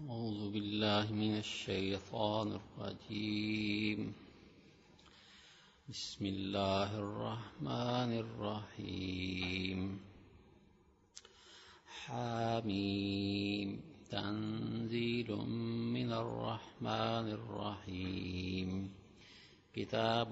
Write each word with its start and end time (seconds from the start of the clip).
أعوذ 0.00 0.50
بالله 0.50 1.12
من 1.12 1.38
الشيطان 1.38 2.58
الرجيم. 2.60 4.14
بسم 5.88 6.26
الله 6.26 6.98
الرحمن 6.98 8.18
الرحيم. 8.18 10.00
حاميم 11.86 13.80
تنزيل 14.10 15.32
من 15.94 16.12
الرحمن 16.12 17.26
الرحيم. 17.38 18.94
كتاب 19.74 20.30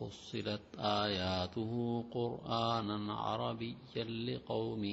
فصلت 0.00 0.62
آياته 0.78 2.04
قرآنا 2.12 3.14
عربيا 3.14 4.04
لقوم 4.04 4.84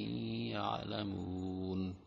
يعلمون. 0.52 2.07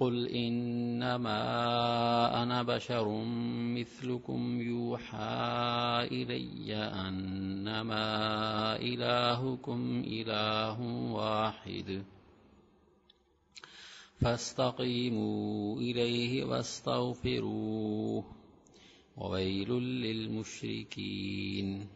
قل 0.00 0.26
إنما 0.28 1.42
أنا 2.42 2.62
بشر 2.62 3.24
مثلكم 3.76 4.60
يوحى 4.60 6.08
إلي 6.12 6.74
أنما 6.76 8.06
إلهكم 8.76 10.02
إله 10.06 10.80
واحد 11.12 12.02
فاستقيموا 14.20 15.76
إليه 15.80 16.44
واستغفروه 16.44 18.24
وويل 19.16 19.72
للمشركين 19.82 21.86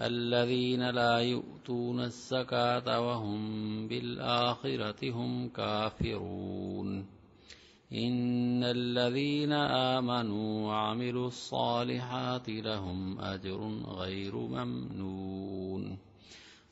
الذين 0.00 0.90
لا 0.90 1.18
يؤتون 1.18 2.00
الزكاة 2.00 3.00
وهم 3.00 3.88
بالآخرة 3.88 5.10
هم 5.10 5.48
كافرون. 5.48 7.06
إن 7.92 8.64
الذين 8.64 9.52
آمنوا 9.52 10.66
وعملوا 10.66 11.28
الصالحات 11.28 12.48
لهم 12.48 13.20
أجر 13.20 13.68
غير 13.86 14.34
ممنون. 14.34 15.96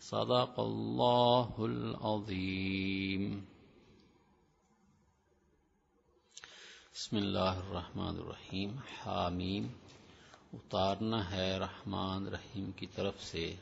صدق 0.01 0.61
الله 0.61 1.51
العظيم. 1.59 3.41
بسم 6.95 7.17
اللہ 7.17 7.57
الرحمن 7.57 8.17
الرحیم 8.19 8.77
حامیم 9.03 9.67
اتارنا 10.57 11.31
ہے 11.31 11.59
رحمان 11.59 12.27
رحیم 12.27 12.71
کی 12.73 12.87
طرف 12.87 13.23
سے۔ 13.23 13.55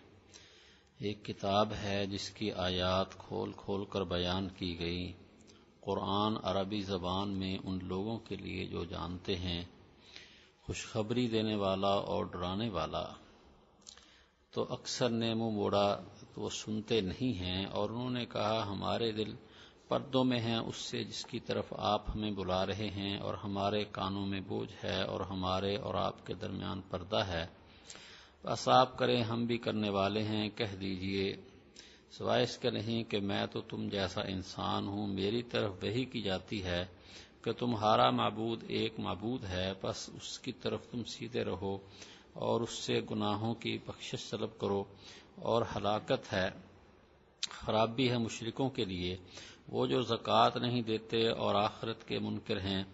ایک 0.98 1.25
کتاب 1.25 1.73
ہے 1.83 2.06
جس 2.06 2.31
کی 2.31 2.53
آیات 2.53 3.19
کھول 3.19 3.53
کھول 3.56 3.84
کر 3.84 4.05
بیان 4.05 4.48
کی 4.48 4.78
گئی۔ 4.78 5.12
قرآن 5.81 6.34
عربی 6.42 6.81
زبان 6.81 7.28
میں 7.28 7.59
ان 7.64 7.78
لوگوں 7.83 8.19
کے 8.19 8.36
لیے 8.36 8.67
جو 8.67 8.84
جانتے 8.84 9.36
ہیں، 9.36 9.64
خوشخبری 10.62 11.28
دینے 11.28 11.56
والا 11.56 11.89
اور 11.89 12.25
ڈرانے 12.25 12.69
والا۔ 12.69 13.05
تو 14.51 14.67
اکثر 14.70 15.08
نے 15.08 15.35
منہ 15.35 15.51
موڑا 15.51 16.01
تو 16.35 16.41
وہ 16.41 16.51
سنتے 16.51 17.01
نہیں 17.01 17.39
ہیں 17.39 17.64
اور 17.64 17.91
انہوں 17.91 18.11
نے 18.11 18.27
کہا، 18.27 18.67
ہمارے 18.67 19.13
دل 19.13 19.35
پردوں 19.94 20.24
میں 20.24 20.40
ہیں، 20.40 20.56
اس 20.56 20.77
سے 20.77 21.05
جس 21.05 21.24
کی 21.24 21.40
طرف 21.40 21.64
آپ 21.77 22.10
ہمیں 22.14 22.30
بلا 22.30 22.66
رہے 22.66 22.90
ہیں 22.90 23.18
اور 23.18 23.34
ہمارے 23.34 23.84
کانوں 23.84 24.27
میں 24.27 24.40
بوجھ 24.40 24.84
ہے 24.84 25.02
اور 25.02 25.20
ہمارے 25.20 25.77
اور 25.77 25.94
آپ 25.94 26.27
کے 26.27 26.34
درمیان 26.34 26.80
پردہ 26.90 27.16
ہے۔ 27.16 27.46
بس 28.42 28.68
آپ 28.68 28.98
کریں، 28.98 29.22
ہم 29.22 29.44
بھی 29.44 29.58
کرنے 29.58 29.90
والے 29.90 30.22
ہیں، 30.22 30.48
کہہ 30.48 30.77
دیجیے۔ 30.80 31.36
سوائے 32.10 32.42
اس 32.42 32.58
کے 32.58 32.70
نہیں 32.70 33.05
کہ 33.05 33.20
میں 33.20 33.46
تو 33.46 33.60
تم 33.60 33.88
جیسا 33.88 34.22
انسان 34.22 34.88
ہوں، 34.88 35.06
میری 35.06 35.42
طرف 35.42 35.72
وہی 35.82 36.05
کی 36.05 36.22
جاتی 36.22 36.64
ہے 36.64 36.84
کہ 37.42 37.52
تمہارا 37.52 38.11
معبود 38.11 38.64
ایک 38.68 39.00
معبود 39.00 39.44
ہے، 39.44 39.72
بس 39.82 40.11
اس 40.16 40.38
کی 40.38 40.52
طرف 40.52 40.86
تم 40.86 41.05
سیدھے 41.05 41.44
رہو 41.44 41.78
اور 42.32 42.61
اس 42.61 42.72
سے 42.72 43.00
گناہوں 43.11 43.55
کی 43.55 43.78
بخشش 43.86 44.30
طلب 44.30 44.58
کرو 44.58 44.84
اور 45.34 45.62
ہلاکت 45.76 46.32
ہے۔ 46.32 46.48
خرابی 47.50 48.11
ہے 48.11 48.18
مشرکوں 48.18 48.70
کے 48.70 48.84
لیے۔ 48.84 49.16
وہ 49.69 49.86
جو 49.86 50.01
زکوٰۃ 50.02 50.51
نہیں 50.57 50.83
دیتے 50.83 51.29
اور 51.29 51.55
آخرت 51.55 52.08
کے 52.08 52.19
منکر 52.19 52.61
ہیں، 52.61 52.85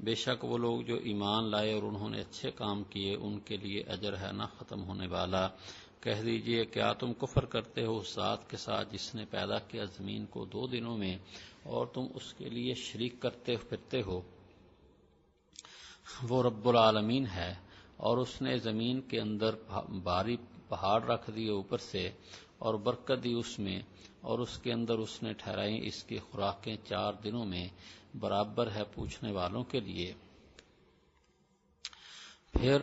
بے 0.00 0.14
شک 0.14 0.44
وہ 0.44 0.58
لوگ 0.58 0.80
جو 0.80 0.96
ایمان 0.96 1.50
لائے 1.50 1.72
اور 1.72 1.82
انہوں 1.82 2.10
نے 2.10 2.20
اچھے 2.20 2.50
کام 2.50 2.82
کیے، 2.82 3.14
ان 3.14 3.38
کے 3.38 3.56
لیے 3.56 3.80
اجر 3.80 4.16
ہے 4.16 4.32
نہ 4.32 4.42
ختم 4.58 4.84
ہونے 4.84 5.06
والا۔ 5.06 5.48
کہہ 6.00 6.22
دیجیے، 6.22 6.64
کیا 6.64 6.92
تم 6.92 7.12
کفر 7.12 7.44
کرتے 7.44 7.84
ہو 7.84 7.98
اس 7.98 8.14
ذات 8.14 8.50
کے 8.50 8.56
ساتھ 8.56 8.92
جس 8.92 9.14
نے 9.14 9.24
پیدا 9.30 9.58
کیا 9.58 9.84
زمین 9.84 10.26
کو 10.26 10.44
دو 10.44 10.66
دنوں 10.66 10.98
میں 10.98 11.16
اور 11.62 11.86
تم 11.86 12.06
اس 12.14 12.34
کے 12.34 12.48
لیے 12.48 12.74
شریک 12.74 13.20
کرتے 13.20 13.56
پھرتے 13.56 14.02
ہو؟ 14.02 14.20
وہ 16.28 16.42
رب 16.42 16.68
العالمین 16.68 17.26
ہے 17.26 17.54
اور 17.96 18.18
اس 18.18 18.42
نے 18.42 18.58
زمین 18.58 19.00
کے 19.00 19.20
اندر 19.20 19.54
باری 20.02 20.36
پہاڑ 20.68 21.02
رکھ 21.02 21.30
دیے 21.36 21.50
اوپر 21.50 21.78
سے 21.78 22.10
اور 22.58 22.74
برکت 22.74 23.24
دی 23.24 23.32
اس 23.32 23.58
میں۔ 23.58 23.80
اور 24.20 24.38
اس 24.38 24.58
کے 24.58 24.72
اندر 24.72 24.98
اس 24.98 25.22
نے 25.22 25.32
ٹھہرائی 25.32 25.86
اس 25.86 26.04
کی 26.04 26.18
خوراکیں 26.18 26.76
چار 26.84 27.12
دنوں 27.24 27.44
میں 27.44 27.68
برابر 28.20 28.70
ہے 28.70 28.84
پوچھنے 28.94 29.32
والوں 29.32 29.64
کے 29.64 29.80
لیے۔ 29.80 30.12
پھر 32.52 32.82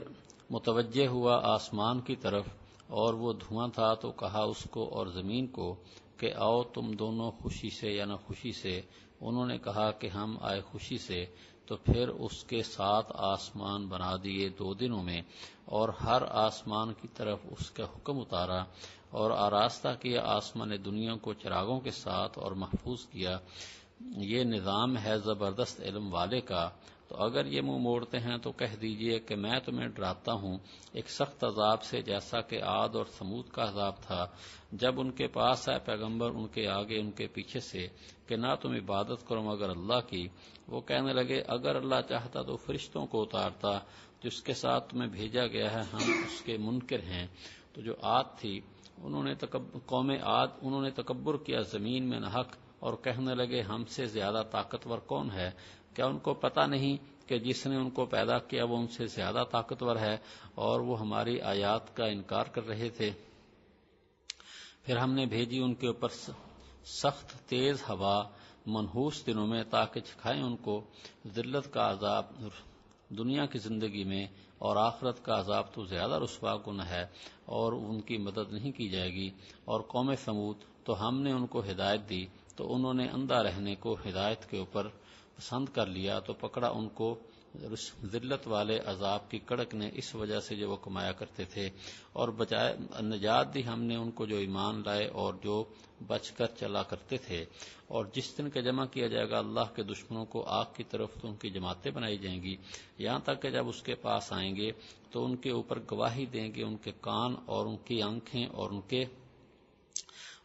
متوجہ 0.49 1.07
ہوا 1.07 1.39
آسمان 1.43 2.01
کی 2.01 2.15
طرف 2.15 2.45
اور 2.87 3.13
وہ 3.13 3.33
دھواں 3.33 3.67
تھا 3.67 3.93
تو 3.93 4.11
کہا 4.11 4.39
اس 4.39 4.67
کو 4.71 4.89
اور 4.91 5.07
زمین 5.07 5.47
کو 5.47 5.75
کہ 6.17 6.33
آؤ 6.33 6.63
تم 6.63 6.91
دونوں 6.91 7.31
خوشی 7.31 7.69
سے 7.69 7.91
یا 7.91 8.05
نہ 8.05 8.13
خوشی 8.25 8.51
سے۔ 8.51 8.81
انہوں 9.21 9.45
نے 9.45 9.57
کہا 9.57 9.91
کہ 9.91 10.07
ہم 10.07 10.37
آئے 10.41 10.61
خوشی 10.61 10.97
سے۔ 10.97 11.25
تو 11.65 11.75
پھر 11.75 12.07
اس 12.07 12.43
کے 12.43 12.63
ساتھ 12.63 13.11
آسمان 13.15 13.87
بنا 13.87 14.15
دیے 14.23 14.49
دو 14.49 14.73
دنوں 14.73 15.03
میں 15.03 15.21
اور 15.65 15.89
ہر 15.89 16.21
آسمان 16.29 16.93
کی 17.01 17.07
طرف 17.15 17.39
اس 17.43 17.71
کا 17.71 17.83
حکم 17.83 18.19
اتارا۔ 18.19 18.63
اور 19.09 19.31
آراستہ 19.31 19.89
کیا، 20.01 20.21
آسمان 20.23 20.71
دنیا 20.85 21.15
کو 21.15 21.33
چراغوں 21.33 21.79
کے 21.79 21.91
ساتھ 21.91 22.39
اور 22.39 22.51
محفوظ 22.51 23.05
کیا۔ 23.05 23.37
یہ 24.17 24.43
نظام 24.43 24.97
ہے 24.97 25.17
زبردست 25.17 25.81
علم 25.81 26.13
والے 26.13 26.41
کا۔ 26.41 26.69
تو 27.07 27.15
اگر 27.23 27.45
یہ 27.45 27.61
منہ 27.61 27.77
موڑتے 27.77 28.19
ہیں 28.19 28.37
تو 28.37 28.51
کہہ 28.51 28.75
دیجیے 28.81 29.19
کہ 29.19 29.35
میں 29.35 29.59
تمہیں 29.65 29.87
ڈراتا 29.87 30.33
ہوں۔ 30.33 30.57
ایک 30.91 31.09
سخت 31.09 31.43
عذاب 31.43 31.83
سے 31.83 32.01
جیسا 32.01 32.41
کہ 32.41 32.61
آد 32.61 32.89
اور 32.95 33.05
سمود 33.05 33.45
کا 33.49 33.63
عذاب 33.63 33.97
تھا۔ 34.01 34.25
جب 34.71 34.99
ان 34.99 35.11
کے 35.11 35.27
پاس 35.27 35.69
ہے 35.69 35.79
پیغمبر 35.79 36.29
ان 36.29 36.47
کے 36.47 36.67
آگے، 36.67 36.99
ان 36.99 37.11
کے 37.11 37.27
پیچھے 37.27 37.59
سے 37.59 37.87
کہ 38.27 38.35
نہ 38.35 38.55
تم 38.61 38.71
عبادت 38.71 39.27
کرو 39.27 39.41
مگر 39.41 39.69
اللہ 39.69 40.07
کی، 40.07 40.27
وہ 40.67 40.81
کہنے 40.81 41.13
لگے، 41.13 41.41
اگر 41.47 41.75
اللہ 41.75 42.01
چاہتا 42.09 42.41
تو 42.41 42.57
فرشتوں 42.57 43.05
کو 43.05 43.21
اتارتا۔ 43.21 43.79
جس 44.23 44.41
کے 44.41 44.53
ساتھ 44.53 44.89
تمہیں 44.89 45.09
بھیجا 45.09 45.47
گیا 45.47 45.71
ہے، 45.71 45.81
ہم 45.81 46.23
اس 46.25 46.41
کے 46.41 46.57
منکر 46.57 46.99
ہیں۔ 46.99 47.27
تو 47.73 47.81
جو 47.81 47.93
آد 48.01 48.23
تھی 48.39 48.61
انہوں 48.97 49.23
نے 49.23 49.33
قوم 49.85 50.11
آد 50.21 50.47
انہوں 50.61 50.81
نے 50.81 50.91
تکبر 50.91 51.37
کیا، 51.37 51.61
زمین 51.61 52.09
میں 52.09 52.19
نحق 52.19 52.47
اور 52.79 52.93
کہنے 52.93 53.35
لگے، 53.35 53.61
ہم 53.61 53.85
سے 53.85 54.05
زیادہ 54.05 54.43
طاقتور 54.51 54.97
کون 54.97 55.31
ہے؟ 55.31 55.51
کیا 55.93 56.05
ان 56.05 56.19
کو 56.19 56.33
پتا 56.33 56.65
نہیں 56.65 56.97
کہ 57.27 57.39
جس 57.39 57.67
نے 57.67 57.75
ان 57.75 57.89
کو 57.89 58.05
پیدا 58.05 58.37
کیا، 58.37 58.65
وہ 58.65 58.77
ان 58.77 58.87
سے 58.87 59.05
زیادہ 59.05 59.43
طاقتور 59.51 59.95
ہے؟ 59.95 60.17
اور 60.55 60.79
وہ 60.79 60.99
ہماری 60.99 61.41
آیات 61.41 61.95
کا 61.95 62.05
انکار 62.05 62.45
کر 62.45 62.67
رہے 62.67 62.89
تھے۔ 62.89 63.11
پھر 64.83 64.97
ہم 64.97 65.13
نے 65.13 65.25
بھیجی 65.25 65.59
ان 65.59 65.73
کے 65.73 65.87
اوپر 65.87 66.07
سخت 66.85 67.49
تیز 67.49 67.83
ہوا 67.89 68.23
منحوس 68.65 69.25
دنوں 69.27 69.47
میں، 69.47 69.63
تاکہ 69.69 69.99
چکھائیں 69.99 70.41
ان 70.43 70.55
کو۔ 70.55 70.81
ذلت 71.35 71.73
کا 71.73 71.91
عذاب، 71.91 72.25
دنیا 73.09 73.45
کی 73.45 73.59
زندگی 73.59 74.03
میں 74.03 74.27
اور 74.57 74.75
آخرت 74.75 75.25
کا 75.25 75.39
عذاب 75.39 75.73
تو 75.73 75.85
زیادہ 75.85 76.19
رسوا 76.23 76.55
گن 76.55 76.81
ہے 76.81 77.05
اور 77.45 77.73
ان 77.73 78.01
کی 78.01 78.17
مدد 78.17 78.53
نہیں 78.53 78.71
کی 78.71 78.89
جائے 78.89 79.13
گی۔ 79.13 79.29
اور 79.65 79.81
قوم 79.81 80.15
سمود 80.15 80.55
تو 80.83 81.07
ہم 81.07 81.21
نے 81.21 81.31
ان 81.31 81.47
کو 81.47 81.59
ہدایت 81.59 82.09
دی، 82.09 82.25
تو 82.55 82.75
انہوں 82.75 82.93
نے 82.93 83.07
اندھا 83.13 83.43
رہنے 83.43 83.75
کو 83.75 83.97
ہدایت 84.09 84.49
کے 84.49 84.57
اوپر 84.57 84.87
پسند 85.35 85.69
کر 85.73 85.85
لیا، 85.85 86.19
تو 86.19 86.33
پکڑا 86.33 86.69
ان 86.69 86.89
کو 86.89 87.15
ذلت 88.11 88.47
والے 88.47 88.79
عذاب 88.79 89.31
کی 89.31 89.39
کڑک 89.39 89.75
نے 89.75 89.89
اس 89.93 90.15
وجہ 90.15 90.39
سے 90.39 90.55
جو 90.55 90.71
وہ 90.71 90.75
کمایا 90.75 91.11
کرتے 91.11 91.45
تھے 91.45 91.69
اور 92.13 92.29
بجائے 92.29 92.77
نجات 93.01 93.53
دی 93.53 93.67
ہم 93.67 93.83
نے 93.83 93.95
ان 93.95 94.11
کو 94.11 94.25
جو 94.25 94.35
ایمان 94.35 94.81
لائے 94.85 95.07
اور 95.07 95.33
جو 95.43 95.63
بچ 96.07 96.31
کر 96.31 96.45
چلا 96.59 96.83
کرتے 96.83 97.17
تھے۔ 97.17 97.45
اور 97.87 98.05
جس 98.13 98.37
دن 98.37 98.49
کا 98.49 98.59
جمع 98.59 98.85
کیا 98.85 99.07
جائے 99.07 99.29
گا، 99.29 99.39
اللہ 99.39 99.75
کے 99.75 99.83
دشمنوں 99.83 100.25
کو 100.25 100.43
آگ 100.43 100.65
کی 100.75 100.83
طرف 100.83 101.09
تو 101.21 101.27
ان 101.27 101.35
کی 101.35 101.49
جماعتیں 101.49 101.91
بنائی 101.91 102.17
جائیں 102.17 102.43
گی۔ 102.43 102.55
یہاں 102.97 103.19
تک 103.19 103.41
کہ 103.41 103.49
جب 103.49 103.67
اس 103.67 103.83
کے 103.83 103.95
پاس 103.95 104.33
آئیں 104.33 104.55
گے 104.55 104.71
تو 105.11 105.25
ان 105.25 105.35
کے 105.35 105.51
اوپر 105.51 105.79
گواہی 105.91 106.25
دیں 106.25 106.55
گے، 106.55 106.63
ان 106.63 106.77
کے 106.77 106.91
کان 107.01 107.35
اور 107.45 107.65
ان 107.65 107.77
کی 107.77 108.01
آنکھیں 108.01 108.45
اور 108.45 108.69
ان 108.69 108.81
کے، 108.81 109.05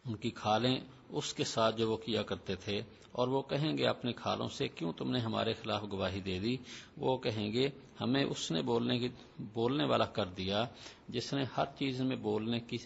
ان 0.05 0.15
کی 0.15 0.29
کھالیں، 0.29 0.77
اس 1.09 1.33
کے 1.33 1.43
ساتھ 1.43 1.77
جو 1.77 1.91
وہ 1.91 1.97
کیا 1.97 2.23
کرتے 2.23 2.55
تھے 2.55 2.81
اور 3.13 3.27
وہ 3.27 3.41
کہیں 3.41 3.77
گے 3.77 3.87
اپنے 3.87 4.13
کھالوں 4.13 4.47
سے، 4.49 4.67
کیوں 4.67 4.91
تم 4.97 5.11
نے 5.11 5.19
ہمارے 5.19 5.53
خلاف 5.53 5.83
گواہی 5.91 6.21
دے 6.21 6.39
دی؟ 6.39 6.55
وہ 6.97 7.17
کہیں 7.17 7.51
گے، 7.53 7.69
ہمیں 8.01 8.23
اس 8.23 8.51
نے 8.51 8.61
بولنے 8.61 8.97
کی 8.99 9.09
بولنے 9.53 9.85
والا 9.85 10.05
کر 10.05 10.25
دیا 10.37 10.65
جس 11.07 11.33
نے 11.33 11.43
ہر 11.57 11.65
چیز 11.77 12.01
میں 12.01 12.15
بولنے 12.21 12.59
کی 12.59 12.77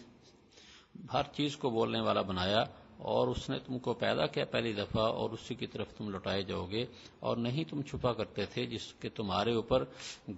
ہر 1.12 1.22
چیز 1.32 1.56
کو 1.56 1.70
بولنے 1.70 2.00
والا 2.00 2.22
بنایا 2.22 2.64
اور 3.02 3.28
اس 3.28 3.48
نے 3.50 3.58
تم 3.58 3.78
کو 3.78 3.92
پیدا 3.94 4.26
کیا 4.26 4.44
پہلی 4.44 4.72
دفعہ 4.72 5.02
اور 5.02 5.30
اسی 5.30 5.54
کی 5.54 5.66
طرف 5.66 5.92
تم 5.94 6.08
لوٹائے 6.08 6.42
جاؤ 6.42 6.66
گے 6.66 6.84
اور 7.20 7.36
نہیں 7.36 7.64
تم 7.64 7.82
چھپا 7.82 8.12
کرتے 8.12 8.46
تھے 8.46 8.66
جس 8.66 8.92
کے 8.94 9.08
تمہارے 9.08 9.54
اوپر 9.54 9.84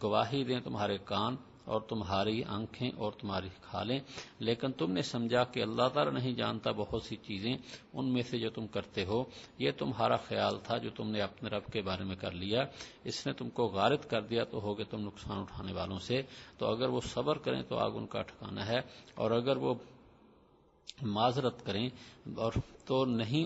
گواہی 0.02 0.42
دیں 0.44 0.60
تمہارے 0.60 0.98
کان 1.04 1.37
اور 1.70 1.81
تمہاری 1.81 2.43
آنکھیں 2.44 2.90
اور 2.96 3.12
تمہاری 3.12 3.49
کھالیں۔ 3.61 3.99
لیکن 4.38 4.72
تم 4.72 4.93
نے 4.93 5.02
سمجھا 5.02 5.44
کہ 5.44 5.62
اللہ 5.62 5.88
تعالی 5.94 6.11
نہیں 6.11 6.32
جانتا 6.32 6.70
بہت 6.72 7.02
سی 7.02 7.17
چیزیں، 7.17 7.55
ان 7.93 8.12
میں 8.12 8.22
سے 8.22 8.38
جو 8.38 8.50
تم 8.50 8.67
کرتے 8.67 9.05
ہو، 9.05 9.22
یہ 9.58 9.70
تمہارا 9.78 10.17
خیال 10.17 10.58
تھا 10.62 10.78
جو 10.78 10.90
تم 10.96 11.11
نے 11.11 11.20
اپنے 11.20 11.50
رب 11.50 11.72
کے 11.72 11.82
بارے 11.82 12.05
میں 12.05 12.17
کر 12.17 12.32
لیا۔ 12.32 12.64
اس 13.05 13.26
نے 13.26 13.32
تم 13.32 13.50
کو 13.50 13.67
غارت 13.69 14.11
کر 14.11 14.22
دیا 14.22 14.44
تو 14.44 14.61
ہوگے 14.61 14.84
تم 14.84 15.00
نقصان 15.00 15.38
اٹھانے 15.38 15.72
والوں 15.72 15.99
سے۔ 15.99 16.22
تو 16.58 16.67
اگر 16.67 16.88
وہ 16.88 17.00
صبر 17.05 17.38
کریں 17.38 17.62
تو 17.62 17.76
آگ 17.76 17.96
ان 17.96 18.06
کا 18.06 18.23
ٹھکانا 18.23 18.66
ہے، 18.66 18.81
اور 19.14 19.31
اگر 19.31 19.56
وہ 19.56 19.75
معذرت 21.02 21.64
کریں 21.66 21.88
اور 22.37 22.52
تو 22.84 23.04
نہیں 23.04 23.44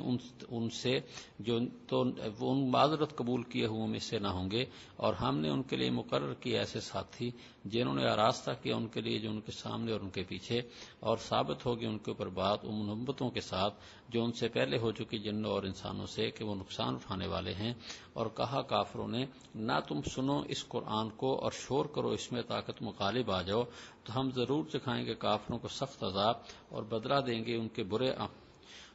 ان 0.49 0.69
سے 0.71 0.99
جو 1.39 1.59
تو 1.89 2.05
وہ 2.39 2.53
ان 2.53 2.71
معذرت 2.71 3.17
قبول 3.17 3.43
کیے 3.43 3.67
ہوئے 3.67 3.87
میں 3.87 3.99
سے 3.99 4.19
نہ 4.19 4.29
ہوں 4.29 4.51
گے۔ 4.51 4.65
اور 4.97 5.15
ہم 5.15 5.39
نے 5.39 5.49
ان 5.49 5.63
کے 5.63 5.77
لیے 5.77 5.91
مقرر 5.91 6.35
کیا 6.35 6.59
ایسے 6.59 6.81
ساتھی 6.81 7.31
جنہوں 7.65 7.95
نے 7.95 8.07
آراستہ 8.09 8.51
کیا 8.63 8.77
ان 8.77 8.87
کے 8.89 9.01
لیے 9.01 9.19
جو 9.19 9.31
ان 9.31 9.41
کے 9.41 9.53
سامنے 9.53 9.93
اور 9.93 10.01
ان 10.01 10.11
کے 10.11 10.23
پیچھے، 10.29 10.61
اور 11.01 11.17
ثابت 11.19 11.67
ہوگی 11.67 11.87
ان 11.87 11.99
کے 11.99 12.11
اوپر 12.11 12.29
بات 12.29 12.59
ان 12.63 12.75
نمبتوں 12.87 13.31
کے 13.31 13.41
ساتھ 13.41 13.75
جو 14.09 14.25
ان 14.25 14.33
سے 14.33 14.49
پہلے 14.49 14.79
ہو 14.79 14.91
چکی 14.93 15.19
جنوں 15.19 15.51
اور 15.51 15.63
انسانوں 15.63 16.07
سے 16.07 16.31
کہ 16.31 16.45
وہ 16.45 16.55
نقصان 16.55 16.95
اٹھانے 16.95 17.27
والے 17.27 17.55
ہیں۔ 17.55 17.73
اور 18.13 18.27
کہا 18.27 18.63
کافروں 18.63 19.09
نے، 19.09 19.25
نہ 19.55 19.73
تم 19.89 20.01
سنو 20.15 20.43
اس 20.49 20.67
قرآن 20.69 21.11
کو 21.11 21.35
اور 21.41 21.53
شور 21.53 21.85
کرو 21.85 22.09
اس 22.09 22.33
میں 22.33 22.43
طاقت 22.43 22.83
مغالب 22.83 23.31
آ 23.31 23.43
جاؤ۔ 23.43 23.63
تو 24.05 24.21
ہم 24.21 24.31
ضرور 24.31 24.65
سکھائیں 24.73 25.05
گے 25.07 25.15
کافروں 25.15 25.59
کو 25.59 25.69
سخت 25.69 26.05
عذاب 26.05 26.35
اور 26.69 26.83
بدلہ 26.83 27.21
دیں 27.27 27.45
گے 27.45 27.57
ان 27.57 27.69
کے 27.69 27.83
برے 27.85 28.11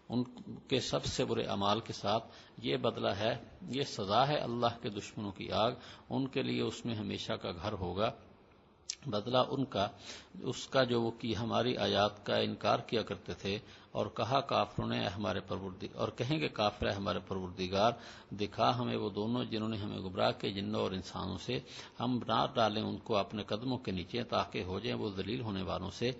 ان 0.10 0.24
کے 0.68 0.80
سب 0.80 1.06
سے 1.06 1.26
برے 1.26 1.44
امال 1.44 1.80
کے 1.80 1.94
ساتھ 1.94 2.24
یہ 2.58 2.78
بدلہ 2.78 3.10
ہے، 3.10 3.36
یہ 3.62 3.84
سزا 3.84 4.28
ہے 4.28 4.36
اللہ 4.36 4.82
کے 4.82 4.90
دشمنوں 4.90 5.32
کی 5.32 5.52
آگ، 5.52 5.72
ان 6.10 6.28
کے 6.28 6.42
لیے 6.42 6.62
اس 6.62 6.86
میں 6.86 6.96
ہمیشہ 6.96 7.34
کا 7.34 7.52
گھر 7.52 7.74
ہوگا۔ 7.74 8.12
بدلہ 9.06 9.38
ان 9.38 9.66
کا، 9.66 9.88
اس 10.42 10.68
کا 10.68 10.84
جو 10.84 11.02
وہ 11.02 11.12
کی 11.12 11.38
ہماری 11.38 11.78
آیات 11.78 12.26
کا 12.26 12.36
انکار 12.36 12.80
کیا 12.80 13.02
کرتے 13.02 13.34
تھے 13.34 13.60
اور 13.92 14.06
کہا 14.06 14.40
کافروں 14.40 14.88
نے 14.88 15.08
ہمارے 15.08 15.40
اور 15.94 16.08
کہیں 16.08 16.40
گے 16.40 16.48
کافر 16.48 16.90
ہے 16.90 16.94
ہمارے 16.94 17.20
پروردگار، 17.28 17.92
دکھا 18.32 18.80
ہمیں 18.80 18.98
وہ 18.98 19.10
دونوں 19.10 19.46
جنہوں 19.46 19.70
نے 19.70 19.78
ہمیں 19.78 19.98
گبراہ 19.98 20.32
کے 20.32 20.50
جنوں 20.50 20.82
اور 20.82 20.92
انسانوں 20.92 21.38
سے۔ 21.38 21.60
ہم 22.00 22.20
بنا 22.20 22.46
ڈالیں 22.54 22.82
ان 22.82 22.98
کو 22.98 23.18
اپنے 23.18 23.44
قدموں 23.44 23.78
کے 23.78 23.92
نیچے 23.92 24.24
تاکہ 24.24 24.64
ہو 24.64 24.80
جائیں 24.80 25.00
وہ 25.00 25.10
ذلیل 25.10 25.42
ہونے 25.42 25.62
والوں 25.62 25.92
سے۔ 25.92 26.12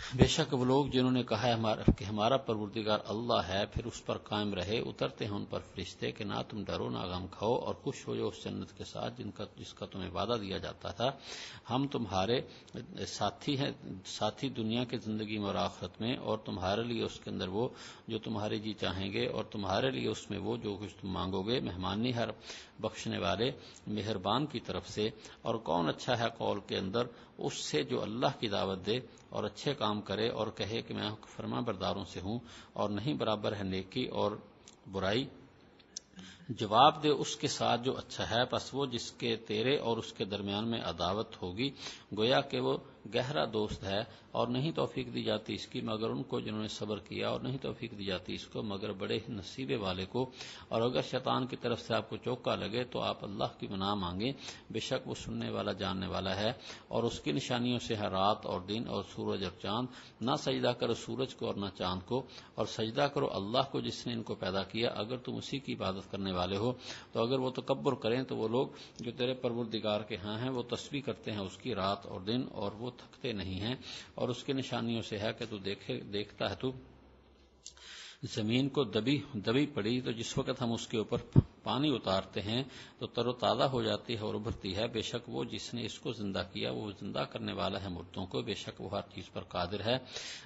بے 0.00 0.26
شک 0.26 0.54
وہ 0.54 0.64
لوگ 0.64 0.86
جنہوں 0.86 1.10
نے 1.10 1.22
کہا 1.22 1.46
ہے 1.46 1.92
کہ 1.98 2.04
ہمارا 2.04 2.36
پروردگار 2.36 2.98
اللہ 3.04 3.40
ہے، 3.48 3.64
پھر 3.72 3.84
اس 3.86 4.04
پر 4.06 4.18
قائم 4.24 4.54
رہے، 4.54 4.78
اترتے 4.80 5.24
ہیں 5.24 5.32
ان 5.32 5.44
پر 5.50 5.60
فرشتے 5.74 6.10
کہ 6.12 6.24
نہ 6.24 6.40
تم 6.48 6.62
ڈرو، 6.64 6.88
نہ 6.90 7.04
غم 7.10 7.26
کھاؤ 7.30 7.54
اور 7.56 7.74
خوش 7.74 8.06
ہو 8.06 8.16
جاؤ 8.16 8.28
اس 8.28 8.42
جنت 8.44 8.76
کے 8.78 8.84
ساتھ 8.84 9.18
جن 9.18 9.30
کا 9.30 9.44
جس 9.56 9.72
کا 9.74 9.86
تمہیں 9.86 10.10
وعدہ 10.10 10.36
دیا 10.40 10.58
جاتا 10.58 10.90
تھا۔ 10.90 11.10
ہم 11.70 11.86
تمہارے 11.86 12.40
ساتھی 13.08 13.58
ہیں، 13.58 13.70
ساتھی 14.06 14.48
دنیا 14.56 14.84
کی 14.84 14.96
زندگی 15.04 15.38
میں 15.38 15.46
اور 15.46 15.54
آخرت 15.54 16.00
میں، 16.00 16.16
اور 16.18 16.38
تمہارے 16.44 16.82
لیے 16.84 17.02
اس 17.04 17.18
کے 17.20 17.30
اندر 17.30 17.48
وہ 17.48 17.68
جو 18.08 18.18
تمہارے 18.18 18.58
جی 18.58 18.72
چاہیں 18.80 19.12
گے، 19.12 19.26
اور 19.26 19.44
تمہارے 19.44 19.90
لیے 19.90 20.08
اس 20.08 20.28
میں 20.30 20.38
وہ 20.38 20.56
جو 20.56 20.76
کچھ 20.80 20.94
تم 21.00 21.08
مانگو 21.10 21.42
گے 21.42 21.60
مہمانی 21.60 22.14
ہر 22.14 22.28
بخشنے 22.80 23.18
والے 23.18 23.50
مہربان 23.86 24.46
کی 24.46 24.60
طرف 24.60 24.88
سے۔ 24.88 25.08
اور 25.42 25.54
کون 25.64 25.88
اچھا 25.88 26.18
ہے 26.18 26.28
قول 26.38 26.58
کے 26.66 26.76
اندر؟ 26.78 27.06
اس 27.40 27.54
سے 27.54 27.82
جو 27.82 28.02
اللہ 28.02 28.38
کی 28.40 28.48
دعوت 28.48 28.86
دے 28.86 28.98
اور 29.28 29.44
اچھے 29.44 29.74
کام 29.74 30.00
کرے 30.00 30.28
اور 30.28 30.46
کہے 30.46 30.80
کہ 30.82 30.94
میں 30.94 31.10
فرما 31.36 31.60
برداروں 31.60 32.04
سے 32.04 32.20
ہوں 32.20 32.38
اور 32.72 32.88
نہیں 32.90 33.14
برابر 33.14 33.56
ہے 33.56 33.64
نیکی 33.64 34.04
اور 34.12 34.32
برائی، 34.92 35.24
جواب 36.48 37.02
دے 37.02 37.08
اس 37.08 37.36
کے 37.36 37.48
ساتھ 37.48 37.80
جو 37.84 37.96
اچھا 37.96 38.30
ہے، 38.30 38.42
بس 38.52 38.70
وہ 38.72 38.86
جس 38.86 39.10
کے 39.12 39.36
تیرے 39.46 39.76
اور 39.78 39.96
اس 39.96 40.12
کے 40.12 40.24
درمیان 40.24 40.68
میں 40.68 40.80
عداوت 40.84 41.42
ہوگی، 41.42 41.70
گویا 42.16 42.40
کہ 42.40 42.60
وہ 42.60 42.76
گہرا 43.14 43.44
دوست 43.52 43.84
ہے 43.84 44.00
اور 44.30 44.48
نہیں 44.48 44.72
توفیق 44.72 45.14
دی 45.14 45.22
جاتی 45.22 45.54
اس 45.54 45.66
کی، 45.66 45.80
مگر 45.80 46.10
ان 46.10 46.22
کو 46.22 46.40
جنہوں 46.40 46.62
نے 46.62 46.68
صبر 46.68 46.98
کیا 46.98 47.28
اور 47.28 47.40
نہیں 47.40 47.58
توفیق 47.58 47.98
دی 47.98 48.04
جاتی 48.04 48.34
اس 48.34 48.46
کو، 48.46 48.62
مگر 48.62 48.92
بڑے 48.92 49.18
نصیبے 49.28 49.76
والے 49.76 50.06
کو۔ 50.06 50.30
اور 50.68 50.82
اگر 50.82 51.02
شیطان 51.02 51.46
کی 51.46 51.56
طرف 51.56 51.80
سے 51.80 51.94
آپ 51.94 52.10
کو 52.10 52.16
چوکا 52.16 52.54
لگے 52.54 52.84
تو 52.84 53.00
آپ 53.00 53.24
اللہ 53.24 53.60
کی 53.60 53.66
منا 53.66 53.94
مانگیں۔ 53.94 54.32
بے 54.70 54.80
شک 54.80 55.08
وہ 55.08 55.14
سننے 55.14 55.50
والا، 55.50 55.72
جاننے 55.72 56.06
والا 56.06 56.36
ہے۔ 56.36 56.52
اور 56.88 57.02
اس 57.02 57.20
کی 57.20 57.32
نشانیوں 57.32 57.78
سے 57.78 57.94
ہے 57.94 58.08
رات 58.08 58.46
اور 58.46 58.60
دن 58.60 58.88
اور 58.88 59.02
سورج 59.02 59.44
اور 59.44 59.60
چاند، 59.60 59.86
نہ 60.20 60.30
سجدہ 60.38 60.68
کرو 60.68 60.94
سورج 60.94 61.34
کو 61.34 61.46
اور 61.46 61.54
نہ 61.54 61.66
چاند 61.78 62.00
کو۔ 62.06 62.22
اور 62.54 62.66
سجدہ 62.66 63.08
کرو 63.14 63.26
اللہ 63.32 63.70
کو 63.70 63.80
جس 63.80 64.06
نے 64.06 64.12
ان 64.12 64.22
کو 64.22 64.34
پیدا 64.34 64.62
کیا۔ 64.62 64.90
اگر 64.96 65.16
تم 65.16 65.34
اسی 65.34 65.58
کی 65.58 65.74
عبادت 65.74 66.10
کرنے 66.10 66.32
والے 66.32 66.56
ہو، 66.56 66.72
تو 67.12 67.22
اگر 67.22 67.38
وہ 67.38 67.50
تکبر 67.50 67.94
کریں 67.94 68.22
تو 68.22 68.36
وہ 68.36 68.48
لوگ 68.48 68.68
جو 69.00 69.10
تیرے 69.10 69.34
پروردگار 69.34 70.00
کے 70.00 70.16
ہاں 70.16 70.38
ہیں، 70.38 70.50
وہ 70.50 70.62
تصویر 70.62 71.02
کرتے 71.06 71.32
ہیں 71.32 71.38
اس 71.38 71.56
کی 71.56 71.74
رات 71.74 72.06
اور 72.06 72.20
دن 72.20 72.42
اور 72.52 72.72
وہ 72.72 72.89
تھکتے 72.90 73.32
نہیں 73.32 73.60
ہیں 73.60 73.74
اور 74.14 74.28
اس 74.28 74.44
کی 74.44 74.52
نشانیوں 74.52 75.02
سے 75.02 75.18
ہے 75.18 75.32
کہ 75.38 75.44
تو 75.50 75.58
دیکھے، 75.58 76.00
دیکھتا 76.00 76.50
ہے 76.50 76.54
تو 76.54 76.72
زمین 78.22 78.68
کو 78.68 78.84
دبی 78.84 79.18
دبی 79.34 79.66
پڑی 79.66 80.00
تو 80.00 80.10
جس 80.10 80.38
وقت 80.38 80.62
ہم 80.62 80.72
اس 80.72 80.86
کے 80.86 80.98
اوپر 80.98 81.16
پانی 81.62 81.94
اتارتے 81.94 82.42
ہیں 82.42 82.62
تو 82.98 83.06
تر 83.06 83.26
و 83.26 83.32
تازہ 83.32 83.62
ہو 83.62 83.82
جاتی 83.82 84.14
ہے 84.14 84.18
اور 84.18 84.34
ابھرتی 84.34 84.76
ہے۔ 84.76 84.86
بے 84.88 85.02
شک 85.02 85.28
وہ 85.28 85.44
جس 85.44 85.74
نے 85.74 85.84
اس 85.84 85.98
کو 85.98 86.12
زندہ 86.12 86.42
کیا، 86.52 86.70
وہ 86.70 86.90
زندہ 87.00 87.18
کرنے 87.18 87.52
والا 87.52 87.82
ہے 87.82 87.88
مردوں 87.88 88.26
کو۔ 88.26 88.42
بے 88.42 88.54
شک 88.54 88.80
وہ 88.80 88.90
ہر 88.90 89.00
چیز 89.14 89.32
پر 89.32 89.40
قادر 89.40 89.80
ہے۔ 89.80 89.98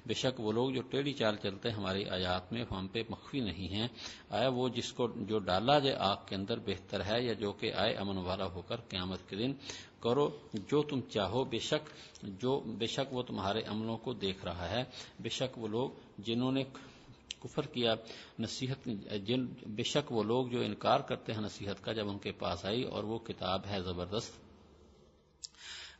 بے 0.06 0.14
شک 0.14 0.40
وہ 0.40 0.52
لوگ 0.52 0.70
جو 0.70 0.82
ٹیڑھی 0.82 1.12
چال 1.12 1.36
چلتے 1.36 1.68
ہیں 1.68 1.76
ہماری 1.76 2.04
آیات 2.08 2.52
میں، 2.52 2.64
ہم 2.70 2.86
پہ 2.86 3.02
مخفی 3.10 3.40
نہیں 3.40 3.68
ہیں۔ 3.68 3.88
آیا 4.30 4.48
وہ 4.48 4.68
جس 4.68 4.92
کو 4.92 5.08
جو 5.16 5.38
ڈالا 5.38 5.78
جائے 5.78 5.96
آگ 5.98 6.16
کے 6.26 6.34
اندر 6.34 6.58
بہتر 6.58 7.04
ہے 7.04 7.22
یا 7.22 7.32
جو 7.32 7.52
کہ 7.52 7.72
آئے 7.72 7.94
امن 7.94 8.16
والا 8.16 8.46
ہو 8.46 8.62
کر 8.62 8.76
قیامت 8.76 9.28
کے 9.28 9.36
دن؟ 9.36 9.52
کرو 10.04 10.28
جو 10.68 10.82
تم 10.82 11.00
چاہو، 11.10 11.44
بے 11.44 11.58
شک 11.58 11.84
جو، 12.40 12.52
بے 12.78 12.86
شک 12.86 13.12
وہ 13.12 13.22
تمہارے 13.22 13.62
عملوں 13.62 13.96
کو 13.96 14.12
دیکھ 14.14 14.44
رہا 14.44 14.68
ہے۔ 14.70 14.82
بے 15.20 15.28
شک 15.28 15.58
وہ 15.58 15.68
لوگ 15.68 15.90
جنہوں 16.18 16.52
نے 16.52 16.64
کفر 17.40 17.66
کیا، 17.66 17.94
نصیحت، 18.38 18.88
جن، 19.26 19.46
بے 19.66 19.82
شک 19.82 20.12
وہ 20.12 20.22
لوگ 20.22 20.46
جو 20.46 20.60
انکار 20.60 21.00
کرتے 21.00 21.32
ہیں 21.32 21.40
نصیحت 21.40 21.84
کا 21.84 21.92
جب 21.92 22.08
ان 22.08 22.18
کے 22.18 22.32
پاس 22.32 22.64
آئی 22.64 22.82
اور 22.84 23.04
وہ 23.04 23.18
کتاب 23.18 23.66
ہے 23.70 23.80
زبردست۔ 23.82 24.32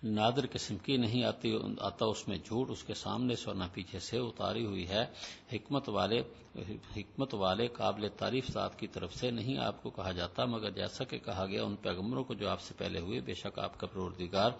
نادر 0.04 0.46
قسم 0.52 0.76
کی 0.76 0.96
نہیں 0.96 1.22
آتی، 1.24 1.56
آتا 1.80 2.04
اس 2.06 2.28
میں 2.28 2.38
جھوٹ، 2.44 2.70
اس 2.70 2.82
کے 2.84 2.94
سامنے 2.94 3.36
سے 3.36 3.44
اور 3.46 3.54
نہ 3.54 3.64
پیچھے 3.72 3.98
سے 3.98 4.18
اتاری 4.18 4.64
ہوئی 4.66 4.88
ہے۔ 4.88 5.04
حکمت 5.54 5.88
والے 5.88 6.20
حکمت 6.96 7.34
والے 7.34 7.66
قابل 7.66 8.08
تعریف 8.08 8.50
ذات 8.50 8.78
کی 8.78 8.86
طرف 8.86 9.14
سے 9.14 9.30
نہیں 9.30 9.58
آپ 9.58 9.82
کو 9.82 9.90
کہا 9.90 10.12
جاتا، 10.12 10.44
مگر 10.44 10.70
جیسا 10.70 11.04
کہ 11.04 11.18
کہا 11.18 11.46
گیا، 11.46 11.62
ان 11.64 11.74
پیغمبروں 11.76 12.24
کو 12.24 12.34
جو 12.34 12.48
آپ 12.48 12.60
سے 12.60 12.74
پہلے 12.78 13.00
ہوئے، 13.00 13.20
بے 13.20 13.34
شک 13.34 13.58
آپ 13.58 13.78
کا 13.80 13.86
پروردگار 13.86 14.50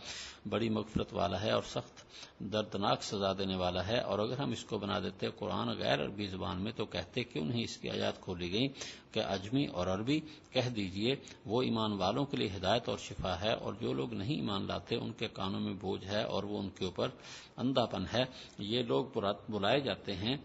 بڑی 0.49 0.69
مغفرت 0.69 1.13
والا 1.15 1.43
ہے 1.43 1.51
اور 1.51 1.63
سخت 1.63 2.03
دردناک 2.39 3.03
سزا 3.03 3.33
دینے 3.33 3.57
والا 3.57 3.87
ہے۔ 3.87 3.99
اور 4.01 4.19
اگر 4.19 4.39
ہم 4.39 4.51
اس 4.51 4.65
کو 4.65 4.79
بنا 4.79 4.99
دیتے 4.99 5.27
قرآن 5.39 5.69
غیر 5.69 6.03
عربی 6.05 6.27
زبان 6.27 6.63
میں، 6.63 6.73
تو 6.73 6.85
کہتے 6.85 7.25
کیوں 7.25 7.45
نہیں؟ 7.45 7.63
اس 7.63 7.77
کی 7.77 7.91
آیات 7.91 8.21
کھولی 8.21 8.53
گئی 8.53 8.69
کہ 9.13 9.21
اجمی 9.21 9.67
اور 9.67 9.87
عربی 9.87 10.21
کہہ 10.51 10.69
دیجیے، 10.69 11.15
وہ 11.47 11.63
ایمان 11.63 11.93
والوں 11.93 12.25
کے 12.25 12.37
لیے 12.37 12.49
ہدایت 12.57 12.89
اور 12.89 12.99
شفا 12.99 13.41
ہے، 13.41 13.53
اور 13.53 13.75
جو 13.75 13.93
لوگ 13.93 14.15
نہیں 14.15 14.35
ایمان 14.35 14.67
لاتے، 14.67 14.97
ان 14.97 15.13
کے 15.13 15.29
کانوں 15.29 15.61
میں 15.61 15.75
بوجھ 15.81 16.05
ہے 16.05 16.23
اور 16.23 16.43
وہ 16.43 16.59
ان 16.59 16.71
کے 16.71 16.85
اوپر 16.85 17.09
اندھا 17.57 17.85
پن 17.85 18.05
ہے۔ 18.15 18.25
یہ 18.59 18.83
لوگ 18.83 19.05
بلائے 19.49 19.81
جاتے 19.81 20.15
ہیں 20.15 20.37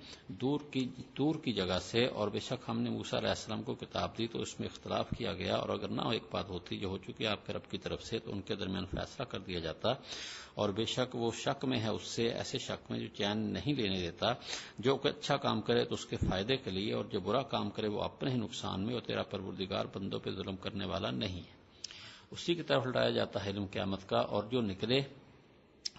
دور 0.41 0.59
کی 0.71 0.85
دور 1.17 1.35
کی 1.35 1.53
جگہ 1.53 1.77
سے 1.81 2.05
اور 2.05 2.27
بے 2.27 2.39
شک 2.39 2.69
ہم 2.69 2.81
نے 2.81 2.89
موسا 2.89 3.17
علیہ 3.17 3.29
السلام 3.29 3.63
کو 3.63 3.73
کتاب 3.73 4.17
دی 4.17 4.27
تو 4.27 4.41
اس 4.41 4.59
میں 4.59 4.67
اختلاف 4.67 5.09
کیا 5.17 5.33
گیا 5.33 5.55
اور 5.55 5.69
اگر 5.69 5.87
نہ 5.87 6.01
ایک 6.01 6.23
بات 6.31 6.49
ہوتی 6.49 6.77
جو 6.77 6.87
ہو 6.87 6.97
چکی 6.97 7.27
آپ 7.27 7.45
کے 7.47 7.53
رب 7.53 7.71
کی 7.71 7.77
طرف 7.77 8.03
سے 8.03 8.19
تو 8.19 8.31
ان 8.31 8.41
کے 8.41 8.55
درمیان 8.55 8.85
فیصلہ 8.85 9.25
کر 9.25 9.39
دیا 9.39 9.59
جاتا 9.59 9.89
اور 10.53 10.69
بے 10.69 10.85
شک 10.85 11.15
وہ 11.15 11.31
شک 11.31 11.65
میں 11.65 11.79
ہے 11.79 11.89
اس 11.89 12.07
سے 12.07 12.27
ایسے 12.27 12.57
شک 12.57 12.91
میں 12.91 12.99
جو 12.99 13.07
چین 13.07 13.37
نہیں 13.37 13.73
لینے 13.73 13.99
دیتا 14.01 14.33
جو 14.79 14.97
اچھا 15.03 15.37
کام 15.37 15.61
کرے 15.61 15.85
تو 15.85 15.93
اس 15.93 16.05
کے 16.05 16.17
فائدے 16.17 16.57
کے 16.57 16.71
لیے 16.71 16.93
اور 16.93 17.05
جو 17.05 17.19
برا 17.19 17.41
کام 17.41 17.69
کرے 17.69 17.87
وہ 17.87 18.01
اپنے 18.01 18.31
ہی 18.31 18.37
نقصان 18.37 18.85
میں 18.85 18.93
اور 18.93 19.01
تیرا 19.01 19.23
پروردگار 19.23 19.85
بندوں 19.93 20.19
پہ 20.19 20.29
ظلم 20.31 20.55
کرنے 20.55 20.85
والا 20.85 21.11
نہیں 21.11 21.39
ہے۔ 21.39 21.57
اسی 22.31 22.55
کی 22.55 22.63
طرف 22.63 22.85
لٹایا 22.85 23.09
جاتا 23.09 23.45
ہے 23.45 23.49
علم 23.49 23.65
قیامت 23.65 24.09
کا 24.09 24.19
اور 24.19 24.43
جو 24.43 24.61
نکلے، 24.61 24.99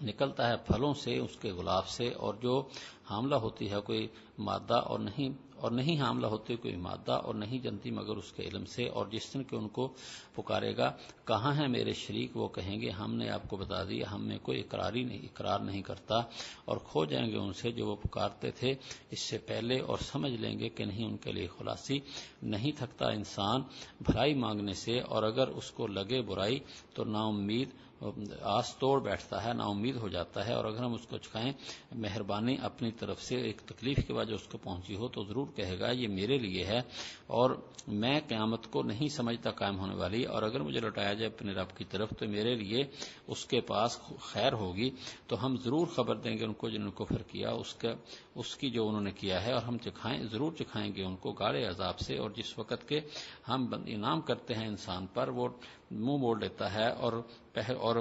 نکلتا 0.03 0.49
ہے 0.49 0.57
پھلوں 0.67 0.93
سے، 0.95 1.19
اس 1.19 1.37
کے 1.37 1.53
گلاب 1.53 1.89
سے 1.89 2.09
اور 2.09 2.35
جو 2.35 2.63
حاملہ 3.11 3.35
ہوتی 3.37 3.71
ہے، 3.71 3.81
کوئی 3.87 4.07
مادہ 4.39 4.79
اور 4.87 4.99
نہیں 5.01 5.33
اور 5.57 5.71
نہیں 5.71 6.01
حاملہ 6.01 6.27
ہوتی 6.27 6.57
کوئی 6.57 6.77
مادہ 6.79 7.13
اور 7.13 7.35
نہیں 7.35 7.59
جنتی، 7.59 7.91
مگر 7.91 8.17
اس 8.17 8.31
کے 8.33 8.43
علم 8.43 8.65
سے، 8.65 8.87
اور 8.89 9.07
جس 9.07 9.33
دن 9.35 9.43
کے 9.45 9.57
ان 9.57 9.67
کو 9.69 9.87
پکارے 10.35 10.77
گا، 10.77 10.91
کہاں 11.25 11.53
ہے 11.57 11.67
میرے 11.69 11.93
شریک؟ 11.95 12.37
وہ 12.37 12.49
کہیں 12.49 12.81
گے، 12.81 12.91
ہم 12.91 13.15
نے 13.15 13.29
آپ 13.31 13.49
کو 13.49 13.57
بتا 13.57 13.83
دیا 13.85 14.11
ہم 14.13 14.23
میں 14.25 14.39
کوئی 14.43 14.61
اقراری 14.61 15.03
نہیں، 15.05 15.23
اقرار 15.23 15.61
نہیں 15.61 15.83
کرتا، 15.83 16.21
اور 16.65 16.77
کھو 16.85 17.05
جائیں 17.05 17.27
گے 17.31 17.37
ان 17.37 17.53
سے 17.53 17.73
جو 17.73 17.87
وہ 17.87 17.97
پکارتے 17.97 18.51
تھے۔ 18.51 18.75
اس 19.11 19.21
سے 19.21 19.39
پہلے 19.47 19.79
اور 19.81 19.99
سمجھ 20.03 20.33
لیں 20.33 20.59
گے 20.59 20.69
کہ 20.69 20.85
نہیں، 20.85 21.05
ان 21.05 21.17
کے 21.17 21.33
لیے 21.33 21.47
خلاصی 21.59 21.99
نہیں 22.45 22.73
تھکتا 22.79 23.09
انسان 23.11 23.63
بھلائی 24.01 24.35
مانگنے 24.37 24.75
سے، 24.75 24.99
اور 25.03 25.23
اگر 25.23 25.49
اس 25.51 25.71
کو 25.71 25.87
لگے 25.89 26.23
برائی 26.23 26.59
تو 26.95 27.05
نا 27.05 27.23
امید 27.27 27.69
آس 28.01 28.75
توڑ 28.77 28.99
بیٹھتا 29.01 29.43
ہے، 29.45 29.53
نا 29.53 29.65
امید 29.65 29.97
ہو 29.97 30.09
جاتا 30.09 30.47
ہے 30.47 30.53
اور 30.55 30.65
اگر 30.65 30.83
ہم 30.85 30.95
اس 30.95 31.07
کو 31.07 31.19
چکھائیں، 31.19 31.53
مہربانی 31.95 32.57
اپنی 32.63 32.91
طرف 32.99 33.23
سے 33.23 33.41
ایک 33.41 33.61
تکلیف 33.67 33.99
کے 34.07 34.15
بعد 34.15 34.27
جو 34.27 34.35
اس 34.35 34.47
کو 34.49 34.59
پہنچی 34.59 34.97
ہو 34.97 35.09
تو 35.09 35.25
ضرور 35.25 35.47
کہے 35.57 35.79
گا، 35.81 35.91
یہ 35.91 36.09
میرے 36.09 36.39
لیے 36.39 36.65
ہے 36.65 36.81
اور 37.29 37.51
میں 37.89 38.19
قیامت 38.29 38.67
کو 38.71 38.83
نہیں 38.83 39.09
سمجھتا 39.09 39.51
قائم 39.53 39.79
ہونے 39.79 39.95
والی 39.95 40.23
اور 40.25 40.43
اگر 40.43 40.61
مجھے 40.61 40.81
لوٹایا 40.81 41.13
جائے 41.13 41.31
اپنے 41.31 41.53
رب 41.53 41.77
کی 41.77 41.85
طرف 41.91 42.09
تو 42.19 42.29
میرے 42.29 42.55
لیے 42.55 42.83
اس 43.27 43.45
کے 43.45 43.61
پاس 43.61 43.99
خیر 44.23 44.53
ہوگی، 44.53 44.91
تو 45.27 45.45
ہم 45.45 45.57
ضرور 45.57 45.87
خبر 45.87 46.17
دیں 46.17 46.37
گے 46.39 46.45
ان 46.45 46.53
کو 46.53 46.69
جنہوں 46.69 46.91
کو 46.91 47.05
کفر 47.05 47.23
کیا، 47.23 47.51
اس 47.53 47.75
کا، 47.75 47.93
اس 48.35 48.57
کی 48.57 48.71
جو 48.71 48.89
انہوں 48.89 49.03
نے 49.03 49.11
کیا 49.13 49.43
ہے 49.45 49.53
اور 49.53 49.63
ہم 49.63 49.79
چکھائیں، 49.79 50.23
ضرور 50.23 50.53
چکھائیں 50.53 50.91
گے 50.97 51.03
ان 51.03 51.17
کو 51.17 51.33
گاڑے 51.33 51.65
عذاب 51.65 51.99
سے 51.99 52.19
اور 52.19 52.31
جس 52.31 52.59
وقت 52.59 52.89
کے 52.89 53.01
ہم 53.49 53.69
انعام 53.87 54.21
کرتے 54.21 54.55
ہیں 54.55 54.67
انسان 54.67 55.07
پر 55.07 55.29
وہ 55.29 55.49
منہ 55.91 56.17
موڑ 56.17 56.39
لیتا 56.41 56.73
ہے 56.73 56.89
اور 56.89 57.13
اور 57.59 57.97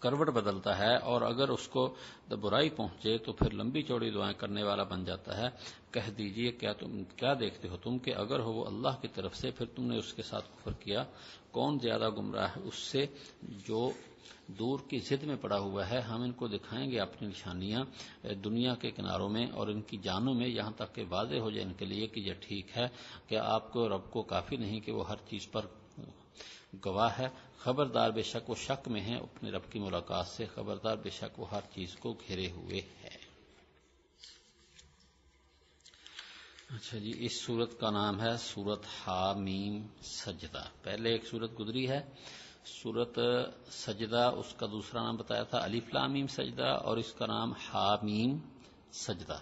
کروٹ 0.00 0.28
بدلتا 0.28 0.78
ہے 0.78 0.96
اور 0.96 1.22
اگر 1.22 1.48
اس 1.48 1.68
کو 1.68 1.94
برائی 2.28 2.70
پہنچے 2.70 3.18
تو 3.18 3.32
پھر 3.32 3.52
لمبی 3.52 3.82
چوڑی 3.82 4.10
دعائیں 4.10 4.34
کرنے 4.34 4.62
والا 4.62 4.82
بن 4.82 5.04
جاتا 5.04 5.36
ہے۔ 5.36 5.48
کہہ 5.90 6.10
دیجیے 6.10 6.52
کیا 6.52 6.72
تم 6.72 7.04
کیا 7.04 7.34
دیکھتے 7.40 7.68
ہو 7.68 7.76
تم 7.76 7.98
کہ 7.98 8.14
اگر 8.14 8.40
ہو 8.40 8.52
وہ 8.52 8.66
اللہ 8.66 9.00
کی 9.00 9.08
طرف 9.08 9.36
سے 9.36 9.50
پھر 9.50 9.66
تم 9.66 9.84
نے 9.84 9.98
اس 9.98 10.12
کے 10.12 10.22
ساتھ 10.22 10.44
کفر 10.44 10.72
کیا؟ 10.72 11.04
کون 11.50 11.78
زیادہ 11.82 12.10
گمراہ 12.10 12.48
ہے؟ 12.56 12.62
اس 12.62 12.74
سے 12.74 13.06
جو 13.42 13.90
دور 14.46 14.78
کی 14.88 14.98
ضد 14.98 15.22
میں 15.22 15.36
پڑا 15.36 15.58
ہوا 15.58 15.90
ہے، 15.90 16.00
ہم 16.00 16.22
ان 16.22 16.32
کو 16.32 16.46
دکھائیں 16.46 16.90
گے 16.90 16.98
اپنی 17.00 17.28
نشانیاں 17.28 17.84
دنیا 18.44 18.74
کے 18.74 18.90
کناروں 18.90 19.28
میں 19.28 19.46
اور 19.46 19.68
ان 19.68 19.82
کی 19.82 19.96
جانوں 19.96 20.34
میں، 20.34 20.48
یہاں 20.48 20.70
تک 20.76 20.94
کہ 20.94 21.04
واضح 21.08 21.36
ہو 21.36 21.50
جائے 21.50 21.66
ان 21.66 21.72
کے 21.72 21.84
لیے 21.84 22.06
کہ 22.06 22.20
یہ 22.20 22.32
ٹھیک 22.40 22.66
ہے 22.76 22.86
کہ 23.28 23.36
آپ 23.36 23.72
کو 23.72 23.88
رب 23.88 24.10
کو 24.10 24.22
کافی 24.22 24.56
نہیں 24.56 24.80
کہ 24.80 24.92
وہ 24.92 25.08
ہر 25.08 25.16
چیز 25.16 25.50
پر 25.50 25.66
گواہ 26.86 27.18
ہے۔ 27.18 27.28
خبردار 27.64 28.10
بے 28.10 28.22
شک 28.22 28.48
وہ 28.50 28.54
شک 28.58 28.88
میں 28.88 29.00
ہے 29.00 29.16
اپنے 29.16 29.50
رب 29.50 29.70
کی 29.72 29.78
ملاقات 29.78 30.26
سے 30.26 30.46
خبردار 30.46 30.96
بے 30.96 31.10
شک 31.10 31.38
وہ 31.40 31.50
ہر 31.50 31.60
چیز 31.74 31.96
کو 31.96 32.12
گھیرے 32.26 32.50
ہوئے 32.50 32.80
ہے 33.02 33.16
اچھا 36.70 36.98
جی 36.98 37.12
اس 37.26 37.40
سورت 37.40 37.78
کا 37.80 37.90
نام 37.90 38.20
ہے 38.20 38.36
سورت 38.38 38.86
حامیم 38.96 39.76
سجدہ۔ 40.02 40.62
پہلے 40.82 41.10
ایک 41.10 41.26
سورت 41.26 41.58
گزری 41.60 41.88
ہے، 41.88 42.00
سورت 42.66 43.18
سجدہ، 43.70 44.24
اس 44.36 44.52
کا 44.56 44.66
دوسرا 44.66 45.02
نام 45.02 45.16
بتایا 45.16 45.42
تھا 45.42 45.64
علی 45.64 45.80
فلامیم 45.80 46.26
سجدہ، 46.26 46.70
اور 46.84 46.96
اس 46.96 47.12
کا 47.12 47.26
نام 47.26 47.52
حامیم 47.52 48.36
سجدہ۔ 48.92 49.38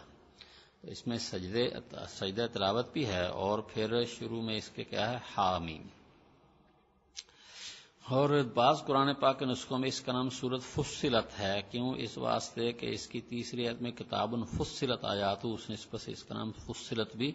اس 0.83 1.07
میں 1.07 1.19
سجدے، 1.19 1.69
سجدہ 2.09 2.47
تلاوت 2.53 2.93
بھی 2.93 3.07
ہے، 3.07 3.27
اور 3.27 3.59
پھر 3.69 4.05
شروع 4.05 4.43
میں 4.43 4.57
اس 4.57 4.71
کے 4.71 4.85
کیا 4.85 5.11
ہے 5.11 5.19
حامیم 5.37 5.89
اور 8.13 8.31
بعض 8.55 8.85
قرآن 8.87 9.15
پاک 9.15 9.39
کے 9.39 9.45
نسخوں 9.45 9.79
میں 9.79 9.89
اس 9.89 10.01
کا 10.01 10.13
نام 10.13 10.31
سورت 10.31 10.63
فصلت 10.63 11.41
ہے۔ 11.41 11.63
کیوں؟ 11.71 11.95
اس 11.97 12.19
واسطے 12.19 12.73
کہ 12.73 12.87
اس 12.87 13.07
کی 13.07 13.21
تیسری 13.21 13.69
عید 13.69 13.81
میں 13.81 13.91
کتاب 13.91 14.35
فصلت 14.57 15.05
آیا 15.05 15.35
تو 15.35 15.55
اس 15.55 15.71
نسبت 15.71 16.01
سے 16.01 16.13
اس 16.13 16.25
کا 16.25 16.35
نام 16.35 16.53
فصلت 16.53 17.17
بھی 17.17 17.33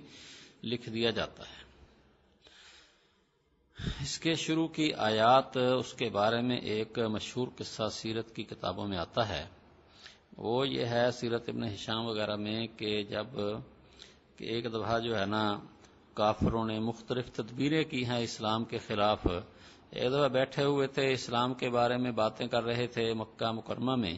لکھ 0.63 0.89
دیا 0.89 1.12
جاتا 1.12 1.43
ہے۔ 1.43 1.63
اس 4.01 4.19
کے 4.19 4.36
شروع 4.36 4.67
کی 4.67 4.93
آیات، 4.93 5.57
اس 5.57 5.93
کے 5.93 6.10
بارے 6.10 6.41
میں 6.41 6.57
ایک 6.57 7.00
مشہور 7.00 7.48
قصہ 7.57 7.84
سیرت 7.91 8.36
کی 8.36 8.43
کتابوں 8.43 8.88
میں 8.88 8.98
آتا 8.98 9.29
ہے۔ 9.29 9.46
وہ 10.38 10.67
یہ 10.67 10.86
ہے 10.86 11.12
سیرت 11.12 11.50
ابن 11.50 11.63
ہشام 11.63 12.05
وغیرہ 12.05 12.36
میں 12.36 12.67
کہ 12.67 13.03
جبکہ 13.03 14.43
ایک 14.43 14.65
دفعہ 14.65 15.00
جو 15.00 15.19
ہے 15.19 15.25
نا، 15.25 15.60
کافروں 16.13 16.65
نے 16.65 16.79
مختلف 16.79 17.31
تدبیریں 17.31 17.84
کی 17.84 18.05
ہیں 18.05 18.24
اسلام 18.24 18.63
کے 18.63 18.77
خلاف۔ 18.77 19.27
ایک 19.91 20.12
دفعہ 20.12 20.27
بیٹھے 20.27 20.63
ہوئے 20.63 20.88
تھے، 20.88 21.12
اسلام 21.12 21.53
کے 21.53 21.70
بارے 21.70 21.98
میں 21.98 22.12
باتیں 22.12 22.48
کر 22.48 22.63
رہے 22.63 22.88
تھے 22.88 23.03
مکہ 23.13 23.51
مکرمہ 23.51 23.96
میں، 23.96 24.13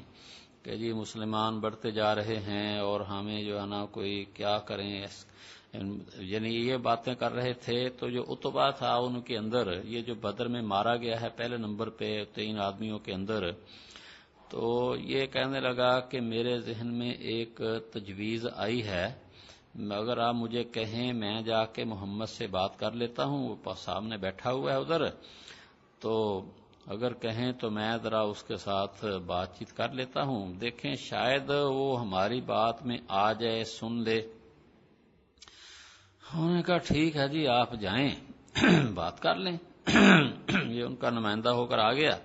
کہ 0.64 0.76
جی 0.76 0.92
مسلمان 0.94 1.60
بڑھتے 1.60 1.92
جا 1.92 2.14
رہے 2.16 2.38
ہیں 2.48 2.80
اور 2.80 3.02
ہمیں 3.02 3.42
جو 3.44 3.60
ہے 3.60 3.66
نا 3.66 3.86
کوئی 3.92 4.24
کیا 4.34 4.58
کریں 4.68 5.06
یعنی 5.74 6.50
یہ 6.68 6.78
باتیں 6.78 7.14
کر 7.16 7.32
رہے 7.34 7.54
تھے۔ 7.66 7.78
تو 7.90 8.10
جو 8.10 8.24
اتبا 8.28 8.70
تھا 8.72 8.94
ان 8.98 9.22
کے 9.22 9.38
اندر، 9.38 9.72
یہ 9.86 10.02
جو 10.02 10.14
بدر 10.16 10.48
میں 10.48 10.62
مارا 10.64 10.96
گیا 10.96 11.22
ہے 11.22 11.30
پہلے 11.36 11.58
نمبر 11.58 11.90
پہ 11.90 12.10
تین 12.34 12.60
آدمیوں 12.60 13.00
کے 13.00 13.14
اندر، 13.14 13.50
تو 14.50 14.96
یہ 15.00 15.26
کہنے 15.26 15.60
لگا 15.60 16.00
کہ 16.10 16.22
میرے 16.22 16.58
ذہن 16.60 16.94
میں 17.00 17.12
ایک 17.32 17.62
تجویز 17.94 18.48
آئی 18.56 18.82
ہے۔ 18.84 19.06
اگر 19.94 20.18
آپ 20.18 20.36
مجھے 20.36 20.64
کہیں، 20.74 21.12
میں 21.14 21.42
جا 21.42 21.64
کے 21.66 21.84
محمد 21.84 22.30
سے 22.30 22.48
بات 22.48 22.80
کر 22.80 22.92
لیتا 22.92 23.24
ہوں، 23.24 23.48
وہ 23.48 23.74
سامنے 23.78 24.18
بیٹھا 24.18 24.52
ہوا 24.52 24.72
ہے 24.74 24.78
ادھر۔ 24.78 25.06
تو 26.00 26.42
اگر 26.88 27.14
کہیں 27.14 27.52
تو 27.52 27.72
میں 27.72 27.98
ذرا 28.04 28.22
اس 28.22 28.44
کے 28.44 28.58
ساتھ 28.58 29.06
بات 29.06 29.60
چیت 29.60 29.78
کر 29.78 29.90
لیتا 29.90 30.22
ہوں۔ 30.24 30.54
دیکھیں 30.54 30.96
شاید 30.96 31.50
وہ 31.50 32.00
ہماری 32.00 32.42
بات 32.42 32.86
میں 32.86 32.98
آ 33.08 33.34
جائے، 33.34 33.64
سن 33.64 34.04
لے۔ 34.04 34.20
انہوں 36.34 36.56
نے 36.56 36.62
کہا، 36.62 36.78
ٹھیک 36.78 37.18
ہے 37.18 37.28
جی 37.28 37.48
آپ 37.48 37.74
جائیں۔ 37.74 38.10
بات 38.94 39.20
کر 39.20 39.36
لیں۔ 39.36 39.58
یہ 40.68 40.84
ان 40.84 40.96
کا 40.96 41.10
نمائندہ 41.10 41.50
ہو 41.50 41.66
کر 41.66 41.80
آ 41.80 41.94
گیا۔ 41.94 42.18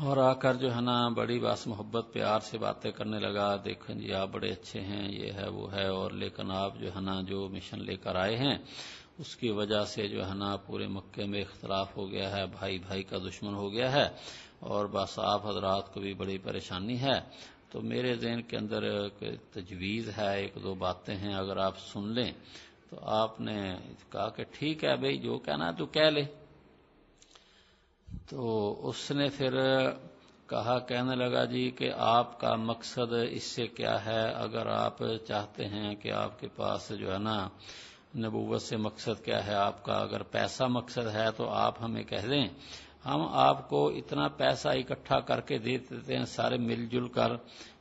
اور 0.00 0.16
آ 0.16 0.32
کر 0.32 0.54
جو 0.54 0.74
ہے 0.74 0.80
نا، 0.80 1.08
بڑی 1.08 1.38
باس 1.38 1.66
محبت، 1.66 2.06
پیار 2.12 2.38
سے 2.38 2.58
باتیں 2.58 2.90
کرنے 2.90 3.18
لگا۔ 3.18 3.56
دیکھیں 3.64 3.96
جی 3.96 4.12
آپ 4.12 4.28
بڑے 4.32 4.48
اچھے 4.48 4.80
ہیں، 4.80 5.12
یہ 5.12 5.32
ہے، 5.32 5.48
وہ 5.48 5.72
ہے۔ 5.72 5.86
اور 5.86 6.10
لیکن 6.10 6.50
آپ 6.50 6.78
جو 6.78 6.88
ہے 6.96 7.00
نا، 7.00 7.20
جو 7.20 7.48
مشن 7.48 7.84
لے 7.84 7.96
کر 7.96 8.16
آئے 8.16 8.36
ہیں 8.36 8.58
اس 9.18 9.36
کی 9.36 9.50
وجہ 9.50 9.84
سے 9.84 10.08
جو 10.08 10.28
ہے 10.28 10.34
نا 10.34 10.56
پورے 10.56 10.86
مکے 10.86 11.24
میں 11.24 11.40
اختلاف 11.40 11.96
ہو 11.96 12.10
گیا 12.10 12.36
ہے، 12.36 12.46
بھائی 12.46 12.78
بھائی 12.78 13.02
کا 13.02 13.18
دشمن 13.18 13.54
ہو 13.54 13.72
گیا 13.72 13.92
ہے 13.92 14.08
اور 14.58 14.86
بس 14.86 15.18
آپ 15.18 15.46
حضرات 15.46 15.94
کو 15.94 16.00
بھی 16.00 16.14
بڑی 16.14 16.38
پریشانی 16.38 17.00
ہے۔ 17.00 17.20
تو 17.70 17.80
میرے 17.80 18.14
ذہن 18.14 18.42
کے 18.42 18.56
اندر 18.56 19.08
تجویز 19.50 20.18
ہے، 20.18 20.36
ایک 20.36 20.54
دو 20.62 20.74
باتیں 20.74 21.16
ہیں، 21.16 21.34
اگر 21.34 21.56
آپ 21.56 21.78
سن 21.78 22.08
لیں 22.08 22.32
تو 22.90 22.98
آپ 23.02 23.40
نے 23.40 23.76
کہا 24.10 24.28
کہ 24.28 24.44
ٹھیک 24.52 24.84
ہے 24.84 24.96
بھائی، 24.96 25.16
جو 25.18 25.38
کہنا 25.38 25.66
ہے 25.66 25.72
تو 25.72 25.86
کہہ 25.86 26.10
لے۔ 26.10 26.24
تو 28.28 28.88
اس 28.88 29.10
نے 29.10 29.28
پھر 29.28 29.50
کہا، 30.46 30.78
کہنے 30.78 31.14
لگا 31.16 31.44
جی 31.44 31.70
کہ 31.70 31.92
آپ 31.96 32.40
کا 32.40 32.54
مقصد 32.56 33.12
اس 33.30 33.44
سے 33.44 33.66
کیا 33.66 34.04
ہے؟ 34.04 34.22
اگر 34.34 34.66
آپ 34.66 35.02
چاہتے 35.26 35.66
ہیں 35.66 35.94
کہ 35.94 36.12
آپ 36.12 36.40
کے 36.40 36.48
پاس 36.56 36.92
جو 36.98 37.12
ہے 37.12 37.18
نا 37.18 37.48
نبوت 38.16 38.62
سے 38.62 38.76
مقصد 38.76 39.24
کیا 39.24 39.46
ہے 39.46 39.54
آپ 39.54 39.84
کا؟ 39.84 39.92
اگر 39.92 40.22
پیسہ 40.22 40.64
مقصد 40.64 41.14
ہے 41.14 41.30
تو 41.36 41.50
آپ 41.50 41.82
ہمیں 41.82 42.02
کہہ 42.02 42.26
دیں۔ 42.30 42.46
ہم 43.06 43.26
آپ 43.30 43.68
کو 43.68 43.88
اتنا 43.88 44.28
پیسہ 44.28 44.68
اکٹھا 44.68 45.20
کر 45.20 45.40
کے 45.40 45.58
دے 45.58 45.78
دیتے 45.78 46.16
ہیں 46.16 46.24
سارے 46.24 46.56
مل 46.56 46.86
جل 46.86 47.08
کر 47.08 47.32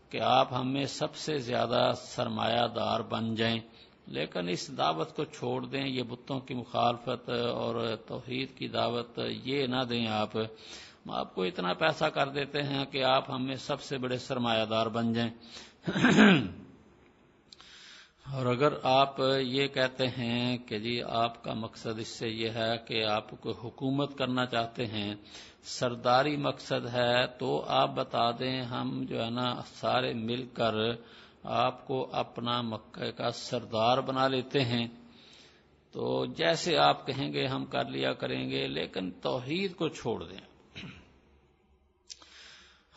کہ 0.09 0.21
آپ 0.21 0.53
ہمیں 0.53 0.85
سب 0.85 1.15
سے 1.15 1.37
زیادہ 1.37 1.91
سرمایہ 1.95 2.67
دار 2.75 2.99
بن 2.99 3.35
جائیں۔ 3.35 3.59
لیکن 4.07 4.49
اس 4.49 4.77
دعوت 4.77 5.15
کو 5.15 5.23
چھوڑ 5.23 5.65
دیں، 5.65 5.87
یہ 5.87 6.03
بتوں 6.03 6.39
کی 6.39 6.53
مخالفت 6.53 7.29
اور 7.29 7.95
توحید 8.07 8.57
کی 8.57 8.67
دعوت 8.67 9.19
یہ 9.43 9.67
نہ 9.67 9.83
دیں 9.89 10.07
آپ۔ 10.07 10.35
ہم 10.35 11.11
آپ 11.11 11.35
کو 11.35 11.43
اتنا 11.43 11.73
پیسہ 11.73 12.05
کر 12.05 12.29
دیتے 12.29 12.63
ہیں 12.63 12.85
کہ 12.85 13.03
آپ 13.03 13.31
ہمیں 13.31 13.55
سب 13.55 13.81
سے 13.81 13.97
بڑے 13.97 14.17
سرمایہ 14.17 14.65
دار 14.65 14.85
بن 14.85 15.13
جائیں۔ 15.13 15.31
اور 18.33 18.45
اگر 18.45 18.73
آپ 18.83 19.15
یہ 19.41 19.67
کہتے 19.67 20.07
ہیں 20.07 20.57
کہ 20.57 20.79
جی 20.79 21.01
آپ 21.03 21.43
کا 21.43 21.53
مقصد 21.53 21.99
اس 21.99 22.07
سے 22.07 22.29
یہ 22.29 22.49
ہے 22.49 22.77
کہ 22.87 23.05
آپ 23.05 23.41
کو 23.41 23.51
حکومت 23.51 24.17
کرنا 24.17 24.45
چاہتے 24.45 24.85
ہیں، 24.85 25.15
سرداری 25.63 26.37
مقصد 26.37 26.87
ہے، 26.93 27.27
تو 27.27 27.65
آپ 27.67 27.89
بتا 27.95 28.31
دیں 28.31 28.61
ہم 28.61 29.05
جو 29.09 29.23
ہے 29.23 29.29
نا 29.29 29.61
سارے 29.65 30.13
مل 30.13 30.45
کر 30.53 30.73
آپ 31.43 31.87
کو 31.87 32.09
اپنا 32.11 32.61
مکہ 32.61 33.11
کا 33.11 33.31
سردار 33.31 33.97
بنا 33.97 34.27
لیتے 34.27 34.61
ہیں۔ 34.61 34.87
تو 35.91 36.25
جیسے 36.25 36.77
آپ 36.77 37.07
کہیں 37.07 37.33
گے 37.33 37.45
ہم 37.45 37.65
کر 37.65 37.85
لیا 37.85 38.13
کریں 38.13 38.49
گے، 38.49 38.67
لیکن 38.67 39.11
توحید 39.11 39.75
کو 39.75 39.89
چھوڑ 39.89 40.23
دیں۔ 40.23 40.50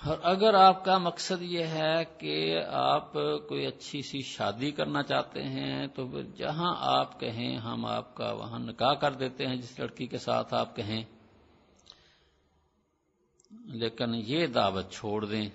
اور 0.07 0.19
اگر 0.23 0.55
آپ 0.55 0.85
کا 0.85 0.99
مقصد 0.99 1.43
یہ 1.43 1.65
ہے 1.65 2.05
کہ 2.19 2.61
آپ 2.71 3.13
کوئی 3.13 3.67
اچھی 3.67 4.03
سی 4.03 4.23
شادی 4.23 4.71
کرنا 4.71 5.03
چاہتے 5.03 5.43
ہیں، 5.43 5.87
تو 5.87 6.23
جہاں 6.23 6.75
آپ 6.79 7.21
کہیں 7.21 7.57
ہم 7.57 7.87
آپ 7.87 8.15
کا 8.15 8.33
وہاں 8.33 8.59
نکاح 8.59 8.93
کر 8.93 9.13
دیتے 9.13 9.47
ہیں، 9.47 9.57
جس 9.57 9.79
لڑکی 9.79 10.07
کے 10.07 10.19
ساتھ 10.19 10.55
آپ 10.55 10.77
کہیں۔ 10.77 11.05
لیکن 13.65 14.15
یہ 14.15 14.47
دعوت 14.47 14.91
چھوڑ 14.91 15.25
دیں۔ 15.25 15.49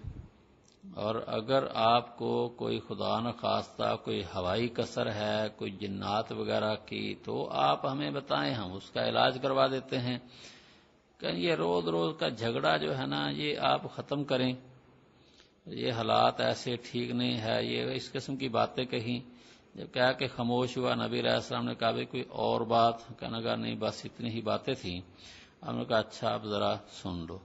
اور 0.95 1.15
اگر 1.27 1.63
آپ 1.73 2.17
کو 2.17 2.49
کوئی 2.49 2.79
خدا 2.79 3.19
نخواستہ، 3.19 3.95
کوئی 4.03 4.23
ہوائی 4.35 4.67
کثر 4.67 5.11
ہے، 5.11 5.47
کوئی 5.55 5.71
جنات 5.71 6.31
وغیرہ 6.31 6.75
کی، 6.75 7.15
تو 7.15 7.49
آپ 7.51 7.85
ہمیں 7.85 8.11
بتائیں، 8.11 8.53
ہم 8.53 8.73
اس 8.73 8.89
کا 8.89 9.09
علاج 9.09 9.37
کروا 9.41 9.67
دیتے 9.67 9.97
ہیں۔ 9.97 10.17
کہ 11.19 11.25
یہ 11.25 11.53
روز 11.53 11.87
روز 11.87 12.15
کا 12.19 12.29
جھگڑا 12.29 12.77
جو 12.77 12.97
ہے 12.97 13.05
نا، 13.05 13.29
یہ 13.29 13.57
آپ 13.57 13.95
ختم 13.95 14.23
کریں۔ 14.23 14.53
یہ 15.65 15.91
حالات 15.91 16.41
ایسے 16.41 16.75
ٹھیک 16.75 17.11
نہیں 17.11 17.39
ہے۔ 17.41 17.65
یہ 17.65 17.91
اس 17.93 18.11
قسم 18.11 18.35
کی 18.35 18.49
باتیں 18.49 18.85
کہیں۔ 18.85 19.29
جب 19.75 19.85
کہا 19.93 20.11
کہ 20.11 20.27
خاموش 20.27 20.77
ہوا، 20.77 20.95
نبی 20.95 21.19
علیہ 21.19 21.31
السلام 21.31 21.65
نے 21.65 21.75
کہا 21.75 21.91
بھی 21.91 22.05
کوئی 22.05 22.23
اور 22.29 22.61
بات؟ 22.61 22.93
کہنا 23.19 23.41
کہا 23.41 23.55
نہیں، 23.55 23.75
بس 23.75 24.05
اتنی 24.05 24.29
ہی 24.29 24.41
باتیں 24.41 24.73
تھیں۔ 24.73 25.01
ہم 25.67 25.77
نے 25.77 25.85
کہا 25.85 25.97
اچھا 25.97 26.33
آپ 26.33 26.45
ذرا 26.45 26.75
سن 26.91 27.25
لو۔ 27.27 27.39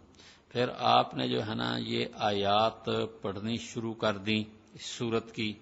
پھر 0.48 0.66
آپ 0.78 1.14
نے 1.14 1.28
جو 1.28 1.46
ہے 1.46 1.54
نا، 1.54 1.76
یہ 1.78 2.06
آیات 2.14 2.90
پڑھنی 3.22 3.56
شروع 3.56 3.94
کر 3.94 4.16
دی 4.16 4.44
اس 4.74 4.86
صورت 4.86 5.32
کی۔ 5.32 5.52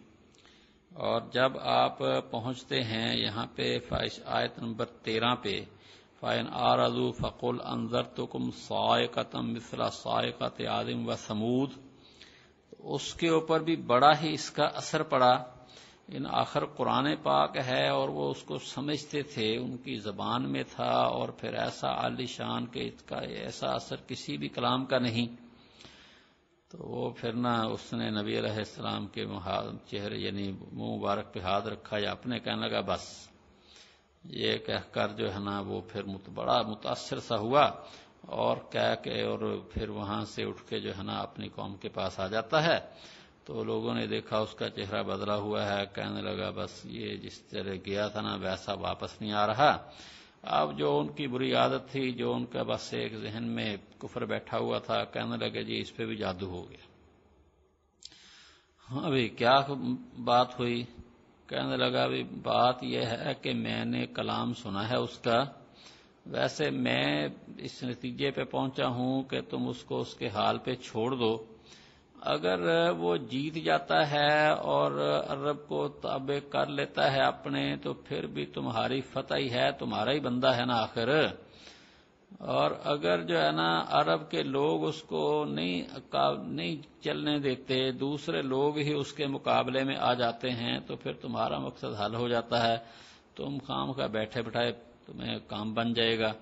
اور 0.95 1.23
جب 1.33 1.59
آپ 1.59 1.99
پہنچتے 2.31 2.83
ہیں 2.83 3.17
یہاں 3.17 3.47
پہ، 3.55 3.79
فائش 3.79 4.21
آیت 4.25 4.59
نمبر 4.59 4.85
تیرہ 4.85 5.35
پہ 5.35 5.65
فائن 6.23 6.47
آرزو 6.53 7.13
فقول 7.13 7.59
انضر 7.65 8.03
تو 8.03 8.27
کم 8.27 8.51
سائے 8.51 9.07
قتم 9.07 9.53
مثلا 9.53 9.91
سائے 9.91 10.67
آدم 10.67 11.09
و 11.09 11.17
سمود 11.17 11.71
اس 12.79 13.15
کے 13.15 13.29
اوپر 13.29 13.61
بھی 13.61 13.77
بڑا 13.77 14.11
ہی 14.23 14.33
اس 14.33 14.51
کا 14.51 14.65
اثر 14.65 15.03
پڑا۔ 15.03 15.33
ان 16.09 16.27
آخر 16.31 16.67
قرآن 16.67 17.17
پاک 17.23 17.57
ہے 17.57 17.89
اور 17.89 18.09
وہ 18.09 18.31
اس 18.31 18.43
کو 18.43 18.59
سمجھتے 18.59 19.23
تھے۔ 19.23 19.57
ان 19.57 19.77
کی 19.77 19.97
زبان 19.97 20.53
میں 20.53 20.63
تھا 20.63 20.93
اور 20.93 21.29
پھر 21.29 21.55
ایسا 21.55 21.89
عالی 21.89 22.27
شان 22.27 22.67
کہ 22.67 22.91
اس 22.95 23.03
کا 23.03 23.19
ایسا 23.19 23.71
اثر 23.71 23.97
کسی 24.07 24.37
بھی 24.37 24.49
کلام 24.49 24.85
کا 24.85 24.99
نہیں۔ 24.99 25.27
تو 26.69 26.79
وہ 26.79 27.11
پھر 27.11 27.33
نہ 27.33 27.55
اس 27.73 27.93
نے 27.93 28.11
نبی 28.11 28.39
علیہ 28.39 28.57
السلام 28.57 29.07
کے 29.07 29.27
چہرے 29.87 30.19
یعنی 30.19 30.53
منہ 30.73 30.97
مبارک 30.97 31.35
پہ 31.35 31.41
ہاتھ 31.41 31.67
رکھا 31.67 31.99
یا 31.99 32.11
اپنے 32.11 32.39
کہنے 32.39 32.69
لگا، 32.69 32.81
بس۔ 32.81 33.32
یہ 34.25 34.59
کہہ 34.59 34.93
کر 34.93 35.09
جو 35.09 35.35
ہے 35.35 35.39
نا 35.39 35.61
وہ 35.61 35.81
پھر 35.89 36.03
بڑا 36.35 36.63
متاثر 36.63 37.21
سا 37.21 37.37
ہوا 37.37 37.71
اور 38.21 38.57
کہہ 38.71 38.95
کے 39.03 39.23
اور 39.23 39.61
پھر 39.71 39.89
وہاں 39.89 40.25
سے 40.25 40.45
اٹھ 40.45 40.69
کے 40.69 40.81
جو 40.81 40.91
ہے 40.99 41.03
نا 41.03 41.19
اپنی 41.19 41.49
قوم 41.49 41.77
کے 41.77 41.89
پاس 41.89 42.21
آ 42.21 42.27
جاتا 42.27 42.65
ہے۔ 42.65 42.79
تو 43.45 43.65
لوگوں 43.65 43.95
نے 43.95 44.07
دیکھا 44.07 44.39
اس 44.39 44.55
کا 44.55 44.69
چہرہ 44.71 45.03
بدلا 45.03 45.37
ہوا 45.37 45.67
ہے، 45.67 45.85
کہنے 45.95 46.23
لگا 46.23 46.51
بس 46.51 46.81
یہ 46.85 47.17
جس 47.17 47.41
طرح 47.41 47.75
گیا 47.87 48.09
تھا 48.09 48.21
نا 48.21 48.35
ویسا 48.35 48.73
واپس 48.73 49.21
نہیں 49.21 49.33
آ 49.33 49.47
رہا۔ 49.47 49.91
اب 50.43 50.79
جو 50.79 50.99
ان 50.99 51.09
کی 51.09 51.27
بری 51.27 51.55
عادت 51.55 51.91
تھی، 51.91 52.13
جو 52.13 52.35
ان 52.35 52.47
کا 52.47 52.63
بس 52.63 52.95
ایک 52.95 53.17
ذہن 53.17 53.45
میں 53.45 53.77
کفر 53.99 54.25
بیٹھا 54.25 54.59
ہوا 54.59 54.79
تھا، 54.79 55.05
کہنے 55.05 55.37
لگے 55.37 55.65
جی 55.65 55.81
اس 55.81 55.97
پہ 55.97 56.07
بھی 56.07 56.17
جادو 56.17 56.47
ہو 56.47 56.71
گیا۔ 56.71 56.87
ہاں 58.91 59.09
بھائی، 59.09 59.29
کیا 59.29 59.61
بات 60.19 60.61
ہوئی؟ 60.61 60.85
کہنے 61.53 61.77
لگا 61.77 62.07
بھی 62.07 62.23
بات 62.23 62.85
یہ 62.85 63.01
ہے 63.01 63.33
کہ 63.43 63.55
میں 63.55 63.85
نے 63.85 64.07
کلام 64.07 64.55
سنا 64.55 64.91
ہے 64.91 64.97
اس 64.97 65.19
کا۔ 65.19 65.45
ویسے 66.27 66.71
میں 66.71 67.29
اس 67.59 67.83
نتیجے 67.83 68.31
پہ 68.31 68.45
پہنچا 68.45 68.87
ہوں 68.87 69.23
کہ 69.23 69.41
تم 69.41 69.69
اس 69.69 69.85
کو 69.85 70.01
اس 70.01 70.15
کے 70.15 70.29
حال 70.29 70.59
پہ 70.59 70.75
چھوڑ 70.75 71.17
دو۔ 71.17 71.45
اگر 72.21 72.91
وہ 72.91 73.17
جیت 73.17 73.65
جاتا 73.65 74.11
ہے 74.11 74.49
اور 74.49 74.93
عرب 75.29 75.69
کو 75.69 75.89
تابع 75.89 76.49
کر 76.49 76.67
لیتا 76.67 77.13
ہے 77.13 77.21
اپنے، 77.21 77.77
تو 77.77 77.93
پھر 77.93 78.27
بھی 78.27 78.47
تمہاری 78.47 79.01
فتح 79.01 79.35
ہی 79.35 79.51
ہے، 79.51 79.73
تمہارا 79.79 80.13
ہی 80.13 80.21
بندہ 80.21 80.57
ہے 80.57 80.65
نا 80.65 80.75
آخر۔ 80.75 81.09
اور 82.39 82.71
اگر 82.85 83.23
جو 83.23 83.43
ہے 83.43 83.51
نا 83.51 83.85
عرب 83.89 84.31
کے 84.31 84.43
لوگ 84.43 84.85
اس 84.85 85.03
کو 85.03 85.45
نہیں 85.45 85.83
نہیں 86.47 87.03
چلنے 87.03 87.39
دیتے، 87.39 87.91
دوسرے 87.93 88.43
لوگ 88.43 88.79
ہی 88.79 88.93
اس 88.93 89.13
کے 89.13 89.27
مقابلے 89.27 89.85
میں 89.85 89.97
آ 89.97 90.15
جاتے 90.15 90.51
ہیں، 90.51 90.81
تو 90.87 90.97
پھر 90.97 91.13
تمہارا 91.13 91.59
مقصد 91.59 92.01
حل 92.01 92.15
ہو 92.15 92.29
جاتا 92.29 92.73
ہے۔ 92.73 92.77
تم 93.37 93.59
خام 93.67 93.93
کا 93.93 94.07
بیٹھے 94.07 94.43
بٹھائے 94.43 94.73
تمہیں 95.07 95.39
کام 95.47 95.75
بن 95.75 95.95
جائے 95.95 96.19
گا۔ 96.19 96.33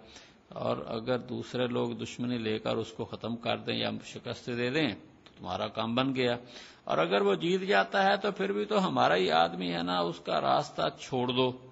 اور 0.49 0.77
اگر 0.87 1.19
دوسرے 1.19 1.67
لوگ 1.67 1.91
دشمنی 1.91 2.39
لے 2.39 2.59
کر 2.59 2.77
اس 2.77 2.93
کو 2.93 3.05
ختم 3.05 3.37
کر 3.37 3.57
دیں 3.57 3.75
یا 3.75 3.91
شکست 4.05 4.47
دے 4.47 4.71
دیں، 4.71 4.89
تو 5.25 5.31
تمہارا 5.39 5.69
کام 5.69 5.95
بن 5.95 6.17
گیا۔ 6.17 6.37
اور 6.85 6.99
اگر 6.99 7.21
وہ 7.21 7.35
جیت 7.35 7.61
جاتا 7.61 8.05
ہے، 8.05 8.17
تو 8.17 8.33
پھر 8.33 8.53
بھی 8.53 8.65
تو 8.65 8.87
ہمارا 8.87 9.17
ہی 9.17 9.31
آدمی 9.31 9.73
ہے 9.73 9.83
نا، 9.83 10.01
اس 10.01 10.21
کا 10.21 10.41
راستہ 10.41 10.83
چھوڑ 11.01 11.29
دو۔ 11.29 11.70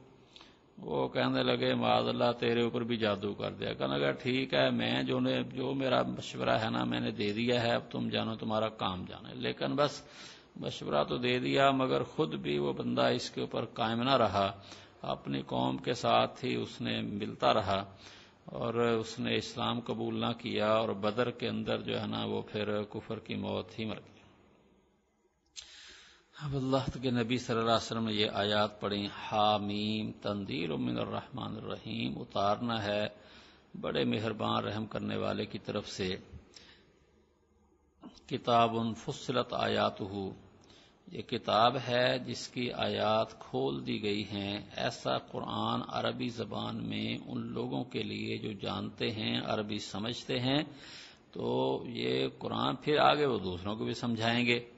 وہ 0.79 1.09
کہنے 1.09 1.43
لگے 1.43 1.75
معذ 1.75 2.09
اللہ، 2.09 2.31
تیرے 2.39 2.63
اوپر 2.63 2.83
بھی 2.83 2.97
جادو 2.97 3.33
کر 3.35 3.53
دیا 3.53 3.73
کہنے 3.73 3.99
لگا 3.99 4.11
ٹھیک 4.23 4.55
ہے، 4.55 4.71
میں 4.71 5.03
جو 5.03 5.19
نے 5.21 5.35
جو 5.53 5.75
میرا 5.75 6.03
مشورہ 6.03 6.59
ہے 6.59 6.71
نا، 6.71 6.85
میں 6.85 7.01
نے 7.01 7.11
دے 7.11 7.33
دیا 7.33 7.63
ہے، 7.63 7.73
اب 7.75 7.91
تم 7.91 8.09
جانو، 8.09 8.35
تمہارا 8.35 8.69
کام 8.83 9.05
جانے 9.09 9.35
لیکن 9.35 9.75
بس 9.77 10.03
مشورہ 10.57 11.03
تو 11.05 11.17
دے 11.17 11.39
دیا، 11.39 11.71
مگر 11.71 12.03
خود 12.03 12.35
بھی 12.35 12.59
وہ 12.59 12.73
بندہ 12.73 13.07
اس 13.09 13.31
کے 13.31 13.41
اوپر 13.41 13.65
قائم 13.75 14.03
نہ 14.03 14.17
رہا۔ 14.17 14.51
اپنی 15.03 15.41
قوم 15.47 15.77
کے 15.77 15.95
ساتھ 15.95 16.45
ہی 16.45 16.55
اس 16.55 16.81
نے 16.81 17.01
ملتا 17.03 17.53
رہا 17.55 17.85
اور 18.45 18.75
اس 18.75 19.19
نے 19.19 19.37
اسلام 19.37 19.81
قبول 19.81 20.15
نہ 20.21 20.33
کیا 20.39 20.71
اور 20.73 20.89
بدر 20.89 21.31
کے 21.31 21.49
اندر 21.49 21.81
جو 21.81 22.01
ہے 22.01 22.07
نا، 22.07 22.25
وہ 22.25 22.43
پھر 22.43 22.83
کفر 22.83 23.19
کی 23.19 23.35
موت 23.35 23.79
ہی 23.79 23.85
مر 23.85 24.01
گیا 24.07 24.18
اب 26.43 26.57
اللہ 26.57 26.99
کے 27.03 27.11
نبی 27.11 27.39
صلی 27.39 27.57
اللہ 27.57 27.71
علیہ 27.71 27.87
وسلم 27.87 28.05
نے 28.05 28.13
یہ 28.13 28.27
آیات 28.33 28.81
پڑھی 28.81 29.07
حامیم 29.07 30.11
تندیر 30.23 30.73
من 30.73 30.99
الرحمن 30.99 31.57
الرحیم، 31.57 32.19
اتارنا 32.19 32.85
ہے 32.85 33.07
بڑے 33.81 34.05
مہربان 34.05 34.65
رحم 34.65 34.87
کرنے 34.87 35.17
والے 35.17 35.47
کی 35.47 35.59
طرف 35.59 35.89
سے۔ 35.89 36.17
کتاب 38.27 38.71
فصلت 38.97 39.53
آیات 39.53 40.01
ہو 40.01 40.31
یہ 41.13 41.23
کتاب 41.23 41.77
ہے 41.89 42.19
جس 42.19 42.49
کی 42.49 42.73
آیات 42.73 43.39
کھول 43.39 43.87
دی 43.87 44.03
گئی 44.03 44.25
ہیں۔ 44.25 44.61
ایسا 44.77 45.19
قرآن 45.19 45.81
عربی 45.89 46.29
زبان 46.29 46.77
میں 46.77 47.19
ان 47.27 47.53
لوگوں 47.53 47.85
کے 47.85 48.03
لیے 48.03 48.39
جو 48.39 48.53
جانتے 48.53 49.11
ہیں، 49.11 49.41
عربی 49.45 49.79
سمجھتے 49.79 50.41
ہیں، 50.41 50.63
تو 51.31 51.85
یہ 51.87 52.29
قرآن 52.39 52.77
پھر 52.77 52.99
آگے 52.99 53.27
وہ 53.27 53.39
دوسروں 53.39 53.77
کو 53.77 53.85
بھی 53.85 53.95
سمجھائیں 53.95 54.47
گے۔ 54.47 54.78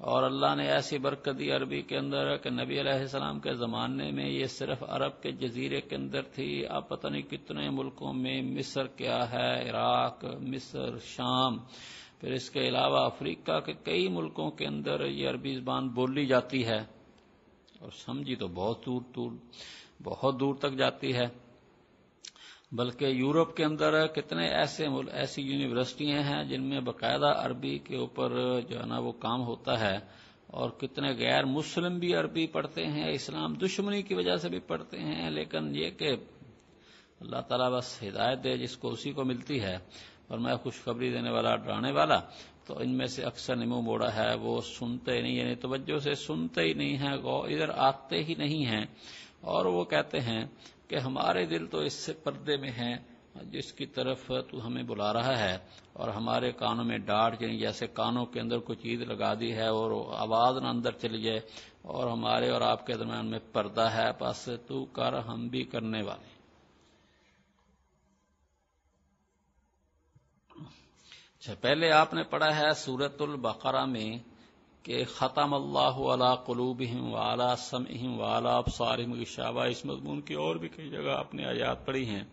اور 0.00 0.22
اللہ 0.22 0.54
نے 0.56 0.66
ایسی 0.66 0.98
برکت 0.98 1.38
دی 1.38 1.50
عربی 1.50 1.82
کے 1.82 1.98
اندر 1.98 2.36
کہ 2.36 2.50
نبی 2.50 2.80
علیہ 2.80 2.92
السلام 2.92 3.40
کے 3.40 3.54
زمانے 3.54 4.10
میں 4.10 4.28
یہ 4.28 4.44
صرف 4.44 4.82
عرب 4.88 5.22
کے 5.22 5.32
جزیرے 5.32 5.80
کے 5.80 5.96
اندر 5.96 6.22
تھی۔ 6.22 6.66
اب 6.66 6.88
پتہ 6.88 7.08
نہیں 7.08 7.22
کتنے 7.22 7.70
ملکوں 7.70 8.12
میں 8.12 8.42
مصر 8.42 8.86
کیا 8.86 9.32
ہے، 9.32 9.70
عراق، 9.70 10.24
مصر، 10.24 10.98
شام۔ 10.98 11.58
پھر 12.20 12.32
اس 12.32 12.50
کے 12.50 12.68
علاوہ 12.68 12.98
افریقہ 12.98 13.60
کے 13.60 13.72
کئی 13.72 14.08
ملکوں 14.08 14.50
کے 14.50 14.66
اندر 14.66 15.04
یہ 15.04 15.28
عربی 15.28 15.54
زبان 15.54 15.88
بولی 15.88 16.26
جاتی 16.26 16.66
ہے۔ 16.66 16.78
اور 17.80 17.90
سمجھی 17.90 18.36
تو 18.36 18.48
بہت 18.48 18.86
دور 18.86 19.00
دور، 19.16 19.32
بہت 20.02 20.40
دور 20.40 20.54
تک 20.54 20.72
جاتی 20.72 21.14
ہے۔ 21.14 21.49
بلکہ 22.72 23.04
یورپ 23.04 23.56
کے 23.56 23.64
اندر 23.64 24.06
کتنے 24.06 24.46
ایسے 24.48 24.86
ایسی 25.12 25.42
یونیورسٹیاں 25.42 26.22
ہیں 26.22 26.42
جن 26.44 26.62
میں 26.62 26.80
باقاعدہ 26.80 27.32
عربی 27.36 27.76
کے 27.78 27.96
اوپر 27.96 28.32
جو 28.68 28.80
ہے 28.80 28.86
نا 28.86 28.98
وہ 28.98 29.12
کام 29.20 29.42
ہوتا 29.42 29.78
ہے 29.80 29.96
اور 30.48 30.70
کتنے 30.78 31.10
غیر 31.18 31.44
مسلم 31.46 31.98
بھی 31.98 32.14
عربی 32.14 32.46
پڑھتے 32.46 32.84
ہیں، 32.86 33.10
اسلام 33.12 33.54
دشمنی 33.54 34.02
کی 34.02 34.14
وجہ 34.14 34.36
سے 34.36 34.48
بھی 34.48 34.58
پڑھتے 34.66 34.98
ہیں، 34.98 35.30
لیکن 35.30 35.74
یہ 35.76 35.90
کہ 35.98 36.14
اللہ 37.20 37.40
تعالیٰ 37.48 37.70
بس 37.72 38.02
ہدایت 38.02 38.42
دے 38.44 38.56
جس 38.56 38.76
کو 38.76 38.90
اسی 38.90 39.12
کو 39.12 39.24
ملتی 39.24 39.60
ہے 39.62 39.76
اور 40.28 40.38
میں 40.38 40.54
خوشخبری 40.62 41.10
دینے 41.10 41.30
والا، 41.30 41.54
ڈرانے 41.56 41.92
والا، 41.92 42.18
تو 42.66 42.78
ان 42.78 42.96
میں 42.98 43.06
سے 43.06 43.22
اکثر 43.24 43.56
نمو 43.56 43.80
موڑا 43.82 44.14
ہے، 44.16 44.34
وہ 44.34 44.60
سنتے 44.68 45.20
نہیں 45.20 45.34
یعنی 45.34 45.54
توجہ 45.54 45.98
سے 45.98 46.14
سنتے 46.16 46.62
ہی 46.62 46.72
نہیں 46.74 46.96
ہیں 46.96 47.12
ادھر 47.12 47.70
آتے 47.78 48.22
ہی 48.24 48.34
نہیں 48.38 48.64
ہیں 48.66 48.84
اور 49.42 49.66
وہ 49.66 49.84
کہتے 49.84 50.20
ہیں 50.20 50.44
کہ 50.90 50.98
ہمارے 50.98 51.46
دل 51.46 51.66
تو 51.66 51.78
اس 51.78 51.92
سے 51.92 52.12
پردے 52.12 52.56
میں 52.56 52.70
ہیں، 52.70 52.96
جس 53.34 53.72
کی 53.72 53.86
طرف 53.86 54.30
تو 54.50 54.66
ہمیں 54.66 54.82
بلا 54.82 55.12
رہا 55.12 55.38
ہے۔ 55.38 55.58
اور 55.92 56.08
ہمارے 56.08 56.52
کانوں 56.52 56.84
میں 56.84 56.98
ڈانٹ 56.98 57.42
یعنی 57.42 57.58
جیسے 57.58 57.86
کانوں 57.86 58.26
کے 58.26 58.40
اندر 58.40 58.58
کوئی 58.58 58.78
چیز 58.82 59.00
لگا 59.00 59.34
دی 59.34 59.52
ہے 59.52 59.66
اور 59.66 59.90
آواز 60.18 60.56
نہ 60.56 60.68
اندر 60.68 60.92
چلی 60.92 61.22
جائے 61.22 61.40
اور 61.82 62.10
ہمارے 62.10 62.50
اور 62.50 62.60
آپ 62.60 62.86
کے 62.86 62.94
درمیان 62.94 63.26
میں 63.26 63.38
پردہ 63.52 63.88
ہے، 63.92 64.10
بس 64.20 64.48
تو 64.66 64.84
کر 64.84 65.12
ہم 65.12 65.48
بھی 65.48 65.64
کرنے 65.64 66.02
والے۔ 66.02 66.28
اچھا 71.40 71.54
پہلے 71.60 71.90
آپ 71.92 72.14
نے 72.14 72.22
پڑھا 72.22 72.56
ہے 72.56 72.72
سورت 72.76 73.22
البقرہ 73.22 73.84
میں 73.84 74.29
کہ 74.82 75.04
ختم 75.04 75.54
اللہ 75.54 75.96
علا 76.12 76.34
قلوبہم 76.34 77.12
وعلا 77.14 77.56
سمعہم 77.56 78.20
وعلا 78.20 78.56
ابصارہم 78.56 79.12
غشاوہ 79.12 79.62
اس 79.62 79.84
مضمون 79.84 80.20
کی 80.20 80.34
اور 80.34 80.56
بھی 80.56 80.68
کئی 80.68 80.90
جگہ 80.90 81.10
آپ 81.10 81.34
نے 81.34 81.44
آیات 81.44 81.86
پڑھی 81.86 82.08
ہیں۔ 82.08 82.24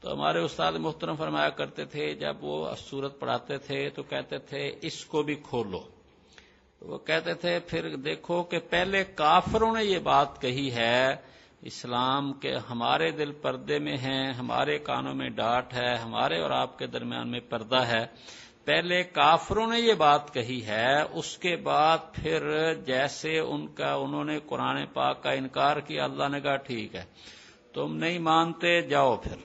تو 0.00 0.12
ہمارے 0.12 0.38
استاد 0.38 0.72
محترم 0.72 1.16
فرمایا 1.16 1.48
کرتے 1.48 1.84
تھے، 1.84 2.14
جب 2.14 2.44
وہ 2.44 2.74
سورت 2.78 3.18
پڑھاتے 3.20 3.58
تھے 3.58 3.88
تو 3.90 4.02
کہتے 4.02 4.38
تھے، 4.38 4.72
اس 4.82 5.04
کو 5.04 5.22
بھی 5.22 5.34
کھولو 5.34 5.80
وہ 6.80 6.98
کہتے 6.98 7.34
تھے، 7.34 7.58
پھر 7.60 7.96
دیکھو 7.96 8.42
کہ 8.42 8.58
پہلے 8.58 9.04
کافروں 9.04 9.74
نے 9.74 9.84
یہ 9.84 9.98
بات 9.98 10.40
کہی 10.40 10.70
ہے، 10.74 11.16
اسلام 11.62 12.32
کے 12.32 12.56
ہمارے 12.70 13.10
دل 13.10 13.32
پردے 13.32 13.78
میں 13.78 13.96
ہیں، 13.96 14.32
ہمارے 14.32 14.78
کانوں 14.78 15.14
میں 15.14 15.28
ڈاٹ 15.28 15.74
ہے، 15.74 15.94
ہمارے 15.96 16.40
اور 16.40 16.50
آپ 16.50 16.78
کے 16.78 16.86
درمیان 16.86 17.28
میں 17.28 17.40
پردہ 17.40 17.82
ہے۔ 17.86 18.06
پہلے 18.70 19.02
کافروں 19.02 19.66
نے 19.66 19.80
یہ 19.80 19.94
بات 19.94 20.34
کہی 20.34 20.66
ہے، 20.66 21.02
اس 21.02 21.38
کے 21.38 21.56
بعد 21.56 21.98
پھر 22.12 22.74
جیسے 22.74 23.38
ان 23.38 23.66
کا، 23.66 23.94
انہوں 23.94 24.24
نے 24.24 24.38
قرآن 24.46 24.86
پاک 24.86 25.22
کا 25.22 25.30
انکار 25.30 25.76
کیا، 25.76 26.04
اللہ 26.04 26.28
نے 26.28 26.40
کہا 26.40 26.56
ٹھیک 26.56 26.94
ہے۔ 26.94 27.04
تم 27.72 27.96
نہیں 27.96 28.18
مانتے، 28.18 28.82
جاؤ 28.82 29.16
پھر۔ 29.16 29.36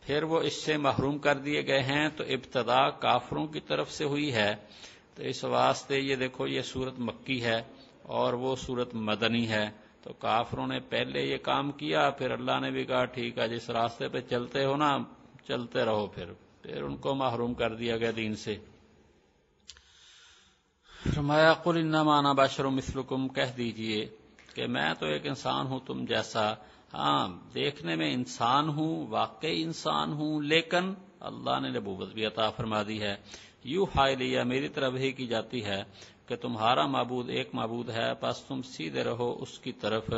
پھر 0.00 0.22
وہ 0.22 0.40
اس 0.40 0.64
سے 0.64 0.76
محروم 0.76 1.18
کر 1.18 1.34
دیے 1.34 1.66
گئے 1.66 1.82
ہیں، 1.82 2.08
تو 2.16 2.24
ابتدا 2.24 2.90
کافروں 2.90 3.46
کی 3.46 3.60
طرف 3.60 3.92
سے 3.92 4.04
ہوئی 4.04 4.34
ہے۔ 4.34 4.54
تو 5.14 5.22
اس 5.22 5.44
واسطے 5.44 5.98
یہ 5.98 6.16
دیکھو، 6.16 6.46
یہ 6.46 6.62
صورت 6.62 6.94
مکی 6.98 7.44
ہے 7.44 7.62
اور 8.02 8.32
وہ 8.32 8.56
صورت 8.56 8.94
مدنی 8.94 9.48
ہے۔ 9.48 9.70
تو 10.02 10.12
کافروں 10.12 10.66
نے 10.66 10.80
پہلے 10.80 11.22
یہ 11.22 11.36
کام 11.36 11.72
کیا، 11.72 12.10
پھر 12.10 12.30
اللہ 12.30 12.60
نے 12.60 12.70
بھی 12.70 12.84
کہا 12.84 13.04
ٹھیک 13.04 13.38
ہے، 13.38 13.48
جس 13.48 13.70
راستے 13.70 14.08
پہ 14.08 14.20
چلتے 14.20 14.64
ہو 14.64 14.76
نا، 14.76 14.98
چلتے 15.48 15.84
رہو 15.84 16.06
پھر۔ 16.06 16.45
پھر 16.66 16.82
ان 16.82 16.96
کو 16.96 17.14
محروم 17.14 17.54
کر 17.54 17.74
دیا 17.74 17.96
گیا 17.96 18.10
دین 18.16 18.36
سے۔ 18.36 18.56
فرمایا، 21.14 21.52
قل 21.52 21.76
انما 21.76 22.18
انا 22.18 22.32
بشر 22.32 22.64
مثلکم، 22.64 23.28
کہہ 23.28 23.56
دیجیے 23.56 24.08
کہ 24.54 24.66
میں 24.66 24.94
تو 24.98 25.06
ایک 25.06 25.26
انسان 25.26 25.66
ہوں، 25.66 25.80
تم 25.86 26.04
جیسا۔ 26.04 26.52
ہاں 26.94 27.28
دیکھنے 27.54 27.96
میں 27.96 28.14
انسان 28.14 28.68
ہوں، 28.68 29.06
واقعی 29.06 29.62
انسان 29.62 30.12
ہوں، 30.12 30.42
لیکن 30.42 30.94
اللہ 31.20 31.60
نے 31.60 31.68
نبوت 31.68 32.12
بھی 32.12 32.26
عطا 32.26 32.50
فرما 32.50 32.82
دی 32.82 33.00
ہے۔ 33.00 33.16
یو 33.64 33.84
ہائی 33.84 34.44
میری 34.44 34.68
طرف 34.68 34.94
ہی 34.94 35.12
کی 35.12 35.26
جاتی 35.26 35.64
ہے 35.64 35.82
کہ 36.26 36.36
تمہارا 36.36 36.86
معبود 36.86 37.30
ایک 37.30 37.50
معبود 37.52 37.90
ہے 37.90 38.14
پس 38.20 38.44
تم 38.44 38.62
سیدھے 38.62 39.04
رہو 39.04 39.42
اس 39.42 39.58
کی 39.58 39.72
طرف۔ 39.72 40.10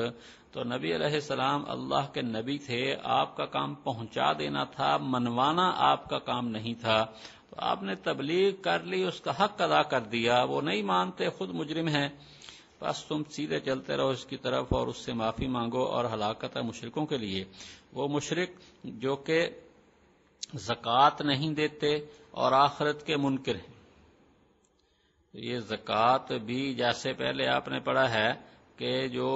تو 0.52 0.64
نبی 0.64 0.94
علیہ 0.94 1.14
السلام 1.14 1.64
اللہ 1.68 2.12
کے 2.14 2.22
نبی 2.22 2.58
تھے، 2.58 2.94
آپ 3.02 3.36
کا 3.36 3.46
کام 3.46 3.74
پہنچا 3.74 4.32
دینا 4.32 4.64
تھا، 4.64 4.96
منوانا 4.96 5.72
آپ 5.76 6.08
کا 6.08 6.18
کام 6.18 6.48
نہیں 6.48 6.74
تھا۔ 6.80 7.04
تو 7.50 7.56
آپ 7.58 7.82
نے 7.82 7.94
تبلیغ 7.94 8.62
کر 8.62 8.80
لی، 8.80 9.04
اس 9.04 9.20
کا 9.20 9.44
حق 9.44 9.62
ادا 9.62 9.82
کر 9.82 10.00
دیا۔ 10.00 10.42
وہ 10.42 10.60
نہیں 10.60 10.82
مانتے، 10.82 11.28
خود 11.28 11.50
مجرم 11.50 11.88
ہیں۔ 11.88 12.08
بس 12.80 13.04
تم 13.04 13.22
سیدھے 13.24 13.60
چلتے 13.60 13.96
رہو 13.96 14.08
اس 14.08 14.24
کی 14.24 14.36
طرف 14.36 14.66
اور 14.70 14.86
اس 14.86 14.96
سے 14.96 15.12
معافی 15.12 15.46
مانگو 15.46 15.82
اور 15.82 16.04
ہلاکت 16.04 16.56
ہے 16.56 16.62
مشرقوں 16.62 17.06
کے 17.06 17.18
لیے۔ 17.18 17.44
وہ 17.92 18.08
مشرق 18.08 18.50
جو 18.84 19.16
کہ 19.16 19.48
زکوٰۃ 20.54 21.20
نہیں 21.20 21.54
دیتے 21.54 21.94
اور 22.30 22.52
آخرت 22.52 23.06
کے 23.06 23.16
منکر 23.16 23.54
ہیں۔ 23.54 23.78
یہ 25.34 25.58
زکوٰۃ 25.58 26.32
بھی 26.44 26.74
جیسے 26.74 27.12
پہلے 27.12 27.48
آپ 27.48 27.68
نے 27.68 27.80
پڑھا 27.80 28.10
ہے 28.10 28.47
کہ 28.78 29.08
جو 29.08 29.28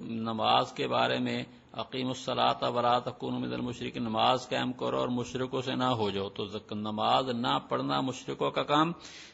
نماز 0.00 0.72
کے 0.72 0.86
بارے 0.88 1.18
میں 1.18 1.42
عقیم 1.74 2.08
الصلاط 2.08 2.62
ورات 2.64 3.06
من 3.22 3.52
المشرق 3.52 3.96
نماز 3.96 4.48
قائم 4.48 4.72
کرو 4.72 4.98
اور 4.98 5.08
مشرقوں 5.08 5.62
سے 5.62 5.74
نہ 5.74 5.90
ہو 6.00 6.10
جاؤ۔ 6.10 6.28
تو 6.28 6.44
نماز 6.74 7.28
نہ 7.28 7.58
پڑھنا 7.68 8.00
مشرقوں 8.00 8.50
کا 8.50 8.62
کام، 8.62 8.92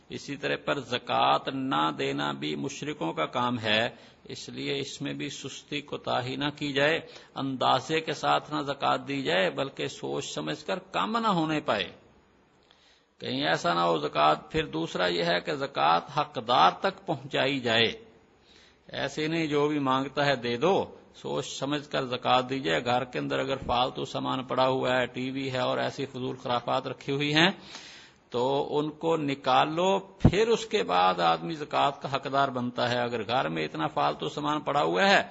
اسی 0.08 0.36
طرح 0.36 0.56
پر 0.64 0.80
زکوٰۃ 0.80 1.52
نہ 1.52 1.90
دینا 1.98 2.32
بھی 2.32 2.54
مشرقوں 2.56 3.12
کا 3.12 3.26
کام 3.26 3.58
ہے۔ 3.58 3.88
اس 4.24 4.48
لیے 4.48 4.78
اس 4.78 5.00
میں 5.02 5.12
بھی 5.12 5.28
سستی 5.28 5.80
کوتاہی 5.80 6.36
نہ 6.36 6.48
کی 6.56 6.72
جائے، 6.72 7.00
اندازے 7.34 8.00
کے 8.00 8.12
ساتھ 8.12 8.52
نہ 8.54 8.60
زکوٰۃ 8.62 9.08
دی 9.08 9.22
جائے، 9.22 9.50
بلکہ 9.50 9.88
سوچ 9.88 10.24
سمجھ 10.34 10.64
کر 10.64 10.78
کم 10.92 11.18
نہ 11.18 11.28
ہونے 11.28 11.60
پائے۔ 11.60 11.90
کہیں 13.20 13.42
ایسا 13.46 13.74
نہ 13.74 13.80
ہو 13.80 13.98
زکوٰۃ، 13.98 14.50
پھر 14.50 14.66
دوسرا 14.66 15.06
یہ 15.06 15.24
ہے 15.24 15.40
کہ 15.40 15.54
زکوٰۃ 15.54 16.04
حقدار 16.16 16.70
تک 16.80 17.06
پہنچائی 17.06 17.60
جائے۔ 17.60 18.09
ایسے 18.92 19.26
نہیں 19.26 19.46
جو 19.46 19.66
بھی 19.68 19.78
مانگتا 19.80 20.26
ہے 20.26 20.34
دے 20.36 20.56
دو۔ 20.56 20.74
سوچ 21.14 21.46
سمجھ 21.48 21.88
کر 21.88 22.04
زکات 22.06 22.48
دیجیے 22.50 22.78
گھر 22.84 23.04
کے 23.04 23.18
اندر 23.18 23.38
اگر 23.38 23.56
فالتو 23.66 24.04
سامان 24.04 24.42
پڑا 24.44 24.66
ہوا 24.68 24.96
ہے، 24.96 25.06
ٹی 25.06 25.30
وی 25.30 25.50
ہے 25.52 25.60
اور 25.60 25.78
ایسی 25.78 26.06
فضول 26.06 26.36
خرافات 26.36 26.86
رکھی 26.86 27.12
ہوئی 27.12 27.32
ہیں، 27.34 27.50
تو 28.30 28.42
ان 28.78 28.90
کو 28.98 29.16
نکال 29.16 29.74
لو 29.74 29.98
پھر 30.20 30.48
اس 30.48 30.66
کے 30.66 30.82
بعد 30.82 31.20
آدمی 31.22 31.54
زکوٰۃ 31.54 32.00
کا 32.02 32.14
حقدار 32.14 32.48
بنتا 32.48 32.90
ہے۔ 32.90 32.98
اگر 32.98 33.26
گھر 33.26 33.48
میں 33.48 33.64
اتنا 33.64 33.86
فالتو 33.86 34.28
سامان 34.28 34.60
پڑا 34.60 34.82
ہوا 34.82 35.08
ہے 35.08 35.22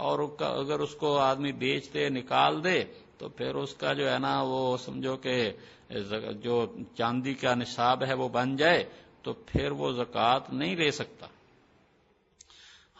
اور 0.00 0.18
اگر 0.40 0.80
اس 0.80 0.94
کو 0.94 1.16
آدمی 1.20 1.52
بیچ 1.52 1.92
دے 1.94 2.08
نکال 2.08 2.62
دے، 2.64 2.78
تو 3.18 3.28
پھر 3.28 3.54
اس 3.54 3.74
کا 3.74 3.92
جو 3.92 4.10
ہے 4.10 4.18
نا، 4.18 4.40
وہ 4.42 4.76
سمجھو 4.76 5.16
کہ 5.16 5.36
جو 6.42 6.64
چاندی 6.96 7.34
کا 7.34 7.54
نصاب 7.54 8.04
ہے، 8.04 8.14
وہ 8.14 8.28
بن 8.28 8.56
جائے، 8.56 8.82
تو 9.22 9.32
پھر 9.46 9.70
وہ 9.70 9.92
زکوٰۃ 9.92 10.52
نہیں 10.52 10.76
لے 10.76 10.90
سکتا۔ 10.90 11.26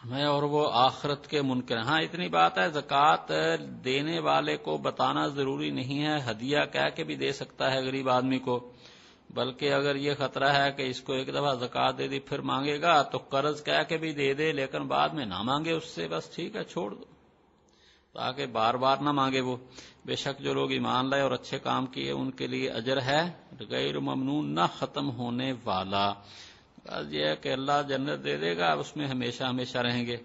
ہمیں 0.05 0.25
اور 0.25 0.43
وہ 0.43 0.69
آخرت 0.73 1.27
کے 1.27 1.41
منکر 1.41 1.77
ہاں 1.77 2.01
اتنی 2.01 2.29
بات 2.29 2.57
ہے، 2.57 2.69
زکوٰۃ 2.69 3.31
دینے 3.83 4.19
والے 4.19 4.57
کو 4.57 4.77
بتانا 4.77 5.27
ضروری 5.27 5.69
نہیں 5.69 6.03
ہے، 6.03 6.31
ہدیہ 6.31 6.57
کہہ 6.73 6.89
کے 6.95 7.03
بھی 7.03 7.15
دے 7.15 7.31
سکتا 7.31 7.71
ہے 7.71 7.79
غریب 7.79 8.09
آدمی 8.09 8.39
کو۔ 8.39 8.71
بلکہ 9.29 9.73
اگر 9.73 9.95
یہ 9.95 10.13
خطرہ 10.17 10.49
ہے 10.49 10.71
کہ 10.71 10.81
اس 10.81 11.01
کو 11.01 11.13
ایک 11.13 11.27
دفعہ 11.27 11.53
زکوٰۃ 11.53 11.91
دے 11.97 12.07
دی، 12.07 12.19
پھر 12.19 12.39
مانگے 12.39 12.81
گا 12.81 13.01
تو 13.01 13.17
قرض 13.17 13.63
کہہ 13.63 13.83
کے 13.89 13.97
بھی 13.97 14.13
دے 14.13 14.33
دے، 14.33 14.51
لیکن 14.51 14.87
بعد 14.87 15.09
میں 15.09 15.25
نہ 15.25 15.41
مانگے 15.41 15.71
اس 15.71 15.85
سے، 15.85 16.07
بس 16.07 16.35
ٹھیک 16.35 16.55
ہے، 16.55 16.63
چھوڑ 16.63 16.93
دو۔ 16.93 17.03
تاکہ 18.13 18.45
بار 18.45 18.73
بار 18.73 18.97
نہ 18.97 19.11
مانگے 19.11 19.41
وہ۔ 19.41 19.57
بے 20.05 20.15
شک 20.15 20.39
جو 20.39 20.53
لوگ 20.53 20.71
ایمان 20.71 21.09
لائے 21.09 21.23
اور 21.23 21.31
اچھے 21.31 21.59
کام 21.59 21.85
کیے، 21.85 22.11
ان 22.11 22.31
کے 22.31 22.47
لیے 22.47 22.69
اجر 22.69 23.01
ہے۔ 23.01 23.31
غیر 23.69 23.99
ممنون 23.99 24.55
نہ 24.55 24.61
ختم 24.73 25.11
ہونے 25.11 25.53
والا۔ 25.63 26.13
بس 26.85 27.13
یہ 27.13 27.25
ہے 27.25 27.35
کہ 27.35 27.53
اللہ 27.53 27.81
جنت 27.87 28.23
دے 28.23 28.37
دے 28.37 28.57
گا، 28.57 28.73
اس 28.73 28.97
میں 28.97 29.07
ہمیشہ 29.07 29.43
ہمیشہ 29.43 29.77
رہیں 29.77 30.05
گے۔ 30.05 30.17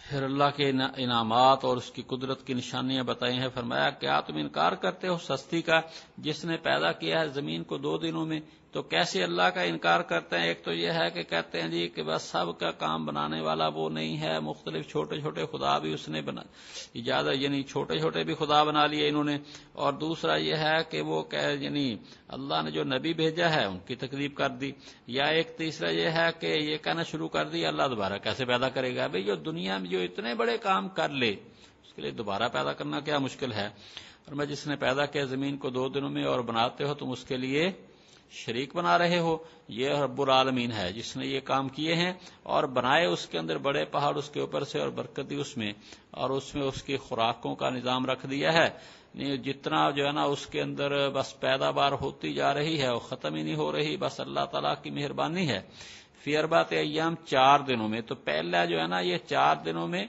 پھر 0.00 0.22
اللہ 0.22 0.50
کے 0.56 0.70
انعامات 0.96 1.64
اور 1.64 1.76
اس 1.76 1.90
کی 1.90 2.02
قدرت 2.02 2.46
کی 2.46 2.54
نشانیاں 2.54 3.04
بتائی 3.04 3.38
ہیں، 3.38 3.48
فرمایا، 3.54 3.90
کیا 3.90 4.20
تم 4.20 4.36
انکار 4.36 4.72
کرتے 4.72 5.08
ہو 5.08 5.16
سستی 5.18 5.62
کا 5.62 5.80
جس 6.18 6.44
نے 6.44 6.56
پیدا 6.56 6.92
کیا 6.92 7.20
ہے 7.20 7.28
زمین 7.28 7.64
کو 7.64 7.78
دو 7.78 7.98
دنوں 7.98 8.26
میں؟ 8.26 8.40
تو 8.76 8.82
کیسے 8.82 9.22
اللہ 9.22 9.42
کا 9.42 9.62
انکار 9.62 10.00
کرتے 10.00 10.38
ہیں؟ 10.38 10.46
ایک 10.46 10.64
تو 10.64 10.72
یہ 10.72 10.90
ہے 10.90 11.10
کہ 11.10 11.22
کہتے 11.22 11.62
ہیں 11.62 11.68
جی 11.68 11.88
کہ 11.88 12.02
بس 12.02 12.22
سب 12.22 12.58
کا 12.58 12.70
کام 12.70 13.06
بنانے 13.06 13.40
والا 13.40 13.68
وہ 13.68 13.90
نہیں 13.90 14.20
ہے، 14.20 14.40
مختلف 14.40 14.88
چھوٹے 14.88 15.20
چھوٹے 15.20 15.44
خدا 15.46 15.78
بھی 15.78 15.92
اس 15.92 16.08
نے 16.08 16.20
بنا 16.20 16.42
اجازت 16.94 17.42
یعنی 17.42 17.62
چھوٹے 17.62 17.98
چھوٹے 17.98 18.24
بھی 18.24 18.34
خدا 18.34 18.62
بنا 18.62 18.86
لیے 18.86 19.08
انہوں 19.08 19.24
نے۔ 19.24 19.38
اور 19.72 19.92
دوسرا 19.92 20.36
یہ 20.36 20.54
ہے 20.54 20.76
کہ 20.90 21.00
وہ 21.00 21.24
یعنی 21.60 21.96
اللہ 22.28 22.62
نے 22.64 22.70
جو 22.70 22.84
نبی 22.84 23.14
بھیجا 23.14 23.50
ہے، 23.50 23.64
ان 23.64 23.78
کی 23.86 23.94
تکلیف 23.94 24.34
کر 24.34 24.48
دی۔ 24.48 24.72
یا 25.06 25.24
ایک 25.24 25.58
تیسرا 25.58 25.90
یہ 25.90 26.08
ہے 26.08 26.28
کہ 26.40 26.46
یہ 26.46 26.76
کہنا 26.76 27.02
شروع 27.02 27.28
کر 27.28 27.48
دی، 27.48 27.66
اللہ 27.66 27.82
دوبارہ 27.82 28.18
کیسے 28.18 28.44
پیدا 28.44 28.68
کرے 28.68 28.96
گا؟ 28.96 29.06
بھائی 29.06 29.24
جو 29.24 29.34
دنیا 29.34 29.78
میں 29.78 29.90
جو 29.90 30.00
اتنے 30.00 30.34
بڑے 30.34 30.58
کام 30.58 30.88
کر 30.88 31.08
لے، 31.08 31.30
اس 31.84 31.92
کے 31.92 32.02
لیے 32.02 32.10
دوبارہ 32.10 32.48
پیدا 32.52 32.72
کرنا 32.72 33.00
کیا 33.00 33.18
مشکل 33.18 33.52
ہے؟ 33.52 33.66
اور 34.26 34.32
میں 34.32 34.46
جس 34.46 34.66
نے 34.66 34.76
پیدا 34.76 35.06
کیا 35.06 35.24
زمین 35.24 35.56
کو 35.56 35.70
دو 35.70 35.88
دنوں 35.88 36.10
میں 36.10 36.24
اور 36.24 36.40
بناتے 36.40 36.84
ہو 36.84 36.94
تم 36.94 37.10
اس 37.10 37.24
کے 37.24 37.36
لیے 37.36 37.72
شریک 38.30 38.76
بنا 38.76 38.98
رہے 38.98 39.18
ہو، 39.18 39.36
یہ 39.68 39.90
رب 39.90 40.20
العالمین 40.20 40.72
ہے، 40.72 40.92
جس 40.92 41.16
نے 41.16 41.26
یہ 41.26 41.40
کام 41.40 41.68
کیے 41.68 41.94
ہیں 41.94 42.12
اور 42.42 42.64
بنائے 42.64 43.06
اس 43.06 43.26
کے 43.26 43.38
اندر 43.38 43.58
بڑے 43.58 43.84
پہاڑ 43.84 44.16
اس 44.16 44.30
کے 44.30 44.40
اوپر 44.40 44.64
سے 44.64 44.80
اور 44.80 44.88
برکت 44.88 45.30
دی 45.30 45.34
اس 45.34 45.56
میں، 45.56 45.72
اور 46.10 46.30
اس 46.30 46.54
میں 46.54 46.62
اس 46.62 46.82
کی 46.82 46.96
خوراکوں 46.96 47.54
کا 47.54 47.70
نظام 47.70 48.06
رکھ 48.06 48.26
دیا 48.30 48.52
ہے۔ 48.52 48.68
یعنی 49.14 49.38
جتنا 49.38 49.90
جو 49.90 50.06
ہے 50.06 50.12
نا 50.12 50.22
اس 50.22 50.46
کے 50.46 50.62
اندر 50.62 51.10
بس 51.10 51.40
پیداوار 51.40 51.92
ہوتی 51.92 52.32
جا 52.34 52.54
رہی 52.54 52.82
ہے، 52.82 52.90
وہ 52.90 52.98
ختم 52.98 53.34
ہی 53.34 53.42
نہیں 53.42 53.56
ہو 53.56 53.72
رہی، 53.72 53.96
بس 53.96 54.20
اللہ 54.20 54.44
تعالیٰ 54.50 54.74
کی 54.82 54.90
مہربانی 54.90 55.48
ہے۔ 55.48 55.60
فیئربات 56.24 56.72
ایام 56.72 57.14
چار 57.24 57.60
دنوں 57.60 57.88
میں، 57.88 58.00
تو 58.00 58.14
پہلا 58.14 58.64
جو 58.64 58.80
ہے 58.80 58.86
نا 58.86 58.98
یہ 59.00 59.18
چار 59.26 59.56
دنوں 59.56 59.88
میں 59.88 60.06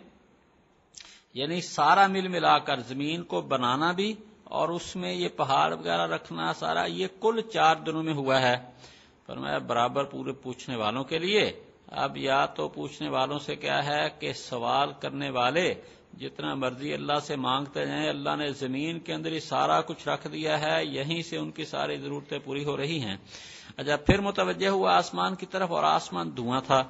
یعنی 1.34 1.62
سارا 1.62 2.08
مل 2.08 2.28
ملا 2.28 2.58
کر 2.60 2.80
زمین 2.80 3.24
کو 3.24 3.42
بنانا 3.42 3.92
بھی 3.92 4.14
اور 4.50 4.70
اس 4.70 4.96
میں 4.96 5.14
یہ 5.14 5.28
پہاڑ 5.28 5.74
وغیرہ 5.74 6.08
رکھنا 6.08 6.54
سارا، 6.54 6.86
یہ 6.86 7.08
کل 7.22 7.42
چار 7.54 7.76
دنوں 7.76 8.04
میں 8.04 8.14
ہوا 8.14 8.42
ہے۔ 8.42 8.56
پر 9.26 9.38
میں 9.38 9.60
برابر 9.60 10.04
پورے 10.04 10.32
پوچھنے 10.32 10.76
والوں 10.76 11.04
کے 11.04 11.20
لیے، 11.20 11.52
اب 11.88 12.18
یا 12.18 12.46
تو 12.46 12.68
پوچھنے 12.68 13.10
والوں 13.10 13.40
سے 13.40 13.56
کیا 13.56 13.86
ہے 13.86 14.10
کہ 14.20 14.34
سوال 14.34 14.90
کرنے 15.00 15.30
والے 15.30 15.74
جتنا 16.20 16.54
مرضی 16.54 16.94
اللہ 16.94 17.20
سے 17.24 17.36
مانگتے 17.36 17.86
جائیں، 17.86 18.10
اللہ 18.10 18.36
نے 18.36 18.50
زمین 18.50 19.00
کے 19.00 19.14
اندر 19.14 19.32
ہی 19.32 19.40
سارا 19.40 19.82
کچھ 19.82 20.08
رکھ 20.08 20.28
دیا 20.34 20.60
ہے، 20.62 20.86
یہیں 20.86 21.22
سے 21.22 21.38
ان 21.38 21.52
کی 21.52 21.66
ساری 21.66 21.98
ضرورتیں 21.98 22.40
پوری 22.40 22.66
ہو 22.66 22.78
رہی 22.78 23.00
ہیں۔ 23.00 23.18
اچھا 23.78 23.96
پھر 23.96 24.22
متوجہ 24.22 24.68
ہوا 24.68 24.98
آسمان 24.98 25.36
کی 25.36 25.46
طرف 25.46 25.72
اور 25.72 25.84
آسمان 25.84 26.38
دھواں 26.38 26.62
تھا، 26.62 26.84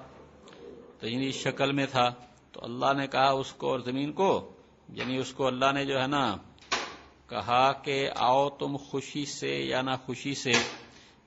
تو 1.00 1.08
یعنی 1.08 1.32
شکل 1.32 1.72
میں 1.72 1.86
تھا۔ 1.86 2.10
تو 2.52 2.60
اللہ 2.64 2.94
نے 2.98 3.08
کہا 3.08 3.30
اس 3.30 3.54
کو 3.54 3.70
اور 3.70 3.80
زمین 3.80 4.12
کو 4.12 4.52
یعنی 4.90 5.18
اس 5.18 5.34
کو 5.34 5.48
اللہ 5.48 5.72
نے 5.74 5.86
جو 5.86 6.02
ہے 6.02 6.08
نا 6.08 6.36
کہا 7.30 7.72
کہ 7.72 8.10
آؤ 8.16 8.50
تم 8.50 8.76
خوشی 8.76 9.26
سے 9.26 9.56
یا 9.56 9.82
نہ 9.82 9.92
خوشی 10.06 10.34
سے؟ 10.34 10.52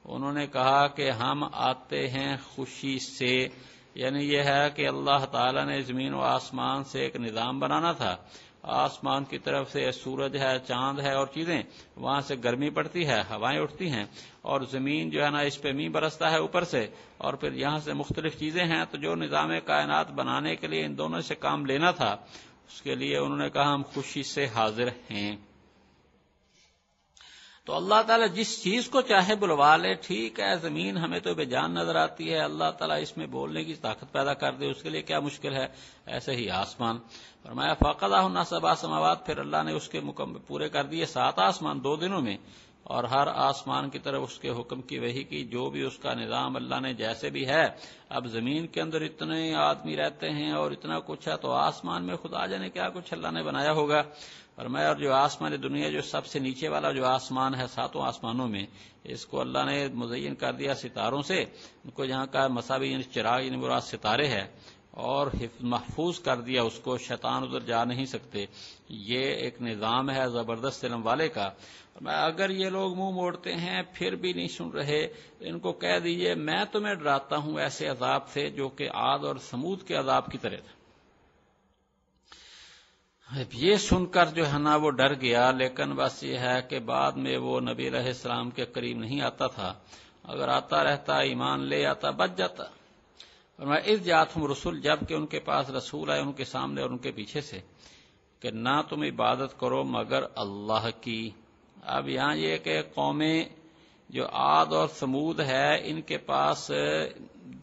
انہوں 0.04 0.32
نے 0.32 0.46
کہا 0.46 0.86
کہ 0.86 1.10
ہم 1.10 1.44
آتے 1.52 2.08
ہیں 2.08 2.36
خوشی 2.44 2.98
سے۔ 2.98 3.48
یعنی 3.94 4.32
یہ 4.32 4.42
ہے 4.42 4.70
کہ 4.74 4.88
اللہ 4.88 5.24
تعالی 5.32 5.64
نے 5.64 5.80
زمین 5.80 6.14
و 6.14 6.20
آسمان 6.20 6.84
سے 6.84 7.00
ایک 7.00 7.16
نظام 7.16 7.58
بنانا 7.58 7.92
تھا۔ 7.92 8.16
آسمان 8.62 9.24
کی 9.24 9.38
طرف 9.38 9.72
سے 9.72 9.92
سورج 9.92 10.36
ہے، 10.36 10.58
چاند 10.68 10.98
ہے 10.98 11.12
اور 11.12 11.26
چیزیں۔ 11.26 11.62
وہاں 11.96 12.20
سے 12.20 12.34
گرمی 12.44 12.70
پڑتی 12.70 13.06
ہے، 13.06 13.20
ہوائیں 13.20 13.60
اٹھتی 13.60 13.90
ہیں۔ 13.90 14.04
اور 14.42 14.60
زمین 14.60 15.10
جو 15.10 15.24
ہے 15.24 15.30
نا، 15.30 15.38
اس 15.38 15.62
پہ 15.62 15.72
می 15.72 15.88
برستا 15.88 16.30
ہے 16.30 16.38
اوپر 16.38 16.64
سے۔ 16.64 16.86
اور 17.18 17.34
پھر 17.34 17.52
یہاں 17.52 17.78
سے 17.78 17.92
مختلف 17.92 18.38
چیزیں 18.38 18.64
ہیں۔ 18.64 18.84
تو 18.90 18.98
جو 18.98 19.14
نظام 19.14 19.50
کائنات 19.64 20.10
بنانے 20.10 20.56
کے 20.56 20.66
لیے 20.66 20.84
ان 20.84 20.98
دونوں 20.98 21.20
سے 21.20 21.34
کام 21.34 21.66
لینا 21.66 21.90
تھا، 21.90 22.16
اس 22.68 22.82
کے 22.82 22.94
لیے 22.94 23.16
انہوں 23.16 23.38
نے 23.38 23.50
کہا 23.50 23.74
ہم 23.74 23.82
خوشی 23.94 24.22
سے 24.22 24.46
حاضر 24.46 24.88
ہیں۔ 24.88 25.36
تو 27.70 27.76
اللہ 27.76 28.00
تعالیٰ 28.06 28.26
جس 28.34 28.52
چیز 28.62 28.88
کو 28.90 29.00
چاہے 29.00 29.34
بلوا 29.40 29.76
لے، 29.76 29.92
ٹھیک 30.02 30.38
ہے، 30.40 30.54
زمین 30.62 30.96
ہمیں 30.96 31.18
تو 31.20 31.34
بے 31.34 31.44
جان 31.44 31.74
نظر 31.74 31.96
آتی 31.96 32.32
ہے، 32.32 32.38
اللہ 32.40 32.70
تعالیٰ 32.78 32.96
اس 33.00 33.16
میں 33.16 33.26
بولنے 33.30 33.62
کی 33.64 33.74
طاقت 33.80 34.12
پیدا 34.12 34.34
کر 34.34 34.52
دے، 34.52 34.70
اس 34.70 34.82
کے 34.82 34.90
لیے 34.90 35.02
کیا 35.02 35.20
مشکل 35.20 35.54
ہے؟ 35.54 35.66
ایسے 36.06 36.34
ہی 36.36 36.48
آسمان۔ 36.52 36.98
فرمایا 37.44 37.74
فاقدہ 37.74 38.16
ہونا 38.16 38.44
سب 38.44 38.66
آسماوات 38.66 39.24
پھر 39.26 39.38
اللہ 39.38 39.62
نے 39.62 39.72
اس 39.72 39.88
کے 39.88 40.00
مکمل 40.00 40.38
پورے 40.46 40.68
کر 40.68 40.84
دیے 40.84 41.06
سات 41.06 41.38
آسمان 41.38 41.84
دو 41.84 41.94
دنوں 41.96 42.20
میں، 42.20 42.36
اور 42.90 43.04
ہر 43.04 43.26
آسمان 43.40 43.88
کی 43.90 43.98
طرف 43.98 44.22
اس 44.22 44.38
کے 44.38 44.50
حکم 44.50 44.80
کی 44.82 44.98
وہی 44.98 45.22
کی، 45.22 45.44
جو 45.44 45.68
بھی 45.70 45.82
اس 45.82 45.98
کا 45.98 46.14
نظام 46.14 46.56
اللہ 46.56 46.80
نے 46.80 46.92
جیسے 46.94 47.30
بھی 47.30 47.46
ہے، 47.46 47.64
اب 48.08 48.26
زمین 48.26 48.66
کے 48.66 48.80
اندر 48.80 49.00
اتنے 49.02 49.54
آدمی 49.60 49.96
رہتے 49.96 50.30
ہیں 50.30 50.52
اور 50.52 50.70
اتنا 50.70 50.98
کچھ 51.06 51.28
ہے، 51.28 51.36
تو 51.36 51.50
آسمان 51.52 52.04
میں 52.04 52.16
خدا 52.22 52.46
جانے 52.46 52.70
کیا 52.70 52.88
کچھ 52.94 53.12
اللہ 53.12 53.30
نے 53.30 53.42
بنایا 53.42 53.72
ہوگا؟ 53.72 54.02
اور 54.54 54.66
میں 54.66 54.86
اور 54.86 54.96
جو 54.96 55.12
آسمان 55.12 55.52
دنیا 55.62 55.88
جو 55.88 56.02
سب 56.02 56.26
سے 56.26 56.38
نیچے 56.38 56.68
والا، 56.68 56.92
جو 56.92 57.06
آسمان 57.06 57.54
ہے، 57.54 57.66
ساتوں 57.66 58.02
آسمانوں 58.02 58.48
میں، 58.48 58.66
اس 59.04 59.26
کو 59.26 59.40
اللہ 59.40 59.64
نے 59.66 59.88
مزین 59.88 60.34
کر 60.34 60.52
دیا 60.52 60.74
ستاروں 60.74 61.22
سے۔ 61.22 61.42
ان 61.84 61.90
کو 61.90 62.04
یہاں 62.04 62.26
کا 62.26 62.48
مساوی 62.48 62.90
یعنی 62.90 63.02
چراغ 63.02 63.40
یعنی 63.40 63.56
مراد 63.56 63.80
ستارے 63.80 64.26
ہے 64.26 64.46
اور 64.90 65.26
محفوظ 65.60 66.20
کر 66.20 66.40
دیا 66.40 66.62
اس 66.62 66.78
کو، 66.78 66.98
شیطان 66.98 67.42
ادھر 67.42 67.60
جا 67.60 67.84
نہیں 67.84 68.04
سکتے۔ 68.04 68.46
یہ 68.88 69.20
ایک 69.20 69.62
نظام 69.62 70.10
ہے 70.10 70.28
زبردست 70.28 70.84
علم 70.84 71.06
والے 71.06 71.28
کا۔ 71.28 71.50
اگر 72.06 72.50
یہ 72.50 72.68
لوگ 72.68 72.94
منہ 72.94 73.10
موڑتے 73.10 73.54
ہیں، 73.54 73.82
پھر 73.94 74.14
بھی 74.14 74.32
نہیں 74.32 74.48
سن 74.48 74.68
رہے، 74.68 75.06
ان 75.40 75.58
کو 75.58 75.72
کہہ 75.72 75.98
دیجیے، 75.98 76.34
میں 76.34 76.64
تمہیں 76.72 76.94
ڈراتا 76.94 77.36
ہوں 77.36 77.60
ایسے 77.60 77.86
عذاب 77.86 78.28
سے 78.28 78.50
جو 78.50 78.68
کہ 78.68 78.88
آد 78.94 79.18
اور 79.24 79.36
سمود 79.36 79.82
کے 79.82 79.94
عذاب 79.94 80.26
کی 80.26 80.38
طرح 80.38 80.56
تھا۔ 80.56 80.79
یہ 83.52 83.76
سن 83.76 84.06
کر 84.06 84.26
جو 84.26 84.52
ہے 84.52 84.58
نا 84.58 84.76
وہ 84.76 84.90
ڈر 84.90 85.14
گیا، 85.14 85.50
لیکن 85.50 85.92
بس 85.92 86.22
یہ 86.22 86.38
ہے 86.38 86.62
کہ 86.68 86.78
بعد 86.78 87.12
میں 87.12 87.38
وہ 87.38 87.60
نبی 87.60 87.88
علیہ 87.88 88.00
السلام 88.00 88.50
کے 88.50 88.64
قریب 88.64 88.98
نہیں 88.98 89.20
آتا 89.20 89.46
تھا۔ 89.46 89.74
اگر 90.24 90.48
آتا 90.48 90.84
رہتا، 90.84 91.18
ایمان 91.18 91.60
لے 91.60 91.86
آتا، 91.86 92.10
بچ 92.10 92.30
جاتا۔ 92.36 92.62
اور 92.62 93.66
میں 93.66 93.80
اس 93.84 94.04
جات 94.04 94.36
ہوں 94.36 94.48
رسول 94.48 94.80
جبکہ 94.80 95.14
ان 95.14 95.26
کے 95.26 95.40
پاس 95.40 95.70
رسول 95.70 96.10
آئے 96.10 96.20
ان 96.20 96.32
کے 96.32 96.44
سامنے 96.44 96.82
اور 96.82 96.90
ان 96.90 96.98
کے 96.98 97.10
پیچھے 97.10 97.40
سے 97.40 97.60
کہ 98.40 98.50
نہ 98.50 98.82
تم 98.88 99.02
عبادت 99.02 99.60
کرو 99.60 99.84
مگر 99.84 100.22
اللہ 100.36 100.88
کی۔ 101.00 101.30
اب 101.82 102.08
یہاں 102.08 102.36
یہ 102.36 102.56
کہ 102.56 102.82
قومیں 102.94 103.44
جو 104.08 104.26
آد 104.32 104.66
اور 104.66 104.88
سمود 104.88 105.40
ہے، 105.40 105.80
ان 105.84 106.00
کے 106.00 106.18
پاس 106.18 106.70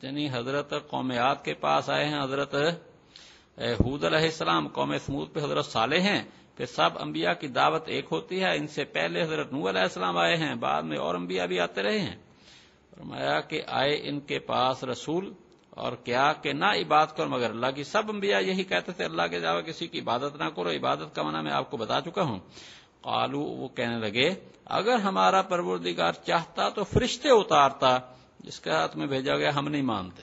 یعنی 0.04 0.30
حضرت 0.32 0.74
قومیات 0.88 1.46
کے 1.46 1.54
پاس 1.54 1.90
آئے 1.90 2.06
ہیں، 2.06 2.24
حضرت 2.24 2.56
حود 3.58 4.04
علیہ 4.04 4.20
السلام، 4.20 4.68
قوم 4.68 4.98
سمود 4.98 5.34
پہ 5.34 5.40
حضرت 5.40 5.66
صالح 5.66 6.00
ہیں، 6.00 6.24
پھر 6.56 6.66
سب 6.66 6.90
انبیاء 7.00 7.34
کی 7.34 7.48
دعوت 7.48 7.88
ایک 7.88 8.06
ہوتی 8.12 8.44
ہے، 8.44 8.56
ان 8.58 8.68
سے 8.68 8.84
پہلے 8.84 9.24
حضرت 9.24 9.54
نو 9.54 9.70
علیہ 9.70 9.82
السلام 9.82 10.18
آئے 10.18 10.38
ہیں، 10.38 10.56
بعد 10.56 10.84
میں 10.84 10.98
اور 10.98 11.16
انبیاء 11.16 11.46
بھی 11.46 11.60
آتے 11.60 11.82
رہے 11.82 12.00
ہیں۔ 12.00 12.16
فرمایا 12.96 13.40
کہ 13.42 13.62
آئے 13.68 14.00
ان 14.04 14.20
کے 14.20 14.40
پاس 14.40 14.84
رسول، 14.84 15.34
اور 15.70 15.94
کیا 15.94 16.34
کہ 16.34 16.54
نہ 16.54 16.66
عبادت 16.66 17.18
کرو، 17.18 17.30
مگر 17.30 17.50
اللہ 17.50 17.72
کی 17.76 17.84
سب 17.84 18.04
انبیاء 18.10 18.40
یہی 18.40 18.64
کہتے 18.64 18.92
تھے، 18.92 19.06
اللہ 19.06 19.28
کے 19.30 19.38
علاوہ 19.38 19.62
کسی 19.62 19.88
کی 19.88 20.00
عبادت 20.00 20.36
نہ 20.36 20.50
کرو، 20.56 20.70
عبادت 20.70 21.16
کا 21.16 21.24
منع 21.24 21.42
میں 21.42 21.52
آپ 21.52 21.72
کو 21.72 21.78
بتا 21.78 22.02
چکا 22.02 22.22
ہوں۔ 22.22 22.40
قالو، 23.02 23.40
وہ 23.40 23.68
کہنے 23.68 23.98
لگے، 23.98 24.30
اگر 24.66 24.96
ہمارا 24.96 25.42
پروردگار 25.42 26.14
چاہتا 26.26 26.70
تو 26.70 26.84
فرشتے 26.84 27.30
اتارتا، 27.30 27.98
جس 28.40 28.60
کے 28.60 28.70
ہاتھ 28.70 28.98
میں 28.98 29.08
بھیجا 29.08 29.38
گیا 29.38 29.50
ہم 29.56 29.68
نہیں 29.68 29.82
مانتے۔ 29.82 30.22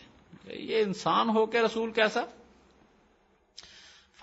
یہ 0.55 0.83
انسان 0.83 1.31
ہو 1.31 1.47
کے 1.47 1.61
رسول 1.61 1.92
کیسا؟ 1.92 2.25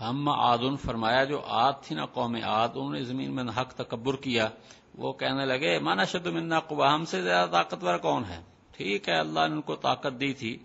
ہم 0.01 0.29
آدن 0.29 0.77
فرمایا 0.77 1.23
جو 1.23 1.41
آد 1.45 1.73
تھی 1.81 1.95
نا 1.95 2.05
قوم 2.05 2.37
آد، 2.43 2.69
انہوں 2.75 2.91
نے 2.91 3.03
زمین 3.03 3.35
میں 3.35 3.43
حق 3.57 3.73
تکبر 3.73 4.15
کیا۔ 4.15 4.49
وہ 4.95 5.13
کہنے 5.13 5.45
لگے 5.45 5.79
مانا 5.79 6.03
شد 6.03 6.27
منا 6.27 6.59
قبا 6.59 6.95
ہم 6.95 7.05
سے 7.05 7.21
زیادہ 7.21 7.49
طاقتور 7.49 7.97
کون 7.97 8.23
ہے؟ 8.29 8.41
ٹھیک 8.77 9.09
ہے، 9.09 9.13
اللہ 9.13 9.39
نے 9.39 9.55
ان 9.55 9.61
کو 9.61 9.75
طاقت 9.75 10.19
دی 10.19 10.33
تھی، 10.33 10.57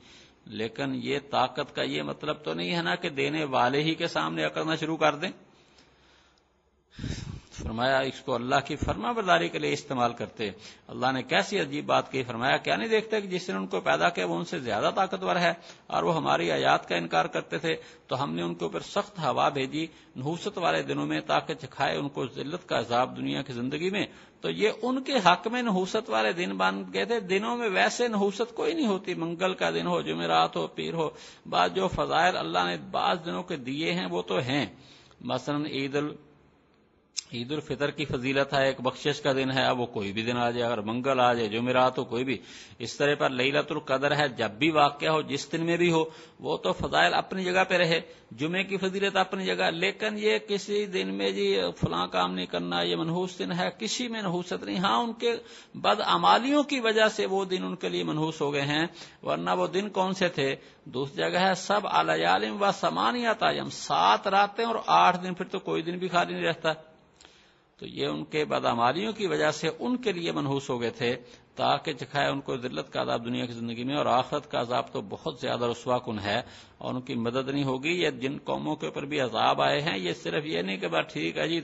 لیکن 0.47 0.93
یہ 0.95 1.19
طاقت 1.31 1.77
کا 1.77 1.83
یہ 1.83 2.03
مطلب 2.03 2.37
تو 2.45 2.55
نہیں 2.55 2.77
ہے 2.77 2.83
نا 2.83 2.95
کہ 2.95 3.09
دینے 3.09 3.45
والے 3.45 3.83
ہی 3.83 3.95
کے 3.95 4.09
سامنے 4.09 4.45
اکڑنا 4.45 4.77
شروع 4.77 4.97
کر 4.97 5.15
دیں۔ 5.15 5.31
فرمایا، 7.67 7.99
اس 7.99 8.21
کو 8.21 8.35
اللہ 8.35 8.55
کی 8.65 8.77
فرما 8.77 9.13
برداری 9.13 9.49
کے 9.49 9.59
لیے 9.59 9.73
استعمال 9.73 10.13
کرتے۔ 10.13 10.51
اللہ 10.89 11.13
نے 11.13 11.23
کیسی 11.23 11.61
عجیب 11.61 11.87
بات 11.87 12.13
کی، 12.13 12.23
فرمایا، 12.23 12.57
کیا 12.57 12.77
نہیں 12.77 12.89
دیکھتے 12.89 13.21
کہ 13.21 13.29
جس 13.29 13.49
نے 13.49 13.57
ان 13.57 13.67
کو 13.67 13.81
پیدا 13.81 14.09
کیا 14.09 14.27
وہ 14.27 14.37
ان 14.37 14.45
سے 14.45 14.59
زیادہ 14.59 14.91
طاقتور 14.95 15.37
ہے 15.37 15.53
اور 15.87 16.03
وہ 16.03 16.17
ہماری 16.17 16.53
آیات 16.53 16.89
کا 16.89 16.97
انکار 16.97 17.25
کرتے 17.25 17.59
تھے؟ 17.59 17.77
تو 18.07 18.23
ہم 18.23 18.35
نے 18.35 18.43
ان 18.43 18.55
کے 18.55 18.65
اوپر 18.65 18.81
سخت 18.81 19.19
ہوا 19.19 19.49
بھیجی، 19.49 19.87
نحوست 20.17 20.59
والے 20.59 20.83
دنوں 20.83 21.07
میں 21.07 21.21
تاکہ 21.21 21.55
چکھائے 21.55 21.97
ان 21.97 22.09
کو 22.09 22.27
ذلت 22.27 22.69
کا 22.69 22.79
عذاب 22.79 23.17
دنیا 23.17 23.43
کی 23.43 23.53
زندگی 23.53 23.91
میں۔ 23.91 24.07
تو 24.41 24.51
یہ 24.51 24.71
ان 24.83 25.03
کے 25.03 25.13
حق 25.13 25.47
میں 25.47 25.63
نحوست 25.63 26.11
والے 26.11 26.33
دن 26.33 26.57
بن 26.57 26.83
گئے 26.93 27.05
تھے۔ 27.05 27.21
دنوں 27.21 27.57
میں 27.57 27.69
ویسے 27.69 28.09
نحوست 28.09 28.55
کوئی 28.55 28.75
نہیں 28.75 28.87
ہوتی۔ 28.87 29.15
منگل 29.15 29.55
کا 29.55 29.71
دن 29.71 29.87
ہو، 29.87 30.03
جمعرات 30.03 30.57
ہو، 30.57 30.67
پیر 30.67 30.95
ہو، 30.95 31.11
بعض 31.49 31.73
جو 31.75 31.89
فضائل 31.89 32.37
اللہ 32.37 32.59
نے 32.59 32.77
بعض 32.77 33.17
دنوں 33.25 33.43
کے 33.43 33.57
دیے 33.57 33.93
ہیں 33.93 34.07
وہ 34.07 34.23
تو 34.23 34.39
ہیں۔ 34.39 34.67
مثلا 35.21 35.67
عید 35.67 35.95
ال 35.95 36.17
عید 37.33 37.53
الفطر 37.53 37.91
کی 37.91 38.05
فضیلت 38.05 38.55
ہے، 38.55 38.67
ایک 38.67 38.81
بخشش 38.81 39.21
کا 39.21 39.33
دن 39.33 39.51
ہے، 39.51 39.65
اب 39.65 39.81
وہ 39.81 39.87
کوئی 39.87 40.13
بھی 40.13 40.23
دن 40.23 40.37
آ 40.37 40.51
جائے، 40.51 40.73
اگر 40.73 40.81
منگل 40.81 41.21
آ 41.21 41.35
جائے، 41.35 41.49
جمعرات 41.49 41.99
ہو، 41.99 42.05
کوئی 42.05 42.25
بھی، 42.25 42.39
اس 42.79 42.97
طرح 42.97 43.15
پر 43.15 43.31
لت 43.31 43.73
القدر 43.73 44.17
ہے، 44.17 44.29
جب 44.29 44.51
بھی 44.51 44.71
واقعہ 44.71 45.09
ہو، 45.09 45.23
جس 45.23 45.53
دن 45.53 45.67
میں 45.67 45.77
بھی 45.77 45.93
ہو، 45.93 46.05
وہ 46.41 46.57
تو 46.57 46.73
فضائل 46.73 47.15
اپنی 47.15 47.45
جگہ 47.45 47.65
پہ 47.69 47.75
رہے 47.75 48.01
جمعے 48.31 48.65
کی 48.65 48.77
فضیلت 48.77 49.17
اپنی 49.17 49.47
جگہ، 49.47 49.71
لیکن 49.71 50.19
یہ 50.19 50.39
کسی 50.39 50.87
دن 50.87 51.15
میں 51.15 51.31
جی 51.31 51.61
فلاں 51.77 52.07
کام 52.07 52.35
نہیں 52.35 52.47
کرنا، 52.47 52.83
یہ 52.83 52.97
منحوس 52.97 53.39
دن 53.39 53.53
ہے، 53.53 53.69
کسی 53.79 54.09
میں 54.09 54.23
نحوست 54.23 54.65
نہیں 54.65 54.79
ہاں 54.79 54.99
ان 54.99 55.13
کے 55.13 55.33
بد 55.75 56.01
امالیوں 56.07 56.63
کی 56.63 56.81
وجہ 56.81 57.09
سے 57.09 57.27
وہ 57.27 57.45
دن 57.45 57.65
ان 57.65 57.77
کے 57.77 57.89
لیے 57.89 58.03
منحوس 58.03 58.41
ہو 58.41 58.53
گئے 58.53 58.63
ہیں، 58.63 58.87
ورنہ 59.23 59.51
وہ 59.51 59.67
دن 59.67 59.89
کون 59.89 60.15
سے 60.15 60.29
تھے؟ 60.29 60.57
دوسری 60.85 61.17
جگہ 61.17 61.39
ہے، 61.39 61.55
سب 61.55 61.87
عالم 61.87 62.63
و 62.63 62.67
سمانیات 62.73 63.45
سات 63.73 64.27
راتیں 64.27 64.65
اور 64.65 64.75
آٹھ 64.87 65.23
دن، 65.23 65.35
پھر 65.35 65.45
تو 65.45 65.59
کوئی 65.59 65.83
دن 65.83 65.99
بھی 65.99 66.09
خالی 66.09 66.35
نہیں 66.35 66.45
رہتا۔ 66.45 66.73
تو 67.81 67.87
یہ 67.87 68.07
ان 68.07 68.25
کے 68.25 68.45
بداماریوں 68.45 69.13
کی 69.13 69.27
وجہ 69.27 69.51
سے 69.51 69.69
ان 69.79 69.97
کے 69.97 70.13
لیے 70.13 70.33
منحوس 70.33 70.69
ہو 70.71 70.81
گئے 70.81 70.91
تھے، 70.91 71.15
تاکہ 71.55 71.93
چکھائے 71.93 72.29
ان 72.29 72.41
کو 72.41 72.57
ذلت 72.57 72.93
کا 72.93 73.03
عذاب 73.03 73.25
دنیا 73.25 73.47
کی 73.47 73.53
زندگی 73.53 73.85
میں 73.85 73.97
اور 73.97 74.07
آخرت 74.07 74.51
کا 74.51 74.61
عذاب 74.61 74.93
تو 74.93 75.01
بہت 75.09 75.41
زیادہ 75.41 75.65
رسوا 75.71 75.99
کن 75.99 76.19
ہے 76.19 76.41
اور 76.79 76.95
ان 76.95 77.01
کی 77.01 77.15
مدد 77.15 77.49
نہیں 77.49 77.65
ہوگی، 77.65 77.93
یہ 78.03 78.11
جن 78.23 78.39
قوموں 78.45 78.77
کے 78.77 78.87
اوپر 78.87 79.05
بھی 79.05 79.21
عذاب 79.21 79.63
آئے 79.63 79.81
ہیں، 79.81 79.99
یہ 79.99 80.13
صرف 80.13 80.47
یہ 80.47 80.63
نہیں 80.63 80.77
کہ 80.77 80.89
بات 80.89 81.13
ٹھیک 81.13 81.39
ہے 81.39 81.49
جی 81.49 81.61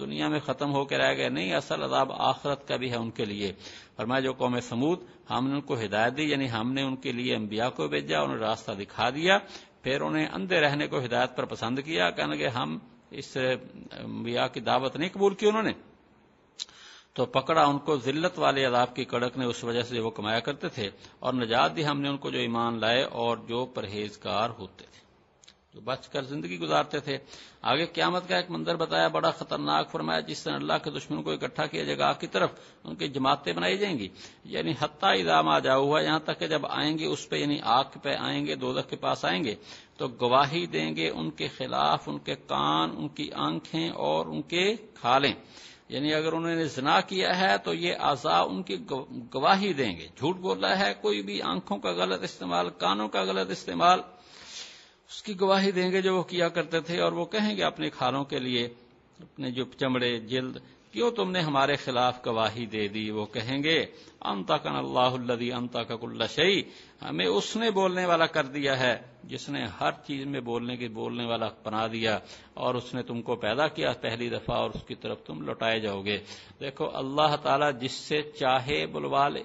دنیا 0.00 0.28
میں 0.28 0.38
ختم 0.40 0.72
ہو 0.72 0.84
کے 0.84 0.98
رہ 0.98 1.16
گئے، 1.16 1.28
نہیں، 1.28 1.52
اصل 1.54 1.82
عذاب 1.82 2.12
آخرت 2.12 2.66
کا 2.68 2.76
بھی 2.76 2.90
ہے 2.90 2.96
ان 2.96 3.10
کے 3.10 3.24
لیے۔ 3.24 3.52
فرمایا 3.96 4.20
جو 4.20 4.32
قوم 4.32 4.60
سمود، 4.60 5.04
ہم 5.30 5.48
نے 5.48 5.54
ان 5.54 5.60
کو 5.60 5.74
ہدایت 5.74 6.16
دی 6.16 6.22
یعنی 6.22 6.50
ہم 6.50 6.72
نے 6.72 6.82
ان 6.82 6.96
کے 6.96 7.12
لیے 7.12 7.36
انبیاء 7.36 7.68
کو 7.76 7.88
بھیجا 7.88 8.20
انہیں 8.20 8.38
راستہ 8.38 8.72
دکھا 8.72 9.10
دیا، 9.10 9.38
پھر 9.82 10.00
انہیں 10.00 10.26
اندھے 10.26 10.60
رہنے 10.60 10.86
کو 10.86 11.04
ہدایت 11.04 11.36
پر 11.36 11.44
پسند 11.44 11.78
کیا، 11.84 12.10
کہنے 12.10 12.36
کہ 12.36 12.48
ہم 12.48 12.78
اس 13.14 13.36
انبیاء 13.36 14.46
کی 14.52 14.60
دعوت 14.60 14.96
نہیں 14.96 15.08
قبول 15.12 15.34
کی 15.34 15.46
انہوں 15.46 15.62
نے، 15.62 15.72
تو 17.14 17.24
پکڑا 17.26 17.64
ان 17.64 17.78
کو، 17.78 17.96
ذلت 18.04 18.38
والے 18.38 18.64
عذاب 18.64 18.94
کی 18.96 19.04
کڑک 19.04 19.36
نے 19.38 19.44
اس 19.44 19.62
وجہ 19.64 19.82
سے 19.82 20.00
وہ 20.00 20.10
کمایا 20.10 20.40
کرتے 20.40 20.68
تھے، 20.68 20.90
اور 21.18 21.32
نجات 21.34 21.76
دی 21.76 21.86
ہم 21.86 22.00
نے 22.00 22.08
ان 22.08 22.16
کو 22.16 22.30
جو 22.30 22.38
ایمان 22.38 22.80
لائے 22.80 23.02
اور 23.02 23.36
جو 23.48 23.64
پرہیزگار 23.74 24.50
ہوتے 24.58 24.84
تھے، 24.84 25.02
جو 25.74 25.80
بچ 25.80 26.08
کر 26.08 26.22
زندگی 26.22 26.58
گزارتے 26.60 26.98
تھے۔ 27.00 27.16
آگے 27.62 27.86
قیامت 27.94 28.28
کا 28.28 28.36
ایک 28.36 28.50
منظر 28.50 28.76
بتایا، 28.76 29.08
بڑا 29.08 29.30
خطرناک 29.30 29.90
فرمایا، 29.90 30.20
جس 30.20 30.38
سے 30.38 30.50
اللہ 30.50 30.78
کے 30.82 30.90
دشمن 30.90 31.22
کو 31.22 31.30
اکٹھا 31.30 31.66
کیا 31.66 31.84
جائے 31.84 31.98
گا۔ 31.98 32.08
آگ 32.08 32.14
کی 32.20 32.26
طرف 32.26 32.50
ان 32.84 32.94
کی 32.94 33.08
جماعتیں 33.08 33.52
بنائی 33.52 33.78
جائیں 33.78 33.98
گی 33.98 34.08
یعنی 34.54 34.72
حتیٰ 34.80 35.12
ادام 35.20 35.48
آ 35.48 35.58
جا 35.58 35.76
ہوا، 35.76 36.00
یہاں 36.00 36.18
تک 36.24 36.38
کہ 36.40 36.46
جب 36.46 36.66
آئیں 36.70 36.98
گے، 36.98 37.06
اس 37.06 37.28
پہ 37.28 37.36
یعنی 37.36 37.58
آگ 37.78 37.98
پہ 38.02 38.14
آئیں 38.18 38.44
گے 38.46 38.54
دو 38.54 38.72
کے 38.90 38.96
پاس 38.96 39.24
آئیں 39.24 39.42
گے۔ 39.44 39.54
تو 39.96 40.08
گواہی 40.08 40.66
دیں 40.66 40.96
گے 40.96 41.08
ان 41.08 41.30
کے 41.30 41.48
خلاف، 41.48 42.08
ان 42.08 42.18
کے 42.18 42.34
کان، 42.34 42.90
ان 42.96 43.08
کی 43.08 43.32
آنکھیں 43.32 43.90
اور 43.90 44.26
ان 44.26 44.42
کے 44.42 44.74
کھالیں۔ 44.94 45.34
یعنی 45.88 46.14
اگر 46.14 46.32
انہوں 46.32 46.54
نے 46.54 46.64
زنا 46.64 47.00
کیا 47.00 47.40
ہے 47.40 47.58
تو 47.58 47.74
یہ 47.74 47.94
آزا 47.98 48.38
ان 48.38 48.62
کی 48.62 48.76
گواہی 49.34 49.72
دیں 49.72 49.96
گے۔ 49.96 50.08
جھوٹ 50.16 50.36
بولا 50.36 50.78
ہے، 50.78 50.94
کوئی 51.00 51.22
بھی 51.22 51.42
آنکھوں 51.42 51.78
کا 51.78 51.90
غلط 51.90 52.22
استعمال، 52.22 52.68
کانوں 52.70 53.08
کا 53.08 53.22
غلط 53.22 53.50
استعمال، 53.50 54.00
اس 55.08 55.22
کی 55.22 55.40
گواہی 55.40 55.70
دیں 55.70 55.92
گے 55.92 56.02
جو 56.02 56.16
وہ 56.16 56.22
کیا 56.22 56.48
کرتے 56.48 56.80
تھے 56.80 57.00
اور 57.00 57.12
وہ 57.12 57.24
کہیں 57.24 57.56
گے 57.56 57.62
اپنے 57.62 57.90
کھالوں 57.90 58.24
کے 58.24 58.38
لیے، 58.38 58.64
اپنے 59.20 59.50
جو 59.50 59.64
چمڑے، 59.64 60.20
جلد 60.20 60.56
کیوں 60.94 61.10
تم 61.10 61.30
نے 61.30 61.40
ہمارے 61.40 61.76
خلاف 61.76 62.26
گواہی 62.26 62.66
دے 62.66 62.88
دی؟ 62.88 63.10
وہ 63.10 63.24
کہیں 63.26 63.62
گے 63.62 63.86
انتا 64.20 64.56
کن 64.56 64.76
اللہ 64.76 65.14
الدی 65.14 65.52
انتا 65.52 65.82
کا 65.82 65.96
کل 65.96 66.22
شعی 66.28 66.60
ہمیں 67.02 67.26
اس 67.26 67.56
نے 67.56 67.70
بولنے 67.70 68.04
والا 68.06 68.26
کر 68.26 68.46
دیا 68.46 68.78
ہے، 68.78 68.94
جس 69.24 69.48
نے 69.48 69.64
ہر 69.80 69.90
چیز 70.06 70.26
میں 70.26 70.40
بولنے 70.40 70.76
کی 70.76 70.88
بولنے 70.88 71.24
والا 71.24 71.48
بنا 71.64 71.86
دیا، 71.86 72.18
اور 72.54 72.74
اس 72.74 72.94
نے 72.94 73.02
تم 73.02 73.22
کو 73.22 73.36
پیدا 73.36 73.68
کیا 73.68 73.92
پہلی 74.00 74.28
دفعہ 74.28 74.56
اور 74.56 74.70
اس 74.74 74.82
کی 74.86 74.94
طرف 74.94 75.22
تم 75.22 75.42
لوٹائے 75.42 75.80
جاؤ 75.80 76.00
گے۔ 76.02 76.18
دیکھو، 76.60 76.90
اللہ 76.94 77.36
تعالی 77.42 77.66
جس 77.80 77.92
سے 77.92 78.22
چاہے 78.22 78.86
بلوا 78.86 79.28
لے۔ 79.28 79.42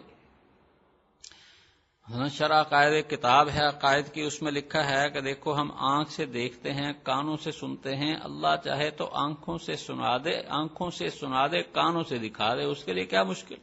شرح 2.10 2.62
عقائد 2.62 3.10
کتاب 3.10 3.50
ہے 3.50 3.66
عقائد 3.66 4.14
کی 4.14 4.22
اس 4.22 4.42
میں 4.42 4.52
لکھا 4.52 4.90
ہے 4.90 5.10
کہ 5.10 5.22
دیکھو 5.22 5.56
ہم 5.56 5.72
آنکھ 5.78 6.12
سے 6.12 6.26
دیکھتے 6.26 6.74
ہیں، 6.74 6.94
کانوں 7.04 7.38
سے 7.38 7.52
سنتے 7.52 7.96
ہیں، 7.96 8.16
اللہ 8.24 8.56
چاہے 8.64 8.90
تو 8.90 9.10
آنکھوں 9.14 9.58
سے 9.58 9.76
سنا 9.76 10.18
دے، 10.18 10.42
آنکھوں 10.48 10.90
سے 10.90 11.10
سنا 11.10 11.48
دے، 11.48 11.64
کانوں 11.64 12.04
سے 12.04 12.18
دکھا 12.18 12.56
دے، 12.56 12.64
اس 12.64 12.84
کے 12.84 12.94
لیے 12.94 13.06
کیا 13.06 13.24
مشکل؟ 13.24 13.56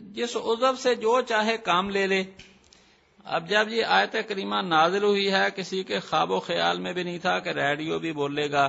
جس 0.00 0.36
عزب 0.36 0.78
سے 0.78 0.94
جو 0.94 1.20
چاہے 1.20 1.56
کام 1.56 1.90
لے 1.90 2.06
لے۔ 2.06 2.24
اب 3.24 3.48
جب 3.48 3.68
یہ 3.68 3.84
آیت 3.84 4.16
کریمہ 4.28 4.56
نازل 4.56 5.02
ہوئی 5.02 5.32
ہے، 5.32 5.48
کسی 5.56 5.82
کے 5.82 6.00
خواب 6.00 6.30
و 6.30 6.40
خیال 6.40 6.80
میں 6.80 6.92
بھی 6.92 7.02
نہیں 7.02 7.18
تھا 7.18 7.38
کہ 7.38 7.48
ریڈیو 7.48 7.98
بھی 7.98 8.12
بولے 8.12 8.50
گا، 8.50 8.68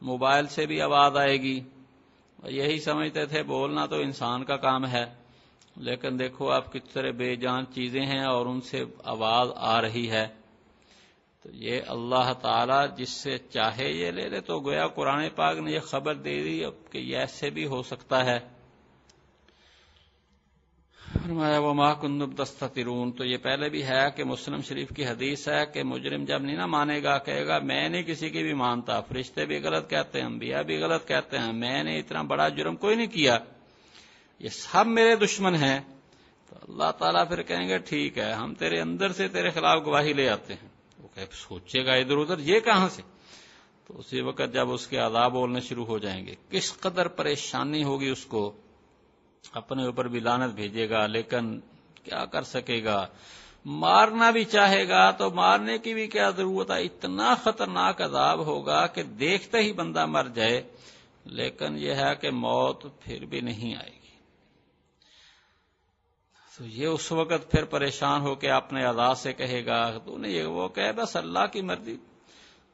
موبائل 0.00 0.46
سے 0.46 0.66
بھی 0.66 0.80
آواز 0.80 1.16
آئے 1.16 1.36
گی۔ 1.36 1.60
یہی 2.44 2.80
سمجھتے 2.80 3.26
تھے، 3.26 3.42
بولنا 3.42 3.86
تو 3.86 3.96
انسان 3.96 4.44
کا 4.44 4.56
کام 4.56 4.86
ہے۔ 4.86 5.21
لیکن 5.76 6.18
دیکھو 6.18 6.50
آپ 6.50 6.72
کس 6.72 6.92
طرح 6.92 7.10
بے 7.10 7.36
جان 7.36 7.64
چیزیں 7.74 8.06
ہیں 8.06 8.24
اور 8.24 8.46
ان 8.46 8.60
سے 8.60 8.84
آواز 9.04 9.48
آ 9.56 9.82
رہی 9.82 10.10
ہے۔ 10.10 10.26
تو 11.42 11.48
یہ 11.52 11.80
اللہ 11.86 12.32
تعالی 12.32 13.02
جس 13.02 13.08
سے 13.08 13.38
چاہے 13.38 13.92
یہ 13.92 14.10
لے 14.10 14.28
لے 14.28 14.40
تو 14.40 14.60
گویا 14.60 14.88
قرآن 14.88 15.28
پاک 15.34 15.58
نے 15.58 15.72
یہ 15.72 15.80
خبر 15.80 16.14
دے 16.14 16.42
دی 16.42 16.62
کہ 16.90 16.98
یہ 16.98 17.16
ایسے 17.16 17.50
بھی 17.50 17.66
ہو 17.66 17.82
سکتا 17.82 18.24
ہے۔ 18.24 18.38
فرمایا 21.12 21.58
وہ 21.58 21.74
ماہ 21.74 21.94
کندب 21.94 22.42
دسترون 22.42 23.12
تو 23.12 23.24
یہ 23.24 23.36
پہلے 23.36 23.68
بھی 23.68 23.82
ہے 23.82 24.10
کہ 24.16 24.24
مسلم 24.24 24.60
شریف 24.60 24.88
کی 24.96 25.06
حدیث 25.06 25.48
ہے 25.48 25.66
کہ 25.66 25.82
مجرم 25.82 26.24
جب 26.24 26.42
نہیں 26.42 26.56
نہ 26.56 26.66
مانے 26.66 27.02
گا، 27.02 27.18
کہے 27.18 27.46
گا، 27.46 27.58
میں 27.58 27.88
نہیں 27.88 28.02
کسی 28.02 28.30
کی 28.30 28.42
بھی 28.42 28.54
مانتا، 28.54 29.00
فرشتے 29.00 29.46
بھی 29.46 29.58
غلط 29.62 29.90
کہتے 29.90 30.18
ہیں، 30.20 30.26
انبیاء 30.26 30.62
بھی 30.62 30.78
غلط 30.78 31.08
کہتے 31.08 31.38
ہیں، 31.38 31.52
میں 31.52 31.82
نے 31.82 31.98
اتنا 31.98 32.22
بڑا 32.22 32.48
جرم 32.48 32.76
کوئی 32.76 32.96
نہیں 32.96 33.06
کیا۔ 33.06 33.38
یہ 34.42 34.48
سب 34.48 34.86
میرے 34.86 35.16
دشمن 35.16 35.54
ہیں، 35.54 35.80
تو 36.50 36.56
اللہ 36.68 36.90
تعالیٰ 36.98 37.28
پھر 37.28 37.42
کہیں 37.42 37.68
گے، 37.68 37.78
ٹھیک 37.78 38.18
ہے، 38.18 38.32
ہم 38.32 38.54
تیرے 38.54 38.80
اندر 38.80 39.12
سے 39.12 39.28
تیرے 39.28 39.50
خلاف 39.50 39.84
گواہی 39.86 40.12
لے 40.12 40.28
آتے 40.28 40.54
ہیں۔ 40.54 40.68
وہ 41.02 41.08
کہ 41.14 41.24
سوچے 41.32 41.86
گا 41.86 41.92
ادھر 41.92 42.16
ادھر، 42.16 42.38
یہ 42.38 42.60
کہاں 42.60 42.88
سے؟ 42.88 43.02
تو 43.86 43.98
اسی 43.98 44.20
وقت 44.20 44.52
جب 44.52 44.72
اس 44.72 44.86
کے 44.86 44.96
عذاب 44.96 45.32
بولنے 45.32 45.60
شروع 45.60 45.86
ہو 45.86 45.98
جائیں 45.98 46.26
گے، 46.26 46.34
کس 46.50 46.80
قدر 46.80 47.08
پریشانی 47.08 47.84
ہوگی 47.84 48.08
اس 48.08 48.24
کو، 48.24 48.52
اپنے 49.52 49.84
اوپر 49.84 50.08
بھی 50.08 50.20
لانت 50.20 50.54
بھیجے 50.54 50.90
گا، 50.90 51.06
لیکن 51.06 51.60
کیا 52.04 52.24
کر 52.24 52.42
سکے 52.42 52.84
گا؟ 52.84 53.06
مارنا 53.64 54.30
بھی 54.30 54.44
چاہے 54.44 54.88
گا، 54.88 55.10
تو 55.10 55.30
مارنے 55.30 55.78
کی 55.78 55.94
بھی 55.94 56.06
کیا 56.06 56.30
ضرورت 56.30 56.70
ہے؟ 56.70 56.82
اتنا 56.82 57.34
خطرناک 57.34 58.02
عذاب 58.02 58.46
ہوگا 58.46 58.86
کہ 58.86 59.02
دیکھتے 59.02 59.58
ہی 59.58 59.72
بندہ 59.72 60.06
مر 60.06 60.26
جائے، 60.34 60.62
لیکن 61.24 61.76
یہ 61.78 61.92
ہے 61.92 62.14
کہ 62.20 62.30
موت 62.30 62.84
پھر 63.00 63.24
بھی 63.24 63.40
نہیں 63.40 63.74
آئے 63.76 63.90
گی۔ 63.90 64.01
تو 66.62 66.68
یہ 66.68 66.86
اس 66.86 67.12
وقت 67.12 67.50
پھر 67.50 67.64
پریشان 67.64 68.20
ہو 68.20 68.34
کے 68.34 68.50
اپنے 68.50 68.84
ادا 68.84 69.14
سے 69.14 69.32
کہے 69.32 69.66
گا، 69.66 69.98
تو 69.98 70.18
نے 70.18 70.28
یہ 70.28 70.44
وہ 70.44 70.68
کہے، 70.68 70.92
بس 70.92 71.16
اللہ 71.16 71.46
کی 71.52 71.60
مرضی۔ 71.60 71.96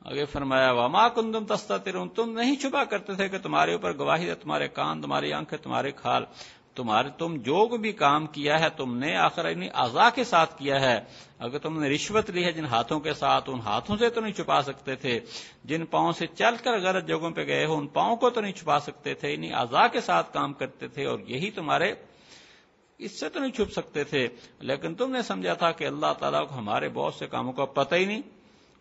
آگے 0.05 0.25
فرمایا، 0.25 0.73
وما 0.73 1.09
کندم 1.09 1.47
تستا 1.47 1.77
تم 2.15 2.33
نہیں 2.33 2.57
چھپا 2.57 2.85
کرتے 2.85 3.15
تھے 3.15 3.29
کہ 3.29 3.39
تمہارے 3.39 3.73
اوپر 3.73 3.99
گواہی 3.99 4.29
ہے، 4.29 4.35
تمہارے 4.35 4.69
کان، 4.69 5.03
تمہاری 5.03 5.33
آنکھیں، 5.33 5.59
تمہارے 5.59 5.91
کھال۔ 5.91 6.25
تمہارے 6.75 7.09
تم 7.19 7.37
جو 7.37 7.77
بھی 7.77 7.93
کام 7.93 8.27
کیا 8.27 8.61
ہے، 8.61 8.69
تم 8.77 8.99
نے 8.99 9.17
آخر 9.17 9.51
یعنی 9.51 9.69
اعضا 9.75 10.11
کے 10.11 10.25
ساتھ 10.25 10.59
کیا 10.59 10.81
ہے۔ 10.81 11.01
اگر 11.39 11.59
تم 11.59 11.81
نے 11.81 11.89
رشوت 11.89 12.31
لی 12.31 12.45
ہے 12.45 12.53
جن 12.53 12.65
ہاتھوں 12.65 13.01
کے 13.01 13.15
ساتھ، 13.15 13.51
ان 13.51 13.61
ہاتھوں 13.61 13.97
سے 13.97 14.09
تو 14.09 14.21
نہیں 14.21 14.33
چھپا 14.33 14.63
سکتے 14.63 14.97
تھے۔ 14.97 15.21
جن 15.65 15.87
پاؤں 15.87 16.13
سے 16.13 16.27
چل 16.27 16.57
کر 16.65 16.79
غلط 16.79 17.09
جگہوں 17.09 17.31
پہ 17.31 17.47
گئے 17.47 17.67
ہو، 17.67 17.79
ان 17.79 17.87
پاؤں 17.87 18.17
کو 18.17 18.31
تو 18.31 18.41
نہیں 18.41 18.53
چھپا 18.53 18.79
سکتے 18.79 19.15
تھے۔ 19.15 19.33
یعنی 19.33 19.47
انہیں 19.47 19.61
اعضا 19.61 19.87
کے 19.87 20.01
ساتھ 20.01 20.33
کام 20.33 20.53
کرتے 20.53 20.89
تھے 20.89 21.07
اور 21.07 21.19
یہی 21.19 21.51
تمہارے 21.51 21.95
اس 22.99 23.21
سے 23.21 23.29
تو 23.29 23.41
نہیں 23.41 23.53
چھپ 23.53 23.73
سکتے 23.73 24.05
تھے۔ 24.05 24.29
لیکن 24.61 24.95
تم 24.95 25.11
نے 25.11 25.23
سمجھا 25.23 25.55
تھا 25.55 25.71
کہ 25.71 25.85
اللہ 25.85 26.13
تعالیٰ 26.19 26.49
کو 26.49 26.59
ہمارے 26.59 26.89
بہت 26.89 27.15
سے 27.15 27.27
کاموں 27.27 27.53
کا 27.53 27.65
پتہ 27.65 27.95
ہی 27.95 28.05
نہیں۔ 28.05 28.23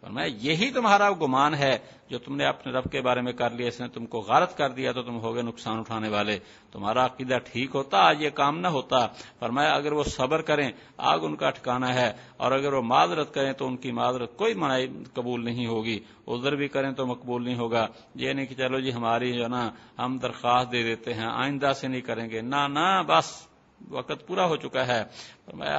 اور 0.02 0.12
میں 0.12 0.28
یہی 0.28 0.72
تمہارا 0.72 1.12
گمان 1.12 1.54
ہے 1.56 1.78
جو 2.10 2.20
تم 2.20 2.36
نے 2.36 2.46
اپنے 2.46 2.74
رب 2.74 2.84
کے 2.92 3.02
بارے 3.02 3.22
میں 3.22 3.34
کر 3.34 3.50
لیا، 3.50 3.68
اس 3.68 3.82
نے 3.82 3.88
تم 3.88 4.06
کو 4.06 4.20
غارت 4.20 4.58
کر 4.58 4.70
دیا 4.70 4.92
تو 4.92 5.02
تم 5.04 5.20
ہوگے 5.20 5.42
نقصان 5.42 5.80
اٹھانے 5.80 6.10
والے۔ 6.10 6.40
تمہارا 6.72 7.06
عقیدہ 7.06 7.38
ٹھیک 7.52 7.70
ہوتا، 7.76 7.98
آج 7.98 8.24
یہ 8.24 8.30
کام 8.30 8.60
نہ 8.60 8.68
ہوتا۔ 8.68 9.08
پر 9.40 9.50
میں 9.50 9.70
اگر 9.72 9.92
وہ 9.92 10.04
صبر 10.04 10.42
کریں، 10.42 10.72
آگ 10.98 11.20
ان 11.22 11.36
کا 11.36 11.50
ٹھکانا 11.50 11.94
ہے۔ 11.94 12.14
اور 12.38 12.52
اگر 12.52 12.74
وہ 12.74 12.82
معذرت 12.82 13.34
کریں 13.34 13.54
تو 13.54 13.68
ان 13.68 13.78
کی 13.78 13.92
معذرت 13.92 14.38
کوئی 14.38 14.54
منائی 14.54 14.88
قبول 15.14 15.46
نہیں 15.46 15.68
ہوگی۔ 15.68 16.00
ادھر 16.28 16.56
بھی 16.56 16.68
کریں 16.68 16.92
تو 16.92 17.06
مقبول 17.06 17.44
نہیں 17.44 17.58
ہوگا۔ 17.58 17.88
یہ 18.16 18.34
نہیں 18.34 18.46
کہ 18.46 18.56
چلو 18.56 18.80
جی 18.80 18.94
ہماری 18.94 19.34
جو 19.34 19.48
نا، 19.48 19.70
ہم 20.00 20.18
درخواست 20.18 20.72
دے 20.72 20.84
دیتے 20.84 21.14
ہیں، 21.14 21.28
آئندہ 21.32 21.72
سے 21.76 21.88
نہیں 21.88 22.02
کریں 22.02 22.30
گے۔ 22.30 22.42
نہ، 22.42 23.02
بس۔ 23.08 23.48
وقت 23.90 24.28
پورا 24.28 24.46
ہو 24.46 24.56
چکا 24.56 24.88
ہے۔ 24.88 25.04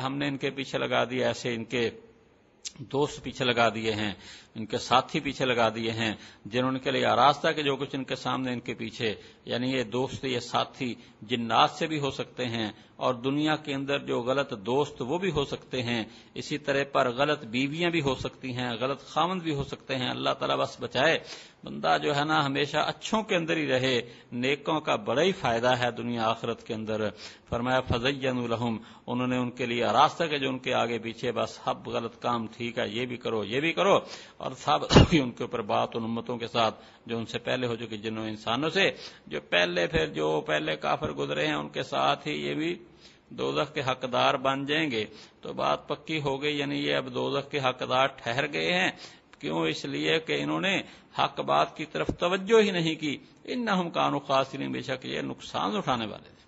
ہم 0.03 0.17
نے 0.17 0.29
ان 0.29 0.37
کے 0.37 0.51
پیچھے 0.51 0.79
لگا 0.79 1.05
دیا 1.05 1.27
ایسے 1.27 1.55
ان 1.55 1.65
کے 1.65 1.91
دوست 2.79 3.23
پیچھے 3.23 3.45
لگا 3.45 3.69
دیے 3.75 3.93
ہیں۔ 3.93 4.15
ان 4.59 4.67
کے 4.67 4.79
ساتھی 4.79 5.21
پیچھے 5.21 5.45
لگا 5.45 5.69
دیے 5.75 5.91
ہیں، 5.91 6.15
جنہوں 6.45 6.73
نے 6.73 6.79
کے 6.79 6.91
لیے 6.91 7.07
آراستہ 7.07 7.49
کہ 7.57 7.63
جو 7.63 7.77
کچھ 7.77 7.95
ان 7.95 8.05
کے 8.05 8.17
سامنے 8.17 8.53
ان 8.53 8.61
کے 8.61 8.75
پیچھے 8.75 9.15
یعنی 9.45 9.73
یہ 9.73 9.83
دوست، 9.83 10.25
یہ 10.25 10.41
ساتھی 10.41 10.95
جنات 11.23 11.71
سے 11.71 11.87
بھی 11.87 12.01
ہو 12.01 12.11
سکتے 12.11 12.45
ہیں 12.45 12.71
اور 12.97 13.15
دنیا 13.15 13.57
کے 13.57 13.75
اندر 13.75 13.99
جو 13.99 14.21
غلط 14.21 14.53
دوست 14.53 15.03
وہ 15.03 15.19
بھی 15.19 15.31
ہو 15.31 15.45
سکتے 15.45 15.83
ہیں۔ 15.83 16.05
اسی 16.35 16.59
طرح 16.59 16.83
پر 16.93 17.11
غلط 17.11 17.45
بیویاں 17.45 17.91
بھی 17.91 18.01
ہو 18.01 18.15
سکتی 18.15 18.57
ہیں، 18.57 18.71
غلط 18.81 19.01
خامند 19.01 19.43
بھی 19.43 19.55
ہو 19.55 19.65
سکتے 19.65 19.97
ہیں۔ 19.97 20.11
اللہ 20.11 20.31
تعالیٰ 20.31 20.57
بس 20.57 20.77
بچائے، 20.81 21.19
بندہ 21.65 21.97
جو 22.03 22.17
ہے 22.17 22.25
نا 22.25 22.47
ہمیشہ 22.47 22.77
اچھوں 22.77 23.23
کے 23.23 23.37
اندر 23.37 23.57
ہی 23.57 23.67
رہے، 23.67 24.01
نیکوں 24.33 24.81
کا 24.81 24.97
بڑا 24.97 25.23
ہی 25.23 25.33
فائدہ 25.33 25.77
ہے 25.79 25.91
دنیا 25.91 26.29
آخرت 26.29 26.67
کے 26.67 26.75
اندر۔ 26.75 27.09
فرمایا 27.49 27.81
فضین 27.81 28.39
الحم 28.39 28.77
انہوں 29.07 29.27
نے 29.27 29.37
ان 29.37 29.51
کے 29.51 29.67
لیے 29.67 29.85
راستہ 29.85 30.25
کے 30.25 30.39
جو 30.39 30.49
ان 30.49 30.59
کے 30.59 30.75
آگے 30.75 30.99
پیچھے، 30.99 31.33
بس 31.33 31.59
ہب 31.69 31.89
غلط 31.89 32.19
کام 32.19 32.47
ٹھیک 32.47 32.79
ہے، 32.79 32.89
یہ 32.89 33.07
بھی 33.07 33.17
کرو، 33.17 33.45
یہ 33.45 33.61
بھی 33.61 33.73
کرو۔ 33.73 33.99
اور 34.37 34.48
ثابت 34.57 34.97
ہوگی 34.97 35.21
ان 35.21 35.31
کے 35.33 35.45
اوپر 35.45 35.63
بات 35.63 35.89
ان 35.95 36.05
امتوں 36.05 36.39
کے 36.39 36.47
ساتھ 36.49 36.85
جو 37.07 37.19
ان 37.19 37.27
سے 37.27 37.39
پہلے 37.39 37.67
ہو 37.67 37.77
چکی 37.77 37.99
جنوں 37.99 38.29
انسانوں 38.29 38.71
سے، 38.71 38.91
جو 39.27 39.41
پہلے 39.41 39.87
پھر 39.87 40.07
جو 40.07 40.41
پہلے 40.41 40.77
کافر 40.77 41.11
گزرے 41.11 41.47
ہیں، 41.47 41.55
ان 41.55 41.69
کے 41.69 41.83
ساتھ 41.83 42.29
ہی 42.29 42.33
یہ 42.33 42.55
بھی 42.55 42.85
دوزخ 43.29 43.75
کے 43.75 43.81
حقدار 43.81 44.35
بن 44.35 44.67
جائیں 44.67 44.91
گے۔ 44.91 45.05
تو 45.41 45.53
بات 45.53 45.89
پکی 45.89 46.21
ہو 46.21 46.43
گئی 46.43 46.59
یعنی 46.59 46.77
یہ 46.77 46.97
اب 46.97 47.15
دوزخ 47.15 47.51
کے 47.51 47.59
حقدار 47.59 48.07
ٹھہر 48.07 48.53
گئے 48.53 48.73
ہیں۔ 48.73 48.91
کیوں؟ 49.39 49.67
اس 49.67 49.85
لیے 49.85 50.21
کہ 50.21 50.43
انہوں 50.43 50.61
نے 50.61 50.81
حق 51.19 51.41
بات 51.41 51.77
کی 51.77 51.85
طرف 51.85 52.07
توجہ 52.19 52.63
ہی 52.63 52.71
نہیں 52.71 52.95
کی۔ 52.95 53.19
ان 53.45 53.65
نہ 53.65 53.71
ہم 53.71 53.91
کانو 53.91 54.19
خاص 54.19 54.55
نہیں 54.55 54.69
بے 54.69 54.81
شک 54.81 55.07
یہ 55.07 55.21
نقصان 55.21 55.77
اٹھانے 55.77 56.07
والے 56.07 56.29
تھے۔ 56.29 56.39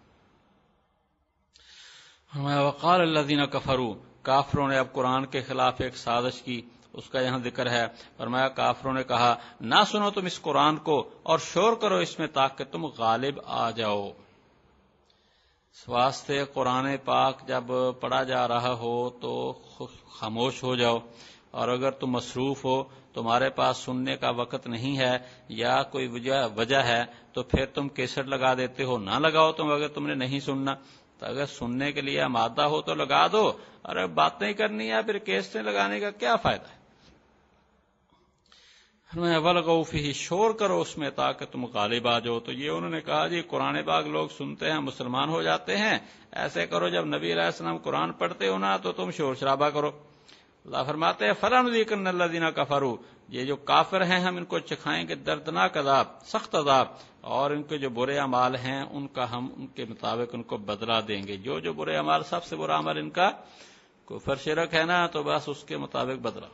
وقال 2.61 3.01
اللہ 3.01 3.21
دینا 3.21 3.47
کفرو 3.47 3.95
کافروں 4.23 4.69
نے 4.69 4.77
اب 4.77 4.93
قرآن 4.93 5.27
کے 5.27 5.41
خلاف 5.41 5.75
ایک 5.79 5.97
سازش 5.97 6.43
کی۔ 6.43 6.63
اس 6.92 7.11
کا 7.11 7.20
یہاں 7.20 7.38
ذکر 7.38 7.70
ہے۔ 7.70 7.87
فرمایا، 8.16 8.48
کافروں 8.48 8.92
نے 8.92 9.05
کہا، 9.05 9.37
نہ 9.61 9.74
سنو 9.87 10.11
تم 10.11 10.26
اس 10.26 10.40
قرآن 10.40 10.76
کو 10.76 11.11
اور 11.22 11.38
شور 11.38 11.72
کرو 11.72 11.96
اس 11.96 12.18
میں 12.18 12.26
تاکہ 12.26 12.64
تم 12.64 12.85
غالب 12.85 13.40
آ 13.46 13.70
جاؤ۔ 13.70 14.11
واسطے 15.88 16.44
قرآن 16.44 16.96
پاک 17.05 17.48
جب 17.48 17.64
پڑھا 18.00 18.22
جا 18.22 18.48
رہا 18.48 18.72
ہو 18.72 19.11
تو 19.11 19.59
خاموش 20.09 20.62
ہو 20.62 20.76
جاؤ۔ 20.76 20.98
اور 21.50 21.68
اگر 21.68 21.90
تم 21.90 22.07
مصروف 22.07 22.64
ہو، 22.64 22.85
تمہارے 23.14 23.50
پاس 23.50 23.76
سننے 23.76 24.16
کا 24.16 24.31
وقت 24.31 24.66
نہیں 24.66 24.98
ہے 24.98 25.18
یا 25.48 25.83
کوئی 25.83 26.09
وجہ 26.55 26.76
ہے، 26.76 27.05
تو 27.33 27.42
پھر 27.42 27.66
تم 27.66 27.88
کیسٹ 27.88 28.18
لگا 28.18 28.55
دیتے 28.55 28.85
ہو۔ 28.85 28.98
نہ 28.98 29.18
لگاؤ 29.18 29.53
تم 29.53 29.72
اگر 29.72 29.88
تم 29.88 30.07
نے 30.07 30.14
نہیں 30.14 30.40
سننا۔ 30.40 30.74
تو 31.18 31.26
اگر 31.26 31.46
سننے 31.46 31.92
کے 31.92 32.00
لیے 32.00 32.26
مادہ 32.26 32.62
ہو 32.62 32.83
تو 32.83 32.94
لگا 32.94 33.26
دو۔ 33.26 33.53
اور 33.83 34.07
باتیں 34.07 34.53
کرنی 34.53 34.90
ہے، 34.90 35.03
پھر 35.03 35.18
کیسٹیں 35.18 35.62
لگانے 35.62 36.00
کا 36.00 36.11
کیا 36.11 36.37
فائدہ 36.37 36.64
ہے؟ 36.64 36.80
ولغفی 39.16 40.12
شور 40.12 40.51
کرو، 40.55 40.81
اس 40.81 40.99
میں 40.99 41.11
تاکہ 41.11 41.46
تم 41.46 41.64
غالب 41.64 42.09
آ 42.09 42.18
جاؤ. 42.18 42.38
تو 42.40 42.53
یہ 42.53 42.70
انہوں 42.70 42.90
نے 42.90 43.01
کہا 43.01 43.27
جی 43.27 43.40
قرآن 43.42 43.83
باغ 43.83 44.07
لوگ 44.07 44.29
سنتے 44.29 44.70
ہیں، 44.70 44.79
مسلمان 44.79 45.29
ہو 45.29 45.42
جاتے 45.42 45.77
ہیں، 45.77 45.99
ایسے 46.33 46.66
کرو 46.66 46.88
جب 46.88 47.05
نبی 47.05 47.33
علیہ 47.33 47.42
السلام 47.42 47.79
قرآن 47.79 48.12
پڑھتے 48.12 48.49
ہو 48.49 48.59
نا، 48.59 48.77
تو 48.77 48.92
تم 48.92 49.11
شور 49.11 49.35
شرابہ 49.35 49.68
کرو. 49.68 49.90
اللہ 50.64 50.83
فرماتے 50.87 51.27
ہیں 51.27 51.33
فلاں 51.40 51.62
کر 51.88 52.07
اللہ 52.07 52.25
دینا 52.25 52.51
کا 52.51 52.64
فرو 52.64 52.96
یہ 53.29 53.44
جو 53.44 53.57
کافر 53.57 54.05
ہیں، 54.05 54.20
ہم 54.20 54.37
ان 54.37 54.44
کو 54.44 54.59
چکھائیں 54.59 55.09
گے، 55.09 55.14
دردناک 55.14 55.77
عذاب، 55.77 56.07
سخت 56.25 56.55
عذاب، 56.55 56.87
اور 57.20 57.51
ان 57.51 57.62
کے 57.62 57.79
جو 57.79 57.90
برے 57.90 58.18
امال 58.18 58.57
ہیں، 58.57 58.83
ان 58.83 59.07
کا 59.09 59.31
ہم 59.33 59.49
ان 59.57 59.66
کے 59.66 59.85
مطابق 59.85 60.35
ان 60.35 60.42
کو 60.42 60.57
بدلا 60.57 61.01
دیں 61.01 61.23
گے۔ 61.27 61.37
جو 61.37 61.59
جو 61.61 61.73
برے 61.73 61.96
امال 61.96 62.23
سب 62.23 62.44
سے 62.44 62.57
برا 62.57 62.79
عمل 62.79 62.99
ان 62.99 63.11
کا 63.11 63.31
کوفر 64.05 64.37
شرک 64.37 64.75
ہے 64.75 64.85
نا، 64.85 65.06
تو 65.06 65.23
بس 65.23 65.48
اس 65.48 65.65
کے 65.65 65.77
مطابق 65.77 66.19
بدلا 66.23 66.48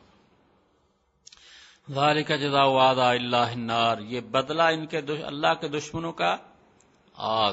ذالک 1.91 2.33
جزا 2.41 2.63
وعد 2.63 2.99
اللہ 2.99 3.37
النار، 3.37 3.99
یہ 3.99 4.21
بدلہ 4.21 4.63
ان 4.63 4.87
کے 4.87 4.99
اللہ 4.99 5.55
کے 5.61 5.69
دشمنوں 5.69 6.13
کا 6.13 6.37
آگ۔ 7.15 7.53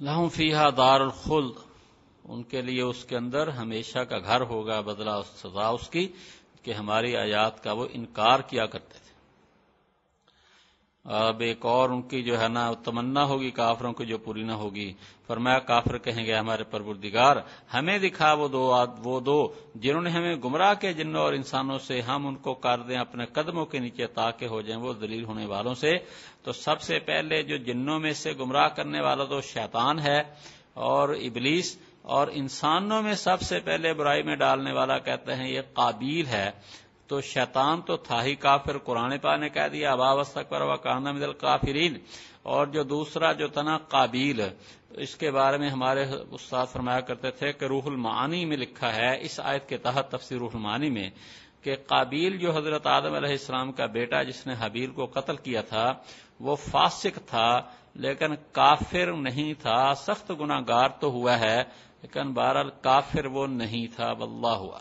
لہم 0.00 0.28
فیہا 0.28 0.70
دار 0.76 1.00
الخلد، 1.00 1.56
ان 2.24 2.42
کے 2.42 2.62
لیے 2.62 2.82
اس 2.82 3.04
کے 3.04 3.16
اندر 3.16 3.48
ہمیشہ 3.48 3.98
کا 3.98 4.18
گھر 4.18 4.40
ہوگا، 4.40 4.80
بدلہ 4.80 5.10
سزا 5.36 5.68
اس 5.68 5.90
کی 5.90 6.08
کہ 6.62 6.72
ہماری 6.72 7.16
آیات 7.16 7.62
کا 7.64 7.72
وہ 7.72 7.86
انکار 7.92 8.40
کیا 8.40 8.66
کرتے۔ 8.66 8.99
اب 11.04 11.40
ایک 11.40 11.66
اور 11.66 11.90
ان 11.90 12.02
کی 12.02 12.22
جو 12.22 12.40
ہے 12.40 12.48
نا 12.48 12.72
تمنا 12.84 13.24
ہوگی، 13.24 13.50
کافروں 13.50 13.92
کی 13.92 14.06
جو 14.06 14.18
پوری 14.18 14.42
نہ 14.42 14.52
ہوگی۔ 14.52 14.92
فرمایا، 15.26 15.58
کافر 15.58 15.98
کہیں 15.98 16.26
گے 16.26 16.34
ہمارے 16.34 16.64
پروردگار، 16.64 17.36
ہمیں 17.74 17.98
دکھا 17.98 18.32
وہ 18.32 18.48
دو 18.48 18.74
وہ 18.98 19.20
دو 19.20 19.54
جنہوں 19.74 20.02
نے 20.02 20.10
ہمیں 20.10 20.36
گمراہ 20.36 20.74
کے 20.74 20.92
جنوں 20.92 21.20
اور 21.20 21.32
انسانوں 21.32 21.78
سے 21.78 22.00
ہم 22.00 22.26
ان 22.26 22.36
کو 22.36 22.54
کر 22.54 22.78
دیں، 22.78 22.96
اپنے 22.96 23.24
قدموں 23.26 23.66
کے 23.66 23.78
نیچے 23.78 24.06
تاکہ 24.06 24.44
ہو 24.44 24.60
جائیں، 24.60 24.82
وہ 24.82 24.92
دلیل 24.92 25.24
ہونے 25.24 25.46
والوں 25.46 25.74
سے۔ 25.74 25.98
تو 26.42 26.52
سب 26.52 26.80
سے 26.80 26.98
پہلے 26.98 27.42
جو 27.42 27.56
جنوں 27.56 28.00
میں 28.00 28.12
سے 28.12 28.32
گمراہ 28.32 28.68
کرنے 28.68 29.00
والا 29.00 29.24
تو 29.24 29.40
شیطان 29.40 29.98
ہے 29.98 30.22
اور 30.74 31.08
ابلیس۔ 31.08 31.78
اور 32.02 32.28
انسانوں 32.32 33.02
میں 33.02 33.14
سب 33.14 33.40
سے 33.40 33.60
پہلے 33.60 33.94
برائی 33.94 34.22
میں 34.22 34.36
ڈالنے 34.36 34.72
والا 34.72 34.98
کہتے 34.98 35.34
ہیں 35.34 35.48
یہ 35.50 35.60
قابیل 35.72 36.26
ہے۔ 36.26 36.50
تو 37.10 37.20
شیطان 37.22 37.80
تو 37.80 37.96
تھا 37.98 38.22
ہی 38.22 38.34
کافر، 38.36 38.78
قرآن 38.78 39.16
پا 39.18 39.34
نے 39.36 39.48
کہہ 39.48 39.68
دیا، 39.68 39.92
ابا 39.92 40.42
پر 40.48 40.60
و 40.62 40.76
کانا 40.76 41.12
مدل 41.12 41.32
کافرین 41.38 41.96
اور 42.44 42.66
جو 42.66 42.82
دوسرا 42.84 43.32
جو 43.32 43.46
تنا 43.48 43.76
قابیل، 43.88 44.40
اس 44.96 45.14
کے 45.14 45.30
بارے 45.30 45.56
میں 45.58 45.70
ہمارے 45.70 46.04
استاد 46.30 46.66
فرمایا 46.72 47.00
کرتے 47.00 47.30
تھے 47.30 47.52
کہ 47.52 47.64
روح 47.64 47.86
المعانی 47.86 48.44
میں 48.44 48.56
لکھا 48.56 48.94
ہے، 48.94 49.10
اس 49.20 49.38
آیت 49.42 49.68
کے 49.68 49.76
تحت 49.78 50.10
تفسیر 50.10 50.38
روح 50.38 50.50
المعانی 50.54 50.90
میں 50.90 51.08
کہ 51.62 51.76
قابیل 51.86 52.36
جو 52.38 52.56
حضرت 52.56 52.86
آدم 52.86 53.14
علیہ 53.14 53.30
السلام 53.30 53.72
کا 53.72 53.86
بیٹا 53.88 54.22
جس 54.22 54.46
نے 54.46 54.54
حبیل 54.60 54.90
کو 54.90 55.06
قتل 55.06 55.36
کیا 55.38 55.62
تھا، 55.62 55.86
وہ 56.40 56.56
فاسق 56.62 57.18
تھا، 57.26 57.50
لیکن 57.96 58.34
کافر 58.52 59.12
نہیں 59.18 59.52
تھا، 59.62 59.80
سخت 59.96 60.30
گناہ 60.40 60.60
گار 60.68 60.88
تو 61.00 61.10
ہوا 61.10 61.38
ہے، 61.40 61.58
لیکن 62.02 62.32
بہرحال 62.32 62.70
کافر 62.80 63.26
وہ 63.26 63.46
نہیں 63.54 63.86
تھا، 63.96 64.12
واللہ 64.12 64.56
ہوا 64.56 64.78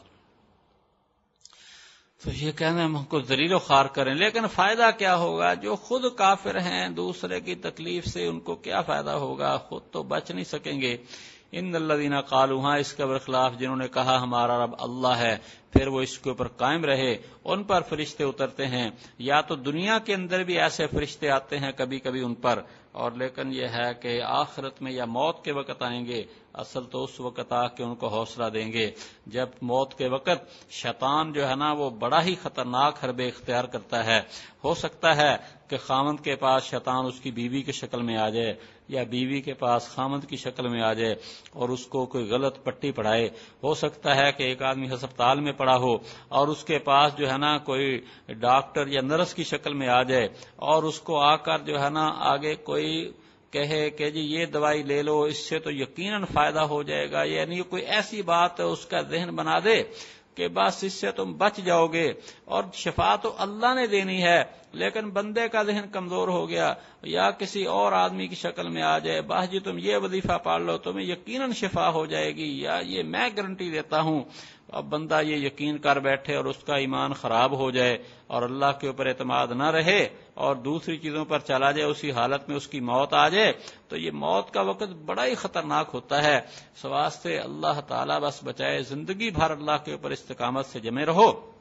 تو 2.24 2.32
یہ 2.32 2.51
کہنا 2.51 2.86
ہم 2.86 3.03
کو 3.03 3.20
زلیل 3.20 3.53
و 3.53 3.59
خار 3.59 3.86
کریں۔ 3.86 4.13
لیکن 4.13 4.47
فائدہ 4.47 4.89
کیا 4.97 5.15
ہوگا؟ 5.15 5.53
جو 5.53 5.76
خود 5.76 6.05
کافر 6.15 6.61
ہیں، 6.61 6.89
دوسرے 6.89 7.41
کی 7.41 7.55
تکلیف 7.55 8.05
سے 8.05 8.28
ان 8.28 8.39
کو 8.39 8.55
کیا 8.55 8.82
فائدہ 8.82 9.09
ہوگا؟ 9.09 9.57
خود 9.57 9.82
تو 9.91 10.03
بچ 10.03 10.32
نہیں 10.32 10.43
سکیں 10.43 10.82
گے۔ 10.82 10.97
ان 11.51 11.76
اللہ 11.76 12.22
قالو 12.22 12.59
ہاں 12.59 12.78
اس 12.78 12.93
کے 12.93 13.05
برخلاف 13.05 13.53
جنہوں 13.59 13.76
نے 13.76 13.88
کہا 13.88 14.22
ہمارا 14.22 14.65
رب 14.65 14.76
اللہ 14.80 15.07
ہے، 15.07 15.38
پھر 15.72 15.88
وہ 15.88 16.01
اس 16.01 16.20
کے 16.20 16.30
اوپر 16.30 16.47
قائم 16.47 16.86
رہے، 16.86 17.17
ان 17.45 17.63
پر 17.63 17.82
فرشتے 17.82 18.24
اترتے 18.24 18.67
ہیں۔ 18.67 18.89
یا 19.20 19.41
تو 19.41 19.55
دنیا 19.55 19.99
کے 19.99 20.13
اندر 20.13 20.43
بھی 20.43 20.59
ایسے 20.59 20.88
فرشتے 20.88 21.30
آتے 21.30 21.59
ہیں 21.59 21.72
کبھی 21.72 21.99
کبھی 21.99 22.22
ان 22.22 22.34
پر، 22.34 22.61
اور 22.91 23.11
لیکن 23.11 23.53
یہ 23.53 23.67
ہے 23.67 23.93
کہ 24.01 24.22
آخرت 24.22 24.82
میں 24.82 24.91
یا 24.91 25.05
موت 25.05 25.45
کے 25.45 25.51
وقت 25.51 25.84
آئیں 25.84 26.05
گے۔ 26.05 26.24
اصل 26.54 26.86
تو 26.86 27.04
اس 27.04 27.20
وقت 27.20 27.54
آ 27.54 27.68
کے 27.68 27.84
ان 27.84 27.95
کو 27.95 28.08
حوصلہ 28.08 28.50
دیں 28.50 28.72
گے۔ 28.74 28.89
جب 29.28 29.50
موت 29.62 29.93
کے 29.93 30.08
وقت 30.08 30.72
شیطان 30.72 31.34
جو 31.34 31.47
ہے 31.50 31.56
نا 31.56 31.72
وہ 31.72 31.89
بڑا 31.89 32.24
ہی 32.24 32.36
خطرناک 32.36 33.04
حربے 33.04 33.28
اختیار 33.28 33.64
کرتا 33.64 34.06
ہے، 34.06 34.20
ہو 34.64 34.74
سکتا 34.74 35.16
ہے 35.16 35.36
کہ 35.68 35.78
خامند 35.78 36.20
کے 36.20 36.36
پاس 36.36 36.64
شیطان 36.64 37.06
اس 37.06 37.20
کی 37.20 37.32
بیوی 37.32 37.62
کی 37.62 37.72
شکل 37.72 38.02
میں 38.02 38.18
آ 38.18 38.30
جائے 38.30 38.54
یا 38.88 39.04
بیوی 39.04 39.41
کے 39.41 39.54
پاس 39.54 39.89
خامند 39.89 40.24
کی 40.30 40.36
شکل 40.36 40.68
میں 40.68 40.82
آ 40.82 40.93
جائے 40.93 41.16
اور 41.54 41.70
اس 41.70 41.86
کو 41.86 42.06
کوئی 42.06 42.30
غلط 42.30 42.64
پٹی 42.64 42.91
پڑھائے۔ 42.91 43.30
ہو 43.64 43.74
سکتا 43.74 44.16
ہے 44.16 44.32
کہ 44.32 44.43
ایک 44.43 44.62
آدمی 44.62 44.93
ہسپتال 44.93 45.39
میں 45.39 45.52
پڑا 45.52 45.78
ہو 45.78 45.93
اور 46.28 46.47
اس 46.47 46.64
کے 46.64 46.80
پاس 46.80 47.18
جو 47.18 47.32
ہے 47.32 47.38
نا 47.38 47.58
کوئی 47.58 48.00
ڈاکٹر 48.39 48.88
یا 48.88 49.02
نرس 49.02 49.34
کی 49.34 49.43
شکل 49.43 49.74
میں 49.74 49.88
آ 49.88 50.02
جائے 50.04 50.28
اور 50.56 50.84
اس 50.84 51.00
کو 51.00 51.20
آ 51.20 51.36
کر 51.36 51.60
جو 51.60 51.82
ہے 51.82 51.89
نا 51.89 52.10
آگے 52.20 52.56
کوئی 52.56 53.12
کہے 53.52 53.89
کہ 53.89 54.10
جی 54.10 54.20
یہ 54.20 54.45
دوائی 54.45 54.84
لے 54.84 55.02
لو، 55.02 55.22
اس 55.22 55.38
سے 55.38 55.60
تو 55.60 55.72
یقیناً 55.72 56.24
فائدہ 56.34 56.60
ہو 56.60 56.84
جائے 56.84 57.12
گا 57.12 57.24
یعنی 57.24 57.62
کوئی 57.62 57.86
ایسی 57.86 58.22
بات 58.22 58.60
اس 58.60 58.86
کا 58.86 59.02
ذہن 59.02 59.30
بنا 59.36 59.60
دے 59.60 59.84
کہ 60.36 60.47
بس 60.47 60.84
اس 60.84 60.93
سے 60.93 61.12
تم 61.12 61.34
بچ 61.34 61.58
جاؤ 61.58 61.88
گے۔ 61.88 62.14
اور 62.45 62.64
شفا 62.74 63.16
تو 63.16 63.36
اللہ 63.38 63.74
نے 63.74 63.88
دینی 63.88 64.24
ہے، 64.24 64.43
لیکن 64.74 65.10
بندے 65.10 65.47
کا 65.47 65.64
ذہن 65.64 65.86
کمزور 65.91 66.28
ہو 66.28 66.50
گیا، 66.50 66.74
یا 67.04 67.32
کسی 67.32 67.64
اور 67.66 67.91
آدمی 67.91 68.28
کی 68.28 68.36
شکل 68.36 68.70
میں 68.70 68.82
آ 68.82 69.00
جائے، 69.00 69.22
بس 69.22 69.52
جی 69.52 69.60
تم 69.60 69.78
یہ 69.78 69.97
وظیفہ 69.97 70.38
پاڑ 70.43 70.62
لو، 70.62 70.78
تمہیں 70.78 71.08
یقیناً 71.08 71.52
شفا 71.52 71.89
ہو 71.89 72.06
جائے 72.06 72.36
گی، 72.36 72.62
یا 72.62 72.80
یہ 72.84 73.04
میں 73.04 73.30
گارنٹی 73.38 73.72
دیتا 73.72 74.02
ہوں۔ 74.02 74.24
اب 74.72 74.86
بندہ 74.86 75.22
یہ 75.22 75.36
یقین 75.36 75.78
کر 75.78 75.99
بیٹھے 75.99 76.36
اور 76.36 76.45
اس 76.45 76.57
کا 76.57 76.76
ایمان 76.76 77.13
خراب 77.13 77.57
ہو 77.57 77.72
جائے 77.72 77.97
اور 78.28 78.41
اللہ 78.41 78.80
کے 78.82 78.88
اوپر 78.88 79.05
اعتماد 79.05 79.47
نہ 79.47 79.63
رہے 79.63 80.07
اور 80.34 80.55
دوسری 80.55 80.97
چیزوں 80.97 81.26
پر 81.26 81.39
چلا 81.39 81.72
جائے، 81.72 81.89
اسی 81.89 82.11
حالت 82.11 82.49
میں 82.49 82.57
اس 82.57 82.67
کی 82.67 82.80
موت 82.80 83.13
آ 83.13 83.30
جائے، 83.30 83.53
تو 83.88 83.97
یہ 83.97 84.11
موت 84.11 84.51
کا 84.51 84.61
وقت 84.61 84.89
بڑا 85.05 85.26
ہی 85.26 85.36
خطرناک 85.36 85.89
ہوتا 85.93 86.24
ہے۔ 86.24 86.39
سواستے 86.82 87.39
اللہ 87.39 87.82
تعالیٰ 87.88 88.20
بس 88.20 88.39
بچائے 88.43 88.82
زندگی 88.82 89.30
بھر 89.30 89.51
اللہ 89.51 89.86
کے 89.86 89.91
اوپر 89.91 90.11
استقامت 90.11 90.65
سے 90.65 90.80
جمے 90.80 91.05
رہو۔ 91.05 91.51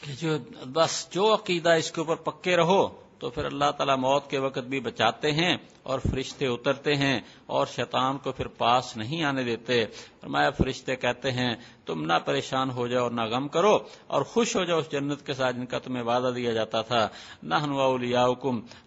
کہ 0.00 0.12
جو 0.20 0.38
بس 0.66 1.08
جو 1.10 1.34
عقیدہ 1.34 1.70
اس 1.70 1.90
کے 1.90 2.00
اوپر 2.00 2.14
پکے 2.14 2.56
رہو، 2.56 2.88
تو 3.18 3.30
پھر 3.30 3.44
اللہ 3.44 3.70
تعالیٰ 3.76 3.96
موت 3.96 4.30
کے 4.30 4.38
وقت 4.38 4.58
بھی 4.58 4.80
بچاتے 4.80 5.32
ہیں 5.32 5.56
اور 5.82 5.98
فرشتے 5.98 6.46
اترتے 6.46 6.94
ہیں 6.94 7.20
اور 7.46 7.66
شیطان 7.66 8.18
کو 8.18 8.32
پھر 8.32 8.46
پاس 8.46 8.96
نہیں 8.96 9.24
آنے 9.24 9.42
دیتے۔ 9.42 9.86
فرمایا، 10.20 10.50
فرشتے 10.50 10.96
کہتے 10.96 11.32
ہیں 11.32 11.56
تم 11.90 12.04
نہ 12.06 12.18
پریشان 12.24 12.70
ہو 12.70 12.86
جاؤ 12.86 13.08
نہ 13.10 13.24
غم 13.30 13.48
کرو 13.48 13.74
اور 14.06 14.22
خوش 14.22 14.56
ہو 14.56 14.64
جاؤ 14.64 14.78
اس 14.78 14.90
جنت 14.92 15.26
کے 15.26 15.34
ساتھ 15.34 15.56
جن 15.56 15.66
کا 15.66 15.78
تمہیں 15.78 16.02
وعدہ 16.02 16.30
دیا 16.34 16.52
جاتا 16.52 16.80
تھا۔ 16.82 17.06
نہ 17.42 17.54
ہنوا 17.54 17.86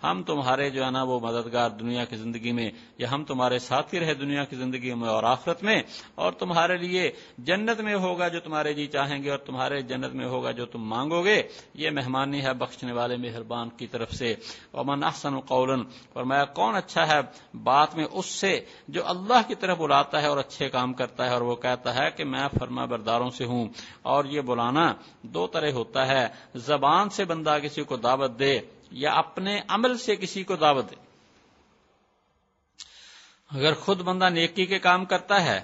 ہم 0.03 0.23
تمہارے 0.23 0.69
جو 0.69 0.83
ہے 0.85 0.91
نا 0.91 1.03
وہ 1.03 1.19
مددگار 1.19 1.69
دنیا 1.69 2.05
کی 2.05 2.15
زندگی 2.15 2.51
میں، 2.51 2.69
یا 2.97 3.11
ہم 3.11 3.23
تمہارے 3.23 3.59
ساتھی 3.59 3.99
رہے 3.99 4.13
دنیا 4.13 4.43
کی 4.43 4.55
زندگی 4.55 4.93
میں 4.93 5.09
اور 5.09 5.23
آخرت 5.23 5.63
میں، 5.63 5.81
اور 6.15 6.31
تمہارے 6.31 6.77
لیے 6.77 7.11
جنت 7.37 7.79
میں 7.79 7.95
ہوگا 7.95 8.27
جو 8.27 8.39
تمہارے 8.39 8.73
جی 8.73 8.85
چاہیں 8.87 9.23
گے 9.23 9.29
اور 9.31 9.39
تمہارے 9.39 9.81
جنت 9.81 10.13
میں 10.13 10.25
ہوگا 10.25 10.51
جو 10.51 10.65
تم 10.65 10.81
مانگو 10.87 11.21
گے۔ 11.23 11.41
یہ 11.73 11.89
مہمانی 11.89 12.43
ہے 12.45 12.53
بخشنے 12.53 12.91
والے 12.91 13.17
مہربان 13.17 13.69
کی 13.77 13.87
طرف 13.87 14.13
سے۔ 14.13 14.33
امن 14.73 15.03
احسن 15.03 15.39
قولن 15.39 15.81
اور 16.13 16.45
کون 16.53 16.75
اچھا 16.75 17.07
ہے 17.07 17.19
بات 17.63 17.95
میں 17.95 18.05
اس 18.11 18.25
سے 18.25 18.53
جو 18.87 19.01
اللہ 19.05 19.41
کی 19.47 19.55
طرف 19.55 19.77
بلاتا 19.77 20.21
ہے 20.21 20.27
اور 20.27 20.37
اچھے 20.37 20.69
کام 20.69 20.93
کرتا 20.93 21.25
ہے 21.25 21.33
اور 21.33 21.41
وہ 21.41 21.55
کہتا 21.55 21.95
ہے 21.95 22.09
کہ 22.17 22.23
میں 22.23 22.47
فرما 22.59 22.85
برداروں 22.93 23.29
سے 23.29 23.45
ہوں۔ 23.45 23.67
اور 24.01 24.25
یہ 24.25 24.41
بلانا 24.41 24.93
دو 25.21 25.47
طرح 25.47 25.71
ہوتا 25.71 26.07
ہے۔ 26.07 26.27
زبان 26.55 27.09
سے 27.09 27.25
بندہ 27.25 27.57
کسی 27.63 27.83
کو 27.83 27.95
دعوت 27.97 28.39
دے 28.39 28.59
یا 28.91 29.11
اپنے 29.11 29.61
عمل 29.67 29.97
سے 29.97 30.15
کسی 30.15 30.43
کو 30.43 30.55
دعوت 30.55 30.91
دے۔ 30.91 30.95
اگر 33.51 33.73
خود 33.73 34.01
بندہ 34.01 34.29
نیکی 34.29 34.65
کے 34.65 34.79
کام 34.79 35.05
کرتا 35.05 35.43
ہے 35.43 35.61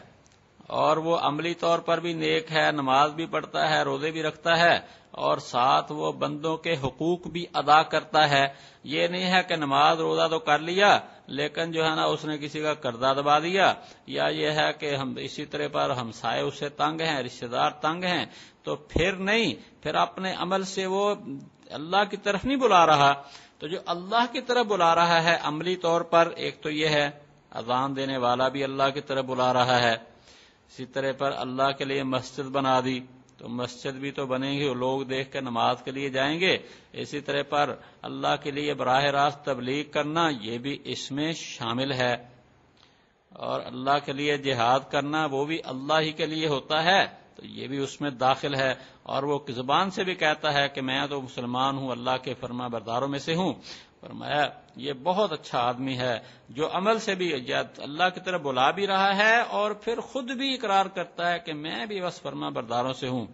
اور 0.58 0.98
وہ 0.98 1.18
عملی 1.18 1.54
طور 1.54 1.80
پر 1.80 2.00
بھی 2.00 2.14
نیک 2.14 2.52
ہے، 2.52 2.72
نماز 2.72 3.12
بھی 3.12 3.26
پڑھتا 3.26 3.70
ہے، 3.70 3.84
روزے 3.84 4.12
بھی 4.12 4.24
رکھتا 4.24 4.58
ہے 4.58 4.99
اور 5.12 5.38
ساتھ 5.38 5.92
وہ 5.92 6.12
بندوں 6.12 6.58
کے 6.58 6.76
حقوق 6.84 7.28
بھی 7.28 7.46
ادا 7.54 7.84
کرتا 7.84 8.30
ہے۔ 8.30 8.48
یہ 8.84 9.08
نہیں 9.08 9.32
ہے 9.32 9.42
کہ 9.48 9.56
نماز 9.56 10.00
روزہ 10.00 10.28
تو 10.28 10.40
کر 10.40 10.60
لیا، 10.60 11.00
لیکن 11.28 11.72
جو 11.72 11.84
ہے 11.84 11.96
نا 11.96 12.04
اس 12.04 12.26
نے 12.26 12.38
کسی 12.38 12.62
کا 12.62 12.74
قرضہ 12.74 13.14
دبا 13.18 13.40
دیا۔ 13.40 13.74
یا 14.08 14.28
یہ 14.28 14.50
ہے 14.52 14.74
کہ 14.80 14.96
ہم 14.96 15.14
اسی 15.20 15.46
طرح 15.46 15.68
پر 15.72 15.90
ہم 15.90 16.12
سائے 16.12 16.42
اسے 16.42 16.70
تنگ 16.70 17.02
ہیں 17.02 17.24
رشتے 17.24 17.48
دار 17.48 17.72
تنگ 17.72 18.04
ہیں، 18.04 18.26
تو 18.64 18.76
پھر 18.76 19.12
نہیں، 19.12 19.54
پھر 19.84 19.96
اپنے 19.96 20.34
عمل 20.34 20.64
سے 20.64 20.86
وہ 20.86 21.16
اللہ 21.70 22.04
کی 22.10 22.18
طرف 22.18 22.46
نہیں 22.46 22.58
بلا 22.58 22.86
رہا۔ 22.86 23.14
تو 23.60 23.68
جو 23.68 23.78
اللہ 23.86 24.26
کی 24.32 24.42
طرف 24.42 24.66
بلا 24.66 24.96
رہا 24.96 25.24
ہے، 25.24 25.38
عملی 25.42 25.76
طور 25.76 26.02
پر 26.02 26.34
ایک 26.36 26.64
تو 26.64 26.70
یہ 26.70 26.88
ہے، 26.88 27.10
اذان 27.52 27.96
دینے 27.96 28.18
والا 28.18 28.48
بھی 28.48 28.64
اللہ 28.64 28.90
کی 28.94 29.02
طرف 29.02 29.26
بلا 29.26 29.54
رہا 29.54 29.82
ہے۔ 29.82 29.96
اسی 30.70 30.86
طرح 30.86 31.12
پر 31.18 31.32
اللہ 31.32 31.72
کے 31.78 31.86
لیے 31.86 32.04
مسجد 32.04 32.44
بنا 32.44 32.80
دی۔ 32.86 33.00
تو 33.40 33.50
مسجد 33.50 33.92
بھی 33.92 34.12
تو 34.12 34.26
بنے 34.26 34.52
گی 34.52 34.74
لوگ 34.74 35.02
دیکھ 35.02 35.32
کے 35.32 35.42
نماز 35.42 35.82
کے 35.86 35.92
لیے 35.92 36.10
جائیں 36.10 36.40
گے۔ 36.40 36.58
اسی 36.94 37.22
طرح 37.22 37.44
پر 37.50 37.76
اللہ 38.02 38.36
کے 38.44 38.52
لیے 38.52 38.74
براہ 38.74 39.04
راست 39.04 39.46
تبلیغ 39.46 39.92
کرنا 39.92 40.30
یہ 40.42 40.58
بھی 40.58 40.78
اس 40.84 41.12
میں 41.12 41.32
شامل 41.34 41.94
ہے۔ 41.94 42.14
اور 43.30 43.62
اللہ 43.66 44.06
کے 44.06 44.14
لیے 44.14 44.38
جہاد 44.38 44.80
کرنا 44.92 45.28
وہ 45.32 45.46
بھی 45.46 45.58
اللہ 45.64 46.00
ہی 46.00 46.12
کے 46.12 46.26
لیے 46.26 46.48
ہوتا 46.48 46.84
ہے، 46.84 47.06
تو 47.36 47.46
یہ 47.46 47.68
بھی 47.68 47.78
اس 47.78 48.02
میں 48.02 48.10
داخل 48.10 48.56
ہے۔ 48.56 48.74
اور 49.04 49.24
وہ 49.24 49.40
زبان 49.50 49.90
سے 49.90 50.04
بھی 50.04 50.16
کہتا 50.16 50.54
ہے 50.54 50.68
کہ 50.68 50.82
میں 50.82 51.08
تو 51.08 51.22
مسلمان 51.22 51.78
ہوں، 51.78 51.92
اللہ 51.92 52.18
کے 52.24 52.34
فرما 52.34 52.68
برداروں 52.68 53.08
میں 53.08 53.20
سے 53.20 53.36
ہوں۔ 53.36 53.54
فرمایا، 54.02 54.50
یہ 54.76 54.94
بہت 55.04 55.32
اچھا 55.32 55.60
آدمی 55.60 55.98
ہے 55.98 56.20
جو 56.50 56.70
عمل 56.74 57.00
سے 57.00 57.16
بھی 57.16 57.34
اللہ 57.78 58.04
کی 58.14 58.20
طرف 58.20 58.42
بلا 58.42 58.72
بھی 58.72 58.88
رہا 58.88 59.18
ہے 59.18 59.42
اور 59.42 59.72
پھر 59.72 60.00
خود 60.00 60.32
بھی 60.32 60.54
اقرار 60.54 60.86
کرتا 60.86 61.32
ہے 61.32 61.40
کہ 61.40 61.54
میں 61.54 61.86
بھی 61.86 62.02
بس 62.02 62.22
فرما 62.22 62.50
برداروں 62.50 62.94
سے 62.94 63.08
ہوں۔ 63.08 63.26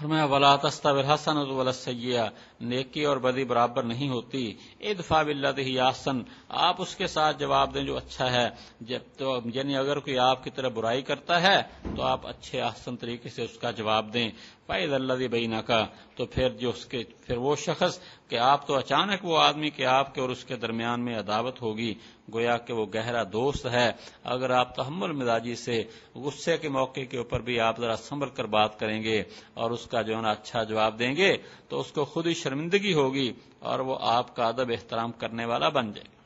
فرمایا، 0.00 0.24
ولا 0.24 0.56
تستوی 0.56 1.02
الحسن 1.02 1.36
ولا 1.36 1.70
السیئہ 1.70 2.22
نیکی 2.60 3.04
اور 3.04 3.16
بدی 3.16 3.44
برابر 3.44 3.82
نہیں 3.82 4.08
ہوتی۔ 4.08 4.54
ادفا 4.80 5.22
بلّہ 5.22 5.80
آسن 5.80 6.22
آپ 6.48 6.82
اس 6.82 6.96
کے 6.96 7.06
ساتھ 7.06 7.38
جواب 7.38 7.74
دیں 7.74 7.82
جو 7.82 7.96
اچھا 7.96 8.32
ہے۔ 8.32 8.48
جب 8.80 8.98
تو 9.18 9.38
یعنی 9.54 9.76
اگر 9.76 9.98
کوئی 9.98 10.18
آپ 10.18 10.44
کی 10.44 10.50
طرح 10.50 10.68
برائی 10.68 11.02
کرتا 11.02 11.42
ہے 11.42 11.62
تو 11.96 12.02
آپ 12.02 12.26
اچھے 12.26 12.60
آسن 12.60 12.96
طریقے 12.96 13.28
سے 13.28 13.42
اس 13.42 13.58
کا 13.58 13.70
جواب 13.70 14.14
دیں۔ 14.14 14.30
فائد 14.66 14.92
اللہ 14.92 15.12
بینہ 15.12 15.56
کا 15.56 15.86
تو 16.16 16.26
پھر 16.26 16.48
جو 16.48 16.70
اس 16.70 16.86
کے 16.86 17.04
پھر 17.26 17.36
وہ 17.36 17.56
شخص 17.56 17.98
کہ 18.28 18.38
آپ 18.38 18.66
تو 18.66 18.74
اچانک 18.74 19.24
وہ 19.24 19.38
آدمی 19.38 19.70
کہ 19.70 19.86
آپ 19.86 20.14
کے 20.14 20.20
اور 20.20 20.28
اس 20.28 20.44
کے 20.44 20.56
درمیان 20.56 21.04
میں 21.04 21.18
عداوت 21.18 21.62
ہوگی۔ 21.62 21.94
گویا 22.32 22.56
کہ 22.56 22.72
وہ 22.72 22.86
گہرا 22.94 23.22
دوست 23.32 23.66
ہے۔ 23.66 23.92
اگر 24.24 24.50
آپ 24.50 24.76
تحمل 24.76 25.12
مزاجی 25.12 25.54
سے 25.54 25.84
غصے 26.14 26.56
کے 26.56 26.68
موقع 26.68 27.00
کے 27.00 27.18
اوپر 27.18 27.40
بھی 27.40 27.60
آپ 27.60 27.80
ذرا 27.80 27.96
سنبھل 27.96 28.28
کر 28.28 28.44
بات 28.44 28.80
کریں 28.80 29.02
گے 29.02 29.22
اور 29.54 29.70
اس 29.70 29.86
کا 29.86 30.02
جو 30.02 30.16
ہے 30.16 30.22
نا 30.22 30.30
اچھا 30.30 30.62
جواب 30.62 30.98
دیں 30.98 31.16
گے 31.16 31.36
تو 31.68 31.80
اس 31.80 31.92
کو 31.92 32.04
خود 32.04 32.26
ہی 32.26 32.34
شرم 32.34 32.53
شرمندگی 32.54 32.94
ہوگی 32.94 33.32
اور 33.58 33.78
وہ 33.78 33.96
آپ 34.00 34.36
کا 34.36 34.46
ادب 34.46 34.70
احترام 34.70 35.12
کرنے 35.12 35.44
والا 35.44 35.68
بن 35.68 35.92
جائے 35.92 36.06
گا۔ 36.06 36.22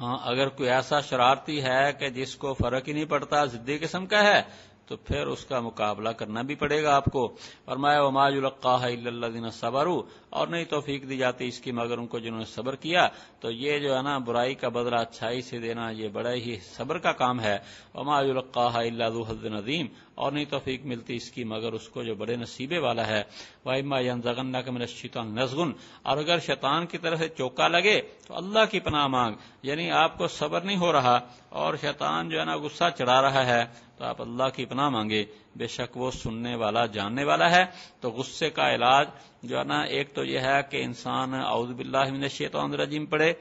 ہاں 0.00 0.18
اگر 0.22 0.48
کوئی 0.48 0.70
ایسا 0.70 1.00
شرارتی 1.00 1.62
ہے 1.62 1.92
کہ 1.98 2.08
جس 2.08 2.36
کو 2.36 2.54
فرق 2.54 2.88
ہی 2.88 2.92
نہیں 2.92 3.04
پڑتا 3.04 3.44
ضدی 3.44 3.78
قسم 3.78 4.06
کا 4.06 4.22
ہے 4.24 4.42
تو 4.90 4.96
پھر 4.96 5.26
اس 5.26 5.44
کا 5.44 5.60
مقابلہ 5.60 6.08
کرنا 6.08 6.42
بھی 6.42 6.54
پڑے 6.54 6.82
گا 6.82 6.96
آپ 6.96 7.04
کو۔ 7.04 7.36
اور 7.64 7.76
میں 7.76 8.10
ماج 8.10 8.32
القاح 8.32 8.82
اللہ 8.82 9.26
دین 9.26 9.50
صبر 9.50 9.86
اور 10.30 10.48
نہیں 10.48 10.64
توفیق 10.64 11.08
دی 11.08 11.16
جاتی 11.16 11.48
اس 11.48 11.60
کی 11.60 11.72
مگر 11.72 11.98
ان 11.98 12.06
کو 12.06 12.18
جنہوں 12.18 12.38
نے 12.38 12.44
صبر 12.44 12.76
کیا۔ 12.76 13.08
تو 13.40 13.50
یہ 13.50 13.78
جو 13.78 13.96
ہے 13.96 14.02
نا، 14.02 14.18
برائی 14.18 14.54
کا 14.54 14.68
بدلہ، 14.68 14.96
اچھائی 14.96 15.42
سے 15.42 15.58
دینا، 15.58 15.90
یہ 15.90 16.08
بڑا 16.08 16.32
ہی 16.32 16.56
صبر 16.62 16.98
کا 16.98 17.12
کام 17.12 17.40
ہے۔ 17.40 17.58
ماج 17.94 18.30
القاح 18.30 18.76
اللہ 18.76 19.30
حد 19.30 19.44
ندیم 19.44 19.86
اور 20.14 20.32
نہیں 20.32 20.44
توفیق 20.44 20.84
ملتی 20.84 21.16
اس 21.16 21.30
کی 21.30 21.44
مگر 21.44 21.72
اس 21.72 21.88
کو 21.88 22.02
جو 22.02 22.14
بڑے 22.14 22.36
نصیبے 22.36 22.78
والا 22.78 23.06
ہے۔ 23.06 23.22
واحمہ 23.64 23.96
زغن 24.24 24.52
کا 24.52 24.70
میرا 24.70 24.86
شیطان 24.86 25.34
نزگن 25.34 25.72
اور 26.02 26.16
اگر 26.16 26.38
شیطان 26.38 26.86
کی 26.86 26.98
طرف 26.98 27.18
سے 27.18 27.28
چوکا 27.28 27.68
لگے 27.68 28.00
تو 28.26 28.36
اللہ 28.36 28.64
کی 28.70 28.80
پناہ 28.80 29.06
مانگ۔ 29.06 29.34
یعنی 29.62 29.90
آپ 29.90 30.18
کو 30.18 30.26
صبر 30.26 30.60
نہیں 30.60 30.76
ہو 30.76 30.92
رہا 30.92 31.18
اور 31.48 31.74
شیطان 31.80 32.28
جو 32.28 32.40
ہے 32.40 32.44
نا، 32.44 32.56
غصہ 32.56 32.84
چڑھا 32.98 33.22
رہا 33.22 33.46
ہے۔ 33.46 33.89
تو 34.00 34.06
آپ 34.06 34.22
اللہ 34.22 34.48
کی 34.54 34.64
پناہ 34.64 34.88
مانگے۔ 34.88 35.24
بے 35.56 35.66
شک 35.66 35.96
وہ 35.96 36.10
سننے 36.10 36.54
والا، 36.54 36.86
جاننے 36.86 37.24
والا 37.24 37.50
ہے۔ 37.50 37.64
تو 38.00 38.10
غصے 38.10 38.50
کا 38.50 38.74
علاج 38.74 39.08
جو 39.42 39.58
ہے 39.58 39.64
نا، 39.64 39.80
ایک 39.80 40.14
تو 40.14 40.24
یہ 40.24 40.38
ہے 40.38 40.60
کہ 40.70 40.84
انسان 40.84 41.34
اعوذ 41.34 41.72
باللہ 41.72 42.12
من 42.12 42.22
الشیطان 42.22 42.72
الرجیم 42.72 43.06
پڑھے، 43.06 43.32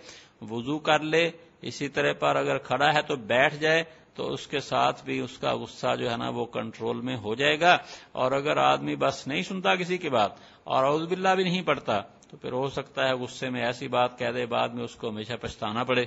وضو 0.41 0.80
کر 0.80 0.99
لے۔ 0.99 1.32
اسی 1.62 1.88
طرح 1.88 2.14
پر 2.14 2.36
اگر 2.36 2.57
کھڑا 2.57 2.93
ہے 2.93 3.01
تو 3.01 3.16
بیٹھ 3.16 3.55
جائے، 3.55 3.84
تو 4.14 4.34
اس 4.34 4.47
کے 4.47 4.60
ساتھ 4.60 5.05
بھی 5.05 5.20
اس 5.20 5.38
کا 5.38 5.55
غصہ 5.55 5.95
جو 5.99 6.12
ہے 6.12 6.18
نا، 6.18 6.30
وہ 6.30 6.45
کنٹرول 6.45 7.01
میں 7.01 7.18
ہو 7.18 7.36
جائے 7.36 7.60
گا۔ 7.60 7.78
اور 8.12 8.32
اگر 8.32 8.57
آدمی 8.57 8.95
بس 8.95 9.28
نہیں 9.28 9.41
سنتا 9.41 9.76
کسی 9.76 9.97
کی 9.97 10.10
بات 10.10 10.32
اور 10.64 10.84
اعوذ 10.84 11.07
باللہ 11.07 11.36
بھی 11.36 11.43
نہیں 11.43 11.62
پڑھتا، 11.62 12.01
تو 12.30 12.38
پھر 12.38 12.51
ہو 12.51 12.70
سکتا 12.70 13.07
ہے 13.07 13.14
غصے 13.14 13.49
میں 13.49 13.66
ایسی 13.66 13.88
بات 13.88 14.20
کہہ 14.20 14.32
دے، 14.36 14.45
بعد 14.45 14.70
میں 14.70 14.84
اس 14.84 14.95
کو 14.95 15.10
ہمیشہ 15.10 15.34
پچھتانا 15.41 15.84
پڑے۔ 15.84 16.05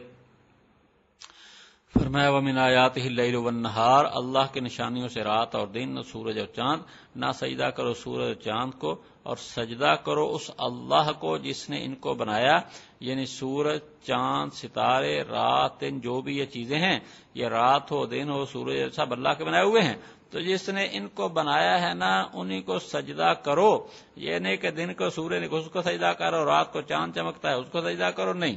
فرمایا، 1.95 2.31
ومن 2.31 2.59
آیات 2.59 2.97
ہی 2.97 3.07
اللیل 3.07 3.35
والنہار 3.35 4.05
اللہ 4.05 4.53
کے 4.53 4.61
نشانیوں 4.61 5.09
سے 5.09 5.23
رات 5.23 5.55
اور 5.55 5.67
دن، 5.67 5.95
نہ 5.95 6.01
سورج 6.01 6.39
اور 6.39 6.47
چاند، 6.47 6.83
نہ 7.17 7.27
سجدہ 7.35 7.65
کرو 7.65 7.95
سورج 7.95 8.27
اور 8.27 8.35
چاند 8.35 8.79
کو، 8.79 9.03
اور 9.23 9.37
سجدہ 9.37 9.95
کرو 10.05 10.35
اس 10.35 10.51
اللہ 10.59 11.13
کو 11.19 11.39
جس 11.39 11.71
نے 11.71 11.85
ان 11.85 11.95
کو 11.95 12.15
بنایا 12.15 12.59
یعنی 13.01 13.27
سورج، 13.27 13.79
چاند، 14.07 14.53
ستارے، 14.53 15.23
رات، 15.23 15.81
دن، 15.81 16.01
جو 16.01 16.21
بھی 16.21 16.39
یہ 16.39 16.45
چیزیں 16.45 16.79
ہیں، 16.79 17.01
یہ 17.35 17.47
رات 17.47 17.93
ہو، 17.93 18.07
دن 18.07 18.31
ہو، 18.31 18.45
سورج 18.45 18.77
سب 18.93 19.13
اللہ 19.13 19.29
کے 19.39 19.45
بنائے 19.45 19.65
ہوئے 19.65 19.83
ہیں۔ 19.83 19.97
تو 20.31 20.41
جس 20.41 20.69
نے 20.69 20.89
ان 20.93 21.09
کو 21.09 21.29
بنایا 21.29 21.89
ہے 21.89 21.95
نا، 21.95 22.25
انہی 22.35 22.61
کو 22.61 22.79
سجدہ 22.79 23.33
کرو۔ 23.45 23.87
یہ 24.17 24.39
نہیں 24.39 24.57
کہ 24.57 24.71
دن 24.71 24.95
کو 24.95 25.11
سورج 25.11 25.45
اس 25.51 25.69
کو 25.73 25.83
سجدہ 25.83 26.13
کرو، 26.19 26.45
رات 26.45 26.73
کو 26.73 26.81
چاند 26.81 27.13
چمکتا 27.15 27.51
ہے، 27.51 27.55
اس 27.55 27.67
کو 27.73 27.81
سجدہ 27.81 28.11
کرو، 28.17 28.33
نہیں۔ 28.33 28.57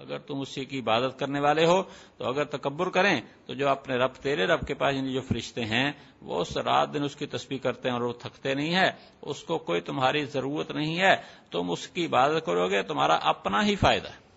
اگر 0.00 0.18
تم 0.18 0.40
اسی 0.40 0.64
کی 0.64 0.78
عبادت 0.78 1.18
کرنے 1.18 1.40
والے 1.40 1.66
ہو، 1.66 1.82
تو 2.18 2.24
اگر 2.24 2.44
تکبر 2.44 2.88
کریں، 2.88 3.20
تو 3.46 3.54
جو 3.54 3.68
اپنے 3.68 3.94
رب، 3.96 4.12
تیرے 4.12 4.46
رب 4.46 4.66
کے 4.66 4.74
پاس 4.74 4.94
یعنی 4.96 5.12
جو 5.12 5.20
فرشتے 5.20 5.64
ہیں، 5.64 5.92
وہ 6.22 6.40
اس 6.40 6.56
رات 6.56 6.94
دن 6.94 7.02
اس 7.02 7.16
کی 7.16 7.26
تصویر 7.26 7.58
کرتے 7.58 7.88
ہیں 7.88 7.96
اور 7.96 8.02
وہ 8.02 8.12
تھکتے 8.12 8.54
نہیں 8.54 8.74
ہے 8.74 8.90
اس 9.22 9.42
کو 9.42 9.58
کوئی 9.58 9.80
تمہاری 9.80 10.24
ضرورت 10.24 10.70
نہیں 10.70 11.00
ہے۔ 11.00 11.16
تم 11.50 11.70
اس 11.70 11.88
کی 11.88 12.06
عبادت 12.06 12.46
کرو 12.46 12.68
گے، 12.70 12.82
تمہارا 12.82 13.14
اپنا 13.14 13.66
ہی 13.66 13.76
فائدہ 13.76 14.08
ہے۔ 14.08 14.30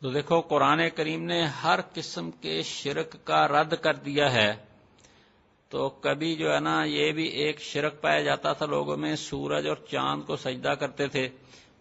تو 0.00 0.10
دیکھو، 0.10 0.40
قرآن 0.40 0.80
کریم 0.94 1.24
نے 1.24 1.42
ہر 1.42 1.80
قسم 1.94 2.30
کے 2.30 2.62
شرک 2.62 3.16
کا 3.24 3.48
رد 3.48 3.74
کر 3.74 3.94
دیا 3.94 4.32
ہے۔ 4.32 4.52
تو 5.68 5.88
کبھی 5.88 6.36
جو 6.36 6.54
ہے 6.54 6.60
نا، 6.60 6.84
یہ 6.84 7.12
بھی 7.12 7.24
ایک 7.24 7.60
شرک 7.60 8.00
پایا 8.00 8.20
جاتا 8.20 8.52
تھا، 8.52 8.66
لوگوں 8.66 8.96
میں 8.96 9.16
سورج 9.16 9.66
اور 9.66 9.76
چاند 9.76 10.22
کو 10.22 10.36
سجدہ 10.36 10.68
کرتے 10.68 11.06
تھے۔ 11.06 11.28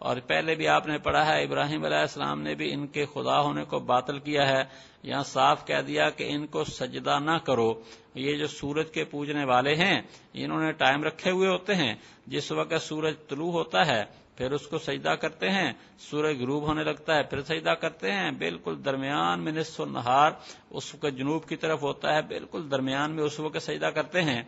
اور 0.06 0.18
پہلے 0.28 0.56
بھی 0.56 0.68
آپ 0.68 0.88
نے 0.88 0.98
پڑھا 0.98 1.26
ہے، 1.26 1.44
ابراہیم 1.44 1.86
علیہ 1.86 1.98
السلام 1.98 2.42
نے 2.42 2.56
بھی 2.56 2.74
ان 2.74 2.88
کے 2.88 3.06
خدا 3.06 3.42
ہونے 3.42 3.64
کو 3.64 3.80
باطل 3.80 4.20
کیا 4.20 4.48
ہے، 4.48 4.64
یہاں 5.04 5.24
صاف 5.24 5.68
کہہ 5.68 5.82
دیا 5.88 6.10
کہ 6.10 6.28
ان 6.30 6.48
کو 6.48 6.64
سجدہ 6.64 7.20
نہ 7.20 7.38
کرو۔ 7.38 7.74
یہ 8.16 8.38
جو 8.38 8.48
سورج 8.48 8.92
کے 8.92 9.04
پوجنے 9.04 9.46
والے 9.46 9.76
ہیں، 9.76 10.02
انہوں 10.34 10.62
نے 10.62 10.72
ٹائم 10.72 11.04
رکھے 11.04 11.32
ہوئے 11.32 11.50
ہوتے 11.50 11.76
ہیں۔ 11.76 11.96
جس 12.28 12.52
وقت 12.52 12.82
سورج 12.82 13.14
طلوع 13.30 13.52
ہوتا 13.52 13.88
ہے، 13.88 14.04
پھر 14.38 14.52
اس 14.52 14.68
کو 14.68 14.78
سجدہ 14.78 15.10
کرتے 15.10 15.50
ہیں۔ 15.50 15.74
سورج 16.00 16.42
غروب 16.42 16.64
ہونے 16.64 16.84
لگتا 16.84 17.16
ہے، 17.16 17.24
پھر 17.24 17.42
سجدہ 17.42 17.70
کرتے 17.70 18.12
ہیں۔ 18.12 18.32
بالکل 18.32 18.86
درمیان 18.86 19.40
میں 19.40 19.52
نصف 19.52 19.82
و 19.82 19.86
نہار 19.86 20.32
اس 20.70 20.96
وقت 20.96 21.18
جنوب 21.18 21.48
کی 21.48 21.56
طرف 21.56 21.82
ہوتا 21.82 22.16
ہے، 22.16 22.22
بالکل 22.22 22.72
درمیان 22.72 23.12
میں 23.12 23.24
اس 23.24 23.40
وقت 23.40 23.64
سجدہ 23.64 23.86
کرتے 23.86 24.22
ہیں۔ 24.22 24.44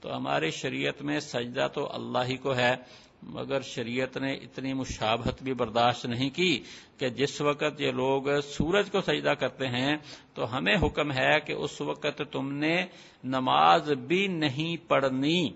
تو 0.00 0.16
ہماری 0.16 0.50
شریعت 0.50 1.02
میں 1.02 1.20
سجدہ 1.20 1.66
تو 1.74 1.94
اللہ 1.94 2.18
ہی 2.28 2.36
کو 2.36 2.54
ہے۔ 2.54 2.74
مگر 3.22 3.60
شریعت 3.60 4.16
نے 4.16 4.32
اتنی 4.34 4.72
مشابہت 4.72 5.42
بھی 5.42 5.54
برداشت 5.54 6.06
نہیں 6.06 6.30
کی 6.30 6.62
کہ 6.98 7.08
جس 7.08 7.40
وقت 7.40 7.80
یہ 7.80 7.92
لوگ 7.92 8.40
سورج 8.40 8.90
کو 8.90 9.00
سجدہ 9.00 9.30
کرتے 9.30 9.66
ہیں 9.66 9.96
تو 10.34 10.56
ہمیں 10.56 10.76
حکم 10.82 11.12
ہے 11.12 11.40
کہ 11.40 11.52
اس 11.52 11.80
وقت 11.80 12.22
تم 12.32 12.52
نے 12.52 12.86
نماز 13.24 13.90
بھی 13.92 14.26
نہیں 14.26 14.88
پڑھنی۔ 14.88 15.50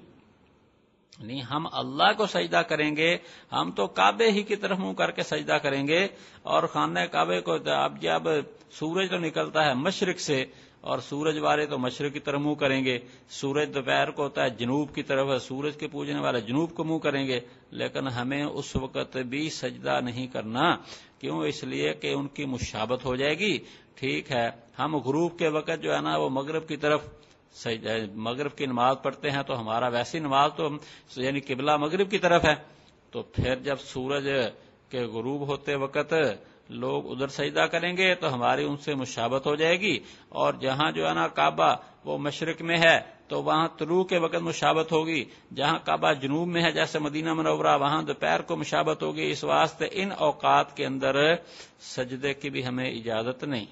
نہیں 1.20 1.42
ہم 1.42 1.66
اللہ 1.72 2.12
کو 2.16 2.26
سجدہ 2.26 2.56
کریں 2.56 2.96
گے، 2.96 3.16
ہم 3.52 3.70
تو 3.70 3.86
کعبے 3.86 4.30
ہی 4.30 4.42
کی 4.42 4.56
طرف 4.56 4.78
منہ 4.78 4.92
کر 4.92 5.10
کے 5.10 5.22
سجدہ 5.22 5.52
کریں 5.52 5.86
گے 5.86 6.06
اور 6.42 6.62
خانہ 6.62 7.00
کعبے 7.00 7.40
کو 7.40 7.52
اب 7.70 8.02
جب 8.02 8.22
سورج 8.70 9.10
تو 9.10 9.18
نکلتا 9.18 9.64
ہے 9.64 9.74
مشرق 9.74 10.20
سے 10.20 10.44
اور 10.87 10.99
سورج 10.99 11.39
والے 11.39 11.66
تو 11.66 11.78
مشرق 11.78 12.12
کی 12.12 12.20
طرف 12.20 12.41
منہ 12.41 12.55
کریں 12.55 12.84
گے۔ 12.84 12.99
سورج 13.28 13.74
دوپہر 13.74 14.11
کو 14.11 14.22
ہوتا 14.22 14.45
ہے، 14.45 14.51
جنوب 14.51 14.95
کی 14.95 15.03
طرف 15.03 15.43
سورج 15.43 15.76
کے 15.76 15.89
پوجنے 15.89 16.20
والے 16.20 16.41
جنوب 16.41 16.74
کو 16.74 16.84
منہ 16.84 16.99
کریں 16.99 17.26
گے۔ 17.26 17.41
لیکن 17.70 18.09
ہمیں 18.09 18.45
اس 18.45 18.76
وقت 18.76 19.16
بھی 19.16 19.51
سجدہ 19.51 20.01
نہیں 20.01 20.26
کرنا۔ 20.26 20.76
کیوں؟ 21.18 21.45
اس 21.47 21.64
لیے 21.64 21.93
کہ 21.93 22.12
ان 22.12 22.28
کی 22.28 22.45
مشابت 22.45 23.05
ہو 23.05 23.16
جائے 23.16 23.39
گی۔ 23.39 23.59
ٹھیک 23.95 24.32
ہے، 24.32 24.49
ہم 24.78 24.97
غروب 24.97 25.39
کے 25.39 25.49
وقت 25.49 25.82
جو 25.82 25.95
ہے 25.95 26.01
نا، 26.01 26.16
وہ 26.16 26.28
مغرب 26.28 26.68
کی 26.68 26.76
طرف 26.76 27.07
مغرب 28.14 28.57
کی 28.57 28.66
نماز 28.66 28.97
پڑھتے 29.03 29.30
ہیں 29.30 29.43
تو 29.47 29.61
ہمارا 29.61 29.89
ویسی 29.89 30.18
نماز 30.18 30.51
تو 30.57 30.68
یعنی 31.16 31.41
قبلہ 31.41 31.76
مغرب 31.76 32.11
کی 32.11 32.18
طرف 32.18 32.45
ہے۔ 32.45 32.55
تو 33.11 33.22
پھر 33.22 33.57
جب 33.57 33.76
سورج 33.80 34.28
کے 34.91 34.99
غروب 34.99 35.49
ہوتے 35.49 35.74
وقت 35.74 36.14
لوگ 36.68 37.10
ادھر 37.10 37.28
سجدہ 37.28 37.60
کریں 37.60 37.96
گے 37.96 38.14
تو 38.14 38.34
ہماری 38.34 38.64
ان 38.64 38.76
سے 38.76 38.94
مشابت 38.94 39.46
ہو 39.46 39.56
جائے 39.56 39.80
گی 39.80 39.98
اور 40.28 40.54
جہاں 40.54 40.92
جو 40.92 41.08
ہے 41.08 41.14
نا 41.14 41.28
کعبہ 41.28 41.74
وہ 42.04 42.18
مشرق 42.18 42.62
میں 42.62 42.76
ہے 42.78 43.00
تو 43.28 43.42
وہاں 43.42 43.68
طلوع 43.78 44.04
کے 44.04 44.18
وقت 44.18 44.34
مشابت 44.34 44.92
ہوگی۔ 44.92 45.24
جہاں 45.54 45.78
کعبہ 45.84 46.12
جنوب 46.12 46.48
میں 46.48 46.62
ہے 46.62 46.72
جیسے 46.72 46.98
مدینہ 46.98 47.34
منورہ، 47.34 47.76
وہاں 47.80 48.02
دوپہر 48.02 48.42
کو 48.42 48.56
مشابت 48.56 49.02
ہوگی۔ 49.02 49.30
اس 49.30 49.44
واسطے 49.44 49.86
ان 49.92 50.12
اوقات 50.18 50.76
کے 50.76 50.86
اندر 50.86 51.34
سجدے 51.80 52.34
کی 52.34 52.50
بھی 52.50 52.66
ہمیں 52.66 52.90
اجازت 52.90 53.44
نہیں۔ 53.44 53.66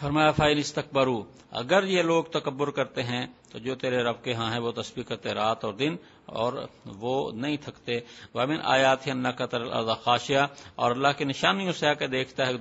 فرمایا 0.00 0.30
فائل 0.30 0.58
استقبرو 0.58 1.22
اگر 1.50 1.84
یہ 1.84 2.02
لوگ 2.02 2.24
تکبر 2.24 2.70
کرتے 2.70 3.02
ہیں 3.02 3.26
تو 3.50 3.58
جو 3.58 3.74
تیرے 3.74 4.02
رب 4.02 4.24
کے 4.24 4.34
ہاں 4.34 4.52
ہیں، 4.52 4.58
وہ 4.58 4.72
تصویر 4.72 5.04
کرتے 5.08 5.34
رات 5.34 5.64
اور 5.64 5.72
دن 5.72 5.96
اور 6.24 6.52
وہ 6.84 7.32
نہیں 7.32 7.56
تھکتے۔ 7.56 8.00
وامن 8.34 8.56
آیات 8.62 9.08
اللہ 9.08 9.28
قطر 9.28 9.94
خاشیہ 9.94 10.38
اور 10.74 10.90
اللہ 10.90 11.08
کی 11.16 11.24
نشانیوں 11.24 11.72
سے 11.72 11.86
آ 11.86 11.92
کے 11.92 12.06
دیکھتا 12.06 12.46
ہے 12.46 12.52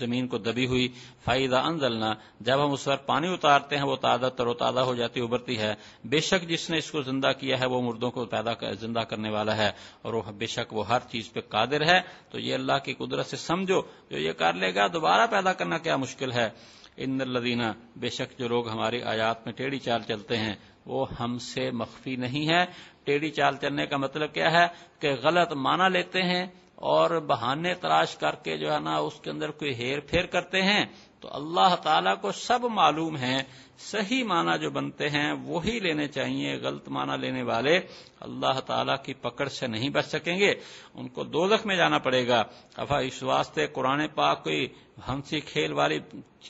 زمین 0.00 0.28
کو 0.28 0.38
دبی 0.38 0.66
ہوئی۔ 0.66 0.88
فائدہ 1.24 1.56
انزلنا 1.56 2.14
جب 2.40 2.64
ہم 2.64 2.72
اس 2.72 2.84
پر 2.84 2.96
پانی 2.96 3.32
اتارتے 3.32 3.76
ہیں، 3.76 3.84
وہ 3.84 3.96
تازہ 3.96 4.26
تر 4.26 4.46
و 4.46 4.54
تازہ 4.54 4.80
ہو 4.80 4.94
جاتی، 4.94 5.20
ابھرتی 5.20 5.58
ہے۔ 5.58 5.74
بے 6.04 6.20
شک 6.20 6.48
جس 6.48 6.70
نے 6.70 6.78
اس 6.78 6.90
کو 6.90 7.02
زندہ 7.02 7.32
کیا 7.40 7.60
ہے، 7.60 7.66
وہ 7.66 7.82
مردوں 7.82 8.10
کو 8.10 8.24
پیدا 8.24 8.50
زندہ 8.80 8.98
کرنے 8.98 9.30
والا 9.30 9.56
ہے 9.56 9.70
اور 10.02 10.14
وہ 10.14 10.22
بے 10.22 10.46
شک 10.46 10.72
وہ 10.72 10.88
ہر 10.88 10.98
چیز 11.10 11.32
پہ 11.32 11.40
قادر 11.40 11.86
ہے۔ 11.86 12.00
تو 12.30 12.38
یہ 12.38 12.54
اللہ 12.54 12.78
کی 12.84 12.94
قدرت 12.94 13.26
سے 13.26 13.36
سمجھو، 13.36 13.82
جو 14.10 14.18
یہ 14.18 14.32
کر 14.32 14.52
لے 14.52 14.74
گا، 14.74 14.86
دوبارہ 14.92 15.26
پیدا 15.30 15.52
کرنا 15.52 15.78
کیا 15.78 15.96
مشکل 15.96 16.32
ہے؟ 16.32 16.50
ان 16.96 17.20
الدینہ 17.20 17.72
بے 17.96 18.10
شک 18.10 18.38
جو 18.38 18.48
لوگ 18.48 18.68
ہماری 18.68 19.02
آیات 19.02 19.44
میں 19.44 19.52
ٹیڑھی 19.52 19.78
چال 19.78 20.02
چلتے 20.02 20.36
ہیں، 20.36 20.54
وہ 20.86 21.06
ہم 21.20 21.38
سے 21.38 21.70
مخفی 21.70 22.16
نہیں 22.16 22.48
ہے 22.48 22.64
ٹیڑھی 23.04 23.30
چال 23.30 23.56
چلنے 23.56 23.86
کا 23.86 23.96
مطلب 23.96 24.32
کیا 24.32 24.50
ہے؟ 24.52 24.66
کہ 24.98 25.14
غلط 25.22 25.52
مانا 25.52 25.88
لیتے 25.88 26.22
ہیں 26.22 26.46
اور 26.74 27.20
بہانے 27.20 27.74
تلاش 27.74 28.16
کر 28.16 28.34
کے 28.34 28.56
جو 28.56 28.72
ہے 28.72 28.80
نا، 28.80 28.96
اس 28.96 29.20
کے 29.20 29.30
اندر 29.30 29.50
کوئی 29.50 29.74
ہیر 29.74 30.00
پھیر 30.00 30.26
کرتے 30.26 30.62
ہیں۔ 30.62 30.84
تو 31.20 31.28
اللہ 31.32 31.74
تعالیٰ 31.82 32.20
کو 32.20 32.32
سب 32.32 32.64
معلوم 32.64 33.16
ہے 33.16 33.42
صحیح 33.78 34.24
معنی 34.24 34.58
جو 34.58 34.70
بنتے 34.70 35.10
ہیں، 35.10 35.32
وہی 35.32 35.78
لینے 35.78 36.08
چاہیے، 36.08 36.56
غلط 36.62 36.88
معنی 36.88 37.20
لینے 37.20 37.42
والے 37.42 37.80
اللہ 38.20 38.60
تعالی 38.66 38.92
کی 39.04 39.14
پکڑ 39.14 39.48
سے 39.48 39.66
نہیں 39.66 39.88
بچ 39.88 40.06
سکیں 40.06 40.38
گے۔ 40.38 40.54
ان 40.94 41.08
کو 41.08 41.24
دو 41.24 41.48
میں 41.64 41.76
جانا 41.76 41.98
پڑے 41.98 42.28
گا۔ 42.28 42.42
افا 42.76 42.98
اس 42.98 43.22
واسطے 43.22 43.66
قرآن 43.66 44.08
پاک 44.14 44.44
کوئی 44.44 44.68
ہنسی 45.08 45.40
کھیل 45.40 45.72
والی 45.72 45.98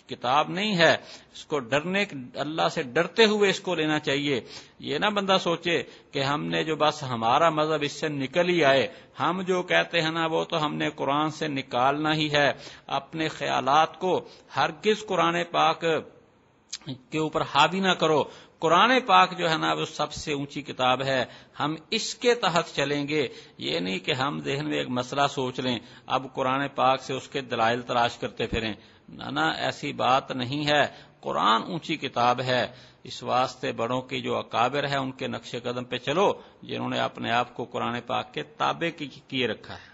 کتاب 0.07 0.51
نہیں 0.51 0.77
ہے۔ 0.77 0.97
اس 1.33 1.45
کو 1.45 1.59
ڈرنے 1.59 2.05
اللہ 2.35 2.69
سے 2.69 2.83
ڈرتے 2.83 3.25
ہوئے 3.25 3.51
اس 3.51 3.61
کو 3.61 3.75
لینا 3.75 3.99
چاہیے۔ 3.99 4.41
یہ 4.79 4.99
نہ 4.99 5.07
بندہ 5.07 5.37
سوچے 5.41 5.83
کہ 6.13 6.23
ہم 6.23 6.47
نے 6.47 6.65
جو 6.65 6.77
بس 6.77 7.03
ہمارا 7.03 7.51
مذہب 7.51 7.83
اس 7.83 7.93
سے 7.93 8.09
نکل 8.09 8.49
ہی 8.49 8.65
آئے۔ 8.65 8.89
ہم 9.21 9.43
جو 9.43 9.63
کہتے 9.63 10.01
ہیں 10.01 10.11
نا، 10.11 10.27
وہ 10.27 10.45
تو 10.45 10.65
ہم 10.65 10.75
نے 10.75 10.91
قرآن 10.91 11.31
سے 11.31 11.49
نکالنا 11.49 12.15
ہی 12.15 12.33
ہے۔ 12.33 12.53
اپنے 12.87 13.29
خیالات 13.29 13.99
کو 13.99 14.29
ہرگز 14.57 15.07
قرآن 15.07 15.37
پاک 15.51 15.85
کے 17.11 17.19
اوپر 17.19 17.41
حاوی 17.41 17.81
نہ 17.81 17.93
کرو۔ 17.93 18.25
قرآن 18.59 19.01
پاک 19.07 19.39
جو 19.39 19.51
ہے 19.51 19.59
نا، 19.59 19.73
وہ 19.73 19.85
سب 19.85 20.13
سے 20.13 20.33
اونچی 20.33 20.63
کتاب 20.63 21.03
ہے۔ 21.03 21.25
ہم 21.61 21.75
اس 21.91 22.15
کے 22.15 22.35
تحت 22.35 22.75
چلیں 22.75 23.09
گے۔ 23.09 23.29
یہ 23.59 23.79
نہیں 23.79 23.99
کہ 23.99 24.13
ہم 24.13 24.41
ذہن 24.41 24.69
میں 24.69 24.79
ایک 24.79 24.89
مسئلہ 24.89 25.21
سوچ 25.31 25.61
لیں۔ 25.61 25.79
اب 26.07 26.27
قرآن 26.35 26.69
پاک 26.75 27.03
سے 27.03 27.15
اس 27.15 27.29
کے 27.29 27.41
دلائل 27.41 27.83
تلاش 27.83 28.19
کرتے 28.19 28.47
پھریں۔ 28.47 28.75
نہ 29.09 29.41
ایسی 29.41 29.93
بات 29.93 30.31
نہیں 30.31 30.67
ہے۔ 30.67 30.83
قرآن 31.21 31.63
اونچی 31.63 31.97
کتاب 31.97 32.41
ہے۔ 32.41 32.67
اس 33.05 33.23
واسطے 33.23 33.73
بڑوں 33.73 34.03
کی 34.03 34.21
جو 34.21 34.37
اکابر 34.37 34.89
ہے 34.89 34.97
ان 34.97 35.13
کے 35.13 35.29
نقش 35.29 35.55
قدم 35.63 35.85
پہ 35.85 35.99
چلو۔ 35.99 36.33
جنہوں 36.63 36.89
نے 36.89 37.01
اپنے 37.01 37.31
آپ 37.31 37.55
کو 37.55 37.65
قرآن 37.65 38.01
پاک 38.07 38.35
کے 38.35 38.43
تابع 38.43 39.03
کیے 39.29 39.47
رکھا 39.47 39.75
ہے۔ 39.75 39.94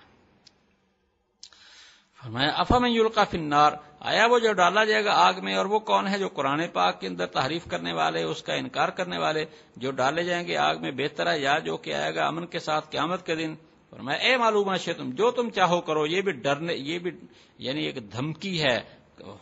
فرمایا 2.23 2.51
افام 2.57 2.85
یلقا 2.85 3.25
فنار 3.25 3.73
آیا 4.01 4.27
وہ 4.27 4.39
جو 4.39 4.53
ڈالا 4.53 4.85
جائے 4.85 5.05
گا 5.05 5.12
آگ 5.16 5.35
میں 5.43 5.55
اور 5.55 5.66
وہ 5.66 5.79
کون 5.79 6.09
ہے 6.09 6.18
جو 6.18 6.29
قرآن 6.29 6.61
پاک 6.73 7.01
کے 7.01 7.07
اندر 7.07 7.27
تحریف 7.27 7.66
کرنے 7.68 7.93
والے، 7.93 8.23
اس 8.23 8.43
کا 8.43 8.55
انکار 8.55 8.89
کرنے 8.89 9.18
والے، 9.18 9.45
جو 9.77 9.91
ڈالے 9.91 10.25
جائیں 10.25 10.47
گے 10.47 10.57
آگ 10.57 10.77
میں 10.81 10.91
بہتر 10.91 11.31
ہے 11.33 11.39
یا 11.39 11.59
جو 11.59 11.77
کہ 11.77 11.95
آئے 11.95 12.14
گا 12.14 12.27
امن 12.27 12.47
کے 12.47 12.59
ساتھ 12.59 12.91
قیامت 12.91 13.27
کے 13.27 13.35
دن؟ 13.35 13.55
فرمایا، 13.93 14.18
اے 14.18 14.37
معلوم 14.37 14.73
ہے 14.73 14.93
تم 14.93 15.11
جو 15.11 15.31
تم 15.31 15.51
چاہو 15.51 15.81
کرو، 15.81 16.07
یہ 16.07 16.21
بھی 16.21 16.33
ڈرنے، 16.33 16.75
یہ 16.75 16.99
بھی 16.99 17.11
یعنی 17.59 17.85
ایک 17.85 18.12
دھمکی 18.12 18.62
ہے، 18.62 18.79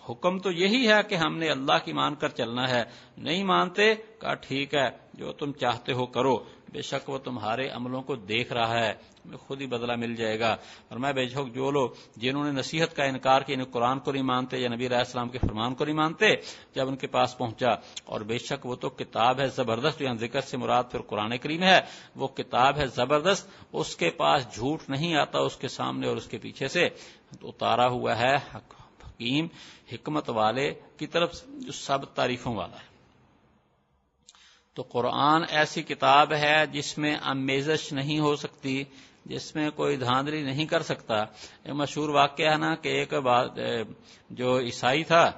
حکم 0.09 0.39
تو 0.39 0.51
یہی 0.51 0.89
ہے 0.89 1.03
کہ 1.09 1.14
ہم 1.14 1.37
نے 1.39 1.49
اللہ 1.49 1.85
کی 1.85 1.93
مان 1.93 2.14
کر 2.14 2.29
چلنا 2.29 2.68
ہے، 2.68 2.83
نہیں 3.18 3.45
مانتے، 3.45 3.95
کہا 4.20 4.35
ٹھیک 4.35 4.74
ہے، 4.74 4.89
جو 5.14 5.33
تم 5.33 5.53
چاہتے 5.53 5.93
ہو 5.93 6.07
کرو۔ 6.07 6.37
بے 6.73 6.83
شک 6.83 7.11
وہ 7.11 7.19
تمہارے 7.19 7.69
عملوں 7.69 8.03
کو 8.03 8.16
دیکھ 8.16 8.53
رہا 8.53 8.85
ہے، 8.85 8.93
تمہیں 9.23 9.39
خود 9.39 9.61
ہی 9.61 9.66
بدلہ 9.66 9.97
مل 9.97 10.16
جائے 10.16 10.41
گا۔ 10.41 10.53
اور 10.89 10.99
میں 10.99 11.12
بے 11.12 11.29
شک 11.29 11.55
جو 11.55 11.71
لوگ 11.71 11.91
جنہوں 12.16 12.45
نے 12.45 12.51
نصیحت 12.51 12.97
کا 12.97 13.05
انکار 13.05 13.41
کیا 13.41 13.55
انہیں 13.55 13.73
قرآن 13.73 13.99
کو 13.99 14.12
نہیں 14.12 14.23
مانتے 14.23 14.59
یا 14.59 14.69
نبی 14.69 14.87
علیہ 14.87 14.97
السلام 14.97 15.29
کے 15.29 15.39
فرمان 15.39 15.75
کو 15.75 15.85
نہیں 15.85 15.97
مانتے، 15.97 16.27
جب 16.75 16.89
ان 16.89 16.97
کے 16.97 17.07
پاس 17.07 17.39
پہنچا۔ 17.39 17.71
اور 18.05 18.21
بے 18.21 18.39
شک 18.39 18.66
وہ 18.66 18.75
تو 18.75 18.89
کتاب 18.89 19.41
ہے 19.41 19.47
زبردست 19.47 20.03
یہاں 20.03 20.14
ذکر 20.14 20.41
سے 20.41 20.57
مراد 20.57 20.85
پھر 20.91 21.01
قرآن 21.01 21.39
کریم 21.39 21.62
ہے۔ 21.62 21.81
وہ 22.16 22.29
کتاب 22.29 22.79
ہے 22.79 22.87
زبردست، 22.87 23.49
اس 23.73 23.97
کے 23.97 24.11
پاس 24.11 24.55
جھوٹ 24.55 24.91
نہیں 24.91 25.14
آتا 25.14 25.39
اس 25.39 25.57
کے 25.57 25.69
سامنے 25.69 26.09
اور 26.09 26.16
اس 26.16 26.27
کے 26.27 26.39
پیچھے 26.39 26.69
سے۔ 26.69 26.89
اتارا 27.43 27.87
ہوا 27.87 28.19
ہے 28.19 28.35
حکیم، 28.55 29.47
حکمت 29.93 30.31
والے 30.31 30.75
کی 30.97 31.07
طرف، 31.07 31.47
جو 31.47 31.73
سب 31.73 32.05
تعریفوں 32.14 32.57
والا 32.57 32.77
ہے۔ 32.77 32.97
تو 34.79 34.83
قرآن 34.83 35.43
ایسی 35.51 35.83
کتاب 35.83 36.33
ہے 36.33 36.57
جس 36.72 36.99
میں 36.99 37.14
امیزش 37.22 37.93
نہیں 37.93 38.18
ہو 38.18 38.35
سکتی، 38.37 38.85
جس 39.24 39.55
میں 39.55 39.70
کوئی 39.70 39.97
دھاندلی 39.97 40.43
نہیں 40.43 40.66
کر 40.66 40.83
سکتا۔ 40.83 41.14
یہ 41.66 41.72
مشہور 41.72 42.09
واقعہ 42.09 42.51
ہے 42.53 42.59
نا 42.59 42.74
کہ 42.74 42.89
ایک 42.89 43.14
بات 43.14 43.59
جو 44.31 44.59
عیسائی 44.59 45.03
تھا، 45.05 45.31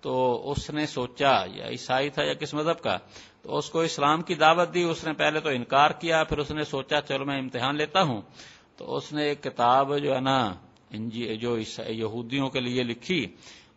تو 0.00 0.14
اس 0.50 0.70
نے 0.70 0.86
سوچا، 0.86 1.32
یا 1.54 1.68
عیسائی 1.68 2.10
تھا 2.10 2.22
یا 2.22 2.34
کس 2.34 2.54
مذہب 2.54 2.80
کا، 2.80 2.96
تو 3.42 3.56
اس 3.56 3.70
کو 3.70 3.80
اسلام 3.80 4.22
کی 4.22 4.34
دعوت 4.34 4.74
دی، 4.74 4.82
اس 4.82 5.04
نے 5.04 5.12
پہلے 5.12 5.40
تو 5.40 5.48
انکار 5.48 5.90
کیا، 5.90 6.24
پھر 6.24 6.38
اس 6.38 6.50
نے 6.50 6.64
سوچا، 6.64 7.00
چلو 7.00 7.24
میں 7.24 7.38
امتحان 7.38 7.76
لیتا 7.76 8.02
ہوں۔ 8.02 8.20
تو 8.76 8.96
اس 8.96 9.12
نے 9.12 9.24
ایک 9.24 9.42
کتاب 9.42 9.96
جو 9.98 10.14
ہے 10.14 10.20
نا 10.20 10.38
جو 11.40 11.56
یہودیوں 11.88 12.48
کے 12.48 12.60
لیے 12.60 12.82
لکھی، 12.82 13.26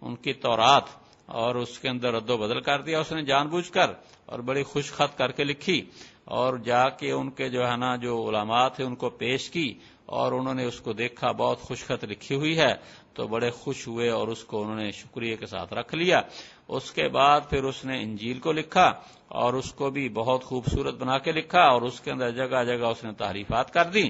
ان 0.02 0.16
کی 0.16 0.34
تورات، 0.34 0.90
اور 1.26 1.56
اس 1.56 1.80
کے 1.80 1.90
اندر 1.90 2.14
رد 2.14 2.30
و 2.30 2.38
بدل 2.38 2.60
کر 2.62 2.82
دیا، 2.82 3.00
اس 3.00 3.12
نے 3.12 3.22
جان 3.24 3.48
بوجھ 3.48 3.72
کر۔ 3.72 3.92
اور 4.34 4.42
بڑی 4.42 4.64
خوش 4.64 4.92
خط 4.92 5.18
کر 5.18 5.32
کے 5.32 5.44
لکھی 5.44 5.86
اور 6.26 6.58
جا 6.58 6.90
کے 6.90 7.12
ان 7.12 7.32
کے 7.32 7.50
جو 7.50 7.68
ہے 7.68 7.78
نا 7.78 7.96
جو 7.96 8.30
علامات 8.30 8.80
ہیں 8.80 8.88
ان 8.88 8.96
کو 8.96 9.10
پیش 9.10 9.50
کی 9.50 9.74
اور 10.06 10.32
انہوں 10.32 10.54
نے 10.54 10.66
اس 10.66 10.80
کو 10.80 10.94
دیکھا 10.94 11.32
بہت 11.32 11.60
خوش 11.60 11.86
خط 11.86 12.04
لکھی 12.04 12.36
ہوئی 12.36 12.58
ہے 12.58 12.74
تو 13.14 13.28
بڑے 13.28 13.50
خوش 13.50 13.88
ہوئے 13.88 14.10
اور 14.10 14.28
اس 14.28 14.44
کو 14.44 14.62
انہوں 14.62 14.76
نے 14.76 14.92
شکریہ 14.92 15.36
کے 15.36 15.46
ساتھ 15.46 15.74
رکھ 15.74 15.96
لیا۔ 15.96 16.22
اس 16.68 16.92
کے 16.92 17.08
بعد 17.08 17.42
پھر 17.50 17.64
اس 17.64 17.86
نے 17.86 18.02
انجیل 18.02 18.40
کو 18.40 18.52
لکھا 18.52 18.92
اور 19.28 19.54
اس 19.54 19.74
کو 19.74 19.90
بھی 19.90 20.10
بہت 20.10 20.44
خوبصورت 20.44 20.94
بنا 20.94 21.18
کے 21.18 21.32
لکھا 21.32 21.62
اور 21.62 21.82
اس 21.82 22.02
کے 22.02 22.12
اندر 22.12 22.32
جگہ 22.32 22.64
جگہ 22.64 22.86
اس 22.86 23.04
نے 23.04 23.12
تعریفات 23.14 23.74
کر 23.74 23.86
دی 23.86 24.10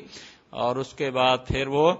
اور 0.49 0.75
اس 0.75 0.93
کے 0.93 1.11
بعد 1.11 1.37
پھر 1.47 1.67
وہ 1.67 1.91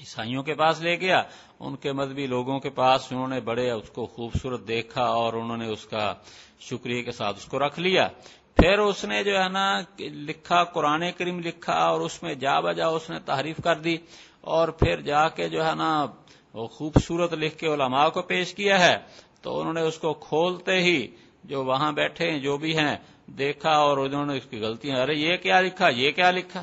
عیسائیوں 0.00 0.42
کے 0.42 0.54
پاس 0.54 0.80
لے 0.80 1.00
گیا 1.00 1.22
ان 1.60 1.76
کے 1.76 1.92
مذہبی 1.92 2.26
لوگوں 2.26 2.58
کے 2.60 2.70
پاس 2.70 3.12
انہوں 3.12 3.28
نے 3.28 3.40
بڑے 3.40 3.70
اس 3.70 3.90
کو 3.90 4.06
خوبصورت 4.06 4.68
دیکھا 4.68 5.02
اور 5.02 5.32
انہوں 5.32 5.56
نے 5.56 5.66
اس 5.66 5.86
کا 5.86 6.14
شکریہ 6.60 7.02
کے 7.02 7.12
ساتھ 7.12 7.36
اس 7.36 7.44
کو 7.44 7.58
رکھ 7.58 7.80
لیا۔ 7.80 8.08
پھر 8.56 8.78
اس 8.78 9.04
نے 9.04 9.24
جو 9.24 9.42
ہے 9.42 9.48
نا 9.48 9.80
لکھا، 9.98 10.64
قرآن 10.64 11.02
کریم 11.16 11.40
لکھا 11.40 11.72
اور 11.72 12.00
اس 12.00 12.22
میں 12.22 12.34
جا 12.34 12.60
بجا 12.60 12.86
اس 12.86 13.10
نے 13.10 13.18
تعریف 13.18 13.56
کر 13.64 13.74
دی 13.74 13.96
اور 14.40 14.68
پھر 14.68 15.00
جا 15.00 15.28
کے 15.28 15.48
جو 15.48 15.66
ہے 15.66 15.74
نا 15.74 16.06
وہ 16.54 16.66
خوبصورت 16.66 17.32
لکھ 17.32 17.58
کے 17.58 17.66
علماء 17.66 18.08
کو 18.08 18.22
پیش 18.22 18.54
کیا 18.54 18.80
ہے۔ 18.80 18.96
تو 19.42 19.60
انہوں 19.60 19.72
نے 19.72 19.80
اس 19.80 19.98
کو 19.98 20.14
کھولتے 20.14 20.78
ہی 20.78 21.06
جو 21.44 21.64
وہاں 21.64 21.92
بیٹھے 21.92 22.30
ہیں، 22.30 22.38
جو 22.38 22.56
بھی 22.56 22.78
ہیں، 22.78 22.96
دیکھا 23.26 23.70
اور 23.70 23.98
انہوں 23.98 24.26
نے 24.26 24.36
اس 24.36 24.44
کی 24.50 24.58
غلطیاں، 24.60 24.96
ارے 24.96 25.14
یہ 25.14 25.36
کیا 25.36 25.60
لکھا، 25.60 25.88
یہ 25.88 26.10
کیا 26.10 26.30
لکھا؟ 26.30 26.62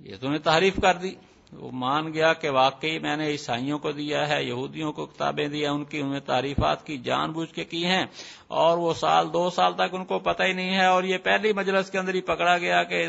یہ 0.00 0.16
تو 0.20 0.30
نے 0.30 0.38
تعریف 0.38 0.76
کر 0.82 0.94
دی۔ 0.94 1.14
وہ 1.56 1.70
مان 1.74 2.12
گیا 2.14 2.32
کہ 2.32 2.50
واقعی 2.50 2.98
میں 2.98 3.16
نے 3.16 3.26
عیسائیوں 3.28 3.78
کو 3.78 3.92
دیا 3.92 4.28
ہے، 4.28 4.42
یہودیوں 4.44 4.92
کو 4.92 5.06
کتابیں 5.06 5.46
دیا 5.48 5.72
ان 5.72 5.84
کی 5.84 6.00
انہیں 6.00 6.20
تعریفات 6.26 6.84
کی 6.86 6.96
جان 6.98 7.32
بوجھ 7.32 7.52
کے 7.54 7.64
کی 7.64 7.84
ہیں، 7.86 8.04
اور 8.48 8.78
وہ 8.78 8.92
سال، 8.94 9.32
دو 9.32 9.48
سال 9.50 9.74
تک 9.74 9.94
ان 9.94 10.04
کو 10.04 10.18
پتہ 10.20 10.42
ہی 10.42 10.52
نہیں 10.52 10.74
ہے، 10.74 10.86
اور 10.86 11.04
یہ 11.04 11.18
پہلی 11.24 11.52
مجلس 11.52 11.90
کے 11.90 11.98
اندر 11.98 12.14
ہی 12.14 12.20
پکڑا 12.22 12.56
گیا 12.58 12.82
کہ 12.84 13.06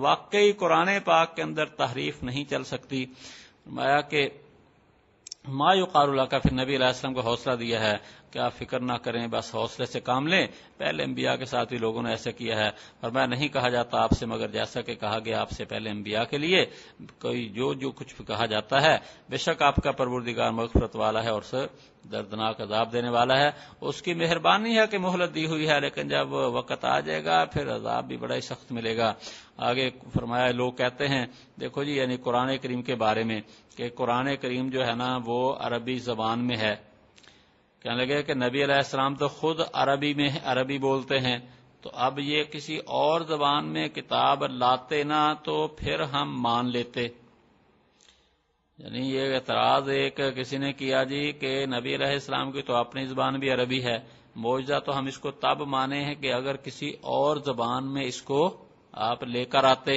واقعی 0.00 0.52
قرآن 0.52 0.88
پاک 1.04 1.36
کے 1.36 1.42
اندر 1.42 1.66
تحریف 1.76 2.22
نہیں 2.22 2.44
چل 2.44 2.64
سکتی۔ 2.64 3.04
مایا 3.66 4.00
کہ 4.10 4.28
ما 5.50 5.72
یقار 5.74 6.08
اللہ 6.08 6.22
کا 6.22 6.38
پھر 6.38 6.52
نبی 6.52 6.76
علیہ 6.76 6.86
السلام 6.86 7.14
کو 7.14 7.20
حوصلہ 7.20 7.54
دیا 7.56 7.80
ہے۔ 7.80 7.96
کہ 8.36 8.40
آپ 8.40 8.54
فکر 8.54 8.80
نہ 8.80 8.92
کریں، 8.92 9.26
بس 9.26 9.54
حوصلے 9.54 9.86
سے 9.86 10.00
کام 10.00 10.26
لیں۔ 10.26 10.46
پہلے 10.76 11.04
انبیاء 11.04 11.34
کے 11.34 11.44
ساتھ 11.44 11.68
بھی 11.68 11.78
لوگوں 11.78 12.02
نے 12.02 12.10
ایسا 12.10 12.30
کیا 12.30 12.56
ہے۔ 12.56 12.68
اور 13.00 13.10
میں 13.10 13.26
نہیں 13.26 13.48
کہا 13.48 13.68
جاتا 13.68 14.02
آپ 14.02 14.10
سے، 14.10 14.26
مگر 14.26 14.48
جیسا 14.48 14.80
کہ 14.80 14.94
کہا 14.94 15.18
گیا 15.24 15.40
آپ 15.40 15.50
سے 15.50 15.64
پہلے 15.64 15.90
انبیاء 15.90 16.22
کے 16.22 16.38
لیے، 16.38 16.66
کوئی 17.20 17.48
جو 17.48 17.74
جو 17.74 17.90
کچھ 17.90 18.14
بھی 18.16 18.24
کہا 18.24 18.46
جاتا 18.46 18.82
ہے۔ 18.82 18.98
بے 19.28 19.36
شک 19.36 19.62
آپ 19.62 19.76
کا 19.76 19.92
پروردگار 19.92 20.50
مغفرت 20.50 20.96
والا 20.96 21.24
ہے 21.24 21.28
اور 21.28 21.42
دردناک 22.12 22.60
عذاب 22.60 22.92
دینے 22.92 23.08
والا 23.08 23.40
ہے۔ 23.40 23.50
اس 23.80 24.02
کی 24.02 24.14
مہربانی 24.14 24.78
ہے 24.78 24.86
کہ 24.90 24.98
مہلت 24.98 25.34
دی 25.34 25.46
ہوئی 25.46 25.68
ہے، 25.68 25.80
لیکن 25.80 26.08
جب 26.08 26.32
وقت 26.32 26.84
آ 26.84 27.00
جائے 27.00 27.24
گا، 27.24 27.44
پھر 27.44 27.76
عذاب 27.76 28.04
بھی 28.04 28.16
بڑا 28.16 28.34
ہی 28.34 28.40
سخت 28.40 28.72
ملے 28.72 28.96
گا۔ 28.96 29.12
آگے 29.56 29.90
فرمایا، 30.14 30.50
لوگ 30.50 30.72
کہتے 30.72 31.08
ہیں، 31.08 31.26
دیکھو 31.60 31.84
جی 31.84 31.92
یعنی 31.92 32.16
قرآن 32.16 32.56
کریم 32.62 32.82
کے 32.82 32.94
بارے 32.94 33.24
میں 33.24 33.40
کہ 33.76 33.88
قرآن 33.94 34.36
کریم 34.36 34.68
جو 34.68 34.86
ہے 34.86 34.92
نا، 34.92 35.18
وہ 35.24 35.54
عربی 35.58 35.98
زبان 35.98 36.46
میں 36.46 36.56
ہے۔ 36.56 36.95
کہنے 37.86 38.04
لگے 38.04 38.22
کہ 38.22 38.34
نبی 38.34 38.64
علیہ 38.64 38.74
السلام 38.74 39.14
تو 39.14 39.28
خود 39.28 39.60
عربی 39.72 40.14
میں 40.14 40.28
عربی 40.44 40.78
بولتے 40.78 41.18
ہیں۔ 41.18 41.38
تو 41.80 41.90
اب 41.92 42.18
یہ 42.18 42.44
کسی 42.44 42.76
اور 42.76 43.20
زبان 43.20 43.66
میں 43.66 43.88
کتاب 43.88 44.46
لاتے 44.46 45.02
نا 45.02 45.34
تو 45.34 45.68
پھر 45.68 46.00
ہم 46.00 46.42
مان 46.42 46.70
لیتے۔ 46.70 47.02
یعنی 48.78 49.14
یہ 49.14 49.34
اعتراض 49.34 49.88
ایک 49.88 50.20
کسی 50.36 50.58
نے 50.58 50.72
کیا 50.72 51.04
جی 51.04 51.32
کہ 51.32 51.66
نبی 51.66 51.94
علیہ 51.94 52.06
السلام 52.06 52.52
کی 52.52 52.62
تو 52.62 52.74
اپنی 52.74 53.06
زبان 53.06 53.38
بھی 53.38 53.50
عربی 53.50 53.84
ہے۔ 53.84 53.98
موجودہ 54.36 54.80
تو 54.80 54.98
ہم 54.98 55.06
اس 55.06 55.18
کو 55.18 55.30
تب 55.30 55.60
مانے 55.60 56.04
ہیں 56.04 56.14
کہ 56.14 56.32
اگر 56.32 56.56
کسی 56.56 56.90
اور 57.00 57.36
زبان 57.36 57.92
میں 57.92 58.04
اس 58.04 58.22
کو 58.22 58.64
آپ 58.92 59.22
لے 59.22 59.44
کر 59.44 59.64
آتے۔ 59.64 59.96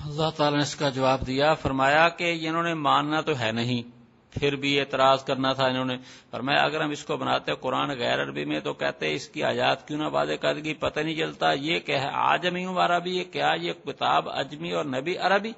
اللہ 0.00 0.30
تعالی 0.36 0.56
نے 0.56 0.62
اس 0.62 0.76
کا 0.76 0.88
جواب 0.88 1.26
دیا، 1.26 1.54
فرمایا 1.54 2.08
کہ 2.08 2.48
انہوں 2.48 2.62
نے 2.62 2.74
ماننا 2.74 3.20
تو 3.20 3.40
ہے 3.40 3.52
نہیں۔ 3.52 4.01
پھر 4.32 4.56
بھی 4.56 4.80
اعتراض 4.80 5.24
کرنا 5.24 5.52
تھا 5.52 5.66
انہوں 5.66 5.84
نے۔ 5.84 5.96
فرمایا 6.30 6.62
اگر 6.62 6.80
ہم 6.80 6.90
اس 6.90 7.04
کو 7.04 7.16
بناتے 7.16 7.52
قرآن 7.60 7.90
غیر 7.90 8.22
عربی 8.22 8.44
میں 8.44 8.60
تو 8.60 8.72
کہتے 8.72 9.14
اس 9.14 9.28
کی 9.28 9.42
آیات 9.42 9.88
کیوں 9.88 9.98
نہ 9.98 10.08
واضح 10.12 10.32
کر 10.32 10.60
دی، 10.60 10.74
پتہ 10.74 11.00
نہیں 11.00 11.14
چلتا۔ 11.14 11.52
یہ 11.52 11.78
کیا 11.78 12.02
ہے 12.02 12.08
آجمی 12.12 12.66
ہوں 12.66 12.76
عربی، 12.76 13.18
یہ 13.18 13.24
کیا، 13.24 13.50
یہ 13.60 13.72
کتاب 13.72 14.28
اجمی 14.28 14.72
اور 14.72 14.84
نبی 14.84 15.16
عربی؟ 15.16 15.52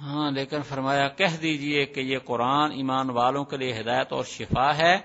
ہاں 0.00 0.30
لیکن 0.30 0.62
فرمایا، 0.62 1.08
کہہ 1.08 1.36
دیجیے 1.42 1.86
کہ 1.86 2.00
یہ 2.00 2.18
قرآن 2.24 2.72
ایمان 2.72 3.10
والوں 3.10 3.44
کے 3.44 3.56
لیے 3.56 3.80
ہدایت 3.80 4.12
اور 4.12 4.24
شفا 4.24 4.76
ہے 4.76 4.96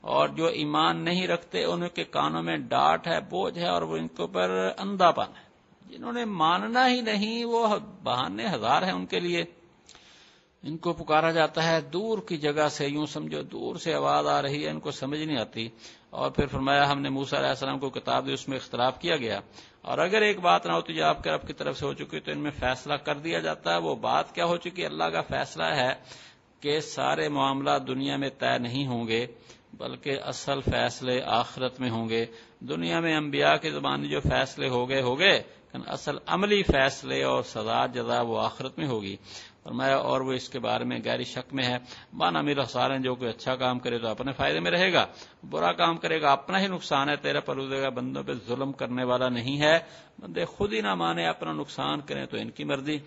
اور 0.00 0.28
جو 0.28 0.46
ایمان 0.46 1.04
نہیں 1.04 1.26
رکھتے، 1.26 1.64
ان 1.64 1.88
کے 1.88 2.04
کانوں 2.04 2.42
میں 2.42 2.56
ڈاٹ 2.56 3.08
ہے، 3.08 3.20
بوجھ 3.20 3.58
ہے 3.58 3.68
اور 3.68 3.82
وہ 3.82 3.96
ان 3.96 4.08
کے 4.08 4.22
اوپر 4.22 4.50
اندھا 4.78 5.10
پن 5.10 5.36
ہے۔ 5.36 5.50
جنہوں 5.90 6.12
نے 6.12 6.24
ماننا 6.24 6.88
ہی 6.88 7.00
نہیں، 7.00 7.44
وہ 7.44 7.76
بہانے 8.02 8.46
ہزار 8.46 8.82
ہیں 8.82 8.92
ان 8.92 9.06
کے 9.06 9.20
لیے۔ 9.20 9.44
ان 10.62 10.76
کو 10.76 10.92
پکارا 10.92 11.30
جاتا 11.30 11.68
ہے، 11.68 11.80
دور 11.80 12.18
کی 12.28 12.36
جگہ 12.36 12.68
سے، 12.68 12.86
یوں 12.86 13.06
سمجھو، 13.06 13.42
دور 13.42 13.76
سے 13.76 13.94
آواز 13.94 14.26
آ 14.26 14.42
رہی 14.42 14.64
ہے، 14.64 14.70
ان 14.70 14.80
کو 14.80 14.90
سمجھ 14.90 15.20
نہیں 15.20 15.38
آتی۔ 15.38 15.68
اور 16.10 16.30
پھر 16.30 16.46
فرمایا، 16.46 16.90
ہم 16.90 17.00
نے 17.00 17.08
موسا 17.08 17.38
علیہ 17.38 17.48
السلام 17.48 17.78
کو 17.78 17.90
کتاب 17.90 18.26
دی، 18.26 18.32
اس 18.32 18.48
میں 18.48 18.56
اختلاف 18.56 19.00
کیا 19.00 19.16
گیا۔ 19.16 19.40
اور 19.82 19.98
اگر 19.98 20.22
ایک 20.22 20.40
بات 20.40 20.66
نہ 20.66 20.72
ہوتی، 20.72 20.94
جو 20.94 21.04
آپ 21.04 21.22
کے 21.22 21.30
رب 21.30 21.46
کی 21.46 21.52
طرف 21.52 21.78
سے 21.78 21.86
ہو 21.86 21.92
چکی، 21.92 22.20
تو 22.20 22.30
ان 22.30 22.38
میں 22.38 22.50
فیصلہ 22.50 22.94
کر 22.94 23.14
دیا 23.14 23.38
جاتا 23.38 23.72
ہے۔ 23.72 23.78
وہ 23.78 23.94
بات 23.94 24.34
کیا 24.34 24.44
ہو 24.44 24.56
چکی؟ 24.56 24.84
اللہ 24.84 25.04
کا 25.04 25.20
فیصلہ 25.20 25.64
ہے 25.64 25.92
کہ 26.60 26.80
سارے 26.80 27.28
معاملات 27.28 27.86
دنیا 27.86 28.16
میں 28.16 28.30
طے 28.38 28.58
نہیں 28.58 28.86
ہوں 28.86 29.08
گے، 29.08 29.26
بلکہ 29.72 30.20
اصل 30.22 30.60
فیصلے 30.60 31.22
آخرت 31.22 31.80
میں 31.80 31.90
ہوں 31.90 32.08
گے۔ 32.08 32.26
دنیا 32.60 33.00
میں 33.00 33.16
انبیاء 33.16 33.56
کی 33.56 33.70
زبانی 33.70 34.08
جو 34.08 34.20
فیصلے 34.20 34.68
ہو 34.68 34.88
گئے 34.88 35.02
ہو 35.02 35.18
گئے 35.18 35.42
اصل 35.86 36.16
عملی 36.26 36.62
فیصلے 36.62 37.22
اور 37.22 37.42
سزا 37.42 37.86
جزا 37.86 38.20
وہ 38.20 38.40
آخرت 38.40 38.78
میں 38.78 38.86
ہوگی۔ 38.86 39.16
فرمایا، 39.64 39.96
اور 39.96 40.20
وہ 40.20 40.32
اس 40.32 40.48
کے 40.48 40.58
بارے 40.58 40.84
میں 40.84 40.98
گہری 41.06 41.24
شک 41.24 41.54
میں 41.54 41.64
ہے۔ 41.64 41.76
مانا 42.12 42.40
میرا 42.40 42.64
سارے 42.64 42.98
جو 42.98 43.14
کوئی 43.14 43.30
اچھا 43.30 43.56
کام 43.56 43.78
کرے 43.78 43.98
تو 43.98 44.08
اپنے 44.08 44.32
فائدے 44.32 44.60
میں 44.60 44.70
رہے 44.70 44.92
گا۔ 44.92 45.06
برا 45.50 45.72
کام 45.72 45.96
کرے 45.96 46.22
گا، 46.22 46.32
اپنا 46.32 46.60
ہی 46.60 46.66
نقصان 46.66 47.08
ہے۔ 47.08 47.16
تیرا 47.16 47.40
پلودے 47.40 47.82
گا 47.82 47.88
بندوں 47.88 48.22
پہ 48.22 48.32
ظلم 48.46 48.72
کرنے 48.72 49.04
والا 49.04 49.28
نہیں 49.28 49.60
ہے۔ 49.60 49.78
بندے 50.20 50.44
خود 50.44 50.72
ہی 50.72 50.80
نہ 50.80 50.94
مانے، 50.94 51.26
اپنا 51.26 51.52
نقصان 51.52 52.00
کریں 52.00 52.26
تو 52.26 52.36
ان 52.36 52.50
کی 52.50 52.64
مرضی۔ 52.64 52.98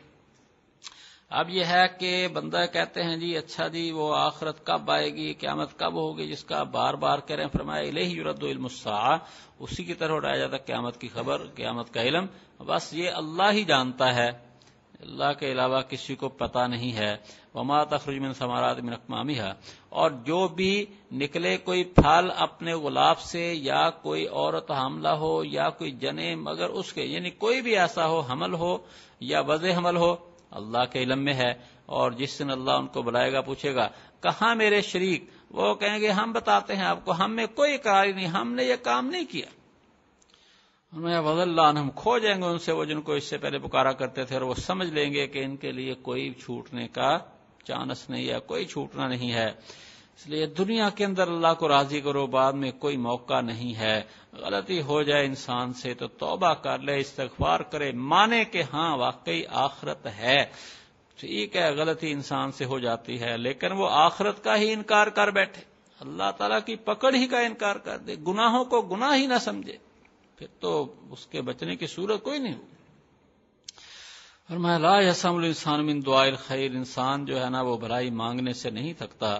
اب 1.29 1.49
یہ 1.49 1.65
ہے 1.65 1.85
کہ 1.99 2.27
بندہ 2.27 2.65
کہتے 2.73 3.03
ہیں 3.03 3.17
جی 3.17 3.37
اچھا 3.37 3.67
جی 3.67 3.91
وہ 3.91 4.15
آخرت 4.15 4.65
کب 4.65 4.91
آئے 4.91 5.09
گی؟ 5.09 5.33
قیامت 5.33 5.79
کب 5.79 5.93
ہوگی؟ 5.93 6.27
جس 6.27 6.43
کا 6.43 6.63
بار 6.63 6.93
بار 6.93 7.19
کہہ 7.19 7.35
رہے 7.35 7.43
ہیں، 7.43 7.57
فرمایا 7.57 7.81
الہ 7.81 7.99
یورد 7.99 8.43
علم 8.43 8.67
اسی 9.59 9.83
کی 9.83 9.93
طرح 9.93 10.13
اٹھایا 10.13 10.37
جاتا 10.37 10.57
قیامت 10.57 11.01
کی 11.01 11.07
خبر، 11.07 11.45
قیامت 11.55 11.93
کا 11.93 12.01
علم۔ 12.01 12.25
بس 12.59 12.93
یہ 12.93 13.09
اللہ 13.09 13.51
ہی 13.51 13.63
جانتا 13.63 14.15
ہے۔ 14.15 14.52
اللہ 15.03 15.33
کے 15.39 15.51
علاوہ 15.51 15.81
کسی 15.81 16.15
کو 16.15 16.29
پتا 16.29 16.67
نہیں 16.67 16.93
ہے۔ 16.93 17.15
وما 17.55 17.83
تخرج 17.83 18.19
من 18.19 18.33
سمارات 18.33 18.79
من 18.79 18.93
اقمامیہ 18.93 19.41
اور 19.89 20.11
جو 20.11 20.47
بھی 20.47 20.85
نکلے 21.11 21.57
کوئی 21.57 21.83
پھل 21.83 22.29
اپنے 22.35 22.75
گلاب 22.75 23.19
سے 23.19 23.53
یا 23.53 23.89
کوئی 23.89 24.27
عورت 24.27 24.71
حاملہ 24.71 25.07
ہو 25.07 25.43
یا 25.43 25.69
کوئی 25.69 25.91
جنے 25.91 26.35
مگر 26.35 26.69
اس 26.69 26.93
کے 26.93 27.03
یعنی 27.03 27.29
کوئی 27.29 27.61
بھی 27.61 27.77
ایسا 27.77 28.07
ہو، 28.07 28.19
حمل 28.19 28.53
ہو 28.53 28.77
یا 29.19 29.39
وضع 29.39 29.77
حمل 29.77 29.97
ہو، 29.97 30.15
اللہ 30.51 30.85
کے 30.91 30.99
علم 30.99 31.19
میں 31.19 31.33
ہے۔ 31.33 31.73
اور 31.85 32.11
جس 32.11 32.39
دن 32.39 32.49
اللہ 32.49 32.71
ان 32.71 32.87
کو 32.87 33.01
بلائے 33.01 33.33
گا، 33.33 33.41
پوچھے 33.41 33.75
گا، 33.75 33.89
کہاں 34.21 34.55
میرے 34.55 34.81
شریک؟ 34.81 35.25
وہ 35.51 35.75
کہیں 35.75 35.99
گے، 35.99 36.09
ہم 36.09 36.31
بتاتے 36.31 36.75
ہیں 36.75 36.83
آپ 36.83 37.05
کو، 37.05 37.11
ہم 37.11 37.35
میں 37.35 37.45
کوئی 37.55 37.77
قراری 37.77 38.11
نہیں، 38.11 38.27
ہم 38.27 38.53
نے 38.53 38.63
یہ 38.63 38.75
کام 38.75 39.07
نہیں 39.07 39.25
کیا۔ 39.31 39.62
وض 40.95 41.39
اللہ 41.39 41.61
ہم 41.61 41.89
کھو 41.95 42.17
جائیں 42.17 42.41
گے 42.41 42.47
ان 42.47 42.57
سے، 42.57 42.71
وہ 42.71 42.85
جن 42.85 43.01
کو 43.01 43.13
اس 43.13 43.23
سے 43.23 43.37
پہلے 43.37 43.59
پکارا 43.59 43.91
کرتے 43.91 44.23
تھے 44.23 44.35
اور 44.35 44.41
وہ 44.41 44.53
سمجھ 44.53 44.87
لیں 44.87 45.13
گے 45.13 45.27
کہ 45.27 45.39
ان 45.39 45.55
کے 45.55 45.71
لیے 45.71 45.93
کوئی 45.93 46.33
چھوٹنے 46.33 46.87
کا 46.87 47.17
چانس 47.63 48.09
نہیں 48.09 48.29
ہے، 48.29 48.39
کوئی 48.39 48.65
چھوٹنا 48.65 49.07
نہیں 49.07 49.31
ہے۔ 49.31 49.47
اس 50.15 50.27
لیے 50.27 50.45
دنیا 50.45 50.89
کے 50.89 51.05
اندر 51.05 51.27
اللہ 51.27 51.53
کو 51.59 51.67
راضی 51.67 52.01
کرو، 52.01 52.27
بعد 52.27 52.53
میں 52.53 52.71
کوئی 52.71 52.97
موقع 52.97 53.41
نہیں 53.41 53.75
ہے۔ 53.75 54.01
غلطی 54.33 54.81
ہو 54.81 55.03
جائے 55.03 55.25
انسان 55.25 55.73
سے 55.73 55.93
تو 55.93 56.07
توبہ 56.07 56.53
کر 56.53 56.79
لے، 56.79 56.97
استغفار 56.97 57.59
کرے، 57.59 57.91
مانے 57.91 58.45
کہ 58.45 58.63
ہاں 58.73 58.97
واقعی 58.97 59.43
آخرت 59.49 60.07
ہے۔ 60.17 60.45
ٹھیک 61.19 61.55
ہے، 61.55 61.71
غلطی 61.71 62.11
انسان 62.11 62.51
سے 62.51 62.65
ہو 62.65 62.79
جاتی 62.79 63.21
ہے، 63.21 63.37
لیکن 63.37 63.71
وہ 63.71 63.87
آخرت 63.91 64.43
کا 64.43 64.57
ہی 64.57 64.73
انکار 64.73 65.07
کر 65.07 65.31
بیٹھے۔ 65.31 65.61
اللہ 65.99 66.31
تعالیٰ 66.37 66.59
کی 66.65 66.75
پکڑ 66.75 67.13
ہی 67.13 67.27
کا 67.27 67.39
انکار 67.39 67.75
کر 67.75 67.97
دے۔ 67.97 68.15
گناہوں 68.27 68.65
کو 68.65 68.81
گناہ 68.81 69.17
ہی 69.17 69.27
نہ 69.27 69.37
سمجھے۔ 69.41 69.92
پھر 70.35 70.47
تو 70.59 70.95
اس 71.09 71.27
کے 71.27 71.41
بچنے 71.41 71.75
کی 71.75 71.87
صورت 71.87 72.23
کوئی 72.23 72.39
نہیں 72.39 72.55
ہوگی۔ 72.55 72.73
اور 74.49 74.79
لا 74.79 75.01
یسم 75.01 75.35
الانسان 75.35 75.85
من 75.85 75.99
دعا 76.05 76.23
الخیر، 76.23 76.71
انسان 76.71 77.25
جو 77.25 77.43
ہے 77.43 77.49
نا 77.49 77.61
وہ 77.61 77.77
برائی 77.77 78.09
مانگنے 78.09 78.53
سے 78.53 78.69
نہیں 78.69 78.93
تھکتا۔ 78.93 79.37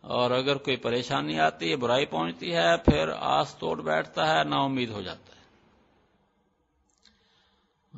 اور 0.00 0.30
اگر 0.30 0.56
کوئی 0.56 0.76
پریشانی 0.76 1.40
آتی 1.40 1.70
ہے، 1.70 1.76
برائی 1.76 2.06
پہنچتی 2.06 2.54
ہے، 2.54 2.76
پھر 2.76 3.08
آس 3.18 3.54
توڑ 3.54 3.80
بیٹھتا 3.80 4.38
ہے، 4.38 4.44
نا 4.44 4.56
امید 4.56 4.90
ہو 4.90 5.02
جاتا 5.02 5.34
ہے۔ 5.34 5.34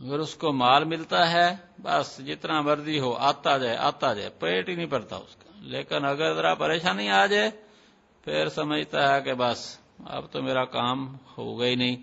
اگر 0.07 0.19
اس 0.19 0.35
کو 0.35 0.53
مال 0.53 0.85
ملتا 0.85 1.33
ہے، 1.33 1.57
بس 1.83 2.21
جتنا 2.27 2.61
مرضی 2.61 2.99
ہو، 2.99 3.15
آتا 3.15 3.59
جائے 3.59 3.77
آتا 3.77 4.15
جائے، 4.15 4.31
پیٹ 4.31 4.69
ہی 4.69 4.75
نہیں 4.75 4.87
پڑتا 4.87 5.17
اس 5.17 5.37
کا۔ 5.37 5.51
لیکن 5.57 6.05
اگر 6.05 6.35
ذرا 6.35 6.55
پریشانی 6.55 7.11
آ 7.11 7.27
جائے، 7.27 7.51
پھر 8.25 8.49
سمجھتا 8.49 9.15
ہے 9.15 9.23
کہ 9.23 9.35
بس 9.35 9.79
اب 10.05 10.33
تو 10.33 10.43
میرا 10.43 10.65
کام 10.65 11.17
ہوگا 11.39 11.67
ہی 11.67 11.75
نہیں۔ 11.75 11.97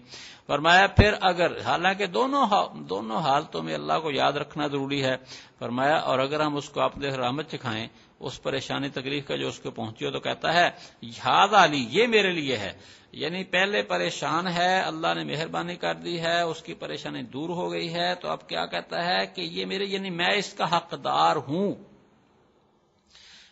فرمایا، 0.48 0.88
پھر 0.88 1.14
اگر، 1.22 1.62
حالانکہ 1.62 2.06
دونوں 2.06 2.48
دونوں 2.76 3.18
حالتوں 3.18 3.64
میں 3.64 3.74
اللہ 3.74 3.94
کو 4.04 4.12
یاد 4.12 4.32
رکھنا 4.32 4.68
ضروری 4.68 5.04
ہے۔ 5.04 5.16
فرمایا، 5.60 5.96
اور 5.96 6.20
اگر 6.20 6.40
ہم 6.40 6.56
اس 6.56 6.70
کو 6.70 6.82
اپنے 6.82 7.10
رحمت 7.10 7.52
چکھائیں 7.52 7.88
اس 8.20 8.44
پریشانی 8.44 8.90
تکلیف 8.90 9.28
کا 9.28 9.36
جو 9.36 9.48
اس 9.48 9.60
کو 9.60 9.72
پہنچی 9.72 10.06
ہو 10.06 10.12
تو 10.12 10.20
کہتا 10.20 10.54
ہے، 10.54 10.70
یاد 11.02 11.48
علی، 11.54 11.86
یہ 11.90 12.08
میرے 12.08 12.32
لیے 12.32 12.58
ہے۔ 12.58 12.74
یعنی 13.12 13.44
پہلے 13.44 13.82
پریشان 13.82 14.48
ہے، 14.48 14.80
اللہ 14.80 15.14
نے 15.14 15.24
مہربانی 15.24 15.76
کر 15.76 15.96
دی 15.96 16.22
ہے، 16.22 16.42
اس 16.42 16.62
کی 16.62 16.74
پریشانی 16.74 17.22
دور 17.22 17.50
ہو 17.50 17.72
گئی 17.72 17.94
ہے۔ 17.94 18.16
تو 18.16 18.30
اب 18.30 18.50
کیا 18.50 18.66
کہتا 18.66 19.06
ہے 19.06 19.28
کہ 19.28 19.42
یہ 19.42 19.66
میرے 19.66 19.86
یعنی 19.86 20.10
میں 20.10 20.36
اس 20.36 20.54
کا 20.54 20.78
حقدار 20.78 21.36
ہوں۔ 21.36 21.76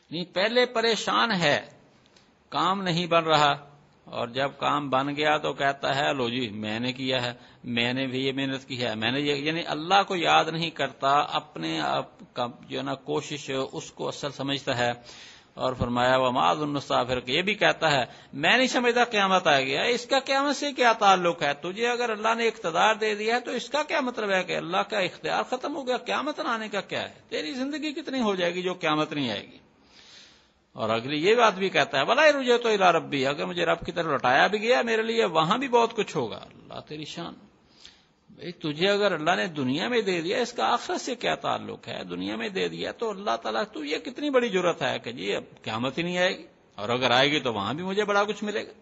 یعنی 0.10 0.26
پہلے 0.26 0.66
پریشان 0.66 1.32
ہے، 1.32 1.62
کام 2.50 2.82
نہیں 2.82 3.06
بن 3.06 3.24
رہا۔ 3.24 3.71
اور 4.06 4.28
جب 4.28 4.52
کام 4.58 4.90
بن 4.90 5.16
گیا 5.16 5.38
تو 5.38 5.54
کہتا 5.54 5.96
ہے، 5.96 6.14
لو 6.14 6.30
جی 6.30 6.50
میں 6.50 6.80
نے 6.80 6.94
کیا 6.94 7.22
ہے، 7.22 7.34
میں 7.64 7.94
نے 7.94 8.08
بھی 8.08 8.26
یہ 8.26 8.32
محنت 8.36 8.66
کی 8.66 8.82
ہے، 8.84 8.96
میں 8.96 9.12
نے 9.12 9.20
یہ 9.20 9.36
یعنی 9.36 9.62
اللہ 9.66 10.04
کو 10.08 10.16
یاد 10.16 10.46
نہیں 10.46 10.70
کرتا، 10.70 11.10
اپنے 11.10 11.82
آپ 11.82 12.34
کا 12.34 12.48
جو 12.70 12.82
نا 12.82 12.96
کوشش 12.96 13.52
اس 13.72 13.92
کو 13.92 14.08
اصل 14.08 14.32
سمجھتا 14.32 14.78
ہے۔ 14.78 14.92
اور 15.54 15.74
فرمایا 15.74 16.18
وہ 16.18 16.32
معذ 16.32 16.62
النصافر 16.62 17.20
یہ 17.28 17.42
بھی 17.42 17.54
کہتا 17.54 17.92
ہے، 17.92 18.06
میں 18.34 18.58
نہیں 18.58 18.68
سمجھتا 18.68 19.04
قیامت 19.04 19.48
آ 19.48 19.60
گیا 19.60 19.82
اس 19.84 20.06
کا 20.06 20.20
قیامت 20.20 20.56
سے 20.56 20.72
کیا 20.72 20.94
تعلق 20.94 21.44
ہے؟ 21.44 21.54
تجھے 21.54 21.88
اگر 21.88 22.10
اللہ 22.10 22.36
نے 22.38 22.48
اقتدار 22.48 22.96
دے 22.96 23.16
دیا 23.16 23.36
ہے 23.36 23.40
تو 23.40 23.52
اس 23.52 23.70
کا 23.70 23.84
کیا 23.84 24.00
مطلب 24.02 24.32
ہے 24.32 24.44
کہ 24.44 24.58
اللہ 24.58 24.78
کا 24.78 25.00
اختیار 25.00 25.44
ختم 25.44 25.76
ہو 25.76 25.88
گیا، 25.88 25.98
قیامت 25.98 26.40
نہ 26.40 26.48
آنے 26.48 26.70
کا 26.70 26.82
کیا 26.82 27.02
ہے؟ 27.02 27.14
تیری 27.30 27.54
زندگی 27.54 27.94
کتنی 27.94 28.22
ہو 28.22 28.36
جائے 28.36 28.54
گی 28.54 28.62
جو 28.62 28.74
قیامت 28.74 29.14
نہیں 29.14 29.32
آئے 29.32 29.42
گی؟ 29.42 29.58
اور 30.76 30.90
اگلی 30.90 31.18
یہ 31.18 31.36
بات 31.36 31.54
بھی 31.54 31.70
کہتا 31.70 32.00
ہے 32.00 32.06
بلا 32.06 32.26
رجے 32.32 32.58
تو 32.58 32.70
الا 32.70 32.92
ربی 32.92 33.26
اگر 33.28 33.46
مجھے 33.46 33.66
رب 33.66 33.86
کی 33.86 33.92
طرف 33.92 34.06
لوٹایا 34.06 34.48
بھی 34.48 34.60
گیا، 34.62 34.82
میرے 34.82 35.04
لیے 35.04 35.26
وہاں 35.28 35.58
بھی 35.58 35.68
بہت 35.68 35.96
کچھ 35.96 36.16
ہوگا۔ 36.18 36.38
اللہ 36.38 36.80
تیری 36.88 37.06
شان۔ 37.06 37.34
بھائی 38.30 38.52
تجھے 38.52 38.90
اگر 38.90 39.12
اللہ 39.12 39.36
نے 39.36 39.48
دنیا 39.48 39.88
میں 39.88 40.02
دے 40.02 40.22
دیا، 40.22 40.38
اس 40.38 40.54
کا 40.54 40.72
آخرت 40.74 41.02
سے 41.02 41.16
کیا 41.16 41.36
تعلق 41.38 41.88
ہے؟ 41.88 42.04
دنیا 42.04 42.36
میں 42.36 42.50
دے 42.50 42.68
دیا 42.68 42.92
تو 42.92 43.10
اللہ 43.10 43.36
تعالیٰ 43.42 43.64
تو 43.74 43.84
یہ 43.86 43.98
کتنی 43.98 44.30
بڑی 44.30 44.50
ضرورت 44.50 44.82
ہے 44.82 44.98
کہ 45.00 45.12
جی 45.12 45.36
اب 45.36 45.44
قیامت 45.64 45.98
ہی 45.98 46.04
نہیں 46.04 46.18
آئے 46.18 46.38
گی، 46.38 46.46
اور 46.78 46.90
اگر 46.90 47.12
آئے 47.12 47.32
گی 47.32 47.40
تو 47.40 47.54
وہاں 47.54 47.74
بھی 47.74 47.84
مجھے 47.84 48.04
بڑا 48.06 48.24
کچھ 48.24 48.44
ملے 48.44 48.66
گا۔ 48.68 48.74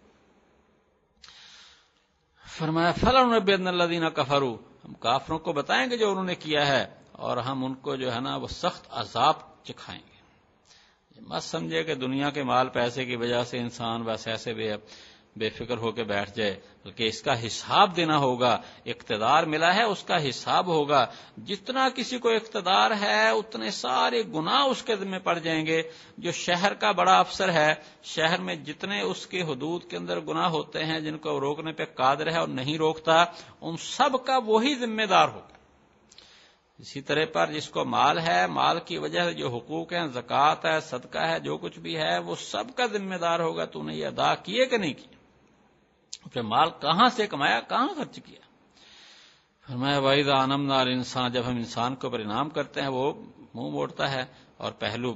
فرمایا 2.45 2.91
فلاں 2.91 3.23
اللہ 3.23 3.83
دینا 3.83 4.09
کفرو 4.09 4.55
ہم 4.85 4.93
کافروں 4.99 5.39
کو 5.39 5.53
بتائیں 5.53 5.89
گے 5.89 5.97
جو 5.97 6.09
انہوں 6.11 6.23
نے 6.23 6.35
کیا 6.35 6.67
ہے، 6.67 6.85
اور 7.11 7.37
ہم 7.37 7.65
ان 7.65 7.73
کو 7.75 7.95
جو 7.95 8.13
ہے 8.13 8.19
نا 8.19 8.35
وہ 8.35 8.47
سخت 8.47 8.87
عذاب 8.91 9.35
چکھائیں۔ 9.63 10.01
گے 10.01 10.08
مت 11.27 11.43
سمجھے 11.43 11.83
کہ 11.83 11.95
دنیا 11.95 12.29
کے 12.29 12.43
مال 12.43 12.69
پیسے 12.69 13.05
کی 13.05 13.15
وجہ 13.15 13.43
سے 13.43 13.57
انسان 13.57 14.01
بس 14.01 14.27
ایسے 14.27 14.53
بے 14.53 14.73
بے 15.35 15.49
فکر 15.49 15.77
ہو 15.77 15.91
کے 15.91 16.03
بیٹھ 16.03 16.35
جائے، 16.35 16.59
بلکہ 16.85 17.03
اس 17.03 17.21
کا 17.21 17.45
حساب 17.45 17.95
دینا 17.95 18.17
ہوگا، 18.17 18.61
اقتدار 18.85 19.43
ملا 19.43 19.75
ہے، 19.75 19.83
اس 19.83 20.03
کا 20.03 20.29
حساب 20.29 20.67
ہوگا۔ 20.67 21.05
جتنا 21.37 21.89
کسی 21.95 22.17
کو 22.17 22.29
اقتدار 22.29 22.91
ہے، 23.01 23.29
اتنے 23.29 23.71
سارے 23.71 24.23
گناہ 24.33 24.61
اس 24.61 24.83
کے 24.83 24.95
ذمہ 24.95 25.17
پڑ 25.23 25.39
جائیں 25.39 25.65
گے۔ 25.65 25.81
جو 26.17 26.31
شہر 26.31 26.73
کا 26.73 26.91
بڑا 26.91 27.19
افسر 27.19 27.51
ہے، 27.51 27.75
شہر 28.03 28.41
میں 28.41 28.55
جتنے 28.55 29.01
اس 29.01 29.27
کے 29.27 29.41
حدود 29.41 29.83
کے 29.89 29.97
اندر 29.97 30.19
گناہ 30.19 30.49
ہوتے 30.49 30.83
ہیں، 30.83 30.99
جن 30.99 31.17
کو 31.17 31.39
روکنے 31.39 31.71
پہ 31.71 31.85
قادر 31.85 32.31
ہے 32.31 32.37
اور 32.37 32.47
نہیں 32.47 32.77
روکتا، 32.77 33.25
ان 33.61 33.77
سب 33.77 34.25
کا 34.25 34.37
وہی 34.37 34.75
ذمہ 34.75 35.05
دار 35.09 35.27
ہوگا۔ 35.27 35.58
اسی 36.79 37.01
طرح 37.01 37.25
پر 37.33 37.51
جس 37.51 37.69
کو 37.69 37.85
مال 37.85 38.19
ہے، 38.19 38.47
مال 38.47 38.79
کی 38.85 38.97
وجہ 38.97 39.23
سے 39.23 39.33
جو 39.33 39.49
حقوق 39.49 39.93
ہیں، 39.93 40.07
زکوٰۃ 40.07 40.65
ہے، 40.65 40.79
صدقہ 40.79 41.19
ہے، 41.19 41.39
جو 41.39 41.57
کچھ 41.57 41.79
بھی 41.79 41.97
ہے، 41.97 42.17
وہ 42.19 42.35
سب 42.35 42.63
کا 42.75 42.85
ذمہ 42.85 43.15
دار 43.15 43.39
ہوگا، 43.39 43.65
تو 43.65 43.83
نے 43.83 43.95
یہ 43.95 44.07
ادا 44.07 44.35
کیے 44.35 44.65
کہ 44.65 44.77
نہیں 44.77 44.93
کیے؟ 44.93 45.17
پھر 46.33 46.41
مال 46.41 46.69
کہاں 46.81 47.09
سے 47.09 47.27
کمایا؟ 47.27 47.59
کہاں 47.59 47.87
خرچ 47.87 48.19
کیا؟ 48.25 48.39
فرمایا 49.67 49.99
واحد 49.99 50.29
آنم 50.29 50.65
نار 50.65 50.87
انسان 50.87 51.31
جب 51.31 51.41
ہم 51.45 51.55
انسان 51.55 51.95
کو 51.95 52.09
پرینام 52.09 52.49
کرتے 52.49 52.81
ہیں، 52.81 52.87
وہ 52.87 53.13
منہ 53.53 53.69
موڑتا 53.69 54.11
ہے 54.11 54.25
اور 54.57 54.71
پہلو، 54.71 55.13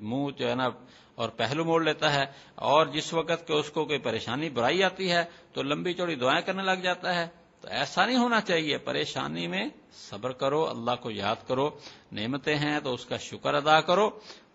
منہ 0.00 0.30
جو 0.38 0.48
ہے 0.48 0.54
نا، 0.54 0.68
اور 1.14 1.28
پہلو 1.28 1.64
موڑ 1.64 1.82
لیتا 1.84 2.12
ہے 2.12 2.24
اور 2.54 2.86
جس 2.86 3.12
وقت 3.14 3.46
کہ 3.46 3.52
اس 3.52 3.70
کو 3.70 3.84
کوئی 3.84 3.98
پریشانی، 3.98 4.48
برائی 4.48 4.82
آتی 4.84 5.10
ہے، 5.10 5.24
تو 5.52 5.62
لمبی 5.62 5.92
چوڑی 5.92 6.14
دعائیں 6.14 6.42
کرنے 6.42 6.62
لگ 6.62 6.80
جاتا 6.82 7.14
ہے۔ 7.14 7.26
تو 7.60 7.68
ایسا 7.70 8.06
نہیں 8.06 8.16
ہونا 8.16 8.40
چاہیے، 8.40 8.78
پریشانی 8.78 9.46
میں 9.46 9.64
صبر 9.92 10.32
کرو، 10.32 10.68
اللہ 10.68 10.90
کو 11.00 11.10
یاد 11.10 11.36
کرو، 11.46 11.70
نعمتیں 12.12 12.56
ہیں 12.56 12.80
تو 12.80 12.94
اس 12.94 13.04
کا 13.04 13.16
شکر 13.16 13.54
ادا 13.54 13.80
کرو۔ 13.80 14.10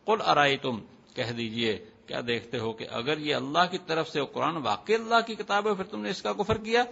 قل 0.06 0.18
ارائی 0.26 0.58
تم 0.58 0.80
کہہ 1.16 1.32
دیجیے، 1.38 1.86
کیا 2.08 2.22
دیکھتے 2.28 2.60
ہو 2.60 2.74
کہ 2.74 2.86
اگر 2.92 3.18
یہ 3.18 3.36
اللہ 3.36 3.72
کی 3.72 3.78
طرف 3.88 4.10
سے 4.10 4.20
قرآن 4.34 4.58
واقع 4.58 4.94
اللہ 4.94 5.22
کی 5.28 5.36
کتاب 5.36 5.68
ہے، 5.68 5.74
پھر 5.74 5.84
تم 5.84 6.02
نے 6.02 6.10
اس 6.10 6.22
کا 6.22 6.34
کفر 6.34 6.58
کیا؟ 6.58 6.84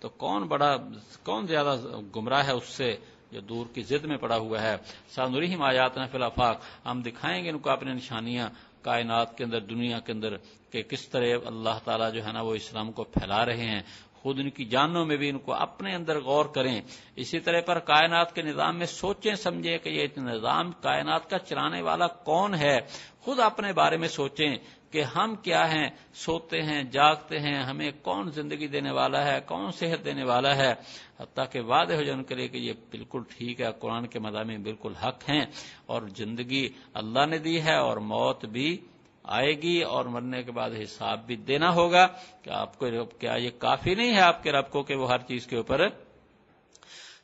تو 0.00 0.08
کون 0.08 0.42
بڑا، 0.42 0.76
کون 1.22 1.46
زیادہ 1.46 1.76
گمراہ 2.16 2.46
ہے 2.46 2.52
اس 2.52 2.66
سے 2.66 2.96
جو 3.32 3.40
دور 3.40 3.66
کی 3.74 3.82
ضد 3.82 4.04
میں 4.04 4.16
پڑا 4.16 4.36
ہوا 4.36 4.62
ہے؟ 4.62 4.76
سانوری 5.14 5.54
آیات 5.54 5.94
فی 5.94 6.16
الافاق، 6.16 6.60
ہم 6.86 7.02
دکھائیں 7.02 7.44
گے 7.44 7.50
ان 7.50 7.58
کو 7.58 7.70
اپنی 7.70 7.92
نشانیاں، 7.92 8.48
کائنات 8.82 9.38
کے 9.38 9.44
اندر، 9.44 9.60
دنیا 9.60 9.98
کے 10.00 10.12
اندر، 10.12 10.36
کہ 10.70 10.82
کس 10.82 11.08
طرح 11.08 11.26
اللہ 11.46 11.78
تعالیٰ 11.84 12.12
جو 12.12 12.26
ہے 12.26 12.32
نا 12.32 12.40
وہ 12.40 12.54
اسلام 12.54 12.92
کو 12.92 13.04
پھیلا 13.04 13.46
رہے 13.46 13.64
ہیں۔ 13.64 13.82
خود 14.22 14.40
ان 14.40 14.50
کی 14.50 14.64
جانوں 14.64 15.06
میں 15.06 15.16
بھی 15.16 15.28
ان 15.28 15.38
کو 15.38 15.54
اپنے 15.54 15.94
اندر 15.94 16.20
غور 16.20 16.44
کریں۔ 16.44 16.80
اسی 17.16 17.40
طرح 17.40 17.60
پر 17.60 17.78
کائنات 17.78 18.34
کے 18.34 18.42
نظام 18.42 18.78
میں 18.78 18.86
سوچیں، 18.86 19.34
سمجھیں 19.34 19.78
کہ 19.78 19.88
یہ 19.88 20.06
نظام 20.16 20.72
کائنات 20.72 21.30
کا 21.30 21.38
چلانے 21.38 21.82
والا 21.82 22.06
کون 22.06 22.54
ہے؟ 22.54 22.78
خود 23.20 23.40
اپنے 23.40 23.72
بارے 23.72 23.96
میں 23.96 24.08
سوچیں 24.08 24.56
کہ 24.90 25.02
ہم 25.02 25.34
کیا 25.34 25.72
ہیں؟ 25.72 25.90
سوتے 26.14 26.62
ہیں، 26.62 26.82
جاگتے 26.82 27.38
ہیں، 27.38 27.62
ہمیں 27.62 27.90
کون 28.02 28.30
زندگی 28.30 28.66
دینے 28.66 28.90
والا 28.90 29.26
ہے؟ 29.26 29.40
کون 29.46 29.70
صحت 29.70 30.04
دینے 30.04 30.24
والا 30.24 30.56
ہے؟ 30.56 30.74
حتیٰ 31.20 31.44
کہ 31.52 31.60
وعدے 31.60 31.96
ہو 31.96 32.02
جان 32.02 32.24
کرے 32.24 32.48
کہ 32.48 32.56
یہ 32.56 32.72
بالکل 32.90 33.22
ٹھیک 33.36 33.60
ہے، 33.60 33.66
قرآن 33.80 34.06
کے 34.06 34.18
مضامین 34.18 34.62
بالکل 34.62 34.94
حق 34.94 35.30
ہیں۔ 35.30 35.46
اور 35.86 36.02
زندگی 36.16 36.68
اللہ 36.94 37.26
نے 37.26 37.38
دی 37.38 37.62
ہے 37.62 37.74
اور 37.74 37.96
موت 37.96 38.44
بھی 38.44 38.78
آئے 39.24 39.62
گی 39.62 39.82
اور 39.82 40.04
مرنے 40.04 40.42
کے 40.42 40.52
بعد 40.52 40.70
حساب 40.82 41.26
بھی 41.26 41.36
دینا 41.36 41.74
ہوگا 41.74 42.06
کہ 42.42 42.50
آپ 42.50 42.78
کو 42.78 43.04
کیا 43.04 43.34
یہ 43.34 43.50
کافی 43.58 43.94
نہیں 43.94 44.14
ہے 44.14 44.20
آپ 44.20 44.42
کے 44.42 44.52
رب 44.52 44.70
کو 44.70 44.82
کہ 44.82 44.94
وہ 44.94 45.10
ہر 45.10 45.18
چیز 45.18 45.46
کے 45.46 45.56
اوپر 45.56 45.80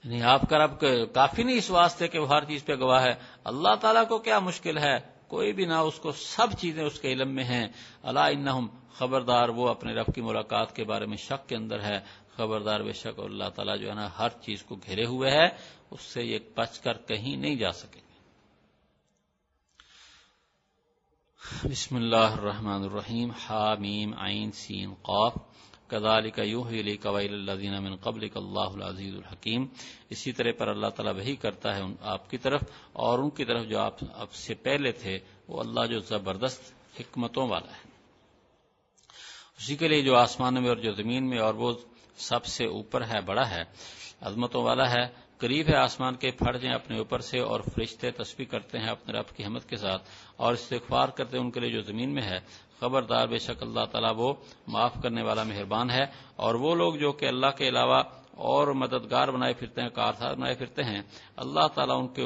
نہیں 0.04 0.22
آپ 0.22 0.40
کا 0.50 0.58
رب 0.58 0.80
کافی 1.14 1.42
نہیں 1.42 1.56
اس 1.56 1.70
واسطے 1.70 2.08
کہ 2.08 2.18
وہ 2.18 2.28
ہر 2.28 2.44
چیز 2.44 2.64
پہ 2.64 2.74
گواہ 2.74 3.02
ہے۔ 3.02 3.14
اللہ 3.44 3.74
تعالیٰ 3.80 4.08
کو 4.08 4.18
کیا 4.18 4.38
مشکل 4.38 4.78
ہے؟ 4.78 4.98
کوئی 5.28 5.52
بھی 5.52 5.64
نہ 5.64 5.74
اس 5.74 5.98
کو 5.98 6.12
سب 6.12 6.46
چیزیں 6.58 6.84
اس 6.84 7.00
کے 7.00 7.12
علم 7.12 7.34
میں 7.34 7.44
ہیں۔ 7.44 7.68
اللہ 8.02 8.20
انہم، 8.20 8.66
خبردار 8.92 9.48
وہ 9.48 9.68
اپنے 9.68 9.94
رب 9.94 10.14
کی 10.14 10.20
ملاقات 10.20 10.76
کے 10.76 10.84
بارے 10.84 11.06
میں 11.06 11.16
شک 11.16 11.48
کے 11.48 11.56
اندر 11.56 11.80
ہے۔ 11.80 12.00
خبردار 12.36 12.80
بے 12.80 12.92
شک 12.92 13.18
اور 13.18 13.30
اللہ 13.30 13.48
تعالیٰ 13.54 13.78
جو 13.78 13.88
ہے 13.88 13.94
نا 13.94 14.08
ہر 14.18 14.28
چیز 14.28 14.62
کو 14.62 14.74
گھیرے 14.74 15.04
ہوئے 15.04 15.30
ہے۔ 15.30 15.48
اس 15.90 16.02
سے 16.02 16.22
یہ 16.22 16.38
بچ 16.56 16.78
کر 16.78 16.92
کہیں 16.92 17.36
نہیں 17.36 17.56
جا 17.56 17.72
سکے۔ 17.72 18.05
بسم 21.46 21.96
اللہ 21.96 22.16
الرحمن 22.16 22.82
الرحیم، 22.82 23.30
حامیم، 23.30 24.14
عین، 24.18 24.52
سین، 24.52 24.94
قاف۔ 24.94 25.34
کذالک 25.86 26.38
یوحی 26.38 26.82
لیک 26.82 27.06
ویل 27.06 27.34
الذین 27.34 27.82
من 27.82 27.96
قبلک 27.96 28.36
اللہ 28.36 28.60
العزیز 28.60 29.14
الحکیم۔ 29.14 29.66
اسی 30.10 30.32
طرح 30.32 30.52
پر 30.58 30.68
اللہ 30.68 30.86
تعالیٰ 30.86 31.14
وہی 31.14 31.36
کرتا 31.36 31.76
ہے 31.76 31.82
آپ 32.00 32.30
کی 32.30 32.38
طرف 32.38 32.60
اور 32.92 33.18
ان 33.18 33.30
کی 33.30 33.44
طرف 33.44 33.66
جو 33.66 33.78
آپ 33.78 33.96
اب 34.14 34.32
سے 34.32 34.54
پہلے 34.54 34.92
تھے، 34.92 35.18
وہ 35.48 35.60
اللہ 35.60 35.86
جو 35.86 36.00
زبردست 36.00 36.74
حکمتوں 37.00 37.48
والا 37.48 37.72
ہے۔ 37.72 37.88
اسی 39.58 39.76
کے 39.76 39.88
لیے 39.88 40.02
جو 40.02 40.16
آسمان 40.16 40.54
میں 40.54 40.68
اور 40.68 40.76
جو 40.76 40.92
زمین 40.92 41.28
میں 41.28 41.38
اور 41.38 41.54
وہ 41.54 41.72
سب 42.16 42.44
سے 42.44 42.66
اوپر 42.66 43.04
ہے، 43.06 43.20
بڑا 43.20 43.50
ہے، 43.50 43.62
عظمتوں 44.20 44.62
والا 44.62 44.90
ہے 44.90 45.25
قریب 45.38 45.68
ہے 45.68 45.74
آسمان 45.74 46.14
کے 46.14 46.30
پھٹ 46.30 46.56
جائیں 46.62 46.74
اپنے 46.74 46.98
اوپر 46.98 47.20
سے 47.20 47.38
اور 47.40 47.60
فرشتے 47.74 48.10
تسبیح 48.10 48.46
کرتے 48.46 48.78
ہیں 48.78 48.88
اپنے 48.88 49.18
رب 49.18 49.36
کی 49.36 49.44
حمد 49.44 49.68
کے 49.68 49.76
ساتھ 49.76 50.08
اور 50.36 50.52
استغفار 50.52 51.08
کرتے 51.08 51.36
ہیں 51.36 51.44
ان 51.44 51.50
کے 51.50 51.60
لیے 51.60 51.70
جو 51.70 51.80
زمین 51.82 52.14
میں 52.14 52.22
ہے۔ 52.22 52.38
خبردار، 52.80 53.26
بے 53.26 53.38
شک 53.38 53.62
اللہ 53.62 53.84
تعالیٰ 53.90 54.12
وہ 54.16 54.32
معاف 54.66 54.94
کرنے 55.02 55.22
والا 55.22 55.42
مہربان 55.42 55.90
ہے 55.90 56.04
اور 56.36 56.54
وہ 56.54 56.74
لوگ 56.74 56.94
جو 56.94 57.12
کہ 57.12 57.26
اللہ 57.26 57.50
کے 57.58 57.68
علاوہ 57.68 58.02
اور 58.48 58.68
مددگار 58.68 59.28
بنائے 59.28 59.54
پھرتے 59.54 59.82
ہیں، 59.82 59.88
کارساز 59.88 60.36
بنائے 60.36 60.54
پھرتے 60.54 60.84
ہیں، 60.84 61.02
اللہ 61.36 61.66
تعالیٰ 61.74 61.98
ان 61.98 62.08
کے، 62.08 62.24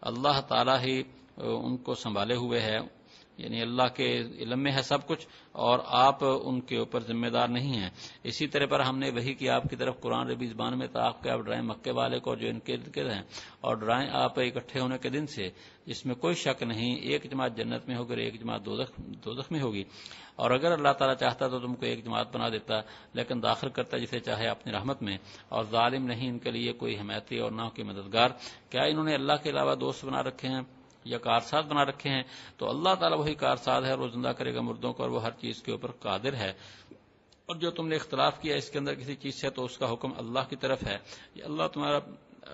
اللہ 0.00 0.40
تعالیٰ 0.48 0.78
ہی 0.84 1.02
ان 1.36 1.76
کو 1.76 1.94
سنبھالے 1.94 2.34
ہوئے 2.34 2.60
ہے 2.60 2.78
یعنی 3.38 3.62
اللہ 3.62 3.88
کے 3.96 4.20
علم 4.20 4.62
میں 4.62 4.72
ہے 4.72 4.82
سب 4.82 5.06
کچھ 5.06 5.26
اور 5.52 5.78
آپ 5.86 6.18
ان 6.20 6.60
کے 6.60 6.76
اوپر 6.76 7.00
ذمہ 7.00 7.26
دار 7.26 7.48
نہیں 7.48 7.80
ہیں۔ 7.80 7.90
اسی 8.24 8.46
طرح 8.46 8.66
پر 8.66 8.80
ہم 8.80 8.98
نے 8.98 9.10
وہی 9.10 9.34
کہ 9.34 9.50
آپ 9.50 9.62
کی 9.62 9.76
طرف 9.76 10.00
قرآن 10.00 10.28
ربی 10.28 10.46
زبان 10.46 10.78
میں 10.78 10.86
آپ 10.94 11.22
کے 11.22 11.30
آپ 11.30 11.38
ڈرائیں 11.38 11.62
مکے 11.62 11.90
والے 11.90 12.18
کو 12.18 12.34
جو 12.34 12.48
ان 12.48 12.58
کے 12.60 12.76
گرد 12.96 13.10
ہیں 13.10 13.22
اور 13.60 13.76
ڈرائیں 13.76 14.10
آپ 14.12 14.38
اکٹھے 14.38 14.80
ہونے 14.80 14.98
کے 14.98 15.08
دن 15.08 15.26
سے 15.26 15.48
جس 15.86 16.06
میں 16.06 16.14
کوئی 16.14 16.34
شک 16.34 16.62
نہیں، 16.62 16.96
ایک 16.96 17.30
جماعت 17.30 17.56
جنت 17.56 17.88
میں 17.88 17.96
ہوگی 17.96 18.08
اور 18.08 18.18
ایک 18.18 18.40
جماعت 18.40 18.66
دوزخ 19.24 19.52
میں 19.52 19.60
ہوگی۔ 19.60 19.84
اور 20.36 20.50
اگر 20.50 20.72
اللہ 20.72 20.92
تعالیٰ 20.98 21.16
چاہتا 21.16 21.48
تو 21.48 21.58
تم 21.58 21.74
کو 21.74 21.86
ایک 21.86 22.04
جماعت 22.04 22.36
بنا 22.36 22.48
دیتا، 22.48 22.74
لیکن 23.12 23.42
داخل 23.42 23.68
کرتا 23.68 23.98
جسے 23.98 24.20
چاہے 24.20 24.46
اپنی 24.46 24.72
رحمت 24.72 25.02
میں۔ 25.02 25.18
اور 25.48 25.64
ظالم 25.64 26.06
نہیں 26.06 26.28
ان 26.28 26.38
کے 26.38 26.50
لیے 26.50 26.72
کوئی 26.72 26.98
حمایتی 26.98 27.38
اور 27.38 27.50
نہ 27.50 27.62
کوئی 27.62 27.82
مددگار۔ 27.82 28.28
کیا 28.70 28.82
انہوں 28.82 29.04
نے 29.04 29.14
اللہ 29.14 29.32
کے 29.42 29.50
علاوہ 29.50 29.74
دوست 29.74 30.04
بنا 30.04 30.22
رکھے 30.22 30.48
ہیں؟ 30.48 30.60
یا 31.06 31.18
کارساز 31.18 31.64
بنا 31.66 31.84
رکھے 31.84 32.10
ہیں، 32.10 32.22
تو 32.56 32.68
اللہ 32.68 32.94
تعالیٰ 32.94 33.18
وہی 33.18 33.34
کارساز 33.34 33.84
ہے 33.84 33.94
وہ 33.94 34.08
زندہ 34.08 34.28
کرے 34.28 34.54
گا 34.54 34.60
مردوں 34.60 34.92
کو 34.92 35.02
اور 35.02 35.10
وہ 35.10 35.22
ہر 35.22 35.30
چیز 35.30 35.62
کے 35.62 35.72
اوپر 35.72 35.90
قادر 35.90 36.34
ہے۔ 36.34 36.50
اور 37.46 37.56
جو 37.56 37.70
تم 37.70 37.88
نے 37.88 37.96
اختلاف 37.96 38.40
کیا 38.40 38.56
اس 38.56 38.70
کے 38.70 38.78
اندر 38.78 38.94
کسی 38.94 39.14
چیز 39.14 39.34
سے 39.34 39.50
تو 39.50 39.64
اس 39.64 39.78
کا 39.78 39.92
حکم 39.92 40.12
اللہ 40.16 40.40
کی 40.48 40.56
طرف 40.56 40.86
ہے۔ 40.86 40.98
یہ 41.34 41.44
اللہ 41.44 41.62
تمہارا، 41.72 41.98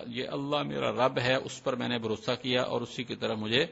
یہ 0.07 0.29
اللہ 0.29 0.63
میرا 0.63 0.91
رب 0.91 1.19
ہے، 1.19 1.35
اس 1.35 1.63
پر 1.63 1.75
میں 1.75 1.87
نے 1.87 1.97
بھروسہ 1.97 2.31
کیا 2.41 2.61
اور 2.61 2.81
اسی 2.81 3.03
کی 3.03 3.15
طرف 3.15 3.37
مجھے 3.37 3.65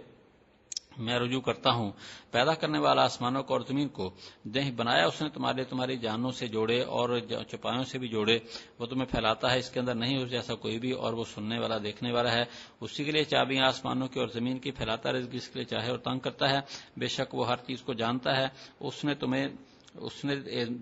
میں 0.98 1.20
رجوع 1.20 1.42
کرتا 1.42 1.72
ہوں۔ 1.72 1.92
پیدا 2.32 2.54
کرنے 2.54 2.80
والا 2.80 3.04
آسمانوں 3.04 3.44
کو 3.44 3.54
اور 3.54 3.62
زمین 3.68 3.88
کو 3.88 4.10
دہ 4.44 4.70
بنایا 4.76 5.06
اس 5.06 5.22
نے 5.22 5.30
تمہارے 5.30 5.64
تمہاری 5.64 5.98
جانوں 5.98 6.32
سے 6.32 6.48
جوڑے 6.48 6.82
اور 6.82 7.20
چپایوں 7.50 7.84
سے 7.84 8.00
بھی 8.00 8.08
جوڑے۔ 8.08 8.38
وہ 8.80 8.86
تمہیں 8.86 9.06
پھیلاتا 9.06 9.52
ہے 9.52 9.60
اس 9.60 9.70
کے 9.70 9.80
اندر 9.80 9.96
نہیں 9.96 10.26
جیسا 10.26 10.56
کوئی 10.56 10.80
بھی، 10.80 10.92
اور 10.92 11.14
وہ 11.14 11.24
سننے 11.34 11.60
والا، 11.60 11.78
دیکھنے 11.84 12.12
والا 12.12 12.32
ہے۔ 12.32 12.44
اسی 12.82 13.04
کے 13.04 13.12
لیے 13.12 13.24
چابیاں 13.24 13.68
آسمانوں 13.68 14.08
کی 14.08 14.20
اور 14.20 14.28
زمین 14.28 14.60
کی 14.60 14.72
پھیلاتا 14.72 15.12
رزق 15.12 15.36
اس 15.36 15.48
کے 15.48 15.60
لیے 15.60 15.66
چاہے 15.66 15.89
اور 15.89 15.98
تنگ 15.98 16.20
کرتا 16.20 16.50
ہے۔ 16.50 16.60
بے 16.98 17.08
شک 17.08 17.36
وہ 17.36 17.48
ہر 17.48 17.66
چیز 17.68 17.82
کو 17.82 17.94
جانتا 17.94 18.38
ہے۔ 18.38 18.48
اس 18.80 19.04
نے 19.06 19.16
تمہیں، 19.16 19.48
اس 19.96 20.26
نے 20.26 20.36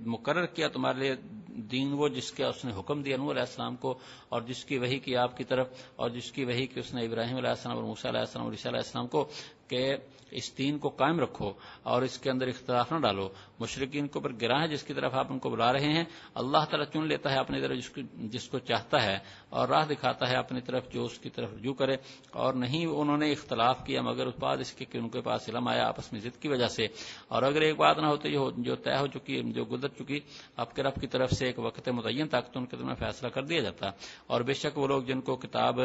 مقرر 0.05 0.45
کیا 0.45 0.68
تمہارے 0.68 0.99
لیے 0.99 1.16
دین 1.72 1.93
وہ 1.93 2.07
جس 2.07 2.32
کا 2.32 2.47
اس 2.47 2.66
نے 2.66 2.72
حکم 2.80 3.01
دیا 3.01 3.18
نور 3.18 3.32
علیہ 3.32 3.41
السلام 3.41 3.76
کو، 3.76 3.97
اور 4.30 4.41
جس 4.41 4.66
کی 4.66 4.78
وہی 4.78 4.99
کی 4.99 5.16
آپ 5.16 5.38
کی 5.38 5.43
طرف، 5.43 5.68
اور 5.95 6.10
جس 6.10 6.32
کی 6.32 6.45
وہی 6.45 6.66
کی 6.68 6.80
اس 6.80 6.93
نے 6.93 7.05
ابراہیم 7.05 7.38
علیہ 7.38 7.49
السلام 7.49 7.78
اور 7.78 7.86
موسیٰ 7.86 8.12
علیہ 8.12 8.20
السلام 8.20 8.45
اور 8.45 8.53
عیسیٰ 8.53 8.72
علیہ 8.72 8.86
السلام 8.86 9.07
کو۔ 9.07 9.30
کہ 9.70 9.95
اس 10.32 10.57
دین 10.57 10.78
کو 10.78 10.89
قائم 10.89 11.20
رکھو 11.20 11.53
اور 11.84 12.01
اس 12.01 12.20
کے 12.20 12.30
اندر 12.30 12.47
اختلاف 12.47 12.91
نہ 12.91 12.97
ڈالو۔ 12.97 13.30
مشرقین 13.59 14.07
کو 14.07 14.20
پر 14.20 14.32
گرا 14.41 14.61
ہے 14.61 14.67
جس 14.67 14.84
کی 14.84 14.93
طرف 14.93 15.13
آپ 15.13 15.28
ان 15.30 15.39
کو 15.39 15.49
بلا 15.49 15.74
رہے 15.74 15.93
ہیں۔ 15.93 16.03
اللہ 16.36 16.57
تعالیٰ 16.57 16.86
چن 16.93 17.07
لیتا 17.07 17.32
ہے 17.32 17.38
اپنی 17.38 17.61
طرف 17.61 17.78
جس 17.78 17.89
کو 17.89 18.01
جس 18.13 18.49
کو 18.49 18.59
چاہتا 18.59 19.03
ہے 19.03 19.17
اور 19.49 19.67
راہ 19.67 19.86
دکھاتا 19.86 20.30
ہے 20.30 20.36
اپنی 20.36 20.61
طرف 20.61 20.91
جو 20.91 21.03
اس 21.03 21.20
کی 21.20 21.30
طرف 21.30 21.53
رجوع 21.53 21.74
کرے۔ 21.74 21.95
اور 22.32 22.53
نہیں 22.53 22.86
انہوں 22.86 23.17
نے 23.17 23.32
اختلاف 23.32 23.86
کیا، 23.86 24.01
مگر 24.01 24.28
اس 24.28 24.34
بعد 24.39 24.57
اس 24.57 24.74
کے 24.74 24.86
کہ 24.86 24.97
ان 24.97 25.09
کے 25.09 25.22
پاس 25.22 25.49
علم 25.49 25.67
آیا 25.67 25.88
آپس 25.88 26.13
میں 26.13 26.22
ضد 26.22 26.41
کی 26.41 26.47
وجہ 26.47 26.67
سے۔ 26.67 26.86
اور 27.28 27.43
اگر 27.43 27.61
ایک 27.61 27.76
بات 27.76 27.97
نہ 27.97 28.05
ہوتی 28.05 28.32
جو 28.57 28.76
طے 28.76 28.97
ہو 28.97 29.07
چکی 29.07 29.41
جو 29.51 29.65
گزر 29.65 29.88
چکی 29.88 30.20
آپ 30.57 30.76
کے 30.76 30.84
رب 30.84 30.95
کی 31.01 31.07
طرف 31.07 31.32
سے 31.32 31.45
ایک 31.45 31.59
وقت 31.59 31.89
متعین 31.89 32.28
طاقت 32.28 32.57
ان 32.57 32.65
کے 32.65 32.78
دن 32.78 32.86
میں 32.86 32.95
فیصلہ 32.95 33.28
کر 33.28 33.43
دیا 33.43 33.59
جاتا۔ 33.59 33.88
اور 34.28 34.41
بے 34.41 34.53
شک 34.53 34.78
وہ 34.78 34.88
لوگ 34.88 35.03
جن 35.03 35.22
کو 35.22 35.36
کتاب 35.36 35.80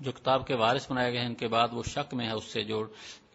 جو 0.00 0.12
کتاب 0.12 0.46
کے 0.46 0.54
وارث 0.54 0.90
بنائے 0.90 1.12
گئے 1.12 1.20
ہیں، 1.20 1.26
ان 1.26 1.34
کے 1.34 1.48
بعد 1.48 1.68
وہ 1.72 1.82
شک 1.82 2.14
میں 2.14 2.26
ہے، 2.26 2.32
اس 2.32 2.44
سے 2.44 2.64
جو 2.64 2.86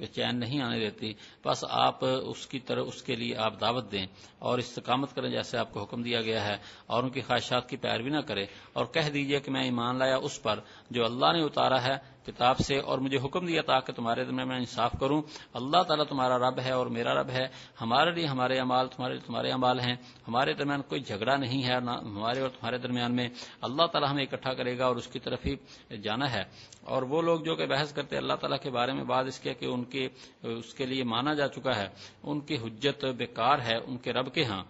چین 0.06 0.40
نہیں 0.40 0.62
آنے 0.62 0.80
دیتی۔ 0.80 1.14
بس 1.46 1.66
آپ 1.70 2.06
اس 2.06 2.48
کی 2.48 2.60
طرح 2.60 2.82
اس 2.82 3.04
کے 3.04 3.16
لیے 3.16 3.36
آپ 3.38 3.62
دعوت 3.62 3.92
دیں 3.92 4.06
اور 4.40 4.58
استقامت 4.58 5.16
کریں 5.16 5.30
جیسے 5.30 5.58
آپ 5.58 5.74
کو 5.74 5.84
حکم 5.84 6.02
دیا 6.02 6.22
گیا 6.22 6.46
ہے 6.46 6.56
اور 6.86 7.04
ان 7.04 7.10
کی 7.10 7.22
خواہشات 7.22 7.70
کی 7.70 7.78
پیروی 7.78 8.10
نہ 8.10 8.20
کرے 8.20 8.46
اور 8.74 8.86
کہہ 8.86 9.10
دیجیے 9.14 9.40
کہ 9.40 9.52
میں 9.52 9.64
ایمان 9.64 9.98
لایا 9.98 10.18
اس 10.18 10.44
پر 10.44 10.60
جو 10.90 11.06
اللہ 11.06 11.34
نے 11.34 11.44
اتارا 11.44 11.84
ہے 11.84 12.20
کتاب 12.26 12.58
سے 12.58 12.78
اور 12.78 13.00
مجھے 13.00 13.18
حکم 13.18 13.46
دیا 13.46 13.62
تھا 13.62 13.80
کہ 13.80 13.94
تمہارے 13.94 14.24
درمیان 14.24 14.48
میں 14.48 14.58
انصاف 14.58 14.92
کروں۔ 15.00 15.22
اللہ 15.54 15.84
تعالیٰ 15.84 16.06
تمہارا 16.06 16.38
رب 16.38 16.60
ہے 16.60 16.72
اور 16.72 16.88
میرا 16.88 17.14
رب 17.14 17.30
ہے۔ 17.30 17.48
ہمارے 17.82 18.12
لیے 18.12 18.26
ہمارے 18.26 18.60
امال 18.60 18.88
تمہارے 18.88 19.14
لیے 19.14 19.28
تمہارے 19.28 19.52
امال 19.52 19.80
ہیں۔ 19.80 19.96
ہمارے 20.28 20.54
درمیان 20.54 20.82
کوئی 20.82 21.02
جھگڑا 21.02 21.36
نہیں 21.36 21.64
ہے 21.64 21.76
ہمارے 21.76 22.40
اور 22.40 22.50
تمہارے 22.50 22.78
درمیان 22.78 23.16
میں۔ 23.16 23.30
اللہ 23.62 23.86
تعالیٰ 23.86 24.10
ہمیں 24.10 24.24
اکٹھا 24.24 24.54
کرے 24.54 24.78
گا 24.78 24.86
اور 24.86 24.96
اس 24.96 25.08
کی 25.08 25.20
طرف 25.20 25.46
ہی 25.46 25.56
جانا 25.98 26.32
ہے۔ 26.32 26.44
اور 26.90 27.02
وہ 27.02 27.22
لوگ 27.22 27.40
جو 27.40 27.56
کہ 27.56 27.66
بحث 27.66 27.94
کرتے 27.94 28.18
اللہ 28.18 28.34
تعالیٰ 28.34 28.58
کے 28.60 28.70
بارے 28.70 28.94
میں 28.94 29.04
بعد 29.04 29.26
اس 29.26 29.40
کے 29.40 29.54
کہ 29.54 29.66
ان 29.66 29.84
کے 29.84 30.08
اس 30.44 30.74
کے 30.74 30.86
لیے 30.86 31.04
مانا 31.04 31.34
جا 31.34 31.48
چکا 31.48 31.76
ہے، 31.76 31.88
ان 32.24 32.40
کی 32.40 32.58
حجت 32.58 33.06
بیکار 33.06 33.60
ہے، 33.60 33.76
ان 33.76 33.98
کے 33.98 34.14
رب 34.14 34.34
کے 34.34 34.46
ہاں۔ 34.46 34.64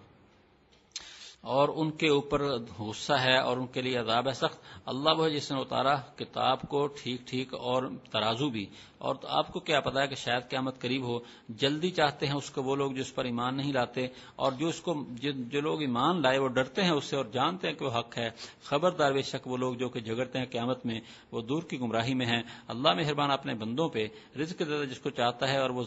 اور 1.41 1.69
ان 1.75 1.91
کے 1.91 2.09
اوپر 2.09 2.41
غصہ 2.79 3.13
ہے 3.13 3.37
اور 3.37 3.57
ان 3.57 3.67
کے 3.67 3.81
لیے 3.81 3.97
عذاب 3.97 4.27
ہے 4.27 4.33
سخت۔ 4.33 4.59
اللہ 4.85 5.09
وہ 5.17 5.29
جس 5.29 5.51
نے 5.51 5.61
اتارا 5.61 5.95
کتاب 5.95 6.61
کو 6.61 6.87
ٹھیک 6.87 7.27
ٹھیک 7.27 7.53
اور 7.53 7.83
ترازو 8.11 8.49
بھی۔ 8.49 8.65
اور 8.97 9.15
تو 9.15 9.27
آپ 9.27 9.53
کو 9.53 9.59
کیا 9.59 9.79
پتا 9.79 10.01
ہے 10.01 10.07
کہ 10.07 10.15
شاید 10.15 10.49
قیامت 10.49 10.79
قریب 10.79 11.03
ہو۔ 11.03 11.19
جلدی 11.49 11.91
چاہتے 11.91 12.27
ہیں 12.27 12.33
اس 12.33 12.49
کو 12.49 12.63
وہ 12.63 12.75
لوگ 12.75 12.91
جو 12.91 13.01
اس 13.01 13.15
پر 13.15 13.25
ایمان 13.25 13.57
نہیں 13.57 13.73
لاتے 13.73 14.07
اور 14.35 14.51
جو 14.51 14.67
اس 14.67 14.81
کو 14.81 15.03
جو 15.19 15.61
لوگ 15.61 15.81
ایمان 15.81 16.21
لائے 16.21 16.37
وہ 16.37 16.47
ڈرتے 16.47 16.83
ہیں 16.83 16.91
اس 16.91 17.05
سے 17.05 17.15
اور 17.15 17.25
جانتے 17.25 17.67
ہیں 17.67 17.75
کہ 17.75 17.85
وہ 17.85 17.99
حق 17.99 18.17
ہے۔ 18.17 18.29
خبردار 18.63 19.11
بے 19.11 19.21
شک 19.21 19.47
وہ 19.47 19.57
لوگ 19.57 19.75
جو 19.75 19.89
کہ 19.89 19.99
جھگڑتے 19.99 20.39
ہیں 20.39 20.45
قیامت 20.45 20.85
میں 20.85 20.99
وہ 21.31 21.41
دور 21.41 21.63
کی 21.63 21.79
گمراہی 21.79 22.13
میں 22.13 22.25
ہیں۔ 22.25 22.43
اللہ 22.67 22.93
مہربان 22.93 23.31
اپنے 23.31 23.53
بندوں 23.53 23.89
پہ 23.89 24.07
رزق 24.39 24.59
دیتا 24.59 24.83
جس 24.83 24.99
کو 24.99 25.09
چاہتا 25.09 25.49
ہے 25.49 25.57
اور 25.57 25.69
وہ 25.69 25.83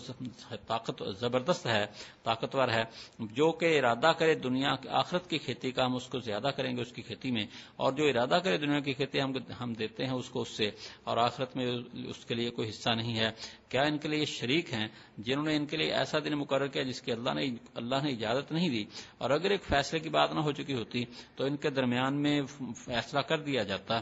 طاقت 0.66 1.02
زبردست 1.20 1.66
ہے، 1.66 1.86
طاقتور 2.22 2.68
ہے۔ 2.68 2.84
جو 3.18 3.52
کہ 3.52 3.78
ارادہ 3.78 4.12
کرے 4.18 4.34
دنیا 4.34 4.74
آخرت 4.88 5.30
کی 5.30 5.38
کھیتی 5.44 5.70
کا 5.70 5.86
ہم 5.86 5.96
اس 5.96 6.06
کو 6.06 6.18
زیادہ 6.20 6.50
کریں 6.56 6.76
گے 6.76 6.80
اس 6.82 6.92
کی 6.92 7.02
کھیتی 7.02 7.30
میں، 7.30 7.46
اور 7.76 7.92
جو 7.92 8.04
ارادہ 8.04 8.38
کرے 8.44 8.58
دنیا 8.58 8.80
کی 8.80 8.92
کھیتی 8.92 9.20
ہم 9.60 9.72
دیتے 9.72 10.04
ہیں 10.04 10.14
اس 10.14 10.28
کو 10.28 10.42
اس 10.42 10.56
سے، 10.56 10.70
اور 11.04 11.16
آخرت 11.18 11.56
میں 11.56 11.66
اس 12.08 12.24
کے 12.24 12.34
لیے 12.34 12.50
کوئی 12.50 12.68
حصہ 12.68 12.90
نہیں 12.90 13.02
نہیں 13.02 13.18
ہے۔ 13.18 13.30
کیا 13.68 13.82
ان 13.82 13.98
کے 13.98 14.08
لیے 14.08 14.24
شریک 14.24 14.72
ہیں؟ 14.72 14.86
جنہوں 15.18 15.44
نے 15.44 15.56
ان 15.56 15.66
کے 15.66 15.76
لیے 15.76 15.92
ایسا 15.92 16.18
دن 16.24 16.34
مقرر 16.38 16.66
کیا 16.66 16.82
جس 16.82 17.00
کی 17.02 17.12
اللہ 17.12 17.34
نے 17.34 17.44
اللہ 17.74 18.02
نے 18.02 18.10
اجازت 18.10 18.52
نہیں 18.52 18.68
دی۔ 18.68 18.84
اور 19.18 19.30
اگر 19.30 19.50
ایک 19.50 19.64
فیصلے 19.64 20.00
کی 20.00 20.08
بات 20.08 20.32
نہ 20.32 20.40
ہو 20.40 20.52
چکی 20.52 20.74
ہوتی 20.74 21.04
تو 21.36 21.44
ان 21.44 21.56
کے 21.56 21.70
درمیان 21.70 22.22
میں 22.22 22.40
فیصلہ 22.84 23.20
کر 23.20 23.38
دیا 23.42 23.62
جاتا۔ 23.62 24.00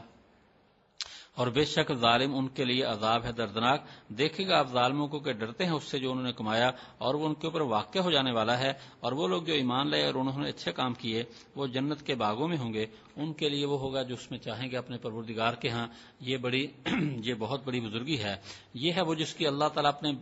اور 1.31 1.47
بے 1.47 1.65
شک 1.65 1.93
ظالم 1.93 2.35
ان 2.35 2.49
کے 2.49 2.65
لیے 2.65 2.83
عذاب 2.83 3.25
ہے 3.25 3.33
دردناک۔ 3.33 3.83
دیکھے 4.09 4.49
گا 4.49 4.59
آپ 4.59 4.73
ظالموں 4.73 5.09
کو 5.09 5.19
کہ 5.19 5.33
ڈرتے 5.33 5.65
ہیں 5.65 5.73
اس 5.73 5.85
سے 5.85 5.99
جو 5.99 6.11
انہوں 6.11 6.25
نے 6.25 6.33
کمایا 6.33 6.71
اور 6.99 7.15
وہ 7.15 7.27
ان 7.27 7.35
کے 7.35 7.47
اوپر 7.47 7.61
واقع 7.61 7.99
ہو 7.99 8.11
جانے 8.11 8.33
والا 8.33 8.59
ہے۔ 8.59 8.73
اور 9.01 9.13
وہ 9.13 9.29
لوگ 9.29 9.43
جو 9.43 9.53
ایمان 9.53 9.91
لائے 9.91 10.07
اور 10.07 10.15
انہوں 10.15 10.43
نے 10.43 10.49
اچھے 10.49 10.73
کام 10.73 10.95
کیے، 10.95 11.25
وہ 11.55 11.67
جنت 11.67 12.07
کے 12.07 12.15
باغوں 12.15 12.49
میں 12.49 12.57
ہوں 12.57 12.73
گے۔ 12.73 12.87
ان 13.17 13.33
کے 13.33 13.49
لیے 13.49 13.67
وہ 13.67 13.79
ہوگا 13.79 14.03
جو 14.03 14.15
اس 14.15 14.31
میں 14.31 14.39
چاہیں 14.39 14.71
گے 14.71 14.77
اپنے 14.77 14.97
پروردگار 14.99 15.55
کے 15.55 15.69
ہاں۔ 15.69 15.89
یہ 16.21 16.37
بڑی 16.37 16.67
یہ 17.25 17.35
بہت 17.39 17.61
بڑی 17.65 17.81
بزرگی 17.81 18.19
ہے۔ 18.19 18.37
یہ 18.75 18.93
ہے 18.93 19.03
وہ 19.03 19.15
جس 19.15 19.35
کی 19.35 19.47
اللہ 19.47 19.65
تعالیٰ 19.75 19.93
اپنے 19.93 20.13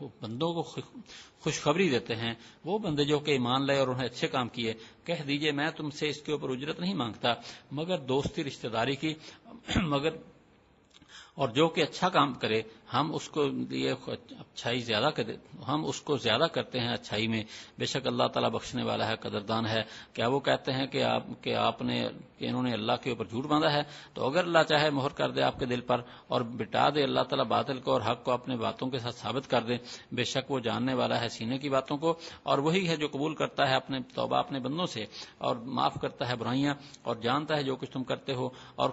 بندوں 0.00 0.54
کو 0.54 0.62
خوشخبری 1.40 1.88
دیتے 1.88 2.16
ہیں۔ 2.16 2.34
وہ 2.64 2.78
بندے 2.78 3.04
جو 3.04 3.18
کہ 3.18 3.30
ایمان 3.30 3.66
لائے 3.66 3.78
اور 3.78 3.88
انہیں 3.88 4.06
اچھے 4.06 4.28
کام 4.28 4.48
کیے، 4.48 4.74
کہہ 5.04 5.22
دیجیے، 5.28 5.52
میں 5.52 5.70
تم 5.76 5.90
سے 5.90 6.08
اس 6.08 6.22
کے 6.22 6.32
اوپر 6.32 6.50
اجرت 6.50 6.80
نہیں 6.80 6.94
مانگتا۔ 6.94 7.34
مگر 7.72 7.98
دوستی 7.98 8.44
رشتہ 8.44 8.68
داری 8.68 8.96
کی، 8.96 9.14
مگر 9.76 10.10
اور 11.34 11.48
جو 11.48 11.68
کہ 11.68 11.80
اچھا 11.80 12.08
کام 12.08 12.34
کرے، 12.34 12.62
ہم 12.94 13.14
اس 13.14 13.28
کو 13.28 13.46
یہ 13.70 13.92
اچھائی 14.06 14.80
زیادہ 14.80 15.08
کرے 15.14 15.36
ہم 15.68 15.84
اس 15.84 16.00
کو 16.00 16.16
زیادہ 16.16 16.46
کرتے 16.52 16.80
ہیں 16.80 16.92
اچھائی 16.92 17.28
میں۔ 17.28 17.42
بے 17.78 17.86
شک 17.86 18.06
اللہ 18.06 18.26
تعالیٰ 18.26 18.50
بخشنے 18.50 18.82
والا 18.82 19.08
ہے، 19.08 19.16
قدردان 19.16 19.66
ہے۔ 19.66 19.82
کیا 20.12 20.28
وہ 20.28 20.40
کہتے 20.40 20.72
ہیں 20.72 20.86
کہ 20.86 21.02
آپ 21.02 21.22
کہ 21.40 21.54
آپ 21.54 21.82
نے، 21.82 22.08
کہ 22.38 22.44
انہوں 22.44 22.62
نے 22.62 22.72
اللہ 22.72 22.92
کے 23.02 23.10
اوپر 23.10 23.24
جھوٹ 23.24 23.44
باندھا 23.44 23.72
ہے؟ 23.72 23.82
تو 24.14 24.28
اگر 24.28 24.44
اللہ 24.44 24.58
چاہے، 24.68 24.90
مہر 24.90 25.08
کر 25.08 25.30
دے 25.30 25.42
آپ 25.42 25.58
کے 25.58 25.66
دل 25.66 25.80
پر 25.80 26.00
اور 26.28 26.40
بٹا 26.40 26.88
دے 26.94 27.02
اللہ 27.02 27.20
تعالیٰ 27.20 27.46
باطل 27.46 27.80
کو 27.80 27.92
اور 27.92 28.00
حق 28.00 28.24
کو 28.24 28.32
اپنے 28.32 28.56
باتوں 28.56 28.90
کے 28.90 28.98
ساتھ 28.98 29.14
ثابت 29.14 29.50
کر 29.50 29.62
دے۔ 29.62 29.76
بے 30.12 30.24
شک 30.24 30.50
وہ 30.50 30.58
جاننے 30.58 30.94
والا 30.94 31.20
ہے 31.20 31.28
سینے 31.28 31.58
کی 31.58 31.68
باتوں 31.68 31.96
کو 31.96 32.14
اور 32.42 32.58
وہی 32.58 32.88
ہے 32.88 32.96
جو 32.96 33.08
قبول 33.12 33.34
کرتا 33.34 33.68
ہے 33.68 33.74
اپنے 33.74 33.98
توبہ 34.14 34.36
اپنے 34.36 34.58
بندوں 34.58 34.86
سے 34.86 35.04
اور 35.38 35.56
معاف 35.56 35.94
کرتا 36.02 36.28
ہے 36.28 36.36
برائیاں 36.36 36.74
اور 37.02 37.16
جانتا 37.16 37.56
ہے 37.56 37.62
جو 37.62 37.76
کچھ 37.76 37.90
تم 37.90 38.04
کرتے 38.04 38.34
ہو 38.34 38.48
اور 38.74 38.90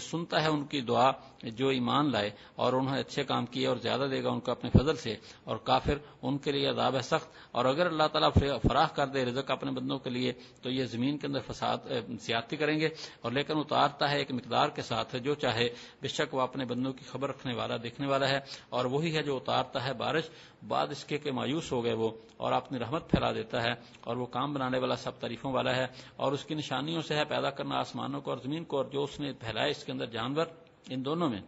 سنتا 0.00 0.42
ہے 0.42 0.48
ان 0.48 0.64
کی 0.64 0.80
دعا 0.80 1.10
جو 1.42 1.70
ایمان 1.80 2.10
لائے 2.12 2.30
اور 2.56 2.72
انہوں 2.72 2.94
نے 2.94 3.00
اچھے 3.00 3.24
کام 3.24 3.46
کیے 3.46 3.66
اور 3.66 3.76
زیادہ 3.82 4.06
دے 4.10 4.22
گا 4.24 4.30
ان 4.30 4.40
کو 4.40 4.50
اپنے 4.50 4.70
فضل 4.70 4.96
سے 4.96 5.14
اور 5.44 5.56
کافر 5.64 5.98
ان 6.22 6.38
کے 6.38 6.52
لیے 6.52 6.66
عذاب 6.68 6.96
ہے 6.96 7.02
سخت 7.02 7.38
اور 7.52 7.64
اگر 7.64 7.86
اللہ 7.86 8.08
تعالیٰ 8.12 8.30
فراہ 8.62 8.94
کر 8.94 9.06
دے 9.06 9.24
رزق 9.24 9.50
اپنے 9.50 9.70
بندوں 9.70 9.98
کے 9.98 10.10
لیے 10.10 10.32
تو 10.62 10.70
یہ 10.70 10.84
زمین 10.86 11.18
کے 11.18 11.26
اندر 11.26 11.40
فساد 11.46 11.88
زیادتی 12.20 12.56
کریں 12.56 12.78
گے 12.80 12.88
اور 13.22 13.32
لیکن 13.32 13.58
اتارتا 13.58 14.10
ہے 14.10 14.18
ایک 14.18 14.30
مقدار 14.32 14.68
کے 14.76 14.82
ساتھ 14.82 15.16
جو 15.24 15.34
چاہے 15.34 15.68
بے 16.02 16.08
شک 16.08 16.34
وہ 16.34 16.40
اپنے 16.40 16.64
بندوں 16.64 16.92
کی 16.92 17.04
خبر 17.04 17.28
رکھنے 17.28 17.54
والا، 17.54 17.76
دیکھنے 17.82 18.06
والا 18.06 18.28
ہے 18.28 18.38
اور 18.68 18.84
وہی 18.84 19.14
ہے 19.16 19.22
جو 19.22 19.36
اتارتا 19.36 19.84
ہے 19.84 19.92
بارش، 19.94 20.28
بعد 20.68 20.86
اس 20.90 21.04
کے 21.04 21.18
کہ 21.18 21.32
مایوس 21.32 21.70
ہو 21.72 21.82
گئے 21.84 21.92
وہ 21.92 22.10
اور 22.36 22.52
اپنی 22.52 22.78
رحمت 22.78 23.08
پھیلا 23.10 23.32
دیتا 23.32 23.62
ہے 23.62 23.72
اور 24.00 24.16
وہ 24.16 24.26
کام 24.26 24.52
بنانے 24.54 24.78
والا 24.78 24.96
سب 24.96 25.20
تعریفوں 25.20 25.52
والا 25.52 25.76
ہے 25.76 25.86
اور 26.16 26.32
اس 26.32 26.44
کی 26.44 26.54
نشانیوں 26.54 27.02
سے 27.02 27.14
ہے 27.14 27.24
پیدا 27.28 27.50
کرنا 27.50 27.78
آسمانوں 27.78 28.20
کو 28.20 28.30
اور 28.30 28.38
زمین 28.42 28.64
کو 28.64 28.76
اور 28.76 28.86
جو 28.92 29.04
اس 29.04 29.18
نے 29.20 29.32
پھیلائے 29.40 29.70
اس 29.70 29.84
کے 29.84 29.92
اندر 29.92 30.06
جانور، 30.12 30.46
ان 30.90 31.04
دونوں 31.04 31.28
میں 31.28 31.40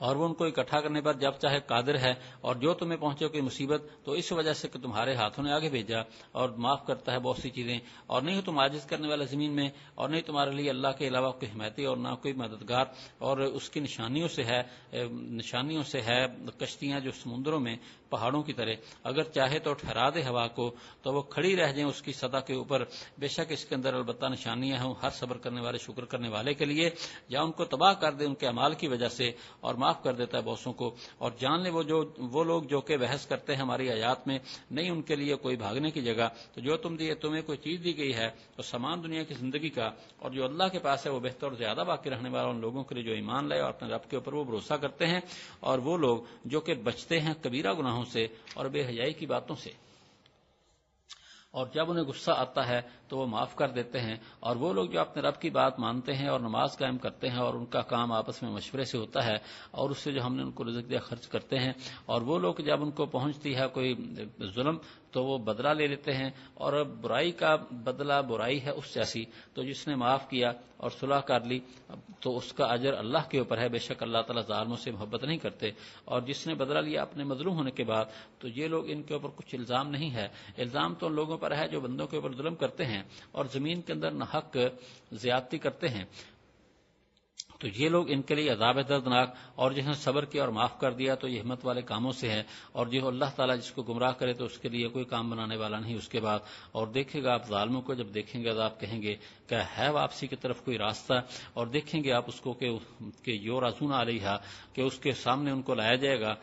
اور 0.00 0.16
وہ 0.16 0.24
ان 0.24 0.34
کو 0.34 0.44
اکٹھا 0.44 0.80
کرنے 0.80 1.00
پر 1.00 1.12
جب 1.12 1.32
چاہے 1.32 1.60
قادر 1.66 1.98
ہے 1.98 2.14
اور 2.40 2.54
جو 2.56 2.74
تمہیں 2.74 2.96
پہنچے 2.96 3.26
کوئی 3.26 3.42
مصیبت، 3.42 3.82
تو 4.04 4.12
اس 4.12 4.32
وجہ 4.32 4.52
سے 4.52 4.68
کہ 4.68 4.78
تمہارے 4.78 5.14
ہاتھوں 5.14 5.44
نے 5.44 5.52
آگے 5.52 5.68
بھیجا 5.68 5.98
اور 6.32 6.48
معاف 6.48 6.86
کرتا 6.86 7.12
ہے 7.12 7.18
بہت 7.18 7.36
سی 7.36 7.50
چیزیں۔ 7.50 7.78
اور 8.06 8.22
نہیں 8.22 8.40
تم 8.40 8.58
عاجز 8.58 8.84
کرنے 8.84 9.08
والا 9.08 9.24
زمین 9.24 9.52
میں 9.52 9.68
اور 9.94 10.08
نہیں 10.08 10.20
تمہارے 10.20 10.50
لیے 10.50 10.70
اللہ 10.70 10.88
کے 10.98 11.08
علاوہ 11.08 11.32
کوئی 11.32 11.50
حمایتی 11.50 11.84
اور 11.84 11.96
نہ 11.96 12.08
کوئی 12.22 12.34
مددگار۔ 12.34 12.84
اور 13.18 13.38
اس 13.38 13.70
کی 13.70 13.80
نشانیوں 13.80 14.28
سے 14.28 14.44
ہے، 14.44 14.62
نشانیوں 15.12 15.82
سے 15.82 16.00
ہے 16.00 16.26
کشتیاں 16.58 17.00
جو 17.00 17.10
سمندروں 17.10 17.60
میں 17.60 17.76
پہاڑوں 18.10 18.42
کی 18.42 18.52
طرح۔ 18.52 18.72
اگر 19.04 19.22
چاہے 19.22 19.58
تو 19.58 19.72
ٹھہرا 19.72 20.10
دے 20.10 20.22
ہوا 20.22 20.48
کو، 20.48 20.74
تو 21.02 21.12
وہ 21.12 21.22
کھڑی 21.22 21.56
رہ 21.56 21.72
جائیں 21.72 21.84
اس 21.84 22.02
کی 22.02 22.12
سطح 22.12 22.36
کے 22.36 22.54
اوپر۔ 22.54 22.84
بے 23.18 23.28
شک 23.28 23.52
اس 23.52 23.64
کے 23.64 23.74
اندر 23.74 23.94
البتہ 23.94 24.26
نشانیاں 24.26 24.84
ہوں 24.84 24.94
ہر 25.02 25.10
صبر 25.10 25.38
کرنے 25.38 25.60
والے، 25.60 25.78
شکر 25.78 26.04
کرنے 26.04 26.28
والے 26.28 26.54
کے 26.54 26.64
لیے۔ 26.64 26.90
یا 27.28 27.42
ان 27.42 27.52
کو 27.52 27.64
تباہ 27.64 27.92
کر 27.92 28.12
دے 28.12 28.24
ان 28.24 28.34
کے 28.34 28.46
امال 28.46 28.74
کی 28.74 28.88
وجہ 28.88 29.08
سے 29.08 29.32
اور 29.60 29.74
معاف 29.74 30.02
کر 30.02 30.12
دیتا 30.12 30.38
ہے 30.38 30.42
بوسوں 30.42 30.72
کو۔ 30.72 30.94
اور 31.18 31.30
جان 31.38 31.62
لے 31.62 31.70
وہ 31.70 31.82
جو، 31.82 32.12
وہ 32.18 32.44
لوگ 32.44 32.62
جو 32.62 32.80
کہ 32.80 32.96
بحث 32.96 33.26
کرتے 33.26 33.54
ہیں 33.54 33.60
ہماری 33.60 33.90
آیات 33.90 34.26
میں، 34.26 34.38
نہیں 34.70 34.90
ان 34.90 35.02
کے 35.02 35.16
لیے 35.16 35.34
کوئی 35.34 35.56
بھاگنے 35.56 35.90
کی 35.90 36.02
جگہ۔ 36.02 36.28
تو 36.54 36.60
جو 36.60 36.76
تم 36.76 36.96
دیے 36.96 37.14
تمہیں 37.14 37.42
کوئی 37.42 37.58
چیز 37.58 37.84
دی 37.84 37.96
گئی 37.96 38.14
ہے، 38.14 38.30
تو 38.56 38.62
سامان 38.62 39.02
دنیا 39.02 39.22
کی 39.22 39.34
زندگی 39.34 39.68
کا 39.68 39.90
اور 40.18 40.30
جو 40.30 40.44
اللہ 40.44 40.64
کے 40.72 40.78
پاس 40.78 41.06
ہے، 41.06 41.10
وہ 41.10 41.20
بہتر 41.20 41.46
اور 41.46 41.52
زیادہ 41.52 41.84
باقی 41.86 42.10
رہنے 42.10 42.30
والا 42.30 42.48
ان 42.48 42.60
لوگوں 42.60 42.84
کے 42.84 42.94
لیے 42.94 43.04
جو 43.04 43.12
ایمان 43.12 43.48
لائے 43.48 43.60
اور 43.60 43.68
اپنے 43.68 43.88
رب 43.88 44.10
کے 44.10 44.16
اوپر 44.16 44.32
وہ 44.32 44.44
بھروسہ 44.44 44.74
کرتے 44.74 45.06
ہیں۔ 45.06 45.20
اور 45.60 45.78
وہ 45.78 45.96
لوگ 45.96 46.18
جو 46.44 46.60
کہ 46.60 46.74
بچتے 46.74 47.20
ہیں 47.20 47.34
کبیرہ 47.42 47.72
گناہوں 47.72 47.99
سے 48.04 48.26
اور 48.54 48.66
بے 48.66 48.86
حیائی 48.86 49.12
کی 49.12 49.26
باتوں 49.26 49.56
سے۔ 49.56 49.70
اور 51.50 51.66
جب 51.74 51.90
انہیں 51.90 52.04
غصہ 52.04 52.30
آتا 52.36 52.68
ہے 52.68 52.80
تو 53.08 53.18
وہ 53.18 53.26
معاف 53.26 53.56
کر 53.56 53.68
دیتے 53.68 54.00
ہیں 54.00 54.16
اور 54.40 54.56
وہ 54.56 54.72
لوگ 54.72 54.86
جو 54.86 55.00
اپنے 55.00 55.22
رب 55.22 55.40
کی 55.40 55.50
بات 55.50 55.78
مانتے 55.78 56.14
ہیں 56.14 56.28
اور 56.28 56.40
نماز 56.40 56.78
قائم 56.78 56.98
کرتے 56.98 57.28
ہیں 57.28 57.38
اور 57.38 57.54
ان 57.54 57.66
کا 57.66 57.80
کام 57.80 58.12
آپس 58.12 58.42
میں 58.42 58.50
مشورے 58.50 58.84
سے 58.84 58.98
ہوتا 58.98 59.24
ہے 59.26 59.34
اور 59.70 59.90
اس 59.90 59.98
سے 59.98 60.12
جو 60.12 60.22
ہم 60.22 60.34
نے 60.34 60.42
ان 60.42 60.50
کو 60.50 60.64
رزق 60.64 60.90
دیا 60.90 61.00
خرچ 61.00 61.28
کرتے 61.28 61.58
ہیں 61.58 61.72
اور 62.06 62.22
وہ 62.22 62.38
لوگ 62.38 62.54
جب 62.54 62.82
ان 62.82 62.90
کو 62.90 63.06
پہنچتی 63.06 63.56
ہے 63.56 63.66
کوئی 63.72 63.94
ظلم 64.54 64.76
تو 65.10 65.24
وہ 65.24 65.38
بدلہ 65.38 65.68
لے 65.68 65.86
لیتے 65.86 66.12
ہیں 66.12 66.30
اور 66.54 66.84
برائی 66.84 67.32
کا 67.32 67.56
بدلہ 67.70 68.22
برائی 68.28 68.64
ہے 68.64 68.70
اس 68.70 68.94
جیسی۔ 68.94 69.24
تو 69.54 69.62
جس 69.62 69.88
نے 69.88 69.94
معاف 69.94 70.28
کیا 70.28 70.52
اور 70.76 70.90
صلاح 70.90 71.20
کر 71.20 71.44
لی، 71.44 71.60
تو 72.20 72.36
اس 72.36 72.52
کا 72.52 72.64
اجر 72.64 72.92
اللہ 72.92 73.28
کے 73.30 73.38
اوپر 73.38 73.58
ہے۔ 73.58 73.68
بے 73.68 73.78
شک 73.78 74.02
اللہ 74.02 74.18
تعالیٰ 74.18 74.42
ظالموں 74.42 74.76
سے 74.76 74.90
محبت 74.90 75.24
نہیں 75.24 75.38
کرتے۔ 75.38 75.70
اور 76.04 76.20
جس 76.22 76.46
نے 76.46 76.54
بدلہ 76.54 76.78
لیا 76.78 77.02
اپنے 77.02 77.24
مظلوم 77.24 77.54
ہونے 77.54 77.70
کے 77.70 77.84
بعد، 77.84 78.04
تو 78.38 78.48
یہ 78.48 78.68
لوگ 78.68 78.84
ان 78.86 79.02
کے 79.02 79.14
اوپر 79.14 79.28
کچھ 79.36 79.54
الزام 79.54 79.90
نہیں 79.90 80.10
ہے۔ 80.10 80.28
الزام 80.58 80.94
تو 80.94 81.06
ان 81.06 81.14
لوگوں 81.14 81.38
پر 81.38 81.56
ہے 81.56 81.68
جو 81.68 81.80
بندوں 81.80 82.06
کے 82.06 82.16
اوپر 82.16 82.34
ظلم 82.36 82.54
کرتے 82.54 82.84
ہیں 82.84 83.02
اور 83.32 83.44
زمین 83.44 83.80
کے 83.80 83.92
اندر 83.92 84.10
نحق 84.10 84.56
زیادتی 85.12 85.58
کرتے 85.58 85.88
ہیں۔ 85.88 86.04
تو 87.60 87.68
یہ 87.74 87.88
لوگ 87.88 88.10
ان 88.10 88.22
کے 88.22 88.34
لیے 88.34 88.50
عذاب 88.50 88.88
دردناک 88.88 89.34
اور 89.54 89.70
جس 89.70 89.86
نے 89.86 89.92
صبر 89.92 90.24
کیا 90.24 90.42
اور 90.42 90.52
معاف 90.52 90.78
کر 90.78 90.92
دیا 90.92 91.14
تو 91.14 91.28
یہ 91.28 91.40
ہمت 91.40 91.66
والے 91.66 91.82
کاموں 91.82 92.12
سے 92.12 92.28
ہے 92.28 92.42
اور 92.72 92.86
جو 92.86 93.08
اللہ 93.08 93.24
تعالیٰ 93.36 93.56
جس 93.56 93.70
کو 93.70 93.82
گمراہ 93.82 94.12
کرے 94.12 94.32
تو 94.32 94.44
اس 94.44 94.58
کے 94.58 94.68
لیے 94.68 94.88
کوئی 94.88 95.04
کام 95.04 95.30
بنانے 95.30 95.56
والا 95.56 95.80
نہیں 95.80 95.94
اس 95.94 96.08
کے 96.08 96.20
بعد۔ 96.20 96.38
اور 96.72 96.86
دیکھے 96.86 97.22
گا 97.22 97.34
آپ 97.34 97.48
ظالموں 97.48 97.82
کو، 97.82 97.94
جب 97.94 98.14
دیکھیں 98.14 98.44
گے 98.44 98.48
عذاب 98.48 98.80
کہیں 98.80 99.02
گے 99.02 99.16
کیا 99.48 99.78
ہے 99.78 99.90
واپسی 99.90 100.26
کی 100.26 100.36
طرف 100.36 100.62
کوئی 100.64 100.78
راستہ۔ 100.78 101.14
اور 101.52 101.66
دیکھیں 101.66 102.04
گے 102.04 102.12
آپ 102.12 102.24
اس 102.26 102.40
کو 102.40 102.52
کہ 102.52 102.76
یو 103.26 103.60
رازون 103.60 103.92
آ 103.92 104.04
رہی 104.04 104.20
ہے 104.20 104.36
کہ 104.72 104.80
اس 104.80 104.98
کے 104.98 105.12
سامنے 105.12 105.50
ان 105.50 105.62
کو 105.62 105.74
لایا 105.74 105.94
جائے 105.94 106.20
گا۔ 106.20 106.34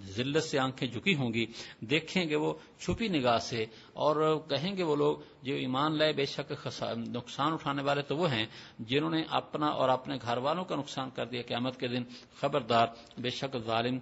ذلت 0.00 0.44
سے 0.44 0.58
آنکھیں 0.58 0.88
جھکی 0.88 1.16
ہوں 1.16 1.34
گی۔ 1.34 1.46
دیکھیں 1.80 2.28
گے 2.28 2.36
وہ 2.36 2.54
چھپی 2.78 3.08
نگاہ 3.08 3.38
سے۔ 3.38 3.64
اور 3.92 4.38
کہیں 4.48 4.76
گے 4.76 4.82
وہ 4.82 4.96
لوگ، 4.96 5.16
جو 5.42 5.54
ایمان 5.54 5.98
لائے 5.98 6.12
بے 6.12 6.24
شک 6.24 6.68
نقصان 6.96 7.52
اٹھانے 7.52 7.82
والے 7.82 8.02
تو 8.02 8.16
وہ 8.16 8.32
ہیں، 8.32 8.46
جنہوں 8.78 9.10
نے 9.10 9.22
اپنا 9.30 9.66
اور 9.66 9.88
اپنے 9.98 10.16
گھر 10.22 10.36
والوں 10.36 10.64
کا 10.64 10.76
نقصان 10.76 11.10
کر 11.14 11.26
دیا 11.26 11.42
قیامت 11.46 11.80
کے 11.80 11.88
دن۔ 11.88 12.02
خبردار، 12.40 12.86
بے 13.18 13.30
شک 13.30 13.58
ظالم، 13.58 13.98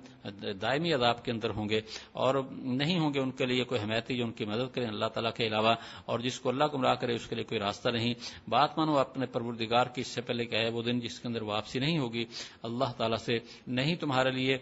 دائمی 0.61 0.92
عذاب 0.92 1.24
کے 1.24 1.30
اندر 1.32 1.51
ہوں 1.51 1.68
گے 1.68 1.80
اور 2.12 2.34
نہیں 2.51 2.99
ہوں 2.99 3.14
گے 3.14 3.20
ان 3.20 3.30
کے 3.30 3.47
لیے 3.47 3.64
کوئی 3.64 3.80
حمایتی 3.80 4.16
جو 4.16 4.24
ان 4.24 4.32
کی 4.32 4.44
مدد 4.44 4.74
کریں۔ 4.74 4.88
اللہ 4.88 5.07
تعالیٰ 5.07 5.32
کے 5.32 5.47
علاوہ 5.47 5.74
اور 6.05 6.18
جس 6.18 6.40
کو 6.40 6.49
اللہ 6.49 6.64
گمراہ 6.74 6.94
کرے 6.94 7.14
اس 7.14 7.26
کے 7.26 7.34
لیے 7.34 7.44
کوئی 7.44 7.61
راستہ 7.61 7.88
نہیں۔ 7.88 8.14
بات 8.49 8.78
مانو 8.78 8.99
اپنے 8.99 9.26
پروردگار 9.26 9.86
کی، 9.86 10.01
اس 10.01 10.09
سے 10.09 10.20
پہلے 10.20 10.44
کہ 10.44 10.57
ہے 10.57 10.68
وہ 10.68 10.82
دن 10.82 11.01
جس 11.01 11.20
کے 11.20 11.28
اندر 11.28 11.42
واپسی 11.42 11.78
نہیں 11.78 11.99
ہوگی، 11.99 12.24
اللہ 12.62 12.92
تعالیٰ 12.97 13.18
سے 13.18 13.38
نہیں 13.66 13.97
تمہارے 13.97 14.30
لیے 14.30 14.59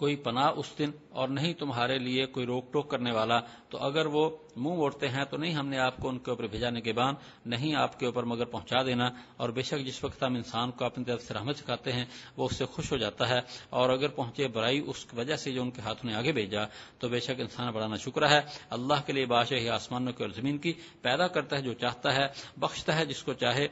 کوئی 0.00 0.16
پناہ 0.16 0.50
اس 0.56 0.66
دن 0.78 0.90
اور 1.10 1.28
نہیں 1.28 1.54
تمہارے 1.54 1.98
لیے 1.98 2.26
کوئی 2.26 2.46
روک 2.46 2.72
ٹوک 2.72 2.90
کرنے 2.90 3.12
والا، 3.12 3.40
تو 3.68 3.78
اگر 3.78 4.06
وہ 4.06 4.30
منہ 4.56 4.74
موڑتے 4.74 5.08
ہیں 5.08 5.24
تو 5.24 5.36
نہیں 5.36 5.54
ہم 5.54 5.68
نے 5.68 5.78
آپ 5.78 5.96
کو 5.96 6.08
ان 6.08 6.18
کے 6.18 6.30
اوپر 6.30 6.46
بھیجانے 6.46 6.80
کے 6.80 6.92
بعد 6.92 7.12
نہیں 7.46 7.74
آپ 7.74 8.00
کے 8.00 8.06
اوپر 8.06 8.22
مگر 8.22 8.44
پہنچا 8.44 8.82
دینا۔ 8.82 9.10
اور 9.36 9.48
بے 9.48 9.62
شک 9.62 9.86
جس 9.86 10.04
وقت 10.04 10.22
ہم 10.22 10.34
انسان 10.34 10.70
کو 10.70 10.84
اپنی 10.84 11.04
طرف 11.04 11.22
سے 11.22 11.34
رحمت 11.34 11.56
سکھاتے 11.56 11.92
ہیں، 11.92 12.04
وہ 12.36 12.46
اس 12.46 12.56
سے 12.56 12.64
خوش 12.64 12.92
ہو 12.92 12.96
جاتا 12.96 13.28
ہے۔ 13.28 13.40
اور 13.70 13.90
اگر 13.90 14.08
پہنچے 14.08 14.48
برائی 14.48 14.82
اس 14.86 15.06
وجہ 15.16 15.36
سے 15.36 15.52
جو 15.52 15.62
ان 15.62 15.70
کے 15.70 15.80
ہاتھوں 15.80 16.10
نے 16.10 16.16
آگے 16.16 16.32
بھیجا، 16.32 16.60
تو 16.98 17.08
بے 17.08 17.20
شک 17.20 17.40
انسان 17.40 17.72
بڑا 17.72 17.96
شکر 17.96 18.30
ہے۔ 18.30 18.40
اللہ 18.70 18.94
کے 19.06 19.12
لیے 19.12 19.26
بادشاہ 19.26 19.68
آسمانوں 19.68 20.12
کی 20.12 20.24
اور 20.24 20.30
زمین 20.30 20.58
کی 20.58 20.72
پیدا 21.02 21.26
کرتا 21.26 21.56
ہے 21.56 21.62
جو 21.62 21.72
چاہتا 21.72 22.14
ہے، 22.14 22.26
بخشتا 22.56 22.98
ہے 22.98 23.06
جس 23.06 23.22
کو 23.22 23.32
چاہے۔ 23.32 23.68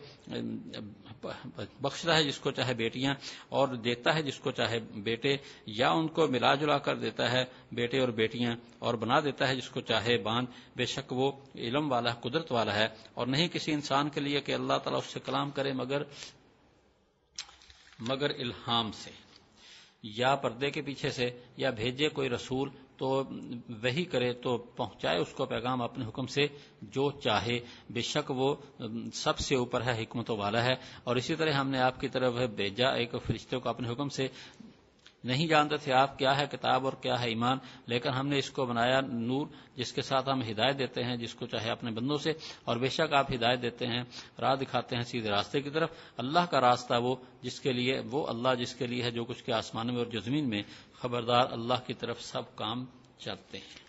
بخشتا 1.81 2.17
ہے 2.17 2.23
جس 2.25 2.39
کو 2.39 2.51
چاہے 2.51 2.75
بیٹیاں 2.75 3.15
اور 3.49 3.69
دیتا 3.69 4.15
ہے 4.15 4.23
جس 4.23 4.39
کو 4.39 4.51
چاہے 4.51 4.79
بیٹے، 5.05 5.37
یا 5.67 5.91
ان 5.91 6.09
کو 6.09 6.27
ملا 6.27 6.55
جلا 6.55 6.79
کر 6.79 6.97
دیتا 6.97 7.31
ہے 7.33 7.45
بیٹے 7.73 8.01
اور 8.01 8.09
بیٹیاں 8.09 8.57
اور 8.79 8.95
بنا 8.95 9.21
دیتا 9.21 9.49
ہے 9.49 9.57
جس 9.57 9.69
کو 9.69 9.81
چاہے 9.81 10.17
باندھ 10.19 10.51
بے 10.77 10.87
شک 10.87 11.13
وہ 11.13 11.31
علم 11.55 11.93
والا، 11.93 12.13
قدرت 12.15 12.53
والا 12.53 12.75
ہے۔ 12.75 12.87
اور 13.15 13.27
نہیں 13.27 13.49
کسی 13.49 13.73
انسان 13.73 14.09
کے 14.09 14.21
لیے 14.21 14.41
کہ 14.41 14.55
اللہ 14.55 14.79
تعالیٰ 14.85 15.01
اس 15.01 15.13
سے 15.13 15.21
کلام 15.25 15.51
کرے 15.51 15.73
مگر 15.73 16.03
مگر 18.01 18.31
الہام 18.31 18.91
سے، 18.93 19.11
یا 20.03 20.35
پردے 20.35 20.71
کے 20.71 20.83
پیچھے 20.83 21.11
سے، 21.11 21.31
یا 21.57 21.71
بھیجے 21.71 22.09
کوئی 22.09 22.29
رسول 22.29 22.69
تو 22.99 23.23
وہی 23.83 24.05
کرے 24.05 24.33
تو 24.33 24.59
پہنچائے 24.59 25.19
اس 25.19 25.29
کو 25.29 25.47
پیغام 25.47 25.83
اپنے 25.83 26.05
حکم 26.07 26.27
سے 26.27 26.47
جو 26.83 27.11
چاہے۔ 27.11 27.59
بے 27.91 28.01
شک 28.01 28.31
وہ 28.31 28.55
سب 29.15 29.39
سے 29.39 29.55
اوپر 29.55 29.83
ہے، 29.83 30.03
حکمتوں 30.03 30.37
والا 30.37 30.65
ہے۔ 30.65 30.75
اور 31.05 31.17
اسی 31.17 31.35
طرح 31.35 31.51
ہم 31.51 31.71
نے 31.71 31.79
آپ 31.79 32.01
کی 32.01 32.09
طرف 32.09 32.35
بھیجا 32.35 32.89
ایک 32.89 33.15
فرشتے 33.27 33.59
کو 33.59 33.69
اپنے 33.69 33.89
حکم 33.89 34.09
سے۔ 34.09 34.29
نہیں 35.25 35.47
جانتے 35.47 35.77
تھے 35.77 35.93
آپ 35.93 36.19
کیا 36.19 36.39
ہے 36.39 36.47
کتاب 36.53 36.85
اور 36.85 36.93
کیا 36.93 37.23
ہے 37.23 37.29
ایمان، 37.29 37.59
لیکن 37.87 38.09
ہم 38.09 38.29
نے 38.29 38.39
اس 38.39 38.51
کو 38.51 38.67
بنایا 38.67 39.01
نور، 39.01 39.47
جس 39.77 39.93
کے 39.93 40.03
ساتھ 40.03 40.29
ہم 40.29 40.41
ہدایت 40.43 40.79
دیتے 40.79 41.05
ہیں، 41.05 41.17
جس 41.17 41.35
کو 41.35 41.47
چاہے 41.47 41.71
اپنے 41.71 41.91
بندوں 41.91 42.17
سے۔ 42.17 42.31
اور 42.65 42.77
بے 42.77 42.89
شک 42.89 43.13
آپ 43.13 43.33
ہدایت 43.35 43.63
دیتے 43.63 43.87
ہیں، 43.87 44.03
راہ 44.41 44.55
دکھاتے 44.55 44.97
ہیں 44.97 45.03
سیدھے 45.03 45.31
راستے 45.31 45.61
کی 45.61 45.71
طرف۔ 45.71 45.91
اللہ 46.17 46.47
کا 46.51 46.61
راستہ 46.61 46.95
وہ 47.03 47.17
جس 47.43 47.61
کے 47.61 47.73
لیے، 47.73 48.01
وہ 48.11 48.27
اللہ 48.27 48.49
جس 48.59 48.75
کے 48.75 48.87
لیے 48.87 49.03
ہے 49.03 49.11
جو 49.11 49.25
کچھ 49.25 49.45
کے 49.45 49.53
آسمان 49.53 49.87
میں 49.87 49.97
اور 49.97 50.07
جو 50.07 50.21
زمین 50.21 50.49
میں۔ 50.49 50.63
خبردار 50.99 51.53
اللہ 51.53 51.75
کی 51.87 51.95
طرف 51.95 52.23
سب 52.23 52.57
کام 52.57 52.85
چلتے 53.19 53.59
ہیں۔ 53.59 53.89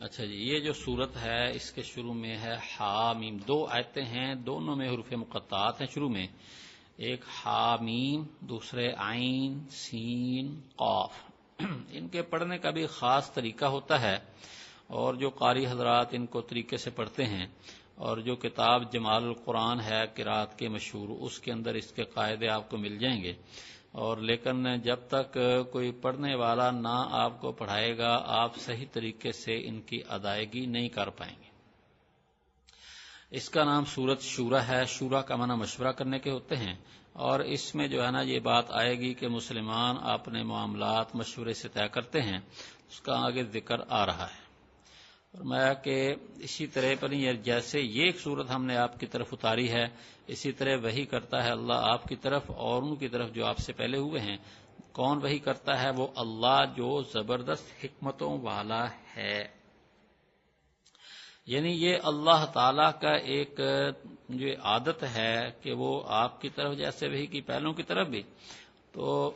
اچھا 0.00 0.24
جی 0.24 0.34
یہ 0.34 0.60
جو 0.60 0.72
صورت 0.72 1.16
ہے، 1.16 1.56
اس 1.56 1.72
کے 1.72 1.82
شروع 1.82 2.14
میں 2.14 2.36
ہے 2.36 2.54
حامیم۔ 2.54 3.36
دو 3.36 3.66
آیتیں 3.66 4.04
ہیں، 4.04 4.34
دونوں 4.34 4.76
میں 4.76 4.88
حروف 4.88 5.12
مقطعات 5.12 5.80
ہیں 5.80 5.88
شروع 5.94 6.08
میں۔ 6.08 6.26
ایک 6.96 7.24
حامیم، 7.28 8.24
دوسرے 8.40 8.92
آئین 8.96 9.68
سین، 9.70 10.60
قاف۔ 10.76 11.12
ان 11.90 12.08
کے 12.08 12.22
پڑھنے 12.22 12.58
کا 12.58 12.70
بھی 12.70 12.86
خاص 12.86 13.32
طریقہ 13.32 13.64
ہوتا 13.64 14.00
ہے 14.00 14.16
اور 14.86 15.14
جو 15.14 15.30
قاری 15.30 15.66
حضرات 15.66 16.06
ان 16.12 16.26
کو 16.26 16.40
طریقے 16.40 16.76
سے 16.76 16.90
پڑھتے 16.90 17.24
ہیں 17.24 17.46
اور 17.94 18.18
جو 18.18 18.36
کتاب 18.36 18.92
جمال 18.92 19.24
القرآن 19.24 19.80
ہے 19.80 20.02
کراط 20.14 20.58
کے 20.58 20.68
مشہور، 20.68 21.08
اس 21.08 21.38
کے 21.38 21.52
اندر 21.52 21.74
اس 21.74 21.92
کے 21.92 22.04
قاعدے 22.04 22.48
آپ 22.48 22.70
کو 22.70 22.76
مل 22.76 22.98
جائیں 22.98 23.22
گے۔ 23.22 23.32
اور 23.92 24.16
لیکن 24.16 24.80
جب 24.80 24.96
تک 25.08 25.38
کوئی 25.72 25.92
پڑھنے 25.92 26.34
والا 26.34 26.70
نہ 26.70 27.08
آپ 27.10 27.40
کو 27.40 27.52
پڑھائے 27.52 27.98
گا، 27.98 28.22
آپ 28.26 28.56
صحیح 28.56 28.86
طریقے 28.92 29.32
سے 29.32 29.68
ان 29.68 29.80
کی 29.80 30.00
ادائیگی 30.08 30.66
نہیں 30.66 30.88
کر 30.88 31.10
پائیں 31.10 31.36
گے۔ 31.38 31.54
اس 33.30 33.50
کا 33.50 33.64
نام 33.64 33.84
سورت 33.84 34.20
شورا 34.20 34.68
ہے۔ 34.68 34.84
شورا 34.84 35.20
کا 35.20 35.36
معنی 35.36 35.54
مشورہ 35.54 35.92
کرنے 35.92 36.18
کے 36.18 36.30
ہوتے 36.30 36.56
ہیں۔ 36.56 36.74
اور 37.12 37.40
اس 37.40 37.74
میں 37.74 37.88
جو 37.88 38.06
ہے 38.06 38.10
نا، 38.10 38.20
یہ 38.20 38.40
بات 38.40 38.64
آئے 38.70 38.98
گی 38.98 39.14
کہ 39.14 39.28
مسلمان 39.28 39.96
اپنے 40.00 40.42
معاملات 40.42 41.16
مشورے 41.16 41.54
سے 41.54 41.68
طے 41.68 41.88
کرتے 41.88 42.22
ہیں۔ 42.22 42.38
اس 42.90 43.00
کا 43.00 43.26
آگے 43.26 43.42
ذکر 43.42 43.76
آ 43.88 44.06
رہا 44.06 44.26
ہے۔ 44.26 44.43
فرمایا 45.38 45.74
کہ 45.74 46.14
اسی 46.36 46.66
طرح 46.66 46.94
پر 47.00 47.08
جیسے 47.34 47.80
یہ 47.80 48.04
ایک 48.04 48.20
صورت 48.20 48.50
ہم 48.50 48.64
نے 48.64 48.76
آپ 48.76 49.00
کی 49.00 49.06
طرف 49.06 49.28
اتاری 49.32 49.72
ہے، 49.72 49.84
اسی 50.26 50.52
طرح 50.52 50.76
وہی 50.82 51.04
کرتا 51.04 51.44
ہے 51.44 51.50
اللہ 51.50 51.72
آپ 51.72 52.04
کی 52.04 52.16
طرف 52.16 52.50
اور 52.50 52.82
ان 52.82 52.96
کی 52.96 53.08
طرف 53.08 53.32
جو 53.32 53.46
آپ 53.46 53.58
سے 53.58 53.72
پہلے 53.72 53.98
ہوئے 53.98 54.20
ہیں۔ 54.20 54.36
کون 54.92 55.22
وہی 55.22 55.38
کرتا 55.38 55.82
ہے؟ 55.82 55.90
وہ 55.96 56.06
اللہ 56.16 56.64
جو 56.76 57.02
زبردست 57.02 57.84
حکمتوں 57.84 58.38
والا 58.40 58.86
ہے۔ 59.16 59.48
یعنی 61.46 61.70
یہ 61.70 61.96
اللہ 62.02 62.44
تعالی 62.44 63.00
کا 63.00 63.12
ایک 63.12 63.60
جو 64.28 64.48
عادت 64.62 65.04
ہے 65.16 65.50
کہ 65.62 65.72
وہ 65.72 66.02
آپ 66.06 66.40
کی 66.40 66.48
طرف، 66.48 66.76
جیسے 66.76 67.08
وہی 67.08 67.26
کی 67.26 67.40
پہلوں 67.40 67.72
کی 67.72 67.82
طرف 67.82 68.06
بھی۔ 68.06 68.22
تو 68.92 69.34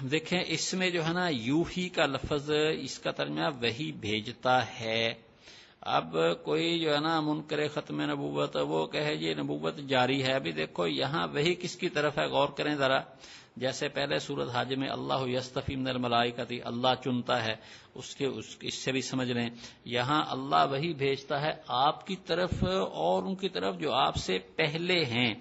دیکھیں، 0.00 0.40
اس 0.46 0.74
میں 0.74 0.90
جو 0.90 1.06
ہے 1.06 1.12
نا 1.12 1.28
یو 1.28 1.62
ہی 1.76 1.88
کا 1.88 2.06
لفظ 2.06 2.50
اس 2.80 2.98
کا 2.98 3.10
ترجمہ 3.10 3.44
وہی 3.62 3.92
بھیجتا 3.92 4.80
ہے۔ 4.80 5.14
اب 5.80 6.16
کوئی 6.44 6.80
جو 6.80 6.94
ہے 6.94 7.00
نا، 7.00 7.20
منکر 7.20 7.68
ختم 7.68 8.10
نبوت، 8.10 8.56
وہ 8.56 8.86
کہے 8.86 9.14
یہ 9.14 9.34
نبوت 9.34 9.76
جاری 9.76 10.22
ہے، 10.22 10.32
ابھی 10.32 10.52
دیکھو 10.52 10.86
یہاں 10.86 11.28
وہی 11.28 11.54
کس 11.54 11.76
کی 11.76 11.88
طرف 11.88 12.18
ہے، 12.18 12.26
غور 12.26 12.48
کریں 12.48 12.74
ذرا۔ 12.74 13.00
جیسے 13.56 13.88
پہلے 13.88 14.18
سورت 14.18 14.48
حاج 14.48 14.74
میں 14.74 14.88
اللہ 14.88 15.26
یستفیم 15.26 15.82
نرملائی 15.82 16.30
کا 16.30 16.44
تھی 16.44 16.60
اللہ 16.64 16.88
چنتا 17.04 17.44
ہے، 17.44 17.54
اس 17.94 18.16
کے 18.16 18.26
اس 18.60 18.74
سے 18.74 18.92
بھی 18.92 19.02
سمجھ 19.02 19.30
لیں۔ 19.30 19.50
یہاں 19.84 20.22
اللہ 20.28 20.66
وہی 20.70 20.92
بھیجتا 20.92 21.40
ہے، 21.40 21.50
آپ 21.68 22.06
کی 22.06 22.16
طرف 22.26 22.64
اور 22.92 23.22
ان 23.22 23.34
کی 23.34 23.48
طرف 23.48 23.78
جو 23.78 23.92
آپ 23.92 24.16
سے 24.16 24.38
پہلے 24.38 25.04
ہیں۔ 25.04 25.34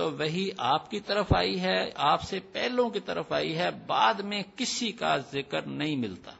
تو 0.00 0.10
وہی 0.10 0.50
آپ 0.58 0.90
کی 0.90 1.00
طرف 1.00 1.32
آئی 1.36 1.60
ہے، 1.60 1.90
آپ 1.94 2.22
سے 2.22 2.40
پہلوں 2.40 2.90
کی 2.90 3.00
طرف 3.00 3.32
آئی 3.32 3.58
ہے، 3.58 3.70
بعد 3.86 4.14
میں 4.14 4.42
کسی 4.56 4.92
کا 4.92 5.16
ذکر 5.16 5.62
نہیں 5.62 5.96
ملتا۔ 5.96 6.30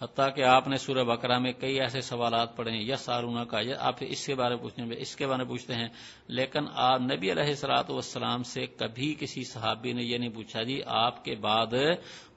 حتیٰ 0.00 0.34
کہ 0.34 0.44
آپ 0.44 0.68
نے 0.68 0.76
سورہ 0.76 1.04
بکرا 1.04 1.38
میں 1.38 1.52
کئی 1.52 1.80
ایسے 1.80 2.00
سوالات 2.00 2.56
پڑھے 2.56 2.70
ہیں 2.70 2.80
یس 2.80 3.08
آرونا 3.08 3.44
کا 3.44 3.58
آپ 3.78 3.94
اس 4.00 4.26
کے 4.26 4.34
بارے 4.34 4.54
میں 4.54 4.62
پوچھتے 4.62 4.82
ہیں، 4.82 4.90
اس 4.98 5.16
کے 5.16 5.26
بارے 5.26 5.42
میں 5.42 5.50
پوچھتے 5.50 5.74
ہیں۔ 5.74 5.88
لیکن 6.28 6.60
آپ 6.74 7.00
نبی 7.00 7.32
علیہ 7.32 7.54
سلاۃ 7.54 7.90
والسلام 7.90 8.42
سے 8.42 8.66
کبھی 8.66 9.14
کسی 9.20 9.44
صحابی 9.44 9.92
نے 9.92 10.02
یہ 10.02 10.18
نہیں 10.18 10.34
پوچھا 10.34 10.62
جی 10.62 10.80
آپ 10.86 11.24
کے 11.24 11.34
بعد 11.34 11.74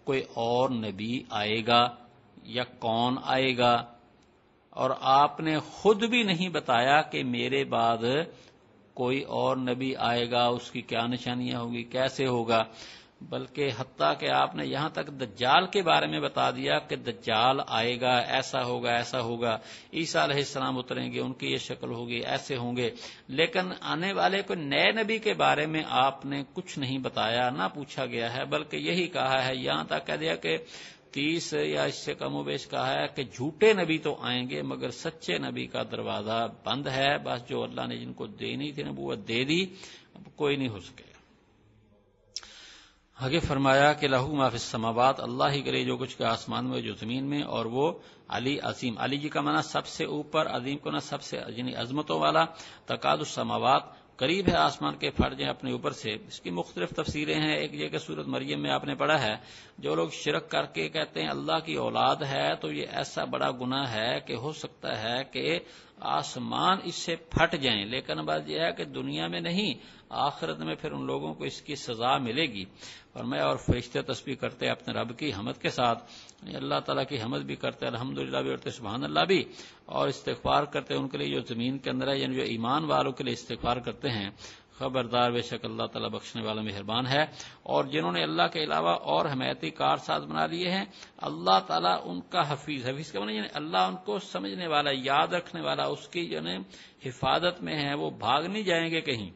کوئی 0.04 0.22
اور 0.34 0.70
نبی 0.70 1.24
آئے 1.30 1.62
گا 1.68 1.96
یا 2.44 2.64
کون 2.64 3.16
آئے 3.24 3.58
گا؟ 3.58 3.86
اور 4.70 4.89
آپ 5.02 5.39
نے 5.39 5.60
خود 5.60 6.04
بھی 6.04 6.24
نہیں 6.24 6.50
بتایا 6.50 7.02
کہ 7.02 7.24
میرے 7.24 7.64
بعد 7.64 8.04
کوئی 8.94 9.22
اور 9.22 9.58
نبی 9.58 9.96
آئے 9.96 10.32
گا، 10.32 10.46
اس 10.46 10.72
کی 10.72 10.82
کیا 10.82 11.08
نشانیاں 11.08 11.60
ہوگی 11.60 11.84
کیسے 11.84 12.28
ہوگا؟ 12.28 12.64
بلکہ 13.22 13.70
حتیٰ 13.80 14.14
کہ 14.20 14.30
آپ 14.30 14.56
نے 14.56 14.66
یہاں 14.66 14.89
تک 14.89 15.08
دجال 15.08 15.68
کے 15.68 15.82
بارے 15.82 16.08
میں 16.08 16.20
بتا 16.20 16.52
دیا 16.52 16.80
کہ 16.80 16.96
دجال 16.96 17.60
آئے 17.68 18.02
گا، 18.02 18.18
ایسا 18.18 18.64
ہوگا 18.64 18.91
ایسا 18.91 19.22
ہوگا۔ 19.22 19.58
عیسیٰ 19.94 20.24
علیہ 20.24 20.36
السلام 20.36 20.78
اتریں 20.78 21.12
گے، 21.12 21.20
ان 21.20 21.34
کی 21.34 21.52
یہ 21.52 21.58
شکل 21.58 21.91
ہوگی، 21.91 22.22
ایسے 22.26 22.56
ہوں 22.56 22.76
گے۔ 22.76 22.89
لیکن 23.28 23.72
آنے 23.82 24.14
والے 24.14 24.41
کو 24.41 24.56
نئے 24.56 24.91
نبی 24.91 25.18
کے 25.18 25.34
بارے 25.34 25.66
میں 25.66 25.84
آپ 25.89 26.26
نے 26.26 26.44
کچھ 26.54 26.80
نہیں 26.80 26.98
بتایا، 26.98 27.50
نہ 27.50 27.68
پوچھا 27.74 28.06
گیا 28.06 28.34
ہے، 28.34 28.46
بلکہ 28.46 28.78
یہی 28.78 29.08
کہا 29.08 29.48
ہے، 29.48 29.56
یہاں 29.56 29.84
تک 29.84 30.08
کہہ 30.08 30.16
دیا 30.16 30.36
کہ 30.36 30.58
تیس 31.14 31.53
یا 31.53 31.84
اس 31.84 31.95
سے 31.95 32.14
کم 32.14 32.36
و 32.36 32.43
بیش 32.43 32.68
کہا 32.68 32.93
ہے 32.93 33.07
کہ 33.16 33.24
جھوٹے 33.24 33.74
نبی 33.74 33.97
تو 33.97 34.18
آئیں 34.22 34.49
گے، 34.49 34.61
مگر 34.61 34.91
سچے 34.91 35.38
نبی 35.38 35.68
کا 35.68 35.84
دروازہ 35.91 36.47
بند 36.66 36.88
ہے۔ 36.88 37.18
بس 37.18 37.49
جو 37.49 37.64
اللہ 37.64 37.88
نے 37.88 37.97
جن 37.97 38.14
کو 38.14 38.28
دینی 38.28 38.72
تھی، 38.72 38.84
نبوت 38.84 39.28
دے 39.28 39.43
دی، 39.43 39.61
اب 40.14 40.36
کوئی 40.36 40.55
نہیں 40.55 40.68
ہو 40.68 40.80
سکے۔ 40.80 41.14
آگے 43.20 43.39
فرمایا 43.39 43.93
کہ 43.93 44.07
لہو 44.07 44.36
معاف 44.36 44.55
سماوات 44.57 45.20
اللہ 45.20 45.43
ہی 45.51 45.61
کرے 45.61 45.84
جو 45.84 45.97
کچھ 45.97 46.18
کے 46.18 46.26
آسمان 46.26 46.66
میں، 46.66 46.82
جو 46.82 46.93
زمین 46.93 47.26
میں، 47.26 47.41
اور 47.41 47.66
وہ 47.66 47.93
علی 48.28 48.59
عظیم۔ 48.59 48.95
علی 48.97 49.18
جی 49.18 49.30
کا 49.30 49.41
منع 49.41 49.61
سب 49.61 49.88
سے 49.88 50.05
اوپر، 50.05 50.47
عظیم 50.47 50.78
کو 50.78 50.91
نا 50.91 50.99
سب 50.99 51.22
سے 51.22 51.38
یعنی 51.55 51.76
عظمتوں 51.76 52.20
والا 52.20 52.45
تقاد 52.86 53.18
السماوات 53.18 54.03
قریب 54.24 54.48
ہے، 54.48 54.56
آسمان 54.56 54.96
کے 54.96 55.10
فرج 55.10 55.42
ہیں 55.42 55.50
اپنے 55.50 55.72
اوپر 55.72 55.92
سے۔ 55.92 56.14
اس 56.14 56.42
کی 56.42 56.50
مختلف 56.50 56.90
تفسیریں 56.90 57.36
ہیں۔ 57.36 57.56
ایک 57.56 57.80
جگہ 57.80 57.98
صورت 57.98 58.28
مریم 58.28 58.62
میں 58.62 58.72
آپ 58.72 58.84
نے 58.84 58.96
پڑھا 58.96 59.22
ہے، 59.22 59.36
جو 59.78 59.96
لوگ 59.96 60.10
شرک 60.10 60.50
کر 60.50 60.66
کے 60.66 60.90
کہتے 60.90 61.22
ہیں 61.22 61.30
اللہ 61.30 61.60
کی 61.66 61.74
اولاد 61.74 62.16
ہے، 62.16 62.56
تو 62.56 62.72
یہ 62.72 62.86
ایسا 62.92 63.24
بڑا 63.24 63.52
گناہ 63.52 63.94
ہے 63.94 64.20
کہ 64.26 64.34
ہو 64.34 64.52
سکتا 64.52 65.04
ہے 65.04 65.24
کہ 65.32 65.60
آسمان 66.00 66.78
اس 66.84 66.96
سے 66.96 67.16
پھٹ 67.16 67.56
جائیں۔ 67.62 67.86
لیکن 67.86 68.18
بات 68.18 68.50
یہ 68.50 68.60
ہے 68.60 68.72
کہ 68.72 68.84
دنیا 68.84 69.28
میں 69.28 69.42
نہیں، 69.42 69.74
آخرت 70.10 70.60
میں 70.60 70.76
پھر 70.76 70.92
ان 70.92 71.06
لوگوں 71.06 71.34
کو 71.34 71.44
اس 71.44 71.62
کی 71.62 71.76
سزا 71.76 72.18
ملے 72.18 72.46
گی۔ 72.46 72.66
اور 73.14 73.24
میں 73.24 73.40
اور 73.40 73.58
فرشتے 73.58 74.02
تسبیح 74.02 74.36
کرتے 74.36 74.70
اپنے 74.70 74.94
رب 74.94 75.18
کی 75.18 75.32
حمد 75.34 75.62
کے 75.62 75.70
ساتھ۔ 75.70 76.04
یعنی 76.44 76.56
اللہ 76.56 76.80
تعالیٰ 76.86 77.04
کی 77.10 77.22
حمد 77.22 77.39
بھی 77.39 77.56
کرتے 77.56 77.86
الحمد 77.86 78.18
للہ 78.18 78.38
بھی 78.38 78.50
اور 78.50 78.70
سبحان 78.70 79.04
اللہ 79.04 79.26
بھی، 79.28 79.44
اور 79.86 80.08
استغفار 80.08 80.64
کرتے 80.64 80.96
ان 80.96 81.08
کے 81.08 81.18
لیے 81.18 81.30
جو 81.30 81.41
زمین 81.48 81.78
کے 81.78 81.89
اندر 81.89 82.08
ہے 82.08 82.18
یعنی 82.18 82.36
جو 82.36 82.44
ایمان 82.44 82.84
والوں 82.86 83.12
کے 83.12 83.24
لیے 83.24 83.34
استغفار 83.34 83.78
کرتے 83.78 84.10
ہیں، 84.10 84.30
خبردار 84.78 85.32
بے 85.32 85.41
شک 85.41 85.66
اللہ 85.66 85.86
تعالیٰ 85.86 86.10
بخشنے 86.10 86.41
والا 86.44 86.62
مہربان 86.62 87.08
ہے۔ 87.08 87.24
اور 87.64 87.84
جنہوں 87.86 88.12
نے 88.12 88.24
اللہ 88.24 88.48
کے 88.54 88.64
علاوہ 88.64 88.94
اور 89.12 89.26
حمایتی 89.26 89.70
کار 89.70 89.98
ساز 89.98 90.24
بنا 90.24 90.46
لیے 90.46 90.70
ہیں، 90.72 90.86
اللہ 91.18 91.60
تعالیٰ 91.68 91.98
ان 92.04 92.20
کا 92.30 92.41
حفیظ 92.52 92.88
حفیظ 92.88 93.12
کا 93.12 93.20
مطلب 93.20 93.36
یعنی 93.36 93.48
اللہ 93.54 93.78
ان 93.78 93.96
کو 94.06 94.20
سمجھنے 94.20 94.68
والا، 94.68 94.91
یاد 95.04 95.34
رکھنے 95.34 95.62
والا، 95.62 95.84
اس 95.84 96.08
کی 96.08 96.26
جو 96.26 96.39
حفاظت 97.06 97.62
میں 97.64 97.78
ہے 97.84 97.94
وہ 97.94 98.10
بھاگ 98.10 98.44
نہیں 98.44 98.64
جائیں 98.64 98.89
گے 98.91 99.02
کہیں۔ 99.02 99.30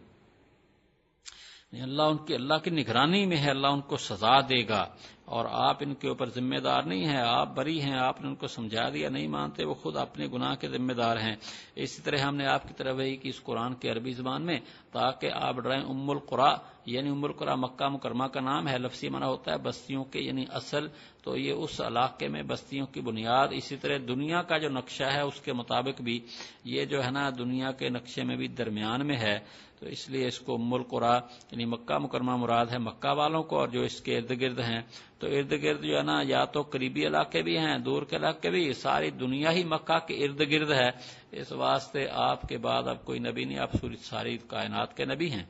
یعنی 1.72 1.84
اللہ 1.84 2.02
ان 2.02 2.18
کی 2.18 2.36
اللہ 2.36 2.54
کی 2.54 2.70
نگرانی 2.70 3.26
میں 3.26 3.38
ہے، 3.38 3.50
اللہ 3.50 3.68
ان 3.68 3.82
کو 3.82 3.98
سزا 3.98 4.40
دے 4.42 4.68
گا۔ 4.68 4.86
اور 5.26 5.46
آپ 5.52 5.78
ان 5.80 5.94
کے 5.94 6.08
اوپر 6.08 6.30
ذمہ 6.30 6.56
دار 6.56 6.84
نہیں 6.84 7.06
ہیں، 7.06 7.18
آپ 7.18 7.56
بری 7.56 7.82
ہیں، 7.82 7.98
آپ 8.00 8.22
نے 8.22 8.28
ان 8.28 8.36
کو 8.36 8.48
سمجھا 8.48 8.90
دیا، 8.90 9.10
نہیں 9.10 9.28
مانتے، 9.28 9.66
وہ 9.66 9.74
خود 9.74 9.98
اپنے 9.98 10.28
گناہ 10.34 10.56
کے 10.56 10.70
ذمہ 10.70 10.94
دار 10.94 11.18
ہیں۔ 11.18 11.36
اسی 11.76 12.02
طرح 12.02 12.18
ہم 12.18 12.36
نے 12.36 12.46
آپ 12.46 12.68
کی 12.68 12.74
طرف 12.78 12.96
وہی 12.96 13.16
کی 13.16 13.30
اس 13.30 13.44
قرآن 13.44 13.76
کے 13.76 13.90
عربی 13.90 14.12
زبان 14.12 14.42
میں، 14.42 14.60
تاکہ 14.92 15.30
آپ 15.34 15.56
ڈرائیں 15.56 15.84
ام 15.84 16.10
القرا 16.10 16.56
یعنی 16.86 17.10
ام 17.10 17.24
القرا 17.24 17.56
مکہ 17.56 17.88
مکرمہ 17.88 18.24
کا 18.24 18.42
نام 18.42 18.68
ہے، 18.68 18.78
لفظی 18.78 19.10
منع 19.10 19.26
ہوتا 19.26 19.52
ہے 19.52 19.58
بستیوں 19.58 20.04
کے 20.04 20.20
یعنی 20.20 20.46
اصل۔ 20.50 20.88
تو 21.24 21.38
یہ 21.38 21.52
اس 21.52 21.82
علاقے 21.82 22.28
میں 22.28 22.44
بستیوں 22.44 22.86
کی 22.86 23.02
بنیاد، 23.02 23.48
اسی 23.52 23.78
طرح 23.78 23.98
دنیا 24.08 24.42
کا 24.42 24.58
جو 24.58 24.70
نقشہ 24.70 25.04
ہے، 25.04 25.22
اس 25.22 25.42
کے 25.42 25.54
مطابق 25.54 26.02
بھی 26.02 26.20
یہ 26.64 26.86
جو 26.86 27.06
ہے 27.06 27.12
نا 27.12 27.30
دنیا 27.38 27.72
کے 27.72 27.90
نقشے 27.90 28.24
میں 28.24 28.36
بھی 28.36 28.48
درمیان 28.48 29.08
میں 29.08 29.18
ہے۔ 29.18 29.40
تو 29.80 29.86
اس 29.86 30.10
لیے 30.10 30.28
اس 30.28 30.40
کو 30.40 30.58
ملک 30.58 30.88
قرا 30.88 31.16
یعنی 31.52 31.66
مکہ 31.66 31.98
مکرمہ 31.98 32.36
مراد 32.36 32.66
ہے 32.72 32.78
مکہ 32.78 33.10
والوں 33.10 33.44
کو 33.44 33.60
اور 33.60 33.68
جو 33.68 33.82
اس 33.82 34.02
کے 34.02 34.18
ارد 34.18 34.42
گرد 34.42 34.60
ہیں۔ 34.60 34.82
تو 35.20 35.28
ارد 35.28 35.52
گرد 35.52 35.84
جو 35.84 35.98
ہے 35.98 36.04
نا، 36.04 36.22
یا 36.24 36.46
تو 36.46 36.62
قریبی 36.62 37.08
علاقے 37.08 37.42
بھی 37.42 37.58
ہیں، 37.58 37.78
دور 37.78 38.04
کے 38.04 38.16
علاقے 38.16 38.50
بھی 38.50 38.74
ساری 38.74 39.10
دنیا 39.10 39.52
ہی 39.52 39.64
مکہ 39.64 40.08
کے 40.08 40.14
ارد 40.14 40.40
گرد 40.40 40.72
ہے۔ 40.72 40.90
اس 41.32 41.52
واسطے 41.52 42.08
آپ 42.12 42.42
کے 42.42 42.58
بعد 42.58 42.84
اب 42.88 43.06
کوئی 43.06 43.20
نبی 43.20 43.46
نہیں، 43.46 43.60
آپ 43.60 43.72
ساری 44.02 44.38
کائنات 44.38 44.98
کے 44.98 45.06
نبی 45.06 45.32
ہیں۔ 45.32 45.44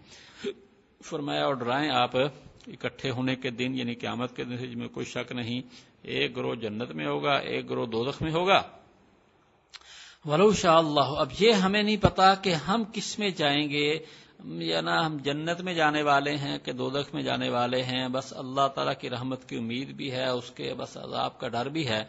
فرمایا، 1.04 1.46
اور 1.46 1.54
ڈرائیں 1.54 1.90
آپ 1.90 2.16
اکٹھے 2.68 3.12
ہونے 3.12 3.36
کے 3.36 3.50
دن 3.50 3.76
یعنی 3.76 3.94
قیامت 3.94 4.36
کے 4.36 4.44
دن 4.44 4.80
میں 4.80 4.88
کوئی 4.88 5.06
شک 5.06 5.32
نہیں۔ 5.32 5.62
ایک 6.02 6.36
گروہ 6.36 6.56
جنت 6.56 6.92
میں 6.92 7.06
ہوگا، 7.06 7.36
ایک 7.38 7.70
گروہ 7.70 7.86
دودخ 7.86 8.22
میں 8.22 8.32
ہوگا۔ 8.32 8.62
ولو 10.26 10.54
شاء 10.54 10.78
اللہ۔ 10.78 11.00
اب 11.00 11.28
یہ 11.40 11.52
ہمیں 11.52 11.84
نہیں 11.84 11.98
پتا 11.98 12.36
کہ 12.36 12.54
ہم 12.54 12.84
کس 12.94 13.20
میں 13.20 13.30
جائیں 13.30 13.70
گے۔ 13.70 14.00
یا 14.46 14.82
نا 14.82 15.06
ہم 15.06 15.18
جنت 15.18 15.62
میں 15.62 15.74
جانے 15.74 16.02
والے 16.02 16.38
ہیں 16.38 16.58
کہ 16.58 16.72
دودخ 16.72 17.14
میں 17.14 17.24
جانے 17.24 17.50
والے 17.50 17.84
ہیں۔ 17.84 18.08
بس 18.08 18.34
اللہ 18.38 18.68
تعالیٰ 18.76 18.94
کی 19.00 19.10
رحمت 19.10 19.50
کی 19.50 19.58
امید 19.58 19.88
بھی 19.88 20.12
ہے، 20.12 20.28
اس 20.28 20.52
کے 20.52 20.74
بس 20.74 20.98
عذاب 20.98 21.40
کا 21.40 21.48
ڈر 21.48 21.66
بھی 21.66 21.88
ہے۔ 21.88 22.04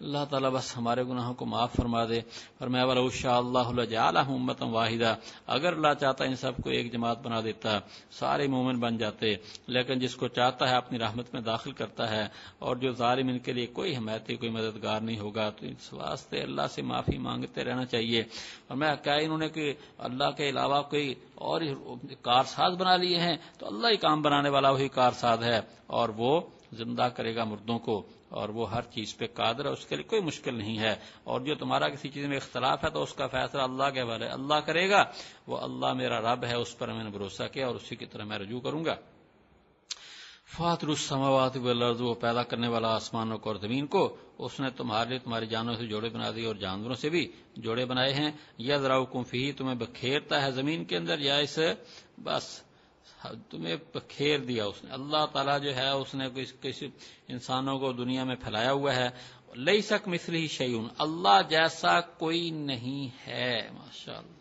اللہ 0.00 0.18
تعالیٰ 0.30 0.50
بس 0.50 0.76
ہمارے 0.76 1.02
گناہوں 1.02 1.34
کو 1.34 1.46
معاف 1.46 1.72
فرما 1.76 2.04
دے۔ 2.04 2.18
اور 2.58 2.68
میں 2.68 2.84
شاء 3.12 3.36
اللہ 3.36 4.18
امت 4.18 4.62
واحدہ۔ 4.62 5.14
اگر 5.46 5.72
اللہ 5.72 5.94
چاہتا 6.00 6.24
ان 6.24 6.36
سب 6.36 6.52
کو 6.64 6.70
ایک 6.70 6.92
جماعت 6.92 7.22
بنا 7.22 7.40
دیتا، 7.40 7.78
سارے 8.10 8.46
مومن 8.46 8.80
بن 8.80 8.98
جاتے۔ 8.98 9.34
لیکن 9.66 9.98
جس 9.98 10.14
کو 10.14 10.28
چاہتا 10.28 10.70
ہے 10.70 10.76
اپنی 10.76 10.98
رحمت 10.98 11.34
میں 11.34 11.42
داخل 11.42 11.72
کرتا 11.72 12.10
ہے، 12.10 12.28
اور 12.58 12.76
جو 12.76 12.92
ظالم 12.92 13.28
ان 13.28 13.38
کے 13.38 13.52
لیے 13.52 13.66
کوئی 13.66 13.96
حمایتی 13.96 14.36
کوئی 14.36 14.50
مددگار 14.50 15.00
نہیں 15.00 15.18
ہوگا، 15.18 15.50
تو 15.50 15.66
اس 15.66 15.92
واسطے 15.92 16.42
اللہ 16.42 16.66
سے 16.70 16.82
معافی 16.82 17.18
مانگتے 17.18 17.64
رہنا 17.64 17.84
چاہیے۔ 17.84 18.20
اور 18.68 18.76
میں 18.76 18.96
کیا 19.02 19.14
انہوں 19.14 19.38
نے 19.38 19.48
کہ 19.48 19.74
اللہ 19.98 20.30
کے 20.36 20.48
علاوہ 20.48 20.82
کوئی 20.82 21.14
اور 21.34 21.60
کارساز 22.22 22.72
بنا 22.72 22.96
لیے 22.96 23.18
ہیں؟ 23.18 23.36
تو 23.58 23.66
اللہ 23.66 23.86
ہی 23.86 23.96
کام 23.96 24.22
بنانے 24.22 24.48
والا 24.48 24.70
وہی 24.70 24.88
کارساز 24.88 25.42
ہے، 25.42 25.60
اور 25.86 26.08
وہ 26.08 26.40
زندہ 26.72 27.08
کرے 27.16 27.36
گا 27.36 27.44
مردوں 27.44 27.78
کو۔ 27.78 28.02
اور 28.28 28.48
وہ 28.48 28.70
ہر 28.70 28.82
چیز 28.82 29.16
پہ 29.16 29.26
قادر 29.34 29.64
ہے، 29.64 29.70
اس 29.70 29.86
کے 29.86 29.96
لیے 29.96 30.04
کوئی 30.04 30.22
مشکل 30.22 30.54
نہیں 30.54 30.78
ہے۔ 30.78 30.94
اور 31.24 31.40
جو 31.40 31.54
تمہارا 31.54 31.88
کسی 31.88 32.08
چیز 32.08 32.26
میں 32.26 32.36
اختلاف 32.36 32.84
ہے 32.84 32.90
تو 32.90 33.02
اس 33.02 33.12
کا 33.12 33.26
فیصلہ 33.26 33.62
اللہ 33.62 33.90
کے 33.94 34.02
والے 34.02 34.26
اللہ 34.26 34.54
کرے 34.54 34.90
گا۔ 34.90 35.04
وہ 35.46 35.58
اللہ 35.58 35.92
میرا 35.92 36.34
رب 36.34 36.44
ہے، 36.44 36.54
اس 36.54 36.78
پر 36.78 36.92
میں 36.92 37.04
نے 37.04 37.10
بھروسہ 37.10 37.42
کیا 37.52 37.66
اور 37.66 37.74
اسی 37.74 37.96
کی 37.96 38.06
طرح 38.06 38.24
میں 38.24 38.38
رجوع 38.38 38.60
کروں 38.60 38.84
گا۔ 38.84 38.94
فاتر 40.56 40.88
السماوات 40.88 41.56
والارض، 41.56 42.00
وہ 42.00 42.14
پیدا 42.14 42.42
کرنے 42.42 42.68
والا 42.68 42.94
آسمانوں 42.94 43.38
کو 43.38 43.50
اور 43.50 43.56
زمین 43.56 43.86
کو، 43.86 44.16
اس 44.38 44.60
نے 44.60 44.70
تمہارے 44.70 45.08
لیے 45.08 45.18
تمہاری 45.18 45.46
جانوں 45.46 45.74
سے 45.74 45.86
جوڑے 45.86 46.08
بنا 46.08 46.30
دیے 46.36 46.46
اور 46.46 46.54
جانوروں 46.54 46.94
سے 46.94 47.10
بھی 47.10 47.32
جوڑے 47.56 47.84
بنائے 47.84 48.14
ہیں۔ 48.14 48.30
یا 48.58 48.76
ذرا 48.76 49.22
فی 49.28 49.52
تمہیں 49.52 49.74
بکھیرتا 49.74 50.42
ہے 50.42 50.50
زمین 50.50 50.84
کے 50.84 50.96
اندر 50.96 51.18
یا 51.18 51.36
اس، 51.36 51.58
بس 52.18 52.67
تمہیں 53.22 53.76
کھیر 54.08 54.38
دیا 54.38 54.64
اس 54.64 54.84
نے۔ 54.84 54.90
اللہ 54.90 55.26
تعالیٰ 55.32 55.60
جو 55.60 55.76
ہے 55.76 55.88
اس 55.88 56.14
نے 56.14 56.24
کسی 56.60 56.88
انسانوں 57.28 57.78
کو 57.78 57.92
دنیا 57.92 58.24
میں 58.24 58.36
پھیلایا 58.36 58.72
ہوا 58.72 58.96
ہے۔ 58.96 59.08
لئی 59.56 59.82
سک 59.82 60.08
مثلی 60.08 60.46
شیون 60.46 60.88
اللہ 60.98 61.40
جیسا 61.48 62.00
کوئی 62.00 62.50
نہیں 62.50 63.28
ہے 63.28 63.68
ماشاء 63.72 64.16
اللہ 64.16 64.38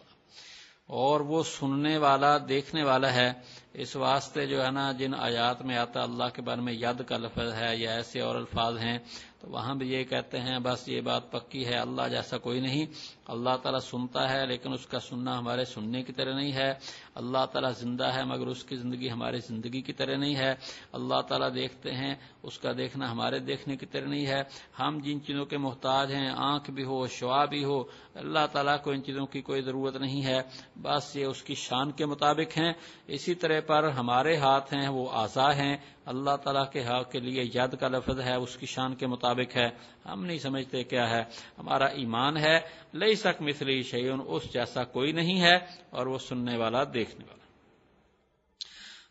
اور 0.85 1.19
وہ 1.19 1.43
سننے 1.43 1.97
والا، 1.97 2.37
دیکھنے 2.49 2.83
والا 2.83 3.13
ہے۔ 3.13 3.33
اس 3.73 3.95
واسطے 3.95 4.45
جو 4.45 4.65
ہے 4.65 4.71
نا، 4.71 4.91
جن 4.91 5.13
آیات 5.15 5.61
میں 5.61 5.77
آتا 5.77 6.01
اللہ 6.01 6.23
کے 6.33 6.41
بارے 6.41 6.61
میں 6.61 6.73
ید 6.73 7.05
کا 7.07 7.17
لفظ 7.17 7.53
ہے 7.53 7.77
یا 7.77 7.91
ایسے 7.91 8.21
اور 8.21 8.35
الفاظ 8.35 8.77
ہیں۔ 8.77 8.99
تو 9.39 9.49
وہاں 9.49 9.76
بھی 9.76 9.91
یہ 9.91 10.03
کہتے 10.03 10.39
ہیں، 10.39 10.59
بس 10.59 10.89
یہ 10.89 11.01
بات 11.01 11.31
پکی 11.31 11.65
ہے، 11.65 11.77
اللہ 11.77 12.01
جیسا 12.11 12.38
کوئی 12.38 12.59
نہیں۔ 12.59 12.85
اللہ 13.27 13.57
تعالیٰ 13.64 13.80
سنتا 13.80 14.34
ہے، 14.34 14.45
لیکن 14.45 14.73
اس 14.73 14.85
کا 14.85 14.99
سننا 14.99 15.38
ہمارے 15.38 15.65
سننے 15.65 16.03
کی 16.03 16.14
طرح 16.14 16.34
نہیں 16.34 16.53
ہے۔ 16.53 16.73
اللہ 17.15 17.45
تعالیٰ 17.45 17.72
زندہ 17.73 18.03
ہے 18.03 18.23
مگر 18.23 18.47
اس 18.47 18.64
کی 18.64 18.76
زندگی 18.76 19.11
ہماری 19.11 19.39
زندگی 19.39 19.81
کی 19.81 19.93
طرح 19.93 20.15
نہیں 20.15 20.35
ہے۔ 20.35 20.53
اللہ 20.91 21.22
تعالیٰ 21.22 21.55
دیکھتے 21.55 21.91
ہیں، 21.91 22.15
اس 22.43 22.59
کا 22.59 22.72
دیکھنا 22.77 23.11
ہمارے 23.11 23.39
دیکھنے 23.39 23.76
کی 23.76 23.85
طرح 23.85 24.05
نہیں 24.05 24.26
ہے۔ 24.26 24.41
ہم 24.80 24.99
جن 25.03 25.22
چیزوں 25.22 25.45
کے 25.45 25.57
محتاج 25.57 26.14
ہیں، 26.14 26.30
آنکھ 26.38 26.72
بھی 26.72 26.84
ہو 26.84 27.07
شعا 27.07 27.45
بھی 27.45 27.64
ہو، 27.64 27.84
اللہ 28.15 28.45
تعالیٰ 28.51 28.81
کو 28.84 28.91
ان 28.91 29.03
چیزوں 29.03 29.26
کی 29.26 29.41
کوئی 29.41 29.61
ضرورت 29.61 29.95
نہیں 29.95 30.26
ہے۔ 30.26 30.41
بس 30.81 31.15
یہ 31.15 31.26
اس 31.26 31.43
کی 31.43 31.55
شان 31.55 31.91
کے 31.91 32.05
مطابق 32.05 32.57
ہیں۔ 32.57 32.73
اسی 33.07 33.35
طرح 33.35 33.59
پر 33.68 33.89
ہمارے 33.89 34.38
ہاتھ 34.38 34.73
ہیں، 34.73 34.88
وہ 34.88 35.09
آزا 35.11 35.55
ہیں۔ 35.55 35.77
اللہ 36.07 36.35
تعالیٰ 36.43 36.71
کے 36.71 36.85
حق 36.85 37.11
کے 37.11 37.19
لیے 37.19 37.49
یاد 37.53 37.67
کا 37.79 37.88
لفظ 37.88 38.19
ہے، 38.19 38.35
اس 38.35 38.57
کی 38.57 38.65
شان 38.65 38.95
کے 38.95 39.07
مطابق 39.07 39.57
ہے۔ 39.57 39.69
ہم 40.05 40.25
نہیں 40.25 40.38
سمجھتے 40.38 40.84
کیا 40.84 41.09
ہے۔ 41.09 41.23
ہمارا 41.57 41.85
ایمان 41.85 42.38
ہے 42.38 42.59
لئی 42.93 43.15
سک 43.15 43.41
مثلی 43.41 43.84
شیون 43.84 44.21
اس 44.27 44.53
جیسا 44.53 44.84
کوئی 44.84 45.11
نہیں 45.11 45.41
ہے 45.41 45.55
اور 45.89 46.05
وہ 46.05 46.17
سننے 46.17 46.57
والا، 46.57 46.84
دیکھنے 46.93 47.25
والا۔ 47.27 47.38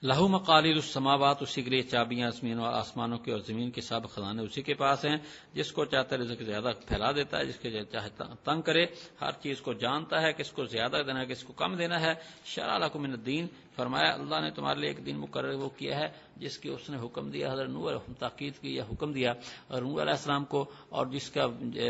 لہو 0.02 0.28
مقالر 0.28 0.74
السماوات، 0.74 1.42
اسی 1.42 1.62
کے 1.62 1.70
لیے 1.70 1.82
چابیاں 1.82 2.30
آسمانوں 2.62 3.18
کے 3.18 3.32
اور 3.32 3.40
زمین 3.40 3.70
کے 3.70 3.80
سب 3.80 4.00
خزانے 4.10 4.42
اسی 4.42 4.62
کے 4.62 4.74
پاس 4.74 5.04
ہیں۔ 5.04 5.16
جس 5.52 5.72
کو 5.72 5.84
چاہتا 5.84 6.16
رزق 6.16 6.42
زیادہ 6.42 6.70
پھیلا 6.88 7.12
دیتا 7.12 7.38
ہے، 7.38 7.46
جس 7.46 7.58
کے 7.58 7.84
چاہے 7.92 8.08
تنگ 8.44 8.62
کرے۔ 8.62 8.86
ہر 9.20 9.30
چیز 9.42 9.60
کو 9.60 9.72
جانتا 9.72 10.22
ہے، 10.22 10.32
کس 10.32 10.50
کو 10.50 10.64
زیادہ 10.64 11.02
دینا 11.06 11.20
ہے، 11.20 11.26
کس 11.26 11.42
کو 11.42 11.52
کم 11.52 11.76
دینا 11.76 12.00
ہے۔ 12.00 12.12
شرح 12.44 12.78
من 12.94 13.10
الدین 13.10 13.46
فرمایا، 13.76 14.12
اللہ 14.12 14.40
نے 14.40 14.50
تمہارے 14.50 14.80
لیے 14.80 14.88
ایک 14.88 15.04
دن 15.06 15.16
مقرر 15.16 15.54
وہ 15.54 15.68
کیا 15.68 15.98
ہے، 16.00 16.08
جس 16.36 16.58
کی 16.58 16.68
اس 16.68 16.90
نے 16.90 16.96
حکم 16.96 17.30
دیا، 17.30 17.52
حضرت 17.52 17.68
نور 17.68 17.96
تاکید 18.18 18.60
کی 18.60 18.74
یا 18.74 18.84
حکم 18.92 19.12
دیا، 19.12 19.32
اور 19.68 19.82
نور 19.82 20.00
علیہ 20.02 20.10
السلام 20.10 20.44
کو، 20.44 20.64
اور 20.88 21.06
جس 21.06 21.30
کا 21.30 21.46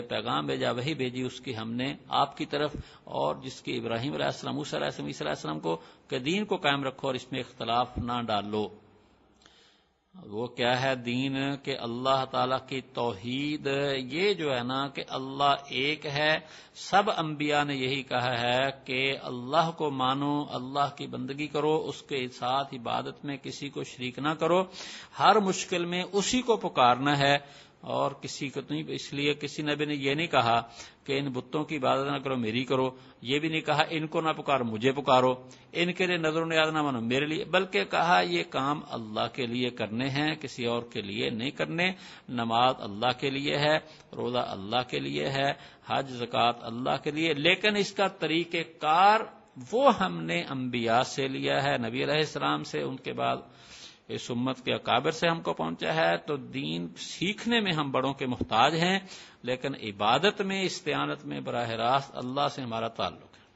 پیغام 0.09 0.47
بھیجا، 0.47 0.71
وہی 0.71 0.95
بھیجی، 0.95 1.23
اس 1.23 1.41
کی 1.41 1.57
ہم 1.57 1.73
نے 1.73 1.95
آپ 2.09 2.37
کی 2.37 2.47
طرف، 2.47 2.77
اور 3.05 3.37
جس 3.43 3.61
کی 3.63 3.77
ابراہیم 3.77 4.13
علیہ 4.13 4.25
السلام 4.25 4.59
علیہ 4.59 4.85
السلام 4.85 5.07
علیہ 5.07 5.29
السلام 5.29 5.61
کو، 5.61 5.77
کہ 6.09 6.19
دین 6.19 6.45
کو 6.45 6.57
قائم 6.57 6.85
رکھو 6.85 7.07
اور 7.07 7.15
اس 7.15 7.31
میں 7.33 7.41
اختلاف 7.41 7.99
نہ 7.99 8.21
ڈالو۔ 8.27 8.69
وہ 10.25 10.47
کیا 10.47 10.83
ہے 10.83 10.95
دین 10.95 11.37
کہ 11.63 11.77
اللہ 11.79 12.25
تعالی 12.31 12.55
کی 12.69 12.81
توحید، 12.81 13.69
یہ 14.13 14.33
جو 14.35 14.55
ہے 14.57 14.63
نا 14.63 14.89
کہ 14.89 15.03
اللہ 15.09 15.55
ایک 15.69 16.07
ہے۔ 16.07 16.39
سب 16.75 17.11
انبیاء 17.17 17.63
نے 17.65 17.77
یہی 17.77 18.03
کہا 18.03 18.33
ہے 18.41 18.71
کہ 18.85 19.17
اللہ 19.23 19.71
کو 19.77 19.91
مانو، 19.91 20.45
اللہ 20.51 20.97
کی 20.97 21.07
بندگی 21.07 21.47
کرو، 21.47 21.85
اس 21.89 22.03
کے 22.03 22.27
ساتھ 22.29 22.75
عبادت 22.75 23.25
میں 23.25 23.37
کسی 23.37 23.69
کو 23.69 23.85
شریک 23.85 24.19
نہ 24.19 24.29
کرو۔ 24.29 24.63
ہر 25.19 25.41
مشکل 25.41 25.85
میں 25.85 26.03
اسی 26.13 26.43
کو 26.43 26.57
پکارنا 26.57 27.19
ہے 27.19 27.37
اور 27.81 28.11
کسی 28.11 28.49
کو 28.49 28.61
نہیں، 28.71 28.83
اس 28.89 29.13
لیے 29.13 29.35
کسی 29.35 29.63
نبی 29.63 29.85
نے 29.85 29.95
یہ 29.95 30.15
نہیں 30.15 30.27
کہا 30.27 30.61
کہ 31.07 31.19
ان 31.19 31.29
بتوں 31.33 31.65
کی 31.65 31.77
عبادت 31.77 32.07
نہ 32.13 32.19
کرو، 32.19 32.37
میری 32.37 32.65
کرو۔ 32.65 32.91
یہ 33.23 33.39
بھی 33.39 33.49
نہیں 33.49 33.61
کہا 33.61 33.83
ان 33.91 34.07
کو 34.07 34.21
نہ 34.21 34.33
پکارو، 34.33 34.65
مجھے 34.65 34.93
پکارو۔ 34.93 35.35
ان 35.73 35.93
کے 35.93 36.07
لیے 36.07 36.17
نظر 36.17 36.43
و 36.43 36.45
نیاز 36.45 36.73
نہ 36.73 36.83
مانو، 36.83 37.01
میرے 37.01 37.27
لیے۔ 37.27 37.45
بلکہ 37.45 37.85
کہا 37.85 38.21
یہ 38.21 38.43
کام 38.51 38.81
اللہ 38.91 39.27
کے 39.33 39.47
لیے 39.47 39.71
کرنے 39.71 40.09
ہیں، 40.09 40.35
کسی 40.35 40.67
اور 40.67 40.83
کے 40.83 41.01
لیے 41.01 41.31
نہیں 41.31 41.51
کرنے۔ 41.51 41.93
نماز 42.29 42.75
اللہ 42.79 43.21
کے 43.21 43.31
لیے 43.31 43.57
ہے، 43.57 43.77
روزہ 44.17 44.39
اللہ 44.39 44.83
کے 44.91 44.99
لیے 44.99 45.27
ہے، 45.27 45.53
حج، 45.87 46.09
زکوٰۃ 46.09 46.53
اللہ 46.61 46.97
کے 47.05 47.11
لیے۔ 47.11 47.35
لیکن 47.35 47.77
اس 47.77 47.93
کا 47.93 48.09
طریقہ 48.09 48.57
کار 48.81 49.21
وہ 49.73 49.99
ہم 49.99 50.23
نے 50.23 50.43
انبیاء 50.51 51.03
سے 51.03 51.29
لیا 51.29 51.63
ہے، 51.63 51.79
نبی 51.79 52.03
علیہ 52.03 52.15
السلام 52.15 52.63
سے، 52.63 52.83
ان 52.83 52.97
کے 52.97 53.13
بعد 53.13 53.37
اس 54.09 54.31
امت 54.31 54.65
کے 54.65 54.75
اکابر 54.75 55.11
سے 55.11 55.29
ہم 55.29 55.41
کو 55.41 55.53
پہنچا 55.53 55.95
ہے، 55.95 56.17
تو 56.17 56.37
دین 56.37 56.89
سیکھنے 56.97 57.61
میں 57.61 57.73
ہم 57.73 57.91
بڑوں 57.91 58.15
کے 58.15 58.27
محتاج 58.27 58.75
ہیں، 58.75 58.99
لیکن 59.43 59.75
عبادت 59.75 60.41
میں، 60.41 60.63
استعانت 60.63 61.25
میں 61.25 61.41
براہ 61.41 61.69
راست 61.69 62.11
اللہ 62.15 62.49
سے 62.49 62.63
ہمارا 62.63 62.89
تعلق 62.89 63.39
ہے۔ 63.39 63.47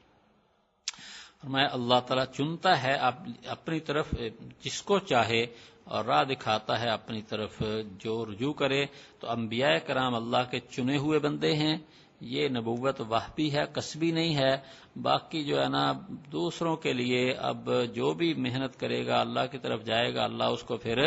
اور 1.43 1.49
میں 1.49 1.67
اللہ 1.71 1.99
تعالیٰ 1.99 2.25
چنتا 2.25 2.83
ہے 2.83 2.93
اپنی 3.45 3.79
طرف، 3.79 4.13
جس 4.63 4.81
کو 4.81 4.99
چاہے 4.99 5.45
اور 5.83 6.05
راہ 6.05 6.23
دکھاتا 6.23 6.81
ہے 6.81 6.89
اپنی 6.89 7.21
طرف 7.21 7.61
جو 7.99 8.25
رجوع 8.25 8.53
کرے۔ 8.53 8.85
تو 9.19 9.29
انبیاء 9.29 9.77
کرام 9.87 10.15
اللہ 10.15 10.51
کے 10.51 10.59
چنے 10.59 10.97
ہوئے 10.97 11.19
بندے 11.19 11.55
ہیں۔ 11.55 11.77
یہ 12.21 12.47
نبوت 12.47 13.01
وحبی 13.01 13.53
ہے 13.53 13.63
کسبی 13.73 14.11
نہیں 14.11 14.35
ہے، 14.35 14.57
باقی 15.01 15.43
جو 15.43 15.61
ہے 15.61 15.67
نا، 15.67 15.93
دوسروں 16.31 16.75
کے 16.75 16.93
لیے 16.93 17.33
اب 17.33 17.69
جو 17.93 18.13
بھی 18.13 18.33
محنت 18.33 18.79
کرے 18.79 19.07
گا، 19.07 19.21
اللہ 19.21 19.39
کی 19.51 19.57
طرف 19.57 19.83
جائے 19.85 20.13
گا، 20.13 20.23
اللہ 20.23 20.43
اس 20.43 20.63
کو 20.63 20.77
پھر 20.77 20.97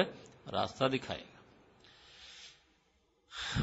راستہ 0.52 0.84
دکھائے 0.84 1.20
گا۔ 1.20 1.33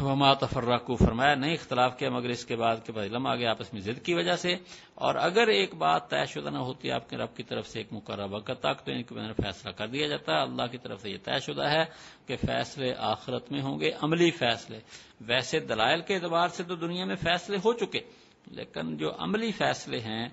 وما 0.01 0.33
تفرق 0.33 0.85
کو 0.85 0.95
فرمایا 0.95 1.35
نہیں، 1.35 1.53
اختلاف 1.53 1.99
کیا، 1.99 2.09
مگر 2.09 2.29
اس 2.29 2.45
کے 2.45 2.55
بعد 2.55 2.77
کے 2.85 2.91
بعد 2.91 3.03
علم 3.03 3.27
آگے 3.27 3.45
آپس 3.45 3.73
میں 3.73 3.81
ضد 3.81 4.05
کی 4.05 4.13
وجہ 4.13 4.35
سے۔ 4.35 4.55
اور 4.95 5.15
اگر 5.15 5.47
ایک 5.47 5.73
بات 5.73 6.09
طے 6.09 6.25
شدہ 6.25 6.49
نہ 6.49 6.57
ہوتی، 6.57 6.91
آپ 6.91 7.09
کے 7.09 7.17
رب 7.17 7.35
کی 7.35 7.43
طرف 7.43 7.67
سے 7.67 7.79
ایک 7.79 7.87
مقررہ 7.91 8.27
وقت 8.31 8.51
تک 8.59 8.85
تو 8.85 8.91
ان 8.91 9.03
کے 9.03 9.15
میں 9.15 9.33
فیصلہ 9.33 9.71
کر 9.71 9.87
دیا 9.87 10.07
جاتا 10.07 10.33
ہے 10.33 10.41
اللہ 10.41 10.67
کی 10.71 10.77
طرف 10.77 11.01
سے 11.01 11.09
یہ 11.09 11.17
طے 11.23 11.39
شدہ 11.39 11.69
ہے 11.69 11.83
کہ 12.25 12.35
فیصلے 12.37 12.93
آخرت 12.97 13.51
میں 13.51 13.61
ہوں 13.61 13.79
گے، 13.79 13.91
عملی 14.01 14.31
فیصلے۔ 14.31 14.79
ویسے 15.21 15.59
دلائل 15.59 16.01
کے 16.01 16.15
اعتبار 16.15 16.47
سے 16.47 16.63
تو 16.63 16.75
دنیا 16.75 17.05
میں 17.05 17.15
فیصلے 17.15 17.57
ہو 17.57 17.73
چکے، 17.73 17.99
لیکن 18.47 18.97
جو 18.97 19.11
عملی 19.19 19.51
فیصلے 19.51 19.99
ہیں، 19.99 20.29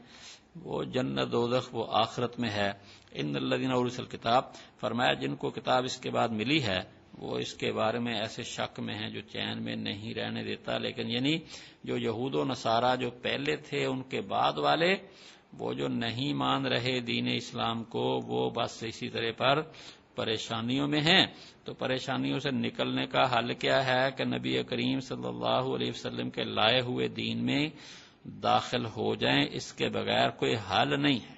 وہ 0.62 0.85
جنت 0.85 1.32
دوزخ، 1.32 1.74
وہ 1.74 1.86
آخرت 1.90 2.39
میں 2.39 2.51
ہے۔ 2.51 2.70
ان 3.12 3.36
الدین 3.36 3.73
اور 3.73 3.86
کتاب 3.86 4.43
فرمایا 4.81 5.12
جن 5.12 5.36
کو 5.36 5.51
کتاب 5.51 5.85
اس 5.85 5.97
کے 5.97 6.10
بعد 6.10 6.28
ملی 6.28 6.62
ہے 6.62 6.98
وہ 7.19 7.39
اس 7.39 7.55
کے 7.55 7.73
بارے 7.73 7.99
میں 7.99 8.15
ایسے 8.15 8.43
شک 8.43 8.81
میں 8.81 8.95
ہیں 8.95 9.11
جو 9.11 9.20
چین 9.20 9.62
میں 9.62 9.77
نہیں 9.77 10.15
رہنے 10.15 10.45
دیتا، 10.45 10.78
لیکن 10.78 11.11
یعنی 11.11 11.39
جو 11.85 11.97
یہود 11.97 12.35
و 12.35 12.45
نصارہ 12.45 12.97
جو 12.97 13.11
پہلے 13.11 13.57
تھے 13.57 13.85
ان 13.85 14.03
کے 14.03 14.20
بعد 14.20 14.53
والے، 14.59 14.97
وہ 15.59 15.73
جو 15.73 15.89
نہیں 15.89 16.35
مان 16.35 16.66
رہے 16.66 17.01
دین 17.01 17.28
اسلام 17.35 17.85
کو، 17.85 18.20
وہ 18.27 18.51
بس 18.51 18.82
اسی 18.82 19.09
طرح 19.09 19.32
پر 19.36 19.61
پریشانیوں 20.15 20.89
میں 20.89 21.01
ہیں۔ 21.01 21.27
تو 21.65 21.74
پریشانیوں 21.74 22.39
سے 22.39 22.51
نکلنے 22.51 23.07
کا 23.07 23.39
حل 23.39 23.55
کیا 23.55 23.86
ہے 23.86 24.11
کہ 24.16 24.24
نبی 24.24 24.62
کریم 24.62 25.01
صلی 25.01 25.28
اللہ 25.28 25.74
علیہ 25.74 25.90
وسلم 25.90 26.31
کے 26.31 26.45
لائے 26.45 26.81
ہوئے 26.81 27.09
دین 27.09 27.47
میں 27.47 27.69
داخل 28.24 28.86
ہو 28.86 29.15
جائیں، 29.15 29.47
اس 29.51 29.73
کے 29.73 29.89
بغیر 29.89 30.31
کوئی 30.31 30.55
حل 30.55 31.01
نہیں 31.01 31.20
ہے۔ 31.31 31.35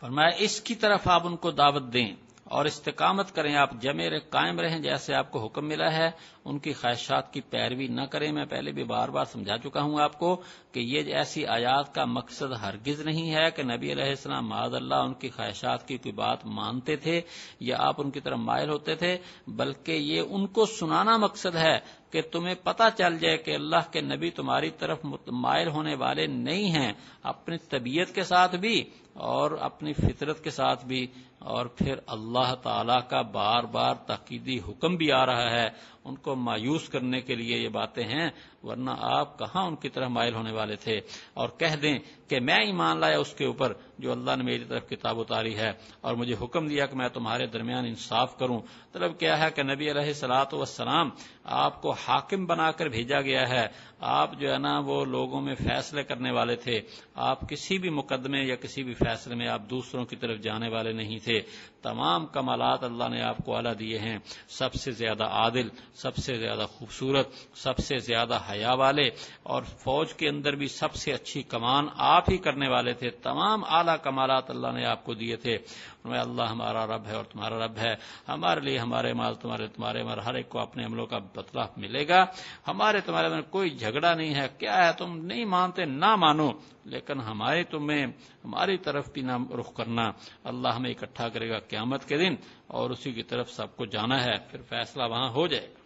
فرمایا، 0.00 0.30
اس 0.38 0.60
کی 0.60 0.74
طرف 0.74 1.08
آپ 1.08 1.26
ان 1.26 1.36
کو 1.36 1.50
دعوت 1.50 1.92
دیں۔ 1.92 2.12
اور 2.52 2.64
استقامت 2.64 3.34
کریں، 3.34 3.54
آپ 3.56 3.70
جمع 3.80 4.08
رہ 4.10 4.18
قائم 4.30 4.60
رہیں 4.60 4.78
جیسے 4.78 5.14
آپ 5.14 5.30
کو 5.30 5.44
حکم 5.44 5.68
ملا 5.68 5.92
ہے۔ 5.92 6.10
ان 6.44 6.58
کی 6.58 6.72
خواہشات 6.72 7.32
کی 7.32 7.40
پیروی 7.40 7.86
نہ 7.88 8.00
کریں، 8.02 8.32
میں 8.32 8.44
پہلے 8.44 8.72
بھی 8.72 8.84
بار 8.84 9.08
بار 9.08 9.24
سمجھا 9.24 9.56
چکا 9.58 9.82
ہوں 9.82 10.00
آپ 10.00 10.18
کو 10.18 10.34
کہ 10.72 10.80
یہ 10.80 11.14
ایسی 11.14 11.46
آیات 11.46 11.94
کا 11.94 12.04
مقصد 12.04 12.52
ہرگز 12.62 13.00
نہیں 13.00 13.34
ہے 13.34 13.50
کہ 13.56 13.62
نبی 13.62 13.92
علیہ 13.92 14.04
السلام 14.04 14.48
معذ 14.48 14.74
اللہ 14.74 14.94
ان 14.94 15.14
کی 15.14 15.28
خواہشات 15.28 15.88
کی 15.88 15.96
کوئی 15.96 16.12
بات 16.12 16.46
مانتے 16.46 16.96
تھے 16.96 17.20
یا 17.60 17.76
آپ 17.78 18.00
ان 18.00 18.10
کی 18.10 18.20
طرف 18.20 18.38
مائل 18.38 18.70
ہوتے 18.70 18.94
تھے، 18.94 19.16
بلکہ 19.46 19.92
یہ 19.92 20.22
ان 20.30 20.46
کو 20.46 20.66
سنانا 20.66 21.16
مقصد 21.16 21.56
ہے 21.56 21.76
کہ 22.10 22.22
تمہیں 22.32 22.54
پتا 22.54 22.90
چل 22.90 23.18
جائے 23.18 23.36
کہ 23.36 23.54
اللہ 23.54 23.90
کے 23.90 24.00
نبی 24.00 24.30
تمہاری 24.30 24.70
طرف 24.78 25.04
مائل 25.26 25.68
ہونے 25.68 25.94
والے 25.94 26.26
نہیں 26.26 26.70
ہیں۔ 26.70 26.92
اپنی 27.22 27.56
طبیعت 27.68 28.14
کے 28.14 28.22
ساتھ 28.22 28.56
بھی 28.56 28.82
اور 29.12 29.50
اپنی 29.60 29.92
فطرت 29.92 30.44
کے 30.44 30.50
ساتھ 30.50 30.84
بھی 30.86 31.06
اور 31.44 31.66
پھر 31.66 31.98
اللہ 32.06 32.54
تعالی 32.62 32.98
کا 33.08 33.22
بار 33.22 33.64
بار 33.64 33.94
تقیدی 34.06 34.58
حکم 34.58 34.96
بھی 34.96 35.10
آ 35.12 35.24
رہا 35.26 35.50
ہے 35.50 35.68
ان 36.04 36.14
کو 36.14 36.34
مایوس 36.36 36.88
کرنے 36.88 37.20
کے 37.20 37.34
لیے 37.34 37.58
یہ 37.58 37.68
باتیں 37.68 38.04
ہیں، 38.04 38.30
ورنہ 38.62 38.90
آپ 38.98 39.38
کہاں 39.38 39.66
ان 39.66 39.76
کی 39.76 39.88
طرح 39.88 40.08
مائل 40.08 40.34
ہونے 40.34 40.52
والے 40.52 40.76
تھے؟ 40.76 41.00
اور 41.34 41.48
کہہ 41.48 41.76
دیں 41.82 41.98
کہ 42.28 42.40
میں 42.40 42.58
ایمان 42.58 42.98
لایا 42.98 43.18
اس 43.18 43.34
کے 43.34 43.44
اوپر 43.44 43.72
جو 43.98 44.12
اللہ 44.12 44.30
نے 44.36 44.42
میری 44.42 44.64
طرف 44.64 44.88
کتاب 44.88 45.20
اتاری 45.20 45.56
ہے، 45.56 45.72
اور 46.00 46.14
مجھے 46.14 46.34
حکم 46.42 46.66
دیا 46.66 46.86
کہ 46.86 46.96
میں 46.96 47.08
تمہارے 47.08 47.46
درمیان 47.46 47.84
انصاف 47.84 48.38
کروں۔ 48.38 48.60
طلب 48.92 49.18
کیا 49.18 49.38
ہے 49.38 49.50
کہ 49.50 49.62
نبی 49.62 49.90
علیہ 49.90 50.12
سلاۃ 50.12 50.52
وسلام 50.52 51.10
آپ 51.44 51.82
کو 51.82 51.90
حاکم 51.90 52.46
بنا 52.46 52.70
کر 52.70 52.86
بھیجا 52.86 53.20
گیا 53.20 53.48
ہے؟ 53.48 53.66
آپ 54.00 54.40
جو 54.40 54.52
ہے 54.52 54.58
نا 54.58 54.78
وہ 54.78 55.04
لوگوں 55.04 55.40
میں 55.40 55.54
فیصلے 55.54 56.02
کرنے 56.02 56.30
والے 56.30 56.56
تھے۔ 56.56 56.80
آپ 57.14 57.48
کسی 57.48 57.78
بھی 57.78 57.90
مقدمے 57.90 58.42
یا 58.42 58.56
کسی 58.56 58.82
بھی 58.82 58.94
فیصلے 58.94 59.34
میں 59.34 59.48
آپ 59.48 59.62
دوسروں 59.70 60.04
کی 60.04 60.16
طرف 60.16 60.38
جانے 60.38 60.68
والے 60.68 60.92
نہیں 60.92 61.18
تھے۔ 61.18 61.40
تمام 61.82 62.26
کمالات 62.26 62.84
اللہ 62.84 63.08
نے 63.08 63.22
آپ 63.22 63.36
کو 63.44 63.56
اعلیٰ 63.56 63.72
دیے 63.78 63.98
ہیں۔ 63.98 64.18
سب 64.48 64.74
سے 64.74 64.90
زیادہ 64.90 65.24
عادل 65.24 65.68
سب 65.94 66.16
سے 66.16 66.34
زیادہ 66.34 66.66
خوبصورت، 66.72 67.28
سب 67.54 67.78
سے 67.78 67.98
زیادہ 67.98 68.38
حیا 68.50 68.72
والے 68.72 69.10
اور 69.42 69.62
فوج 69.62 70.14
کے 70.14 70.28
اندر 70.28 70.52
بھی 70.52 70.68
سب 70.68 70.94
سے 70.94 71.12
اچھی 71.12 71.42
کمان 71.42 71.86
آپ 71.96 72.30
ہی 72.30 72.36
کرنے 72.36 72.68
والے 72.68 72.92
تھے۔ 72.92 73.10
تمام 73.10 73.64
اعلیٰ 73.68 73.96
کمالات 74.02 74.50
اللہ 74.50 74.68
نے 74.74 74.84
آپ 74.84 75.04
کو 75.04 75.14
دیے 75.14 75.36
تھے۔ 75.36 75.58
اللہ 76.04 76.42
ہمارا 76.42 76.86
رب 76.86 77.06
ہے 77.06 77.14
اور 77.14 77.24
تمہارا 77.24 77.66
رب 77.66 77.78
ہے۔ 77.78 77.94
ہمارے 78.28 78.60
لیے 78.60 78.78
ہمارے 78.78 79.12
مال، 79.12 79.34
تمہارے 79.34 79.66
تمہارے 79.66 80.02
مال 80.02 80.18
ہر 80.18 80.34
ایک 80.34 80.48
کو 80.48 80.58
اپنے 80.58 80.84
عملوں 80.84 81.06
کا 81.06 81.18
بدلا 81.18 81.66
ملے 81.76 82.08
گا۔ 82.08 82.24
ہمارے، 82.68 83.00
تمہارے 83.00 83.28
میں 83.28 83.42
کوئی 83.50 83.70
جھگڑا 83.70 84.14
نہیں 84.14 84.34
ہے۔ 84.34 84.48
کیا 84.58 84.86
ہے؟ 84.86 84.92
تم 84.98 85.26
نہیں 85.26 85.44
مانتے، 85.44 85.84
نہ 85.84 86.16
مانو۔ 86.16 86.50
لیکن 86.84 87.20
ہمارے 87.20 87.64
تمہیں، 87.64 88.06
ہماری 88.44 88.78
طرف 88.78 89.12
بھی 89.12 89.22
نہ 89.22 89.32
رخ 89.60 89.74
کرنا۔ 89.74 90.10
اللہ 90.44 90.68
ہمیں 90.68 90.90
اکٹھا 90.90 91.28
کرے 91.28 91.50
گا 91.50 91.58
قیامت 91.58 92.08
کے 92.08 92.18
دن 92.18 92.34
اور 92.66 92.90
اسی 92.90 93.12
کی 93.12 93.22
طرف 93.22 93.50
سب 93.50 93.76
کو 93.76 93.86
جانا 93.86 94.24
ہے۔ 94.24 94.38
پھر 94.50 94.62
فیصلہ 94.62 95.02
وہاں 95.02 95.30
ہو 95.30 95.46
جائے 95.46 95.68
گا۔ 95.68 95.81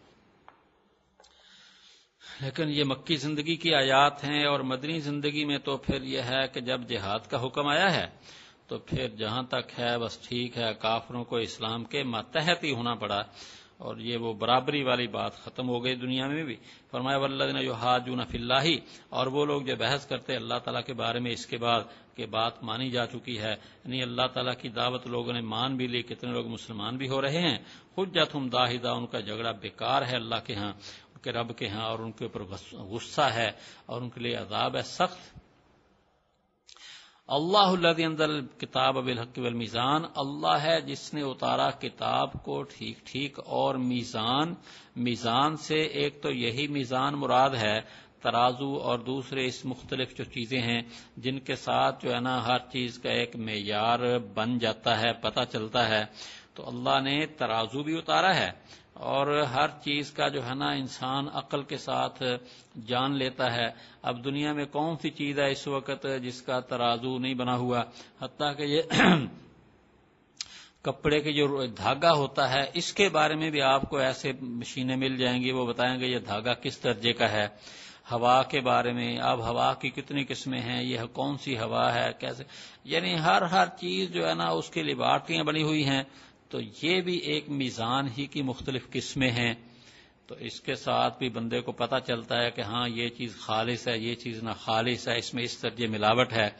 لیکن 2.41 2.69
یہ 2.69 2.85
مکی 2.85 3.17
زندگی 3.17 3.55
کی 3.57 3.75
آیات 3.75 4.25
ہیں 4.25 4.45
اور 4.45 4.61
مدنی 4.63 4.99
زندگی 5.01 5.45
میں 5.45 5.59
تو 5.59 5.77
پھر 5.77 6.03
یہ 6.05 6.23
ہے 6.23 6.43
کہ 6.53 6.61
جب 6.61 6.81
جہاد 6.89 7.31
کا 7.31 7.45
حکم 7.45 7.67
آیا 7.67 7.95
ہے 7.95 8.07
تو 8.69 8.79
پھر 8.79 9.09
جہاں 9.19 9.43
تک 9.43 9.79
ہے 9.79 9.97
بس 9.99 10.19
ٹھیک 10.19 10.57
ہے، 10.59 10.73
کافروں 10.81 11.25
کو 11.25 11.37
اسلام 11.39 11.85
کے 11.85 12.03
ماتحت 12.05 12.65
ہی 12.65 12.73
ہونا 12.73 12.95
پڑا 12.95 13.23
اور 13.79 13.97
یہ 13.99 14.17
وہ 14.17 14.33
برابری 14.35 14.83
والی 14.83 15.07
بات 15.07 15.35
ختم 15.35 15.69
ہو 15.69 15.83
گئی 15.85 15.95
دنیا 15.97 16.27
میں 16.27 16.45
بھی۔ 16.45 16.57
فرمایا 16.91 17.19
ولدین 17.19 17.63
جو 17.65 17.75
ہاتھ 17.75 18.09
اللہ، 18.09 18.67
اور 19.09 19.27
وہ 19.27 19.45
لوگ 19.47 19.63
جو 19.63 19.77
بحث 19.79 20.07
کرتے 20.07 20.37
اللہ 20.37 20.59
تعالیٰ 20.65 20.83
کے 20.87 20.95
بارے 20.95 21.19
میں 21.21 21.33
اس 21.33 21.47
کے 21.47 21.57
بعد 21.57 21.83
کہ 22.17 22.27
بات 22.27 22.63
مانی 22.65 22.91
جا 22.91 23.07
چکی 23.07 23.39
ہے 23.39 23.55
یعنی 23.85 24.03
اللہ 24.03 24.27
تعالیٰ 24.35 24.55
کی 24.61 24.69
دعوت 24.69 25.07
لوگوں 25.07 25.33
نے 25.33 25.41
مان 25.45 25.77
بھی 25.77 25.87
لی، 25.87 26.03
کتنے 26.03 26.33
لوگ 26.33 26.47
مسلمان 26.49 26.97
بھی 26.97 27.09
ہو 27.09 27.21
رہے 27.23 27.41
ہیں۔ 27.41 27.59
خود 27.95 28.15
جت 28.15 28.37
داہدہ، 28.53 28.89
ان 28.89 29.07
کا 29.07 29.21
جھگڑا 29.21 29.53
بیکار 29.61 30.03
ہے 30.03 30.17
اللہ 30.17 30.41
کے 30.47 30.55
ہاں۔ 30.55 30.73
کے 31.27 31.32
رب 31.32 31.57
کے 31.59 31.69
ہاں 31.69 31.86
اور 31.86 31.98
ان 31.98 32.12
کے 32.12 32.24
اوپر 32.24 32.43
غصہ 32.78 33.27
ہے 33.35 33.51
اور 33.86 34.03
ان 34.03 34.11
کے 34.11 34.20
لیے 34.20 34.36
عذاب 34.36 34.77
ہے، 34.77 34.82
سخت۔ 34.82 35.39
اللہ 37.28 37.70
اللہ 37.70 38.05
اندر 38.05 38.40
کتاب 38.59 38.94
بالحق 38.94 39.39
والمیزان، 39.39 40.03
اللہ 40.15 40.57
ہے 40.62 40.81
جس 40.81 41.15
نے 41.15 41.23
اتارا 41.23 41.70
کتاب 41.70 42.32
کو 42.44 42.62
ٹھیک 42.62 42.98
ٹھیک 43.05 43.39
اور 43.47 43.74
میزان۔ 43.74 44.55
میزان 44.97 45.57
سے 45.57 45.81
ایک 45.94 46.23
تو 46.23 46.31
یہی 46.31 46.66
میزان 46.69 47.15
مراد 47.15 47.51
ہے، 47.51 47.81
ترازو 48.23 48.70
اور 48.78 48.98
دوسرے 48.98 49.47
اس 49.47 49.65
مختلف 49.65 50.16
جو 50.16 50.24
چیزیں 50.24 50.62
ہیں، 50.62 50.82
جن 51.16 51.39
کے 51.39 51.57
ساتھ 51.57 52.05
جو 52.05 52.15
ہے 52.15 52.20
نا 52.20 52.36
ہر 52.47 52.59
چیز 52.73 52.98
کا 52.98 53.11
ایک 53.11 53.36
معیار 53.36 54.19
بن 54.35 54.59
جاتا 54.59 55.01
ہے، 55.01 55.12
پتہ 55.20 55.40
چلتا 55.53 55.89
ہے۔ 55.89 56.05
تو 56.55 56.69
اللہ 56.69 57.01
نے 57.01 57.27
ترازو 57.27 57.82
بھی 57.82 57.98
اتارا 57.98 58.35
ہے 58.36 58.51
اور 58.97 59.40
ہر 59.40 59.68
چیز 59.85 60.10
کا 60.10 60.28
جو 60.28 60.47
ہے 60.47 60.55
نا 60.55 60.70
انسان 60.70 61.27
عقل 61.32 61.62
کے 61.62 61.77
ساتھ 61.77 62.23
جان 62.86 63.16
لیتا 63.16 63.55
ہے۔ 63.55 63.68
اب 64.02 64.24
دنیا 64.24 64.52
میں 64.52 64.64
کون 64.64 64.97
سی 65.02 65.10
چیز 65.10 65.39
ہے 65.39 65.51
اس 65.51 65.66
وقت 65.66 66.06
جس 66.23 66.43
کا 66.43 66.60
ترازو 66.60 67.18
نہیں 67.18 67.35
بنا 67.35 67.56
ہوا؟ 67.56 67.82
حتیٰ 68.23 68.56
کہ 68.56 68.62
یہ 68.62 68.82
کپڑے 70.82 71.20
کے 71.20 71.32
جو 71.32 71.66
دھاگا 71.66 72.12
ہوتا 72.12 72.51
ہے، 72.51 72.60
اس 72.74 72.93
کے 72.93 73.09
بارے 73.09 73.35
میں 73.35 73.51
بھی 73.51 73.62
آپ 73.62 73.82
کو 73.82 73.97
ایسے 73.97 74.32
مشینیں 74.40 74.97
مل 74.97 75.16
جائیں 75.16 75.43
گی، 75.43 75.51
وہ 75.51 75.66
بتائیں 75.66 76.01
گے 76.01 76.06
یہ 76.06 76.18
دھاگا 76.18 76.55
کس 76.55 76.85
درجے 76.85 77.12
کا 77.12 77.32
ہے۔ 77.32 77.48
ہوا 78.12 78.43
کے 78.43 78.60
بارے 78.60 78.93
میں، 78.93 79.18
اب 79.18 79.51
ہوا 79.51 79.74
کی 79.74 79.90
کتنی 79.90 80.24
قسمیں 80.24 80.60
ہیں، 80.60 80.82
یہ 80.82 81.01
کون 81.12 81.36
سی 81.39 81.59
ہوا 81.59 81.94
ہے، 81.94 82.10
کیسے؟ 82.18 82.44
یعنی 82.85 83.18
ہر 83.18 83.43
ہر 83.43 83.66
چیز 83.81 84.10
جو 84.10 84.28
ہے 84.28 84.35
نا 84.35 84.44
اس 84.44 84.70
کی 84.70 84.82
لیبارٹریاں 84.82 85.44
بنی 85.44 85.62
ہوئی 85.62 85.85
ہیں۔ 85.85 86.02
تو 86.48 86.60
یہ 86.82 87.01
بھی 87.01 87.16
ایک 87.16 87.48
میزان 87.48 88.06
ہی 88.18 88.27
کی 88.27 88.43
مختلف 88.43 88.90
قسمیں 88.90 89.31
ہیں۔ 89.31 89.55
تو 90.27 90.35
اس 90.35 90.60
کے 90.60 90.74
ساتھ 90.74 91.18
بھی 91.18 91.28
بندے 91.28 91.60
کو 91.60 91.73
پتا 91.73 92.01
چلتا 92.01 92.43
ہے 92.43 92.51
کہ 92.51 92.60
ہاں 92.60 92.89
یہ 92.89 93.09
چیز 93.09 93.36
خالص 93.36 93.89
ہے، 93.89 93.98
یہ 93.98 94.14
چیز 94.14 94.43
نہ 94.43 94.51
خالص 94.51 95.09
ہے، 95.09 95.18
اس 95.18 95.35
میں 95.35 95.43
اس 95.43 95.59
طرح 95.59 95.86
ملاوٹ 95.89 96.32
ہے۔ 96.32 96.51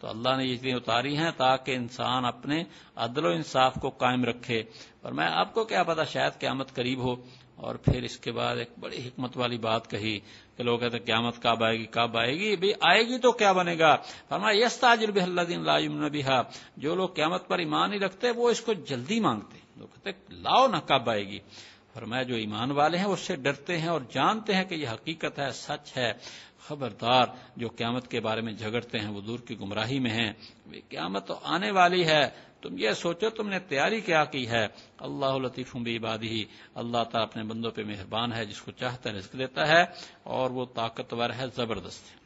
تو 0.00 0.08
اللہ 0.08 0.36
نے 0.36 0.44
یہ 0.44 0.56
چیزیں 0.56 0.72
اتاری 0.72 1.16
ہیں 1.16 1.30
تاکہ 1.36 1.70
انسان 1.74 2.24
اپنے 2.24 2.64
عدل 2.96 3.24
و 3.24 3.28
انصاف 3.28 3.74
کو 3.74 3.90
قائم 3.90 4.24
رکھے۔ 4.24 4.62
اور 5.02 5.12
میں 5.12 5.26
آپ 5.26 5.54
کو 5.54 5.64
کیا 5.64 5.82
پتا 5.82 6.04
شاید 6.04 6.40
قیامت 6.40 6.74
قریب 6.74 6.98
ہو۔ 6.98 7.14
اور 7.56 7.74
پھر 7.74 8.02
اس 8.02 8.18
کے 8.18 8.32
بعد 8.32 8.56
ایک 8.56 8.70
بڑی 8.80 9.08
حکمت 9.08 9.36
والی 9.36 9.58
بات 9.58 9.90
کہی۔ 9.90 10.20
کہ 10.56 10.64
لوگ 10.64 10.78
کہتے 10.78 10.96
ہیں 10.96 11.04
قیامت 11.04 11.42
کب 11.42 11.64
آئے 11.64 11.78
گی، 11.78 11.84
کب 11.84 12.18
آئے 12.18 12.34
گی؟ 12.34 12.56
بھی 12.56 12.72
آئے 12.80 13.02
گی 13.02 13.18
تو 13.18 13.32
کیا 13.32 13.52
بنے 13.52 13.78
گا؟ 13.78 13.96
فرمایا 14.28 14.66
یس 14.66 14.76
تاجر 14.76 15.10
بھی 15.10 15.20
اللہ 15.20 15.40
دین 15.40 15.64
لا 15.64 15.78
جو 16.76 16.94
لوگ 16.94 17.08
قیامت 17.08 17.48
پر 17.48 17.58
ایمان 17.58 17.90
نہیں 17.90 18.00
رکھتے، 18.00 18.30
وہ 18.30 18.50
اس 18.50 18.60
کو 18.60 18.72
جلدی 18.72 19.20
مانگتے 19.20 19.58
لوگ 19.76 19.86
کہتے 19.86 20.34
لاؤ 20.34 20.66
نہ 20.66 20.76
کب 20.76 21.10
آئے 21.10 21.26
گی۔ 21.26 21.38
فرمایا، 21.94 22.22
جو 22.22 22.34
ایمان 22.34 22.70
والے 22.70 22.98
ہیں 22.98 23.04
اس 23.04 23.20
سے 23.20 23.36
ڈرتے 23.36 23.78
ہیں 23.78 23.88
اور 23.88 24.00
جانتے 24.12 24.54
ہیں 24.54 24.64
کہ 24.64 24.74
یہ 24.74 24.88
حقیقت 24.88 25.38
ہے، 25.38 25.50
سچ 25.52 25.96
ہے۔ 25.96 26.12
خبردار، 26.68 27.26
جو 27.56 27.68
قیامت 27.68 28.08
کے 28.08 28.20
بارے 28.20 28.40
میں 28.40 28.52
جھگڑتے 28.52 28.98
ہیں، 28.98 29.08
وہ 29.08 29.20
دور 29.20 29.38
کی 29.38 29.60
گمراہی 29.60 29.98
میں 29.98 30.10
ہیں۔ 30.10 30.32
قیامت 30.88 31.26
تو 31.26 31.38
آنے 31.42 31.70
والی 31.70 32.06
ہے 32.06 32.30
تم 32.62 32.78
یہ 32.78 32.90
سوچو 32.90 33.30
تم 33.30 33.48
نے 33.48 33.58
تیاری 33.58 34.00
کیا 34.00 34.24
کی 34.24 34.48
ہے؟ 34.48 34.66
اللہ 34.98 35.38
لطیف 35.38 35.76
عبادی، 35.76 36.44
اللہ 36.74 37.04
تعالیٰ 37.04 37.22
اپنے 37.22 37.42
بندوں 37.42 37.70
پہ 37.70 37.82
مہربان 37.82 38.32
ہے، 38.32 38.44
جس 38.46 38.60
کو 38.60 38.70
چاہتا 38.70 39.10
ہے 39.10 39.14
رزق 39.14 39.32
دیتا 39.38 39.68
ہے، 39.68 39.82
اور 40.22 40.50
وہ 40.50 40.66
طاقتور 40.74 41.30
ہے، 41.30 41.44
زبردست 41.56 42.12
ہے۔ 42.12 42.22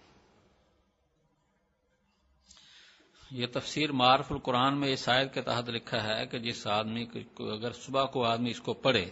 یہ 3.31 3.47
تفسیر 3.53 3.93
معرف 3.93 4.33
القرآن 4.33 4.81
میں 4.81 4.93
اس 4.93 5.09
آیت 5.09 5.35
کے 5.35 5.43
تحت 5.43 5.69
لکھا 5.69 6.03
ہے 6.03 6.27
کہ 6.27 6.39
جس 6.39 6.67
آدمی 6.67 7.05
کو 7.05 7.53
اگر 7.53 7.73
صبح 7.73 8.05
کو 8.05 8.25
آدمی 8.25 8.51
اس 8.51 8.61
کو 8.61 8.75
پڑھے، 8.75 9.05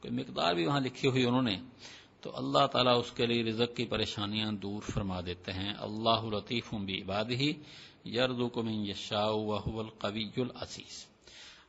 کوئی 0.00 0.10
مقدار 0.10 0.54
بھی 0.54 0.66
وہاں 0.66 0.80
لکھی 0.80 1.08
ہوئی 1.08 1.24
انہوں 1.24 1.42
نے، 1.42 1.56
تو 2.20 2.36
اللہ 2.36 2.66
تعالیٰ 2.66 2.98
اس 2.98 3.12
کے 3.12 3.26
لیے 3.26 3.44
رزق 3.44 3.76
کی 3.76 3.84
پریشانیاں 3.84 4.52
دور 4.52 4.82
فرما 4.82 5.20
دیتے 5.26 5.52
ہیں۔ 5.52 5.74
اللہ 5.78 6.24
لطیف 6.24 6.74
بھی 6.74 7.02
عبادی 7.02 7.34
یرد 7.34 7.91
کو 8.04 8.62
من 8.62 8.86
یشا 8.86 9.24
القوی 9.24 10.30
العزیز۔ 10.36 11.06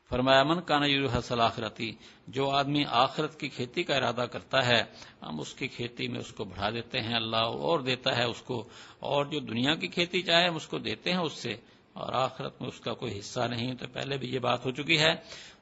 فرمایا، 0.09 0.43
من 0.43 0.61
کانا 0.61 0.85
حسل 1.17 1.39
آخرتی 1.41 1.91
جو 2.27 2.49
آدمی 2.49 2.83
آخرت 2.89 3.39
کی 3.39 3.49
کھیتی 3.49 3.83
کا 3.83 3.95
ارادہ 3.95 4.25
کرتا 4.31 4.65
ہے، 4.65 4.83
ہم 5.21 5.39
اس 5.39 5.53
کی 5.53 5.67
کھیتی 5.67 6.07
میں 6.07 6.19
اس 6.19 6.31
کو 6.31 6.43
بڑھا 6.43 6.69
دیتے 6.69 6.99
ہیں، 6.99 7.15
اللہ 7.15 7.37
اور 7.37 7.79
دیتا 7.79 8.17
ہے 8.17 8.23
اس 8.23 8.41
کو، 8.41 8.63
اور 8.99 9.25
جو 9.25 9.39
دنیا 9.39 9.75
کی 9.75 9.87
کھیتی 9.87 10.21
چاہے 10.21 10.47
ہم 10.47 10.55
اس 10.55 10.67
کو 10.67 10.77
دیتے 10.77 11.11
ہیں 11.11 11.19
اس 11.19 11.33
سے، 11.33 11.55
اور 11.93 12.13
آخرت 12.13 12.61
میں 12.61 12.69
اس 12.69 12.79
کا 12.79 12.93
کوئی 12.93 13.19
حصہ 13.19 13.39
نہیں۔ 13.39 13.75
تو 13.75 13.85
پہلے 13.93 14.17
بھی 14.17 14.33
یہ 14.33 14.39
بات 14.39 14.65
ہو 14.65 14.71
چکی 14.71 14.99
ہے، 14.99 15.13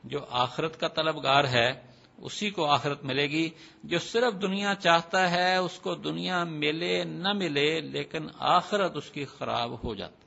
جو 0.04 0.20
آخرت 0.30 0.80
کا 0.80 0.88
طلبگار 0.88 1.44
ہے، 1.44 1.70
اسی 2.18 2.50
کو 2.50 2.66
آخرت 2.66 3.04
ملے 3.04 3.28
گی۔ 3.28 3.50
جو 3.84 4.00
صرف 4.00 4.42
دنیا 4.42 4.76
چاہتا 4.76 5.32
ہے، 5.32 5.56
اس 5.56 5.80
کو 5.80 5.96
دنیا 5.96 6.44
ملے 6.44 7.04
نہ 7.04 7.34
ملے، 7.34 7.82
لیکن 7.82 8.28
آخرت 8.40 8.98
اس 8.98 9.10
کی 9.10 9.26
خراب 9.26 9.84
ہو 9.84 9.96
جاتی 9.96 10.21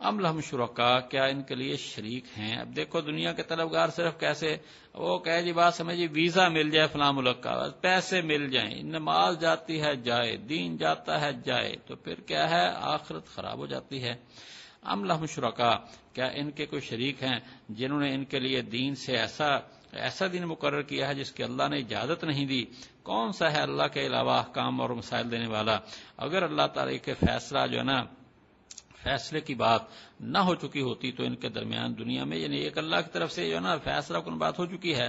ام 0.00 0.20
لہم 0.20 0.40
شرکا، 0.40 1.00
کیا 1.00 1.24
ان 1.24 1.42
کے 1.42 1.54
لیے 1.54 1.76
شریک 1.76 2.24
ہیں؟ 2.38 2.56
اب 2.56 2.76
دیکھو 2.76 3.00
دنیا 3.00 3.32
کے 3.32 3.42
طلبگار 3.42 3.88
صرف 3.88 4.18
کیسے، 4.20 4.56
وہ 4.94 5.18
کہ 5.18 5.40
جی 5.40 5.52
بات 5.52 5.74
سمجھے 5.74 5.96
جی، 5.96 6.06
ویزا 6.06 6.48
مل 6.48 6.70
جائے 6.70 6.86
فلاں 6.86 7.12
ملک 7.12 7.42
کا، 7.42 7.68
پیسے 7.80 8.20
مل 8.22 8.50
جائیں، 8.50 8.82
نماز 8.82 9.40
جاتی 9.40 9.82
ہے 9.82 9.96
جائے، 9.96 10.36
دین 10.36 10.76
جاتا 10.76 11.20
ہے 11.20 11.30
جائے، 11.44 11.76
تو 11.86 11.96
پھر 11.96 12.14
کیا 12.20 12.50
ہے؟ 12.50 12.66
آخرت 12.74 13.26
خراب 13.26 13.58
ہو 13.58 13.66
جاتی 13.66 14.02
ہے۔ 14.02 14.14
ام 14.82 15.04
لہم 15.04 15.26
شرکا، 15.26 15.76
کیا 16.12 16.26
ان 16.26 16.50
کے 16.50 16.66
کوئی 16.66 16.82
شریک 16.82 17.22
ہیں 17.22 17.38
جنہوں 17.68 18.00
نے 18.00 18.14
ان 18.14 18.24
کے 18.24 18.38
لیے 18.38 18.62
دین 18.62 18.94
سے 18.94 19.16
ایسا 19.16 19.48
ایسا 19.92 20.26
دن 20.32 20.44
مقرر 20.44 20.82
کیا 20.82 21.08
ہے 21.08 21.14
جس 21.14 21.32
کی 21.32 21.42
اللہ 21.42 21.68
نے 21.68 21.78
اجازت 21.78 22.24
نہیں 22.24 22.46
دی؟ 22.46 22.64
کون 23.02 23.32
سا 23.32 23.52
ہے 23.52 23.60
اللہ 23.60 23.88
کے 23.92 24.06
علاوہ 24.06 24.32
احکام 24.32 24.80
اور 24.80 24.90
مسائل 24.90 25.30
دینے 25.30 25.46
والا؟ 25.46 25.78
اگر 26.16 26.42
اللہ 26.42 26.66
تعالی 26.66 26.98
کے 26.98 27.14
فیصلہ 27.14 27.66
جو 27.66 27.78
ہے 27.78 27.84
نا 27.84 28.04
فیصلے 29.02 29.40
کی 29.40 29.54
بات 29.54 29.80
نہ 30.20 30.38
ہو 30.38 30.54
چکی 30.54 30.80
ہوتی 30.80 31.12
تو 31.12 31.22
ان 31.22 31.36
کے 31.36 31.48
درمیان 31.48 31.98
دنیا 31.98 32.24
میں 32.24 32.36
یعنی 32.36 32.56
ایک 32.56 32.78
اللہ 32.78 32.96
کی 32.96 33.10
طرف 33.12 33.32
سے 33.32 33.48
جو 33.48 33.54
ہے 33.54 33.60
نا 33.60 33.76
فیصلہ 33.76 34.18
کن 34.18 34.38
بات 34.38 34.58
ہو 34.58 34.66
چکی 34.66 34.94
ہے، 34.94 35.08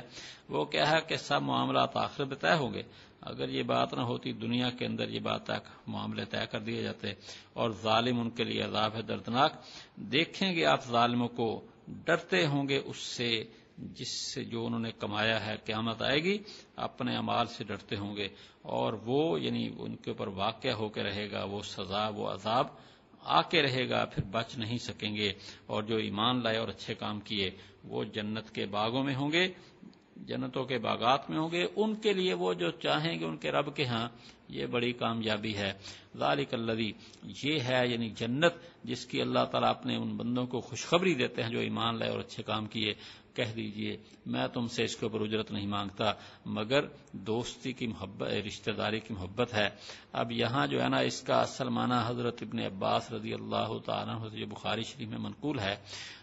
وہ 0.50 0.66
کیا 0.66 0.92
ہے 0.92 0.98
کہ 1.08 1.16
سب 1.16 1.42
معاملات 1.42 1.98
آخر 1.98 2.26
میں 2.26 2.36
طے 2.36 2.54
ہوں 2.54 2.74
گے۔ 2.74 2.84
اگر 3.22 3.50
یہ 3.50 3.64
بات 3.64 3.94
نہ 3.94 4.02
ہوتی 4.02 4.34
دنیا 4.34 4.70
کے 4.70 4.86
اندر 4.86 5.10
یہ 5.10 5.20
بات 5.20 5.44
تک 5.44 5.90
معاملے 5.90 6.26
طے 6.26 6.46
کر 6.52 6.60
دیے 6.60 6.82
جاتے 6.82 7.08
اور 7.54 7.72
ظالم 7.72 8.20
ان 8.20 8.30
کے 8.30 8.44
لیے 8.44 8.62
عذاب 8.62 8.96
ہے 8.96 9.02
دردناک، 9.02 9.54
دیکھیں 9.96 10.56
گے 10.56 10.66
آپ 10.66 10.86
ظالموں 10.86 11.28
کو 11.28 11.66
ڈرتے 11.88 12.46
ہوں 12.46 12.70
گے 12.70 12.78
اس 12.78 12.98
سے 12.98 13.44
جس 13.78 14.34
سے 14.34 14.44
جو 14.44 14.66
انہوں 14.66 14.80
نے 14.80 14.92
کمایا 14.92 15.46
ہے 15.46 15.56
قیامت 15.66 16.02
آئے 16.02 16.24
گی، 16.24 16.38
اپنے 16.76 17.16
امال 17.16 17.46
سے 17.46 17.64
ڈرتے 17.64 17.96
ہوں 17.98 18.16
گے۔ 18.16 18.28
اور 18.62 18.94
وہ 19.06 19.42
یعنی 19.42 19.70
ان 19.80 19.96
کے 19.96 20.12
اوپر 20.12 20.28
واقع 20.28 20.68
ہو 20.68 20.90
کے 20.90 21.04
رہے 21.04 21.32
گا، 21.32 21.44
وہ 21.44 21.62
سزا، 21.62 22.08
وہ 22.08 22.30
عذاب 22.30 22.68
آ 23.24 23.42
کے 23.42 23.62
رہے 23.62 23.90
گا، 23.90 24.06
پھر 24.06 24.24
بچ 24.24 24.58
نہیں 24.58 24.78
سکیں 24.78 25.16
گے۔ 25.16 25.34
اور 25.66 25.84
جو 25.84 25.96
ایمان 25.96 26.44
لائے 26.44 26.58
اور 26.58 26.68
اچھے 26.68 26.96
کام 26.96 27.20
کیے، 27.20 27.52
وہ 27.84 28.04
جنت 28.04 28.56
کے 28.56 28.66
باغوں 28.66 29.04
میں 29.04 29.16
ہوں 29.16 29.32
گے، 29.32 29.48
جنتوں 30.16 30.66
کے 30.66 30.78
باغات 30.78 31.30
میں 31.30 31.40
ہوں 31.40 31.52
گے۔ 31.52 31.66
ان 31.76 31.96
کے 31.96 32.14
لیے 32.14 32.34
وہ 32.34 32.54
جو 32.54 32.72
چاہیں 32.72 33.20
گے، 33.20 33.26
ان 33.26 33.38
کے 33.38 33.52
رب 33.52 33.76
کے 33.76 33.86
ہاں 33.86 34.10
یہ 34.50 34.66
بڑی 34.66 34.94
کامیابی 34.94 35.58
ہے۔ 35.58 35.74
ذالک 36.18 36.54
الذی، 36.54 36.92
یہ 37.44 37.60
ہے 37.60 37.88
یعنی 37.88 38.10
جنت، 38.10 38.54
جس 38.84 39.06
کی 39.06 39.22
اللہ 39.22 39.46
تعالیٰ 39.52 39.70
اپنے 39.70 39.96
ان 39.96 40.18
بندوں 40.18 40.48
کو 40.48 40.62
خوشخبری 40.62 41.14
دیتے 41.14 41.44
ہیں 41.44 41.50
جو 41.50 41.60
ایمان 41.60 42.00
لائے 42.00 42.12
اور 42.12 42.20
اچھے 42.20 42.44
کام 42.44 42.66
کیے۔ 42.66 42.94
کہہ 43.34 43.54
دیجیے، 43.56 43.98
میں 44.26 44.48
تم 44.48 44.68
سے 44.68 44.84
اس 44.84 44.96
کے 44.96 45.06
اوپر 45.06 45.22
اجرت 45.22 45.52
نہیں 45.52 45.68
مانگتا، 45.68 46.12
مگر 46.46 46.86
دوستی 47.12 47.72
کی 47.72 47.88
محبت، 47.88 48.30
رشتہ 48.30 48.72
داری 48.72 49.00
کی 49.00 49.14
محبت 49.14 49.54
ہے۔ 49.54 49.70
اب 50.14 50.32
یہاں 50.32 50.68
جو 50.68 50.84
ہے 50.84 50.90
نا، 50.90 50.98
اس 50.98 51.22
کا 51.22 51.42
اصل 51.42 51.70
معنی 51.70 51.96
حضرت 52.08 52.38
ابن 52.42 52.60
عباس 52.60 53.12
رضی 53.12 53.34
اللہ 53.34 53.78
تعالیٰ 53.86 54.46
بخاری 54.50 54.84
شریف 54.84 55.08
میں 55.08 55.18
منقول 55.18 55.60
ہے۔ 55.60 55.76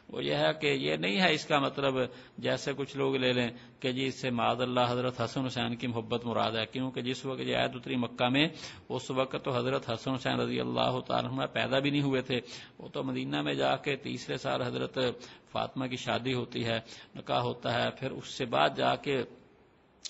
وہ 0.08 0.24
یہ 0.24 0.34
ہے 0.34 0.48
کہ 0.60 0.66
یہ 0.66 0.96
نہیں 0.96 1.20
ہے 1.20 1.34
اس 1.34 1.44
کا 1.44 1.58
مطلب 1.58 1.94
جیسے 2.38 2.72
کچھ 2.76 2.96
لوگ 2.96 3.16
لے 3.16 3.32
لیں 3.32 3.48
کہ 3.80 3.92
جی 3.92 4.06
اس 4.06 4.20
سے 4.20 4.30
معذ 4.30 4.60
اللہ 4.60 4.80
حضرت 4.88 5.20
حسن 5.20 5.44
حسین 5.44 5.76
کی 5.76 5.86
محبت 5.86 6.26
مراد 6.26 6.52
ہے۔ 6.52 6.66
کیونکہ 6.66 7.00
جس 7.00 7.26
وقت 7.26 7.40
یہ 7.40 7.56
آیت 7.56 7.70
اتری 7.74 7.96
مکہ 7.96 8.28
میں، 8.28 8.48
اس 8.88 9.10
وقت 9.10 9.36
تو 9.44 9.56
حضرت 9.56 9.90
حسن 9.90 10.10
حسین 10.10 10.40
رضی 10.40 10.60
اللہ 10.60 11.00
تعالیٰ 11.06 11.46
پیدا 11.52 11.78
بھی 11.78 11.90
نہیں 11.90 12.02
ہوئے 12.02 12.22
تھے۔ 12.22 12.40
وہ 12.78 12.88
تو 12.88 13.02
مدینہ 13.02 13.42
میں 13.42 13.54
جا 13.54 13.76
کے 13.76 13.96
تیسرے 13.96 14.36
سال 14.36 14.62
حضرت 14.62 14.98
فاطمہ 15.52 15.86
کی 15.86 15.96
شادی 15.96 16.34
ہوتی 16.34 16.64
ہے، 16.64 16.80
نکاح 17.16 17.40
ہوتا 17.40 17.74
ہے۔ 17.74 17.90
پھر 17.90 18.10
اس 18.10 18.28
سے 18.28 18.44
بعد 18.44 18.70
جا 18.76 18.96
کے 18.96 19.22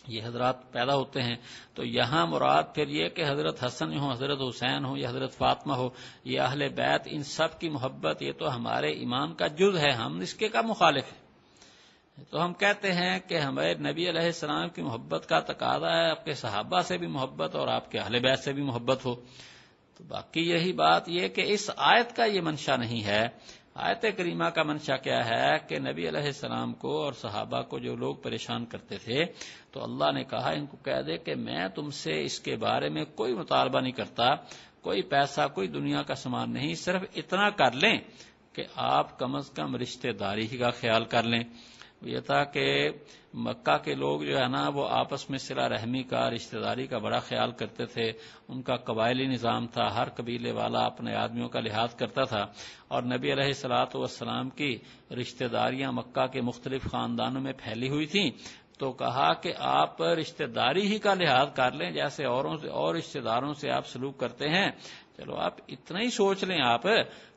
یہ 0.08 0.22
حضرات 0.24 0.72
پیدا 0.72 0.94
ہوتے 0.94 1.22
ہیں، 1.22 1.36
تو 1.74 1.84
یہاں 1.84 2.26
مراد 2.26 2.62
پھر 2.74 2.88
یہ 2.88 3.08
کہ 3.08 3.24
حضرت 3.28 3.64
حسن 3.64 3.98
ہو 3.98 4.10
حضرت 4.12 4.38
حسین 4.48 4.84
ہو 4.84 4.96
یا 4.96 5.08
حضرت 5.08 5.32
فاطمہ 5.32 5.74
ہو، 5.74 5.88
یہ 6.24 6.40
اہل 6.40 6.68
بیت 6.68 7.02
ان 7.06 7.22
سب 7.22 7.58
کی 7.60 7.68
محبت، 7.68 8.22
یہ 8.22 8.32
تو 8.32 8.54
ہمارے 8.56 8.90
ایمان 8.90 9.34
کا 9.34 9.46
جز 9.46 9.78
ہے، 9.78 9.90
ہم 9.90 10.18
اس 10.18 10.34
کے 10.34 10.48
کا 10.48 10.60
مخالف 10.62 11.12
ہے 11.12 11.26
تو 12.30 12.44
ہم 12.44 12.52
کہتے 12.52 12.92
ہیں 12.92 13.18
کہ 13.28 13.38
ہمارے 13.38 13.74
نبی 13.74 14.08
علیہ 14.08 14.26
السلام 14.26 14.68
کی 14.68 14.82
محبت 14.82 15.28
کا 15.28 15.40
تقاضا 15.40 15.90
ہے، 15.90 16.10
آپ 16.10 16.24
کے 16.24 16.34
صحابہ 16.34 16.80
سے 16.80 16.98
بھی 16.98 17.06
محبت 17.06 17.54
اور 17.54 17.68
آپ 17.68 17.90
کے 17.90 17.98
اہل 17.98 18.18
بیت 18.18 18.38
سے 18.38 18.52
بھی 18.52 18.62
محبت 18.62 19.04
ہو۔ 19.04 19.14
تو 19.94 20.04
باقی 20.08 20.40
یہی 20.48 20.72
بات 20.72 21.08
یہ 21.08 21.28
کہ 21.28 21.42
اس 21.46 21.70
آیت 21.76 22.16
کا 22.16 22.24
یہ 22.24 22.40
منشا 22.40 22.76
نہیں 22.76 23.04
ہے 23.04 23.28
آیت 23.80 24.04
کریمہ 24.16 24.44
کا 24.44 24.62
منشا 24.62 24.96
کیا 24.96 25.26
ہے 25.26 25.56
کہ 25.68 25.78
نبی 25.78 26.08
علیہ 26.08 26.26
السلام 26.26 26.72
کو 26.72 27.02
اور 27.02 27.12
صحابہ 27.12 27.62
کو 27.62 27.78
جو 27.78 27.96
لوگ 27.96 28.16
پریشان 28.16 28.64
کرتے 28.66 28.96
تھے، 28.96 29.24
تو 29.70 29.82
اللہ 29.82 30.12
نے 30.14 30.24
کہا، 30.24 30.50
ان 30.50 30.66
کو 30.66 30.76
کہہ 30.76 31.02
دے 31.06 31.18
کہ 31.18 31.34
میں 31.34 31.68
تم 31.68 31.90
سے 31.90 32.22
اس 32.22 32.40
کے 32.40 32.56
بارے 32.56 32.88
میں 32.88 33.04
کوئی 33.04 33.34
مطالبہ 33.34 33.80
نہیں 33.80 33.92
کرتا، 33.92 34.34
کوئی 34.82 35.02
پیسہ، 35.02 35.40
کوئی 35.54 35.68
دنیا 35.68 36.02
کا 36.02 36.14
سامان 36.14 36.52
نہیں، 36.52 36.74
صرف 36.74 37.02
اتنا 37.16 37.50
کر 37.50 37.72
لیں 37.72 37.98
کہ 38.52 38.64
آپ 38.76 39.18
کم 39.18 39.34
از 39.34 39.50
کم 39.50 39.76
رشتہ 39.76 40.08
داری 40.08 40.46
ہی 40.52 40.58
کا 40.58 40.70
خیال 40.70 41.04
کر 41.04 41.22
لیں۔ 41.22 41.44
یہ 42.02 42.20
تھا 42.20 42.44
کہ 42.44 42.90
مکہ 43.38 43.78
کے 43.78 43.94
لوگ 43.94 44.20
جو 44.20 44.38
ہے 44.38 44.48
نا، 44.48 44.68
وہ 44.74 44.88
آپس 44.90 45.30
میں 45.30 45.38
سلا 45.38 45.68
رحمی 45.68 46.02
کا، 46.02 46.30
رشتہ 46.30 46.58
داری 46.58 46.86
کا 46.86 46.98
بڑا 46.98 47.18
خیال 47.18 47.52
کرتے 47.52 47.86
تھے۔ 47.86 48.12
ان 48.48 48.62
کا 48.62 48.76
قبائلی 48.76 49.26
نظام 49.26 49.66
تھا۔ 49.66 49.94
ہر 49.94 50.08
قبیلے 50.08 50.52
والا 50.52 50.84
اپنے 50.84 51.14
آدمیوں 51.14 51.48
کا 51.48 51.60
لحاظ 51.60 51.94
کرتا 51.94 52.24
تھا۔ 52.24 52.46
اور 52.88 53.02
نبی 53.02 53.32
علیہ 53.32 53.44
السلاۃ 53.44 53.86
والسلام 53.94 54.50
کی 54.50 54.78
رشتہ 55.10 55.44
داریاں 55.44 55.92
مکہ 55.92 56.26
کے 56.26 56.40
مختلف 56.40 56.82
خاندانوں 56.82 57.42
میں 57.42 57.52
پھیلی 57.52 57.88
ہوئی 57.88 58.06
تھیں۔ 58.06 58.30
تو 58.78 58.92
کہا 58.92 59.32
کہ 59.32 59.52
آپ 59.58 60.02
رشتہ 60.02 60.44
داری 60.44 60.92
ہی 60.92 60.98
کا 60.98 61.14
لحاظ 61.14 61.48
کر 61.54 61.72
لیں، 61.72 61.90
جیسے 61.90 62.24
اوروں 62.24 62.56
سے، 62.56 62.68
اور 62.68 62.94
رشتہ 62.94 63.18
داروں 63.18 63.54
سے 63.54 63.70
آپ 63.70 63.86
سلوک 63.86 64.18
کرتے 64.18 64.48
ہیں۔ 64.48 64.70
چلو 65.16 65.36
آپ 65.36 65.54
اتنا 65.68 66.00
ہی 66.00 66.10
سوچ 66.10 66.44
لیں 66.44 66.58
آپ۔ 66.64 66.82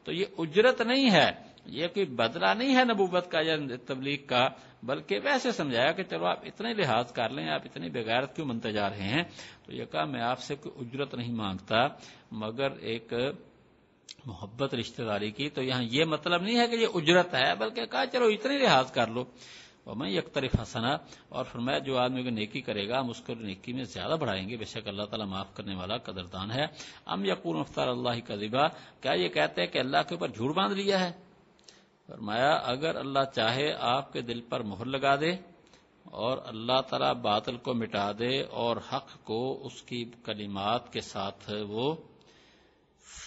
تو 0.04 0.12
یہ 0.12 0.26
اجرت 0.38 0.82
نہیں 0.82 1.12
ہے۔ 1.12 1.51
یہ 1.66 1.88
کوئی 1.88 2.06
بدلہ 2.06 2.54
نہیں 2.58 2.76
ہے 2.76 2.84
نبوت 2.84 3.32
کا 3.32 3.40
یا 3.42 3.56
تبلیغ 3.86 4.18
کا، 4.28 4.48
بلکہ 4.84 5.20
ویسے 5.24 5.52
سمجھایا 5.52 5.92
کہ 5.92 6.04
چلو 6.04 6.26
آپ 6.26 6.40
اتنے 6.46 6.74
لحاظ 6.74 7.12
کر 7.12 7.30
لیں، 7.30 7.50
آپ 7.50 7.62
اتنی 7.66 7.90
بغیرت 7.90 8.36
کیوں 8.36 8.48
منتے 8.48 8.72
جا 8.72 8.90
رہے 8.90 9.04
ہیں؟ 9.04 9.24
تو 9.66 9.76
یہ 9.76 9.86
کہا 9.86 10.06
میں 10.06 10.22
آپ 10.22 10.40
سے 10.40 10.56
کوئی 10.56 10.86
اجرت 10.86 11.16
نہیں 11.16 11.34
مانگتا، 11.34 11.88
مگر 12.32 12.72
ایک 12.72 13.14
محبت 14.26 14.76
رشتہ 14.76 15.04
داری 15.04 15.32
کی۔ 15.32 15.50
تو 15.50 15.64
یہاں 15.64 15.84
یہ 15.84 16.06
مطلب 16.06 16.42
نہیں 16.42 16.60
ہے 16.60 16.68
کہ 16.68 16.76
یہ 16.76 16.88
اجرت 16.96 17.34
ہے، 17.34 17.56
بلکہ 17.56 17.86
کہا 17.86 18.06
چلو 18.06 18.26
اتنے 18.26 18.58
لحاظ 18.58 18.92
کر 18.92 19.08
لو۔ 19.08 19.24
اور 19.84 19.96
میں 19.96 20.10
یک 20.10 20.34
طرف 20.34 20.60
ہنسنا 20.60 20.98
اور 21.30 21.44
فرمایا 21.44 21.80
جو 21.80 21.98
آدمی 21.98 22.24
کو 22.24 22.30
نیکی 22.30 22.62
کرے 22.62 22.90
گا، 22.90 23.00
ہم 23.00 23.10
اس 23.10 23.22
کو 23.22 23.34
نیکی 23.34 23.74
میں 23.74 23.84
زیادہ 23.84 24.14
بڑھائیں 24.20 24.50
گے۔ 24.50 24.58
بے 24.58 24.66
شک 24.66 24.88
اللہ 24.88 25.04
تعالیٰ 25.04 25.28
معاف 25.28 25.56
کرنے 25.56 25.76
والا 25.76 25.98
قدردان 25.98 26.52
ہے۔ 26.52 26.66
ام 27.06 27.26
یقون 27.26 27.60
افطار 27.60 27.88
اللہ 27.88 28.20
کا 28.28 28.68
کیا 29.02 29.14
یہ 29.14 29.28
کہتے 29.28 29.62
ہیں 29.62 29.68
کہ 29.68 29.80
اللہ 29.80 29.98
کے 30.10 30.16
اوپر 30.16 30.28
جھوٹ 30.28 30.56
باندھ 30.56 30.74
لیا 30.74 31.00
ہے؟ 31.00 31.31
فرمایا، 32.08 32.52
اگر 32.54 32.96
اللہ 32.96 33.24
چاہے 33.36 33.74
آپ 33.74 34.14
کے 34.14 34.22
دل 34.22 34.42
پر 34.42 34.60
مہر 34.60 34.86
لگا 34.86 35.16
دے 35.16 35.32
اور 36.04 36.38
اللہ 36.46 36.82
تعالی 36.90 37.20
باطل 37.22 37.58
کو 37.58 37.74
مٹا 37.74 38.12
دے 38.12 38.42
اور 38.42 38.78
حق 38.78 39.24
کو 39.24 39.66
اس 39.66 39.82
کی 39.82 40.12
کلمات 40.26 40.94
کے 40.94 41.02
ساتھ 41.02 41.52
وہ 41.68 41.96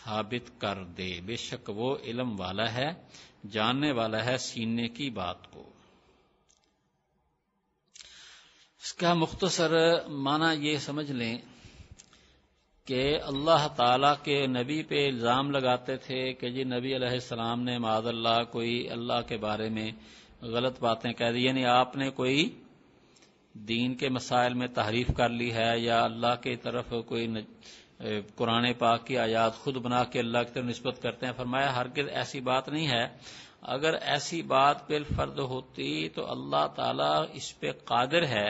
ثابت 0.04 0.60
کر 0.60 0.84
دے۔ 0.84 1.20
بے 1.20 1.36
شک 1.36 1.70
وہ 1.70 1.96
علم 2.02 2.40
والا 2.40 2.72
ہے، 2.72 2.90
جاننے 3.50 3.92
والا 3.92 4.24
ہے 4.24 4.36
سینے 4.38 4.88
کی 4.88 5.10
بات 5.10 5.50
کو۔ 5.52 5.68
اس 8.82 8.92
کا 8.92 9.14
مختصر 9.14 9.72
معنی 10.08 10.68
یہ 10.68 10.78
سمجھ 10.78 11.12
لیں 11.12 11.38
کہ 12.86 13.18
اللہ 13.22 13.66
تعالی 13.76 14.06
کے 14.22 14.46
نبی 14.46 14.82
پہ 14.82 15.06
الزام 15.06 15.50
لگاتے 15.50 15.96
تھے 15.96 16.32
کہ 16.32 16.48
جی 16.48 16.64
نبی 16.64 16.94
علیہ 16.96 17.08
السلام 17.08 17.62
نے 17.62 17.78
معذ 17.78 18.06
اللہ 18.06 18.42
کوئی 18.50 18.90
اللہ 18.90 19.20
کے 19.28 19.36
بارے 19.36 19.68
میں 19.68 19.90
غلط 20.42 20.80
باتیں 20.80 21.12
کہہ 21.12 21.30
دی 21.30 21.44
یعنی 21.44 21.64
آپ 21.64 21.96
نے 21.96 22.10
کوئی 22.10 22.48
دین 23.54 23.94
کے 23.94 24.08
مسائل 24.08 24.54
میں 24.54 24.66
تحریف 24.66 25.06
کر 25.16 25.28
لی 25.28 25.52
ہے 25.52 25.70
یا 25.78 26.02
اللہ 26.04 26.34
کی 26.42 26.56
طرف 26.56 26.92
کوئی 27.06 27.26
قرآن 28.36 28.72
پاک 28.78 29.06
کی 29.06 29.18
آیات 29.18 29.54
خود 29.54 29.76
بنا 29.76 30.04
کے 30.04 30.18
اللہ 30.18 30.38
کی 30.38 30.52
طرف 30.52 30.64
نسبت 30.64 31.02
کرتے 31.02 31.26
ہیں، 31.26 31.32
فرمایا 31.32 31.74
ہرگز 31.76 32.08
ایسی 32.12 32.40
بات 32.40 32.68
نہیں 32.68 32.88
ہے۔ 32.88 33.04
اگر 33.62 33.94
ایسی 33.94 34.42
بات 34.42 34.90
بال 34.90 35.04
فرد 35.16 35.38
ہوتی 35.38 36.08
تو 36.08 36.30
اللہ 36.30 36.66
تعالی 36.76 37.12
اس 37.32 37.58
پہ 37.60 37.70
قادر 37.84 38.26
ہے 38.26 38.48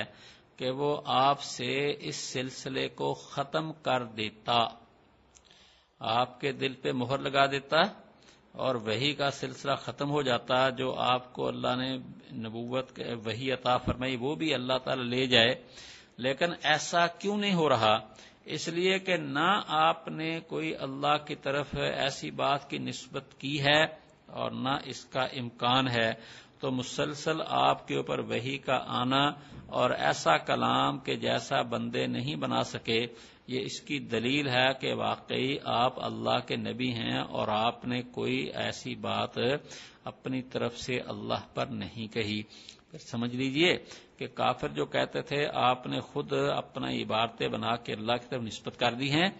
کہ 0.56 0.70
وہ 0.70 1.02
آپ 1.06 1.42
سے 1.42 1.94
اس 1.98 2.16
سلسلے 2.16 2.88
کو 2.88 3.14
ختم 3.14 3.72
کر 3.72 4.04
دیتا۔ 4.04 4.66
آپ 5.98 6.40
کے 6.40 6.52
دل 6.52 6.74
پہ 6.74 6.92
مہر 6.92 7.18
لگا 7.18 7.46
دیتا 7.46 7.80
اور 8.52 8.74
وہی 8.74 9.14
کا 9.14 9.30
سلسلہ 9.30 9.74
ختم 9.74 10.10
ہو 10.10 10.22
جاتا 10.22 10.70
جو 10.70 10.94
آپ 10.98 11.32
کو 11.32 11.48
اللہ 11.48 11.76
نے 11.76 11.96
نبوت 12.36 13.00
وہی 13.24 13.52
عطا 13.52 13.76
فرمائی، 13.76 14.16
وہ 14.16 14.34
بھی 14.34 14.54
اللہ 14.54 14.78
تعالی 14.84 15.02
لے 15.02 15.26
جائے۔ 15.26 15.62
لیکن 16.16 16.46
ایسا 16.62 17.06
کیوں 17.06 17.36
نہیں 17.36 17.54
ہو 17.54 17.68
رہا؟ 17.68 17.98
اس 18.44 18.68
لیے 18.68 18.98
کہ 18.98 19.16
نہ 19.16 19.62
آپ 19.66 20.08
نے 20.08 20.40
کوئی 20.40 20.76
اللہ 20.80 21.16
کی 21.26 21.34
طرف 21.34 21.74
ایسی 21.74 22.30
بات 22.30 22.70
کی 22.70 22.78
نسبت 22.78 23.40
کی 23.40 23.60
ہے 23.60 23.84
اور 24.26 24.50
نہ 24.50 24.68
اس 24.84 25.04
کا 25.04 25.22
امکان 25.22 25.88
ہے۔ 25.88 26.12
تو 26.60 26.70
مسلسل 26.70 27.36
آپ 27.46 27.88
کے 27.88 27.96
اوپر 27.96 28.18
وہی 28.18 28.58
کا 28.58 28.84
آنا 28.86 29.30
اور 29.66 29.90
ایسا 29.90 30.36
کلام 30.36 30.98
کے 30.98 31.16
جیسا 31.16 31.62
بندے 31.62 32.06
نہیں 32.06 32.36
بنا 32.36 32.62
سکے، 32.62 33.06
یہ 33.46 33.60
اس 33.60 33.80
کی 33.80 33.98
دلیل 33.98 34.48
ہے 34.48 34.68
کہ 34.80 34.94
واقعی 34.94 35.56
آپ 35.64 36.04
اللہ 36.04 36.38
کے 36.46 36.56
نبی 36.56 36.92
ہیں 36.92 37.18
اور 37.18 37.48
آپ 37.48 37.84
نے 37.84 38.02
کوئی 38.02 38.50
ایسی 38.54 38.94
بات 38.94 39.38
اپنی 40.04 40.42
طرف 40.42 40.78
سے 40.78 41.00
اللہ 41.00 41.54
پر 41.54 41.66
نہیں 41.66 42.06
کہی۔ 42.14 42.42
پھر 42.90 42.98
سمجھ 42.98 43.36
لیجیے 43.36 43.76
کہ 44.18 44.26
کافر 44.26 44.68
جو 44.68 44.86
کہتے 44.86 45.22
تھے، 45.22 45.46
آپ 45.54 45.86
نے 45.86 46.00
خود 46.00 46.32
اپنا 46.32 46.88
عبارتیں 46.90 47.48
بنا 47.48 47.76
کے 47.76 47.92
اللہ 47.92 48.12
کی 48.12 48.26
طرف 48.30 48.42
نسبت 48.42 48.78
کر 48.78 48.92
دی 48.92 49.10
ہیں۔ 49.10 49.30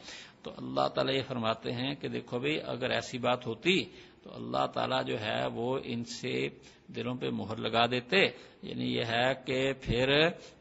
تو 0.43 0.51
اللہ 0.57 0.89
تعالیٰ 0.89 1.15
یہ 1.15 1.23
فرماتے 1.29 1.73
ہیں 1.73 1.95
کہ 1.95 2.09
دیکھو 2.09 2.39
بھائی 2.39 2.61
اگر 2.67 2.91
ایسی 2.91 3.19
بات 3.19 3.47
ہوتی 3.47 3.85
تو 4.23 4.35
اللہ 4.35 4.67
تعالیٰ 4.67 5.05
جو 5.05 5.21
ہے 5.21 5.47
وہ 5.55 5.79
ان 5.85 6.05
سے 6.05 6.49
دلوں 6.89 7.15
پہ 7.15 7.31
مہر 7.31 7.57
لگا 7.57 7.87
دیتے 7.87 8.17
یعنی 8.63 8.97
یہ 8.97 9.03
ہے 9.05 9.33
کہ 9.47 9.73
پھر 9.73 10.09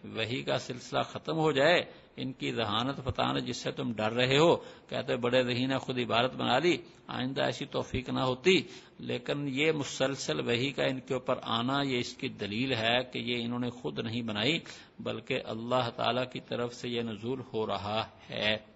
وہی 0.04 0.42
کا 0.42 0.58
سلسلہ 0.58 1.00
ختم 1.02 1.38
ہو 1.38 1.52
جائے، 1.52 1.82
ان 2.18 2.32
کی 2.32 2.52
ذہانت 2.52 3.04
پتانا 3.04 3.40
جس 3.40 3.58
سے 3.58 3.72
تم 3.72 3.94
ڈر 3.94 4.12
رہے 4.12 4.38
ہو، 4.38 4.56
کہتے 4.90 5.16
بڑے 5.16 5.44
ذہین 5.44 5.70
نے 5.70 5.78
خود 5.78 6.00
عبارت 6.00 6.36
بنا 6.36 6.60
لی، 6.60 6.78
آئندہ 7.08 7.42
ایسی 7.42 7.66
توفیق 7.66 8.10
نہ 8.10 8.20
ہوتی۔ 8.20 8.62
لیکن 9.00 9.48
یہ 9.48 9.72
مسلسل 9.72 10.40
وہی 10.48 10.72
کا 10.72 10.84
ان 10.84 11.00
کے 11.00 11.14
اوپر 11.14 11.36
آنا، 11.44 11.82
یہ 11.86 12.00
اس 12.00 12.14
کی 12.14 12.28
دلیل 12.28 12.74
ہے 12.74 13.04
کہ 13.12 13.20
یہ 13.20 13.44
انہوں 13.46 13.60
نے 13.60 13.70
خود 13.70 14.00
نہیں 14.00 14.22
بنائی، 14.22 14.60
بلکہ 15.00 15.40
اللہ 15.46 15.90
تعالی 15.96 16.22
کی 16.34 16.40
طرف 16.40 16.74
سے 16.74 16.90
یہ 16.90 17.02
نزول 17.02 17.42
ہو 17.54 17.68
رہا 17.68 18.06
ہے۔ 18.30 18.73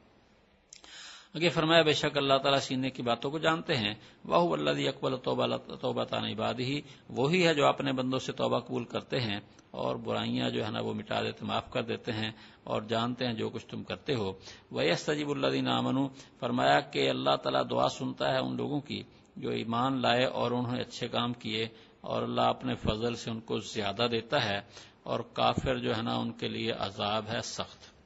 اگر 1.34 1.50
فرمایا، 1.50 1.82
بے 1.82 1.94
شک 1.94 2.18
اللہ 2.18 2.38
تعالیٰ 2.38 2.60
سینے 2.60 2.90
کی 2.90 3.02
باتوں 3.02 3.32
کو 3.32 3.38
جانتے 3.38 3.76
ہیں۔ 3.78 3.94
وہ 4.26 4.54
اللہ 4.54 4.70
اکبل 4.70 5.18
توبہ 5.82 6.04
تان 6.04 6.26
عباد 6.26 6.54
ہی 6.60 6.82
وہی 7.10 7.48
ہے 7.48 7.54
جو 7.54 7.68
اپنے 7.68 7.94
بندوں 7.94 8.20
سے 8.20 8.32
توبہ 8.32 8.60
قبول 8.60 8.86
کرتے 8.86 9.20
ہیں 9.20 9.40
اور 9.72 9.96
برائیاں 9.96 10.50
جو 10.50 10.66
ہے 10.66 10.72
نا 10.72 10.80
وہ 10.82 10.94
مٹا 10.94 11.22
دیتے، 11.22 11.46
معاف 11.46 11.72
کر 11.72 11.84
دیتے 11.84 12.12
ہیں 12.12 12.32
اور 12.64 12.82
جانتے 12.82 13.26
ہیں 13.26 13.34
جو 13.34 13.50
کچھ 13.50 13.66
تم 13.66 13.84
کرتے 13.84 14.16
ہو۔ 14.16 14.34
وہ 14.72 14.82
سجیب 14.98 15.30
اللہ 15.30 15.48
دین 15.48 15.68
امن 15.68 16.08
فرمایا 16.40 16.80
کہ 16.80 17.10
اللہ 17.10 17.36
تعالیٰ 17.36 17.64
دعا 17.70 17.90
سنتا 17.90 18.34
ہے 18.34 18.38
ان 18.38 18.58
لوگوں 18.58 18.82
کی 18.82 19.04
جو 19.36 19.50
ایمان 19.50 20.02
لائے 20.02 20.26
اور 20.26 20.52
انہوں 20.52 20.76
نے 20.76 20.82
اچھے 20.82 21.08
کام 21.08 21.34
کیے 21.34 21.68
اور 22.02 22.22
اللہ 22.22 22.42
اپنے 22.42 22.76
فضل 22.76 23.16
سے 23.16 23.32
ان 23.32 23.40
کو 23.40 23.60
زیادہ 23.60 24.08
دیتا 24.12 24.46
ہے 24.46 24.60
اور 25.04 25.20
کافر 25.20 25.78
جو 25.78 25.96
ہے 25.98 26.02
نا 26.02 26.16
ان 26.16 26.32
کے 26.32 26.48
لیے 26.48 26.72
عذاب 26.72 27.26
ہے، 27.34 27.42
سخت۔ 27.42 27.97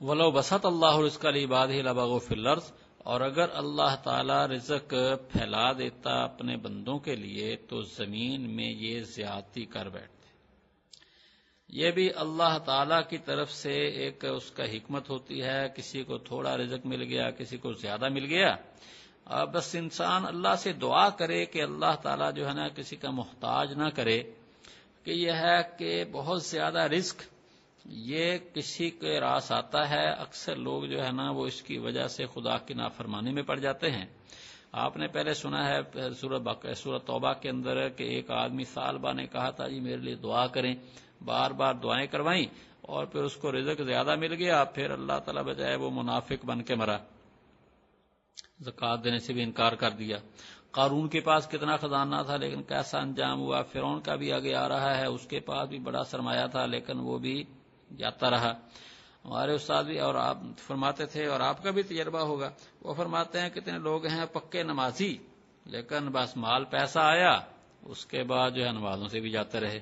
ولو 0.00 0.30
بسط 0.30 0.66
اللہ 0.66 0.96
رزق 0.96 1.24
علی 1.26 1.44
باد 1.46 1.68
ہی 1.68 1.80
لباغ 1.82 2.18
فلرز 2.18 2.70
اور 3.04 3.20
اگر 3.20 3.48
اللہ 3.52 3.94
تعالی 4.02 4.38
رزق 4.54 4.94
پھیلا 5.32 5.72
دیتا 5.72 6.12
اپنے 6.22 6.56
بندوں 6.56 6.98
کے 6.98 7.14
لیے، 7.16 7.56
تو 7.68 7.80
زمین 7.80 8.48
میں 8.56 8.70
یہ 8.80 9.02
زیادتی 9.06 9.64
کر 9.64 9.88
بیٹھتے 9.88 10.28
یہ 11.68 11.90
بھی 11.90 12.08
اللہ 12.16 12.56
تعالی 12.64 13.00
کی 13.08 13.18
طرف 13.18 13.52
سے 13.52 13.72
ایک 13.72 14.24
اس 14.24 14.50
کا 14.50 14.64
حکمت 14.64 15.10
ہوتی 15.10 15.42
ہے، 15.42 15.68
کسی 15.76 16.02
کو 16.02 16.18
تھوڑا 16.18 16.56
رزق 16.56 16.86
مل 16.86 17.02
گیا، 17.02 17.30
کسی 17.30 17.56
کو 17.56 17.72
زیادہ 17.72 18.08
مل 18.08 18.24
گیا۔ 18.24 18.54
بس 19.52 19.74
انسان 19.74 20.26
اللہ 20.26 20.54
سے 20.58 20.72
دعا 20.72 21.08
کرے 21.10 21.44
کہ 21.46 21.62
اللہ 21.62 22.00
تعالیٰ 22.02 22.32
جو 22.34 22.48
ہے 22.48 22.54
نا، 22.54 22.68
کسی 22.68 22.96
کا 22.96 23.10
محتاج 23.10 23.72
نہ 23.72 23.88
کرے، 23.94 24.22
کہ 25.04 25.10
یہ 25.10 25.32
ہے 25.42 25.58
کہ 25.78 26.04
بہت 26.12 26.42
زیادہ 26.42 26.86
رزق 26.88 27.22
یہ 27.92 28.38
کسی 28.54 28.90
کے 28.90 29.20
راس 29.20 29.52
آتا 29.52 29.90
ہے، 29.90 30.08
اکثر 30.08 30.56
لوگ 30.56 30.84
جو 30.84 31.04
ہے 31.04 31.12
نا 31.12 31.30
وہ 31.30 31.46
اس 31.46 31.62
کی 31.62 31.78
وجہ 31.78 32.06
سے 32.06 32.26
خدا 32.26 32.58
کی 32.58 32.74
نافرمانی 32.74 33.30
میں 33.30 33.42
پڑ 33.42 33.58
جاتے 33.58 33.90
ہیں۔ 33.90 34.06
آپ 34.72 34.96
نے 34.96 35.06
پہلے 35.08 35.34
سنا 35.34 35.68
ہے 35.68 35.80
سورت 36.74 37.06
توبہ 37.06 37.32
کے 37.32 37.48
اندر 37.48 37.88
کہ 37.88 38.02
ایک 38.02 38.30
آدمی 38.30 38.64
سالبہ 38.64 39.12
نے 39.12 39.26
کہا 39.26 39.50
تھا 39.50 39.68
جی 39.68 39.80
میرے 39.80 39.96
لیے 39.96 40.14
دعا 40.14 40.46
کریں۔ 40.46 40.74
بار 41.24 41.50
بار 41.50 41.74
دعائیں 41.74 42.06
کروائیں 42.06 42.46
اور 42.80 43.06
پھر 43.06 43.22
اس 43.22 43.36
کو 43.36 43.52
رزق 43.52 43.82
زیادہ 43.82 44.14
مل 44.16 44.34
گیا۔ 44.34 44.64
پھر 44.64 44.90
اللہ 44.90 45.18
تعالی 45.24 45.42
بجائے 45.50 45.76
وہ 45.76 45.90
منافق 45.90 46.44
بن 46.44 46.62
کے 46.62 46.74
مرا۔ 46.74 46.98
زکات 48.60 49.04
دینے 49.04 49.18
سے 49.18 49.32
بھی 49.32 49.42
انکار 49.42 49.72
کر 49.72 49.90
دیا۔ 49.90 50.16
قارون 50.70 51.08
کے 51.08 51.20
پاس 51.20 51.48
کتنا 51.48 51.76
خزانہ 51.76 52.16
تھا، 52.26 52.36
لیکن 52.36 52.62
کیسا 52.62 52.98
انجام 52.98 53.40
ہوا؟ 53.40 53.62
فرون 53.62 54.00
کا 54.00 54.14
بھی 54.14 54.32
آگے 54.32 54.54
آ 54.54 54.68
رہا 54.68 54.98
ہے۔ 54.98 55.06
اس 55.06 55.26
کے 55.26 55.40
پاس 55.40 55.68
بھی 55.68 55.78
بڑا 55.78 56.04
سرمایہ 56.04 56.46
تھا، 56.46 56.66
لیکن 56.66 56.98
وہ 56.98 57.18
بھی 57.18 57.44
جاتا 57.96 58.30
رہا۔ 58.30 58.52
ہمارے 59.24 59.52
استاد 59.52 59.84
بھی 59.84 59.98
اور 59.98 60.14
آپ 60.14 60.38
فرماتے 60.58 61.06
تھے 61.06 61.26
اور 61.26 61.40
آپ 61.40 61.62
کا 61.62 61.70
بھی 61.70 61.82
تجربہ 61.82 62.18
ہوگا۔ 62.18 62.50
وہ 62.82 62.94
فرماتے 62.94 63.40
ہیں 63.40 63.48
کتنے 63.48 63.78
لوگ 63.78 64.06
ہیں 64.06 64.26
پکے 64.32 64.62
نمازی، 64.62 65.18
لیکن 65.66 66.08
بس 66.08 66.36
مال 66.36 66.64
پیسہ 66.64 66.98
آیا، 66.98 67.40
اس 67.82 68.06
کے 68.06 68.22
بعد 68.22 68.50
جو 68.50 68.66
ہے 68.66 68.72
نمازوں 68.72 69.08
سے 69.08 69.20
بھی 69.20 69.30
جاتے 69.30 69.60
رہے۔ 69.60 69.80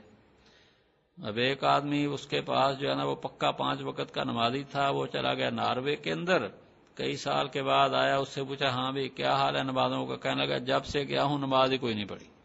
اب 1.23 1.37
ایک 1.37 1.65
آدمی 1.65 2.05
اس 2.05 2.27
کے 2.27 2.41
پاس 2.41 2.79
جو 2.79 2.91
ہے 2.91 2.95
نا 2.95 3.05
وہ 3.05 3.15
پکا 3.15 3.51
پانچ 3.51 3.83
وقت 3.83 4.15
کا 4.15 4.25
نمازی 4.25 4.65
تھا، 4.65 4.91
وہ 4.91 5.07
چلا 5.07 5.35
گیا 5.35 5.51
ناروے 5.51 5.97
کے 5.97 6.13
اندر۔ 6.13 6.49
کئی 6.95 7.17
سال 7.17 7.49
کے 7.49 7.63
بعد 7.63 7.91
آیا، 7.91 8.17
اس 8.17 8.29
سے 8.29 8.45
پوچھا 8.45 8.69
ہاں 8.69 8.93
بھی 8.93 9.09
کیا 9.09 9.35
حال 9.35 9.57
ہے 9.57 9.63
نمازوں 9.63 10.07
کا؟ 10.07 10.17
کہنے 10.17 10.47
لگا، 10.47 10.59
جب 10.59 10.85
سے 10.85 11.01
گیا 11.01 11.25
ہوں 11.25 11.39
نماز 11.39 11.73
ہی 11.73 11.79
کوئی 11.79 11.95
نہیں 11.95 12.05
پڑی 12.05 12.38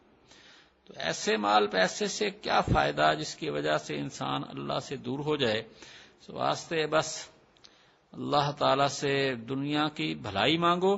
تو 0.87 0.93
ایسے 0.97 1.37
مال 1.37 1.67
پیسے 1.67 2.07
سے 2.07 2.29
کیا 2.29 2.61
فائدہ 2.61 3.13
جس 3.19 3.35
کی 3.35 3.49
وجہ 3.49 3.77
سے 3.77 3.95
انسان 3.95 4.43
اللہ 4.49 4.79
سے 4.79 4.95
دور 4.97 5.19
ہو 5.19 5.35
جائے؟ 5.35 5.61
سو 6.19 6.33
واسطے 6.33 6.85
بس 6.87 7.29
اللہ 8.13 8.51
تعالی 8.57 8.87
سے 8.87 9.35
دنیا 9.49 9.87
کی 9.87 10.13
بھلائی 10.15 10.57
مانگو 10.57 10.95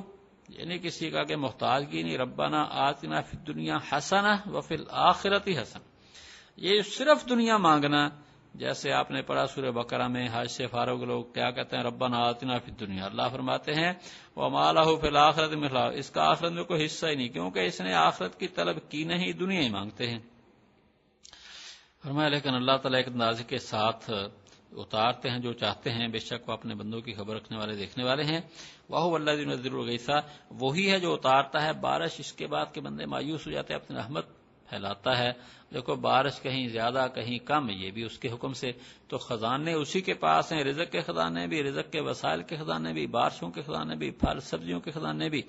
یعنی 0.48 0.78
کسی 0.78 1.10
کا 1.10 1.24
کہ 1.24 1.36
محتاجگی 1.36 2.02
نہیں، 2.02 2.18
ربنا 2.18 2.62
آتنا 2.70 3.20
فی 3.20 3.36
دنیا 3.46 3.76
حسنا 3.92 4.36
و 4.46 4.60
الآخرت 4.70 5.46
ہی 5.46 5.58
حسن 5.58 5.80
یہ 6.56 6.82
صرف 6.82 7.28
دنیا 7.28 7.56
مانگنا 7.56 8.08
جیسے 8.58 8.92
آپ 8.92 9.10
نے 9.10 9.22
پڑھا 9.22 9.46
سورہ 9.46 9.70
بکرا 9.70 10.06
میں 10.06 10.28
حج 10.32 10.50
سے 10.50 10.66
فاروق 10.66 11.02
لوگ 11.02 11.24
کیا 11.24 11.50
کہتے 11.50 11.76
ہیں، 11.76 11.84
ربنا 11.84 12.18
آتنا 12.18 12.58
فی 12.58 12.72
دنیا 12.72 13.04
اللہ 13.04 13.28
فرماتے 13.32 13.74
ہیں 13.74 13.92
وہ 14.36 14.48
مالا 14.50 14.82
فی 14.82 15.06
الآخرت 15.06 15.52
اس 15.94 16.10
کا 16.10 16.30
آخرت 16.30 16.52
میں 16.52 16.64
کوئی 16.64 16.84
حصہ 16.84 17.06
ہی 17.06 17.14
نہیں، 17.14 17.28
کیونکہ 17.28 17.60
اس 17.60 17.80
نے 17.80 17.94
آخرت 17.94 18.38
کی 18.40 18.48
طلب 18.48 18.76
کی 18.88 19.04
نہیں 19.04 19.32
دنیا 19.32 19.60
ہی 19.60 19.68
مانگتے 19.68 20.10
ہیں۔ 20.10 20.18
فرمایا، 22.02 22.28
لیکن 22.28 22.54
اللہ 22.54 22.76
تعالیٰ 22.76 23.00
ایک 23.00 23.08
اندازے 23.08 23.44
کے 23.44 23.58
ساتھ 23.58 24.10
اتارتے 24.72 25.30
ہیں 25.30 25.38
جو 25.38 25.52
چاہتے 25.52 25.90
ہیں، 25.90 26.08
بے 26.08 26.18
شک 26.18 26.48
وہ 26.48 26.52
اپنے 26.52 26.74
بندوں 26.74 27.00
کی 27.00 27.12
خبر 27.12 27.34
رکھنے 27.34 27.58
والے، 27.58 27.74
دیکھنے 27.76 28.04
والے 28.04 28.24
ہیں۔ 28.24 28.40
واہ 28.90 29.14
اللہ 29.14 29.30
دن 29.30 29.54
ضرور 29.54 29.86
گیسا 29.86 30.16
وہی 30.50 30.90
ہے 30.90 30.98
جو 31.00 31.12
اتارتا 31.14 31.62
ہے، 31.62 31.72
بارش 31.72 32.14
اس 32.18 32.32
کے 32.32 32.46
بعد 32.46 32.74
کے 32.74 32.80
بندے 32.80 33.06
مایوس 33.06 33.46
ہو 33.46 33.52
جاتے 33.52 33.74
ہیں، 33.74 33.80
اپنی 33.80 33.96
رحمت 33.96 34.26
پھیلاتا 34.68 35.18
ہے۔ 35.18 35.32
دیکھو، 35.74 35.94
بارش 35.94 36.40
کہیں 36.40 36.68
زیادہ، 36.68 37.06
کہیں 37.14 37.38
کم، 37.38 37.70
یہ 37.70 37.90
بھی 37.90 38.02
اس 38.02 38.18
کے 38.18 38.28
حکم 38.32 38.52
سے۔ 38.52 38.72
تو 39.08 39.18
خزانے 39.18 39.72
اسی 39.72 40.00
کے 40.00 40.14
پاس 40.14 40.52
ہیں، 40.52 40.64
رزق 40.64 40.92
کے 40.92 41.00
خزانے 41.00 41.46
بھی، 41.46 41.62
رزق 41.62 41.92
کے 41.92 42.00
وسائل 42.00 42.42
کے 42.42 42.56
خزانے 42.56 42.92
بھی، 42.92 43.06
بارشوں 43.06 43.50
کے 43.50 43.62
خزانے 43.62 43.96
بھی، 43.96 44.10
پھل 44.10 44.40
سبزیوں 44.40 44.80
کے 44.80 44.90
خزانے 44.90 45.28
بھی۔ 45.28 45.42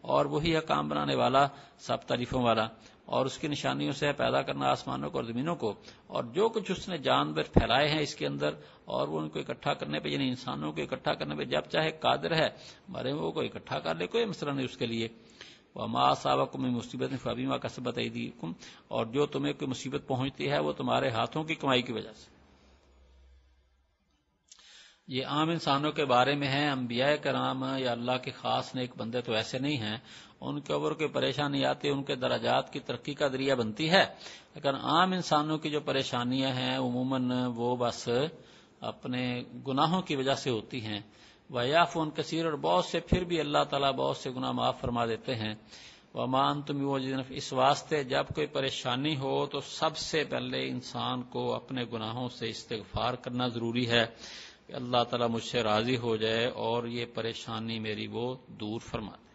اور 0.00 0.24
وہی 0.24 0.54
ہے 0.54 0.60
کام 0.60 0.88
بنانے 0.88 1.14
والا، 1.14 1.46
سب 1.78 1.96
تعریفوں 1.96 2.42
والا۔ 2.42 2.66
اور 3.04 3.26
اس 3.26 3.38
کی 3.38 3.48
نشانیوں 3.48 3.92
سے 3.92 4.12
پیدا 4.12 4.42
کرنا 4.42 4.70
آسمانوں 4.70 5.10
کو 5.10 5.18
اور 5.18 5.24
زمینوں 5.24 5.56
کو۔ 5.56 5.74
اور 6.06 6.24
جو 6.24 6.48
کچھ 6.48 6.70
اس 6.70 6.88
نے 6.88 6.98
جانور 6.98 7.42
پھیلائے 7.42 7.88
ہیں 7.88 8.00
اس 8.00 8.14
کے 8.14 8.26
اندر، 8.26 8.50
اور 8.84 9.08
وہ 9.08 9.20
ان 9.20 9.28
کو 9.28 9.38
اکٹھا 9.38 9.74
کرنے 9.74 10.00
پہ 10.00 10.08
یعنی 10.08 10.28
انسانوں 10.28 10.72
کو 10.72 10.82
اکٹھا 10.82 11.14
کرنے 11.14 11.36
پہ، 11.36 11.44
جب 11.44 11.60
چاہے 11.60 11.90
قادر 11.90 12.36
ہے، 12.36 12.48
مرے 12.88 13.12
وہ 13.12 13.32
کو 13.32 13.40
اکٹھا 13.40 13.78
کر 13.78 13.94
لے، 13.94 14.06
کوئی 14.06 14.24
مسئلہ 14.24 14.50
نہیں 14.50 14.64
اس 14.64 14.76
کے 14.76 14.86
لیے۔ 14.86 15.08
ماں 15.76 16.14
صاحب 16.14 16.38
میں 16.54 16.70
مصیبت 16.70 17.10
فبیما 17.22 17.56
کا 17.56 17.68
سبت 17.68 17.98
اور 18.88 19.06
جو 19.06 19.26
تمہیں 19.26 19.52
کوئی 19.52 19.68
مصیبت 19.68 20.02
پہنچتی 20.06 20.50
ہے 20.50 20.58
وہ 20.58 20.72
تمہارے 20.72 21.10
ہاتھوں 21.10 21.44
کی 21.44 21.54
کمائی 21.54 21.82
کی 21.82 21.92
وجہ 21.92 22.12
سے۔ 22.12 22.34
یہ 25.08 25.26
عام 25.26 25.50
انسانوں 25.50 25.92
کے 25.92 26.04
بارے 26.04 26.34
میں 26.34 26.48
ہے 26.48 26.68
انبیاء 26.68 27.14
کرام 27.22 27.64
یا 27.78 27.92
اللہ 27.92 28.18
کے 28.22 28.30
خاص 28.30 28.74
نیک 28.74 28.90
بندے 28.96 29.20
تو 29.20 29.32
ایسے 29.32 29.58
نہیں 29.58 29.76
ہیں۔ 29.76 29.96
ان 30.40 30.60
کے 30.60 30.72
اوپر 30.72 30.92
کوئی 30.92 31.08
پریشانی 31.08 31.64
آتی، 31.64 31.88
ان 31.88 32.02
کے 32.02 32.14
درجات 32.14 32.72
کی 32.72 32.80
ترقی 32.80 33.14
کا 33.14 33.28
ذریعہ 33.28 33.54
بنتی 33.54 33.90
ہے۔ 33.90 34.04
لیکن 34.54 34.68
عام 34.68 35.12
انسانوں 35.12 35.58
کی 35.58 35.70
جو 35.70 35.80
پریشانیاں 35.80 36.52
ہیں، 36.52 36.78
عموماً 36.78 37.30
وہ 37.54 37.76
بس 37.76 38.08
اپنے 38.80 39.42
گناہوں 39.66 40.02
کی 40.02 40.16
وجہ 40.16 40.34
سے 40.34 40.50
ہوتی 40.50 40.86
ہیں۔ 40.86 41.00
فون 41.92 42.10
کثیر 42.10 42.44
اور 42.44 42.52
بہت 42.52 42.84
سے 42.84 43.00
پھر 43.00 43.24
بھی 43.24 43.40
اللہ 43.40 43.64
تعالیٰ 43.70 43.92
بہت 43.92 44.16
سے 44.16 44.30
گناہ 44.30 44.52
معاف 44.52 44.80
فرما 44.80 45.06
دیتے 45.06 45.34
ہیں۔ 45.34 45.54
وہ 46.14 46.26
مان 46.26 46.62
تم 46.62 46.96
اس 47.28 47.52
واسطے 47.52 48.04
جب 48.04 48.24
کوئی 48.34 48.46
پریشانی 48.46 49.16
ہو 49.16 49.46
تو 49.46 49.60
سب 49.60 49.96
سے 49.96 50.24
پہلے 50.24 50.68
انسان 50.68 51.22
کو 51.22 51.54
اپنے 51.54 51.84
گناہوں 51.92 52.28
سے 52.28 52.48
استغفار 52.48 53.14
کرنا 53.14 53.48
ضروری 53.48 53.88
ہے 53.88 54.06
کہ 54.66 54.72
اللہ 54.72 55.02
تعالیٰ 55.02 55.28
مجھ 55.28 55.42
سے 55.42 55.62
راضی 55.62 55.96
ہو 55.96 56.16
جائے 56.16 56.46
اور 56.46 56.84
یہ 56.84 57.06
پریشانی 57.14 57.78
میری 57.78 58.06
وہ 58.06 58.36
دور 58.48 58.80
فرما 58.80 59.12
دے۔ 59.12 59.28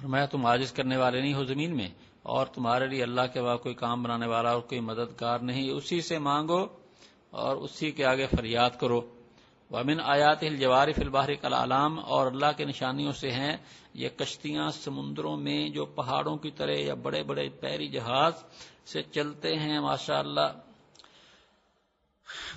فرمایا 0.00 0.26
تم 0.26 0.46
عاجز 0.46 0.72
کرنے 0.72 0.96
والے 0.96 1.20
نہیں 1.20 1.34
ہو 1.34 1.44
زمین 1.44 1.76
میں 1.76 1.88
اور 2.22 2.46
تمہارے 2.46 2.86
لیے 2.86 3.02
اللہ 3.02 3.26
کے 3.32 3.42
بعد 3.42 3.58
کوئی 3.58 3.74
کام 3.74 4.02
بنانے 4.02 4.26
والا 4.26 4.50
اور 4.50 4.60
کوئی 4.60 4.80
مددگار 4.80 5.38
نہیں۔ 5.38 5.70
اسی 5.70 6.00
سے 6.00 6.18
مانگو 6.18 6.66
اور 7.30 7.56
اسی 7.56 7.90
کے 7.90 8.04
آگے 8.04 8.26
فریاد 8.26 8.70
کرو۔ 8.80 9.19
ومن 9.70 10.00
آیات 10.00 10.42
الجوار 10.42 10.88
فی 10.96 11.02
البحر 11.02 11.34
کلام 11.34 11.98
اور 11.98 12.26
اللہ 12.26 12.46
کے 12.56 12.64
نشانیوں 12.64 13.12
سے 13.12 13.30
ہیں 13.30 13.56
یہ 13.94 14.08
کشتیاں 14.08 14.68
سمندروں 14.68 15.36
میں 15.36 15.68
جو 15.68 15.84
پہاڑوں 15.84 16.36
کی 16.36 16.50
طرح 16.50 16.74
یا 16.78 16.94
بڑے 16.94 17.22
بڑے 17.22 17.48
پیری 17.48 17.88
جہاز 17.88 18.32
سے 18.86 19.02
چلتے 19.02 19.56
ہیں 19.56 19.80
ماشاء 19.80 20.18
اللہ 20.18 20.52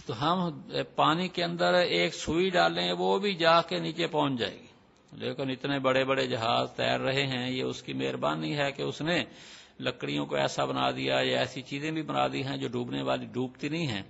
تو 0.05 0.13
ہم 0.21 0.59
پانی 0.95 1.27
کے 1.27 1.43
اندر 1.43 1.73
ایک 1.73 2.15
سوئی 2.15 2.49
ڈالیں، 2.49 2.91
وہ 2.91 3.19
بھی 3.19 3.35
جا 3.35 3.61
کے 3.61 3.79
نیچے 3.79 4.07
پہنچ 4.07 4.39
جائے 4.39 4.59
گی۔ 4.59 4.67
لیکن 5.11 5.49
اتنے 5.49 5.79
بڑے 5.79 6.05
بڑے 6.05 6.27
جہاز 6.27 6.71
تیر 6.71 6.99
رہے 6.99 7.27
ہیں، 7.27 7.49
یہ 7.49 7.63
اس 7.63 7.83
کی 7.83 7.93
مہربانی 7.93 8.57
ہے 8.57 8.71
کہ 8.71 8.81
اس 8.81 9.01
نے 9.01 9.23
لکڑیوں 9.79 10.25
کو 10.25 10.35
ایسا 10.35 10.65
بنا 10.65 10.91
دیا 10.91 11.19
یا 11.23 11.39
ایسی 11.39 11.61
چیزیں 11.61 11.91
بھی 11.91 12.01
بنا 12.01 12.27
دی 12.27 12.43
ہیں 12.43 12.57
جو 12.57 12.67
ڈوبنے 12.67 13.01
والی 13.01 13.25
ڈوبتی 13.25 13.69
نہیں 13.69 13.87
ہیں۔ 13.87 14.03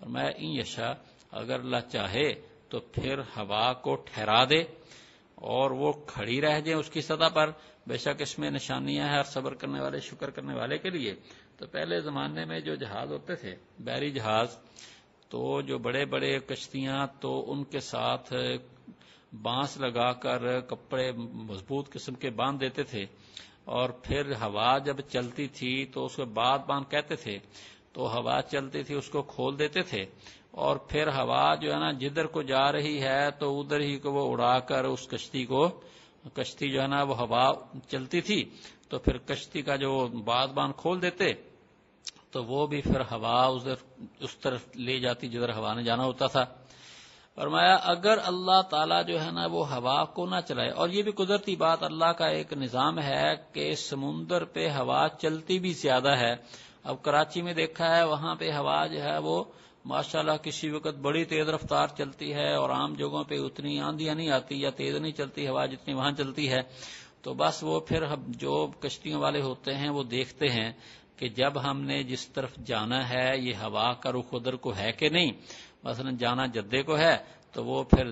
اور 0.00 0.06
میں 0.06 0.30
ان 0.36 0.60
یشا، 0.60 0.92
اگر 1.32 1.60
اللہ 1.60 1.90
چاہے 1.92 2.47
تو 2.68 2.80
پھر 2.80 3.18
ہوا 3.18 3.72
کو 3.72 3.94
ٹھہرا 3.94 4.44
دے 4.44 4.60
اور 5.34 5.70
وہ 5.70 5.92
کھڑی 5.92 6.40
رہ 6.40 6.60
جائیں 6.60 6.80
اس 6.80 6.90
کی 6.90 7.00
سطح 7.00 7.28
پر۔ 7.34 7.50
بے 7.86 7.96
شک 7.96 8.22
اس 8.22 8.38
میں 8.38 8.50
نشانیاں 8.50 9.08
ہیں 9.08 9.14
ہر 9.14 9.22
صبر 9.22 9.54
کرنے 9.54 9.80
والے، 9.80 10.00
شکر 10.00 10.30
کرنے 10.30 10.54
والے 10.54 10.78
کے 10.78 10.90
لیے۔ 10.90 11.14
تو 11.56 11.66
پہلے 11.66 12.00
زمانے 12.00 12.44
میں 12.44 12.60
جو 12.60 12.74
جہاز 12.74 13.12
ہوتے 13.12 13.34
تھے 13.34 13.54
بحری 13.78 14.10
جہاز، 14.10 14.58
تو 15.28 15.60
جو 15.60 15.78
بڑے 15.78 16.04
بڑے 16.04 16.38
کشتیاں، 16.38 17.06
تو 17.20 17.52
ان 17.52 17.64
کے 17.64 17.80
ساتھ 17.80 18.32
بانس 19.42 19.76
لگا 19.76 20.12
کر 20.12 20.60
کپڑے 20.60 21.12
مضبوط 21.12 21.90
قسم 21.90 22.14
کے 22.14 22.30
باندھ 22.30 22.60
دیتے 22.60 22.82
تھے۔ 22.82 23.06
اور 23.64 23.90
پھر 23.90 24.32
ہوا 24.32 24.78
جب 24.78 25.00
چلتی 25.00 25.48
تھی 25.48 25.86
تو 25.86 26.04
اس 26.04 26.16
کو 26.16 26.24
بعد 26.24 26.58
باندھ 26.58 26.90
کہتے 26.90 27.16
تھے۔ 27.16 27.38
تو 27.92 28.18
ہوا 28.18 28.42
چلتی 28.42 28.82
تھی، 28.82 28.94
اس 28.94 29.08
کو 29.08 29.22
کھول 29.22 29.58
دیتے 29.58 29.82
تھے۔ 29.82 30.04
اور 30.58 30.76
پھر 30.88 31.08
ہوا 31.08 31.54
جو 31.54 31.72
ہے 31.72 31.78
نا، 31.78 31.90
جدھر 31.92 32.26
کو 32.26 32.42
جا 32.42 32.66
رہی 32.72 32.96
ہے 33.02 33.30
تو 33.30 33.46
ادھر 33.60 33.80
ہی 33.80 33.96
کو 33.98 34.12
وہ 34.12 34.24
اڑا 34.32 34.58
کر 34.60 34.84
اس 34.84 35.06
کشتی 35.08 35.44
کو، 35.44 35.68
کشتی 36.34 36.70
جو 36.70 36.80
ہے 36.82 36.86
نا، 36.86 37.02
وہ 37.02 37.16
ہوا 37.16 37.44
چلتی 37.88 38.20
تھی۔ 38.20 38.42
تو 38.88 38.98
پھر 38.98 39.18
کشتی 39.18 39.62
کا 39.62 39.76
جو 39.76 39.90
بعد 40.24 40.48
باندھ 40.48 40.76
کھول 40.76 41.02
دیتے، 41.02 41.32
تو 42.30 42.44
وہ 42.44 42.66
بھی 42.66 42.80
پھر 42.82 43.00
ہوا 43.00 43.36
اس 44.20 44.36
طرف 44.36 44.62
لے 44.76 44.98
جاتی 45.00 45.28
جدھر 45.28 45.52
ہوا 45.54 45.74
نے 45.74 45.82
جانا 45.82 46.04
ہوتا 46.04 46.26
تھا۔ 46.26 46.44
فرمایا، 47.38 47.74
اگر 47.84 48.18
اللہ 48.24 48.60
تعالیٰ 48.70 49.02
جو 49.06 49.16
ہے 49.20 49.30
نا، 49.30 49.46
وہ 49.46 49.62
ہوا 49.72 50.04
کو 50.04 50.26
نہ 50.26 50.40
چلائے، 50.48 50.70
اور 50.70 50.88
یہ 50.88 51.02
بھی 51.02 51.12
قدرتی 51.12 51.54
بات 51.56 51.82
اللہ 51.82 52.12
کا 52.18 52.26
ایک 52.28 52.52
نظام 52.52 52.98
ہے 52.98 53.34
کہ 53.52 53.74
سمندر 53.74 54.44
پہ 54.44 54.68
ہوا 54.68 55.06
چلتی 55.18 55.58
بھی 55.58 55.72
زیادہ 55.72 56.12
ہے۔ 56.16 56.34
اب 56.84 57.02
کراچی 57.02 57.42
میں 57.42 57.54
دیکھا 57.54 57.96
ہے، 57.96 58.02
وہاں 58.04 58.34
پہ 58.34 58.50
ہوا 58.52 58.86
جو 58.86 59.02
ہے 59.02 59.18
وہ 59.18 59.44
ماشاءاللہ 59.84 60.32
کسی 60.42 60.70
وقت 60.70 60.98
بڑی 61.00 61.24
تیز 61.24 61.48
رفتار 61.48 61.88
چلتی 61.88 62.32
ہے 62.34 62.52
اور 62.54 62.70
عام 62.70 62.94
جگہوں 62.94 63.24
پہ 63.24 63.34
اتنی 63.38 63.78
آندیاں 63.80 64.14
نہیں 64.14 64.30
آتی 64.30 64.60
یا 64.60 64.70
تیز 64.70 64.94
نہیں 64.94 65.12
چلتی، 65.12 65.46
ہوا 65.48 65.66
جتنی 65.66 65.94
وہاں 65.94 66.10
چلتی 66.12 66.48
ہے، 66.50 66.60
تو 67.22 67.34
بس 67.34 67.62
وہ 67.62 67.78
پھر 67.80 68.04
جو 68.38 68.66
کشتیوں 68.80 69.20
والے 69.20 69.40
ہوتے 69.40 69.74
ہیں 69.74 69.88
وہ 69.88 70.02
دیکھتے 70.02 70.48
ہیں 70.48 70.70
کہ 71.16 71.28
جب 71.28 71.62
ہم 71.64 71.80
نے 71.80 72.02
جس 72.02 72.26
طرف 72.28 72.56
جانا 72.66 73.08
ہے، 73.08 73.30
یہ 73.38 73.54
ہوا 73.54 73.92
کا 73.94 74.12
رخ 74.12 74.34
ادھر 74.34 74.56
کو 74.56 74.72
ہے 74.76 74.92
کہ 74.92 75.08
نہیں؟ 75.08 75.32
مثلا 75.84 76.10
جانا 76.18 76.46
جدے 76.46 76.82
کو 76.82 76.98
ہے، 76.98 77.16
تو 77.56 77.64
وہ 77.64 77.82
پھر 77.84 78.10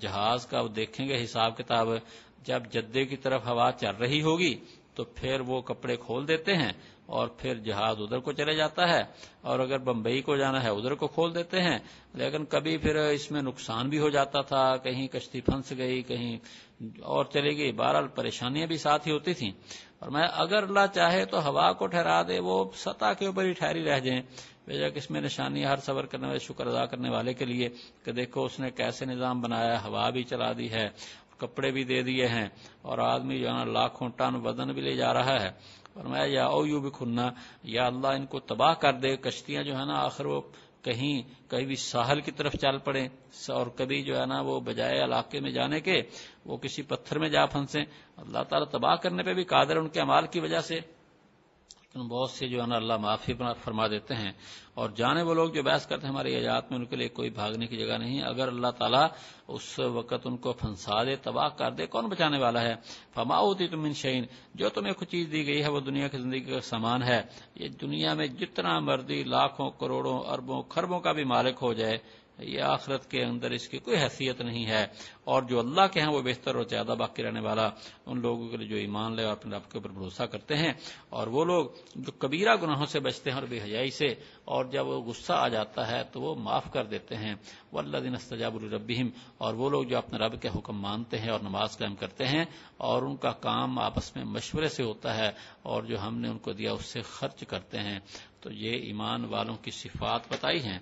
جہاز 0.00 0.46
کا 0.46 0.60
وہ 0.60 0.68
دیکھیں 0.68 1.06
گے، 1.08 1.22
حساب 1.24 1.56
کتاب، 1.56 1.88
جب 2.42 2.62
جدے 2.72 3.04
کی 3.04 3.16
طرف 3.16 3.46
ہوا 3.46 3.70
چل 3.72 3.96
رہی 3.96 4.22
ہوگی، 4.22 4.54
تو 4.94 5.04
پھر 5.04 5.40
وہ 5.40 5.60
کپڑے 5.60 5.96
کھول 5.96 6.28
دیتے 6.28 6.54
ہیں 6.56 6.72
اور 7.08 7.28
پھر 7.28 7.54
جہاز 7.54 7.96
ادھر 8.00 8.18
کو 8.18 8.32
چلے 8.32 8.54
جاتا 8.54 8.88
ہے 8.88 9.02
اور 9.40 9.58
اگر 9.58 9.78
بمبئی 9.78 10.22
کو 10.22 10.36
جانا 10.36 10.62
ہے 10.62 10.68
ادھر 10.68 10.94
کو 10.94 11.06
کھول 11.06 11.34
دیتے 11.34 11.62
ہیں 11.62 11.78
لیکن 12.14 12.44
کبھی 12.44 12.76
پھر 12.76 12.96
اس 12.96 13.30
میں 13.30 13.42
نقصان 13.42 13.88
بھی 13.88 13.98
ہو 13.98 14.08
جاتا 14.08 14.40
تھا، 14.40 14.76
کہیں 14.76 15.06
کشتی 15.06 15.40
پھنس 15.40 15.72
گئی، 15.78 16.02
کہیں 16.02 16.38
اور 17.00 17.24
چلے 17.24 17.56
گئی۔ 17.56 17.72
بہرحال 17.72 18.08
پریشانیاں 18.08 18.66
بھی 18.66 18.76
ساتھ 18.76 19.08
ہی 19.08 19.12
ہوتی 19.12 19.34
تھیں۔ 19.34 19.50
اور 19.98 20.10
میں 20.10 20.28
اگر 20.32 20.62
اللہ 20.62 20.86
چاہے 20.94 21.24
تو 21.24 21.48
ہوا 21.48 21.72
کو 21.72 21.86
ٹھہرا 21.86 22.22
دے، 22.22 22.38
وہ 22.40 22.64
سطح 22.74 23.12
کے 23.18 23.26
اوپر 23.26 23.44
ہی 23.44 23.52
ٹھہری 23.52 23.84
رہ 23.84 23.98
جائیں۔ 23.98 24.22
بے 24.66 24.74
شک 24.74 24.96
اس 24.96 25.10
میں 25.10 25.20
نشانی 25.20 25.64
ہر 25.64 25.76
صبر 25.76 26.06
کرنے 26.06 26.26
والے، 26.26 26.38
شکر 26.38 26.66
ادا 26.66 26.86
کرنے 26.86 27.10
والے 27.10 27.34
کے 27.34 27.44
لیے 27.44 27.68
کہ 28.04 28.12
دیکھو 28.12 28.44
اس 28.44 28.60
نے 28.60 28.70
کیسے 28.70 29.04
نظام 29.04 29.40
بنایا، 29.40 29.84
ہوا 29.84 30.10
بھی 30.10 30.22
چلا 30.22 30.52
دی 30.52 30.70
ہے، 30.70 30.88
کپڑے 31.38 31.70
بھی 31.70 31.84
دے 31.84 32.02
دیے 32.02 32.26
ہیں 32.26 32.48
اور 32.82 32.98
آدمی 32.98 33.38
جو 33.38 33.48
ہے 33.48 33.52
نا، 33.52 33.64
لاکھوں 33.64 34.08
ٹن 34.16 34.46
وزن 34.46 34.72
بھی 34.72 34.82
لے 34.82 34.96
جا 34.96 35.14
رہا 35.14 35.42
ہے۔ 35.42 35.77
اور 35.98 36.06
میں 36.06 36.26
یا 36.28 36.44
او 36.46 36.66
یو 36.66 36.80
بھی 36.80 36.90
کھننا 36.94 37.28
یا 37.66 37.86
اللہ 37.86 38.10
ان 38.14 38.26
کو 38.26 38.38
تباہ 38.46 38.74
کر 38.74 38.92
دے، 39.02 39.16
کشتیاں 39.16 39.62
جو 39.62 39.78
ہے 39.78 39.84
نا، 39.84 39.94
آخر 39.98 40.26
وہ 40.26 40.40
کہیں 40.82 41.22
کہیں 41.50 41.64
بھی 41.66 41.76
ساحل 41.76 42.20
کی 42.20 42.30
طرف 42.30 42.52
چل 42.54 42.78
پڑے، 42.78 43.02
اور 43.50 43.66
کبھی 43.76 44.02
جو 44.02 44.18
ہے 44.18 44.26
نا، 44.26 44.40
وہ 44.40 44.58
بجائے 44.60 45.02
علاقے 45.04 45.40
میں 45.40 45.50
جانے 45.50 45.80
کے، 45.80 45.96
وہ 46.46 46.56
کسی 46.56 46.82
پتھر 46.82 47.18
میں 47.18 47.28
جا 47.28 47.44
پھنسے، 47.46 47.80
اللہ 48.16 48.42
تعالیٰ 48.48 48.68
تباہ 48.70 48.94
کرنے 49.02 49.22
پہ 49.22 49.34
بھی 49.34 49.44
قادر 49.44 49.76
ان 49.76 49.88
کے 49.88 50.00
امال 50.00 50.26
کی 50.26 50.40
وجہ 50.40 50.60
سے 50.60 50.78
بہت 51.96 52.30
سے 52.30 52.48
جو 52.48 52.62
ہے 52.62 52.66
نا 52.66 52.76
اللہ 52.76 52.96
معافی 52.96 53.32
فرما 53.64 53.86
دیتے 53.86 54.14
ہیں 54.14 54.32
اور 54.74 54.90
جانے 54.90 55.22
وہ 55.22 55.34
لوگ 55.34 55.50
جو 55.50 55.62
بحث 55.62 55.86
کرتے 55.86 56.06
ہیں 56.06 56.14
ہماری 56.14 56.34
ایجاد 56.34 56.62
میں 56.70 56.78
ان 56.78 56.84
کے 56.84 56.96
لیے 56.96 57.08
کوئی 57.08 57.30
بھاگنے 57.30 57.66
کی 57.66 57.76
جگہ 57.76 57.98
نہیں 57.98 58.22
اگر 58.22 58.48
اللہ 58.48 58.66
تعالیٰ 58.66 59.06
اس 59.48 59.78
وقت 59.78 60.14
ان 60.24 60.36
کو 60.36 60.52
پھنسا 60.52 61.04
دے، 61.04 61.16
تباہ 61.16 61.48
کر 61.48 61.70
دے، 61.70 61.86
کون 61.86 62.06
بچانے 62.06 62.38
والا 62.38 62.62
ہے؟ 62.62 62.74
فما 63.14 63.38
ہوتی 63.40 63.68
تم 63.68 63.92
شعین 63.92 64.24
جو 64.54 64.68
تمہیں 64.68 64.92
کچھ 64.92 65.08
چیز 65.08 65.32
دی 65.32 65.46
گئی 65.46 65.62
ہے 65.62 65.68
وہ 65.68 65.80
دنیا 65.80 66.08
کی 66.08 66.18
زندگی 66.18 66.40
کا 66.40 66.60
سامان 66.60 67.02
ہے۔ 67.02 67.22
یہ 67.54 67.68
دنیا 67.68 68.14
میں 68.14 68.26
جتنا 68.26 68.78
مرضی 68.78 69.24
لاکھوں، 69.24 69.70
کروڑوں، 69.70 70.20
اربوں 70.26 70.62
خربوں 70.62 71.00
کا 71.00 71.12
بھی 71.12 71.24
مالک 71.24 71.56
ہو 71.62 71.72
جائے۔ 71.72 71.98
یہ 72.38 72.60
آخرت 72.62 73.10
کے 73.10 73.22
اندر 73.24 73.50
اس 73.50 73.68
کی 73.68 73.78
کوئی 73.78 73.96
حیثیت 73.96 74.40
نہیں 74.40 74.66
ہے۔ 74.66 74.86
اور 75.24 75.42
جو 75.42 75.58
اللہ 75.58 75.86
کے 75.92 76.00
ہیں 76.00 76.08
وہ 76.08 76.22
بہتر 76.22 76.54
اور 76.54 76.64
زیادہ 76.64 76.94
باقی 76.98 77.22
رہنے 77.22 77.40
والا 77.40 77.68
ان 78.06 78.20
لوگوں 78.20 78.48
کے 78.48 78.56
لیے 78.56 78.68
جو 78.68 78.76
ایمان 78.76 79.16
لے 79.16 79.24
اور 79.24 79.32
اپنے 79.32 79.56
رب 79.56 79.70
کے 79.70 79.78
اوپر 79.78 79.90
بھروسہ 79.90 80.22
کرتے 80.22 80.56
ہیں۔ 80.56 80.72
اور 81.08 81.26
وہ 81.26 81.44
لوگ 81.44 81.66
جو 81.94 82.12
کبیرہ 82.12 82.56
گناہوں 82.62 82.86
سے 82.86 83.00
بچتے 83.00 83.30
ہیں 83.30 83.38
اور 83.38 83.46
بے 83.48 83.60
حیائی 83.62 83.90
سے، 83.90 84.06
اور 84.44 84.64
جب 84.64 84.86
وہ 84.86 85.00
غصہ 85.00 85.32
آ 85.32 85.48
جاتا 85.48 85.90
ہے 85.90 86.02
تو 86.12 86.20
وہ 86.20 86.34
معاف 86.34 86.72
کر 86.72 86.84
دیتے 86.84 87.16
ہیں۔ 87.16 87.34
وہ 87.72 87.78
اللہ 87.78 87.98
دن 87.98 88.14
استجاب 88.14 88.56
الربیم 88.56 89.08
اور 89.38 89.54
وہ 89.54 89.70
لوگ 89.70 89.84
جو 89.84 89.98
اپنے 89.98 90.18
رب 90.18 90.42
کے 90.42 90.48
حکم 90.48 90.80
مانتے 90.80 91.18
ہیں 91.18 91.30
اور 91.30 91.40
نماز 91.40 91.78
قائم 91.78 91.94
کرتے 91.94 92.26
ہیں، 92.26 92.44
اور 92.76 93.02
ان 93.02 93.16
کا 93.16 93.30
کام 93.30 93.78
آپس 93.78 94.16
میں 94.16 94.24
مشورے 94.24 94.68
سے 94.68 94.82
ہوتا 94.82 95.16
ہے، 95.16 95.30
اور 95.62 95.82
جو 95.82 96.00
ہم 96.00 96.18
نے 96.18 96.28
ان 96.28 96.38
کو 96.38 96.52
دیا 96.52 96.72
اس 96.72 96.84
سے 96.84 97.00
خرچ 97.02 97.44
کرتے 97.48 97.78
ہیں۔ 97.78 97.98
تو 98.40 98.50
یہ 98.52 98.72
ایمان 98.72 99.24
والوں 99.24 99.56
کی 99.56 99.70
صفات 99.70 100.32
بتائی 100.32 100.62
ہیں 100.62 100.78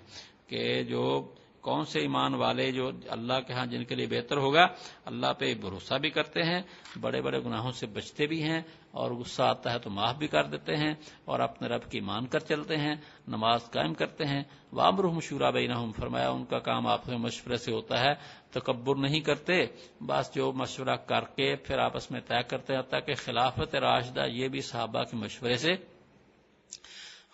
کہ 0.47 0.83
جو 0.83 1.33
کون 1.67 1.85
سے 1.85 1.99
ایمان 1.99 2.33
والے 2.33 2.71
جو 2.71 2.89
اللہ 3.09 3.39
کے 3.47 3.53
ہاں 3.53 3.65
جن 3.65 3.83
کے 3.83 3.95
لیے 3.95 4.07
بہتر 4.07 4.37
ہوگا، 4.37 4.65
اللہ 5.05 5.33
پہ 5.37 5.53
بھروسہ 5.61 5.95
بھی 5.95 6.09
کرتے 6.09 6.43
ہیں 6.43 6.61
بڑے 7.01 7.21
بڑے 7.21 7.39
گناہوں 7.39 7.71
سے 7.71 7.85
بچتے 7.87 8.27
بھی 8.27 8.41
ہیں 8.43 8.61
اور 8.91 9.11
غصہ 9.11 9.43
آتا 9.43 9.73
ہے 9.73 9.79
تو 9.79 9.89
معاف 9.89 10.15
بھی 10.17 10.27
کر 10.27 10.43
دیتے 10.43 10.75
ہیں 10.75 10.93
اور 11.25 11.39
اپنے 11.39 11.67
رب 11.67 11.89
کی 11.91 11.99
مان 12.01 12.25
کر 12.25 12.39
چلتے 12.41 12.77
ہیں، 12.77 12.95
نماز 13.27 13.69
قائم 13.71 13.93
کرتے 13.93 14.25
ہیں۔ 14.25 14.41
وامر 14.73 15.03
مشورہ 15.07 15.51
بین 15.51 15.73
فرمایا 15.91 16.29
ان 16.29 16.45
کا 16.45 16.59
کام 16.59 16.87
آپ 16.87 17.05
کے 17.05 17.17
مشورے 17.17 17.57
سے 17.57 17.71
ہوتا 17.71 17.99
ہے، 17.99 18.13
تکبر 18.51 18.95
نہیں 18.95 19.19
کرتے، 19.19 19.65
بس 20.01 20.33
جو 20.35 20.51
مشورہ 20.51 20.95
کر 21.05 21.23
کے 21.35 21.55
پھر 21.55 21.79
آپس 21.79 22.09
میں 22.11 22.21
طے 22.27 22.41
کرتے 22.47 22.75
ہیں 22.75 22.81
تاکہ 22.89 23.13
خلافت 23.15 23.75
راشدہ 23.75 24.25
یہ 24.29 24.47
بھی 24.47 24.61
صحابہ 24.61 25.03
کے 25.03 25.17
مشورے 25.17 25.57
سے 25.57 25.75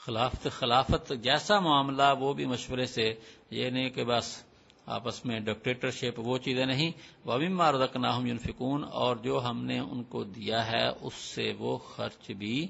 خلافت 0.06 0.48
خلافت 0.52 1.14
جیسا 1.22 1.60
معاملہ 1.60 2.04
وہ 2.20 2.34
بھی 2.34 2.46
مشورے 2.46 2.86
سے، 2.86 3.14
یہ 3.50 3.70
نہیں 3.70 3.90
کہ 3.90 4.04
بس 4.04 4.44
آپس 4.86 5.26
میں 5.26 5.40
ڈکٹیٹرشپ 5.40 6.20
وہ 6.20 6.38
چیزیں 6.38 6.66
نہیں 6.66 6.92
وہ 7.26 7.38
بھی 7.38 7.48
ماردک 7.48 7.98
نہ 7.98 8.08
فکون 8.42 8.84
اور 8.84 9.16
جو 9.16 9.46
ہم 9.46 9.66
نے 9.66 9.80
ان 9.80 10.04
کو 10.04 10.24
دیا 10.24 10.72
ہے 10.72 10.88
اس 11.02 11.14
سے 11.14 11.54
وہ 11.60 11.78
خرچ 11.78 12.32
بھی 12.32 12.68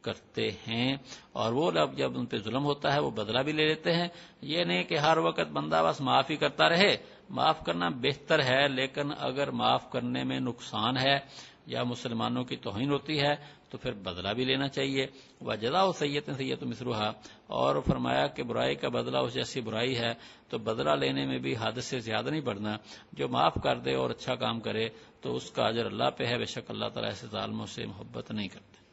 کرتے 0.00 0.50
ہیں۔ 0.68 0.96
اور 1.32 1.52
وہ 1.52 1.70
لب 1.70 1.96
جب 1.96 2.18
ان 2.18 2.26
پہ 2.26 2.36
ظلم 2.36 2.64
ہوتا 2.64 2.94
ہے 2.94 3.00
وہ 3.00 3.10
بدلہ 3.10 3.40
بھی 3.40 3.52
لے 3.52 3.68
لیتے 3.68 3.92
ہیں۔ 3.92 4.08
یہ 4.42 4.64
نہیں 4.64 4.84
کہ 4.84 4.98
ہر 4.98 5.18
وقت 5.18 5.52
بندہ 5.52 5.82
بس 5.88 6.00
معاف 6.00 6.30
ہی 6.30 6.36
کرتا 6.36 6.68
رہے۔ 6.68 6.96
معاف 7.30 7.64
کرنا 7.64 7.88
بہتر 7.88 8.44
ہے، 8.44 8.68
لیکن 8.68 9.10
اگر 9.18 9.50
معاف 9.50 9.90
کرنے 9.90 10.24
میں 10.24 10.40
نقصان 10.40 10.96
ہے 10.96 11.18
یا 11.66 11.82
مسلمانوں 11.82 12.44
کی 12.44 12.56
توہین 12.56 12.90
ہوتی 12.90 13.20
ہے 13.20 13.63
تو 13.74 13.78
پھر 13.78 13.92
بدلہ 13.92 14.28
بھی 14.28 14.44
لینا 14.44 14.68
چاہیے۔ 14.68 15.06
وہ 15.40 15.54
جدا 15.54 15.84
و 15.84 15.92
سید 15.92 16.36
سید 16.36 16.62
مصروحا 16.62 17.10
اور 17.46 17.76
فرمایا 17.86 18.26
کہ 18.26 18.42
برائی 18.42 18.74
کا 18.74 18.88
بدلہ 18.88 19.18
اس 19.18 19.34
جیسی 19.34 19.60
برائی 19.60 19.98
ہے، 19.98 20.12
تو 20.48 20.58
بدلہ 20.58 20.90
لینے 20.90 21.26
میں 21.26 21.38
بھی 21.38 21.54
حد 21.60 21.72
سے 21.72 21.98
زیادہ 21.98 22.30
نہیں 22.30 22.40
بڑھنا۔ 22.40 22.76
جو 23.12 23.28
معاف 23.28 23.54
کر 23.62 23.78
دے 23.78 23.94
اور 23.94 24.10
اچھا 24.10 24.34
کام 24.34 24.60
کرے، 24.60 24.88
تو 25.20 25.36
اس 25.36 25.50
کا 25.50 25.66
اجر 25.66 25.86
اللہ 25.86 26.10
پہ 26.16 26.24
ہے۔ 26.26 26.38
بے 26.38 26.44
شک 26.44 26.70
اللہ 26.70 26.88
تعالیٰ 26.88 27.10
ایسے 27.10 27.26
ظالموں 27.26 27.66
سے 27.66 27.86
محبت 27.86 28.30
نہیں 28.30 28.48
کرتے۔ 28.48 28.83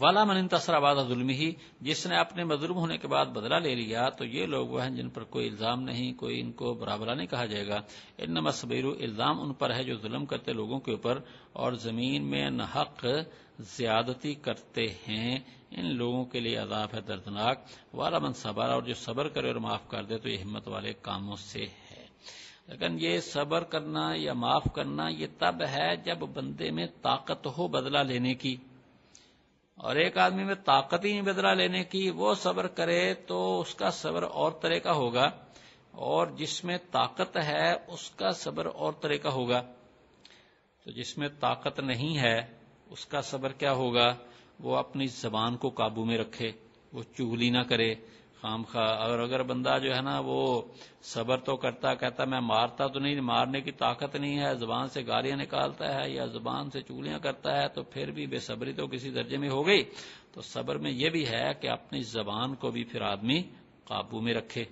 والا 0.00 0.24
من 0.24 0.36
انتصر 0.36 0.74
آباد 0.74 0.94
ظلم 1.08 1.28
ہی 1.28 1.52
جس 1.80 2.06
نے 2.06 2.16
اپنے 2.16 2.44
مظلوم 2.44 2.76
ہونے 2.76 2.98
کے 2.98 3.08
بعد 3.08 3.26
بدلہ 3.26 3.54
لے 3.54 3.74
لیا، 3.74 4.08
تو 4.08 4.24
یہ 4.24 4.46
لوگ 4.46 4.68
وہ 4.68 4.82
ہیں 4.82 4.90
جن 4.90 5.08
پر 5.08 5.24
کوئی 5.24 5.48
الزام 5.48 5.82
نہیں، 5.82 6.12
کوئی 6.12 6.40
ان 6.40 6.52
کو 6.52 6.74
برابرہ 6.74 7.14
نہیں 7.14 7.26
کہا 7.26 7.44
جائے 7.44 7.68
گا۔ 7.68 7.80
ان 8.18 8.50
صبیر 8.50 8.84
الزام 8.84 9.40
ان 9.40 9.52
پر 9.52 9.74
ہے 9.74 9.84
جو 9.84 9.96
ظلم 9.96 10.26
کرتے 10.26 10.52
لوگوں 10.52 10.80
کے 10.80 10.90
اوپر، 10.90 11.18
اور 11.52 11.72
زمین 11.72 12.30
میں 12.30 12.50
نحق 12.50 13.06
زیادتی 13.58 14.34
کرتے 14.34 14.86
ہیں۔ 15.08 15.38
ان 15.70 15.96
لوگوں 15.96 16.24
کے 16.24 16.40
لیے 16.40 16.56
عذاب 16.56 16.88
ہے 16.94 17.00
دردناک۔ 17.00 17.58
والا 17.94 18.18
من 18.18 18.32
صبر، 18.32 18.68
اور 18.68 18.82
جو 18.82 18.94
صبر 18.94 19.28
کرے 19.28 19.46
اور 19.46 19.56
معاف 19.56 19.88
کر 19.88 20.04
دے، 20.04 20.18
تو 20.18 20.28
یہ 20.28 20.38
ہمت 20.38 20.68
والے 20.68 20.92
کاموں 20.92 21.36
سے 21.36 21.62
ہے۔ 21.62 22.06
لیکن 22.66 22.96
یہ 23.00 23.20
صبر 23.20 23.62
کرنا 23.62 24.12
یا 24.16 24.32
معاف 24.32 24.64
کرنا، 24.74 25.08
یہ 25.08 25.26
تب 25.38 25.62
ہے 25.70 25.96
جب 25.96 26.18
بندے 26.18 26.70
میں 26.70 26.86
طاقت 27.02 27.46
ہو 27.46 27.68
بدلہ 27.68 27.98
لینے 27.98 28.34
کی۔ 28.34 28.56
اور 29.82 29.96
ایک 29.96 30.18
آدمی 30.18 30.44
میں 30.44 30.54
طاقت 30.54 31.04
ہی 31.04 31.10
نہیں 31.10 31.22
بدلا 31.22 31.54
لینے 31.54 31.84
کی، 31.84 32.10
وہ 32.10 32.34
صبر 32.34 32.66
کرے 32.66 33.14
تو 33.14 33.60
اس 33.60 33.74
کا 33.74 33.90
صبر 33.90 34.22
اور 34.22 34.52
طرح 34.52 34.78
کا 34.78 34.92
ہوگا 34.92 35.30
اور 35.90 36.26
جس 36.26 36.64
میں 36.64 36.78
طاقت 36.90 37.36
ہے 37.36 37.72
اس 37.72 38.10
کا 38.10 38.30
صبر 38.30 38.66
اور 38.66 38.92
طرح 38.92 39.16
کا 39.22 39.30
ہوگا۔ 39.30 39.62
تو 40.84 40.90
جس 40.90 41.18
میں 41.18 41.28
طاقت 41.40 41.80
نہیں 41.80 42.18
ہے، 42.18 42.38
اس 42.90 43.06
کا 43.06 43.20
صبر 43.20 43.52
کیا 43.52 43.72
ہوگا؟ 43.72 44.14
وہ 44.60 44.76
اپنی 44.76 45.06
زبان 45.06 45.56
کو 45.56 45.68
قابو 45.68 46.04
میں 46.04 46.18
رکھے، 46.18 46.52
وہ 46.92 47.02
چگلی 47.02 47.50
نہ 47.50 47.62
کرے 47.62 47.94
خام 48.42 48.62
خواہ 48.62 48.96
اور 48.98 49.18
اگر 49.18 49.42
بندہ 49.42 49.76
جو 49.82 49.94
ہے 49.94 50.00
نا 50.00 50.20
وہ 50.24 50.62
صبر 51.02 51.36
تو 51.36 51.56
کرتا 51.56 51.94
کہتا 51.94 52.24
میں 52.24 52.40
مارتا 52.40 52.86
تو 52.86 52.98
نہیں، 53.00 53.20
مارنے 53.20 53.60
کی 53.60 53.72
طاقت 53.72 54.16
نہیں 54.16 54.38
ہے، 54.38 54.54
زبان 54.54 54.88
سے 54.88 55.00
گالیاں 55.06 55.36
نکالتا 55.36 55.94
ہے 55.94 56.10
یا 56.10 56.24
زبان 56.26 56.70
سے 56.70 56.80
چگلیاں 56.82 57.18
کرتا 57.18 57.62
ہے 57.62 57.68
تو 57.68 57.82
پھر 57.82 58.10
بھی 58.10 58.26
بے 58.26 58.38
صبری 58.38 58.72
تو 58.72 58.86
کسی 58.86 59.10
درجے 59.10 59.36
میں 59.36 59.50
ہو 59.50 59.66
گئی۔ 59.66 59.82
تو 60.32 60.42
صبر 60.42 60.76
میں 60.76 60.90
یہ 60.90 61.08
بھی 61.10 61.26
ہے 61.28 61.52
کہ 61.60 61.68
اپنی 61.68 62.00
زبان 62.00 62.54
کو 62.54 62.70
بھی 62.70 62.84
پھر 62.84 63.02
آدمی 63.02 63.42
قابو 63.84 64.20
میں 64.20 64.34
رکھے۔ 64.34 64.64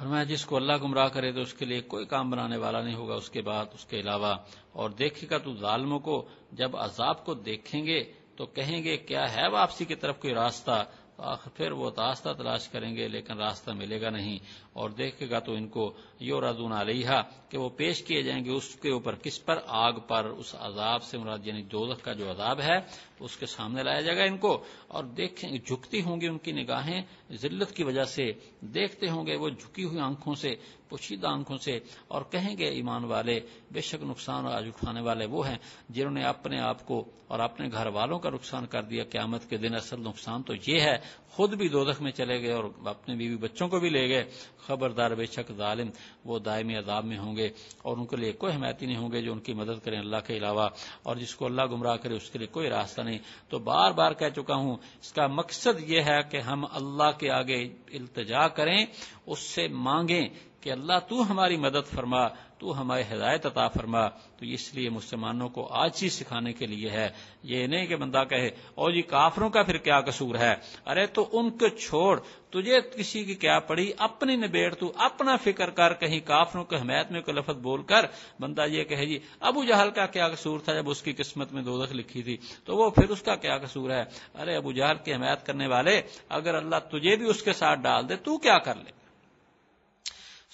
میں 0.00 0.24
جس 0.24 0.44
کو 0.44 0.56
اللہ 0.56 0.72
گمراہ 0.82 1.08
کرے 1.08 1.32
تو 1.32 1.40
اس 1.40 1.54
کے 1.54 1.64
لیے 1.64 1.80
کوئی 1.80 2.04
کام 2.06 2.30
بنانے 2.30 2.56
والا 2.56 2.80
نہیں 2.80 2.94
ہوگا۔ 2.94 3.14
اس 3.14 3.30
کے 3.30 3.42
بعد 3.42 3.66
اس 3.74 3.84
کے 3.84 4.00
علاوہ، 4.00 4.34
اور 4.72 4.90
دیکھے 4.90 5.26
گا 5.30 5.38
تو 5.38 5.54
ظالموں 5.54 5.98
کو، 5.98 6.28
جب 6.52 6.76
عذاب 6.76 7.24
کو 7.24 7.34
دیکھیں 7.34 7.86
گے 7.86 8.12
تو 8.36 8.46
کہیں 8.46 8.82
گے، 8.84 8.96
کیا 8.96 9.24
ہے 9.36 9.48
واپسی 9.48 9.84
کی 9.84 9.94
طرف 9.94 10.20
کوئی 10.20 10.34
راستہ؟ 10.34 10.84
آخر 11.18 11.50
پھر 11.50 11.72
وہ 11.72 11.90
راستہ 11.98 12.28
تلاش 12.38 12.68
کریں 12.68 12.96
گے، 12.96 13.08
لیکن 13.08 13.38
راستہ 13.38 13.70
ملے 13.70 14.00
گا 14.00 14.10
نہیں۔ 14.10 14.38
اور 14.72 14.90
دیکھے 14.90 15.30
گا 15.30 15.38
تو 15.38 15.52
ان 15.52 15.68
کو 15.68 15.92
یو 16.20 16.40
رضون 16.40 16.72
علیہ 16.72 17.10
کہ 17.48 17.58
وہ 17.58 17.68
پیش 17.68 18.02
کیے 18.02 18.22
جائیں 18.22 18.44
گے، 18.44 18.50
اس 18.50 18.74
کے 18.74 18.90
اوپر 18.90 19.14
کس 19.14 19.44
پر؟ 19.44 19.58
آگ 19.66 19.92
پر، 19.92 20.24
اس 20.24 20.54
عذاب 20.60 21.02
سے 21.02 21.18
مراد 21.18 21.38
یعنی 21.44 21.62
دولت 21.62 22.02
کا 22.02 22.12
جو 22.12 22.30
عذاب 22.30 22.60
ہے 22.60 23.07
اس 23.20 23.36
کے 23.36 23.46
سامنے 23.46 23.82
لایا 23.82 24.00
جائے 24.00 24.16
گا 24.16 24.22
ان 24.22 24.36
کو 24.36 24.52
اور 24.88 25.04
دیکھیں 25.16 25.50
جھکتی 25.50 26.02
ہوں 26.02 26.20
گی 26.20 26.26
ان 26.26 26.38
کی 26.38 26.52
نگاہیں 26.52 27.00
ذلت 27.32 27.72
کی 27.76 27.84
وجہ 27.84 28.04
سے، 28.04 28.32
دیکھتے 28.60 29.08
ہوں 29.08 29.26
گے 29.26 29.36
وہ 29.36 29.48
جھکی 29.50 29.84
ہوئی 29.84 30.00
آنکھوں 30.00 30.34
سے، 30.34 30.54
پوشیدہ 30.88 31.26
آنکھوں 31.26 31.56
سے 31.58 31.78
اور 32.08 32.22
کہیں 32.30 32.56
گے 32.58 32.68
ایمان 32.68 33.04
والے، 33.04 33.38
بے 33.72 33.80
شک 33.80 34.02
نقصان 34.02 34.46
آج 34.46 34.66
اٹھانے 34.66 35.00
والے 35.00 35.26
وہ 35.26 35.46
ہیں 35.48 35.58
جنہوں 35.88 36.12
نے 36.12 36.22
اپنے 36.24 36.60
آپ 36.60 36.86
کو 36.86 37.04
اور 37.28 37.38
اپنے 37.38 37.68
گھر 37.72 37.86
والوں 37.86 38.18
کا 38.18 38.30
نقصان 38.30 38.66
کر 38.66 38.82
دیا 38.82 39.04
قیامت 39.04 39.48
کے 39.50 39.56
دن، 39.56 39.74
اصل 39.74 40.00
نقصان 40.00 40.42
تو 40.42 40.54
یہ 40.66 40.80
ہے 40.80 40.96
خود 41.38 41.54
بھی 41.54 41.68
دودخ 41.68 42.00
میں 42.00 42.12
چلے 42.12 42.42
گئے 42.42 42.52
اور 42.52 42.64
اپنے 42.84 43.14
بیوی 43.14 43.36
بچوں 43.36 43.68
کو 43.68 43.80
بھی 43.80 43.88
لے 43.88 44.08
گئے۔ 44.08 44.24
خبردار 44.66 45.10
بے 45.10 45.26
شک 45.26 45.52
ظالم، 45.52 45.88
وہ 46.24 46.38
دائمی 46.38 46.76
عذاب 46.76 47.04
میں 47.04 47.18
ہوں 47.18 47.36
گے 47.36 47.48
اور 47.82 47.96
ان 47.96 48.06
کے 48.06 48.16
لیے 48.16 48.32
کوئی 48.32 48.54
حمایتی 48.54 48.86
نہیں 48.86 48.96
ہوں 48.96 49.12
گے 49.12 49.22
جو 49.22 49.32
ان 49.32 49.38
کی 49.38 49.52
مدد 49.52 49.84
کریں 49.84 49.98
اللہ 49.98 50.16
کے 50.26 50.36
علاوہ۔ 50.36 50.68
اور 51.02 51.16
جس 51.16 51.34
کو 51.34 51.46
اللہ 51.46 51.62
گمراہ 51.70 51.96
کرے، 51.96 52.14
اس 52.14 52.30
کے 52.30 52.38
لیے 52.38 52.46
کوئی 52.46 52.68
راستہ 52.68 53.02
نہیں۔ 53.02 53.18
تو 53.48 53.58
بار 53.58 53.92
بار 53.92 54.12
کہہ 54.12 54.28
چکا 54.36 54.54
ہوں، 54.54 54.76
اس 55.00 55.12
کا 55.12 55.26
مقصد 55.26 55.90
یہ 55.90 56.00
ہے 56.00 56.18
کہ 56.30 56.36
ہم 56.36 56.64
اللہ 56.70 57.10
کے 57.18 57.30
آگے 57.30 57.62
التجا 57.92 58.48
کریں، 58.48 58.86
اس 59.26 59.38
سے 59.38 59.68
مانگیں 59.68 60.28
کہ 60.60 60.70
اللہ 60.70 60.98
تو 61.08 61.30
ہماری 61.30 61.56
مدد 61.56 61.94
فرما۔ 61.94 62.47
تو 62.58 62.80
ہماری 62.80 63.02
ہدایت 63.12 63.46
عطا 63.46 63.68
فرما۔ 63.68 64.08
تو 64.08 64.46
اس 64.46 64.74
لیے 64.74 64.90
مسلمانوں 64.90 65.48
کو 65.48 65.68
آج 65.70 65.90
ہی 66.02 66.08
سکھانے 66.08 66.52
کے 66.52 66.66
لیے 66.66 66.90
ہے۔ 66.90 67.08
یہ 67.42 67.66
نہیں 67.66 67.86
کہ 67.86 67.96
بندہ 67.96 68.24
کہے، 68.30 68.46
اور 68.74 68.90
جی 68.90 69.02
کافروں 69.02 69.50
کا 69.50 69.62
پھر 69.62 69.76
کیا 69.76 70.00
قصور 70.00 70.34
ہے؟ 70.34 70.54
ارے 70.86 71.06
تو 71.06 71.28
ان 71.32 71.50
کو 71.50 71.68
چھوڑ۔ 71.68 72.20
تجھے 72.50 72.80
کسی 72.80 73.24
کی 73.24 73.34
کیا 73.34 73.58
پڑی؟ 73.58 73.92
اپنی 73.98 74.36
نبیڑ 74.36 74.74
تو 74.74 74.92
اپنا 74.96 75.36
فکر 75.36 75.70
کر، 75.70 75.92
کہیں 75.92 76.20
کافروں 76.20 76.64
کو 76.64 76.76
حمایت 76.76 77.12
میں 77.12 77.20
کوئی 77.20 77.36
لفظ 77.36 77.56
بول 77.56 77.82
کر۔ 77.82 78.06
بندہ 78.40 78.64
یہ 78.68 78.84
کہے 78.84 79.06
جی 79.06 79.18
ابو 79.40 79.64
جہل 79.64 79.90
کا 79.90 80.06
کیا 80.06 80.28
قصور 80.28 80.60
تھا 80.60 80.74
جب 80.74 80.90
اس 80.90 81.02
کی 81.02 81.12
قسمت 81.12 81.52
میں 81.52 81.62
دو 81.62 81.84
لکھی 81.92 82.22
تھی؟ 82.22 82.36
تو 82.64 82.76
وہ 82.76 82.90
پھر 82.90 83.10
اس 83.10 83.22
کا 83.22 83.36
کیا 83.36 83.58
قصور 83.58 83.90
ہے؟ 83.90 84.02
ارے 84.34 84.56
ابو 84.56 84.72
جہل 84.72 84.96
کی 85.04 85.14
حمایت 85.14 85.46
کرنے 85.46 85.66
والے، 85.66 86.02
اگر 86.28 86.54
اللہ 86.54 86.76
تجھے 86.76 87.16
بھی 87.16 87.26
اس 87.26 87.42
کے 87.42 87.52
ساتھ 87.52 87.80
ڈال 87.80 88.08
دے، 88.08 88.16
تو 88.16 88.38
کیا 88.38 88.58
کر 88.58 88.74
لے؟ 88.74 88.97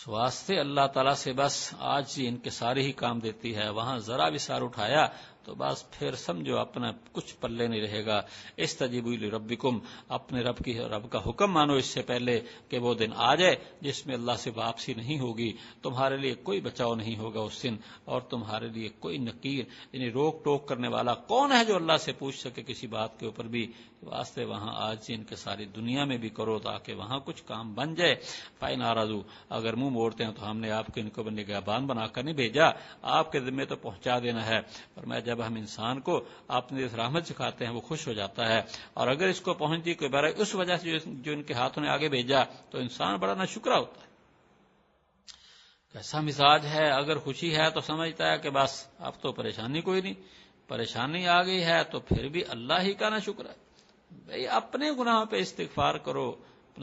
واسطے 0.09 0.59
اللہ 0.61 0.87
تعالیٰ 0.87 1.15
سے 1.15 1.33
بس 1.33 1.75
آج 1.79 2.05
ہی 2.19 2.27
ان 2.29 2.37
کے 2.37 2.51
سارے 2.51 2.83
ہی 2.83 2.93
کام 2.93 3.19
دیتی 3.19 3.55
ہے، 3.57 3.69
وہاں 3.69 3.99
ذرا 3.99 4.29
بھی 4.29 4.39
سار 4.39 4.63
اٹھایا 4.63 5.07
تو 5.45 5.55
بس 5.55 5.85
پھر 5.91 6.15
سمجھو 6.15 6.57
اپنا 6.59 6.91
کچھ 7.13 7.35
پلے 7.41 7.67
نہیں 7.67 7.81
رہے 7.81 8.05
گا۔ 8.07 8.21
اس 8.57 8.77
تجیب 8.77 9.09
ربکم، 9.35 9.79
اپنے 10.09 10.41
رب 10.41 10.59
کی 10.65 10.79
رب 10.91 11.11
کا 11.11 11.21
حکم 11.27 11.53
مانو 11.53 11.75
اس 11.75 11.87
سے 11.87 12.03
پہلے 12.03 12.39
کہ 12.69 12.79
وہ 12.79 12.95
دن 12.95 13.13
آ 13.17 13.35
جائے 13.35 13.57
جس 13.81 14.07
میں 14.07 14.15
اللہ 14.15 14.37
سے 14.39 14.51
واپسی 14.57 14.95
نہیں 14.95 15.21
ہوگی۔ 15.21 15.53
تمہارے 15.83 16.17
لیے 16.17 16.35
کوئی 16.43 16.61
بچاؤ 16.61 16.95
نہیں 16.95 17.17
ہوگا 17.17 17.41
اس 17.41 17.63
دن، 17.63 17.77
اور 18.05 18.21
تمہارے 18.21 18.69
لیے 18.69 18.89
کوئی 18.99 19.19
نکیر 19.19 19.65
یعنی 19.93 20.11
روک 20.11 20.45
ٹوک 20.45 20.69
کرنے 20.69 20.89
والا 20.89 21.15
کون 21.15 21.53
ہے 21.53 21.65
جو 21.65 21.77
اللہ 21.77 21.97
سے 22.01 22.13
پوچھ 22.13 22.39
سکے 22.39 22.63
کسی 22.63 22.87
بات 22.87 23.19
کے 23.21 23.27
اوپر 23.27 23.45
بھی؟ 23.45 23.67
واسطے 24.05 24.45
وہاں 24.45 24.89
آج 24.89 24.99
ان 25.09 25.25
کے 25.25 25.37
ساری 25.37 25.65
دنیا 25.65 26.05
میں 26.05 26.17
بھی 26.17 26.29
کرو 26.29 26.59
تاکہ 26.59 26.95
وہاں 26.95 27.19
کچھ 27.25 27.43
کام 27.47 27.75
بن 27.75 27.95
جائے۔ 27.95 28.15
پائی 28.59 28.77
ناراضو 28.77 29.23
اگر 29.49 29.73
منہ 29.75 29.89
موڑتے 29.89 30.25
ہیں 30.25 30.33
تو 30.33 30.51
ہم 30.51 30.59
نے 30.59 30.71
آپ 30.71 30.87
کو 30.87 31.01
ان 31.01 31.11
کو 31.11 31.23
نگہبان 31.23 31.87
بنا 31.87 32.07
کر 32.07 32.23
نہیں 32.23 32.35
بھیجا، 32.35 32.65
آپ 33.03 33.33
کے 33.33 33.41
ذمے 33.41 33.65
تو 33.65 33.77
پہنچا 33.77 34.19
دینا 34.19 34.47
ہے۔ 34.47 34.61
پر 34.95 35.07
میں 35.07 35.21
جب 35.21 35.47
ہم 35.47 35.55
انسان 35.55 36.01
کو 36.01 36.25
اپنی 36.49 36.85
رحمت 36.97 37.27
سکھاتے 37.27 37.67
ہیں، 37.67 37.73
وہ 37.73 37.81
خوش 37.81 38.09
ہو 38.09 38.13
جاتا 38.13 38.49
ہے۔ 38.49 38.61
اور 38.95 39.09
اگر 39.09 39.29
اس 39.29 39.41
کو 39.41 39.55
پہنچتی 39.55 39.95
کوئی 39.95 40.11
بارہ 40.11 40.27
اس 40.37 40.55
وجہ 40.55 40.77
سے 40.77 40.99
جو 41.07 41.33
ان 41.33 41.43
کے 41.43 41.55
ہاتھوں 41.55 41.83
نے 41.83 41.91
آگے 41.91 42.09
بھیجا، 42.09 42.45
تو 42.71 42.79
انسان 42.79 43.17
بڑا 43.17 43.35
نہ 43.35 43.45
شکرا 43.45 43.79
ہوتا 43.79 44.01
ہے۔ 44.01 44.07
کیسا 45.93 46.21
مزاج 46.21 46.67
ہے؟ 46.67 46.91
اگر 46.91 47.19
خوشی 47.19 47.57
ہے 47.57 47.71
تو 47.71 47.81
سمجھتا 47.81 48.33
ہے 48.33 48.39
کہ 48.39 48.51
بس، 48.51 48.87
اب 48.99 49.13
تو 49.21 49.33
پریشانی 49.33 49.81
کوئی 49.81 50.01
نہیں۔ 50.01 50.15
پریشانی 50.69 51.29
آ 51.29 51.43
گئی 51.43 51.65
ہے 51.65 51.85
تو 51.85 52.01
پھر 52.01 52.29
بھی 52.29 52.43
اللہ 52.49 52.81
ہی 52.81 52.93
کا 52.93 53.09
نہ 53.09 53.19
شکر 53.19 53.47
ہے۔ 53.47 53.64
بھائی، 54.15 54.49
اپنے 54.49 54.91
گناہ 54.99 55.25
پہ 55.25 55.37
استغفار 55.37 55.95
کرو 55.95 56.33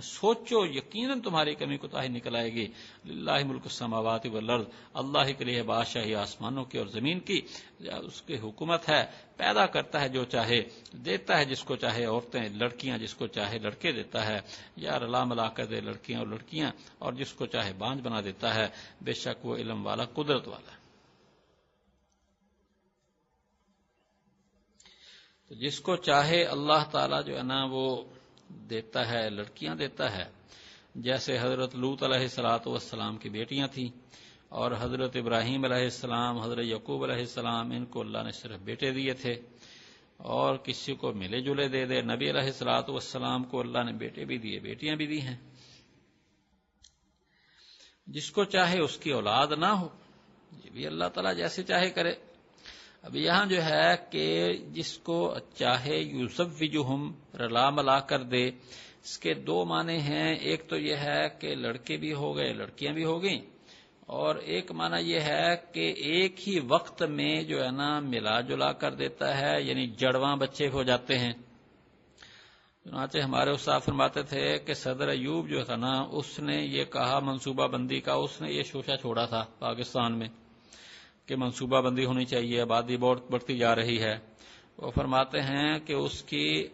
سوچو، 0.03 0.65
یقیناً 0.65 1.21
تمہاری 1.21 1.55
کمی 1.55 1.77
کو 1.77 1.87
تاہی 1.87 2.07
نکل 2.07 2.35
آئے 2.35 2.53
گی۔ 2.53 2.67
اللہ 3.05 3.43
ملک 3.45 3.61
السماوات 3.63 4.25
والارض، 4.25 4.65
اللہ 4.93 5.31
کے 5.37 5.45
لیے 5.45 5.63
بادشاہی 5.63 6.15
آسمانوں 6.15 6.65
کی 6.65 6.77
اور 6.77 6.87
زمین 6.87 7.19
کی۔ 7.19 7.41
اس 7.79 8.21
کی 8.21 8.37
حکومت 8.37 8.89
ہے، 8.89 9.05
پیدا 9.37 9.65
کرتا 9.65 10.01
ہے 10.01 10.09
جو 10.09 10.23
چاہے، 10.23 10.63
دیتا 10.93 11.37
ہے 11.37 11.45
جس 11.45 11.63
کو 11.63 11.75
چاہے، 11.75 12.05
عورتیں، 12.05 12.49
لڑکیاں 12.49 12.97
جس 12.97 13.13
کو 13.13 13.27
چاہے، 13.27 13.57
لڑکے 13.57 13.91
دیتا 13.91 14.25
ہے۔ 14.25 14.39
یا 14.75 14.99
رلا 14.99 15.23
ملا 15.23 15.49
کر 15.49 15.65
دے 15.65 15.81
لڑکیاں 15.81 16.19
اور 16.19 16.27
لڑکیاں 16.27 16.71
اور 16.99 17.13
جس 17.13 17.33
کو 17.33 17.45
چاہے 17.45 17.73
بانج 17.73 18.01
بنا 18.01 18.21
دیتا 18.21 18.55
ہے۔ 18.55 18.67
بے 19.01 19.13
شک 19.13 19.45
وہ 19.45 19.55
علم 19.55 19.85
والا، 19.85 20.05
قدرت 20.05 20.47
والا 20.47 20.71
ہے۔ 20.71 20.80
تو 25.51 25.55
جس 25.55 25.79
کو 25.79 25.95
چاہے 25.95 26.43
اللہ 26.43 26.83
تعالی 26.91 27.15
جو 27.25 27.37
ہے 27.37 27.43
نا 27.43 27.65
وہ 27.71 28.03
دیتا 28.49 29.09
ہے، 29.11 29.29
لڑکیاں 29.29 29.75
دیتا 29.75 30.17
ہے۔ 30.17 30.23
جیسے 30.95 31.39
حضرت 31.39 31.75
لوت 31.75 32.03
علیہ 32.03 32.19
السلاۃ 32.19 32.59
والسلام 32.65 33.17
کی 33.17 33.29
بیٹیاں 33.29 33.67
تھیں 33.67 33.89
اور 34.49 34.71
حضرت 34.79 35.15
ابراہیم 35.15 35.63
علیہ 35.63 35.83
السلام، 35.83 36.39
حضرت 36.39 36.65
یقوب 36.65 37.03
علیہ 37.03 37.15
السلام، 37.15 37.71
ان 37.71 37.85
کو 37.85 38.01
اللہ 38.01 38.17
نے 38.23 38.31
صرف 38.31 38.59
بیٹے 38.59 38.91
دیے 38.91 39.13
تھے۔ 39.13 39.35
اور 40.17 40.57
کسی 40.57 40.95
کو 40.95 41.13
ملے 41.13 41.41
جلے 41.41 41.67
دے 41.67 41.85
دے، 41.85 42.01
نبی 42.01 42.29
علیہ 42.29 42.41
السلاۃ 42.41 42.89
والسلام 42.89 43.43
کو 43.43 43.59
اللہ 43.59 43.83
نے 43.83 43.91
بیٹے 43.91 44.25
بھی 44.25 44.37
دیے، 44.37 44.59
بیٹیاں 44.59 44.95
بھی 44.95 45.07
دی 45.07 45.21
ہیں۔ 45.21 45.37
جس 48.07 48.31
کو 48.31 48.43
چاہے 48.43 48.79
اس 48.79 48.97
کی 48.97 49.11
اولاد 49.11 49.47
نہ 49.57 49.65
ہو، 49.65 49.87
یہ 50.65 50.69
بھی 50.69 50.87
اللہ 50.87 51.05
تعالیٰ 51.05 51.35
جیسے 51.35 51.63
چاہے 51.63 51.89
کرے۔ 51.89 52.15
اب 53.01 53.15
یہاں 53.15 53.45
جو 53.45 53.63
ہے 53.63 53.95
کہ 54.11 54.53
جس 54.53 54.97
کو 54.97 55.35
چاہے 55.55 55.97
یوسف 55.97 56.63
جو 56.71 56.83
ہم 56.83 57.13
رلا 57.33 57.69
ملا 57.69 57.99
کر 57.99 58.23
دے، 58.23 58.47
اس 59.03 59.17
کے 59.17 59.33
دو 59.33 59.65
معنی 59.65 59.97
ہیں۔ 59.97 60.35
ایک 60.35 60.69
تو 60.69 60.77
یہ 60.77 60.95
ہے 60.95 61.29
کہ 61.39 61.55
لڑکے 61.55 61.97
بھی 61.97 62.13
ہو 62.13 62.35
گئے، 62.35 62.53
لڑکیاں 62.53 62.93
بھی 62.93 63.05
ہو 63.05 63.23
گئیں۔ 63.23 63.41
اور 64.05 64.35
ایک 64.35 64.71
معنی 64.71 65.11
یہ 65.11 65.19
ہے 65.19 65.55
کہ 65.71 65.93
ایک 65.97 66.47
ہی 66.47 66.59
وقت 66.67 67.03
میں 67.03 67.43
جو 67.43 67.65
ہے 67.65 67.71
نا 67.71 67.99
ملا 67.99 68.41
جلا 68.41 68.71
کر 68.71 68.93
دیتا 68.93 69.41
ہے 69.41 69.61
یعنی 69.61 69.87
جڑواں 69.87 70.35
بچے 70.35 70.67
ہو 70.67 70.83
جاتے 70.83 71.19
ہیں۔ 71.19 71.33
چنانچہ 72.83 73.19
ہمارے 73.19 73.49
استاد 73.49 73.79
فرماتے 73.79 74.23
تھے 74.23 74.57
کہ 74.57 74.73
صدر 74.73 75.07
ایوب 75.07 75.49
جو 75.49 75.63
تھا 75.63 75.75
نا، 75.75 76.07
اس 76.11 76.39
نے 76.39 76.57
یہ 76.57 76.83
کہا، 76.83 77.19
منصوبہ 77.19 77.67
بندی 77.67 77.99
کا، 77.99 78.13
اس 78.13 78.41
نے 78.41 78.51
یہ 78.51 78.63
شوشہ 78.63 78.95
چھوڑا 79.01 79.25
تھا 79.25 79.45
پاکستان 79.59 80.19
میں۔ 80.19 80.27
کہ 81.31 81.35
منصوبہ 81.35 81.81
بندی 81.81 82.05
ہونی 82.05 82.25
چاہیے، 82.25 82.61
آبادی 82.61 82.97
بہت 82.97 83.31
بڑھتی 83.31 83.57
جا 83.57 83.75
رہی 83.75 84.01
ہے۔ 84.01 84.17
وہ 84.77 84.91
فرماتے 84.91 85.41
ہیں 85.41 85.79
کہ 85.85 85.93
اس 85.93 86.23
کی 86.23 86.67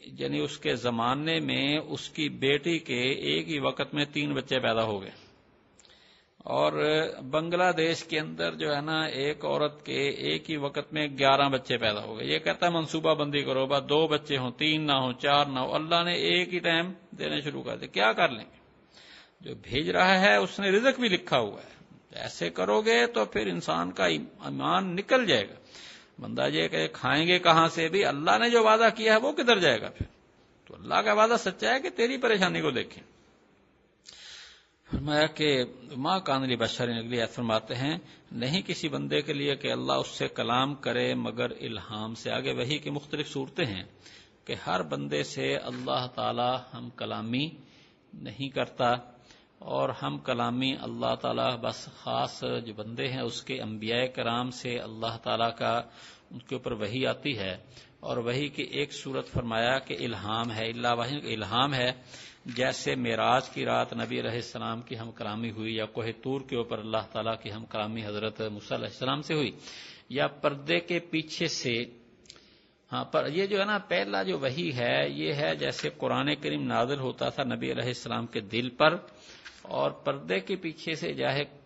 یعنی 0.00 0.38
اس 0.38 0.58
کے 0.58 0.74
زمانے 0.74 1.40
میں 1.40 1.78
اس 1.78 2.10
کی 2.10 2.28
بیٹی 2.28 2.78
کے 2.78 3.02
ایک 3.02 3.48
ہی 3.48 3.58
وقت 3.58 3.94
میں 3.94 4.04
تین 4.04 4.34
بچے 4.34 4.58
پیدا 4.58 4.82
ہو 4.84 5.02
گئے۔ 5.02 5.10
اور 6.38 6.72
بنگلہ 7.22 7.72
دیش 7.76 8.04
کے 8.04 8.20
اندر 8.20 8.54
جو 8.54 8.76
ہے 8.76 8.80
نا، 8.80 9.04
ایک 9.04 9.44
عورت 9.44 9.86
کے 9.86 10.08
ایک 10.08 10.50
ہی 10.50 10.56
وقت 10.56 10.92
میں 10.92 11.08
گیارہ 11.18 11.48
بچے 11.48 11.76
پیدا 11.76 12.04
ہو 12.04 12.18
گئے۔ 12.18 12.26
یہ 12.26 12.38
کہتا 12.38 12.66
ہے 12.66 12.70
منصوبہ 12.70 13.14
بندی 13.14 13.42
کرو 13.42 13.66
با 13.66 13.78
دو 13.78 14.06
بچے 14.06 14.36
ہوں، 14.36 14.50
تین 14.50 14.86
نہ 14.86 14.92
ہوں، 14.92 15.12
چار 15.12 15.46
نہ 15.46 15.58
ہو 15.58 15.74
اللہ 15.74 16.04
نے 16.04 16.14
ایک 16.14 16.54
ہی 16.54 16.58
ٹائم 16.58 16.92
دینے 17.18 17.40
شروع 17.40 17.62
کر 17.62 17.76
دیا۔ 17.76 17.88
کیا 17.88 18.12
کر 18.12 18.28
لیں 18.28 18.44
گے؟ 18.44 18.58
جو 19.40 19.54
بھیج 19.62 19.90
رہا 19.90 20.20
ہے، 20.20 20.36
اس 20.36 20.60
نے 20.60 20.70
رزق 20.70 21.00
بھی 21.00 21.08
لکھا 21.08 21.38
ہوا 21.38 21.60
ہے۔ 21.60 21.75
ایسے 22.16 22.50
کرو 22.50 22.80
گے 22.80 23.06
تو 23.06 23.24
پھر 23.24 23.46
انسان 23.46 23.92
کا 23.92 24.06
ایمان 24.06 24.96
نکل 24.96 25.26
جائے 25.26 25.48
گا۔ 25.48 25.54
بندہ 26.20 26.48
یہ 26.52 26.68
کہ 26.68 26.88
کھائیں 26.92 27.26
گے 27.26 27.38
کہاں 27.38 27.68
سے 27.68 27.88
بھی، 27.88 28.04
اللہ 28.04 28.38
نے 28.38 28.50
جو 28.50 28.64
وعدہ 28.64 28.88
کیا 28.96 29.12
ہے 29.12 29.18
وہ 29.18 29.32
کدھر 29.32 29.58
جائے 29.58 29.80
گا 29.80 29.90
پھر؟ 29.90 30.06
تو 30.64 30.74
اللہ 30.74 30.94
کا 30.94 31.12
وعدہ 31.12 31.36
سچا 31.38 31.74
ہے 31.74 31.80
کہ 31.80 31.90
تیری 31.90 32.16
پریشانی 32.16 32.60
کو 32.60 32.70
دیکھیں۔ 32.70 33.02
فرمایا 34.90 35.26
کہ 35.26 35.64
ماں 35.96 36.20
کانلی 36.20 36.56
بشر، 36.56 36.88
اگلی 36.88 37.26
فرماتے 37.26 37.74
ہیں، 37.74 37.98
نہیں 38.32 38.62
کسی 38.66 38.88
بندے 38.88 39.22
کے 39.22 39.32
لیے 39.32 39.56
کہ 39.56 39.72
اللہ 39.72 39.92
اس 39.92 40.08
سے 40.08 40.28
کلام 40.28 40.74
کرے 40.74 41.14
مگر 41.14 41.50
الہام 41.50 42.14
سے۔ 42.14 42.30
آگے 42.30 42.52
وہی 42.52 42.78
کی 42.78 42.90
مختلف 42.90 43.28
صورتیں 43.28 43.66
ہیں 43.66 43.84
کہ 44.44 44.54
ہر 44.66 44.82
بندے 44.82 45.22
سے 45.22 45.56
اللہ 45.56 46.06
تعالی 46.14 46.56
ہم 46.74 46.90
کلامی 46.90 47.50
نہیں 48.14 48.48
کرتا۔ 48.48 49.15
اور 49.58 49.88
ہم 49.88 50.18
کلامی 50.18 50.74
اللہ 50.82 51.14
تعالی 51.14 51.56
بس 51.60 51.88
خاص 51.96 52.44
جو 52.64 52.74
بندے 52.76 53.08
ہیں، 53.08 53.20
اس 53.20 53.42
کے 53.42 53.60
انبیاء 53.60 54.04
کرام 54.14 54.50
سے 54.50 54.78
اللہ 54.78 55.16
تعالی 55.22 55.56
کا 55.58 55.82
ان 56.30 56.38
کے 56.38 56.54
اوپر 56.54 56.72
وہی 56.72 57.06
آتی 57.06 57.38
ہے۔ 57.38 57.56
اور 58.00 58.16
وہی 58.16 58.48
کی 58.48 58.62
ایک 58.62 58.92
صورت 58.92 59.28
فرمایا 59.28 59.78
کہ 59.78 59.96
الہام 60.00 60.52
ہے، 60.52 60.70
اللہ 60.70 60.88
واحد 60.92 61.24
الہام 61.24 61.74
ہے۔ 61.74 61.92
جیسے 62.46 62.94
معراج 62.94 63.48
کی 63.48 63.64
رات 63.64 63.92
نبی 63.92 64.20
علیہ 64.20 64.30
السلام 64.30 64.82
کی 64.82 64.98
ہم 64.98 65.10
کلامی 65.10 65.50
ہوئی، 65.50 65.74
یا 65.74 65.84
کوہ 65.84 66.04
تور 66.22 66.40
کے 66.40 66.56
اوپر 66.56 66.78
اللہ 66.78 67.12
تعالیٰ 67.12 67.34
کی 67.42 67.52
ہم 67.52 67.64
کلامی 67.64 68.06
حضرت 68.06 68.40
علیہ 68.40 68.70
السلام 68.70 69.22
سے 69.22 69.34
ہوئی۔ 69.34 69.50
یا 70.08 70.26
پردے 70.26 70.80
کے 70.80 70.98
پیچھے 70.98 71.46
سے 71.46 71.84
ہاں 72.92 73.04
پر 73.04 73.26
یہ 73.32 73.46
جو 73.46 73.60
ہے 73.60 73.64
نا، 73.64 73.78
پہلا 73.78 74.22
جو 74.22 74.38
وہی 74.38 74.76
ہے، 74.76 75.08
یہ 75.08 75.32
ہے 75.34 75.56
جیسے 75.56 75.90
قرآن 75.98 76.34
کریم 76.34 76.62
نازل 76.62 76.98
ہوتا 76.98 77.28
تھا 77.28 77.44
نبی 77.44 77.72
علیہ 77.72 77.84
السلام 77.84 78.26
کے 78.26 78.40
دل 78.40 78.70
پر۔ 78.70 78.96
اور 79.68 79.90
پردے 79.90 80.40
کے 80.40 80.56
پیچھے 80.56 80.94
سے 80.94 81.12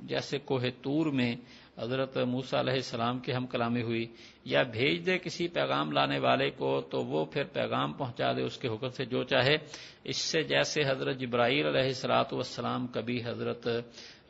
جیسے 0.00 0.38
کوہ 0.38 0.60
تور 0.82 1.06
میں 1.06 1.36
حضرت 1.78 2.16
موسا 2.16 2.60
علیہ 2.60 2.72
السلام 2.72 3.18
کی 3.18 3.34
ہم 3.34 3.46
کلامی 3.46 3.82
ہوئی، 3.82 4.06
یا 4.44 4.62
بھیج 4.62 5.06
دے 5.06 5.18
کسی 5.18 5.48
پیغام 5.48 5.92
لانے 5.92 6.18
والے 6.18 6.50
کو، 6.50 6.80
تو 6.80 6.98
وہ 7.00 7.24
پھر 7.24 7.44
پیغام 7.44 7.92
پہنچا 7.92 8.32
دے 8.32 8.42
اس 8.42 8.58
کے 8.58 8.68
حکم 8.68 8.88
سے 8.88 9.04
جو 9.04 9.22
چاہے۔ 9.22 9.56
اس 10.04 10.16
سے 10.16 10.42
جیسے 10.42 10.82
حضرت 10.86 11.18
جبرائیل 11.18 11.66
علیہ 11.66 11.80
السلاۃ 11.80 12.32
والسلام 12.32 12.86
کبھی 12.86 13.22
حضرت 13.24 13.68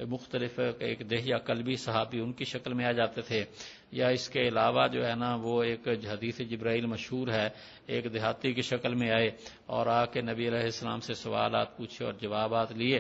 مختلف 0.09 0.61
ایک 0.79 1.11
دہیا 1.11 1.39
کلبی 1.39 1.77
صحابی 1.77 2.21
ان 2.21 2.33
کی 2.33 2.45
شکل 2.45 2.73
میں 2.75 2.85
آ 2.85 2.93
جاتے 2.93 3.23
تھے۔ 3.23 3.45
یا 3.93 4.09
اس 4.09 4.29
کے 4.29 4.49
علاوہ 4.49 4.89
جو 4.89 5.07
ہے 5.07 5.15
نا، 5.15 5.35
وہ 5.35 5.63
ایک 5.63 5.89
حدیث 5.89 6.39
جبرائیل 6.39 6.87
مشہور 6.87 7.29
ہے، 7.29 7.49
ایک 7.87 8.13
دیہاتی 8.13 8.53
کی 8.53 8.63
شکل 8.63 8.95
میں 8.95 9.11
آئے 9.11 9.31
اور 9.67 9.87
آ 9.87 10.05
کے 10.05 10.21
نبی 10.21 10.49
علیہ 10.49 10.59
السلام 10.59 11.01
سے 11.01 11.15
سوالات 11.15 11.77
پوچھے 11.77 12.05
اور 12.05 12.13
جوابات 12.13 12.73
لیے۔ 12.73 12.99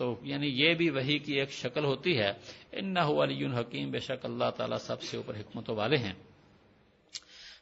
تو 0.00 0.16
یعنی 0.22 0.46
یہ 0.46 0.74
بھی 0.74 0.90
وہی 0.90 1.18
کی 1.18 1.34
ایک 1.34 1.52
شکل 1.52 1.84
ہوتی 1.84 2.18
ہے۔ 2.18 2.32
ان 2.72 2.96
علی 2.96 3.46
حکیم، 3.46 3.90
بے 3.90 3.98
شک 3.98 4.24
اللہ 4.24 4.50
تعالیٰ 4.56 4.78
سب 4.78 5.02
سے 5.02 5.16
اوپر 5.16 5.34
حکمتوں 5.34 5.76
والے 5.76 5.96
ہیں۔ 5.96 6.12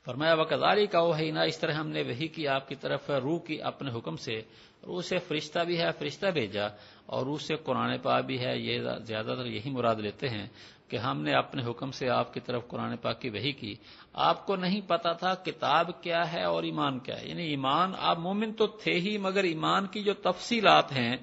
فرمایا 0.04 0.34
وکزاری 0.34 0.86
کا 0.86 1.00
وہ 1.00 1.18
ہے 1.18 1.46
اس 1.46 1.58
طرح 1.58 1.72
ہم 1.72 1.88
نے 1.88 2.02
وہی 2.02 2.28
کی 2.28 2.48
آپ 2.48 2.68
کی 2.68 2.74
طرف 2.74 3.10
روح 3.10 3.38
کی 3.38 3.62
اپنے 3.62 3.90
حکم 3.98 4.16
سے۔ 4.16 4.40
روح 4.86 5.02
سے 5.02 5.18
فرشتہ 5.18 5.60
بھی 5.60 5.80
ہے، 5.80 5.86
فرشتہ 5.98 6.26
بھیجا، 6.26 6.66
اور 7.06 7.26
روح 7.26 7.38
سے 7.38 7.56
قرآن 7.56 7.98
پاک 7.98 8.24
بھی 8.24 8.40
ہے۔ 8.40 8.58
یہ 8.58 8.80
زیادہ 9.02 9.26
تر 9.26 9.46
یہی 9.46 9.70
مراد 9.70 9.96
لیتے 9.96 10.28
ہیں 10.28 10.46
کہ 10.88 10.96
ہم 10.96 11.22
نے 11.22 11.32
اپنے 11.32 11.62
حکم 11.70 11.90
سے 11.90 12.08
آپ 12.08 12.34
کی 12.34 12.40
طرف 12.40 12.68
قرآن 12.68 12.96
پاک 12.96 13.20
کی 13.20 13.28
وہی 13.28 13.52
کی۔ 13.52 13.74
آپ 14.12 14.46
کو 14.46 14.56
نہیں 14.56 14.80
پتا 14.86 15.12
تھا 15.12 15.34
کتاب 15.34 16.02
کیا 16.02 16.32
ہے 16.32 16.42
اور 16.42 16.62
ایمان 16.62 16.98
کیا 16.98 17.20
ہے۔ 17.20 17.28
یعنی 17.28 17.42
ایمان، 17.42 17.92
آپ 17.98 18.18
مومن 18.18 18.52
تو 18.52 18.66
تھے 18.66 18.92
ہی، 18.92 19.18
مگر 19.18 19.44
ایمان 19.44 19.86
کی 19.86 20.02
جو 20.02 20.14
تفصیلات 20.14 20.92
ہیں 20.92 21.16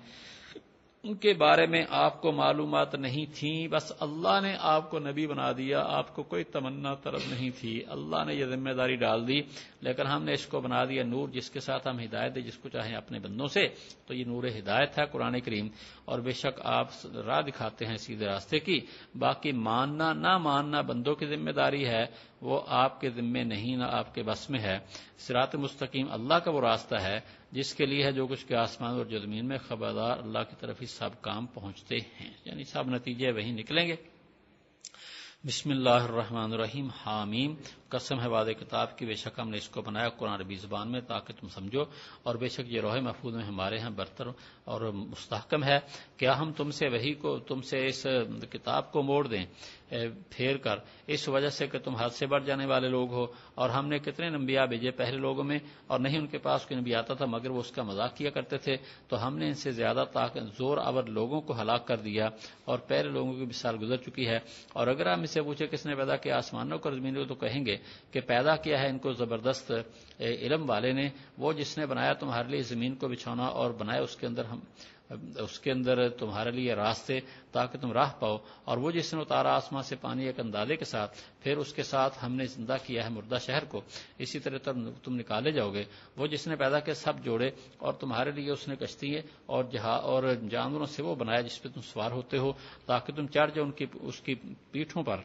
ان 1.06 1.16
کے 1.16 1.34
بارے 1.34 1.68
میں 1.68 1.86
آپ 1.90 2.22
کو 2.22 2.32
معلومات 2.32 2.96
نہیں 2.96 3.26
تھیں 3.36 3.68
بس 3.68 3.94
اللہ 4.00 4.40
نے 4.42 4.56
آپ 4.60 4.90
کو 4.90 5.00
نبی 5.00 5.28
بنا 5.28 5.52
دیا، 5.52 5.84
آپ 5.86 6.16
کو 6.16 6.24
کوئی 6.24 6.44
تمنا 6.44 6.94
طرف 6.94 7.28
نہیں 7.28 7.50
تھی۔ 7.60 7.82
اللہ 7.90 8.24
نے 8.26 8.36
یہ 8.36 8.46
ذمہ 8.46 8.70
داری 8.70 8.96
ڈال 8.96 9.28
دی، 9.28 9.42
لیکن 9.82 10.08
ہم 10.08 10.24
نے 10.24 10.34
اس 10.34 10.46
کو 10.46 10.62
بنا 10.62 10.86
دیا 10.86 11.04
نور 11.04 11.28
جس 11.28 11.50
کے 11.50 11.60
ساتھ 11.60 11.88
ہم 11.88 12.00
ہدایت 12.00 12.36
دیں، 12.36 12.42
جس 12.42 12.58
کو 12.58 12.70
چاہیں 12.70 12.96
اپنے 12.96 13.20
بندوں 13.20 13.48
سے۔ 13.48 13.68
تو 14.08 14.14
یہ 14.14 14.26
نور 14.26 14.44
ہدایت 14.44 15.00
ہے 15.00 15.06
قرآن 15.06 15.40
کریم۔ 15.40 15.68
اور 16.06 16.20
بے 16.20 16.32
شک 16.32 16.62
آپ 16.64 16.88
راہ 17.26 17.42
دکھاتے 17.42 17.86
ہیں 17.86 17.98
سیدھے 17.98 18.26
راستے 18.26 18.60
کی۔ 18.60 18.80
باقی 19.20 19.52
ماننا، 19.52 20.14
نہ 20.14 20.38
ماننا 20.38 20.82
بندوں 20.82 21.16
کی 21.16 21.26
ذمہ 21.26 21.52
داری 21.52 21.88
ہے، 21.88 22.06
وہ 22.42 22.62
آپ 22.68 23.02
کے 23.02 23.10
ذمے 23.10 23.44
نہیں، 23.44 23.76
نہ 23.76 23.84
آپ 23.84 24.16
کے 24.16 24.24
بس 24.24 24.50
میں 24.50 24.60
ہے۔ 24.60 24.80
سرات 25.18 25.56
مستقیم 25.56 26.08
اللہ 26.12 26.34
کا 26.34 26.52
وہ 26.52 26.62
راستہ 26.62 26.96
ہے۔ 26.96 27.20
جس 27.56 27.74
کے 27.74 27.86
لیے 27.86 28.04
ہے 28.04 28.12
جو 28.12 28.28
کچھ 28.28 28.46
کے 28.46 28.56
آسمان 28.56 28.94
اور 28.96 29.06
زمین 29.06 29.48
میں 29.48 29.58
خبردار 29.58 30.18
اللہ 30.18 30.40
کی 30.40 30.56
طرف 30.60 30.82
ہی 30.82 30.86
سب 30.86 31.10
کام 31.22 31.46
پہنچتے 31.46 31.96
ہیں۔ 31.96 32.34
یعنی 32.46 32.64
سب 32.64 32.88
نتیجے 32.88 33.32
وہی 33.32 33.52
نکلیں 33.52 33.88
گے۔ 33.88 33.96
بسم 35.44 35.70
اللہ 35.70 35.90
الرحمن 35.90 36.54
الرحیم، 36.54 36.88
حامیم۔ 36.90 37.56
قسم 37.90 38.22
ہے 38.22 38.28
وعد 38.28 38.46
کتاب 38.60 38.98
کی، 38.98 39.06
بے 39.06 39.14
شک 39.14 39.40
ہم 39.40 39.50
نے 39.50 39.58
اس 39.58 39.68
کو 39.70 39.82
بنایا 39.82 40.10
قرآن 40.10 40.40
ربی 40.40 40.56
زبان 40.56 40.92
میں 40.92 41.02
تاکہ 41.02 41.34
تم 41.40 41.48
سمجھو، 41.48 41.84
اور 42.24 42.36
بے 42.36 42.48
شک 42.48 42.68
یہ 42.68 42.82
روح 42.82 43.00
محفوظ 43.00 43.36
میں 43.36 43.44
ہمارے 43.44 43.80
ہیں 43.80 43.90
برتر 43.90 44.28
اور 44.66 44.82
مستحکم 44.94 45.64
ہے۔ 45.64 45.78
کیا 46.18 46.38
ہم 46.40 46.52
تم 46.52 46.72
سے 46.72 46.88
وہی 46.88 47.14
کو، 47.14 47.38
تم 47.40 47.62
سے 47.62 47.86
اس 47.86 48.06
کتاب 48.52 48.92
کو 48.92 49.04
موڑ 49.04 49.28
دیں؟ 49.28 49.46
پھیر 50.30 50.58
کر، 50.58 50.80
اس 51.08 51.28
وجہ 51.30 51.50
سے 51.50 51.68
کہ 51.68 51.80
تم 51.80 51.96
حد 51.96 52.10
سے 52.10 52.26
بڑھ 52.28 52.44
جانے 52.46 52.66
والے 52.66 52.90
لوگ 52.90 53.12
ہو۔ 53.14 53.26
اور 53.56 53.70
ہم 53.70 53.88
نے 53.88 53.98
کتنے 54.00 54.30
نمبیا 54.30 54.66
بھیجے 54.66 54.92
پہلے 54.92 55.18
لوگوں 55.18 55.44
میں، 55.44 55.60
اور 55.88 56.00
نہیں 56.00 56.18
ان 56.18 56.28
کے 56.28 56.38
پاس 56.38 56.66
کوئی 56.66 56.80
نبی 56.80 56.96
آتا 56.96 57.14
تھا، 57.14 57.26
مگر 57.26 57.50
وہ 57.50 57.60
اس 57.60 57.72
کا 57.72 57.84
مذاق 57.84 58.16
کیا 58.18 58.30
کرتے 58.30 58.58
تھے۔ 58.58 58.76
تو 59.08 59.26
ہم 59.28 59.38
نے 59.38 59.48
ان 59.48 59.54
سے 59.54 59.72
زیادہ 59.72 60.04
زور 60.58 60.78
آور 60.78 61.04
لوگوں 61.04 61.42
کو 61.42 61.62
ہلاک 61.62 61.88
کر 61.88 61.98
دیا، 61.98 62.30
اور 62.66 62.80
پہلے 62.80 63.10
لوگوں 63.10 63.34
کی 63.34 63.46
مثال 63.46 63.78
گزر 63.82 63.98
چکی 63.98 64.28
ہے۔ 64.28 64.40
اور 64.74 64.88
اگر 64.88 65.12
ہم 65.12 65.22
اسے 65.22 65.42
پوچھے 65.42 65.68
کس 65.68 65.86
نے 65.86 65.96
پیدا 65.96 66.16
کیا 66.16 66.38
آسمانوں 66.38 66.78
کو 66.78 66.92
زمین 66.92 67.16
کو، 67.16 67.24
تو 67.26 67.36
کہیں 67.36 67.66
گے 67.66 67.75
کہ 68.12 68.20
پیدا 68.22 68.56
کیا 68.56 68.82
ہے 68.82 68.90
ان 68.90 68.98
کو 68.98 69.12
زبردست 69.14 69.72
علم 70.20 70.70
والے 70.70 70.92
نے، 70.94 71.10
وہ 71.38 71.54
جس 71.54 71.78
نے 71.78 71.86
بنایا 71.86 72.14
تمہارے 72.14 72.50
لیے 72.50 72.62
زمین 72.64 72.96
کو 72.96 73.08
بچھونا 73.08 73.46
اور 73.46 73.72
بنایا 73.72 74.02
اس 74.02 74.16
کے 74.16 74.28
اندر 74.28 74.46
ہم، 74.46 74.60
اس 75.40 75.60
کے 75.60 75.72
اندر 75.72 76.08
تمہارے 76.10 76.52
لیے 76.52 76.74
راستے 76.76 77.20
تاکہ 77.52 77.78
تم 77.80 77.92
راہ 77.94 78.12
پاؤ، 78.20 78.38
اور 78.66 78.78
وہ 78.78 78.92
جس 78.92 79.14
نے 79.14 79.22
اتارا 79.22 79.54
آسمان 79.56 79.84
سے 79.84 79.96
پانی 80.02 80.26
ایک 80.26 80.40
اندازے 80.40 80.76
کے 80.76 80.86
ساتھ، 80.86 81.18
پھر 81.44 81.58
اس 81.58 81.74
کے 81.74 81.84
ساتھ 81.84 82.18
ہم 82.24 82.36
نے 82.36 82.46
زندہ 82.46 82.78
کیا 82.86 83.04
ہے 83.04 83.10
مردہ 83.10 83.38
شہر 83.42 83.66
کو، 83.66 83.82
اسی 84.18 84.40
طرح 84.40 84.58
تم 85.04 85.16
نکالے 85.16 85.52
جاؤ 85.52 85.74
گے۔ 85.74 85.84
وہ 86.18 86.28
جس 86.28 86.48
نے 86.48 86.56
پیدا 86.56 86.80
کیا 86.80 86.94
سب 86.96 87.24
جوڑے 87.24 87.50
اور 87.78 87.94
تمہارے 87.94 88.32
لیے 88.32 88.52
اس 88.52 88.68
نے 88.68 88.76
کشتی 88.76 89.16
ہے 89.16 89.22
اور 89.46 89.64
جہاں 89.72 89.98
اور 90.02 90.24
جانوروں 90.50 90.86
سے 90.86 91.04
وہ 91.04 91.16
بنایا 91.16 91.42
جس 91.42 91.62
پہ 91.62 91.70
تم 91.70 91.82
سوار 91.84 92.12
ہوتے 92.12 92.38
ہو، 92.38 92.52
تاکہ 92.86 93.14
تم 93.14 93.28
چڑھ 93.28 93.52
جاؤ 93.56 93.66
ان 93.66 93.72
کی، 93.72 93.86
اس 93.94 94.22
کی 94.22 94.36
پیٹھوں 94.72 95.04
پر۔ 95.04 95.22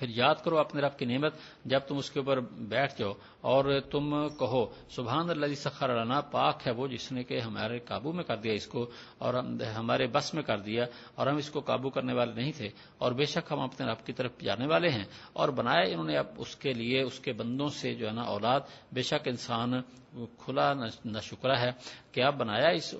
پھر 0.00 0.08
یاد 0.08 0.34
کرو 0.44 0.58
اپنے 0.58 0.80
رب 0.80 0.96
کی 0.98 1.04
نعمت 1.04 1.34
جب 1.64 1.80
تم 1.88 1.96
اس 1.96 2.10
کے 2.10 2.18
اوپر 2.20 2.40
بیٹھ 2.68 2.98
جاؤ 2.98 3.12
اور 3.40 3.64
تم 3.90 4.10
کہو، 4.38 4.64
سبحان 4.90 5.30
اللہ 5.30 5.54
سخر 5.54 5.94
لنا، 5.94 6.20
پاک 6.20 6.66
ہے 6.66 6.72
وہ 6.72 6.86
جس 6.88 7.10
نے 7.12 7.22
کہ 7.24 7.40
ہمارے 7.40 7.78
قابو 7.78 8.12
میں 8.12 8.24
کر 8.24 8.36
دیا 8.36 8.52
اس 8.52 8.66
کو 8.66 8.86
اور 9.18 9.34
ہمارے 9.76 10.06
بس 10.06 10.32
میں 10.34 10.42
کر 10.42 10.58
دیا 10.58 10.84
اور 11.14 11.26
ہم 11.26 11.36
اس 11.36 11.50
کو 11.50 11.60
قابو 11.60 11.90
کرنے 11.90 12.12
والے 12.12 12.32
نہیں 12.32 12.52
تھے 12.56 12.68
اور 12.98 13.12
بے 13.12 13.24
شک 13.24 13.52
ہم 13.52 13.60
اپنے 13.60 13.86
رب 13.86 14.06
کی 14.06 14.12
طرف 14.12 14.40
جانے 14.40 14.66
والے 14.66 14.88
ہیں 14.88 15.04
اور 15.32 15.48
بنایا 15.48 15.84
انہوں 15.84 16.04
نے 16.04 16.16
اب 16.16 16.26
اس 16.36 16.56
کے 16.56 16.72
لیے، 16.72 17.02
اس 17.02 17.18
کے 17.20 17.32
بندوں 17.32 17.68
سے 17.68 17.94
جو 17.94 18.06
ہے 18.08 18.12
نا 18.12 18.22
اولاد، 18.22 18.60
بے 18.92 19.02
شک 19.02 19.28
انسان 19.28 19.72
کھلا 20.38 20.72
نہ 21.04 21.20
شکرا 21.22 21.60
ہے 21.60 21.70
کیا 22.12 22.30
بنایا 22.30 22.68
اس 22.68 22.94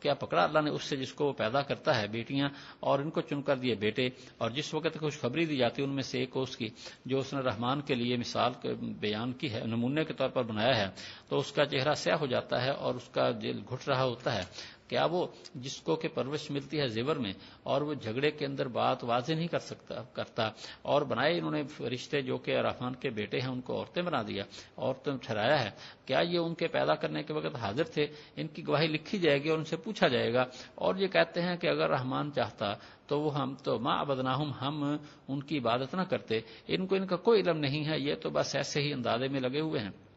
کیا 0.00 0.14
پکڑا 0.14 0.42
اللہ 0.42 0.60
نے 0.60 0.70
اس 0.70 0.84
سے 0.84 0.96
جس 0.96 1.12
کو 1.12 1.26
وہ 1.26 1.32
پیدا 1.32 1.62
کرتا 1.62 2.00
ہے 2.00 2.08
بیٹیاں 2.08 2.48
اور 2.80 2.98
ان 2.98 3.10
کو 3.10 3.20
چن 3.20 3.42
کر 3.42 3.56
دیے 3.56 3.74
بیٹے 3.74 4.08
اور 4.38 4.50
جس 4.50 4.74
وقت 4.74 4.98
خوشخبری 4.98 5.44
دی 5.46 5.56
جاتی 5.56 5.82
ہے 5.82 5.86
ان 5.86 5.94
میں 5.94 6.02
سے 6.02 6.18
ایک 6.18 6.36
اس 6.36 6.56
کی 6.56 6.68
جو 7.06 7.18
اس 7.18 7.32
نے 7.34 7.40
رحمان 7.40 7.80
کے 7.80 7.94
لیے 7.94 8.16
مثال 8.16 8.52
بیان 9.00 9.32
کی 9.32 9.52
ہے، 9.52 9.60
نمونے 9.66 10.04
کے 10.04 10.14
طور 10.14 10.28
پر 10.28 10.42
بنایا 10.42 10.76
ہے، 10.76 10.86
تو 11.28 11.38
اس 11.38 11.52
کا 11.52 11.64
چہرہ 11.64 11.94
سیاہ 11.94 12.16
ہو 12.16 12.26
جاتا 12.26 12.62
ہے 12.64 12.70
اور 12.70 12.94
اس 12.94 13.08
کا 13.08 13.30
دل 13.42 13.60
گھٹ 13.70 13.88
رہا 13.88 14.04
ہوتا 14.04 14.34
ہے۔ 14.34 14.42
کیا 14.90 15.04
وہ 15.04 15.26
جس 15.54 15.80
کو 15.80 15.96
کہ 15.96 16.08
پرورش 16.08 16.50
ملتی 16.50 16.80
ہے 16.80 16.88
زیور 16.88 17.16
میں 17.16 17.32
اور 17.62 17.80
وہ 17.80 17.94
جھگڑے 17.94 18.30
کے 18.30 18.46
اندر 18.46 18.68
بات 18.68 19.04
واضح 19.04 19.32
نہیں 19.32 19.46
کر 19.46 19.58
سکتا، 19.58 19.94
کرتا۔ 20.02 20.50
اور 20.82 21.02
بنائے 21.02 21.38
انہوں 21.38 21.50
نے 21.50 21.84
رشتے 21.94 22.22
جو 22.22 22.38
کہ 22.38 22.56
رحمان 22.56 22.94
کے 22.94 23.10
بیٹے 23.10 23.40
ہیں، 23.40 23.48
ان 23.48 23.60
کو 23.60 23.78
عورتیں 23.78 24.02
بنا 24.02 24.22
دیا 24.22 24.44
عورتیں 24.76 25.12
ٹھہرایا 25.22 25.64
ہے۔ 25.64 25.70
کیا 26.04 26.20
یہ 26.20 26.38
ان 26.38 26.54
کے 26.54 26.68
پیدا 26.68 26.94
کرنے 26.94 27.22
کے 27.22 27.32
وقت 27.32 27.56
حاضر 27.56 27.84
تھے؟ 27.84 28.06
ان 28.36 28.46
کی 28.46 28.66
گواہی 28.66 28.86
لکھی 28.86 29.18
جائے 29.18 29.44
گی 29.44 29.48
اور 29.48 29.58
ان 29.58 29.64
سے 29.64 29.76
پوچھا 29.76 30.08
جائے 30.08 30.34
گا۔ 30.34 30.44
اور 30.74 30.94
یہ 30.96 31.06
کہتے 31.06 31.42
ہیں 31.42 31.56
کہ 31.56 31.66
اگر 31.66 31.90
رحمان 31.90 32.32
چاہتا 32.32 32.74
تو 33.06 33.20
وہ 33.20 33.38
ہم 33.38 33.54
تو 33.64 33.78
ماں 33.78 34.00
ابدناہم 34.00 34.52
ہم 34.62 34.96
ان 35.28 35.42
کی 35.42 35.58
عبادت 35.58 35.94
نہ 35.94 36.02
کرتے۔ 36.02 36.40
ان 36.68 36.86
کو 36.86 36.96
ان 36.96 37.06
کا 37.06 37.16
کوئی 37.16 37.40
علم 37.40 37.58
نہیں 37.58 37.86
ہے، 37.86 37.98
یہ 37.98 38.14
تو 38.14 38.30
بس 38.30 38.56
ایسے 38.56 38.82
ہی 38.82 38.92
اندازے 38.92 39.28
میں 39.28 39.40
لگے 39.40 39.60
ہوئے 39.60 39.80
ہیں۔ 39.80 40.09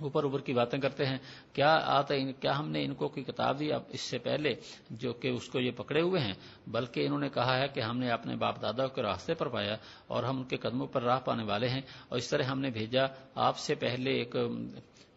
اوپر 0.00 0.24
اوپر 0.24 0.40
کی 0.40 0.52
باتیں 0.52 0.78
کرتے 0.78 1.06
ہیں، 1.06 1.18
کیا 1.52 1.74
آتا 1.84 2.14
کیا 2.40 2.58
ہم 2.58 2.68
نے 2.70 2.84
ان 2.84 2.94
کو 2.94 3.08
کوئی 3.08 3.24
کتاب 3.24 3.58
دی 3.60 3.72
اب 3.72 3.82
اس 3.88 4.00
سے 4.00 4.18
پہلے 4.18 4.54
جو 4.90 5.12
کہ 5.12 5.28
اس 5.28 5.48
کو 5.48 5.60
یہ 5.60 5.70
پکڑے 5.76 6.02
ہوئے 6.02 6.20
ہیں؟ 6.20 6.34
بلکہ 6.66 7.06
انہوں 7.06 7.18
نے 7.18 7.28
کہا 7.28 7.58
ہے 7.58 7.68
کہ 7.68 7.80
ہم 7.80 7.98
نے 7.98 8.10
اپنے 8.10 8.36
باپ 8.36 8.62
دادا 8.62 8.86
کے 8.86 9.02
راستے 9.02 9.34
پر 9.34 9.48
پایا 9.48 9.76
اور 10.06 10.22
ہم 10.22 10.36
ان 10.36 10.44
کے 10.44 10.56
قدموں 10.56 10.86
پر 10.86 11.02
راہ 11.02 11.20
پانے 11.20 11.44
والے 11.44 11.68
ہیں 11.68 11.80
اور 12.08 12.18
اس 12.18 12.28
طرح 12.28 12.42
ہم 12.42 12.60
نے 12.60 12.70
بھیجا 12.70 13.06
آپ 13.34 13.58
سے 13.58 13.74
پہلے 13.74 14.10
ایک 14.10 14.36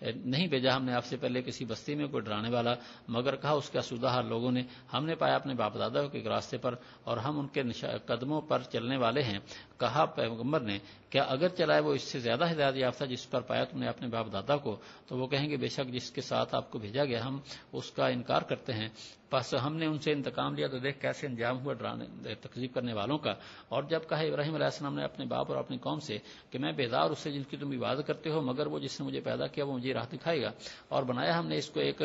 نہیں 0.02 0.48
بھیجا 0.48 0.76
ہم 0.76 0.86
نے 0.86 0.94
آپ 0.94 1.06
سے 1.06 1.18
پہلے 1.18 1.42
کسی 1.42 1.66
بستی 1.66 1.96
میں 1.96 2.08
کوئی 2.08 2.24
ڈرانے 2.24 2.50
والا، 2.50 2.74
مگر 3.08 3.36
کہا 3.36 3.52
اس 3.52 3.70
کا 3.70 3.82
سودہ 3.82 4.08
ہر 4.08 4.24
لوگوں 4.24 4.52
نے 4.52 4.62
ہم 4.94 5.06
نے 5.06 5.16
پایا 5.16 5.36
اپنے 5.36 5.54
باپ 5.54 5.80
دادا 5.80 6.08
کے 6.08 6.24
راستے 6.24 6.58
پر 6.58 6.76
اور 7.04 7.18
ہم 7.18 7.40
ان 7.40 7.48
کے 7.48 7.62
قدموں 8.06 8.42
پر 8.42 8.62
چلنے 8.62 8.98
والے 8.98 9.22
ہیں۔ 9.24 9.40
کہا 9.78 10.06
پیغمبر 10.06 10.60
نے، 10.60 10.80
کیا 11.10 11.24
اگر 11.24 11.48
چلائے 11.48 11.82
وہ 11.82 11.94
اس 11.94 12.02
سے 12.02 12.20
زیادہ 12.20 12.52
ہدایت 12.52 12.76
یافتہ 12.76 13.06
جس 13.06 13.30
پر 13.30 13.42
پایا 13.42 13.64
تم 13.64 13.80
نے 13.80 13.88
اپنے 13.88 14.08
باپ 14.08 14.34
دادا 14.34 14.58
کو، 14.58 14.76
تو 15.08 15.18
وہ 15.18 15.28
کہیں 15.28 15.50
گے 15.50 15.58
بے 15.58 15.68
شک 15.68 15.94
جس 15.94 16.12
کے 16.12 16.22
ساتھ 16.22 16.56
آپ 16.56 16.72
کو 16.72 16.80
بھیجا 16.80 17.06
گیا 17.06 17.26
ہم 17.26 17.40
اس 17.74 17.92
کا 17.92 18.08
انکار 18.08 18.42
کرتے 18.42 18.74
ہیں۔ 18.74 18.90
بس 19.32 19.56
ہم 19.66 19.76
نے 19.76 19.86
ان 19.86 20.00
سے 20.00 20.12
انتقام 20.12 20.56
لیا 20.56 20.68
تو 20.68 20.80
دیکھ 20.80 21.00
کیسے 21.00 21.28
انجام 21.28 21.66
ہوا 21.66 21.74
ڈرانے، 21.74 22.36
تقزیب 22.36 22.74
کرنے 22.74 22.94
والوں 22.94 23.18
کا۔ 23.18 23.34
اور 23.70 23.84
جب 23.84 24.00
کہا 24.10 24.20
ابراہیم 24.20 24.56
علیہ 24.56 24.66
السلام 24.66 24.96
نے 24.96 25.04
اپنے 25.04 25.26
باپ 25.26 25.46
اور 25.50 25.58
اپنی 25.58 25.78
قوم 25.78 26.00
سے 26.00 26.18
کہ 26.50 26.60
میں 26.60 26.72
بیدار 26.72 27.10
اس 27.10 27.20
سے 27.20 27.32
جن 27.32 27.44
کی 27.44 27.58
تم 27.58 27.72
عبادت 27.72 28.08
کرتے 28.08 28.30
ہو، 28.30 28.42
مگر 28.42 28.68
وہ 28.68 28.80
جس 28.80 29.02
نے 29.02 29.08
مجھے 29.08 29.22
پیدا 29.22 29.48
کیا 29.48 29.66
وہ 29.66 29.74
مجھے 29.74 29.94
راہ 29.94 30.06
دکھائے 30.14 30.42
گا۔ 30.42 30.52
اور 30.90 31.04
بنایا 31.04 31.40
ہم 31.40 31.48
نے 31.48 31.56
اس 31.56 31.70
کو 31.70 31.80
ایک 31.80 32.02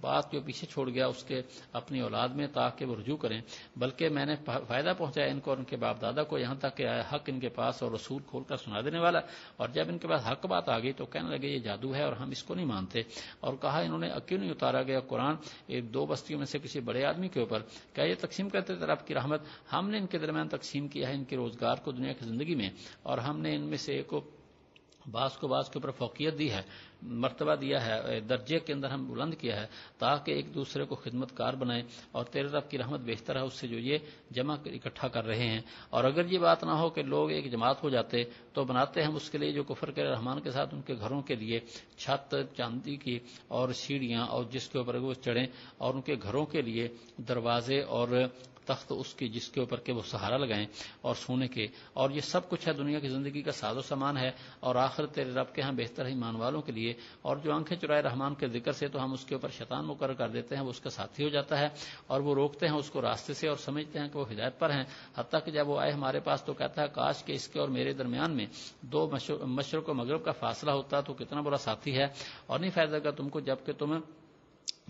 بات 0.00 0.32
جو 0.32 0.40
پیچھے 0.40 0.66
چھوڑ 0.66 0.90
گیا، 0.90 1.06
اس 1.06 1.24
کے 1.24 1.42
اپنی 1.72 2.00
اولاد 2.00 2.28
میں 2.28 2.46
تاکہ 2.46 2.84
وہ 2.84 2.96
رجوع 2.96 3.16
کریں۔ 3.16 3.40
بلکہ 3.76 4.08
میں 4.08 4.26
نے 4.26 4.34
فائدہ 4.66 4.92
پہنچایا 4.98 5.28
ان 5.28 5.40
کو 5.40 5.50
اور 5.50 5.58
ان 5.58 5.64
کے 5.64 5.76
باپ 5.76 6.02
دادا 6.02 6.22
کو 6.22 6.38
یہاں 6.38 6.54
تک 6.54 6.76
کہ 6.76 6.86
آیا، 6.86 7.02
حق 7.12 7.22
ان 7.26 7.40
کے 7.40 7.48
پاس 7.48 7.82
اور 7.82 7.92
رسول 7.92 8.22
کھول 8.26 8.42
کر 8.42 8.56
سنا 8.56 8.80
دینے 8.80 8.98
والا۔ 8.98 9.20
اور 9.56 9.68
جب 9.68 9.84
ان 9.88 9.98
کے 9.98 10.08
پاس 10.08 10.26
حق 10.26 10.46
بات 10.46 10.68
آ 10.68 10.78
گئی 10.78 10.92
تو 10.92 11.06
کہنے 11.06 11.36
لگے، 11.36 11.48
یہ 11.48 11.58
جادو 11.58 11.94
ہے 11.94 12.02
اور 12.02 12.12
ہم 12.12 12.30
اس 12.30 12.42
کو 12.42 12.54
نہیں 12.54 12.66
مانتے۔ 12.66 13.00
اور 13.40 13.54
کہا 13.60 13.80
انہوں 13.80 13.98
نے 13.98 14.08
کیوں 14.26 14.40
نہیں 14.40 14.50
اتارا 14.50 14.82
گیا 14.82 15.00
قرآن؟ 15.00 15.34
ایک 15.66 15.94
دو 15.94 16.06
بستیوں 16.06 16.38
میں 16.38 16.46
سے 16.46 16.58
کسی 16.70 16.80
بڑے 16.80 17.04
آدمی 17.04 17.28
کے 17.28 17.40
اوپر 17.40 17.62
کیا 17.94 18.04
یہ 18.04 18.14
تقسیم 18.20 18.48
کرتے 18.48 18.74
تھے؟ 18.74 18.86
رب 18.86 19.06
کی 19.06 19.14
رحمت، 19.14 19.40
ہم 19.72 19.90
نے 19.90 19.98
ان 19.98 20.06
کے 20.06 20.18
درمیان 20.18 20.48
تقسیم 20.48 20.88
کیا 20.88 21.08
ہے 21.08 21.14
ان 21.14 21.24
کے 21.24 21.36
روزگار 21.36 21.76
کو 21.76 21.92
دنیا 21.92 22.12
کی 22.12 22.24
زندگی 22.24 22.54
میں 22.54 22.70
اور 23.02 23.18
ہم 23.18 23.40
نے 23.40 23.54
ان 23.56 23.62
میں 23.62 23.78
سے 23.78 23.92
ایک 23.92 24.14
بعض 25.06 25.36
کو 25.38 25.48
بعض 25.48 25.70
کے 25.70 25.78
اوپر 25.78 25.90
فوقیت 25.90 26.38
دی 26.38 26.50
ہے، 26.50 26.62
مرتبہ 27.02 27.54
دیا 27.54 27.86
ہے، 27.86 28.20
درجے 28.20 28.58
کے 28.58 28.72
اندر 28.72 28.90
ہم 28.90 29.06
بلند 29.10 29.34
کیا 29.34 29.60
ہے 29.60 29.66
تاکہ 29.98 30.32
ایک 30.32 30.54
دوسرے 30.54 30.84
کو 30.84 30.94
خدمت 30.94 31.36
کار 31.36 31.54
بنائیں 31.54 31.82
اور 32.12 32.24
تیرے 32.24 32.48
رب 32.48 32.68
کی 32.70 32.78
رحمت 32.78 33.00
بہتر 33.00 33.36
ہے، 33.36 33.40
اس 33.40 33.54
سے 33.54 33.66
جو 33.66 33.78
یہ 33.78 33.98
جمع 34.30 34.56
اکٹھا 34.64 35.08
کر 35.08 35.24
رہے 35.24 35.48
ہیں۔ 35.48 35.60
اور 35.90 36.04
اگر 36.04 36.32
یہ 36.32 36.38
بات 36.38 36.64
نہ 36.64 36.70
ہو 36.70 36.90
کہ 36.90 37.02
لوگ 37.02 37.30
ایک 37.30 37.50
جماعت 37.52 37.82
ہو 37.82 37.90
جاتے 37.90 38.24
تو 38.52 38.64
بناتے 38.64 39.02
ہم 39.02 39.14
اس 39.14 39.30
کے 39.30 39.38
لیے 39.38 39.52
جو 39.52 39.62
کفر 39.62 39.90
کے 39.90 40.04
رحمان 40.04 40.40
کے 40.40 40.50
ساتھ 40.50 40.74
ان 40.74 40.82
کے 40.82 40.94
گھروں 40.94 41.22
کے 41.22 41.34
لیے 41.34 41.60
چھت، 41.96 42.34
چاندی 42.56 42.96
کی 42.96 43.18
اور 43.48 43.68
سیڑھیاں 43.68 44.26
اور 44.26 44.44
جس 44.44 44.68
کے 44.68 44.78
اوپر 44.78 44.94
وہ 44.94 45.12
چڑھیں 45.14 45.46
اور 45.78 45.94
ان 45.94 46.00
کے 46.00 46.14
گھروں 46.22 46.46
کے 46.46 46.62
لیے 46.62 46.88
دروازے 47.28 47.80
اور 47.80 48.08
تخت 48.64 48.92
اس 48.96 49.14
کی 49.14 49.28
جس 49.28 49.48
کے 49.48 49.60
اوپر 49.60 49.80
کے 49.80 49.92
وہ 49.92 50.02
سہارا 50.02 50.36
لگائیں 50.36 50.66
اور 51.00 51.14
سونے 51.14 51.48
کے۔ 51.48 51.66
اور 51.92 52.10
یہ 52.10 52.20
سب 52.20 52.48
کچھ 52.48 52.68
ہے 52.68 52.72
دنیا 52.72 52.98
کی 52.98 53.08
زندگی 53.08 53.42
کا 53.42 53.52
ساز 53.52 53.76
و 53.76 53.82
سامان 53.82 54.16
ہے 54.16 54.30
اور 54.60 54.74
آخر 54.74 55.06
تیرے 55.06 55.30
رب 55.30 55.54
کے 55.54 55.62
ہاں 55.62 55.72
بہتر 55.72 56.06
ہی 56.06 56.14
مان 56.14 56.36
والوں 56.36 56.62
کے 56.62 56.72
لیے۔ 56.72 56.94
اور 57.22 57.36
جو 57.36 57.54
آنکھیں 57.54 57.78
چرائے 57.78 58.02
رحمان 58.02 58.34
کے 58.34 58.48
ذکر 58.48 58.72
سے 58.72 58.88
تو 58.88 59.04
ہم 59.04 59.12
اس 59.12 59.24
کے 59.24 59.34
اوپر 59.34 59.48
شیطان 59.48 59.86
مقرر 59.86 60.12
کر 60.12 60.28
دیتے 60.28 60.56
ہیں، 60.56 60.62
وہ 60.62 60.70
اس 60.70 60.80
کا 60.80 60.90
ساتھی 60.90 61.24
ہو 61.24 61.28
جاتا 61.28 61.58
ہے 61.58 61.68
اور 62.06 62.20
وہ 62.20 62.34
روکتے 62.34 62.68
ہیں 62.68 62.74
اس 62.74 62.90
کو 62.90 63.02
راستے 63.02 63.34
سے 63.34 63.48
اور 63.48 63.56
سمجھتے 63.56 63.98
ہیں 63.98 64.08
کہ 64.08 64.18
وہ 64.18 64.32
ہدایت 64.32 64.58
پر 64.58 64.70
ہیں۔ 64.70 64.84
حتیٰ 65.16 65.40
کہ 65.44 65.50
جب 65.50 65.68
وہ 65.68 65.80
آئے 65.80 65.90
ہمارے 65.90 66.20
پاس 66.20 66.42
تو 66.42 66.52
کہتا 66.52 66.82
ہے، 66.82 66.86
کاش 66.92 67.22
کے 67.22 67.32
اس 67.32 67.48
کے 67.48 67.60
اور 67.60 67.68
میرے 67.68 67.92
درمیان 67.92 68.36
میں 68.36 68.46
دو 68.80 69.10
مشرق 69.42 69.88
و 69.88 69.94
مغرب 69.94 70.24
کا 70.24 70.32
فاصلہ 70.32 70.70
ہوتا 70.70 71.00
تو 71.00 71.14
کتنا 71.14 71.40
برا 71.40 71.56
ساتھی 71.56 71.96
ہے۔ 71.96 72.04
اور 72.46 72.58
نہیں 72.60 72.70
فائدہ 72.70 72.96
کا 72.96 73.10
تم 73.10 73.28
کو 73.28 73.40
جبکہ 73.40 73.72
تم 73.72 73.98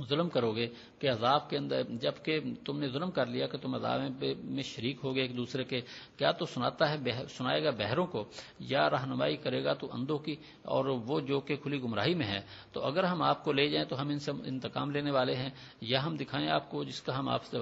ظلم 0.09 0.29
کرو 0.29 0.57
گے 0.57 0.69
کہ 0.99 1.11
عذاب 1.11 1.51
کے 1.51 1.57
اندر 1.57 1.83
جبکہ 1.83 2.41
تم 2.65 2.79
نے 2.79 2.89
ظلم 2.89 3.11
کر 3.11 3.27
لیا 3.27 3.47
کہ 3.47 3.59
تم 3.59 3.75
عذاب 3.75 4.25
میں 4.45 4.63
شریک 4.63 4.97
ہوگے 5.05 5.21
ایک 5.21 5.37
دوسرے 5.37 5.65
کے، 5.65 5.81
کیا 6.17 6.33
تو 6.33 6.47
سناتا 6.47 6.91
ہے 6.91 7.27
سنائے 7.29 7.65
گا 7.65 7.71
بہروں 7.71 8.07
کو؟ 8.07 8.25
یا 8.59 8.91
رہنمائی 8.91 9.37
کرے 9.37 9.65
گا 9.65 9.75
تو 9.75 9.89
اندھوں 9.93 10.19
کی 10.19 10.37
اور 10.63 10.85
وہ 10.85 11.21
جو 11.21 11.41
کہ 11.41 11.57
کھلی 11.57 11.83
گمراہی 11.83 12.15
میں 12.15 12.27
ہے۔ 12.27 12.41
تو 12.73 12.85
اگر 12.87 13.05
ہم 13.05 13.23
آپ 13.23 13.45
کو 13.45 13.53
لے 13.53 13.69
جائیں 13.69 13.89
تو 13.89 14.01
ہم 14.01 14.09
ان 14.09 14.19
سے 14.19 14.31
انتقام 14.45 14.91
لینے 14.91 15.11
والے 15.11 15.35
ہیں۔ 15.35 15.51
یا 15.81 16.07
ہم 16.07 16.17
دکھائیں 16.17 16.49
آپ 16.49 16.71
کو 16.71 16.85
جس 16.85 17.03
کا 17.03 17.19
ہم 17.19 17.29
آپ 17.29 17.45
سے 17.45 17.59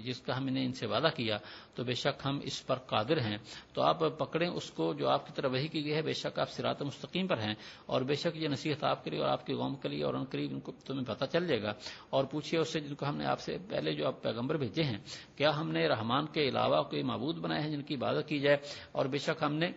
جس 0.00 0.20
کا 0.20 0.38
ہم 0.38 0.46
نے 0.46 0.66
ان 0.66 0.72
سے 0.72 0.86
وعدہ 0.86 1.08
کیا۔ 1.16 1.38
تو 1.76 1.84
بے 1.84 1.94
شک 1.94 2.22
ہم 2.24 2.40
اس 2.42 2.66
پر 2.66 2.76
قادر 2.76 3.20
ہیں۔ 3.20 3.38
تو 3.72 3.82
آپ 3.82 4.00
پکڑیں 4.18 4.48
اس 4.48 4.70
کو 4.70 4.94
جو 4.94 5.08
آپ 5.08 5.26
کی 5.26 5.32
طرف 5.34 5.50
وہی 5.52 5.68
کی 5.68 5.84
گئی 5.84 5.94
ہے، 5.94 6.02
بے 6.02 6.12
شک 6.12 6.38
آپ 6.38 6.50
سرات 6.50 6.82
مستقیم 6.82 7.26
پر 7.26 7.38
ہیں۔ 7.38 7.54
اور 7.86 8.00
بے 8.00 8.14
شک 8.14 8.36
یہ 8.36 8.48
نصیحت 8.48 8.84
آپ 8.84 9.04
کے 9.04 9.10
لیے 9.10 9.20
اور 9.20 9.28
آپ 9.28 9.46
کی 9.46 9.54
قوم 9.54 9.74
کے 9.74 9.88
لیے 9.88 10.04
اور 10.04 10.14
ان 10.14 10.24
قریب 10.24 10.50
ان 10.52 10.60
کو 10.60 10.72
تمہیں 10.84 11.04
پتہ 11.04 11.24
چل 11.32 11.46
جائے 11.46 11.62
گا۔ 11.62 11.72
اور 12.10 12.24
پوچھیے 12.24 12.60
اس 12.60 12.72
سے 12.72 12.80
جن 12.80 12.94
کو 12.94 13.08
ہم 13.08 13.16
نے 13.16 13.26
آپ 13.26 13.40
سے 13.40 13.56
پہلے 13.68 13.92
جو 13.92 14.06
آپ 14.06 14.22
پیغمبر 14.22 14.56
بھیجے 14.56 14.82
ہیں، 14.82 14.98
کیا 15.36 15.50
ہم 15.60 15.70
نے 15.70 15.88
رحمان 15.88 16.26
کے 16.26 16.48
علاوہ 16.48 16.82
کوئی 16.82 17.02
معبود 17.02 17.36
بنائے 17.36 17.62
ہیں 17.62 17.70
جن 17.70 17.82
کی 17.82 17.94
عبادت 17.94 18.28
کی 18.28 18.38
جائے؟ 18.38 18.56
اور 18.92 19.06
بے 19.06 19.18
شک 19.18 19.42
ہم 19.42 19.54
نے 19.54 19.70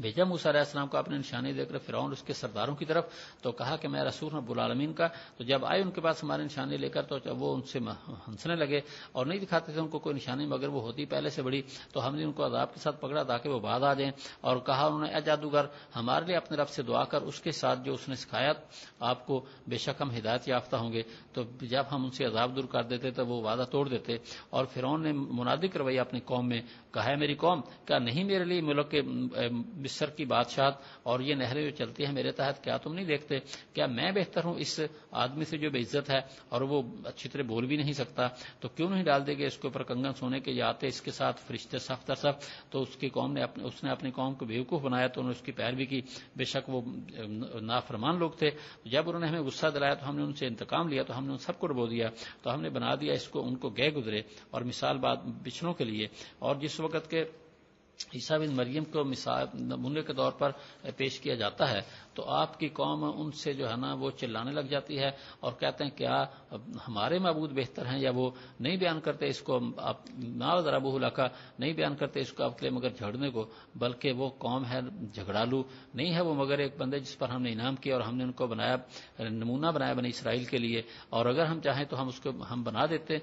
بھیجا 0.00 0.24
موسا 0.24 0.50
علیہ 0.50 0.60
السلام 0.60 0.88
کو 0.88 0.98
اپنے 0.98 1.18
نشانی 1.18 1.52
دے 1.52 1.64
کر 1.64 1.78
فرعون 1.78 2.12
اس 2.12 2.22
کے 2.22 2.32
سرداروں 2.32 2.76
کی 2.76 2.84
طرف، 2.84 3.04
تو 3.42 3.52
کہا 3.52 3.76
کہ 3.76 3.88
میں 3.88 4.04
رسول 4.04 4.34
رب 4.34 4.50
العالمین 4.50 4.92
کا۔ 4.92 5.06
تو 5.36 5.44
جب 5.44 5.66
آئے 5.66 5.82
ان 5.82 5.90
کے 5.90 6.00
پاس 6.00 6.24
ہماری 6.24 6.44
نشانی 6.44 6.76
لے 6.76 6.88
کر، 6.88 7.02
تو 7.02 7.36
وہ 7.36 7.54
ان 7.54 7.62
سے 7.62 7.78
ہنسنے 8.28 8.54
لگے 8.54 8.80
اور 9.12 9.26
نہیں 9.26 9.38
دکھاتے 9.38 9.72
تھے 9.72 9.80
ان 9.80 9.88
کو 9.88 9.98
کوئی 9.98 10.16
نشانی، 10.16 10.46
مگر 10.46 10.68
وہ 10.68 10.80
ہوتی 10.80 11.04
پہلے 11.04 11.28
سے 11.28 11.42
بڑی، 11.42 11.62
تو 11.92 12.08
ہم 12.08 12.14
نے 12.14 12.24
ان 12.24 12.32
کو 12.32 12.46
عذاب 12.46 12.74
کے 12.74 12.80
ساتھ 12.80 13.00
پکڑا 13.00 13.22
تاکہ 13.22 13.48
وہ 13.48 13.58
بعد 13.58 13.80
آ 13.80 13.94
جائیں۔ 13.94 14.12
اور 14.40 14.56
کہا 14.56 14.86
انہوں 14.86 15.02
نے، 15.02 15.14
اے 15.14 15.20
جادوگر، 15.20 15.64
ہمارے 15.96 16.26
لیے 16.26 16.36
اپنے 16.36 16.56
رب 16.56 16.68
سے 16.68 16.82
دعا 16.82 17.04
کر، 17.04 17.22
اس 17.22 17.40
کے 17.40 17.52
ساتھ 17.52 17.78
جو 17.84 17.94
اس 17.94 18.08
نے 18.08 18.14
سکھایا، 18.14 18.52
آپ 19.00 19.26
کو 19.26 19.44
بے 19.66 19.78
شک 19.78 20.02
ہم 20.02 20.10
ہدایت 20.10 20.48
یافتہ 20.48 20.76
ہوں 20.76 20.92
گے۔ 20.92 21.02
تو 21.32 21.42
جب 21.60 21.84
ہم 21.92 22.04
ان 22.04 22.10
سے 22.10 22.24
عذاب 22.24 22.56
دور 22.56 22.64
کر 22.64 22.82
دیتے، 22.82 23.10
تو 23.10 23.26
وہ 23.26 23.42
وعدہ 23.42 23.64
توڑ 23.70 23.88
دیتے۔ 23.88 24.16
اور 24.50 24.64
فرعون 24.64 25.02
نے 25.02 25.12
منادک 25.12 25.76
رویہ 25.76 26.00
اپنی 26.00 26.20
قوم 26.20 26.48
میں، 26.48 26.62
کہا 26.90 27.04
ہے 27.04 27.16
میری 27.16 27.34
قوم، 27.34 27.60
کیا 27.86 27.98
نہیں 27.98 28.24
میرے 28.24 28.44
لیے 28.44 28.60
ملک 28.60 28.90
کے 28.90 29.02
مصر 29.74 30.10
کی 30.10 30.24
بادشاہ 30.24 30.70
اور 31.02 31.20
یہ 31.20 31.34
نہریں 31.34 31.70
جو 31.70 31.70
چلتی 31.70 32.06
ہیں 32.06 32.12
میرے 32.12 32.32
تحت، 32.32 32.64
کیا 32.64 32.76
تم 32.76 32.94
نہیں 32.94 33.06
دیکھتے؟ 33.06 33.38
کیا 33.72 33.86
میں 33.86 34.12
بہتر 34.12 34.44
ہوں؟ 34.44 34.54
اس 34.58 34.80
آدمی 35.10 35.44
سے 35.44 35.58
جو 35.58 35.70
بے 35.70 35.78
عزت 35.78 36.10
ہے 36.10 36.18
اور 36.48 36.60
وہ 36.60 36.82
اچھی 37.04 37.30
طرح 37.30 37.42
بول 37.42 37.66
بھی 37.66 37.76
نہیں 37.76 37.92
سکتا، 37.92 38.28
تو 38.60 38.68
کیوں 38.68 38.90
نہیں 38.90 39.04
ڈال 39.04 39.26
دے 39.26 39.38
گے 39.38 39.46
اس 39.46 39.58
کے 39.58 39.68
اوپر 39.68 39.82
کنگن 39.82 40.12
سونے 40.12 40.40
کے؟ 40.40 40.62
آتے 40.62 40.86
اس 40.86 41.00
کے 41.00 41.10
ساتھ 41.10 41.40
فرشتے 41.40 41.78
سخت 41.78 42.10
سخت، 42.16 42.72
تو 42.72 42.82
اس 42.82 42.96
کی 42.96 43.08
قوم 43.08 43.32
نے 43.32 43.42
اپنے، 43.42 43.64
اس 43.64 43.84
نے 43.84 43.90
اپنی 43.90 44.10
قوم 44.10 44.34
کو 44.34 44.44
بیوقوف 44.44 44.82
بنایا، 44.82 45.06
تو 45.06 45.20
انہوں 45.20 45.32
نے 45.32 45.40
اس 45.40 45.46
کی 45.46 45.52
پیروی 45.52 45.86
کی۔ 45.86 46.02
بے 46.36 46.44
شک 46.44 46.70
وہ 46.70 46.82
نافرمان 47.60 48.18
لوگ 48.18 48.30
تھے۔ 48.30 48.50
جب 48.84 49.08
انہوں 49.08 49.20
نے 49.20 49.26
ہمیں 49.26 49.40
غصہ 49.40 49.66
دلایا، 49.74 49.94
تو 49.94 50.08
ہم 50.08 50.16
نے 50.16 50.22
ان 50.22 50.32
سے 50.32 50.46
انتقام 50.46 50.88
لیا، 50.88 51.02
تو 51.02 51.18
ہم 51.18 51.24
نے 51.26 51.32
ان 51.32 51.38
سب 51.38 51.58
کو 51.58 51.66
ڈبو 51.66 51.86
دیا، 51.86 52.08
تو 52.42 52.54
ہم 52.54 52.62
نے 52.62 52.70
بنا 52.70 52.94
دیا 52.94 53.12
اس 53.12 53.28
کو 53.28 53.46
ان 53.46 53.56
کو 53.56 53.68
گئے 53.68 53.88
گزرے۔ 53.88 54.22
اور 54.50 54.62
مثال 54.62 54.98
بات 54.98 55.18
بچھڑوں 55.24 55.74
کے 55.74 55.84
لیے، 55.84 56.06
اور 56.38 56.56
جس 56.56 56.80
وقت 56.80 57.10
کے 57.10 57.24
عیسیٰ 58.14 58.38
بن 58.38 58.54
مریم 58.54 58.84
کو 58.84 59.04
مثال 59.04 59.46
نمونے 59.54 60.02
کے 60.02 60.12
طور 60.12 60.32
پر 60.32 60.50
پیش 60.96 61.20
کیا 61.20 61.34
جاتا 61.34 61.70
ہے۔ 61.70 61.80
تو 62.16 62.30
آپ 62.30 62.60
کی 62.60 62.68
قوم 62.68 63.20
ان 63.20 63.30
سے 63.30 63.52
جو 63.52 63.70
ہے 63.70 63.76
نا 63.76 63.94
وہ 63.94 64.10
چلانے 64.10 64.52
لگ 64.52 64.60
جاتی 64.60 64.98
ہے 64.98 65.10
اور 65.40 65.52
کہتے 65.52 65.84
ہیں 65.84 65.90
کیا 65.90 66.24
ہمارے 66.88 67.18
معبود 67.18 67.52
بہتر 67.52 67.86
ہیں 67.86 68.00
یا 68.00 68.10
وہ 68.14 68.30
نہیں 68.60 68.76
بیان 68.76 69.00
کرتے 69.00 69.26
اس 69.26 69.40
کو 69.40 69.60
نا 70.18 70.60
ذرا 70.60 70.78
بہ 70.78 70.98
نہیں 71.58 71.72
بیان 71.72 71.96
کرتے 71.96 72.20
اس 72.20 72.32
کو 72.32 72.44
آپ 72.44 72.58
کے 72.58 72.70
مگر 72.70 72.88
جھڑنے 72.88 73.30
کو، 73.30 73.46
بلکہ 73.74 74.12
وہ 74.12 74.28
قوم 74.28 74.66
ہے 74.66 74.80
جھگڑالو 75.12 75.62
نہیں 75.94 76.14
ہے 76.14 76.20
وہ 76.20 76.34
مگر 76.34 76.58
ایک 76.58 76.76
بندے 76.78 76.98
جس 76.98 77.18
پر 77.18 77.28
ہم 77.28 77.42
نے 77.42 77.52
انعام 77.52 77.76
کیا 77.76 77.94
اور 77.94 78.02
ہم 78.02 78.16
نے 78.16 78.24
ان 78.24 78.32
کو 78.32 78.46
بنایا، 78.46 78.76
نمونہ 79.18 79.66
بنایا 79.66 79.92
بنی 79.92 80.08
اسرائیل 80.08 80.44
کے 80.44 80.58
لیے۔ 80.58 80.82
اور 81.08 81.26
اگر 81.26 81.46
ہم 81.46 81.60
چاہیں 81.60 81.84
تو 81.84 82.00
ہم 82.02 82.08
اس 82.08 82.20
کو 82.20 82.30
ہم 82.50 82.62
بنا 82.62 82.86
دیتے 82.86 83.16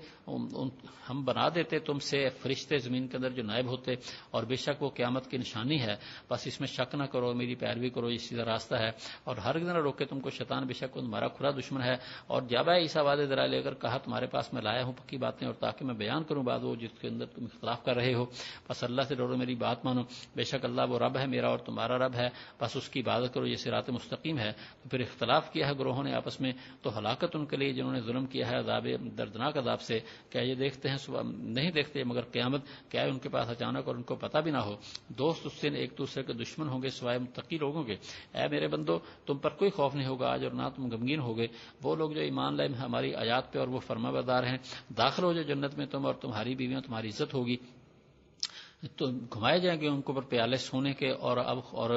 ہم 1.09 1.23
بنا 1.25 1.49
دیتے 1.55 1.79
تم 1.79 1.99
سے 1.99 2.29
فرشتے 2.29 2.77
زمین 2.77 3.07
کے 3.07 3.17
اندر 3.17 3.29
جو 3.29 3.43
نائب 3.43 3.65
ہوتے۔ 3.65 3.91
اور 4.31 4.43
بے 4.43 4.55
شک 4.55 4.83
وہ 4.83 4.89
قیامت 4.89 5.27
کی 5.27 5.37
نشانی 5.37 5.81
ہے۔ 5.81 5.95
بس 6.31 6.47
اس 6.47 6.59
میں 6.59 6.67
شک 6.67 6.95
نہ 6.95 7.03
کرو، 7.03 7.33
میری 7.33 7.55
پیروی 7.55 7.89
کرو 7.89 8.11
یہ 8.11 8.17
سیدھا 8.17 8.45
راستہ 8.45 8.75
ہے۔ 8.75 8.82
اور 9.23 9.37
ہر 9.37 9.57
دن 9.57 9.69
روکے 9.69 10.05
تم 10.05 10.19
کو 10.19 10.29
شیطان 10.29 10.63
بے 10.63 10.73
شک 10.73 10.93
تمہارا 10.93 11.27
کھلا 11.27 11.51
دشمن 11.51 11.83
ہے 11.83 11.95
اور 12.27 12.41
جب 12.41 12.69
عیسا 12.69 13.01
واد 13.01 13.17
درا 13.29 13.45
لے 13.45 13.61
کر 13.61 13.73
کہا 13.73 13.97
تمہارے 13.97 14.25
پاس 14.25 14.53
میں 14.53 14.61
لایا 14.61 14.83
ہوں 14.83 14.93
پکی 14.93 15.17
باتیں 15.17 15.47
اور 15.47 15.55
تاکہ 15.55 15.85
میں 15.85 15.93
بیان 15.93 16.23
کروں 16.23 16.43
بات 16.43 16.59
وہ 16.63 16.75
جس 16.75 16.99
کے 17.01 17.07
اندر 17.07 17.25
تم 17.25 17.43
اختلاف 17.43 17.83
کر 17.83 17.95
رہے 17.95 18.13
ہو۔ 18.13 18.25
بس 18.69 18.83
اللہ 18.83 19.01
سے 19.01 19.15
ڈرو 19.15 19.37
میری 19.37 19.55
بات 19.55 19.85
مانو۔ 19.85 20.01
بے 20.35 20.43
شک 20.43 20.65
اللہ 20.65 20.81
وہ 20.89 20.99
رب 20.99 21.17
ہے 21.17 21.25
میرا 21.25 21.47
اور 21.47 21.59
تمہارا 21.59 21.97
رب 21.97 22.15
ہے۔ 22.15 22.27
بس 22.61 22.75
اس 22.75 22.89
کی 22.89 22.99
عبادت 22.99 23.33
کرو، 23.33 23.45
یہ 23.45 23.55
سرات 23.55 23.89
مستقیم 23.89 24.39
ہے۔ 24.39 24.51
تو 24.83 24.89
پھر 24.89 24.99
اختلاف 24.99 25.51
کیا 25.51 25.67
ہے 25.67 25.73
گروہوں 25.79 26.03
نے 26.03 26.13
آپس 26.13 26.41
میں؟ 26.41 26.51
تو 26.81 26.97
ہلاکت 26.99 27.35
ان 27.35 27.45
کے 27.45 27.57
لیے 27.57 27.73
جنہوں 27.73 27.93
نے 27.93 28.01
ظلم 28.01 28.25
کیا 28.25 28.51
ہے 28.51 28.57
عذاب 28.57 28.87
دردناک 29.17 29.57
عذاب 29.57 29.81
سے۔ 29.81 29.99
کیا 30.29 30.41
یہ 30.41 30.55
دیکھتے 30.55 30.89
ہیں؟ 30.89 30.95
نہیں 31.33 31.71
دیکھتے، 31.71 32.03
مگر 32.03 32.21
قیامت 32.21 32.61
کیا 32.89 33.01
ہے 33.01 33.09
ان 33.09 33.19
کے 33.19 33.29
پاس 33.29 33.49
اچانک 33.49 33.87
اور 33.87 33.95
ان 33.95 34.03
کو 34.03 34.15
پتہ 34.15 34.37
بھی 34.37 34.51
نہ 34.51 34.57
ہو۔ 34.57 34.75
دوست 35.09 35.45
اس 35.45 35.53
سے 35.53 35.67
ایک 35.67 35.93
دوسرے 35.97 36.23
کے 36.23 36.33
دشمن 36.33 36.69
ہوں 36.69 36.81
گے، 36.81 36.89
سوائے 36.89 37.19
متقی 37.19 37.57
لوگوں 37.57 37.83
کے۔ 37.83 37.93
اے 38.33 38.47
میرے 38.47 38.67
بندو، 38.73 38.99
تم 39.25 39.37
پر 39.37 39.49
کوئی 39.49 39.71
خوف 39.71 39.95
نہیں 39.95 40.07
ہوگا، 40.07 40.31
آج 40.31 40.43
اور 40.43 40.51
نہ 40.51 40.61
تم 40.75 40.89
غمگین 40.91 41.19
ہوگے۔ 41.19 41.47
وہ 41.83 41.95
لوگ 41.95 42.11
جو 42.11 42.19
ایمان 42.19 42.57
لائے، 42.57 42.69
ہماری 42.69 43.15
آیات 43.15 43.53
پہ 43.53 43.59
اور 43.59 43.67
وہ 43.67 43.79
فرما 43.79 44.11
بردار 44.11 44.43
ہیں۔ 44.43 44.57
داخل 44.97 45.23
ہو 45.23 45.33
جو 45.33 45.41
جنت 45.41 45.77
میں 45.77 45.85
تم 45.85 46.05
اور 46.05 46.13
تمہاری 46.13 46.55
بیویاں، 46.55 46.81
تمہاری 46.81 47.07
عزت 47.07 47.33
ہوگی۔ 47.33 47.57
تو 48.95 49.05
گھمائے 49.07 49.59
جائیں 49.59 49.81
گے 49.81 49.87
ان 49.87 50.01
کو 50.01 50.13
پر 50.13 50.21
پیالے 50.21 50.57
سونے 50.57 50.93
کے 50.93 51.09
اور 51.09 51.37
اب 51.37 51.59
اور 51.71 51.89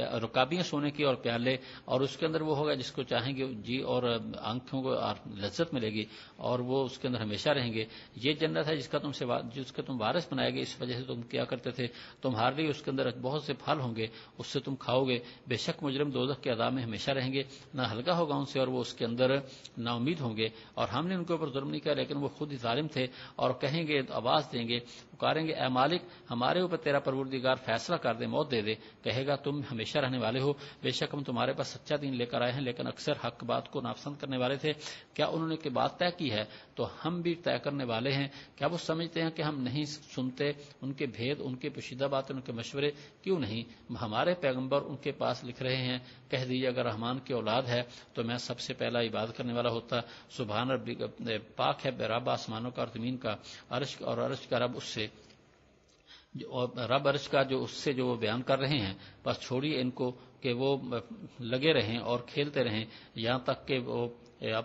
رکابیاں 0.00 0.62
سونے 0.62 0.90
کی 0.90 1.04
اور 1.04 1.14
پیالے 1.14 1.56
اور 1.84 2.00
اس 2.00 2.16
کے 2.16 2.26
اندر 2.26 2.40
وہ 2.40 2.56
ہوگا 2.56 2.74
جس 2.74 2.92
کو 2.92 3.02
چاہیں 3.02 3.36
گے 3.36 3.46
جی 3.54 3.78
اور 3.78 4.02
آنکھوں 4.40 4.82
کو 4.82 4.94
لذت 5.36 5.74
ملے 5.74 5.90
گی 5.90 6.04
اور 6.36 6.58
وہ 6.58 6.84
اس 6.84 6.98
کے 6.98 7.08
اندر 7.08 7.20
ہمیشہ 7.20 7.48
رہیں 7.48 7.72
گے۔ 7.72 7.84
یہ 8.16 8.32
جنت 8.32 8.68
ہے 8.68 8.76
جس 8.76 8.88
کا 8.88 8.98
تم 8.98 9.12
سے 9.12 9.24
جس 9.54 9.72
کا 9.72 9.82
تم 9.82 10.00
وارث 10.00 10.32
بنائے 10.32 10.54
گے 10.54 10.60
اس 10.60 10.80
وجہ 10.80 10.94
سے 10.94 11.02
تم 11.02 11.22
کیا 11.22 11.44
کرتے 11.44 11.70
تھے؟ 11.70 11.86
تمہارے 12.22 12.54
لیے 12.56 12.68
اس 12.68 12.82
کے 12.82 12.90
اندر 12.90 13.10
بہت 13.22 13.42
سے 13.42 13.52
پھل 13.54 13.80
ہوں 13.80 13.96
گے، 13.96 14.06
اس 14.38 14.46
سے 14.46 14.60
تم 14.60 14.76
کھاؤ 14.76 15.04
گے۔ 15.04 15.18
بے 15.48 15.56
شک 15.56 15.84
مجرم 15.84 16.10
دوزخ 16.10 16.40
کے 16.40 16.50
ادا 16.50 16.68
میں 16.68 16.82
ہمیشہ 16.82 17.10
رہیں 17.10 17.32
گے۔ 17.32 17.42
نہ 17.74 17.82
ہلکا 17.92 18.16
ہوگا 18.18 18.34
ان 18.34 18.44
سے 18.44 18.58
اور 18.58 18.68
وہ 18.68 18.80
اس 18.80 18.94
کے 18.94 19.04
اندر 19.04 19.36
نا 19.78 19.92
امید 19.92 20.20
ہوں 20.20 20.36
گے۔ 20.36 20.48
اور 20.74 20.88
ہم 20.88 21.06
نے 21.06 21.14
ان 21.14 21.24
کے 21.24 21.32
اوپر 21.32 21.50
ظلم 21.52 21.70
نہیں 21.70 21.80
کیا، 21.80 21.94
لیکن 21.94 22.16
وہ 22.16 22.28
خود 22.28 22.52
ہی 22.52 22.56
ظالم 22.56 22.86
تھے 22.86 23.06
اور 23.36 23.50
کہیں 23.50 23.86
گے، 23.86 24.00
آواز 24.10 24.48
دیں 24.52 24.68
گے، 24.68 24.80
پکاریں 25.10 25.46
گے، 25.46 25.52
اے 25.52 25.68
مالک، 25.68 26.02
ہمارے 26.30 26.60
اوپر 26.60 26.76
تیرا 26.76 26.98
پروردگار 26.98 27.54
فیصلہ 27.54 27.96
کر 27.96 28.14
دے، 28.14 28.26
موت 28.26 28.50
دے 28.50 28.62
دے، 28.62 28.74
کہے 29.02 29.26
گا 29.26 29.36
تم 29.36 29.60
ہمیشہ 29.60 29.83
ہمیشہ 29.84 29.98
رہنے 29.98 30.18
والے 30.18 30.40
ہو۔ 30.40 30.52
بے 30.82 30.90
شک 30.90 31.14
ہم 31.14 31.22
تمہارے 31.22 31.52
پاس 31.52 31.68
سچا 31.68 31.96
دین 32.02 32.16
لے 32.16 32.26
کر 32.26 32.40
آئے 32.40 32.52
ہیں، 32.52 32.60
لیکن 32.60 32.86
اکثر 32.86 33.12
حق 33.24 33.44
بات 33.44 33.70
کو 33.70 33.80
ناپسند 33.80 34.14
کرنے 34.20 34.36
والے 34.36 34.56
تھے۔ 34.56 34.72
کیا 35.14 35.26
انہوں 35.26 35.48
نے 35.48 35.56
کہ 35.56 35.70
بات 35.70 35.98
طے 35.98 36.06
کی 36.18 36.32
ہے؟ 36.32 36.44
تو 36.74 36.88
ہم 37.04 37.20
بھی 37.20 37.34
طے 37.34 37.58
کرنے 37.64 37.84
والے 37.84 38.12
ہیں۔ 38.12 38.28
کیا 38.56 38.68
وہ 38.72 38.76
سمجھتے 38.76 39.22
ہیں 39.22 39.30
کہ 39.30 39.42
ہم 39.42 39.60
نہیں 39.60 39.84
سنتے؟ 39.84 40.50
ان 40.82 40.92
کے 40.92 41.06
بھید، 41.06 41.36
ان 41.40 41.54
کے 41.54 41.68
پوشیدہ 41.68 42.04
باتیں، 42.04 42.34
ان 42.34 42.40
کے 42.40 42.52
مشورے 42.52 42.90
کیوں 43.22 43.38
نہیں؟ 43.38 43.92
ہمارے 44.02 44.34
پیغمبر 44.34 44.82
ان 44.82 44.96
کے 44.96 45.12
پاس 45.12 45.44
لکھ 45.44 45.62
رہے 45.62 45.76
ہیں، 45.76 45.98
کہہ 46.30 46.38
دیجیے 46.38 46.68
اگر 46.68 46.84
رحمان 46.84 47.18
کی 47.18 47.32
اولاد 47.32 47.62
ہے 47.62 47.82
تو 48.14 48.24
میں 48.24 48.36
سب 48.36 48.60
سے 48.60 48.74
پہلا 48.74 49.00
عبادت 49.00 49.36
کرنے 49.36 49.52
والا 49.52 49.70
ہوتا۔ 49.70 50.00
سبحان 50.30 50.70
ربی، 50.70 50.94
پاک 51.56 51.86
ہے 51.86 51.90
رب 51.90 52.30
آسمانوں 52.30 52.70
کا 52.70 52.82
اور 52.82 52.88
زمین 52.94 53.16
کا، 53.16 53.36
عرش 53.70 54.02
اور 54.02 54.18
عرش 54.18 54.46
کا 54.46 54.58
رب 54.58 54.76
اس 54.76 54.84
سے۔ 54.84 55.06
رب 56.34 57.08
عرش 57.08 57.28
کا 57.28 57.42
جو 57.42 57.62
اس 57.62 57.70
سے 57.70 57.92
جو 57.92 58.06
وہ 58.06 58.16
بیان 58.16 58.42
کر 58.42 58.58
رہے 58.58 58.78
ہیں، 58.78 58.94
بس 59.24 59.40
چھوڑیے 59.40 59.80
ان 59.80 59.90
کو 59.90 60.10
کہ 60.40 60.52
وہ 60.52 60.76
لگے 61.40 61.72
رہیں 61.72 61.98
اور 61.98 62.18
کھیلتے 62.26 62.64
رہیں، 62.64 62.84
یہاں 63.14 63.38
تک 63.38 63.66
کہ 63.68 63.78
وہ 63.78 64.08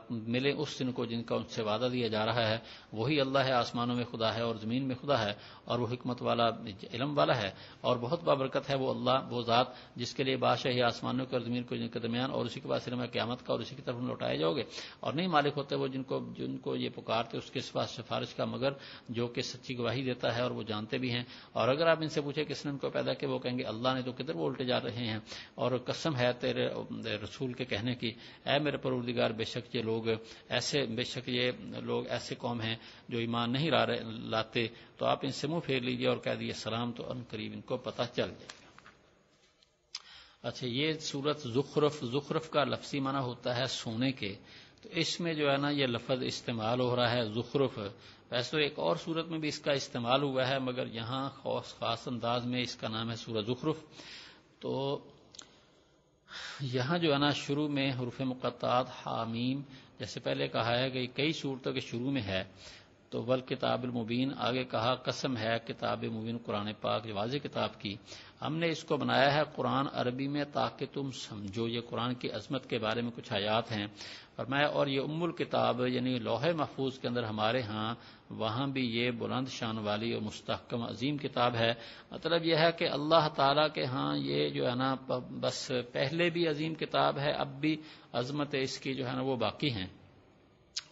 ملے 0.09 0.51
اس 0.51 0.79
دن 0.79 0.91
کو 0.91 1.05
جن 1.05 1.23
کا 1.23 1.35
ان 1.35 1.43
سے 1.43 1.63
وعدہ 1.63 1.87
دیا 1.91 2.07
جا 2.07 2.25
رہا 2.25 2.49
ہے، 2.49 2.57
وہی 2.93 3.21
اللہ 3.21 3.39
ہے، 3.39 3.51
آسمانوں 3.51 3.95
میں 3.95 4.05
خدا 4.11 4.35
ہے 4.35 4.41
اور 4.41 4.55
زمین 4.55 4.83
میں 4.83 4.95
خدا 4.95 5.25
ہے، 5.25 5.33
اور 5.65 5.79
وہ 5.79 5.87
حکمت 5.91 6.21
والا، 6.21 6.49
علم 6.93 7.17
والا 7.17 7.41
ہے، 7.41 7.51
اور 7.81 7.97
بہت 7.97 8.23
بابرکت 8.23 8.69
ہے 8.69 8.75
وہ 8.75 8.89
اللہ، 8.93 9.27
وہ 9.29 9.41
ذات، 9.41 9.67
جس 9.95 10.13
کے 10.13 10.23
لیے 10.23 10.37
بادشاہ 10.37 10.81
آسمانوں 10.81 11.25
کے 11.25 11.35
اور 11.35 11.45
زمین 11.45 11.63
کو 11.63 11.75
جن 11.75 11.87
کے 11.87 11.99
درمیان، 11.99 12.31
اور 12.31 12.45
اسی 12.45 12.59
کے 12.59 12.67
بعد 12.67 12.87
علم 12.87 13.05
قیامت 13.05 13.45
کا، 13.45 13.53
اور 13.53 13.59
اسی 13.59 13.75
کی 13.75 13.81
طرف 13.81 13.95
لوٹائے 14.01 14.37
جاؤ 14.37 14.55
گے۔ 14.55 14.63
اور 14.99 15.13
نہیں 15.13 15.27
مالک 15.27 15.53
ہوتے 15.57 15.75
وہ 15.75 15.87
جن 15.87 16.03
کو 16.03 16.19
جن 16.37 16.57
کو 16.57 16.75
یہ 16.75 16.89
پکارتے، 16.95 17.37
اس 17.37 17.51
کے 17.51 17.59
پاس 17.71 17.89
سفارش 17.89 18.33
کا 18.35 18.45
مگر 18.45 18.73
جو 19.09 19.27
کہ 19.27 19.41
سچی 19.41 19.77
گواہی 19.77 20.03
دیتا 20.03 20.35
ہے 20.35 20.41
اور 20.41 20.51
وہ 20.51 20.63
جانتے 20.63 20.97
بھی 20.97 21.11
ہیں۔ 21.11 21.23
اور 21.51 21.67
اگر 21.67 21.87
آپ 21.87 21.97
ان 22.01 22.09
سے 22.09 22.21
پوچھے 22.21 22.45
کس 22.45 22.65
نے 22.65 22.71
ان 22.71 22.77
کو 22.77 22.89
پیدا 22.89 23.13
کیا، 23.13 23.29
وہ 23.29 23.39
کہیں 23.39 23.57
گے 23.57 23.63
اللہ 23.63 23.93
نے 23.93 24.01
تو 24.01 24.11
کدھر 24.11 24.35
وہ 24.35 24.47
الٹے 24.47 24.65
جا 24.65 24.79
رہے 24.81 25.05
ہیں۔ 25.07 25.19
اور 25.55 25.71
قسم 25.85 26.15
ہے 26.15 26.31
تیرے 26.39 26.67
رسول 27.23 27.53
کے 27.53 27.65
کہنے 27.65 27.95
کی، 27.95 28.11
اے 28.45 28.59
میرے 28.59 28.77
پروردگار، 28.77 29.29
بے 29.29 29.43
شک 29.43 29.58
یہ 29.73 29.81
لوگ 29.81 30.03
ایسے، 30.49 30.85
بے 30.85 31.03
شک 31.03 31.29
یہ 31.29 31.51
لوگ 31.83 32.07
ایسے 32.07 32.35
قوم 32.35 32.61
ہیں 32.61 32.75
جو 33.09 33.17
ایمان 33.17 33.51
نہیں 33.51 33.71
لاتے، 34.03 34.67
تو 34.97 35.05
آپ 35.05 35.19
ان 35.23 35.31
سے 35.31 35.47
منہ 35.47 35.59
پھیر 35.59 35.81
لیجیے 35.81 36.07
اور 36.07 36.17
کہہ 36.17 36.31
دیجیے 36.31 36.53
سلام 36.53 36.91
تو 36.91 37.11
ان 37.11 37.23
قریب 37.29 37.53
ان 37.53 37.61
کو 37.61 37.77
پتہ 37.77 38.01
چل 38.01 38.15
جائے۔ 38.15 38.33
گا 38.33 40.47
اچھا 40.47 40.67
یہ 40.67 40.93
صورت 40.93 41.39
زخرف 41.39 42.01
زخرف 42.01 42.49
کا 42.49 42.63
لفظی 42.63 42.99
معنی 42.99 43.17
ہوتا 43.17 43.57
ہے 43.57 43.65
سونے 43.65 44.11
کے۔ 44.11 44.35
تو 44.81 44.89
اس 44.91 45.19
میں 45.19 45.33
جو 45.33 45.51
ہے 45.51 45.57
نا، 45.57 45.69
یہ 45.69 45.85
لفظ 45.85 46.23
استعمال 46.23 46.79
ہو 46.79 46.95
رہا 46.95 47.11
ہے 47.11 47.23
زخرف۔ 47.23 47.79
ویسے 48.31 48.51
تو 48.51 48.57
ایک 48.57 48.79
اور 48.79 48.95
صورت 48.95 49.27
میں 49.27 49.39
بھی 49.39 49.47
اس 49.47 49.59
کا 49.59 49.71
استعمال 49.71 50.23
ہوا 50.23 50.47
ہے، 50.47 50.59
مگر 50.59 50.87
یہاں 50.87 51.29
خاص 51.29 51.79
خاص 51.79 52.07
انداز 52.07 52.45
میں 52.45 52.61
اس 52.61 52.75
کا 52.75 52.87
نام 52.87 53.11
ہے 53.11 53.15
سورہ 53.15 53.41
زخرف۔ 53.41 53.75
تو 54.59 54.99
یہاں 56.61 56.97
جو 56.97 57.13
ہے 57.13 57.17
نا 57.17 57.29
شروع 57.29 57.67
میں 57.67 57.91
حروف 57.91 58.21
مقطعات 58.21 58.85
حامیم، 59.05 59.61
جیسے 59.99 60.19
پہلے 60.19 60.47
کہا 60.47 60.79
ہے 60.79 60.89
کہ 60.89 61.07
کئی 61.07 61.31
صورتوں 61.31 61.73
کے 61.73 61.79
شروع 61.79 62.11
میں 62.11 62.21
ہے، 62.21 62.43
تو 63.09 63.23
ول 63.23 63.41
کتاب 63.41 63.83
المبین، 63.83 64.31
آگے 64.37 64.63
کہا 64.63 64.95
قسم 64.95 65.37
ہے 65.37 65.57
کتاب 65.67 66.03
مبین، 66.03 66.37
قرآن 66.37 66.69
پاک 66.81 67.07
واضح 67.13 67.37
کتاب 67.37 67.79
کی۔ 67.79 67.95
ہم 68.41 68.55
نے 68.55 68.69
اس 68.69 68.83
کو 68.83 68.97
بنایا 68.97 69.33
ہے 69.33 69.41
قرآن 69.55 69.85
عربی 69.93 70.27
میں 70.27 70.43
تاکہ 70.53 70.85
تم 70.93 71.11
سمجھو، 71.11 71.67
یہ 71.67 71.79
قرآن 71.89 72.13
کی 72.13 72.31
عظمت 72.31 72.69
کے 72.69 72.79
بارے 72.79 73.01
میں 73.01 73.11
کچھ 73.15 73.33
حیات 73.33 73.71
ہیں۔ 73.71 73.87
اور 74.35 74.45
میں 74.45 74.65
اور 74.65 74.87
یہ 74.87 75.01
ام 75.01 75.23
الکتاب 75.23 75.87
یعنی 75.87 76.19
لوہے 76.19 76.53
محفوظ 76.53 76.99
کے 76.99 77.07
اندر 77.07 77.23
ہمارے 77.23 77.61
ہاں 77.61 77.95
وہاں 78.29 78.67
بھی 78.67 78.97
یہ 78.97 79.11
بلند 79.11 79.47
شان 79.47 79.77
والی 79.77 80.13
اور 80.13 80.21
مستحکم 80.21 80.83
عظیم 80.83 81.17
کتاب 81.17 81.55
ہے۔ 81.55 81.73
مطلب 82.11 82.45
یہ 82.45 82.55
ہے 82.55 82.69
کہ 82.77 82.89
اللہ 82.89 83.27
تعالیٰ 83.35 83.67
کے 83.73 83.85
ہاں 83.85 84.17
یہ 84.17 84.49
جو 84.49 84.69
ہے 84.69 84.75
نا، 84.75 84.95
بس 85.39 85.71
پہلے 85.91 86.29
بھی 86.29 86.47
عظیم 86.47 86.73
کتاب 86.73 87.19
ہے، 87.19 87.31
اب 87.31 87.59
بھی 87.59 87.81
عظمت 88.13 88.55
اس 88.59 88.79
کی 88.79 88.93
جو 88.93 89.07
ہے 89.07 89.13
نا 89.13 89.21
وہ 89.21 89.35
باقی 89.35 89.73
ہیں۔ 89.73 89.87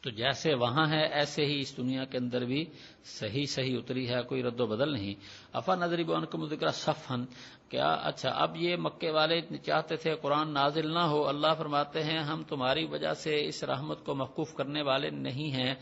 تو 0.02 0.10
جیسے 0.10 0.54
وہاں 0.54 0.90
ہے، 0.90 1.06
ایسے 1.08 1.46
ہی 1.46 1.60
اس 1.60 1.78
دنیا 1.78 2.06
کے 2.06 2.18
اندر 2.18 2.46
بھی 2.46 2.66
صحیح 3.04 3.46
صحیح 3.46 3.78
اتری 3.78 4.10
ہے، 4.10 4.22
کوئی 4.28 4.44
رد 4.44 4.60
و 4.60 4.66
بدل 4.66 4.94
نہیں۔ 4.94 5.14
افا 5.54 5.76
نظری 5.76 6.04
بن 6.04 6.26
کو 6.26 6.38
مذکر 6.38 6.68
صفن 6.68 7.26
کیا؟ 7.70 7.88
اچھا 7.88 8.30
اب 8.30 8.56
یہ 8.56 8.76
مکے 8.76 9.10
والے 9.10 9.42
چاہتے 9.42 9.96
تھے 9.96 10.16
قرآن 10.22 10.54
نازل 10.54 10.94
نہ 10.94 11.00
ہو، 11.00 11.28
اللہ 11.28 11.54
فرماتے 11.58 12.04
ہیں، 12.04 12.20
ہم 12.20 12.44
تمہاری 12.44 12.86
وجہ 12.86 13.14
سے 13.14 13.48
اس 13.48 13.64
رحمت 13.64 14.06
کو 14.06 14.16
موقوف 14.16 14.54
کرنے 14.54 14.82
والے 14.82 15.10
نہیں 15.10 15.52
ہیں۔ 15.52 15.76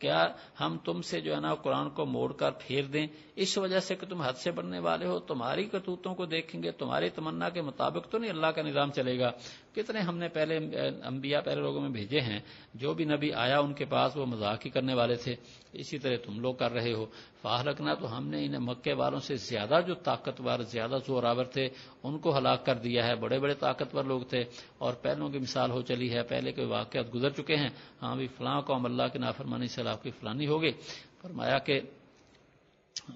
کیا 0.00 0.28
ہم 0.60 0.78
تم 0.84 1.02
سے 1.02 1.20
جو 1.20 1.34
ہے 1.34 1.40
نا 1.40 1.54
قرآن 1.54 1.90
کو 1.90 2.06
موڑ 2.06 2.32
کر 2.32 2.50
پھیر 2.50 2.84
دیں؟ 2.84 3.06
اس 3.36 3.58
وجہ 3.58 3.80
سے 3.80 3.94
کہ 3.94 4.06
تم 4.06 4.20
حد 4.20 4.32
سے 4.32 4.50
بڑھنے 4.50 4.78
والے 4.78 5.06
ہو، 5.06 5.18
تمہاری 5.18 5.64
کرتوتوں 5.64 6.14
کو 6.14 6.26
دیکھیں 6.26 6.62
گے، 6.62 6.70
تمہاری 6.70 7.10
تمنا 7.10 7.48
کے 7.48 7.62
مطابق 7.62 8.10
تو 8.10 8.18
نہیں 8.18 8.30
اللہ 8.30 8.46
کا 8.46 8.62
نظام 8.62 8.90
چلے 8.90 9.18
گا۔ 9.18 9.30
کتنے 9.74 10.00
ہم 10.00 10.18
نے 10.18 10.28
پہلے، 10.28 10.56
انبیاء 11.04 11.40
پہلے 11.40 11.60
لوگوں 11.60 11.80
میں 11.80 11.90
بھیجے 11.90 12.20
ہیں، 12.20 12.38
جو 12.74 12.94
بھی 12.94 13.04
نبی 13.04 13.32
آیا 13.32 13.58
ان 13.58 13.74
کے 13.74 13.84
پاس 13.84 14.16
وہ 14.16 14.26
مذاق 14.26 14.64
ہی 14.64 14.70
کرنے 14.70 14.94
والے 14.94 15.14
تھے، 15.14 15.34
اسی 15.72 15.98
طرح 15.98 16.16
تم 16.24 16.40
لوگ 16.40 16.54
کر 16.54 16.72
رہے 16.72 16.92
ہو۔ 16.92 17.06
فاہ 17.42 17.62
رکھنا 17.62 17.94
تو 17.94 18.16
ہم 18.16 18.26
نے 18.26 18.44
انہیں 18.44 18.60
مکے 18.60 18.92
والوں 18.92 19.18
سے 19.18 19.36
زیادہ 19.36 19.80
جو 19.86 19.94
طاقتور، 19.94 20.58
زیادہ 20.58 20.98
زوراور 21.06 21.44
تھے، 21.44 21.68
ان 22.02 22.18
کو 22.18 22.38
ہلاک 22.38 22.66
کر 22.66 22.74
دیا 22.74 23.06
ہے۔ 23.06 23.14
بڑے 23.14 23.38
بڑے 23.38 23.54
طاقتور 23.54 24.04
لوگ 24.04 24.22
تھے۔ 24.22 24.44
اور 24.78 24.94
پہلوں 24.94 25.28
کی 25.28 25.38
مثال 25.38 25.70
ہو 25.70 25.82
چلی 25.82 26.14
ہے، 26.14 26.22
پہلے 26.22 26.52
کے 26.52 26.64
واقعات 26.64 27.14
گزر 27.14 27.30
چکے 27.30 27.56
ہیں۔ 27.56 27.68
ہاں 28.02 28.16
بھی 28.16 28.26
فلاں 28.26 28.60
قوم 28.60 28.84
اللہ 28.84 29.02
کے 29.12 29.18
نافرمانی 29.18 29.66
سے 29.66 29.80
اللہ 29.80 30.02
کی 30.02 30.10
فلانی 30.10 30.46
ہوگی۔ 30.46 30.70
فرمایا 31.22 31.58
کہ 31.58 31.80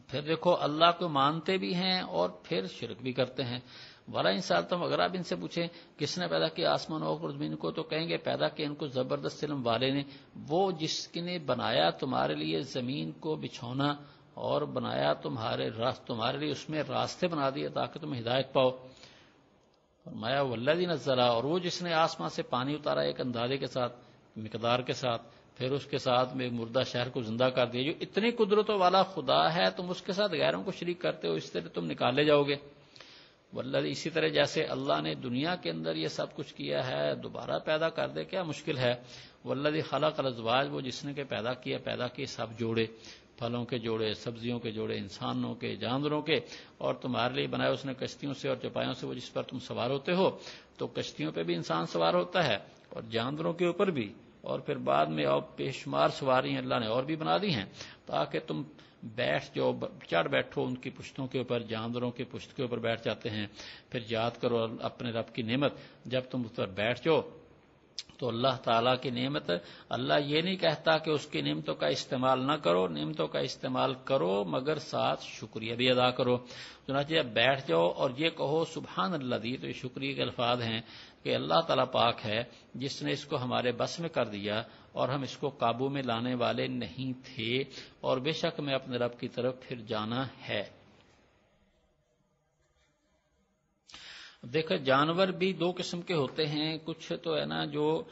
پھر 0.08 0.20
دیکھو، 0.20 0.56
اللہ 0.60 0.90
کو 0.98 1.08
مانتے 1.08 1.58
بھی 1.58 1.74
ہیں 1.74 2.00
اور 2.00 2.30
پھر 2.42 2.66
شرک 2.66 3.02
بھی 3.02 3.12
کرتے 3.12 3.44
ہیں۔ 3.44 3.58
والا 4.08 4.30
انسان 4.30 4.62
تم 4.68 4.82
اگر 4.82 4.98
آپ 4.98 5.10
ان 5.14 5.22
سے 5.22 5.36
پوچھیں 5.36 5.66
کس 5.98 6.18
نے 6.18 6.28
پیدا 6.28 6.48
کیا 6.48 6.72
آسمان 6.72 7.02
اور 7.02 7.30
زمین 7.30 7.56
کو، 7.56 7.70
تو 7.70 7.82
کہیں 7.82 8.08
گے 8.08 8.16
پیدا 8.16 8.48
کیا 8.48 8.66
ان 8.66 8.74
کو 8.74 8.86
زبردست 8.86 9.44
علم 9.44 9.66
والے 9.66 9.90
نے۔ 9.90 10.02
وہ 10.48 10.72
جس 10.72 11.16
نے 11.16 11.38
بنایا 11.38 11.90
تمہارے 11.90 12.34
لیے 12.34 12.60
زمین 12.60 13.12
کو 13.12 13.36
بچھونا 13.36 13.94
اور 14.34 14.62
بنایا 14.62 15.12
تمہارے 15.12 15.70
راست، 15.78 16.06
تمہارے 16.06 16.38
لیے 16.38 16.50
اس 16.50 16.70
میں 16.70 16.82
راستے 16.88 17.28
بنا 17.28 17.50
دیے 17.54 17.68
تاکہ 17.68 18.00
تم 18.00 18.14
ہدایت 18.14 18.52
پاؤ۔ 18.52 18.70
فرمایا 20.04 20.40
ولدی 20.42 20.86
نظرا 20.86 21.24
اور 21.24 21.44
وہ 21.44 21.58
جس 21.58 21.82
نے 21.82 21.92
آسمان 21.92 22.28
سے 22.28 22.42
پانی 22.42 22.74
اتارا 22.74 23.00
ایک 23.00 23.20
اندازے 23.20 23.56
کے 23.56 23.66
ساتھ، 23.66 23.96
مقدار 24.36 24.78
کے 24.78 24.92
ساتھ، 24.92 25.22
پھر 25.56 25.72
اس 25.72 25.86
کے 25.86 25.98
ساتھ 25.98 26.36
میں 26.36 26.50
مردہ 26.50 26.82
شہر 26.86 27.08
کو 27.08 27.20
زندہ 27.20 27.44
کر 27.44 27.66
دیا۔ 27.66 27.82
جو 27.82 27.92
اتنی 28.00 28.30
قدرتوں 28.30 28.78
والا 28.78 29.02
خدا 29.02 29.54
ہے، 29.54 29.70
تم 29.76 29.90
اس 29.90 30.02
کے 30.02 30.12
ساتھ 30.12 30.32
غیروں 30.32 30.62
کو 30.62 30.72
شریک 30.72 31.00
کرتے 31.00 31.28
ہو، 31.28 31.32
اس 31.32 31.50
طرح 31.52 31.68
تم 31.74 31.84
نکالے 31.84 32.24
جاؤ 32.24 32.42
گے۔ 32.42 32.56
ولد 33.54 33.84
جی، 33.84 33.90
اسی 33.90 34.10
طرح 34.10 34.28
جیسے 34.28 34.62
اللہ 34.64 35.00
نے 35.02 35.14
دنیا 35.14 35.54
کے 35.56 35.70
اندر 35.70 35.96
یہ 35.96 36.08
سب 36.08 36.34
کچھ 36.36 36.54
کیا 36.54 36.86
ہے، 36.86 37.14
دوبارہ 37.14 37.58
پیدا 37.64 37.88
کر 37.88 38.08
دے، 38.08 38.24
کیا 38.24 38.42
مشکل 38.42 38.78
ہے؟ 38.78 38.94
ولدی 39.44 39.72
جی، 39.72 39.80
خلق 39.80 40.20
الزواج 40.20 40.68
وہ 40.70 40.80
جس 40.80 41.04
نے 41.04 41.14
کہ 41.14 41.24
پیدا 41.24 41.54
کیا، 41.54 41.78
پیدا 41.84 42.08
کیے 42.08 42.26
سب 42.26 42.58
جوڑے، 42.58 42.86
پھلوں 43.38 43.64
کے 43.64 43.78
جوڑے، 43.78 44.12
سبزیوں 44.14 44.58
کے 44.58 44.70
جوڑے، 44.70 44.96
انسانوں 44.98 45.54
کے، 45.54 45.74
جانوروں 45.76 46.20
کے، 46.22 46.38
اور 46.78 46.94
تمہارے 46.94 47.34
لیے 47.34 47.46
بنایا 47.46 47.70
اس 47.70 47.84
نے 47.84 47.94
کشتیوں 47.94 48.34
سے 48.34 48.48
اور 48.48 48.56
چپایوں 48.56 48.92
سے، 48.92 49.06
وہ 49.06 49.14
جس 49.14 49.32
پر 49.32 49.42
تم 49.42 49.58
سوار 49.58 49.90
ہوتے 49.90 50.12
ہو، 50.12 50.30
تو 50.76 50.86
کشتیوں 50.86 51.32
پہ 51.32 51.42
بھی 51.42 51.54
انسان 51.54 51.86
سوار 51.86 52.14
ہوتا 52.14 52.44
ہے 52.44 52.58
اور 52.88 53.02
جانوروں 53.10 53.52
کے 53.52 53.66
اوپر 53.66 53.90
بھی، 53.90 54.12
اور 54.42 54.58
پھر 54.60 54.76
بعد 54.78 55.06
میں 55.06 55.24
اور 55.24 55.42
بے 55.56 55.70
شمار 55.70 56.08
سواری 56.08 56.56
اللہ 56.56 56.78
نے 56.80 56.86
اور 56.86 57.02
بھی 57.02 57.16
بنا 57.16 57.36
دی 57.36 57.54
ہیں، 57.54 57.64
تاکہ 58.06 58.38
تم 58.46 58.62
بیٹھ 59.04 59.44
جو 59.54 59.72
چڑھ 60.08 60.28
بیٹھو 60.28 60.64
ان 60.64 60.74
کی 60.74 60.90
پشتوں 60.90 61.26
کے 61.26 61.38
اوپر، 61.38 61.60
جانوروں 61.60 62.10
کی 62.10 62.24
پشت 62.24 62.56
کے 62.56 62.62
اوپر 62.62 62.78
بیٹھ 62.78 63.04
جاتے 63.04 63.30
ہیں، 63.30 63.46
پھر 63.90 64.00
یاد 64.10 64.30
کرو 64.40 64.66
اپنے 64.80 65.10
رب 65.10 65.34
کی 65.34 65.42
نعمت۔ 65.42 65.72
جب 66.04 66.20
تم 66.30 66.42
اس 66.44 66.56
پر 66.56 66.66
بیٹھ 66.66 67.00
جاؤ 67.04 67.20
تو 68.18 68.28
اللہ 68.28 68.56
تعالیٰ 68.62 68.94
کی 69.02 69.10
نعمت، 69.10 69.50
اللہ 69.88 70.14
یہ 70.26 70.42
نہیں 70.42 70.56
کہتا 70.56 70.98
کہ 70.98 71.10
اس 71.10 71.26
کی 71.26 71.40
نعمتوں 71.40 71.74
کا 71.74 71.86
استعمال 71.86 72.46
نہ 72.46 72.52
کرو، 72.52 72.88
نعمتوں 72.88 73.26
کا 73.26 73.38
استعمال 73.38 73.94
کرو، 74.04 74.44
مگر 74.44 74.78
ساتھ 74.78 75.24
شکریہ 75.24 75.74
بھی 75.74 75.90
ادا 75.90 76.10
کرو۔ 76.10 76.36
چنانچہ 76.86 77.22
بیٹھ 77.32 77.68
جاؤ 77.68 77.90
اور 77.90 78.10
یہ 78.16 78.28
کہو 78.30 78.64
سبحان 78.64 79.12
اللہ 79.12 79.36
دی 79.36 79.56
تو 79.56 79.66
یہ 79.66 79.72
شکریہ 79.72 80.14
کے 80.14 80.22
الفاظ 80.22 80.62
ہیں۔ 80.62 80.80
کہ 81.24 81.34
اللہ 81.34 81.60
تعالیٰ 81.66 81.90
پاک 81.92 82.24
ہے، 82.24 82.42
جس 82.74 83.02
نے 83.02 83.12
اس 83.12 83.24
کو 83.24 83.36
ہمارے 83.42 83.72
بس 83.72 83.98
میں 84.00 84.08
کر 84.08 84.26
دیا 84.26 84.62
اور 84.92 85.08
ہم 85.08 85.22
اس 85.22 85.36
کو 85.36 85.48
قابو 85.48 85.88
میں 85.88 86.02
لانے 86.02 86.34
والے 86.34 86.66
نہیں 86.66 87.12
تھے، 87.24 87.52
اور 88.00 88.18
بے 88.18 88.32
شک 88.32 88.60
میں 88.60 88.74
اپنے 88.74 88.96
رب 88.96 89.18
کی 89.20 89.28
طرف 89.28 89.60
پھر 89.60 89.80
جانا 89.88 90.26
ہے۔ 90.48 90.62
دیکھو 94.52 94.76
جانور 94.76 95.28
بھی 95.28 95.52
دو 95.52 95.72
قسم 95.76 96.02
کے 96.02 96.14
ہوتے 96.14 96.46
ہیں۔ 96.46 96.78
کچھ 96.84 97.12
تو 97.22 97.36
ہے 97.36 97.44
نا 97.44 97.64
جو 97.64 98.02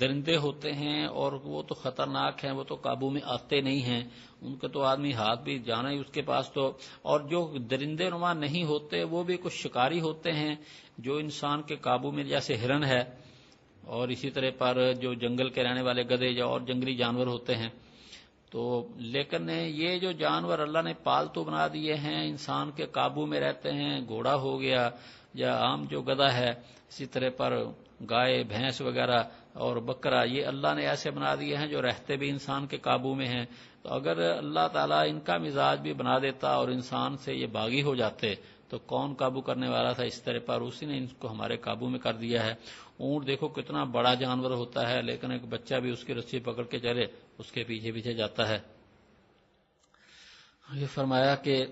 درندے 0.00 0.36
ہوتے 0.36 0.72
ہیں 0.72 1.06
اور 1.06 1.32
وہ 1.32 1.62
تو 1.62 1.74
خطرناک 1.74 2.44
ہیں، 2.44 2.52
وہ 2.52 2.64
تو 2.64 2.74
قابو 2.74 3.10
میں 3.10 3.20
آتے 3.24 3.60
نہیں 3.60 3.82
ہیں۔ 3.82 4.04
ان 4.42 4.56
کا 4.56 4.68
تو 4.68 4.82
آدمی 4.82 5.12
ہاتھ 5.12 5.42
بھی 5.42 5.58
جانا 5.58 5.90
ہی 5.90 5.98
اس 5.98 6.12
کے 6.12 6.22
پاس 6.22 6.52
تو۔ 6.52 6.72
اور 7.02 7.20
جو 7.20 7.54
درندے 7.70 8.10
نما 8.10 8.32
نہیں 8.32 8.64
ہوتے، 8.64 9.04
وہ 9.04 9.22
بھی 9.22 9.36
کچھ 9.36 9.56
شکاری 9.56 10.00
ہوتے 10.00 10.32
ہیں 10.32 10.54
جو 10.98 11.16
انسان 11.16 11.62
کے 11.62 11.76
قابو 11.76 12.10
میں 12.10 12.24
جیسے 12.24 12.56
ہرن 12.56 12.84
ہے۔ 12.84 13.04
اور 13.84 14.08
اسی 14.08 14.30
طرح 14.30 14.50
پر 14.58 14.92
جو 14.92 15.14
جنگل 15.14 15.50
کے 15.50 15.62
رہنے 15.62 15.82
والے 15.82 16.02
گدے 16.02 16.28
یا 16.28 16.44
اور 16.44 16.60
جنگلی 16.60 16.96
جانور 16.96 17.26
ہوتے 17.26 17.54
ہیں۔ 17.54 17.68
تو 18.50 18.88
لیکن 18.96 19.50
یہ 19.50 19.98
جو 19.98 20.12
جانور 20.12 20.58
اللہ 20.58 20.82
نے 20.84 20.94
پالتو 20.94 21.44
بنا 21.44 21.68
دیے 21.68 21.94
ہیں، 21.94 22.28
انسان 22.28 22.70
کے 22.70 22.86
قابو 22.86 23.26
میں 23.26 23.40
رہتے 23.40 23.72
ہیں، 23.72 24.00
گھوڑا 24.08 24.34
ہو 24.34 24.60
گیا 24.60 24.90
یا 25.34 25.56
عام 25.56 25.84
جو 25.84 26.02
گدا 26.02 26.34
ہے، 26.34 26.50
اسی 26.88 27.06
طرح 27.06 27.30
پر 27.36 27.64
گائے، 28.10 28.42
بھینس 28.42 28.80
وغیرہ 28.80 29.22
اور 29.52 29.76
بکرا، 29.76 30.22
یہ 30.22 30.46
اللہ 30.46 30.74
نے 30.74 30.86
ایسے 30.86 31.10
بنا 31.10 31.34
دیے 31.34 31.56
ہیں 31.56 31.66
جو 31.66 31.82
رہتے 31.82 32.16
بھی 32.16 32.30
انسان 32.30 32.66
کے 32.66 32.76
قابو 32.76 33.14
میں 33.14 33.26
ہیں۔ 33.26 33.44
تو 33.82 33.88
اگر 33.88 34.18
اللہ 34.18 34.68
تعالیٰ 34.72 35.04
ان 35.08 35.20
کا 35.20 35.38
مزاج 35.38 35.80
بھی 35.80 35.92
بنا 35.92 36.18
دیتا 36.18 36.48
اور 36.48 36.68
انسان 36.68 37.16
سے 37.16 37.34
یہ 37.34 37.46
باغی 37.46 37.82
ہو 37.82 37.94
جاتے، 37.94 38.34
تو 38.68 38.78
کون 38.78 39.14
قابو 39.14 39.40
کرنے 39.40 39.68
والا 39.68 39.92
تھا؟ 39.92 40.04
اس 40.04 40.22
طرح 40.22 40.38
پر 40.46 40.60
اسی 40.60 40.86
نے 40.86 40.98
ان 40.98 41.06
کو 41.06 41.30
ہمارے 41.30 41.56
قابو 41.56 41.88
میں 41.88 41.98
کر 41.98 42.12
دیا 42.12 42.44
ہے۔ 42.44 42.54
اونٹ 42.96 43.26
دیکھو 43.26 43.48
کتنا 43.48 43.84
بڑا 43.84 44.14
جانور 44.14 44.50
ہوتا 44.50 44.90
ہے، 44.90 45.02
لیکن 45.02 45.30
ایک 45.30 45.44
بچہ 45.44 45.74
بھی 45.74 45.90
اس 45.90 46.04
کی 46.04 46.14
رسی 46.14 46.38
پکڑ 46.38 46.62
کے 46.62 46.78
چلے، 46.78 47.06
اس 47.38 47.52
کے 47.52 47.64
پیچھے 47.64 47.92
پیچھے 47.92 48.14
جاتا 48.14 48.48
ہے۔ 48.48 48.58
یہ 50.72 50.86
فرمایا 50.86 51.34
کہ 51.34 51.66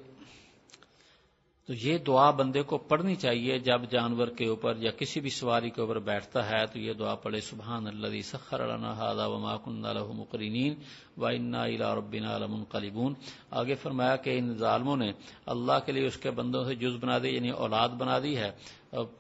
تو 1.69 1.75
یہ 1.75 1.99
دعا 1.99 2.31
بندے 2.31 2.63
کو 2.63 2.79
پڑھنی 2.79 3.15
چاہیے 3.15 3.59
جب 3.59 3.81
جانور 3.91 4.29
کے 4.29 4.47
اوپر 4.47 4.75
یا 4.79 4.91
کسی 4.91 5.21
بھی 5.21 5.31
سواری 5.31 5.71
کے 5.71 5.81
اوپر 5.81 5.99
بیٹھتا 5.99 6.51
ہے 6.51 6.67
تو 6.67 6.79
یہ 6.79 6.93
دعا 6.93 7.15
پڑھے 7.15 7.41
سبحان 7.41 7.87
اللہ 7.87 8.23
سخر 8.25 8.61
وما 8.61 9.57
كنا 9.57 9.93
له 9.93 10.13
مقرنين 10.15 10.75
وانا 11.17 11.63
الى 11.63 11.85
ربنا 11.97 12.39
لمنقلبون۔ 12.39 13.15
آگے 13.51 13.75
فرمایا 13.75 14.17
کہ 14.17 14.39
ان 14.39 14.55
ظالموں 14.55 14.97
نے 14.97 15.13
اللہ 15.47 15.79
کے 15.87 15.93
لیے 15.93 16.07
اس 16.07 16.17
کے 16.17 16.31
بندوں 16.31 16.65
سے 16.65 16.75
جز 16.75 16.97
بنا 17.01 17.19
دی 17.19 17.29
یعنی 17.29 17.51
اولاد 17.51 17.89
بنا 17.89 18.19
دی 18.19 18.37
ہے۔ 18.37 18.51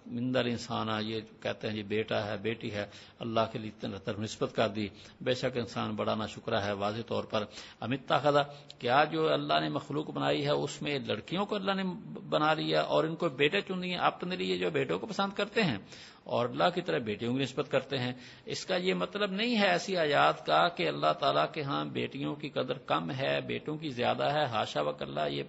مندر 0.06 0.44
انسان 0.44 0.88
یہ 1.00 1.20
کہتے 1.42 1.68
ہیں 1.68 1.74
جی 1.74 1.82
بیٹا 1.82 2.26
ہے، 2.26 2.36
بیٹی 2.36 2.72
ہے، 2.72 2.86
اللہ 3.18 3.40
کے 3.52 3.58
لیے 3.58 3.70
طرف 4.04 4.18
نسبت 4.18 4.54
کر 4.54 4.68
دی۔ 4.68 4.88
بے 5.20 5.34
شک 5.34 5.56
انسان 5.56 5.90
بڑا 5.96 6.14
نہ 6.14 6.24
شکرہ 6.28 6.60
ہے، 6.60 6.72
واضح 6.72 7.00
طور 7.06 7.24
پر۔ 7.24 7.44
امتا 7.80 8.18
خدا 8.18 8.42
کیا 8.78 9.04
جو 9.04 9.32
اللہ 9.32 9.60
نے 9.60 9.68
مخلوق 9.68 10.10
بنائی 10.10 10.44
ہے، 10.44 10.50
اس 10.50 10.82
میں 10.82 10.98
لڑکیوں 10.98 11.46
کو 11.46 11.54
اللہ 11.54 11.72
نے 11.72 11.82
بنا 12.28 12.54
لیا 12.54 12.80
اور 12.80 13.04
ان 13.04 13.16
کو 13.16 13.28
بیٹے 13.28 13.60
چن 13.60 13.78
لیے 13.78 13.96
اپنے 13.96 14.36
لیے 14.36 14.58
جو 14.58 14.70
بیٹوں 14.70 14.98
کو 14.98 15.06
پسند 15.06 15.36
کرتے 15.36 15.62
ہیں۔ 15.62 15.78
اور 16.24 16.48
اللہ 16.48 16.64
کی 16.74 16.80
طرح 16.80 16.98
بیٹیوں 16.98 17.36
کی 17.36 17.42
نسبت 17.42 17.70
کرتے 17.70 17.98
ہیں۔ 17.98 18.12
اس 18.46 18.66
کا 18.66 18.76
یہ 18.76 18.94
مطلب 18.94 19.30
نہیں 19.30 19.58
ہے 19.58 19.66
ایسی 19.66 19.96
آیات 19.96 20.46
کا 20.46 20.68
کہ 20.68 20.88
اللہ 20.88 21.12
تعالیٰ 21.12 21.52
کے 21.52 21.62
ہاں 21.62 21.84
بیٹیوں 21.84 22.34
کی 22.34 22.48
قدر 22.48 22.78
کم 22.78 23.10
ہے، 23.10 23.40
بیٹوں 23.40 23.76
کی 23.76 23.88
زیادہ 23.88 24.32
ہے 24.32 24.44
ہاشا 24.44 24.82
وک 24.82 25.02
اللہ 25.02 25.28
یہ 25.30 25.42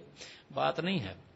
بات 0.54 0.80
نہیں 0.80 1.00
ہے۔ 1.00 1.29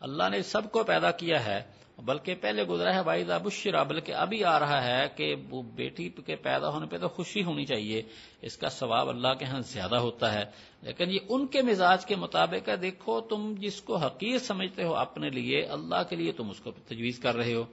اللہ 0.00 0.28
نے 0.30 0.42
سب 0.42 0.72
کو 0.72 0.84
پیدا 0.84 1.10
کیا 1.10 1.46
ہے، 1.46 1.62
بلکہ 1.98 2.34
پہلے 2.34 2.62
گزرا 2.62 2.94
ہے 2.94 3.00
واحد 3.00 3.30
ابشرا 3.30 3.82
بلکہ 3.82 4.12
ابھی 4.12 4.44
آ 4.44 4.58
رہا 4.58 4.84
ہے 4.84 5.08
کہ 5.16 5.34
وہ 5.50 5.62
بیٹی 5.62 6.08
کے 6.26 6.36
پیدا 6.36 6.68
ہونے 6.68 6.86
پہ 6.86 6.98
تو 6.98 7.08
خوشی 7.08 7.44
ہونی 7.44 7.64
چاہیے۔ 7.64 8.02
اس 8.42 8.56
کا 8.56 8.68
ثواب 8.68 9.08
اللہ 9.08 9.34
کے 9.38 9.44
ہاں 9.44 9.60
زیادہ 9.60 9.96
ہوتا 9.96 10.34
ہے۔ 10.34 10.44
لیکن 10.82 11.10
یہ 11.10 11.18
ان 11.28 11.46
کے 11.46 11.62
مزاج 11.62 12.06
کے 12.06 12.16
مطابق 12.16 12.68
ہے، 12.68 12.76
دیکھو 12.76 13.20
تم 13.20 13.54
جس 13.58 13.82
کو 13.82 13.96
حقیق 13.96 14.42
سمجھتے 14.42 14.84
ہو 14.84 14.94
اپنے 14.94 15.30
لیے، 15.30 15.62
اللہ 15.62 16.02
کے 16.08 16.16
لیے 16.16 16.32
تم 16.32 16.50
اس 16.50 16.60
کو 16.60 16.70
تجویز 16.70 17.18
کر 17.18 17.36
رہے 17.36 17.54
ہو۔ 17.54 17.64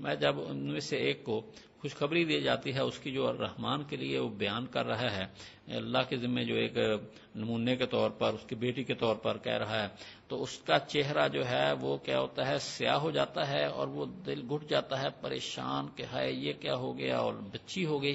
میں 0.00 0.14
جب 0.14 0.34
ان 0.48 0.56
میں 0.56 0.80
سے 0.80 0.96
ایک 0.96 1.24
کو 1.24 1.42
خوشخبری 1.82 2.24
دی 2.24 2.40
جاتی 2.40 2.74
ہے، 2.74 2.80
اس 2.80 2.98
کی 2.98 3.10
جو 3.10 3.32
رحمان 3.32 3.84
کے 3.84 3.96
لیے 3.96 4.18
وہ 4.18 4.28
بیان 4.28 4.66
کر 4.66 4.86
رہا 4.86 5.16
ہے۔ 5.16 5.24
اللہ 5.76 5.98
کے 6.08 6.16
ذمے 6.16 6.44
جو 6.44 6.54
ایک 6.54 6.76
نمونے 7.34 7.76
کے 7.76 7.86
طور 7.86 8.10
پر، 8.10 8.32
اس 8.32 8.44
کی 8.46 8.54
بیٹی 8.54 8.84
کے 8.84 8.94
طور 8.94 9.16
پر 9.16 9.38
کہہ 9.38 9.58
رہا 9.58 9.82
ہے۔ 9.82 9.88
تو 10.28 10.42
اس 10.42 10.58
کا 10.58 10.78
چہرہ 10.78 11.28
جو 11.28 11.46
ہے، 11.46 11.72
وہ 11.80 11.96
کیا 11.96 12.20
ہوتا 12.20 12.46
ہے، 12.46 12.58
سیاہ 12.58 12.96
ہو 12.96 13.10
جاتا 13.10 13.48
ہے 13.48 13.64
اور 13.64 13.88
وہ 13.88 14.06
دل 14.06 14.42
گھٹ 14.50 14.70
جاتا 14.70 15.02
ہے، 15.02 15.08
پریشان 15.20 15.86
کہ 15.96 16.04
ہے 16.14 16.32
یہ 16.32 16.52
کیا 16.60 16.74
ہو 16.74 16.98
گیا 16.98 17.18
اور 17.18 17.34
بچی 17.34 17.86
ہو 17.86 18.02
گئی۔ 18.02 18.14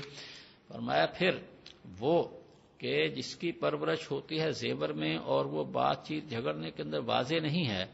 فرمایا، 0.67 1.05
پھر 1.05 1.29
وہ 1.99 2.23
کہ 2.77 3.07
جس 3.07 3.35
کی 3.35 3.51
پرورش 3.51 4.11
ہوتی 4.11 4.39
ہے 4.39 4.51
زیور 4.51 4.89
میں 4.89 5.17
اور 5.17 5.45
وہ 5.45 5.63
بات 5.63 6.07
چیت 6.07 6.29
جھگڑنے 6.29 6.71
کے 6.71 6.83
اندر 6.83 6.99
واضح 7.05 7.35
نہیں 7.41 7.67
ہے 7.67 7.85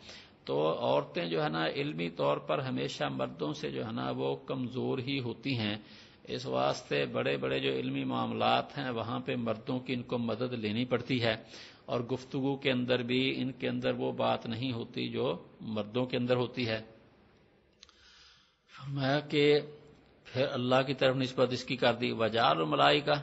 تو 0.45 0.80
عورتیں 0.80 1.26
جو 1.26 1.44
ہے 1.44 1.49
نا 1.49 1.65
علمی 1.65 2.10
طور 2.10 2.38
پر 2.38 2.60
ہمیشہ 2.60 3.03
مردوں 3.03 3.53
سے 3.53 3.72
جو 3.72 3.86
ہے 3.86 3.91
نا 3.91 4.11
وہ 4.18 4.36
کمزور 4.36 4.99
ہی 4.99 5.20
ہوتی 5.20 5.57
ہیں۔ 5.57 5.76
اس 6.24 6.45
واسطے 6.45 7.06
بڑے 7.06 7.38
بڑے 7.38 7.60
جو 7.60 7.70
علمی 7.70 8.03
معاملات 8.03 8.78
ہیں 8.78 8.90
وہاں 8.90 9.20
پہ 9.20 9.36
مردوں 9.36 9.80
کی 9.80 9.94
ان 9.94 10.03
کو 10.03 10.18
مدد 10.18 10.53
لینی 10.53 10.86
پڑتی 10.86 11.24
ہے۔ 11.24 11.36
اور 11.86 11.99
گفتگو 11.99 12.56
کے 12.56 12.72
اندر 12.72 12.99
بھی 13.03 13.41
ان 13.41 13.52
کے 13.52 13.68
اندر 13.68 13.94
وہ 13.94 14.11
بات 14.11 14.45
نہیں 14.45 14.72
ہوتی 14.72 15.07
جو 15.07 15.44
مردوں 15.61 16.06
کے 16.06 16.18
اندر 16.18 16.36
ہوتی 16.36 16.68
ہے۔ 16.68 16.82
فرمایا 18.68 19.20
کہ 19.20 19.60
پھر 20.24 20.45
اللہ 20.52 20.82
کی 20.88 20.94
طرف 20.94 21.15
نسبت 21.15 21.53
اس 21.53 21.64
کی 21.64 21.76
کر 21.76 21.94
دی۔ 21.94 22.11
وجال 22.11 22.65
ملائی 22.65 22.99
کا 22.99 23.14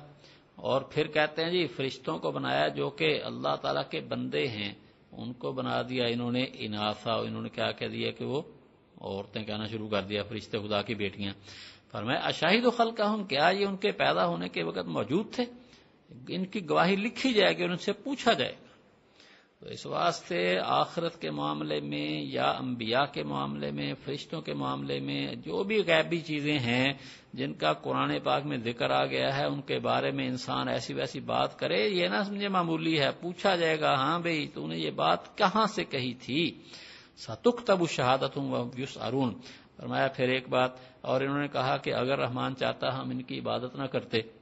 اور 0.55 0.83
پھر 0.83 1.07
کہتے 1.07 1.45
ہیں 1.45 1.51
جی 1.51 1.67
فرشتوں 1.67 2.19
کو 2.19 2.31
بنایا 2.31 2.69
جو 2.69 2.91
کہ 2.91 3.23
اللہ 3.25 3.57
تعالیٰ 3.57 3.91
کے 3.91 4.01
بندے 4.01 4.49
ہیں۔ 4.49 4.75
ان 5.13 5.33
کو 5.33 5.53
بنا 5.53 5.83
دیا، 5.83 6.07
انہوں 6.07 6.33
نے 6.33 6.47
اناسا 6.53 7.13
انہوں 7.13 7.43
نے 7.43 7.49
کیا 7.49 7.73
کہہ 7.73 7.87
دیا 7.87 8.11
کہ 8.11 8.25
وہ 8.25 8.43
عورتیں 9.01 9.45
کہنا 9.45 9.67
شروع 9.67 9.89
کر 9.89 10.03
دیا، 10.03 10.23
فرشتے 10.23 10.59
خدا 10.59 10.83
کی 10.83 10.95
بیٹیاں۔ 10.95 11.33
پر 11.93 12.05
میں 12.05 12.17
اشاہد 12.17 12.65
و 12.65 12.71
خل 12.71 12.91
ہوں 13.09 13.25
کیا 13.25 13.49
یہ 13.49 13.67
ان 13.67 13.77
کے 13.77 13.93
پیدا 13.93 14.27
ہونے 14.27 14.49
کے 14.49 14.63
وقت 14.63 14.87
موجود 14.87 15.33
تھے؟ 15.33 15.45
ان 16.29 16.47
کی 16.47 16.69
گواہی 16.69 16.97
لکھی 16.97 17.33
جائے 17.33 17.57
گی 17.57 17.63
اور 17.63 17.71
ان 17.71 17.77
سے 17.77 17.93
پوچھا 17.93 18.33
جائے۔ 18.33 18.53
گا 18.53 18.70
تو 19.61 19.69
اس 19.69 19.87
واسطے 19.87 20.59
آخرت 20.65 21.21
کے 21.21 21.31
معاملے 21.31 21.81
میں 21.81 22.23
یا 22.23 22.51
انبیاء 22.51 23.05
کے 23.05 23.23
معاملے 23.23 23.71
میں، 23.71 23.95
فرشتوں 24.05 24.41
کے 24.41 24.55
معاملے 24.55 25.01
میں، 25.01 25.35
جو 25.35 25.65
بھی 25.65 25.83
غیبی 25.87 26.21
چیزیں 26.21 26.59
ہیں 26.59 26.93
جن 27.33 27.53
کا 27.55 27.73
قرآن 27.73 28.19
پاک 28.25 28.47
میں 28.47 28.59
ذکر 28.59 28.91
آ 28.91 29.07
گیا 29.07 29.37
ہے، 29.37 29.45
ان 29.45 29.61
کے 29.61 29.79
بارے 29.79 30.11
میں 30.11 30.27
انسان 30.27 30.69
ایسی 30.69 30.95
ویسی 30.95 31.21
بات 31.21 31.59
کرے، 31.59 31.89
یہ 31.89 32.09
نہ 32.09 32.23
سمجھے 32.27 32.49
معمولی 32.49 33.01
ہے، 33.01 33.11
پوچھا 33.21 33.57
جائے 33.57 33.81
گا 33.81 33.95
ہاں 33.95 34.19
بھائی 34.19 34.49
تو 34.49 34.67
نے 34.67 34.79
یہ 34.79 34.91
بات 34.91 35.39
کہاں 35.39 35.67
سے 35.67 35.85
کہی 35.85 36.15
تھی؟ 36.15 36.51
ستک 37.19 37.67
تب 37.67 37.89
شہادت 37.89 38.37
ہوں 38.37 38.71
یوس 38.77 38.99
ارون 39.01 39.35
فرمایا 39.77 40.09
پھر 40.09 40.29
ایک 40.29 40.49
بات 40.49 40.71
اور 41.01 41.21
انہوں 41.21 41.41
نے 41.41 41.49
کہا 41.49 41.77
کہ 41.77 41.95
اگر 41.95 42.19
رحمان 42.19 42.57
چاہتا 42.57 42.99
ہم 42.99 43.11
ان 43.11 43.23
کی 43.23 43.39
عبادت 43.39 43.77
نہ 43.77 43.85
کرتے۔ 43.85 44.40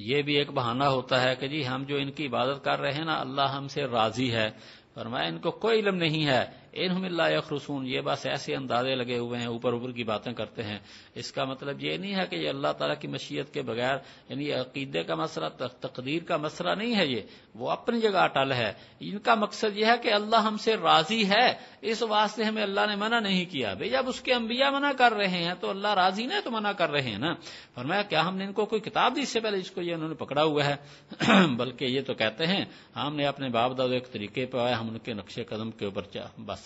یہ 0.00 0.22
بھی 0.22 0.34
ایک 0.34 0.50
بہانہ 0.50 0.84
ہوتا 0.84 1.22
ہے 1.22 1.36
کہ 1.36 1.48
جی 1.48 1.68
ہم 1.68 1.84
جو 1.88 1.96
ان 1.96 2.10
کی 2.10 2.26
عبادت 2.26 2.64
کر 2.64 2.80
رہے 2.80 2.92
ہیں 2.92 3.04
نا، 3.04 3.20
اللہ 3.20 3.40
ہم 3.40 3.68
سے 3.68 3.84
راضی 3.84 4.32
ہے۔ 4.32 4.50
فرمایا، 4.94 5.28
ان 5.28 5.38
کو 5.38 5.50
کوئی 5.50 5.80
علم 5.80 5.96
نہیں 5.96 6.26
ہے۔ 6.26 6.59
انہم 6.72 7.04
اللہ 7.04 7.22
یخرسون 7.30 7.86
یہ 7.86 8.00
بس 8.00 8.26
ایسے 8.26 8.54
اندازے 8.54 8.94
لگے 8.94 9.18
ہوئے 9.18 9.38
ہیں، 9.38 9.46
اوپر 9.46 9.72
اوپر 9.72 9.90
کی 9.90 10.04
باتیں 10.04 10.32
کرتے 10.32 10.62
ہیں۔ 10.62 10.78
اس 11.14 11.32
کا 11.32 11.44
مطلب 11.44 11.84
یہ 11.84 11.96
نہیں 11.96 12.14
ہے 12.14 12.26
کہ 12.30 12.36
یہ 12.36 12.48
اللہ 12.48 12.72
تعالیٰ 12.78 13.00
کی 13.00 13.08
مشیت 13.08 13.54
کے 13.54 13.62
بغیر 13.62 13.94
یعنی 14.28 14.52
عقیدے 14.52 15.02
کا 15.02 15.14
مسئلہ 15.14 15.46
تقدیر 15.80 16.22
کا 16.22 16.36
مسئلہ 16.36 16.70
نہیں 16.78 16.96
ہے 16.96 17.06
یہ، 17.06 17.20
وہ 17.54 17.70
اپنی 17.70 18.00
جگہ 18.00 18.18
اٹل 18.18 18.52
ہے۔ 18.52 18.72
ان 19.00 19.18
کا 19.18 19.34
مقصد 19.34 19.76
یہ 19.76 19.86
ہے 19.86 19.98
کہ 20.02 20.12
اللہ 20.12 20.36
ہم 20.36 20.56
سے 20.56 20.76
راضی 20.76 21.30
ہے۔ 21.30 21.54
اس 21.80 22.02
واسطے 22.02 22.44
ہمیں 22.44 22.62
اللہ 22.62 22.80
نے 22.88 22.96
منع 22.96 23.20
نہیں 23.20 23.44
کیا۔ 23.44 23.74
بھائی 23.74 23.90
جب 23.90 24.08
اس 24.08 24.20
کے 24.20 24.34
انبیاء 24.34 24.70
منع 24.70 24.92
کر 24.98 25.12
رہے 25.12 25.28
ہیں 25.28 25.54
تو 25.60 25.70
اللہ 25.70 25.88
راضی 25.88 26.26
نہیں 26.26 26.40
تو 26.40 26.50
منع 26.50 26.72
کر 26.72 26.90
رہے 26.90 27.02
ہیں 27.02 27.18
نا۔ 27.18 27.34
فرمایا، 27.74 28.02
کیا 28.02 28.28
ہم 28.28 28.36
نے 28.36 28.44
ان 28.44 28.52
کو 28.52 28.66
کوئی 28.66 28.80
کتاب 28.80 29.16
دی؟ 29.16 29.20
اس 29.20 29.28
سے 29.28 29.40
پہلے 29.40 29.58
جس 29.58 29.70
کو 29.70 29.82
یہ 29.82 29.94
انہوں 29.94 30.08
نے 30.08 30.14
پکڑا 30.14 30.42
ہوا 30.42 30.64
ہے۔ 30.64 30.76
بلکہ 31.56 31.84
یہ 31.84 32.00
تو 32.06 32.14
کہتے 32.14 32.46
ہیں، 32.46 32.64
ہم 32.96 33.16
نے 33.16 33.26
اپنے 33.26 33.48
باپ 33.48 33.78
دادو 33.78 33.92
ایک 33.92 34.12
طریقے 34.12 34.46
پہ 34.46 34.58
آیا 34.58 34.80
ہم 34.80 34.88
ان 34.88 34.98
کے 34.98 35.14
نقشے 35.14 35.44
قدم 35.44 35.70
کے 35.70 35.84
اوپر 35.84 36.02
بس 36.38 36.59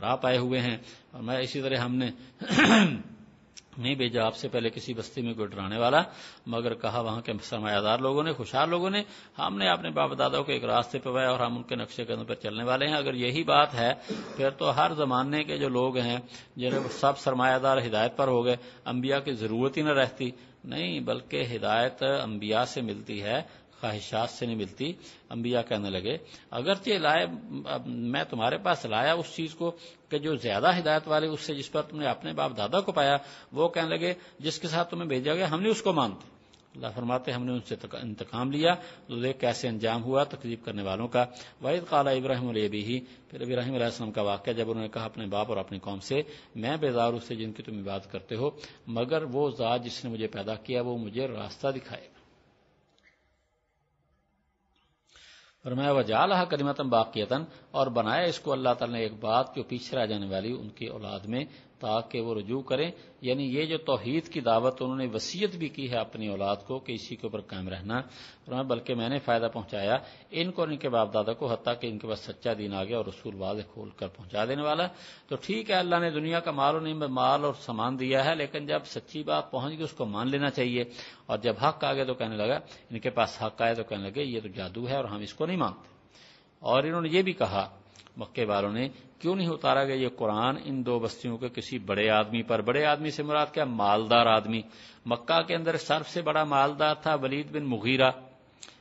راہ 0.00 0.16
پائے 0.16 0.38
ہوئے 0.38 0.60
ہیں 0.60 0.76
اور 1.12 1.22
میں 1.22 1.38
اسی 1.38 1.62
طرح 1.62 1.76
ہم 1.76 1.94
نے 1.94 2.10
نہیں 3.78 3.94
بھیجا 3.94 4.26
آپ 4.26 4.36
سے 4.36 4.48
پہلے 4.48 4.70
کسی 4.70 4.94
بستی 4.94 5.22
میں 5.22 5.34
کوئی 5.34 5.48
ڈرانے 5.48 5.78
والا، 5.78 6.02
مگر 6.46 6.74
کہا 6.74 7.00
وہاں 7.00 7.20
کے 7.20 7.32
سرمایہ 7.42 7.80
دار 7.80 7.98
لوگوں 7.98 8.22
نے، 8.22 8.32
خوشحال 8.32 8.70
لوگوں 8.70 8.90
نے، 8.90 9.02
ہم 9.38 9.58
نے 9.58 9.68
اپنے 9.68 9.90
باپ 9.90 10.18
دادا 10.18 10.42
کو 10.42 10.52
ایک 10.52 10.64
راستے 10.64 10.98
پہ 10.98 11.10
پایا 11.10 11.30
اور 11.30 11.40
ہم 11.40 11.56
ان 11.56 11.62
کے 11.62 11.74
نقشے 11.74 12.04
قدم 12.04 12.24
پر 12.24 12.34
چلنے 12.34 12.64
والے 12.64 12.86
ہیں۔ 12.86 12.94
اگر 12.94 13.14
یہی 13.14 13.44
بات 13.44 13.74
ہے، 13.74 13.92
پھر 14.36 14.50
تو 14.50 14.76
ہر 14.76 14.92
زمانے 14.94 15.44
کے 15.44 15.58
جو 15.58 15.68
لوگ 15.68 15.98
ہیں، 15.98 16.18
جنہیں 16.56 16.80
سب 16.90 17.18
سرمایہ 17.18 17.58
دار 17.58 17.78
ہدایت 17.78 18.16
پر 18.16 18.28
ہو 18.28 18.44
گئے، 18.44 18.56
انبیاء 18.84 19.18
کی 19.18 19.32
ضرورت 19.32 19.76
ہی 19.76 19.82
نہ 19.82 19.92
رہتی۔ 19.92 20.30
نہیں، 20.64 21.00
بلکہ 21.00 21.44
ہدایت 21.56 22.02
انبیاء 22.02 22.64
سے 22.64 22.80
ملتی 22.80 23.22
ہے۔ 23.22 23.42
خواہشات 23.80 24.30
سے 24.30 24.46
نہیں 24.46 24.56
ملتی، 24.56 24.92
انبیاء 25.30 25.60
کہنے 25.68 25.90
لگے، 25.90 26.16
اگرچہ 26.50 26.90
لائے 26.90 27.26
میں 27.86 28.24
تمہارے 28.24 28.58
پاس 28.58 28.84
لایا 28.84 29.14
اس 29.14 29.34
چیز 29.34 29.54
کو 29.54 29.72
کہ 30.08 30.18
جو 30.18 30.36
زیادہ 30.36 30.78
ہدایت 30.78 31.08
والے 31.08 31.26
اس 31.26 31.40
سے، 31.40 31.54
جس 31.54 31.72
پر 31.72 31.82
تم 31.82 31.98
نے 31.98 32.06
اپنے 32.06 32.32
باپ 32.32 32.56
دادا 32.56 32.80
کو 32.80 32.92
پایا، 32.92 33.16
وہ 33.52 33.68
کہنے 33.68 33.96
لگے، 33.96 34.14
جس 34.38 34.58
کے 34.58 34.68
ساتھ 34.68 34.90
تمہیں 34.90 35.08
بھیجا 35.08 35.34
گیا، 35.34 35.50
ہم 35.50 35.62
نے 35.62 35.68
اس 35.68 35.82
کو 35.82 35.92
مانتے۔ 35.92 36.40
اللہ 36.74 36.86
فرماتے، 36.94 37.32
ہم 37.32 37.44
نے 37.44 37.52
ان 37.52 37.60
سے 37.60 37.74
انتقام 38.02 38.50
لیا۔ 38.52 38.74
تو 39.06 39.20
دیکھ 39.20 39.40
کیسے 39.40 39.68
انجام 39.68 40.04
ہوا 40.04 40.24
تقریب 40.24 40.64
کرنے 40.64 40.82
والوں 40.82 41.08
کا۔ 41.08 41.26
واحد 41.60 41.90
کالا 41.90 42.10
ابراہیم 42.10 42.48
علیہ 42.48 42.68
بھی 42.68 43.04
پھر 43.28 43.40
ابراہیم 43.40 43.74
علیہ 43.74 43.84
السلام 43.84 44.12
کا 44.12 44.22
واقعہ، 44.22 44.52
جب 44.52 44.70
انہوں 44.70 44.82
نے 44.82 44.88
کہا 44.88 45.04
اپنے 45.04 45.26
باپ 45.26 45.48
اور 45.48 45.56
اپنی 45.56 45.78
قوم 45.78 46.00
سے، 46.00 46.22
میں 46.54 46.76
بیدار 46.76 47.12
اس 47.12 47.24
سے 47.24 47.34
جن 47.34 47.52
کی 47.52 47.62
تم 47.62 47.78
عبادت 47.78 48.12
کرتے 48.12 48.34
ہو، 48.34 48.50
مگر 48.86 49.22
وہ 49.22 49.50
ذات 49.50 49.84
جس 49.84 50.04
نے 50.04 50.10
مجھے 50.10 50.26
پیدا 50.26 50.54
کیا، 50.54 50.82
وہ 50.82 50.98
مجھے 50.98 51.26
راستہ 51.26 51.68
دکھائے۔ 51.68 52.08
گا 52.14 52.19
فرمایا 55.64 55.92
وہ 55.92 56.02
جالہ 56.02 56.34
کریمتم 56.50 56.88
باقیتن 56.90 57.42
اور 57.70 57.86
بنایا 57.86 58.22
اس 58.22 58.38
کو 58.40 58.52
اللہ 58.52 58.74
تعالی 58.78 58.92
نے 58.92 59.00
ایک 59.00 59.18
بات 59.20 59.56
جو 59.56 59.62
پیچھے 59.62 59.96
رہ 59.96 60.06
جانے 60.06 60.26
والی 60.26 60.52
ان 60.52 60.68
کی 60.68 60.86
اولاد 60.86 61.24
میں 61.24 61.44
تاکہ 61.80 62.20
وہ 62.20 62.34
رجوع 62.34 62.62
کریں۔ 62.62 62.90
یعنی 63.20 63.56
یہ 63.56 63.64
جو 63.64 63.78
توحید 63.78 64.28
کی 64.28 64.40
دعوت 64.40 64.82
انہوں 64.82 64.96
نے 64.96 65.06
وسیعت 65.14 65.56
بھی 65.56 65.68
کی 65.68 65.90
ہے 65.90 65.96
اپنی 65.96 66.28
اولاد 66.28 66.56
کو 66.66 66.78
کہ 66.78 66.92
اسی 66.92 67.16
کے 67.16 67.26
اوپر 67.26 67.40
قائم 67.40 67.68
رہنا۔ 67.68 68.00
بلکہ 68.62 68.94
میں 68.94 69.08
نے 69.08 69.18
فائدہ 69.18 69.48
پہنچایا 69.54 69.96
ان 70.30 70.50
کو 70.50 70.62
ان 70.62 70.76
کے 70.76 70.88
باپ 70.88 71.14
دادا 71.14 71.32
کو، 71.32 71.52
حتیٰ 71.52 71.74
کہ 71.80 71.86
ان 71.86 71.98
کے 71.98 72.08
پاس 72.08 72.20
سچا 72.20 72.52
دین 72.58 72.74
آ 72.74 72.84
گیا 72.84 72.96
اور 72.96 73.04
رسول 73.06 73.34
واضح 73.34 73.62
کھول 73.72 73.88
کر 73.96 74.08
پہنچا 74.08 74.44
دینے 74.44 74.62
والا۔ 74.62 74.86
تو 75.28 75.36
ٹھیک 75.36 75.70
ہے، 75.70 75.74
اللہ 75.74 75.96
نے 75.96 76.10
دنیا 76.10 76.40
کا 76.40 76.50
مال 76.50 76.74
و 76.76 77.08
مال 77.08 77.44
اور 77.44 77.54
سامان 77.60 78.00
دیا 78.00 78.24
ہے، 78.24 78.34
لیکن 78.34 78.66
جب 78.66 78.80
سچی 78.84 79.22
بات 79.22 79.50
پہنچ 79.50 79.72
گئی 79.72 79.82
اس 79.82 79.92
کو 79.92 80.04
مان 80.04 80.28
لینا 80.28 80.50
چاہیے۔ 80.50 80.84
اور 81.26 81.38
جب 81.38 81.54
حق 81.62 81.84
آ 81.84 81.92
گیا 81.92 82.04
تو 82.04 82.14
کہنے 82.14 82.36
لگا، 82.36 82.58
ان 82.90 82.98
کے 82.98 83.10
پاس 83.10 83.42
حق 83.42 83.62
آئے 83.62 83.74
تو 83.74 83.82
کہنے 83.82 84.10
لگے، 84.10 84.22
یہ 84.22 84.40
تو 84.40 84.48
جادو 84.48 84.88
ہے 84.88 84.96
اور 84.96 85.04
ہم 85.04 85.20
اس 85.20 85.34
کو 85.34 85.46
نہیں 85.46 85.56
مانتے۔ 85.56 85.88
اور 86.58 86.82
انہوں 86.82 87.00
نے 87.00 87.08
یہ 87.12 87.22
بھی 87.22 87.32
کہا 87.32 87.79
مکے 88.20 88.44
والوں 88.44 88.72
نے 88.72 88.88
کیوں 89.18 89.34
نہیں 89.34 89.48
اتارا 89.48 89.84
گیا 89.84 89.94
یہ 89.94 90.08
قرآن 90.16 90.56
ان 90.64 90.86
دو 90.86 90.98
بستیوں 90.98 91.38
کے 91.38 91.48
کسی 91.48 91.78
بڑے 91.78 92.10
آدمی 92.10 92.42
پر؟ 92.42 92.60
بڑے 92.60 92.84
آدمی 92.84 93.10
سے 93.10 93.22
مراد 93.22 93.46
کیا؟ 93.54 93.64
مالدار 93.64 94.26
آدمی۔ 94.26 94.62
مکہ 95.06 95.42
کے 95.42 95.54
اندر 95.54 95.76
سب 95.76 96.06
سے 96.06 96.22
بڑا 96.22 96.44
مالدار 96.44 96.94
تھا 96.94 97.14
ولید 97.14 97.52
بن 97.52 97.64
مغیرہ۔ 97.64 98.10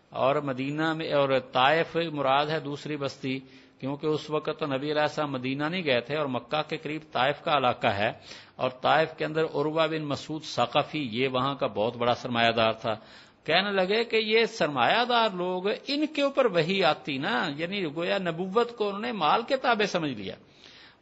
اور 0.10 0.36
مدینہ 0.36 0.94
میں 0.94 1.14
اور 1.14 1.30
طائف 1.52 1.98
مراد 2.12 2.46
ہے 2.46 2.60
دوسری 2.60 2.98
بستی، 2.98 3.40
کیونکہ 3.80 4.08
اس 4.08 4.30
وقت 4.30 4.50
تو 4.60 4.66
نبی 4.66 4.92
علیہ 4.92 5.02
السلام 5.02 5.32
مدینہ 5.32 5.64
نہیں 5.64 5.84
گئے 5.84 6.02
تھے 6.02 6.16
اور 6.16 6.26
مکہ 6.26 6.70
کے 6.70 6.78
قریب 6.78 7.02
طائف 7.12 7.42
کا 7.42 7.58
علاقہ 7.58 7.88
ہے۔ 7.88 8.12
اور 8.56 8.70
طائف 8.70 9.14
کے 9.18 9.26
اندر 9.26 9.44
عروا 9.44 9.86
بن 9.86 10.04
مسعود 10.04 10.44
ثقافی 10.44 11.10
یہ 11.12 11.28
وہاں 11.28 11.56
کا 11.56 11.68
بہت 11.68 11.98
بڑا 11.98 12.14
سرمایہ 12.14 12.52
دار 12.52 12.72
تھا۔ 12.72 12.94
کہنے 13.50 13.72
لگے 13.72 14.04
کہ 14.04 14.16
یہ 14.16 14.46
سرمایہ 14.46 15.06
دار 15.06 15.30
لوگ 15.34 15.68
ان 15.88 16.08
کے 16.08 16.22
اوپر 16.22 16.46
وہی 16.46 16.84
آتی 16.84 17.18
نا 17.18 17.48
یعنی 17.56 17.86
گویا 17.96 18.18
نبوت 18.18 18.78
کو 18.78 18.88
انہوں 18.88 19.02
نے 19.02 19.12
مال 19.12 19.42
کے 19.42 19.58
تابع 19.58 19.86
سمجھ 19.86 20.12
لیا۔ 20.12 20.36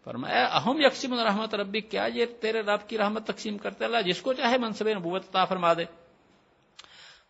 فرمایا، 0.03 0.45
اہم 0.45 0.81
یکسیم 0.81 1.13
الرحمت 1.13 1.55
ربی، 1.55 1.79
کیا 1.79 2.07
یہ 2.13 2.25
تیرے 2.41 2.61
رب 2.61 2.89
کی 2.89 2.97
رحمت 2.97 3.27
تقسیم 3.27 3.57
کرتے 3.57 3.85
اللہ 3.85 4.01
جس 4.05 4.21
کو 4.21 4.33
چاہے 4.33 4.57
منصب 4.57 4.87
نبوت 4.87 5.23
عطا 5.29 5.45
فرما 5.45 5.73
دے۔ 5.73 6.06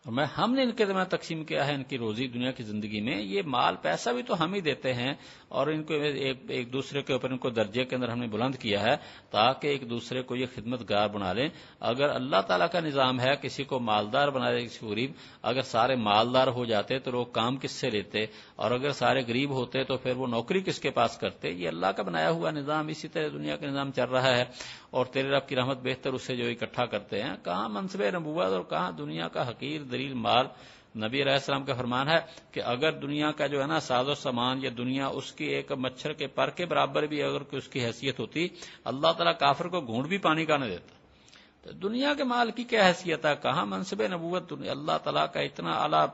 میں 0.06 0.26
ہم 0.38 0.54
نے 0.54 0.62
ان 0.62 0.72
کے 0.72 0.84
درمیان 0.84 1.06
تقسیم 1.06 1.44
کیا 1.44 1.66
ہے 1.66 1.74
ان 1.74 1.82
کی 1.82 1.98
روزی 1.98 2.26
دنیا 2.26 2.50
کی 2.50 2.62
زندگی 2.62 3.00
میں، 3.00 3.22
یہ 3.22 3.42
مال 3.46 3.76
پیسہ 3.82 4.10
بھی 4.10 4.22
تو 4.22 4.44
ہم 4.44 4.54
ہی 4.54 4.60
دیتے 4.60 4.92
ہیں 4.94 5.14
اور 5.48 5.66
ان 5.66 5.82
کو 5.82 5.94
ایک 6.48 6.72
دوسرے 6.72 7.02
کے 7.02 7.12
اوپر 7.12 7.30
ان 7.30 7.38
کو 7.38 7.50
درجے 7.50 7.84
کے 7.84 7.96
اندر 7.96 8.08
ہم 8.08 8.18
نے 8.18 8.26
بلند 8.26 8.54
کیا 8.54 8.82
ہے 8.82 8.96
تاکہ 9.30 9.66
ایک 9.66 9.90
دوسرے 9.90 10.22
کو 10.22 10.36
یہ 10.36 10.46
خدمت 10.54 10.90
گار 10.90 11.08
بنا 11.08 11.32
لیں۔ 11.32 11.48
اگر 11.80 12.08
اللہ 12.08 12.40
تعالیٰ 12.46 12.66
کا 12.72 12.80
نظام 12.80 13.20
ہے 13.20 13.32
کسی 13.42 13.64
کو 13.64 13.80
مالدار 13.80 14.28
بنا 14.28 14.50
دے 14.50 14.64
کسی 14.64 14.86
غریب، 14.86 15.12
اگر 15.42 15.62
سارے 15.62 15.96
مالدار 15.96 16.46
ہو 16.46 16.64
جاتے 16.64 16.98
تو 16.98 17.10
لوگ 17.10 17.26
کام 17.26 17.56
کس 17.56 17.72
سے 17.72 17.90
لیتے؟ 17.90 18.26
اور 18.56 18.70
اگر 18.70 18.90
سارے 18.90 19.22
غریب 19.28 19.50
ہوتے 19.50 19.84
تو 19.84 19.96
پھر 19.96 20.16
وہ 20.16 20.26
نوکری 20.26 20.60
کس 20.60 20.78
کے 20.78 20.90
پاس 20.90 21.18
کرتے؟ 21.18 21.50
یہ 21.50 21.68
اللہ 21.68 21.86
کا 21.86 22.02
بنایا 22.02 22.30
ہوا 22.30 22.50
نظام 22.50 22.88
اسی 22.88 23.08
طرح 23.08 23.28
دنیا 23.28 23.56
کا 23.56 23.66
نظام 23.66 23.90
چل 23.90 24.04
رہا 24.04 24.36
ہے۔ 24.36 24.44
اور 24.90 25.06
تیرے 25.06 25.28
رب 25.28 25.48
کی 25.48 25.56
رحمت 25.56 25.78
بہتر 25.82 26.12
اسے 26.12 26.36
جو 26.36 26.46
اکٹھا 26.46 26.86
کرتے 26.86 27.22
ہیں۔ 27.22 27.36
کہاں 27.44 27.68
منصب 27.68 28.02
نبوت 28.14 28.46
اور 28.46 28.62
کہاں 28.62 28.92
دنیا 28.92 29.28
کا 29.28 29.48
حقیر 29.48 29.82
دلیل 29.82 30.14
مال؟ 30.14 30.46
نبی 30.96 31.22
علیہ 31.22 31.32
السلام 31.32 31.64
کا 31.64 31.74
فرمان 31.74 32.08
ہے 32.08 32.18
کہ 32.52 32.60
اگر 32.64 32.92
دنیا 32.92 33.30
کا 33.30 33.46
جو 33.46 33.60
ہے 33.60 33.66
نا 33.66 33.80
ساز 33.80 34.08
و 34.08 34.14
سامان 34.14 34.58
یا 34.62 34.70
دنیا 34.78 35.06
اس 35.06 35.32
کی 35.32 35.44
ایک 35.44 35.72
مچھر 35.72 36.12
کے 36.12 36.26
پر 36.26 36.50
کے 36.50 36.66
برابر 36.66 37.02
بھی 37.02 37.22
اگر 37.22 37.40
اس 37.52 37.68
کی 37.68 37.84
حیثیت 37.84 38.20
ہوتی، 38.20 38.48
اللہ 38.84 39.12
تعالیٰ 39.12 39.38
کافر 39.38 39.68
کو 39.68 39.80
گھونڈ 39.80 40.06
بھی 40.06 40.18
پانی 40.18 40.44
کا 40.44 40.56
نہ 40.56 40.64
دیتا۔ 40.64 40.94
تو 41.62 41.72
دنیا 41.72 42.14
کے 42.14 42.24
مال 42.24 42.50
کی 42.50 42.64
کیا 42.64 42.86
حیثیت 42.86 43.26
ہے؟ 43.26 43.34
کہاں 43.42 43.66
منصب 43.66 44.02
نبوت 44.02 44.52
اللہ 44.52 44.98
تعالیٰ 45.04 45.26
کا 45.32 45.40
اتنا 45.40 45.72
اعلیٰ 45.72 46.06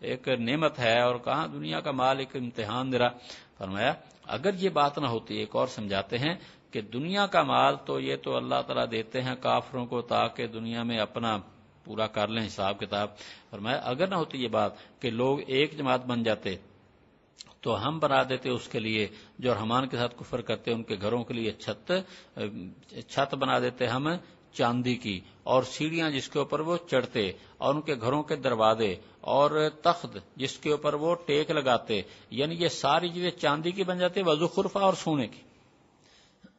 ایک 0.00 0.28
نعمت 0.28 0.78
ہے 0.78 1.00
اور 1.00 1.16
کہاں 1.16 1.48
دنیا 1.48 1.80
کا 1.80 1.90
مال 1.90 2.18
ایک 2.18 2.36
امتحان 2.36 2.92
درا 2.92 3.08
فرمایا، 3.58 3.92
اگر 4.26 4.50
یہ 4.54 4.68
بات 4.68 4.98
نہ 4.98 5.06
ہوتی، 5.06 5.34
ایک 5.34 5.56
اور 5.56 5.66
سمجھاتے 5.66 6.18
ہیں 6.18 6.34
کہ 6.72 6.80
دنیا 6.92 7.26
کا 7.26 7.42
مال 7.44 7.76
تو 7.86 7.98
یہ 8.00 8.16
تو 8.22 8.36
اللہ 8.36 8.62
تعالیٰ 8.66 8.84
دیتے 8.90 9.22
ہیں 9.22 9.34
کافروں 9.40 9.84
کو 9.86 10.00
تاکہ 10.04 10.46
دنیا 10.48 10.82
میں 10.82 10.98
اپنا 11.00 11.36
پورا 11.84 12.06
کر 12.08 12.28
لیں، 12.28 12.46
حساب 12.46 12.78
کتاب۔ 12.80 13.08
فرمایا، 13.50 13.78
اگر 13.84 14.08
نہ 14.08 14.14
ہوتی 14.14 14.42
یہ 14.42 14.48
بات 14.50 14.72
کہ 15.00 15.10
لوگ 15.10 15.38
ایک 15.46 15.76
جماعت 15.78 16.06
بن 16.06 16.22
جاتے 16.22 16.56
تو 17.60 17.76
ہم 17.82 17.98
بنا 17.98 18.22
دیتے 18.28 18.48
اس 18.50 18.66
کے 18.68 18.80
لیے، 18.80 19.06
جو 19.38 19.54
رحمان 19.54 19.86
کے 19.88 19.96
ساتھ 19.96 20.14
کفر 20.18 20.40
کرتے 20.40 20.72
ان 20.72 20.82
کے 20.82 20.96
گھروں 21.00 21.22
کے 21.24 21.34
لیے 21.34 21.52
چھت 21.54 21.92
چھت 23.08 23.34
بنا 23.34 23.58
دیتے 23.58 23.86
ہم 23.86 24.08
چاندی 24.54 24.94
کی، 24.96 25.18
اور 25.44 25.62
سیڑھیاں 25.70 26.10
جس 26.10 26.28
کے 26.28 26.38
اوپر 26.38 26.60
وہ 26.60 26.76
چڑھتے، 26.90 27.30
اور 27.58 27.74
ان 27.74 27.80
کے 27.80 27.94
گھروں 27.94 28.22
کے 28.22 28.36
دروازے، 28.36 28.94
اور 29.32 29.50
تخت 29.82 30.16
جس 30.36 30.56
کے 30.58 30.70
اوپر 30.70 30.94
وہ 30.94 31.14
ٹیک 31.26 31.50
لگاتے 31.50 32.00
یعنی 32.30 32.54
یہ 32.58 32.68
ساری 32.72 33.08
چیزیں 33.08 33.30
چاندی 33.32 33.70
کی 33.70 33.84
بن 33.84 33.98
جاتی، 33.98 34.22
وضو 34.22 34.48
خرفہ 34.48 34.78
اور 34.78 34.94
سونے 34.94 35.26
کی۔ 35.26 35.42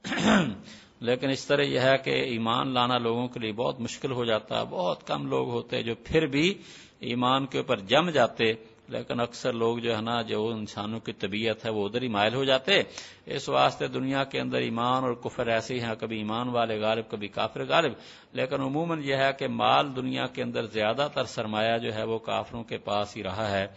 لیکن 1.00 1.30
اس 1.30 1.46
طرح 1.46 1.62
یہ 1.62 1.80
ہے 1.80 1.98
کہ 2.04 2.10
ایمان 2.10 2.74
لانا 2.74 2.98
لوگوں 2.98 3.28
کے 3.28 3.40
لیے 3.40 3.52
بہت 3.52 3.80
مشکل 3.80 4.12
ہو 4.12 4.26
جاتا 4.26 4.60
ہے، 4.60 4.66
بہت 4.66 5.08
کم 5.08 5.28
لوگ 5.28 5.50
ہوتے 5.50 5.84
جو 5.84 5.96
پھر 6.04 6.28
بھی 6.28 6.54
ایمان 7.00 7.46
کے 7.46 7.58
اوپر 7.58 7.80
جم 7.80 8.10
جاتے، 8.10 8.54
لیکن 8.88 9.20
اکثر 9.20 9.54
لوگ 9.54 9.78
جو 9.78 9.96
ہے 9.96 10.02
نا، 10.02 10.22
جو 10.22 10.48
انسانوں 10.48 11.00
کی 11.00 11.14
طبیعت 11.14 11.66
ہے، 11.66 11.70
وہ 11.70 11.86
ادھر 11.86 12.02
ہی 12.02 12.08
مائل 12.08 12.34
ہو 12.34 12.44
جاتے۔ 12.44 12.82
اس 13.26 13.50
واسطے 13.50 13.88
دنیا 13.88 14.24
کے 14.24 14.40
اندر 14.40 14.58
ایمان 14.58 15.04
اور 15.04 15.14
کفر 15.14 15.48
ایسے 15.48 15.74
ہی 15.74 15.82
ہیں، 15.82 15.96
کبھی 16.00 16.18
ایمان 16.18 16.50
والے 16.50 16.80
غالب، 16.80 17.10
کبھی 17.10 17.28
کافر 17.28 17.66
غالب۔ 17.66 17.94
لیکن 18.32 18.62
عموماً 18.62 19.02
یہ 19.04 19.16
ہے 19.16 19.32
کہ 19.40 19.48
مال 19.48 19.96
دنیا 19.96 20.28
کے 20.28 20.44
اندر 20.44 20.66
زیادہ 20.66 21.08
تر 21.14 21.24
سرمایہ 21.24 21.78
جو 21.78 21.94
ہے 21.94 22.04
وہ 22.04 22.20
کافروں 22.20 22.64
کے 22.64 22.78
پاس 22.78 23.18
ہی 23.18 23.24
رہا 23.24 23.52
ہے۔ 23.52 23.68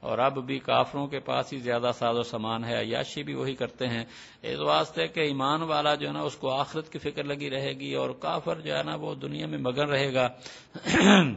اور 0.00 0.18
اب 0.18 0.38
بھی 0.46 0.58
کافروں 0.58 1.06
کے 1.06 1.20
پاس 1.20 1.52
ہی 1.52 1.58
زیادہ 1.58 1.90
ساز 1.94 2.18
و 2.18 2.22
سامان 2.22 2.64
ہے، 2.64 2.78
عیاشی 2.80 3.22
بھی 3.22 3.34
وہی 3.34 3.54
کرتے 3.54 3.86
ہیں۔ 3.86 4.04
اس 4.42 4.58
واسطے 4.58 5.08
کہ 5.08 5.20
ایمان 5.20 5.62
والا 5.62 5.94
جو 5.94 6.08
ہے 6.08 6.12
نا، 6.12 6.20
اس 6.20 6.36
کو 6.36 6.50
آخرت 6.50 6.92
کی 6.92 6.98
فکر 6.98 7.24
لگی 7.24 7.50
رہے 7.50 7.72
گی 7.72 7.94
اور 7.94 8.10
کافر 8.10 8.60
جو 8.60 8.76
ہے 8.76 8.82
نا، 8.82 8.94
وہ 8.94 9.14
دنیا 9.14 9.46
میں 9.46 9.58
مگن 9.58 9.88
رہے 9.88 10.14
گا۔ 10.14 10.28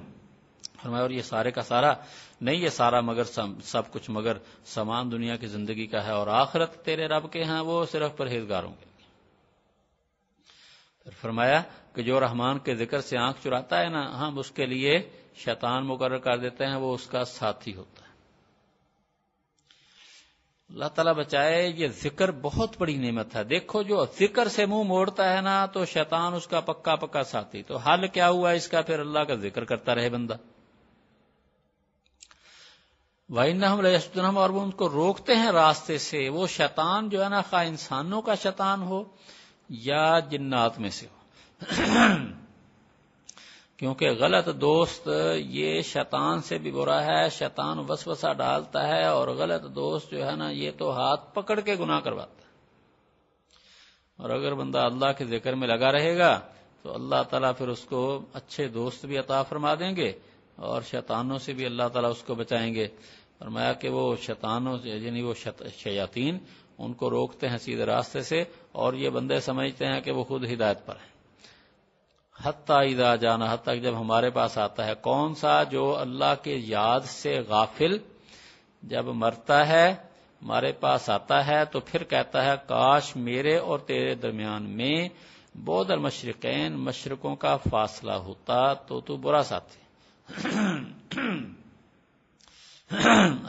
اور 0.83 1.09
یہ 1.09 1.21
سارے 1.21 1.51
کا 1.51 1.61
سارا 1.61 1.93
نہیں، 2.41 2.55
یہ 2.55 2.69
سارا 2.69 3.01
مگر 3.01 3.23
سب 3.63 3.91
کچھ 3.91 4.11
مگر 4.11 4.37
سامان 4.65 5.11
دنیا 5.11 5.35
کی 5.35 5.47
زندگی 5.47 5.87
کا 5.87 6.05
ہے 6.05 6.11
اور 6.11 6.27
آخرت 6.27 6.85
تیرے 6.85 7.07
رب 7.07 7.31
کے 7.31 7.43
ہیں، 7.43 7.59
وہ 7.59 7.85
صرف 7.85 8.17
پرہیزگاروں 8.17 8.71
کے 8.79 8.85
پھر 11.03 11.11
فرمایا 11.21 11.61
کہ 11.93 12.01
جو 12.01 12.19
رحمان 12.19 12.59
کے 12.59 12.75
ذکر 12.75 13.01
سے 13.01 13.17
آنکھ 13.17 13.43
چراتا 13.43 13.79
ہے 13.79 13.89
نا، 13.89 14.27
ہم 14.27 14.39
اس 14.39 14.51
کے 14.51 14.65
لیے 14.65 15.09
شیطان 15.35 15.85
مقرر 15.85 16.17
کر 16.17 16.37
دیتے 16.37 16.65
ہیں، 16.65 16.75
وہ 16.75 16.93
اس 16.93 17.07
کا 17.07 17.25
ساتھی 17.25 17.75
ہوتا 17.75 18.02
ہے۔ 18.02 18.02
اللہ 20.73 20.85
تعالیٰ 20.85 21.13
بچائے، 21.13 21.67
یہ 21.67 21.87
ذکر 21.87 22.31
بہت 22.31 22.75
بڑی 22.79 22.97
نعمت 22.97 23.35
ہے۔ 23.35 23.43
دیکھو، 23.43 23.81
جو 23.81 24.05
ذکر 24.19 24.47
سے 24.47 24.65
منہ 24.65 24.83
موڑتا 24.83 25.33
ہے 25.33 25.41
نا، 25.41 25.65
تو 25.65 25.85
شیطان 25.85 26.33
اس 26.33 26.47
کا 26.47 26.59
پکا 26.59 26.95
پکا 26.95 27.23
ساتھی۔ 27.23 27.63
تو 27.63 27.77
حل 27.77 28.07
کیا 28.07 28.29
ہوا 28.29 28.51
اس 28.51 28.67
کا؟ 28.67 28.81
پھر 28.81 28.99
اللہ 28.99 29.19
کا 29.19 29.35
ذکر 29.35 29.63
کرتا 29.63 29.95
رہے 29.95 30.09
بندہ۔ 30.09 30.35
وائن 33.29 33.63
ہم 33.63 34.37
اور 34.37 34.49
وہ 34.49 34.61
ان 34.61 34.71
کو 34.71 34.89
روکتے 34.89 35.35
ہیں 35.35 35.51
راستے 35.51 35.97
سے۔ 35.97 36.29
وہ 36.29 36.47
شیطان 36.47 37.09
جو 37.09 37.23
ہے 37.23 37.29
نا، 37.29 37.41
خواہ 37.41 37.67
انسانوں 37.67 38.21
کا 38.21 38.35
شیطان 38.35 38.81
ہو 38.81 39.03
یا 39.69 40.19
جنات 40.19 40.79
میں 40.79 40.89
سے 40.89 41.07
ہو۔ 41.11 41.17
کیونکہ 43.83 44.09
غلط 44.09 44.49
دوست 44.61 45.09
یہ 45.35 45.81
شیطان 45.81 46.41
سے 46.41 46.57
بھی 46.57 46.71
برا 46.71 47.05
ہے، 47.05 47.29
شیطان 47.29 47.77
وسوسہ 47.89 48.33
ڈالتا 48.33 48.87
ہے 48.87 49.05
اور 49.05 49.27
غلط 49.27 49.63
دوست 49.75 50.11
جو 50.11 50.25
ہے 50.25 50.35
نا، 50.35 50.49
یہ 50.49 50.71
تو 50.77 50.91
ہاتھ 50.91 51.35
پکڑ 51.35 51.59
کے 51.59 51.75
گناہ 51.75 51.99
کرواتا 51.99 52.37
ہے۔ 52.37 52.51
اور 54.17 54.29
اگر 54.29 54.53
بندہ 54.53 54.79
اللہ 54.79 55.11
کے 55.17 55.25
ذکر 55.25 55.55
میں 55.55 55.67
لگا 55.67 55.91
رہے 55.91 56.17
گا، 56.17 56.39
تو 56.83 56.93
اللہ 56.93 57.23
تعالیٰ 57.29 57.51
پھر 57.57 57.67
اس 57.67 57.79
کو 57.79 58.21
اچھے 58.33 58.67
دوست 58.67 59.05
بھی 59.05 59.17
عطا 59.17 59.43
فرما 59.43 59.75
دیں 59.75 59.95
گے 59.95 60.11
اور 60.55 60.81
شیطانوں 60.81 61.37
سے 61.37 61.53
بھی 61.53 61.65
اللہ 61.65 61.87
تعالیٰ 61.93 62.11
اس 62.11 62.23
کو 62.23 62.35
بچائیں 62.35 62.73
گے۔ 62.73 62.87
فرمایا 63.39 63.73
کہ 63.73 63.89
وہ 63.89 64.15
شیطانوں 64.15 64.77
سے 64.77 64.89
یعنی 64.89 65.21
وہ 65.21 65.33
شیاطین، 65.77 66.37
ان 66.77 66.93
کو 66.93 67.09
روکتے 67.09 67.49
ہیں 67.49 67.57
سیدھے 67.57 67.85
راستے 67.85 68.21
سے 68.21 68.43
اور 68.71 68.93
یہ 68.93 69.09
بندے 69.09 69.39
سمجھتے 69.39 69.85
ہیں 69.85 70.01
کہ 70.01 70.11
وہ 70.11 70.23
خود 70.23 70.51
ہدایت 70.51 70.85
پر 70.85 70.95
ہیں۔ 70.95 71.12
حتیٰ 72.35 72.81
اذا 72.85 73.15
جانا، 73.15 73.53
حتیٰ 73.53 73.75
جب 73.81 73.99
ہمارے 73.99 74.29
پاس 74.29 74.57
آتا 74.57 74.85
ہے، 74.85 74.93
کون 75.01 75.35
سا 75.35 75.63
جو 75.63 75.97
اللہ 75.97 76.33
کے 76.43 76.55
یاد 76.55 76.99
سے 76.99 77.39
غافل 77.47 77.97
جب 78.83 79.05
مرتا 79.05 79.67
ہے، 79.67 79.95
ہمارے 80.41 80.71
پاس 80.71 81.09
آتا 81.09 81.47
ہے 81.47 81.65
تو 81.65 81.79
پھر 81.79 82.03
کہتا 82.03 82.45
ہے، 82.45 82.55
کاش 82.67 83.15
میرے 83.15 83.57
اور 83.57 83.79
تیرے 83.79 84.15
درمیان 84.15 84.63
میں 84.69 85.09
بود 85.55 85.91
المشرقین 85.91 86.73
مشرقوں 86.73 87.35
کا 87.35 87.57
فاصلہ 87.69 88.11
ہوتا 88.11 88.73
تو 88.73 89.01
تو 89.01 89.17
برا 89.17 89.43
ساتھی۔ 89.43 89.81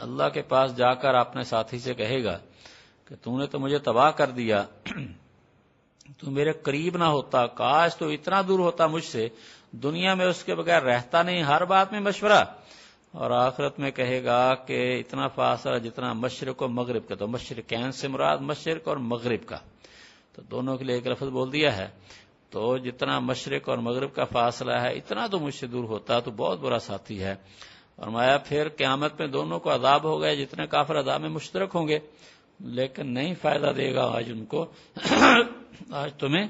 اللہ 0.01 0.29
کے 0.33 0.41
پاس 0.41 0.77
جا 0.77 0.93
کر 0.93 1.15
اپنے 1.15 1.43
ساتھی 1.43 1.79
سے 1.79 1.93
کہے 1.93 2.23
گا 2.23 2.37
کہ 3.05 3.15
تو 3.21 3.39
نے 3.39 3.47
تو 3.47 3.59
مجھے 3.59 3.79
تباہ 3.79 4.11
کر 4.11 4.29
دیا۔ 4.29 4.65
تو 6.17 6.31
میرے 6.31 6.51
قریب 6.51 6.97
نہ 6.97 7.03
ہوتا، 7.03 7.47
کاش 7.47 7.95
تو 7.95 8.07
اتنا 8.07 8.41
دور 8.47 8.59
ہوتا 8.59 8.87
مجھ 8.87 9.03
سے۔ 9.03 9.27
دنیا 9.71 10.13
میں 10.13 10.25
اس 10.25 10.43
کے 10.43 10.55
بغیر 10.55 10.81
رہتا 10.81 11.23
نہیں، 11.23 11.43
ہر 11.43 11.65
بات 11.65 11.91
میں 11.91 11.99
مشورہ۔ 11.99 12.43
اور 13.11 13.31
آخرت 13.31 13.79
میں 13.79 13.91
کہے 13.91 14.23
گا 14.23 14.55
کہ 14.55 14.99
اتنا 14.99 15.27
فاصلہ 15.27 15.77
جتنا 15.77 16.13
مشرق 16.13 16.61
و 16.61 16.67
مغرب 16.67 17.07
کا۔ 17.07 17.15
تو 17.15 17.27
مشرقین 17.27 17.91
سے 17.91 18.07
مراد 18.07 18.37
مشرق 18.37 18.87
اور 18.87 18.97
مغرب 18.97 19.45
کا۔ 19.45 19.57
تو 20.33 20.41
دونوں 20.41 20.77
کے 20.77 20.83
لیے 20.83 20.95
ایک 20.95 21.07
لفظ 21.07 21.27
بول 21.27 21.53
دیا 21.53 21.77
ہے۔ 21.77 21.87
تو 22.49 22.77
جتنا 22.77 23.19
مشرق 23.19 23.69
اور 23.69 23.77
مغرب 23.77 24.15
کا 24.15 24.23
فاصلہ 24.23 24.71
ہے، 24.71 24.93
اتنا 24.93 25.27
تو 25.27 25.39
مجھ 25.39 25.55
سے 25.55 25.67
دور 25.67 25.83
ہوتا، 25.83 26.19
تو 26.19 26.31
بہت 26.31 26.59
برا 26.59 26.79
ساتھی 26.79 27.23
ہے۔ 27.23 27.35
فرمایا، 27.95 28.37
پھر 28.37 28.69
قیامت 28.69 29.19
میں 29.19 29.27
دونوں 29.27 29.59
کو 29.59 29.75
عذاب 29.75 30.03
ہو 30.03 30.21
گئے، 30.21 30.35
جتنے 30.35 30.67
کافر 30.67 30.99
عذاب 30.99 31.21
میں 31.21 31.29
مشترک 31.29 31.71
ہوں 31.75 31.87
گے۔ 31.87 31.99
لیکن 32.59 33.13
نہیں 33.13 33.33
فائدہ 33.41 33.71
دے 33.77 33.95
گا 33.95 34.11
آج 34.15 34.31
ان 34.31 34.45
کو۔ 34.45 34.65
آج 35.91 36.13
تمہیں، 36.13 36.47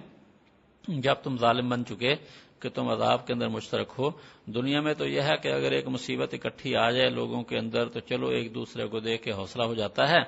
جب 0.88 1.14
تم 1.14 1.38
ظالم 1.38 1.70
بن 1.70 1.86
چکے 1.86 2.16
کہ 2.60 2.70
تم 2.70 2.90
عذاب 2.90 3.28
کے 3.28 3.34
اندر 3.34 3.48
مشترک 3.48 3.94
ہو، 4.00 4.10
دنیا 4.46 4.82
میں 4.82 4.94
تو 4.94 5.08
یہ 5.08 5.22
ہے 5.22 5.38
کہ 5.42 5.48
اگر 5.48 5.72
ایک 5.72 5.88
مصیبت 5.88 6.34
اکٹھی 6.34 6.76
آ 6.76 6.92
جائے 6.92 7.10
لوگوں 7.10 7.44
کے 7.44 7.58
اندر، 7.58 7.90
تو 7.90 8.00
چلو 8.00 8.28
ایک 8.28 8.56
دوسرے 8.56 8.88
کو 8.88 9.00
دیکھ 9.00 9.24
کے 9.24 9.32
حوصلہ 9.32 9.64
ہو 9.64 9.74
جاتا 9.74 10.10
ہے۔ 10.10 10.20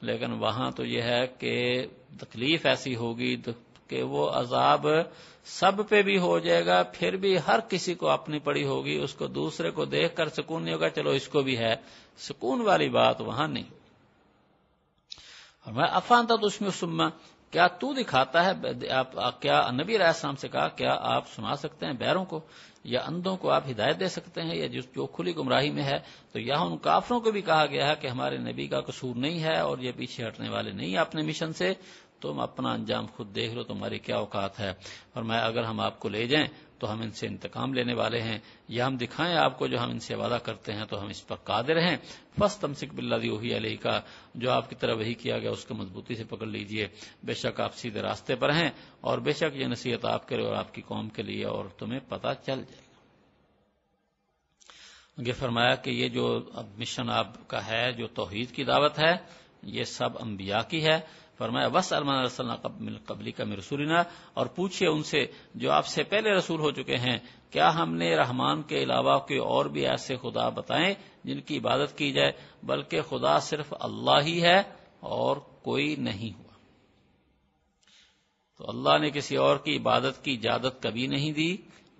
لیکن 0.00 0.32
وہاں 0.32 0.70
تو 0.70 0.84
یہ 0.84 1.02
ہے 1.02 1.26
کہ 1.38 1.86
تکلیف 2.20 2.66
ایسی 2.66 2.96
ہوگی 2.96 3.36
کہ 3.88 4.02
وہ 4.02 4.30
عذاب 4.30 4.86
سب 5.44 5.88
پہ 5.88 6.02
بھی 6.02 6.18
ہو 6.18 6.38
جائے 6.38 6.66
گا، 6.66 6.82
پھر 6.82 7.16
بھی 7.16 7.36
ہر 7.46 7.60
کسی 7.60 7.94
کو 7.94 8.08
اپنی 8.08 8.38
پڑی 8.38 8.64
ہوگی۔ 8.64 8.96
اس 8.96 9.14
کو 9.14 9.26
دوسرے 9.26 9.70
کو 9.70 9.84
دیکھ 9.84 10.16
کر 10.16 10.28
سکون 10.28 10.64
نہیں 10.64 10.74
ہوگا، 10.74 10.88
چلو 10.88 11.10
اس 11.10 11.28
کو 11.28 11.42
بھی 11.42 11.58
ہے۔ 11.58 11.74
سکون 12.18 12.60
والی 12.60 12.88
بات 12.88 13.20
وہاں 13.20 13.48
نہیں۔ 13.48 13.82
میں 15.66 15.88
افان 15.90 16.26
تھا 16.26 16.36
تو 16.36 16.46
اس 16.46 16.60
میں 16.60 16.70
سما 16.70 17.08
کیا 17.52 17.66
تو 17.80 17.92
دکھاتا 17.92 18.44
ہے؟ 18.44 18.52
کیا 19.40 19.60
نبی 19.72 19.96
علیہ 19.96 20.06
السلام 20.06 20.36
سے 20.36 20.48
کہا، 20.48 20.68
کیا 20.68 20.96
آپ 21.00 21.28
سنا 21.28 21.54
سکتے 21.56 21.86
ہیں 21.86 21.92
بیروں 21.92 22.24
کو؟ 22.24 22.40
یا 22.84 23.00
اندوں 23.06 23.36
کو 23.36 23.50
آپ 23.50 23.64
ہدایت 23.70 24.00
دے 24.00 24.08
سکتے 24.08 24.42
ہیں؟ 24.42 24.54
یا 24.56 24.66
جس 24.66 24.84
جو 24.94 25.06
کھلی 25.06 25.36
گمراہی 25.36 25.70
میں 25.70 25.82
ہے، 25.82 25.98
تو 26.32 26.38
یہاں 26.40 26.66
ان 26.66 26.78
کافروں 26.78 27.20
کو 27.20 27.30
بھی 27.30 27.42
کہا 27.42 27.66
گیا 27.66 27.88
ہے 27.88 27.94
کہ 28.00 28.06
ہمارے 28.06 28.36
نبی 28.38 28.66
کا 28.66 28.80
قصور 28.80 29.16
نہیں 29.16 29.42
ہے 29.42 29.58
اور 29.58 29.78
یہ 29.78 29.92
پیچھے 29.96 30.26
ہٹنے 30.28 30.48
والے 30.48 30.72
نہیں 30.72 30.96
اپنے 30.96 31.22
مشن 31.22 31.52
سے؟ 31.52 31.74
تم 32.20 32.40
اپنا 32.40 32.72
انجام 32.72 33.06
خود 33.16 33.34
دیکھ 33.34 33.54
لو، 33.54 33.62
تمہاری 33.62 33.98
کیا 33.98 34.16
اوقات 34.16 34.60
ہے؟ 34.60 34.72
اور 35.14 35.22
میں 35.22 35.40
اگر 35.40 35.64
ہم 35.64 35.80
آپ 35.80 36.00
کو 36.00 36.08
لے 36.08 36.26
جائیں 36.26 36.46
تو 36.82 36.92
ہم 36.92 37.00
ان 37.00 37.10
سے 37.10 37.26
انتقام 37.26 37.74
لینے 37.74 37.94
والے 37.94 38.20
ہیں 38.22 38.38
یا 38.68 38.86
ہم 38.86 38.96
دکھائیں 38.96 39.34
آپ 39.36 39.58
کو 39.58 39.66
جو 39.66 39.78
ہم 39.78 39.90
ان 39.90 39.98
سے 39.98 40.14
وعدہ 40.14 40.38
کرتے 40.42 40.72
ہیں 40.72 40.84
تو 40.90 41.00
ہم 41.02 41.08
اس 41.08 41.26
پر 41.26 41.36
قادر 41.44 41.80
ہیں 41.80 41.96
فس 42.38 42.56
تمسک 42.56 42.94
بلّہ 42.94 43.30
وہی 43.30 43.56
علیہ 43.56 43.76
کا 43.82 44.00
جو 44.34 44.50
آپ 44.50 44.68
کی 44.70 44.76
طرح 44.76 44.94
وہی 44.94 45.14
کیا 45.14 45.38
گیا 45.38 45.50
اس 45.50 45.64
کو 45.64 45.74
مضبوطی 45.74 46.14
سے 46.14 46.24
پکڑ 46.24 46.46
لیجیے، 46.46 46.86
بے 47.24 47.34
شک 47.34 47.60
آپ 47.60 47.74
سیدھے 47.74 48.02
راستے 48.02 48.34
پر 48.36 48.52
ہیں 48.52 48.70
اور 49.00 49.18
بے 49.18 49.32
شک 49.32 49.56
یہ 49.56 49.66
نصیحت 49.66 50.04
آپ 50.04 50.28
کرے 50.28 50.42
اور 50.42 50.54
آپ 50.54 50.74
کی 50.74 50.82
قوم 50.82 51.08
کے 51.08 51.22
لیے 51.22 51.44
اور 51.44 51.64
تمہیں 51.78 52.00
پتہ 52.08 52.32
چل 52.46 52.62
جائے 52.62 52.82
گا۔ 52.82 52.90
یہ 55.18 55.32
فرمایا 55.32 55.74
کہ 55.74 55.90
یہ 55.90 56.08
جو 56.08 56.26
مشن 56.78 57.10
آپ 57.10 57.48
کا 57.48 57.66
ہے، 57.66 57.92
جو 57.92 58.06
توحید 58.14 58.50
کی 58.50 58.64
دعوت 58.64 58.98
ہے 58.98 59.14
یہ 59.62 59.84
سب 59.84 60.10
انبیاء 60.20 60.68
کی 60.68 60.84
ہے۔ 60.84 61.00
فرمایا 61.38 61.66
وس 61.66 61.92
المان 61.92 62.96
قبلی 63.06 63.32
کا 63.32 63.44
رسولنا 63.58 64.02
اور 64.34 64.46
پوچھئے 64.46 64.88
ان 64.88 65.02
سے 65.02 65.26
جو 65.54 65.72
آپ 65.72 65.86
سے 65.86 66.02
پہلے 66.02 66.30
رسول 66.30 66.60
ہو 66.60 66.70
چکے 66.70 66.96
ہیں، 66.96 67.18
کیا 67.50 67.74
ہم 67.74 67.94
نے 67.94 68.16
رحمان 68.16 68.62
کے 68.62 68.82
علاوہ 68.82 69.18
کے 69.18 69.38
اور 69.38 69.64
بھی 69.64 69.86
ایسے 69.86 70.16
خدا 70.16 70.48
بتائیں 70.48 70.94
جن 71.24 71.40
کی 71.40 71.58
عبادت 71.58 71.98
کی 71.98 72.12
جائے، 72.12 72.32
بلکہ 72.62 73.02
خدا 73.02 73.38
صرف 73.38 73.74
اللہ 73.80 74.20
ہی 74.26 74.42
ہے 74.42 74.62
اور 75.00 75.36
کوئی 75.36 75.96
نہیں 75.96 76.38
ہوا؟ 76.38 76.52
تو 78.58 78.64
اللہ 78.68 78.98
نے 78.98 79.10
کسی 79.10 79.36
اور 79.36 79.56
کی 79.56 79.76
عبادت 79.76 80.24
کی 80.24 80.32
اجازت 80.32 80.82
کبھی 80.82 81.06
نہیں 81.06 81.32
دی۔ 81.32 81.56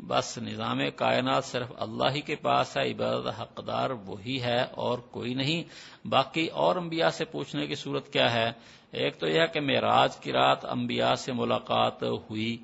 بس 0.09 0.39
نظام 0.39 0.81
کائنات 0.97 1.45
صرف 1.45 1.73
اللہ 1.79 2.05
ہی 2.15 2.21
کے 2.21 2.37
پاس 2.37 2.77
ہے، 2.77 2.91
عبادت 2.91 3.41
حقدار 3.41 3.91
وہی 3.91 4.43
ہے 4.43 4.63
اور 4.63 4.99
کوئی 4.99 5.35
نہیں۔ 5.35 5.63
باقی 6.09 6.47
اور 6.47 6.77
انبیاء 6.77 7.09
سے 7.09 7.25
پوچھنے 7.25 7.67
کی 7.67 7.75
صورت 7.75 8.13
کیا 8.13 8.33
ہے؟ 8.33 8.53
ایک 8.93 9.19
تو 9.19 9.29
یہ 9.29 9.47
کہ 9.53 9.61
معراج 9.61 10.17
کی 10.17 10.33
رات 10.33 10.65
انبیاء 10.65 11.15
سے 11.15 11.33
ملاقات 11.33 12.03
ہوئی 12.03 12.57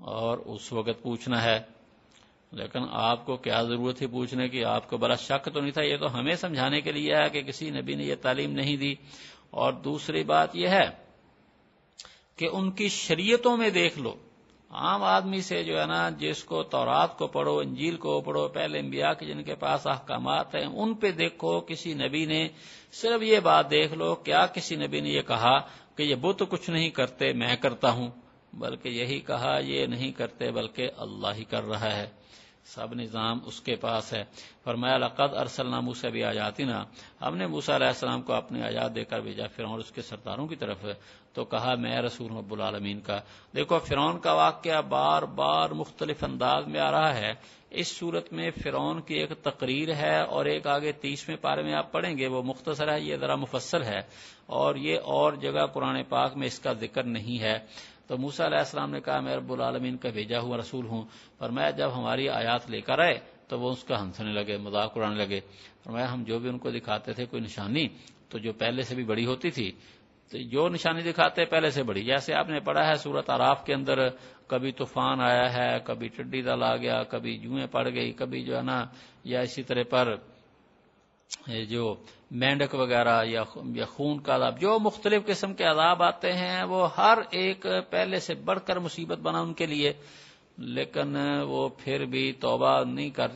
اور 0.00 0.38
اس 0.38 0.72
وقت 0.72 1.02
پوچھنا 1.02 1.42
ہے۔ 1.42 1.60
لیکن 2.52 2.78
آپ 2.90 3.26
کو 3.26 3.36
کیا 3.36 3.62
ضرورت 3.62 3.98
تھی 3.98 4.06
پوچھنے 4.06 4.48
کی؟ 4.48 4.64
آپ 4.64 4.90
کو 4.90 4.96
بڑا 4.96 5.14
شک 5.14 5.48
تو 5.54 5.60
نہیں 5.60 5.72
تھا؟ 5.72 5.82
یہ 5.82 5.96
تو 5.96 6.18
ہمیں 6.18 6.34
سمجھانے 6.34 6.80
کے 6.80 6.92
لیے 6.92 7.16
ہے 7.16 7.30
کہ 7.30 7.42
کسی 7.42 7.70
نبی 7.70 7.94
نے 7.94 8.04
یہ 8.04 8.14
تعلیم 8.22 8.52
نہیں 8.52 8.76
دی۔ 8.76 8.94
اور 9.50 9.72
دوسری 9.72 10.24
بات 10.24 10.56
یہ 10.56 10.68
ہے 10.68 10.90
کہ 12.36 12.48
ان 12.52 12.70
کی 12.70 12.88
شریعتوں 12.88 13.56
میں 13.56 13.70
دیکھ 13.70 13.98
لو۔ 13.98 14.14
عام 14.74 15.02
آدمی 15.02 15.40
سے 15.40 15.62
جو 15.64 15.80
ہے 15.80 15.86
نا، 15.86 16.10
جس 16.10 16.44
کو 16.44 16.62
تورات 16.62 17.18
کو 17.18 17.26
پڑھو، 17.26 17.58
انجیل 17.58 17.96
کو 17.96 18.20
پڑھو، 18.20 18.48
پہلے 18.48 18.78
انبیاء 18.78 19.12
کے 19.12 19.26
جن 19.26 19.42
کے 19.42 19.54
پاس 19.54 19.86
احکامات 19.86 20.54
ہیں، 20.54 20.66
ان 20.66 20.94
پہ 20.94 21.10
دیکھو 21.10 21.60
کسی 21.60 21.94
نبی 21.94 22.24
نے 22.24 22.48
صرف 22.92 23.22
یہ 23.22 23.40
بات 23.40 23.70
دیکھ 23.70 23.94
لو، 23.94 24.14
کیا 24.14 24.46
کسی 24.46 24.76
نبی 24.76 25.00
نے 25.00 25.08
یہ 25.08 25.22
کہا 25.22 25.60
کہ 25.96 26.02
یہ 26.02 26.14
بت 26.14 26.42
کچھ 26.50 26.70
نہیں 26.70 26.90
کرتے، 26.90 27.32
میں 27.32 27.56
کرتا 27.56 27.90
ہوں؟ 27.90 28.10
بلکہ 28.52 28.88
یہی 28.88 29.20
کہا، 29.20 29.58
یہ 29.58 29.86
نہیں 29.86 30.12
کرتے، 30.12 30.50
بلکہ 30.50 30.90
اللہ 30.96 31.34
ہی 31.36 31.44
کر 31.44 31.64
رہا 31.64 31.96
ہے۔ 31.96 32.06
سب 32.64 32.94
نظام 32.94 33.38
اس 33.44 33.60
کے 33.60 33.76
پاس 33.76 34.12
ہے۔ 34.12 34.24
فرمایا، 34.64 34.98
لقد 34.98 35.34
ارسل 35.34 35.70
نامو 35.70 35.92
بھی 36.12 36.24
آ 36.24 36.32
نا 36.58 36.84
ہم 37.22 37.36
نے 37.36 37.46
موسا 37.46 37.76
علیہ 37.76 37.86
السلام 37.86 38.22
کو 38.22 38.32
اپنی 38.32 38.62
آزاد 38.62 38.90
دے 38.94 39.04
کر 39.04 39.20
بھیجا 39.20 39.46
پھر 39.46 39.64
اور 39.64 39.78
اس 39.78 39.92
کے 39.92 40.02
سرداروں 40.02 40.46
کی 40.46 40.56
طرف۔ 40.56 40.86
تو 41.32 41.44
کہا، 41.44 41.74
میں 41.74 42.02
رسول 42.02 42.32
رب 42.32 42.52
العالمین 42.52 43.00
کا۔ 43.00 43.20
دیکھو، 43.56 43.78
فرعون 43.78 44.20
کا 44.20 44.32
واقعہ 44.32 44.82
بار 44.82 45.22
بار 45.22 45.70
مختلف 45.70 46.24
انداز 46.24 46.66
میں 46.66 46.80
آ 46.80 46.90
رہا 46.90 47.14
ہے۔ 47.14 47.32
اس 47.70 47.98
صورت 47.98 48.32
میں 48.32 48.50
فرعون 48.62 49.00
کی 49.00 49.14
ایک 49.14 49.30
تقریر 49.42 49.94
ہے 49.94 50.20
اور 50.20 50.44
ایک 50.44 50.66
آگے 50.66 50.92
تیسویں 50.92 51.36
پارے 51.36 51.62
میں 51.62 51.74
آپ 51.74 51.92
پڑھیں 51.92 52.18
گے۔ 52.18 52.26
وہ 52.26 52.42
مختصر 52.42 52.92
ہے، 52.92 53.00
یہ 53.00 53.16
ذرا 53.16 53.34
مفصل 53.34 53.82
ہے۔ 53.82 54.00
اور 54.46 54.74
یہ 54.74 54.98
اور 55.04 55.32
جگہ 55.32 55.66
قرآن 55.66 56.02
پاک 56.08 56.36
میں 56.36 56.46
اس 56.46 56.58
کا 56.58 56.72
ذکر 56.72 57.02
نہیں 57.02 57.42
ہے۔ 57.42 57.58
تو 58.06 58.18
موسا 58.18 58.46
علیہ 58.46 58.58
السلام 58.58 58.90
نے 58.90 59.00
کہا، 59.00 59.20
میں 59.20 59.36
رب 59.36 59.52
العالمین 59.52 59.96
کا 59.96 60.10
بھیجا 60.10 60.40
ہوا 60.40 60.56
رسول 60.56 60.86
ہوں، 60.86 61.04
پر 61.38 61.50
میں 61.50 61.70
جب 61.70 61.98
ہماری 61.98 62.28
آیات 62.28 62.70
لے 62.70 62.80
کر 62.80 62.98
آئے، 62.98 63.18
تو 63.48 63.60
وہ 63.60 63.70
اس 63.70 63.84
کا 63.84 64.02
ہنسنے 64.02 64.32
لگے، 64.32 64.56
مذاق 64.56 64.92
اڑانے 64.96 65.24
لگے۔ 65.24 65.40
اور 65.84 65.92
میں، 65.92 66.04
ہم 66.04 66.24
جو 66.24 66.38
بھی 66.38 66.48
ان 66.48 66.58
کو 66.58 66.70
دکھاتے 66.70 67.12
تھے، 67.12 67.26
کوئی 67.26 67.42
نشانی، 67.42 67.88
تو 68.28 68.38
جو 68.38 68.52
پہلے 68.52 68.82
سے 68.82 68.94
بھی 68.94 69.04
بڑی 69.04 69.26
ہوتی 69.26 69.50
تھی، 69.50 69.72
تو 70.30 70.38
جو 70.38 70.68
نشانی 70.68 71.02
دکھاتے 71.02 71.44
پہلے 71.44 71.70
سے 71.70 71.82
بڑی۔ 71.82 72.04
جیسے 72.04 72.34
آپ 72.34 72.48
نے 72.48 72.60
پڑھا 72.60 72.88
ہے 72.88 72.94
سورت 72.94 73.30
آراف 73.30 73.64
کے 73.64 73.74
اندر، 73.74 74.08
کبھی 74.46 74.72
طوفان 74.72 75.20
آیا 75.20 75.54
ہے، 75.54 75.78
کبھی 75.84 76.08
ٹڈی 76.08 76.42
دل 76.42 76.62
آ 76.62 76.76
گیا، 76.76 77.02
کبھی 77.02 77.38
جوئیں 77.38 77.66
پڑ 77.66 77.88
گئی، 77.94 78.12
کبھی 78.12 78.44
جو 78.44 78.56
ہے 78.56 78.62
نا، 78.62 78.84
یا 79.24 79.40
اسی 79.40 79.62
طرح 79.62 79.82
پر 79.90 80.16
جو 81.68 81.94
مینڈک 82.30 82.74
وغیرہ 82.74 83.24
یا 83.24 83.42
خون 83.84 84.20
کا 84.20 84.36
عذاب، 84.36 84.60
جو 84.60 84.78
مختلف 84.78 85.26
قسم 85.26 85.54
کے 85.54 85.64
عذاب 85.64 86.02
آتے 86.02 86.32
ہیں، 86.32 86.62
وہ 86.62 86.88
ہر 86.96 87.18
ایک 87.30 87.66
پہلے 87.90 88.18
سے 88.18 88.34
بڑھ 88.34 88.58
کر 88.66 88.78
مصیبت 88.78 89.18
بنا 89.18 89.40
ان 89.40 89.54
کے 89.54 89.66
لیے، 89.66 89.92
لیکن 90.58 91.16
وہ 91.42 91.68
پھر 91.78 92.04
بھی 92.04 92.32
توبہ 92.32 92.84
نہیں 92.84 93.10
کر 93.10 93.26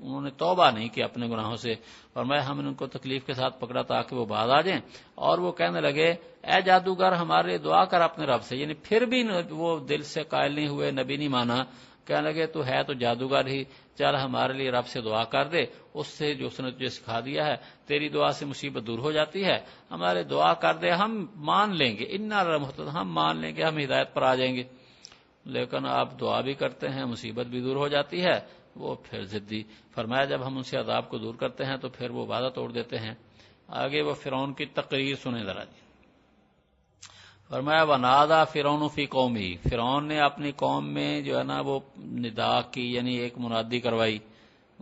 انہوں 0.00 0.20
نے 0.20 0.30
توبہ 0.30 0.70
نہیں 0.70 0.88
کیا 0.88 1.04
اپنے 1.04 1.26
گناہوں 1.26 1.56
سے۔ 1.56 1.72
اور 2.12 2.24
میں 2.24 2.40
ہم 2.40 2.60
نے 2.60 2.68
ان 2.68 2.74
کو 2.74 2.86
تکلیف 2.86 3.24
کے 3.24 3.34
ساتھ 3.34 3.60
پکڑا 3.60 3.82
تاکہ 3.82 4.16
وہ 4.16 4.24
باز 4.24 4.50
آ 4.50 4.60
جائیں۔ 4.60 4.80
اور 5.14 5.38
وہ 5.38 5.52
کہنے 5.52 5.80
لگے، 5.80 6.10
اے 6.42 6.60
جادوگر، 6.60 7.12
ہمارے 7.12 7.58
دعا 7.58 7.84
کر 7.84 8.00
اپنے 8.00 8.26
رب 8.26 8.42
سے۔ 8.42 8.56
یعنی 8.56 8.74
پھر 8.74 9.04
بھی 9.04 9.24
وہ 9.50 9.78
دل 9.78 10.02
سے 10.02 10.22
قائل 10.22 10.54
نہیں 10.54 10.68
ہوئے، 10.68 10.90
نبی 10.90 11.16
نہیں 11.16 11.28
مانا۔ 11.28 11.64
کہنے 12.04 12.32
لگے، 12.32 12.46
تو 12.46 12.66
ہے 12.66 12.82
تو 12.82 12.92
جادوگر 12.92 13.46
ہی۔ 13.46 13.64
چل 13.94 14.14
ہمارے 14.14 14.52
لیے 14.52 14.70
رب 14.70 14.86
سے 14.86 15.00
دعا 15.00 15.24
کر 15.24 15.44
دے، 15.44 15.64
اس 15.94 16.06
سے 16.06 16.34
جو 16.34 16.46
اس 16.46 16.60
نے 16.60 16.70
تجھے 16.70 16.88
سکھا 16.88 17.20
دیا 17.20 17.46
ہے، 17.46 17.54
تیری 17.86 18.08
دعا 18.08 18.32
سے 18.32 18.46
مصیبت 18.46 18.86
دور 18.86 18.98
ہو 18.98 19.12
جاتی 19.12 19.44
ہے۔ 19.44 19.58
ہمارے 19.90 20.22
دعا 20.22 20.54
کر 20.54 20.74
دے، 20.74 20.90
ہم 20.90 21.26
مان 21.34 21.76
لیں 21.76 21.98
گے۔ 21.98 22.04
ان 22.08 22.32
ہم 22.78 23.12
مان 23.12 23.36
لیں 23.36 23.56
گے، 23.56 23.62
ہم 23.62 23.78
ہدایت 23.78 24.14
پر 24.14 24.22
آ 24.22 24.34
جائیں 24.34 24.56
گے۔ 24.56 24.62
لیکن 25.44 25.86
آپ 25.86 26.20
دعا 26.20 26.40
بھی 26.40 26.54
کرتے 26.54 26.88
ہیں، 26.88 27.04
مصیبت 27.04 27.46
بھی 27.46 27.60
دور 27.60 27.76
ہو 27.76 27.88
جاتی 27.88 28.24
ہے۔ 28.24 28.62
وہ 28.76 28.94
پھر 28.94 29.24
ضدی۔ 29.24 29.62
فرمایا، 29.94 30.24
جب 30.24 30.46
ہم 30.46 30.56
ان 30.56 30.62
سے 30.62 30.78
عذاب 30.78 31.08
کو 31.08 31.18
دور 31.18 31.34
کرتے 31.34 31.64
ہیں 31.64 31.76
تو 31.76 31.88
پھر 31.88 32.10
وہ 32.10 32.26
وعدہ 32.26 32.48
توڑ 32.54 32.72
دیتے 32.72 32.98
ہیں۔ 32.98 33.14
آگے 33.68 34.02
وہ 34.02 34.14
فرعون 34.14 34.54
کی 34.54 34.66
تقریر 34.66 35.14
سنے 35.14 35.44
ذرا 35.44 35.64
جی۔ 35.64 35.81
فرمایا 37.52 37.82
وہ 37.82 37.96
نادا 37.96 38.44
فرعون 38.44 38.88
فی 38.88 39.06
قومی 39.06 39.56
فرعون 39.70 40.08
نے 40.08 40.20
اپنی 40.20 40.52
قوم 40.52 40.88
میں 40.88 41.20
جو 41.20 41.38
ہے 41.38 41.44
نا 41.44 41.60
وہ 41.60 41.80
ندا 41.98 42.60
کی 42.60 42.94
یعنی 42.94 43.14
ایک 43.14 43.38
منادی 43.38 43.80
کروائی۔ 43.80 44.18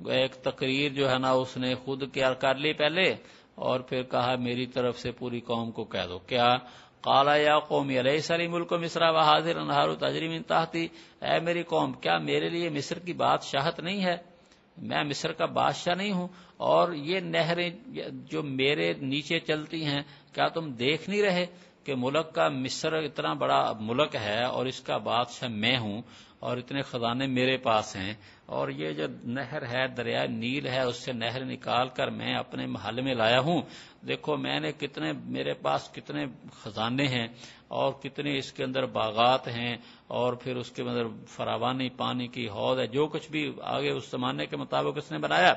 ایک 0.06 0.32
تقریر 0.34 0.92
جو 0.92 1.10
ہے 1.10 1.18
نا 1.18 1.30
اس 1.30 1.56
نے 1.56 1.74
خود 1.74 2.02
کیا، 2.12 2.34
کر 2.34 2.54
لی 2.54 2.72
پہلے 2.72 3.14
اور 3.54 3.80
پھر 3.80 4.02
کہا، 4.02 4.36
میری 4.36 4.66
طرف 4.66 4.98
سے 4.98 5.10
پوری 5.10 5.40
قوم 5.40 5.70
کو 5.70 5.84
کہہ 5.84 6.06
دو۔ 6.08 6.18
کیا؟ 6.18 6.56
کالا 7.00 7.36
یا 7.36 7.58
قومی 7.58 8.00
علیہ 8.00 8.18
سلی 8.18 8.46
ملک 8.46 8.72
مصرا 8.72 9.10
و 9.10 9.18
حاضر 9.18 9.56
انہار 9.56 9.94
تجریم 9.94 10.30
انتہتی 10.30 10.88
اے 11.20 11.40
میری 11.40 11.62
قوم، 11.62 11.92
کیا 11.92 12.18
میرے 12.18 12.48
لیے 12.48 12.70
مصر 12.70 12.98
کی 12.98 13.12
بات 13.12 13.42
شاہت 13.42 13.80
نہیں 13.80 14.04
ہے؟ 14.04 14.16
میں 14.78 15.04
مصر 15.04 15.32
کا 15.32 15.46
بادشاہ 15.46 15.94
نہیں 15.94 16.12
ہوں۔ 16.12 16.28
اور 16.56 16.92
یہ 16.92 17.20
نہریں 17.20 17.70
جو 18.12 18.42
میرے 18.42 18.92
نیچے 18.92 19.40
چلتی 19.40 19.84
ہیں، 19.84 20.00
کیا 20.34 20.48
تم 20.48 20.70
دیکھ 20.70 21.10
نہیں 21.10 21.22
رہے؟ 21.22 21.46
کہ 21.84 21.94
ملک 21.94 22.34
کا 22.34 22.48
مصر 22.48 22.92
اتنا 22.92 23.32
بڑا 23.32 23.72
ملک 23.80 24.16
ہے 24.16 24.44
اور 24.44 24.66
اس 24.66 24.80
کا 24.80 24.96
بادشاہ 24.96 25.48
میں 25.48 25.78
ہوں 25.78 26.02
اور 26.38 26.56
اتنے 26.56 26.82
خزانے 26.82 27.26
میرے 27.26 27.56
پاس 27.56 27.96
ہیں 27.96 28.14
اور 28.46 28.68
یہ 28.68 28.92
جو 28.92 29.04
نہر 29.24 29.62
ہے 29.66 29.88
دریا 29.88 30.24
نیل 30.24 30.66
ہے، 30.66 30.80
اس 30.80 31.04
سے 31.04 31.12
نہر 31.12 31.44
نکال 31.44 31.88
کر 31.88 32.10
میں 32.10 32.34
اپنے 32.34 32.66
محل 32.66 33.00
میں 33.00 33.14
لایا 33.14 33.40
ہوں۔ 33.40 33.62
دیکھو، 34.06 34.36
میں 34.36 34.60
نے 34.60 34.72
کتنے، 34.72 35.12
میرے 35.12 35.54
پاس 35.54 35.88
کتنے 35.92 36.26
خزانے 36.62 37.06
ہیں 37.06 37.26
اور 37.68 37.92
کتنے 37.92 38.38
اس 38.38 38.52
کے 38.52 38.64
اندر 38.64 38.86
باغات 38.86 39.48
ہیں 39.48 39.76
اور 40.06 40.32
پھر 40.32 40.56
اس 40.56 40.70
کے 40.70 40.82
اندر 40.82 41.04
فراوانی، 41.28 41.88
پانی 41.88 42.26
کی 42.26 42.48
حوض 42.48 42.78
ہے، 42.78 42.86
جو 42.86 43.06
کچھ 43.06 43.30
بھی 43.30 43.52
آگے 43.62 43.90
اس 43.90 44.10
زمانے 44.10 44.46
کے 44.46 44.56
مطابق 44.56 44.96
اس 44.96 45.12
نے 45.12 45.18
بنایا۔ 45.18 45.54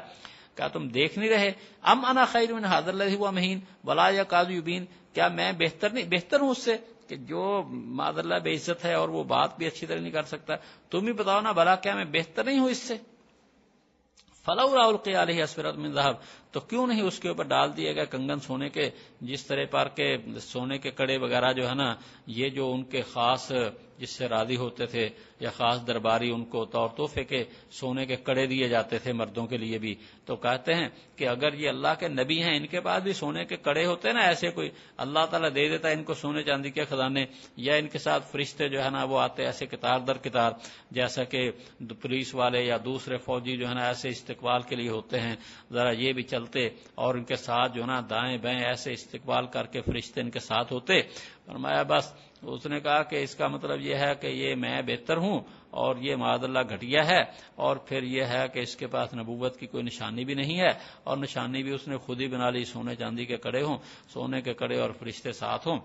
کیا 0.55 0.67
تم 0.67 0.87
دیکھ 0.87 1.19
نہیں 1.19 1.29
رہے؟ 1.29 1.51
ام 1.83 2.05
انا 2.05 2.25
خیر 2.25 2.53
من 2.53 2.65
حاضر 2.65 2.89
اللہ 2.89 3.15
ہوا 3.15 3.31
مہین، 3.31 3.59
ولا 3.83 4.09
یا 4.09 4.23
کاجوبین 4.23 4.85
کیا 5.13 5.27
میں 5.27 5.51
بہتر 5.51 5.89
نہیں 5.89 6.05
بہتر 6.09 6.39
ہوں 6.39 6.49
اس 6.49 6.57
سے 6.57 6.77
کہ 7.07 7.15
جو 7.15 7.63
ماد 7.69 8.13
اللہ 8.17 8.35
بے 8.35 8.53
عزت 8.55 8.85
ہے 8.85 8.93
اور 8.93 9.09
وہ 9.09 9.23
بات 9.23 9.57
بھی 9.57 9.65
اچھی 9.65 9.87
طرح 9.87 9.99
نہیں 9.99 10.11
کر 10.11 10.23
سکتا، 10.23 10.55
تم 10.89 11.07
ہی 11.07 11.13
بتاؤ 11.13 11.41
نا 11.41 11.51
بلا 11.51 11.75
کیا 11.75 11.95
میں 11.95 12.05
بہتر 12.05 12.43
نہیں 12.43 12.59
ہوں 12.59 12.69
اس 12.69 12.77
سے؟ 12.77 12.97
فلاح 14.45 14.73
راول 14.73 15.15
علیہ 15.15 15.43
اسفرت 15.43 15.75
من 15.75 15.91
ذہب 15.91 16.13
تو 16.53 16.59
کیوں 16.59 16.87
نہیں 16.87 17.01
اس 17.01 17.19
کے 17.19 17.27
اوپر 17.29 17.43
ڈال 17.43 17.77
دیے 17.77 17.95
گئے 17.95 18.05
کنگن 18.05 18.39
سونے 18.39 18.69
کے 18.69 18.89
جس 19.21 19.45
طرح 19.45 19.65
پر 19.71 19.87
کے 19.87 20.17
سونے 20.41 20.77
کے 20.77 20.91
کڑے 20.91 21.17
وغیرہ 21.17 21.51
جو 21.53 21.69
ہے 21.69 21.73
نا، 21.73 21.93
یہ 22.27 22.49
جو 22.49 22.71
ان 22.73 22.83
کے 22.83 23.01
خاص 23.01 23.51
جس 23.97 24.09
سے 24.09 24.27
راضی 24.27 24.55
ہوتے 24.55 24.85
تھے 24.85 25.09
یا 25.39 25.49
خاص 25.49 25.85
درباری 25.87 26.29
ان 26.29 26.43
کو 26.45 26.65
طور 26.65 26.89
تحفے 26.89 27.23
کے 27.23 27.43
سونے 27.71 28.05
کے 28.05 28.15
کڑے 28.15 28.45
دیے 28.47 28.67
جاتے 28.67 28.97
تھے 28.97 29.13
مردوں 29.13 29.45
کے 29.47 29.57
لیے 29.57 29.77
بھی۔ 29.77 29.95
تو 30.25 30.35
کہتے 30.35 30.73
ہیں 30.73 30.87
کہ 31.15 31.27
اگر 31.27 31.53
یہ 31.53 31.69
اللہ 31.69 31.93
کے 31.99 32.07
نبی 32.07 32.41
ہیں، 32.43 32.55
ان 32.57 32.67
کے 32.67 32.79
پاس 32.79 33.03
بھی 33.03 33.13
سونے 33.13 33.45
کے 33.45 33.57
کڑے 33.57 33.85
ہوتے 33.85 34.07
ہیں 34.07 34.15
نا 34.15 34.21
ایسے 34.21 34.51
کوئی، 34.51 34.69
اللہ 34.97 35.25
تعالیٰ 35.25 35.49
دے 35.55 35.67
دیتا 35.69 35.89
ہے 35.89 35.93
ان 35.93 36.03
کو 36.03 36.13
سونے 36.13 36.43
چاندی 36.43 36.71
کے 36.71 36.85
خزانے، 36.85 37.25
یا 37.57 37.75
ان 37.75 37.87
کے 37.87 37.99
ساتھ 37.99 38.31
فرشتے 38.31 38.69
جو 38.69 38.83
ہے 38.83 38.89
نا، 38.89 39.03
وہ 39.03 39.19
آتے 39.19 39.45
ایسے 39.45 39.65
کتار 39.65 39.99
در 39.99 40.17
کتار، 40.17 40.51
جیسا 40.91 41.23
کہ 41.23 41.49
پولیس 42.01 42.35
والے 42.35 42.63
یا 42.63 42.77
دوسرے 42.85 43.17
فوجی 43.17 43.57
جو 43.57 43.69
ہے 43.69 43.73
نا، 43.73 43.85
ایسے 43.87 44.09
استقبال 44.09 44.61
کے 44.61 44.75
لیے 44.75 44.89
ہوتے 44.89 45.19
ہیں۔ 45.19 45.35
ذرا 45.71 45.91
یہ 45.91 46.13
بھی 46.13 46.23
چل 46.23 46.42
چلتے 46.43 46.69
اور 46.95 47.15
ان 47.15 47.23
کے 47.23 47.35
ساتھ 47.35 47.73
جو 47.73 47.85
نا 47.85 48.01
دائیں 48.09 48.37
بائیں 48.37 48.59
ایسے 48.59 48.91
استقبال 48.91 49.47
کر 49.47 49.65
کے 49.65 49.81
فرشتے 49.81 50.21
ان 50.21 50.29
کے 50.29 50.39
ساتھ 50.39 50.73
ہوتے۔ 50.73 51.01
فرمایا، 51.45 51.83
بس 51.83 52.13
اس 52.41 52.65
نے 52.65 52.79
کہا 52.79 53.03
کہ 53.03 53.15
اس 53.15 53.35
کا 53.35 53.47
مطلب 53.47 53.81
یہ 53.81 53.95
ہے 53.95 54.15
کہ 54.21 54.27
یہ 54.27 54.55
میں 54.55 54.81
بہتر 54.81 55.17
ہوں 55.17 55.39
اور 55.69 55.95
یہ 55.95 56.15
معذ 56.15 56.43
اللہ 56.43 56.59
گھٹیا 56.69 57.07
ہے 57.07 57.21
اور 57.55 57.75
پھر 57.75 58.03
یہ 58.03 58.23
ہے 58.23 58.45
کہ 58.53 58.59
اس 58.59 58.75
کے 58.75 58.87
پاس 58.87 59.13
نبوت 59.13 59.59
کی 59.59 59.67
کوئی 59.67 59.83
نشانی 59.83 60.25
بھی 60.25 60.33
نہیں 60.33 60.59
ہے 60.59 60.69
اور 61.03 61.17
نشانی 61.17 61.63
بھی 61.63 61.73
اس 61.73 61.87
نے 61.87 61.97
خود 61.97 62.21
ہی 62.21 62.27
بنا 62.27 62.49
لی، 62.49 62.65
سونے 62.65 62.95
چاندی 62.95 63.25
کے 63.25 63.37
کڑے 63.37 63.63
ہوں، 63.63 63.77
سونے 64.09 64.41
کے 64.41 64.53
کڑے 64.53 64.79
اور 64.79 64.89
فرشتے 64.99 65.31
ساتھ 65.31 65.67
ہوں۔ 65.67 65.79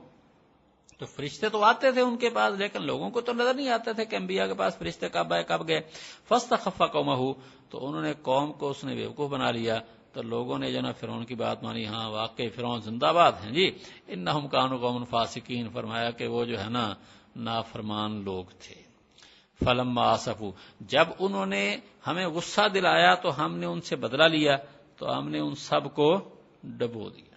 تو 0.98 1.06
فرشتے 1.06 1.48
تو 1.48 1.64
آتے 1.64 1.92
تھے 1.92 2.00
ان 2.00 2.16
کے 2.16 2.30
پاس، 2.30 2.58
لیکن 2.58 2.86
لوگوں 2.86 3.10
کو 3.10 3.20
تو 3.20 3.32
نظر 3.32 3.54
نہیں 3.54 3.68
آتے 3.68 3.92
تھے 3.92 4.04
کہ 4.04 4.16
انبیاء 4.16 4.46
کے 4.46 4.54
پاس 4.54 4.78
فرشتے 4.78 5.08
کب 5.08 5.32
آئے، 5.32 5.42
کب 5.42 5.68
گئے۔ 5.68 5.80
فسٹ 6.28 6.52
خفا 6.60 6.86
قوم 6.86 7.32
تو 7.70 7.88
انہوں 7.88 8.02
نے 8.02 8.12
قوم 8.22 8.52
کو 8.52 8.70
اس 8.70 8.84
نے 8.84 8.94
بیوقوف 8.94 9.30
بنا 9.30 9.50
لیا۔ 9.50 9.78
تو 10.12 10.22
لوگوں 10.22 10.58
نے 10.58 10.72
جو 10.72 10.80
نا 10.80 10.92
فرون 10.92 11.24
کی 11.24 11.34
بات 11.34 11.62
مانی 11.62 11.86
ہاں 11.86 12.10
واقعی 12.10 12.48
فرون 12.48 12.80
زندہ 12.80 13.12
باد 13.14 13.32
ہیں 13.32 13.52
جی۔ 13.52 13.78
ان 14.06 14.18
نہ 14.18 14.30
کانو 14.50 14.76
قوم 14.76 15.04
فاسقین، 15.04 15.68
فرمایا 15.72 16.10
کہ 16.10 16.26
وہ 16.26 16.44
جو 16.44 16.60
ہے 16.60 16.70
نا 16.70 16.94
نافرمان 17.36 18.24
لوگ 18.24 18.44
تھے۔ 18.44 18.82
فلم 19.64 19.98
آسفو 19.98 20.52
جب 20.80 21.04
انہوں 21.18 21.46
نے 21.46 21.76
ہمیں 22.06 22.26
غصہ 22.26 22.68
دلایا 22.74 23.14
تو 23.14 23.44
ہم 23.44 23.58
نے 23.58 23.66
ان 23.66 23.80
سے 23.80 23.96
بدلا 23.96 24.26
لیا، 24.26 24.56
تو 24.96 25.18
ہم 25.18 25.28
نے 25.28 25.38
ان 25.38 25.54
سب 25.54 25.94
کو 25.94 26.20
ڈبو 26.62 27.08
دیا۔ 27.08 27.36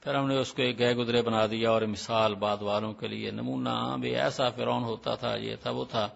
پھر 0.00 0.14
ہم 0.14 0.28
نے 0.28 0.36
اس 0.36 0.52
کو 0.52 0.62
ایک 0.62 0.78
گئے 0.78 0.94
گزرے 0.94 1.22
بنا 1.22 1.46
دیا 1.46 1.70
اور 1.70 1.82
مثال 1.82 2.34
بعد 2.34 2.62
والوں 2.62 2.92
کے 2.92 3.08
لیے۔ 3.08 3.30
نمونہ 3.30 3.96
بھی 4.00 4.16
ایسا 4.16 4.48
فرون 4.48 4.82
ہوتا 4.82 5.14
تھا، 5.14 5.34
یہ 5.34 5.56
تھا، 5.56 5.70
وہ 5.70 5.84
تھا۔ 5.84 6.08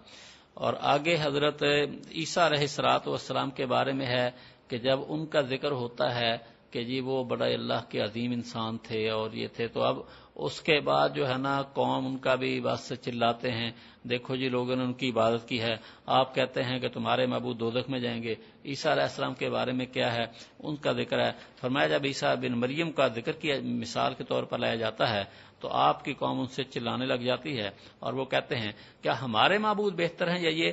اور 0.54 0.74
آگے 0.80 1.16
حضرت 1.20 1.62
عیسیٰ 2.10 2.48
رہ 2.48 2.66
سرات 2.66 3.08
والسلام 3.08 3.50
کے 3.50 3.66
بارے 3.66 3.92
میں 3.92 4.06
ہے 4.06 4.30
کہ 4.68 4.78
جب 4.78 4.98
ان 5.08 5.26
کا 5.26 5.40
ذکر 5.40 5.70
ہوتا 5.70 6.20
ہے 6.20 6.56
کہ 6.70 6.84
جی 6.84 7.00
وہ 7.00 7.24
بڑا 7.24 7.46
اللہ 7.46 7.88
کے 7.88 8.00
عظیم 8.00 8.32
انسان 8.32 8.78
تھے 8.78 9.10
اور 9.10 9.30
یہ 9.32 9.46
تھے، 9.46 9.68
تو 9.68 9.82
اب 9.82 9.98
اس 10.34 10.60
کے 10.60 10.80
بعد 10.80 11.08
جو 11.14 11.28
ہے 11.28 11.38
نا 11.38 11.62
قوم 11.62 12.06
ان 12.06 12.18
کا 12.18 12.34
بھی 12.34 12.60
بس 12.60 12.92
چلاتے 13.02 13.50
ہیں۔ 13.50 13.70
دیکھو 14.02 14.36
جی 14.36 14.48
لوگوں 14.48 14.76
نے 14.76 14.84
ان 14.84 14.92
کی 14.92 15.10
عبادت 15.10 15.48
کی 15.48 15.60
ہے۔ 15.60 15.74
آپ 16.06 16.34
کہتے 16.34 16.62
ہیں 16.62 16.78
کہ 16.78 16.88
تمہارے 16.88 17.26
محبوب 17.26 17.60
دودک 17.60 17.90
میں 17.90 18.00
جائیں 18.00 18.22
گے۔ 18.22 18.34
عیسیٰ 18.64 18.92
علیہ 18.92 19.02
السلام 19.02 19.34
کے 19.34 19.50
بارے 19.50 19.72
میں 19.72 19.86
کیا 19.86 20.14
ہے؟ 20.14 20.24
ان 20.58 20.76
کا 20.76 20.92
ذکر 20.92 21.26
ہے۔ 21.26 21.32
فرمایا 21.60 21.88
جب 21.88 22.00
عیسیٰ 22.04 22.36
بن 22.36 22.52
مریم 22.52 22.92
کا 22.92 23.08
ذکر 23.08 23.32
کیا 23.32 23.54
مثال 23.62 24.14
کے 24.14 24.24
طور 24.24 24.42
پر 24.42 24.58
لایا 24.58 24.74
جاتا 24.74 25.10
ہے، 25.10 25.24
تو 25.60 25.68
آپ 25.68 26.04
کی 26.04 26.14
قوم 26.14 26.40
ان 26.40 26.46
سے 26.46 26.64
چلانے 26.64 27.06
لگ 27.06 27.14
جاتی 27.14 27.58
ہے۔ 27.58 27.70
اور 27.98 28.12
وہ 28.12 28.24
کہتے 28.24 28.56
ہیں، 28.56 28.72
کیا 29.02 29.20
ہمارے 29.22 29.58
معبود 29.58 30.00
بہتر 30.00 30.28
ہیں 30.28 30.42
یا 30.42 30.50
یہ 30.50 30.72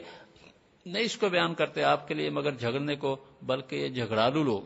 نہیں 0.86 1.04
اس 1.04 1.18
کو 1.18 1.30
بیان 1.30 1.54
کرتے 1.54 1.84
آپ 1.84 2.08
کے 2.08 2.14
لیے، 2.14 2.30
مگر 2.30 2.52
جھگڑنے 2.52 2.96
کو، 2.96 3.18
بلکہ 3.42 3.76
یہ 3.76 3.88
جھگڑالو 3.88 4.44
لوگ۔ 4.44 4.62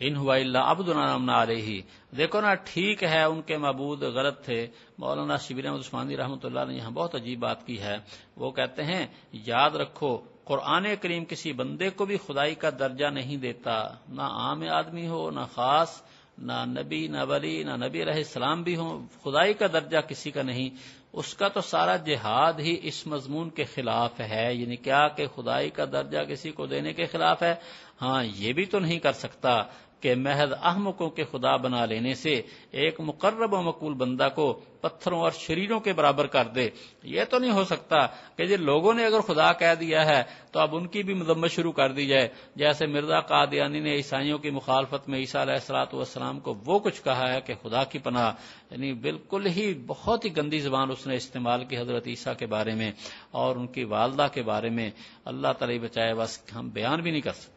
ان 0.00 0.16
ہوا 0.16 0.36
اللہ 0.36 0.58
ابد 0.58 0.88
نہ 1.20 1.38
رہی 1.38 1.80
دیکھو 2.16 2.40
نا، 2.40 2.54
ٹھیک 2.54 3.04
ہے، 3.04 3.22
ان 3.22 3.42
کے 3.42 3.56
معبود 3.56 4.02
غلط 4.02 4.44
تھے۔ 4.44 4.66
مولانا 4.98 5.36
شبیر 5.36 5.66
احمد 5.66 5.78
عثمانی 5.78 6.16
رحمۃ 6.16 6.44
اللہ 6.44 6.60
نے 6.68 6.74
یہاں 6.74 6.90
بہت 6.90 7.14
عجیب 7.14 7.40
بات 7.40 7.66
کی 7.66 7.80
ہے۔ 7.80 7.96
وہ 8.36 8.50
کہتے 8.50 8.84
ہیں، 8.84 9.06
یاد 9.32 9.70
رکھو، 9.70 10.18
قرآن 10.44 10.86
کریم 11.00 11.24
کسی 11.24 11.52
بندے 11.52 11.90
کو 11.90 12.04
بھی 12.04 12.16
خدائی 12.16 12.54
کا 12.54 12.70
درجہ 12.70 13.06
نہیں 13.06 13.36
دیتا۔ 13.36 13.94
نہ 14.08 14.22
عام 14.22 14.62
آدمی 14.70 15.06
ہو، 15.06 15.30
نہ 15.30 15.40
خاص، 15.54 16.02
نہ 16.38 16.64
نبی، 16.66 17.08
نہ 17.08 17.20
ولی، 17.28 17.62
نہ 17.62 17.76
نبی 17.76 18.02
علیہ 18.02 18.12
السلام 18.12 18.62
بھی 18.62 18.76
ہوں، 18.76 19.06
خدائی 19.24 19.54
کا 19.54 19.66
درجہ 19.72 19.98
کسی 19.98 20.30
کا 20.30 20.42
نہیں۔ 20.42 20.68
اس 21.14 21.34
کا 21.34 21.48
تو 21.48 21.60
سارا 21.60 21.96
جہاد 21.96 22.52
ہی 22.58 22.76
اس 22.82 23.06
مضمون 23.06 23.50
کے 23.50 23.64
خلاف 23.64 24.20
ہے 24.20 24.54
یعنی 24.54 24.76
کیا 24.76 25.08
کہ 25.08 25.26
خدائی 25.26 25.70
کا 25.70 25.84
درجہ 25.84 26.18
کسی 26.18 26.50
کو 26.50 26.66
دینے 26.66 26.92
کے 26.92 27.06
خلاف 27.06 27.42
ہے؟ 27.42 27.54
ہاں 28.02 28.24
یہ 28.24 28.52
بھی 28.52 28.64
تو 28.64 28.78
نہیں 28.78 28.98
کر 28.98 29.12
سکتا۔ 29.12 29.62
کہ 30.04 30.14
محض 30.14 30.52
احمقوں 30.62 31.10
کے 31.10 31.24
خدا 31.24 31.56
بنا 31.56 31.84
لینے 31.84 32.14
سے 32.14 32.42
ایک 32.70 33.00
مقرب 33.00 33.52
و 33.52 33.62
مقول 33.62 33.94
بندہ 33.94 34.28
کو 34.34 34.60
پتھروں 34.80 35.20
اور 35.20 35.30
شریروں 35.30 35.80
کے 35.80 35.92
برابر 35.92 36.26
کر 36.26 36.44
دے۔ 36.44 36.70
یہ 37.02 37.24
تو 37.30 37.38
نہیں 37.38 37.50
ہو 37.50 37.64
سکتا 37.64 38.06
کہ 38.36 38.44
جی 38.44 38.56
لوگوں 38.56 38.94
نے 38.94 39.06
اگر 39.06 39.20
خدا 39.20 39.52
کہہ 39.52 39.74
دیا 39.80 40.06
ہے 40.06 40.22
تو 40.52 40.60
اب 40.60 40.76
ان 40.76 40.86
کی 40.86 41.02
بھی 41.02 41.14
مذمت 41.14 41.50
شروع 41.50 41.72
کر 41.72 41.92
دی 41.92 42.06
جائے۔ 42.06 42.28
جیسے 42.56 42.86
مرزا 42.86 43.20
قادیانی 43.20 43.80
نے 43.80 43.92
عیسائیوں 43.92 44.38
کی 44.38 44.50
مخالفت 44.50 45.08
میں 45.08 45.18
عیسیٰ 45.18 45.40
علیہ 45.40 45.54
السلاط 45.54 45.94
والسلام 45.94 46.40
کو 46.40 46.54
وہ 46.64 46.78
کچھ 46.78 47.04
کہا 47.04 47.32
ہے 47.32 47.40
کہ 47.40 47.54
خدا 47.62 47.84
کی 47.84 47.98
پناہ 47.98 48.32
یعنی 48.70 48.92
بالکل 48.92 49.46
ہی 49.46 49.74
بہت 49.86 50.24
ہی 50.24 50.36
گندی 50.36 50.58
زبان 50.58 50.90
اس 50.90 51.06
نے 51.06 51.14
استعمال 51.14 51.64
کی 51.64 51.78
حضرت 51.78 52.06
عیسیٰ 52.06 52.36
کے 52.36 52.46
بارے 52.46 52.74
میں 52.74 52.92
اور 53.30 53.56
ان 53.56 53.66
کی 53.66 53.84
والدہ 53.84 54.26
کے 54.32 54.42
بارے 54.42 54.70
میں۔ 54.70 54.90
اللہ 55.24 55.52
تعالی 55.58 55.78
بچائے 55.78 56.14
بس 56.14 56.40
ہم 56.56 56.68
بیان 56.68 57.00
بھی 57.00 57.10
نہیں 57.10 57.20
کر 57.20 57.32
سکتے۔ 57.32 57.53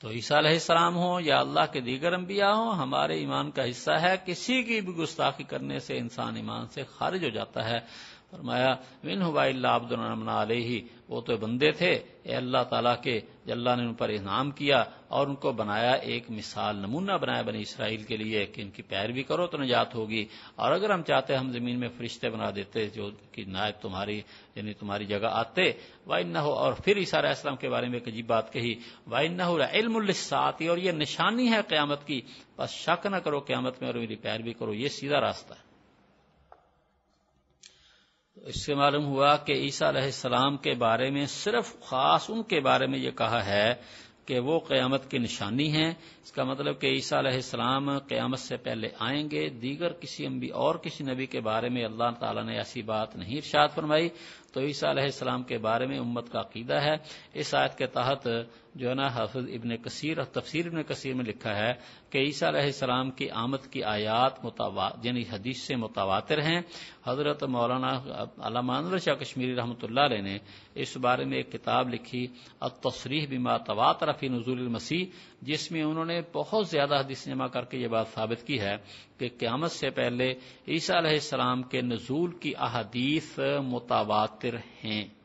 تو 0.00 0.10
عیسیٰ 0.10 0.36
علیہ 0.38 0.50
السلام 0.50 0.96
ہوں 0.96 1.20
یا 1.20 1.40
اللہ 1.40 1.72
کے 1.72 1.80
دیگر 1.80 2.12
انبیاء 2.12 2.52
ہوں، 2.52 2.74
ہمارے 2.74 3.14
ایمان 3.18 3.50
کا 3.50 3.70
حصہ 3.70 3.90
ہے، 3.90 4.16
کسی 4.24 4.62
کی 4.62 4.80
بھی 4.80 4.92
گستاخی 4.92 5.44
کرنے 5.44 5.78
سے 5.78 5.98
انسان 5.98 6.36
ایمان 6.36 6.66
سے 6.66 6.82
خارج 6.84 7.24
ہو 7.24 7.30
جاتا 7.30 7.68
ہے۔ 7.68 7.78
فرمایا 8.30 8.74
من 9.04 9.22
ہوا 9.22 9.44
اللہ 9.44 9.68
عبد 9.68 9.92
علیہ، 10.28 10.82
وہ 11.08 11.20
تو 11.20 11.36
بندے 11.36 11.72
تھے۔ 11.72 12.02
اے 12.22 12.34
اللہ 12.34 12.62
تعالیٰ 12.70 13.02
کے 13.02 13.20
اللہ 13.46 13.76
نے 13.76 13.82
ان 13.82 13.94
پر 13.94 14.08
انعام 14.08 14.50
کیا 14.50 14.84
اور 15.08 15.26
ان 15.26 15.34
کو 15.34 15.52
بنایا 15.52 15.92
ایک 15.92 16.30
مثال 16.30 16.76
نمونہ 16.76 17.12
بنایا 17.12 17.42
بنی 17.42 17.60
اسرائیل 17.60 18.02
کے 18.02 18.16
لیے 18.16 18.46
کہ 18.46 18.62
ان 18.62 18.70
کی 18.70 18.82
پیروی 18.82 19.22
کرو 19.22 19.46
تو 19.46 19.58
نجات 19.58 19.94
ہوگی۔ 19.94 20.26
اور 20.54 20.72
اگر 20.72 20.90
ہم 20.90 21.02
چاہتے 21.02 21.36
ہم 21.36 21.50
زمین 21.50 21.80
میں 21.80 21.88
فرشتے 21.98 22.30
بنا 22.30 22.50
دیتے 22.56 22.86
جو 22.86 23.10
کہ 23.32 23.44
نائب 23.46 23.82
تمہاری 23.82 24.22
یعنی 24.54 24.72
تمہاری 24.72 25.04
جگہ 25.04 25.26
آتے۔ 25.30 25.72
وائن 26.06 26.28
نہ 26.28 26.38
ہو 26.38 26.50
اور 26.50 26.72
پھر 26.72 26.96
عیسیٰ 26.96 27.18
علیہ 27.18 27.28
السلام 27.28 27.56
کے 27.56 27.68
بارے 27.68 27.86
میں 27.86 27.98
ایک 27.98 28.08
عجیب 28.08 28.26
بات 28.26 28.52
کہی 28.52 28.74
وائن 29.06 29.36
نہ 29.36 29.42
ہو 29.42 29.58
علم 29.72 29.96
الساطی 29.96 30.68
اور 30.68 30.78
یہ 30.78 30.92
نشانی 30.92 31.52
ہے 31.52 31.60
قیامت 31.68 32.06
کی۔ 32.06 32.20
بس 32.58 32.70
شک 32.70 33.06
نہ 33.06 33.16
کرو 33.16 33.38
قیامت 33.38 33.82
میں 33.82 33.90
اور 33.90 33.98
میری 33.98 34.16
پیروی 34.16 34.52
کرو، 34.52 34.74
یہ 34.74 34.88
سیدھا 34.88 35.20
راستہ 35.20 35.54
ہے۔ 35.54 35.69
اس 38.46 38.66
سے 38.66 38.74
معلوم 38.74 39.04
ہوا 39.04 39.36
کہ 39.36 39.52
عیسیٰ 39.52 39.88
علیہ 39.88 40.02
السلام 40.02 40.56
کے 40.56 40.74
بارے 40.74 41.10
میں 41.10 41.26
صرف 41.26 41.80
خاص 41.80 42.30
ان 42.30 42.42
کے 42.42 42.60
بارے 42.60 42.86
میں 42.86 42.98
یہ 42.98 43.10
کہا 43.10 43.46
ہے 43.46 43.74
کہ 44.26 44.38
وہ 44.38 44.58
قیامت 44.58 45.10
کی 45.10 45.18
نشانی 45.18 45.72
ہیں۔ 45.72 45.94
اس 46.22 46.32
کا 46.32 46.44
مطلب 46.44 46.80
کہ 46.80 46.86
عیسیٰ 46.86 47.18
علیہ 47.18 47.32
السلام 47.32 47.98
قیامت 47.98 48.38
سے 48.38 48.56
پہلے 48.56 48.88
آئیں 48.98 49.30
گے۔ 49.30 49.48
دیگر 49.48 49.92
کسی 49.92 50.26
انبی 50.26 50.48
اور 50.48 50.74
کسی 50.74 51.04
نبی 51.04 51.26
کے 51.26 51.40
بارے 51.40 51.68
میں 51.68 51.84
اللہ 51.84 52.10
تعالیٰ 52.20 52.44
نے 52.44 52.56
ایسی 52.56 52.82
بات 52.82 53.16
نہیں 53.16 53.36
ارشاد 53.36 53.68
فرمائی۔ 53.74 54.08
تو 54.52 54.60
عیسیٰ 54.60 54.90
علیہ 54.90 55.02
السلام 55.02 55.42
کے 55.42 55.58
بارے 55.58 55.86
میں 55.86 55.98
امت 55.98 56.32
کا 56.32 56.40
عقیدہ 56.40 56.74
ہے۔ 56.74 56.94
اس 57.34 57.54
آیت 57.54 57.78
کے 57.78 57.86
تحت 57.86 58.28
جو 58.74 58.88
ہے 58.88 58.94
نا 58.94 59.06
حافظ 59.06 59.48
ابن 59.52 59.76
کثیر 59.76 60.18
اور 60.18 60.26
تفسیر 60.26 60.66
ابن 60.66 60.82
کثیر 60.82 61.14
میں 61.14 61.24
لکھا 61.24 61.56
ہے 61.56 61.72
کہ 62.10 62.18
عیسیٰ 62.18 62.48
علیہ 62.48 62.60
السلام 62.60 63.10
کی 63.10 63.30
آمد 63.30 63.66
کی 63.70 63.82
آیات 63.84 64.46
یعنی 65.02 65.22
حدیث 65.32 65.62
سے 65.62 65.76
متواتر 65.76 66.42
ہیں۔ 66.42 66.60
حضرت 67.06 67.44
مولانا 67.44 67.92
علامہ 68.38 68.72
انور 68.72 68.98
شاہ 68.98 69.14
کشمیری 69.14 69.54
رحمۃ 69.56 69.82
اللہ 69.82 70.00
علیہ 70.00 70.22
نے 70.22 70.38
اس 70.74 70.96
بارے 70.96 71.24
میں 71.24 71.36
ایک 71.36 71.52
کتاب 71.52 71.88
لکھی، 71.88 72.26
التصریح 72.60 73.26
بما 73.30 73.56
تواتر 73.56 74.12
فی 74.12 74.28
نزول 74.28 74.58
المسیح، 74.58 75.04
جس 75.42 75.70
میں 75.72 75.82
انہوں 75.82 76.04
نے 76.04 76.20
بہت 76.32 76.68
زیادہ 76.68 77.00
حدیث 77.00 77.26
جمع 77.26 77.46
کر 77.46 77.64
کے 77.64 77.78
یہ 77.78 77.88
بات 77.88 78.08
ثابت 78.08 78.46
کی 78.46 78.60
ہے 78.60 78.76
کہ 79.18 79.28
قیامت 79.38 79.70
سے 79.70 79.90
پہلے 79.90 80.34
عیسیٰ 80.68 80.96
علیہ 80.96 81.10
السلام 81.10 81.62
کے 81.62 81.80
نزول 81.82 82.30
کی 82.32 82.52
احادیث 82.58 83.38
متواتر 83.66 84.56
ہیں۔ 84.84 85.19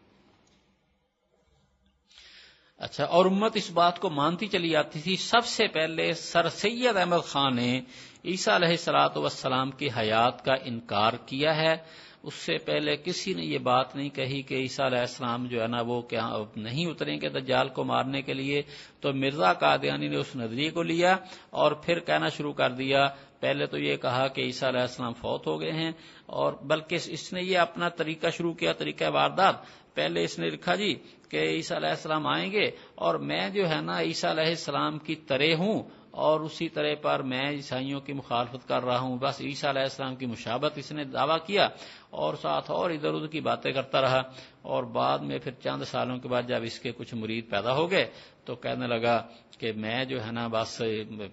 اچھا 2.85 3.03
اور 3.03 3.25
امت 3.25 3.51
اس 3.55 3.71
بات 3.71 3.99
کو 3.99 4.09
مانتی 4.09 4.47
چلی 4.47 4.75
آتی 4.75 4.99
تھی، 4.99 5.15
سب 5.15 5.45
سے 5.45 5.67
پہلے 5.67 6.13
سر 6.13 6.49
سید 6.49 6.97
احمد 6.97 7.25
خان 7.25 7.55
نے 7.55 7.81
عیسیٰ 8.25 8.55
علیہ 8.55 8.77
سلاۃ 8.77 9.09
وسلام 9.15 9.71
کی 9.71 9.87
حیات 9.97 10.45
کا 10.45 10.53
انکار 10.63 11.13
کیا 11.25 11.55
ہے۔ 11.55 11.75
اس 12.23 12.33
سے 12.33 12.57
پہلے 12.57 12.95
کسی 12.95 13.33
نے 13.33 13.43
یہ 13.43 13.57
بات 13.57 13.95
نہیں 13.95 14.09
کہی 14.09 14.41
کہ 14.41 14.53
عیسیٰ 14.53 14.85
علیہ 14.85 14.99
السلام 14.99 15.45
جو 15.45 15.61
ہے 15.61 15.67
نا 15.67 15.81
وہ 15.81 16.01
کیا 16.01 16.29
نہیں 16.55 16.85
اتریں 16.85 17.21
گے 17.21 17.29
دجال 17.29 17.67
کو 17.67 17.83
مارنے 17.83 18.21
کے 18.21 18.33
لیے۔ 18.33 18.61
تو 18.99 19.13
مرزا 19.13 19.53
قادیانی 19.53 20.07
نے 20.07 20.17
اس 20.17 20.35
نظریے 20.35 20.69
کو 20.69 20.83
لیا 20.83 21.17
اور 21.49 21.71
پھر 21.71 21.99
کہنا 21.99 22.29
شروع 22.29 22.53
کر 22.53 22.69
دیا۔ 22.69 23.07
پہلے 23.39 23.65
تو 23.65 23.77
یہ 23.77 23.95
کہا 23.95 24.27
کہ 24.27 24.41
عیسیٰ 24.41 24.69
علیہ 24.69 24.81
السلام 24.81 25.13
فوت 25.13 25.47
ہو 25.47 25.61
گئے 25.61 25.71
ہیں 25.71 25.91
اور 26.25 26.53
بلکہ 26.53 26.97
اس 27.05 27.33
نے 27.33 27.41
یہ 27.41 27.57
اپنا 27.57 27.89
طریقہ 27.89 28.27
شروع 28.37 28.53
کیا، 28.53 28.73
طریقہ 28.73 29.09
واردات۔ 29.09 29.55
پہلے 29.95 30.23
اس 30.23 30.39
نے 30.39 30.49
لکھا 30.49 30.75
جی 30.75 30.93
کہ 31.29 31.37
عیسیٰ 31.49 31.77
علیہ 31.77 31.89
السلام 31.89 32.27
آئیں 32.27 32.51
گے 32.51 32.69
اور 32.95 33.15
میں 33.15 33.49
جو 33.49 33.69
ہے 33.69 33.81
نا 33.81 33.99
عیسیٰ 33.99 34.29
علیہ 34.31 34.49
السلام 34.49 34.99
کی 34.99 35.15
طرح 35.15 35.55
ہوں 35.57 35.83
اور 36.11 36.39
اسی 36.39 36.69
طرح 36.69 36.93
پر 37.01 37.21
میں 37.21 37.49
عیسائیوں 37.49 37.99
کی 37.99 38.13
مخالفت 38.13 38.67
کر 38.67 38.83
رہا 38.83 38.99
ہوں۔ 38.99 39.17
بس 39.17 39.41
عیسیٰ 39.41 39.69
علیہ 39.69 39.81
السلام 39.81 40.15
کی 40.15 40.25
مشابت 40.25 40.73
اس 40.75 40.91
نے 40.91 41.03
دعویٰ 41.03 41.37
کیا 41.47 41.67
اور 42.09 42.33
ساتھ 42.35 42.71
اور 42.71 42.89
ادھر 42.89 43.13
ادھر 43.13 43.27
کی 43.27 43.41
باتیں 43.41 43.71
کرتا 43.71 44.01
رہا 44.01 44.21
اور 44.61 44.83
بعد 44.83 45.19
میں 45.19 45.39
پھر 45.39 45.51
چند 45.63 45.83
سالوں 45.83 46.17
کے 46.17 46.27
بعد 46.27 46.43
جب 46.47 46.63
اس 46.63 46.79
کے 46.79 46.91
کچھ 46.97 47.13
مرید 47.15 47.49
پیدا 47.49 47.73
ہو 47.75 47.91
گئے 47.91 48.05
تو 48.45 48.55
کہنے 48.55 48.87
لگا 48.87 49.17
کہ 49.57 49.71
میں 49.71 50.05
جو 50.05 50.25
ہے 50.25 50.31
نا 50.31 50.47
بس 50.51 50.81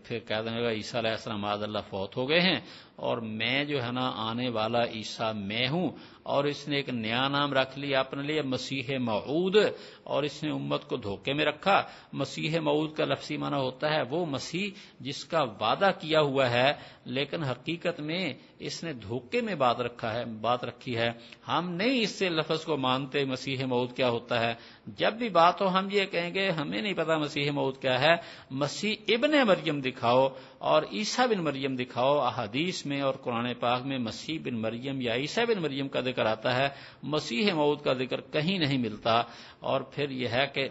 پھر 0.05 0.19
کہنے 0.19 0.51
لگا 0.51 0.71
عیسیٰ 0.71 1.01
علیہ 1.01 1.11
السلام 1.11 1.45
آد 1.45 1.63
اللہ 1.63 1.85
فوت 1.91 2.17
ہو 2.17 2.29
گئے 2.29 2.41
ہیں 2.41 2.61
اور 2.97 3.19
میں 3.19 3.65
جو 3.65 3.83
ہے 3.85 3.93
نا 3.93 4.13
آنے 4.17 4.49
والا 4.49 4.83
عیسیٰ 4.85 5.33
میں 5.35 5.69
ہوں 5.69 5.89
اور 6.23 6.45
اس 6.45 6.69
نے 6.69 6.77
ایک 6.77 6.89
نیا 6.89 7.29
نام 7.29 7.53
رکھ 7.53 7.79
لیا 7.79 8.01
اپنے 8.01 8.23
لیے 8.23 8.43
مسیح 8.43 8.99
معود 8.99 9.57
اور 10.05 10.23
اس 10.23 10.43
نے 10.43 10.51
امت 10.51 10.89
کو 10.89 10.97
دھوکے 10.97 11.33
میں 11.33 11.45
رکھا۔ 11.45 11.83
مسیح 12.13 12.61
معود 12.61 12.95
کا 12.95 13.05
لفظی 13.05 13.37
معنی 13.37 13.57
ہوتا 13.57 13.91
ہے 13.91 14.03
وہ 14.11 14.27
مسیح 14.27 14.71
جس 15.01 15.25
کا 15.25 15.43
وعدہ 15.43 15.91
کیا 16.01 16.21
ہوا 16.21 16.51
ہے، 16.51 16.73
لیکن 17.05 17.43
حقیقت 17.43 18.01
میں 18.01 18.35
اس 18.59 18.85
نے 18.85 18.93
دھوکے 18.93 19.41
میں 19.41 19.55
بات 19.55 19.81
رکھا 19.81 20.15
ہے، 20.15 20.25
بات 20.25 20.65
رکھی 20.65 20.97
ہے۔ 20.97 21.11
ہم 21.49 21.71
نہیں 21.71 22.01
اس 22.01 22.11
سے 22.11 22.29
لفظ 22.29 22.65
کو 22.65 22.77
مانتے 22.77 23.25
مسیح 23.25 23.65
معود 23.65 23.97
کیا 23.97 24.11
ہوتا 24.11 24.41
ہے۔ 24.41 24.55
جب 24.87 25.13
بھی 25.13 25.29
بات 25.29 25.63
ہو، 25.63 25.69
ہم 25.69 25.89
یہ 25.93 26.05
کہیں 26.05 26.35
گے، 26.35 26.51
ہمیں 26.51 26.83
نہیں 26.83 26.95
پتا 26.95 27.19
مسیح 27.19 27.51
معود 27.51 27.77
کیا 27.79 28.01
ہے۔ 28.01 28.15
مسیح 28.51 28.97
ابن 29.09 29.31
مریم 29.47 29.81
دکھاؤ 29.81 30.29
اور 30.59 30.83
عیسیٰ 30.93 31.27
بن 31.27 31.45
مریم 31.45 31.77
دکھاؤ۔ 31.77 32.19
احادیث 32.19 32.87
میں 32.87 33.01
اور 33.01 33.15
قرآن 33.15 33.55
پاک 33.61 33.83
میں 33.83 33.99
مسیح 33.99 34.39
بن 34.45 34.55
مریم 34.55 35.01
یا 35.01 35.15
عیسیٰ 35.15 35.45
بن 35.45 35.63
مریم 35.63 35.89
کا 35.89 36.01
ذکر 36.01 36.27
آتا 36.27 36.57
ہے۔ 36.57 36.69
مسیح 37.03 37.53
معود 37.53 37.81
کا 37.81 37.93
ذکر 37.93 38.21
کہیں 38.21 38.59
نہیں 38.59 38.79
ملتا۔ 38.79 39.23
اور 39.61 39.81
پھر 39.93 40.11
یہ 40.11 40.29
ہے 40.29 40.47
کہ 40.55 40.69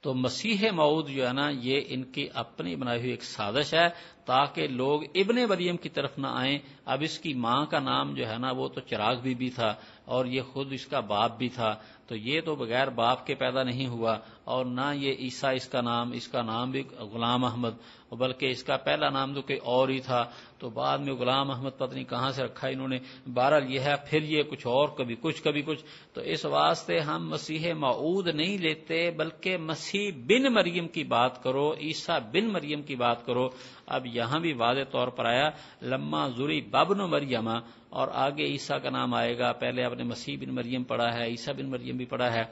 تو 0.00 0.14
مسیح 0.14 0.70
معود 0.72 1.08
جو 1.08 1.28
ہے 1.28 1.32
نا، 1.32 1.48
یہ 1.62 1.80
ان 1.86 2.02
کی 2.02 2.28
اپنی 2.34 2.76
بنائی 2.76 2.98
ہوئی 2.98 3.10
ایک 3.10 3.22
سازش 3.22 3.74
ہے 3.74 3.88
تاکہ 4.24 4.66
لوگ 4.66 5.02
ابن 5.14 5.36
مریم 5.48 5.76
کی 5.76 5.88
طرف 5.88 6.18
نہ 6.18 6.26
آئیں۔ 6.30 6.58
اب 6.84 6.98
اس 7.02 7.18
کی 7.18 7.34
ماں 7.34 7.66
کا 7.66 7.78
نام 7.78 8.14
جو 8.14 8.28
ہے 8.28 8.38
نا، 8.38 8.50
وہ 8.50 8.68
تو 8.68 8.80
چراغ 8.80 9.20
بی 9.20 9.34
بی 9.34 9.50
تھا 9.50 9.74
اور 10.04 10.26
یہ 10.26 10.42
خود 10.42 10.72
اس 10.72 10.86
کا 10.86 11.00
باپ 11.00 11.38
بھی 11.38 11.48
تھا۔ 11.48 11.74
تو 12.06 12.16
یہ 12.16 12.40
تو 12.40 12.54
بغیر 12.54 12.88
باپ 12.88 13.26
کے 13.26 13.34
پیدا 13.34 13.62
نہیں 13.62 13.86
ہوا۔ 13.86 14.18
اور 14.46 14.66
نہ 14.66 14.92
یہ 14.94 15.12
عیسیٰ 15.18 15.54
اس 15.54 15.68
کا 15.68 15.80
نام، 15.80 16.12
اس 16.12 16.28
کا 16.28 16.42
نام 16.42 16.70
بھی 16.70 16.82
غلام 16.98 17.44
احمد، 17.44 17.70
بلکہ 18.12 18.46
اس 18.46 18.62
کا 18.62 18.76
پہلا 18.76 19.08
نام 19.08 19.34
تو 19.34 19.42
کوئی 19.42 19.58
اور 19.58 19.88
ہی 19.88 20.00
تھا۔ 20.00 20.24
تو 20.58 20.70
بعد 20.70 20.98
میں 20.98 21.14
غلام 21.14 21.50
احمد 21.50 21.70
پتنی 21.78 22.04
کہاں 22.04 22.30
سے 22.30 22.42
رکھا 22.42 22.68
انہوں 22.68 22.88
نے؟ 22.88 22.98
بہرحال 23.26 23.74
یہ 23.74 23.80
ہے، 23.80 23.94
پھر 24.10 24.22
یہ 24.22 24.42
کچھ 24.42 24.66
اور، 24.66 24.88
کبھی 24.88 25.16
کچھ 25.20 25.42
کبھی 25.42 25.62
کچھ۔ 25.62 25.84
تو 26.12 26.20
اس 26.20 26.44
واسطے 26.44 27.00
ہم 27.00 27.28
مسیح 27.28 27.74
معود 27.74 28.28
نہیں 28.28 28.58
لیتے، 28.58 29.10
بلکہ 29.10 29.56
مسیح 29.56 30.10
بن 30.16 30.54
مریم 30.54 30.88
کی 30.88 31.04
بات 31.04 31.42
کرو، 31.42 31.74
عیسیٰ 31.74 32.20
بن 32.20 32.52
مریم 32.52 32.82
کی 32.82 32.96
بات 32.96 33.26
کرو۔ 33.26 33.48
اب 33.86 34.06
یہاں 34.06 34.40
بھی 34.40 34.52
واضح 34.52 34.90
طور 34.90 35.08
پر 35.08 35.24
آیا، 35.24 35.48
لما 35.82 36.28
زوری 36.28 36.60
بابن 36.60 36.98
مریم، 36.98 37.48
اور 37.88 38.08
آگے 38.12 38.44
عیسیٰ 38.44 38.82
کا 38.82 38.90
نام 38.90 39.14
آئے 39.14 39.38
گا۔ 39.38 39.52
پہلے 39.52 39.84
آپ 39.84 39.92
نے 39.92 40.02
مسیح 40.02 40.36
بن 40.40 40.54
مریم 40.54 40.82
پڑھا 40.82 41.14
ہے، 41.14 41.24
عیسیٰ 41.24 41.54
بن 41.54 41.70
مریم 41.70 41.96
بھی 41.96 42.04
پڑھا 42.04 42.32
ہے۔ 42.32 42.42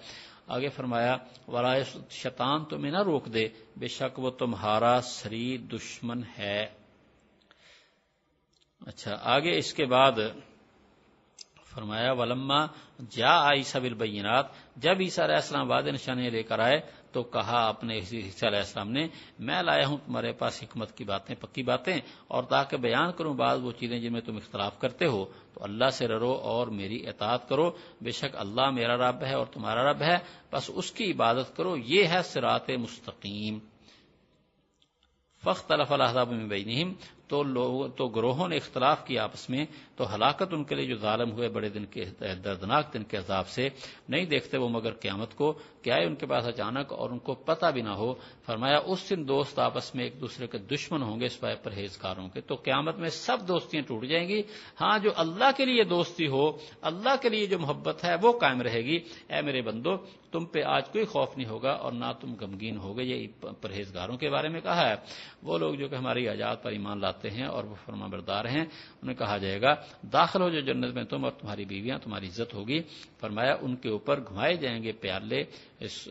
آگے 0.47 0.69
فرمایا 0.69 1.17
ورائے 1.49 1.85
شیطان 2.11 2.65
تمہیں 2.65 2.93
نہ 2.93 3.03
روک 3.03 3.27
دے 3.27 3.49
بے 3.77 3.89
شک 3.89 4.19
وہ 4.19 4.31
تمہارا 4.31 5.01
سری 5.03 5.57
دشمن 5.57 6.23
ہے۔ 6.39 6.67
اچھا 8.87 9.17
آگے 9.23 9.59
اس 9.59 9.75
کے 9.75 9.85
بعد 9.85 10.13
فرمایا، 11.75 12.13
ولما 12.13 12.67
جا 13.11 13.53
عیسیٰ 13.53 13.81
بالبینات، 13.83 14.47
جب 14.77 14.95
عیسیٰ 15.01 15.25
علیہ 15.25 15.37
السلام 15.37 15.71
واد 15.71 15.83
نشانے 15.83 16.31
لے 16.31 16.43
کر 16.43 16.59
آئے، 16.59 16.81
تو 17.13 17.23
کہا 17.23 17.69
اپنے 17.69 17.99
علیہ 17.99 18.43
السلام 18.43 18.91
نے، 18.91 19.07
میں 19.39 19.63
لایا 19.63 19.87
ہوں 19.87 19.97
تمہارے 20.07 20.33
پاس 20.33 20.63
حکمت 20.63 20.97
کی 20.97 21.05
باتیں، 21.05 21.35
پکی 21.41 21.63
باتیں، 21.63 22.01
اور 22.29 22.43
تاکہ 22.43 22.77
بیان 22.77 23.13
کروں 23.13 23.35
بعض 23.35 23.61
وہ 23.63 23.73
چیزیں 23.73 23.99
جن 23.99 24.13
میں 24.13 24.21
تم 24.21 24.37
اختلاف 24.37 24.79
کرتے 24.79 25.07
ہو۔ 25.07 25.25
تو 25.55 25.65
اللہ 25.65 25.91
سے 25.93 26.09
ررو 26.09 26.33
اور 26.33 26.67
میری 26.67 27.09
اطاعت 27.09 27.49
کرو، 27.49 27.71
بے 28.01 28.11
شک 28.11 28.37
اللہ 28.37 28.71
میرا 28.71 28.97
رب 28.97 29.23
ہے 29.23 29.35
اور 29.35 29.47
تمہارا 29.47 29.93
رب 29.93 30.03
ہے، 30.03 30.17
بس 30.53 30.71
اس 30.75 30.91
کی 30.93 31.11
عبادت 31.11 31.57
کرو، 31.57 31.77
یہ 31.77 32.07
ہے 32.07 32.23
سرات 32.25 32.71
مستقیم۔ 32.71 33.59
فخت 35.45 35.73
الحضاب 35.73 36.33
میں 36.33 36.47
بینہم 36.47 36.93
تو 37.35 37.43
لوگ 37.43 37.91
تو 37.97 38.09
گروہوں 38.09 38.49
نے 38.49 38.57
اختلاف 38.57 39.07
کیا 39.07 39.25
آپس 39.25 39.51
میں، 39.51 39.65
تو 39.97 40.15
ہلاکت 40.15 40.53
ان 40.53 40.65
کے 40.65 40.75
لیے 40.75 40.87
جو 40.87 40.97
ظالم 40.97 41.33
ہوئے 41.33 41.49
بڑے 41.49 41.69
دن 41.69 41.85
کے، 41.85 42.05
دردناک 42.45 42.95
دن 42.95 43.03
کے 43.03 43.17
عذاب 43.17 43.49
سے 43.49 43.69
نہیں 44.09 44.25
دیکھتے 44.25 44.59
وہ 44.59 44.69
مگر 44.69 44.93
قیامت 44.93 45.35
کو۔ 45.35 45.59
کیا 45.85 45.95
ہے 45.95 46.05
ان 46.05 46.15
کے 46.15 46.27
پاس 46.27 46.47
اچانک 46.47 46.93
اور 46.93 47.11
ان 47.11 47.19
کو 47.19 47.35
پتہ 47.35 47.67
بھی 47.67 47.83
نہ 47.83 47.91
ہو۔ 47.91 48.15
فرمایا، 48.47 48.79
اس 48.87 49.11
دن 49.11 49.29
دوست 49.29 49.59
آپس 49.59 49.95
میں 49.95 50.05
ایک 50.05 50.21
دوسرے 50.21 50.47
کے 50.47 50.59
دشمن 50.59 51.03
ہوں 51.03 51.21
گے 51.21 51.27
اس 51.27 51.41
پائے 51.41 51.57
پرہیزکاروں 51.63 52.29
کے۔ 52.29 52.41
تو 52.41 52.55
قیامت 52.55 52.97
میں 52.97 53.09
سب 53.09 53.39
دوستیاں 53.49 53.83
ٹوٹ 53.83 54.07
جائیں 54.07 54.29
گی۔ 54.29 54.43
ہاں 54.81 54.99
جو 54.99 55.11
اللہ 55.17 55.51
کے 55.57 55.65
لیے 55.65 55.85
دوستی 55.85 56.27
ہو، 56.27 56.53
اللہ 56.83 57.17
کے 57.23 57.29
لیے 57.29 57.47
جو 57.47 57.59
محبت 57.59 58.05
ہے، 58.05 58.15
وہ 58.23 58.39
قائم 58.39 58.63
رہے 58.63 58.81
گی۔ 58.81 58.97
اے 59.29 59.43
میرے 59.43 59.63
بندو، 59.63 59.97
تم 60.33 60.45
پہ 60.45 60.63
آج 60.63 60.89
کوئی 60.89 61.05
خوف 61.05 61.37
نہیں 61.37 61.49
ہوگا 61.49 61.71
اور 61.71 61.93
نہ 61.93 62.13
تم 62.21 62.35
غمگین 62.41 62.77
ہوگے۔ 62.77 63.03
یہ 63.03 63.27
پرہیزگاروں 63.61 64.17
کے 64.17 64.31
بارے 64.31 64.49
میں 64.49 64.61
کہا 64.61 64.91
ہے۔ 64.91 64.95
وہ 65.43 65.59
لوگ 65.59 65.75
جو 65.75 65.89
کہ 65.89 65.95
ہماری 65.95 66.29
آزاد 66.29 66.57
پر 66.63 66.71
ایمان 66.71 67.01
لاتے 67.01 67.31
ہیں 67.31 67.47
اور 67.47 67.65
وہ 67.65 67.75
فرما 67.85 68.07
بردار 68.07 68.45
ہیں، 68.45 68.65
انہیں 69.03 69.17
کہا 69.17 69.37
جائے 69.37 69.63
گا، 69.63 69.75
داخل 70.13 70.43
ہو 70.43 70.49
جو 70.49 70.61
جنت 70.61 70.95
میں 70.95 71.05
تم 71.05 71.25
اور 71.25 71.33
تمہاری 71.33 71.65
بیویاں، 71.65 71.99
تمہاری 71.99 72.27
عزت 72.27 72.55
ہوگی۔ 72.55 72.83
فرمایا، 73.21 73.57
ان 73.61 73.77
کے 73.77 73.89
اوپر 73.89 74.21
گھمائے 74.21 74.57
جائیں 74.57 74.83
گے 74.83 74.93
پیالے 74.93 75.45
اس 75.81 76.09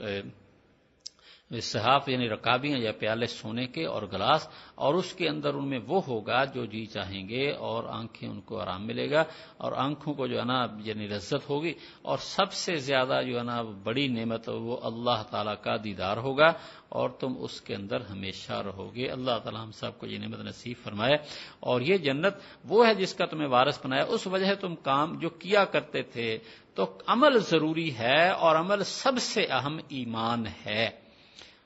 صحاف 1.62 2.10
یعنی 2.10 2.30
رکابیاں 2.30 2.78
یا 2.78 2.92
پیالے 3.00 3.26
سونے 3.26 3.68
کے 3.68 3.86
اور 3.86 4.02
گلاس 4.14 4.48
اور 4.76 4.94
اس 4.94 5.14
کے 5.14 5.30
اندر 5.30 5.54
ان 5.54 5.70
میں 5.70 5.80
وہ 5.88 6.02
ہوگا 6.08 6.46
جو 6.46 6.66
جی 6.66 6.86
چاہیں 6.86 7.30
گے 7.30 7.52
اور 7.52 7.84
آنکھیں 7.84 8.30
ان 8.30 8.42
کو 8.42 8.60
آرام 8.60 8.88
ملے 8.88 9.12
گا 9.12 9.24
اور 9.58 9.72
آنکھوں 9.72 10.14
کو 10.14 10.28
جو 10.28 10.40
ہے 10.40 10.46
نا 10.46 10.68
یعنی 10.84 11.08
لذت 11.08 11.50
ہوگی 11.50 11.74
اور 12.02 12.18
سب 12.18 12.54
سے 12.54 12.76
زیادہ 12.76 13.22
جو 13.28 13.38
ہے 13.38 13.44
نا 13.44 13.62
بڑی 13.62 14.08
نعمت 14.08 14.50
وہ 14.50 14.78
اللہ 14.84 15.24
تعالیٰ 15.30 15.56
کا 15.62 15.76
دیدار 15.84 16.18
ہوگا 16.18 16.54
اور 16.90 17.10
تم 17.10 17.34
اس 17.40 17.62
کے 17.62 17.76
اندر 17.76 18.02
ہمیشہ 18.02 18.54
رہو 18.54 18.96
گے۔ 18.96 19.10
اللہ 19.10 19.40
تعالیٰ 19.44 19.64
ہم 19.64 19.72
سب 19.72 20.00
کو 20.00 20.06
یہ 20.06 20.18
نعمت 20.18 20.40
نصیب 20.40 20.78
فرمائے 20.84 21.16
اور 21.60 21.82
یہ 21.82 21.98
جنت 21.98 22.34
وہ 22.66 22.88
ہے 22.88 22.96
جس 22.96 23.14
کا 23.14 23.26
تمہیں 23.26 23.48
وارث 23.48 23.86
بنایا۔ 23.86 24.04
اس 24.08 24.28
وجہ 24.28 24.54
تم 24.60 24.76
کام 24.76 25.20
جو 25.20 25.30
کیا 25.30 25.66
کرتے 25.66 26.02
تھے 26.02 26.38
تو 26.76 26.98
عمل 27.08 27.40
ضروری 27.40 27.98
ہے 27.98 28.30
اور 28.30 28.56
عمل 28.56 28.84
سب 28.84 29.12
سے 29.20 29.46
اہم 29.50 29.78
ایمان 29.88 30.44
ہے۔ 30.66 30.90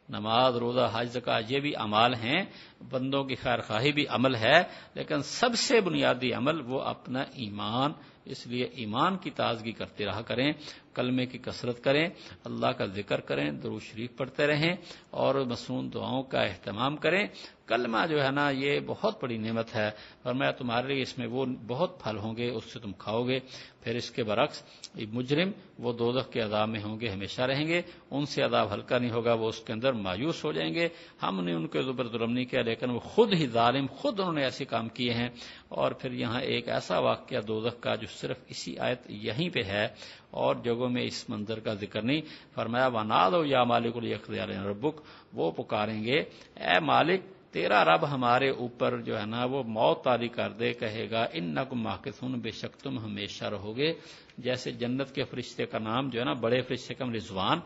نماز، 0.10 0.56
روزہ، 0.56 0.90
حج 0.94 1.18
کا 1.26 1.40
یہ 1.50 1.60
بھی 1.60 1.74
امال 1.76 2.14
ہیں، 2.14 2.46
بندوں 2.90 3.24
کی 3.24 3.36
خیر 3.36 3.62
خواہی 3.62 3.92
بھی 3.92 4.06
عمل 4.10 4.36
ہے، 4.36 4.64
لیکن 4.94 5.22
سب 5.22 5.50
سے 5.56 5.82
بنیادی 5.82 6.34
عمل 6.34 6.62
وہ 6.62 6.82
اپنا 6.82 7.22
ایمان، 7.22 7.92
اس 8.26 8.48
لیے 8.48 8.64
ایمان 8.64 9.18
کی 9.18 9.30
تازگی 9.30 9.72
کرتے 9.72 10.06
رہا 10.06 10.22
کریں۔ 10.22 10.52
کلمے 10.98 11.26
کی 11.26 11.38
کثرت 11.38 11.84
کریں، 11.84 12.10
اللہ 12.44 12.68
کا 12.68 12.86
ذکر 12.86 13.20
کریں 13.20 13.52
درو 13.52 13.80
شریف 13.80 14.18
پڑھتے 14.18 14.48
رہیں 14.48 14.76
اور 15.10 15.36
مصنون 15.36 15.94
دعاؤں 15.94 16.24
کا 16.24 16.40
اہتمام 16.40 16.98
کریں۔ 16.98 17.28
کلمہ 17.68 17.98
جو 18.10 18.24
ہے 18.24 18.32
نا، 18.32 18.50
یہ 18.50 18.80
بہت 18.86 19.24
بڑی 19.24 19.38
نعمت 19.38 19.76
ہے۔ 19.76 19.90
اور 20.24 20.34
میں 20.34 20.52
تمہارے 20.52 20.94
لیے 20.94 21.02
اس 21.02 21.18
میں 21.18 21.28
وہ 21.28 21.46
بہت 21.68 22.04
پھل 22.04 22.18
ہوں 22.18 22.36
گے، 22.38 22.50
اس 22.50 22.64
سے 22.64 22.80
تم 22.80 22.92
کھاؤ 22.94 23.24
گے۔ 23.24 23.40
پھر 23.82 23.96
اس 23.96 24.12
کے 24.12 24.24
برعکس 24.24 24.64
مجرم 25.12 25.52
وہ 25.80 25.94
دودھ 25.94 26.32
کے 26.32 26.42
عذاب 26.42 26.70
میں 26.70 26.84
ہوں 26.84 27.00
گے، 27.00 27.10
ہمیشہ 27.10 27.42
رہیں 27.42 27.68
گے۔ 27.68 27.82
ان 28.12 28.26
سے 28.26 28.42
عذاب 28.42 28.74
ہلکا 28.74 28.98
نہیں 28.98 29.12
ہوگا، 29.12 29.34
وہ 29.34 29.50
اس 29.50 29.60
کے 29.60 29.74
اندر 29.74 29.94
مایوس 29.94 30.46
ہو 30.46 30.52
جائیں 30.52 30.74
گے۔ 30.74 30.88
ہم 31.24 31.44
نے 31.44 31.54
ان 31.54 31.68
کے 31.68 31.82
زبر 31.82 32.08
ظلم 32.08 32.32
نہیں 32.32 32.46
کیا، 32.46 32.62
لیکن 32.62 32.90
وہ 32.90 33.00
خود 33.00 33.34
ہی 33.34 33.48
ظالم، 33.48 33.86
خود 33.92 34.20
انہوں 34.20 34.34
نے 34.34 34.44
ایسے 34.44 34.66
کام 34.66 34.90
کیے 34.90 35.14
ہیں۔ 35.14 35.30
اور 35.70 35.92
پھر 35.92 36.12
یہاں 36.12 36.42
ایک 36.42 36.70
ایسا 36.70 37.00
واقعہ 37.00 37.42
دوزخ 37.42 37.80
کا 37.80 37.96
جو 37.96 38.08
صرف 38.08 38.38
اسی 38.48 38.78
آیت 38.80 39.00
یہیں 39.10 39.50
پہ 39.50 39.64
ہے۔ 39.64 39.88
اور 40.34 40.56
جگہوں 40.64 40.90
میں 40.90 41.04
اس 41.04 41.30
منظر 41.30 41.60
کا 41.60 41.74
ذکر 41.74 42.02
نہیں 42.02 42.22
فرمایا 42.56 42.88
ونا 42.88 43.28
دو 43.30 43.44
یا 43.46 43.64
مالک 43.64 43.98
الاختیار 43.98 44.50
ربک 44.66 45.02
وہ 45.34 45.52
پکاریں 45.52 46.04
گے، 46.04 46.20
اے 46.58 46.80
مالک، 46.82 47.22
تیرا 47.52 47.84
رب 47.86 48.04
ہمارے 48.12 48.50
اوپر 48.50 49.00
جو 49.02 49.20
ہے 49.20 49.26
نا 49.26 49.44
وہ 49.46 49.64
موت 49.66 50.04
تاری 50.04 50.28
کر 50.28 50.52
دے، 50.52 50.74
کہے 50.74 51.10
گا 51.12 51.26
ان 51.34 51.54
نقم 51.54 51.82
ماکسون 51.82 52.40
بے 52.40 52.52
شک 52.52 52.76
تم 52.76 53.00
ہمیشہ 53.00 53.46
رہو 53.46 53.76
گے 53.78 53.94
جیسے 54.38 54.72
جنت 54.72 55.14
کے 55.16 55.24
فرشتے 55.24 55.66
کا 55.66 55.80
نام 55.80 56.10
جو 56.10 56.20
ہے 56.20 56.26
نا 56.26 56.34
بڑے 56.34 56.62
فرشتے 56.62 56.94
کا 56.94 57.06
رضوان، 57.16 57.60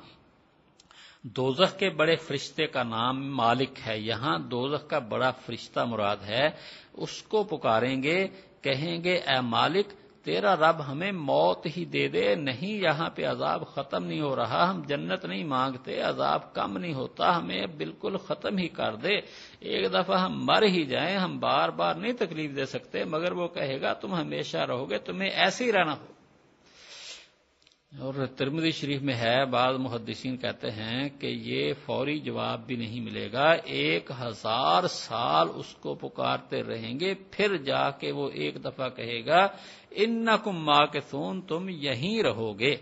دوزخ 1.36 1.78
کے 1.80 1.90
بڑے 1.90 2.16
فرشتے 2.16 2.68
کا 2.68 2.84
نام 2.84 3.20
مالک 3.38 3.80
ہے، 3.88 3.98
یہاں 4.00 4.38
دوزخ 4.52 4.88
کا 4.90 5.00
بڑا 5.00 5.32
فرشتہ 5.46 5.86
مراد 5.86 6.24
ہے، 6.28 6.48
اس 6.94 7.22
کو 7.24 7.44
پکاریں 7.44 8.02
گے، 8.04 8.28
کہیں 8.62 9.04
گے، 9.04 9.16
اے 9.18 9.40
مالک 9.42 9.94
تیرا 10.24 10.56
رب 10.56 10.88
ہمیں 10.88 11.12
موت 11.12 11.68
ہی 11.78 11.86
دے 11.86 12.08
دے، 12.08 12.36
نہیں 12.36 12.74
یہاں 12.74 13.10
پہ 13.10 13.26
عذاب 13.26 13.68
ختم 13.68 14.06
نہیں 14.06 14.22
ہو 14.22 14.36
رہا، 14.36 14.70
ہم 14.70 14.82
جنت 14.88 15.26
نہیں 15.26 15.44
مانگتے، 15.44 16.02
عذاب 16.02 16.54
کم 16.54 16.78
نہیں 16.78 16.94
ہوتا، 16.94 17.38
ہمیں 17.38 17.66
بالکل 17.78 18.18
ختم 18.18 18.58
ہی 18.58 18.68
کر 18.68 18.96
دے۔ 18.96 19.16
ایک 19.60 19.94
دفعہ 19.94 20.18
ہم 20.18 20.46
مر 20.46 20.64
ہی 20.64 20.86
جائیں، 20.86 21.18
ہم 21.18 21.40
بار 21.40 21.70
بار 21.70 21.96
نہیں 21.96 22.14
تکلیف 22.14 22.56
دے 22.56 22.66
سکتے، 22.66 23.04
مگر 23.06 23.32
وہ 23.32 23.48
کہے 23.48 23.82
گا، 23.82 23.94
تم 23.94 24.16
ہمیشہ 24.16 24.58
رہو 24.58 24.90
گے، 24.90 24.98
تمہیں 24.98 25.30
ایسے 25.30 25.66
ہی 25.66 25.72
رہنا 25.72 25.94
ہو۔ 25.94 26.06
اور 28.00 28.26
ترمدی 28.26 28.72
شریف 28.72 29.02
میں 29.02 29.14
ہے، 29.14 29.46
بعض 29.46 29.76
محدثین 29.76 30.38
کہتے 30.38 30.72
ہیں 30.72 31.10
کہ 31.10 31.28
یہ 31.28 31.74
فوری 31.86 32.20
جواب 32.20 32.68
بھی 32.68 32.76
نہیں 32.76 33.00
ملے 33.00 33.32
گا۔ 33.34 33.52
ایک 33.52 34.12
ہزار 34.22 34.88
سال 34.88 35.48
اس 35.56 35.76
کو 35.76 35.96
پکارتے 35.96 36.64
رہیں 36.64 37.00
گے، 37.00 37.14
پھر 37.32 37.58
جا 37.58 37.90
کے 37.92 38.12
وہ 38.12 38.30
ایک 38.34 38.66
دفعہ 38.66 38.90
کہے 38.90 39.26
گا 39.26 39.48
ان 39.92 40.28
کم 40.44 40.52
ماں 40.52 40.86
کے 40.86 41.00
سون 41.02 41.42
تم 41.42 41.70
یہیں 41.70 42.24
رہو 42.24 42.60
گے۔ 42.60 42.76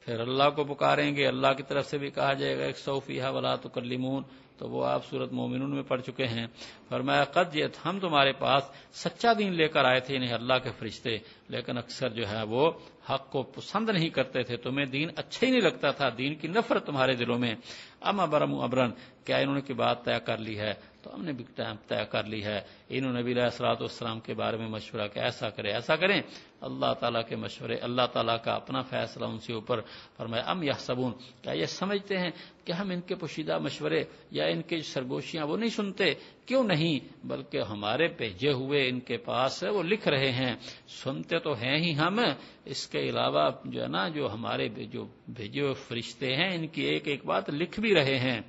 پھر 0.00 0.20
اللہ 0.20 0.50
کو 0.56 0.64
پکاریں 0.64 1.16
گے، 1.16 1.26
اللہ 1.26 1.52
کی 1.56 1.62
طرف 1.62 1.86
سے 1.86 1.98
بھی 1.98 2.10
کہا 2.10 2.32
جائے 2.32 2.58
گا 2.58 2.64
ایک 2.64 2.78
سوفیہ 2.78 3.24
ولا 3.24 3.54
تو 3.54 3.68
کلیمون 3.68 4.22
تو 4.58 4.68
وہ 4.68 4.86
آپ 4.86 5.06
صورت 5.06 5.32
مومنون 5.32 5.74
میں 5.74 5.82
پڑھ 5.82 6.02
چکے 6.02 6.24
ہیں۔ 6.24 6.46
فرمایا، 6.88 7.24
قد 7.24 7.56
یہ 7.56 7.64
ہم 7.84 7.98
تمہارے 8.00 8.32
پاس 8.32 8.62
سچا 8.92 9.32
دین 9.38 9.52
لے 9.52 9.68
کر 9.68 9.84
آئے 9.84 10.00
تھے 10.00 10.16
انہیں 10.16 10.32
اللہ 10.32 10.54
کے 10.62 10.70
فرشتے۔ 10.78 11.18
لیکن 11.48 11.78
اکثر 11.78 12.08
جو 12.08 12.28
ہے 12.28 12.42
وہ 12.42 12.70
حق 13.10 13.30
کو 13.30 13.42
پسند 13.42 13.90
نہیں 13.90 14.08
کرتے 14.08 14.42
تھے۔ 14.42 14.56
تمہیں 14.56 14.86
دین 14.86 15.08
اچھا 15.16 15.46
ہی 15.46 15.52
نہیں 15.52 15.60
لگتا 15.60 15.90
تھا، 15.90 16.08
دین 16.18 16.34
کی 16.34 16.48
نفرت 16.48 16.86
تمہارے 16.86 17.14
دلوں 17.14 17.38
میں۔ 17.38 17.54
ام 18.00 18.20
ابرم 18.20 18.54
ابرن، 18.54 18.90
کیا 19.24 19.36
انہوں 19.36 19.54
نے 19.54 19.60
کی 19.60 19.72
بات 19.72 20.04
طے 20.04 20.12
کر 20.24 20.38
لی 20.38 20.58
ہے؟ 20.58 20.91
تو 21.02 21.14
ہم 21.14 21.24
نے 21.24 21.32
بھی 21.32 21.44
طے 21.88 21.96
کر 22.10 22.24
لی 22.24 22.44
ہے۔ 22.44 22.60
انہوں 22.88 23.12
نے 23.12 23.22
بھی 23.22 23.40
اسرات 23.40 23.80
والسلام 23.80 24.20
کے 24.20 24.34
بارے 24.34 24.56
میں 24.56 24.68
مشورہ 24.68 25.08
کہ 25.08 25.18
ایسا 25.18 25.50
کرے 25.50 25.72
ایسا 25.72 25.96
کریں۔ 25.96 26.22
اللہ 26.60 26.92
تعالیٰ 27.00 27.28
کے 27.28 27.36
مشورے، 27.36 27.76
اللہ 27.76 28.06
تعالیٰ 28.12 28.36
کا 28.44 28.52
اپنا 28.52 28.82
فیصلہ 28.82 29.24
ان 29.24 29.38
سے 29.38 29.52
اوپر 29.52 29.80
فرمایا 30.16 30.42
ام 30.46 30.62
یا 30.62 30.72
صبون 30.72 31.12
کیا 31.42 31.52
یہ 31.52 31.66
سمجھتے 31.66 32.18
ہیں 32.18 32.30
کہ 32.64 32.72
ہم 32.72 32.90
ان 32.90 33.00
کے 33.00 33.14
پوشیدہ 33.14 33.58
مشورے 33.58 34.04
یا 34.30 34.44
ان 34.44 34.62
کی 34.62 34.80
سرگوشیاں 34.80 35.46
وہ 35.46 35.56
نہیں 35.56 35.70
سنتے؟ 35.70 36.14
کیوں 36.46 36.64
نہیں؟ 36.64 37.26
بلکہ 37.26 37.60
ہمارے 37.70 38.08
بھیجے 38.08 38.52
ہوئے 38.52 38.88
ان 38.88 39.00
کے 39.00 39.16
پاس 39.16 39.62
وہ 39.62 39.82
لکھ 39.82 40.08
رہے 40.08 40.32
ہیں۔ 40.32 40.54
سنتے 40.88 41.38
تو 41.38 41.52
ہیں 41.52 41.78
ہی 41.78 41.98
ہم۔ 41.98 42.20
اس 42.64 42.86
کے 42.86 42.98
علاوہ 42.98 43.50
جو 43.64 43.82
ہے 43.82 43.88
نا، 43.88 44.08
جو 44.08 44.32
ہمارے 44.32 44.68
جو 44.68 45.06
بھیجے 45.28 45.60
ہوئے 45.60 45.74
فرشتے 45.74 46.36
ہیں، 46.36 46.54
ان 46.54 46.66
کی 46.66 46.82
ایک 46.82 47.08
ایک 47.08 47.26
بات 47.26 47.50
لکھ 47.50 47.80
بھی 47.80 47.94
رہے 47.94 48.18
ہیں۔ 48.18 48.40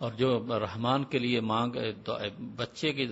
اور 0.00 0.12
جو 0.12 0.28
رحمان 0.60 1.04
کے 1.04 1.18
لیے 1.18 1.40
مانگ 1.40 1.76
بچے 2.56 2.92
کی 2.92 3.06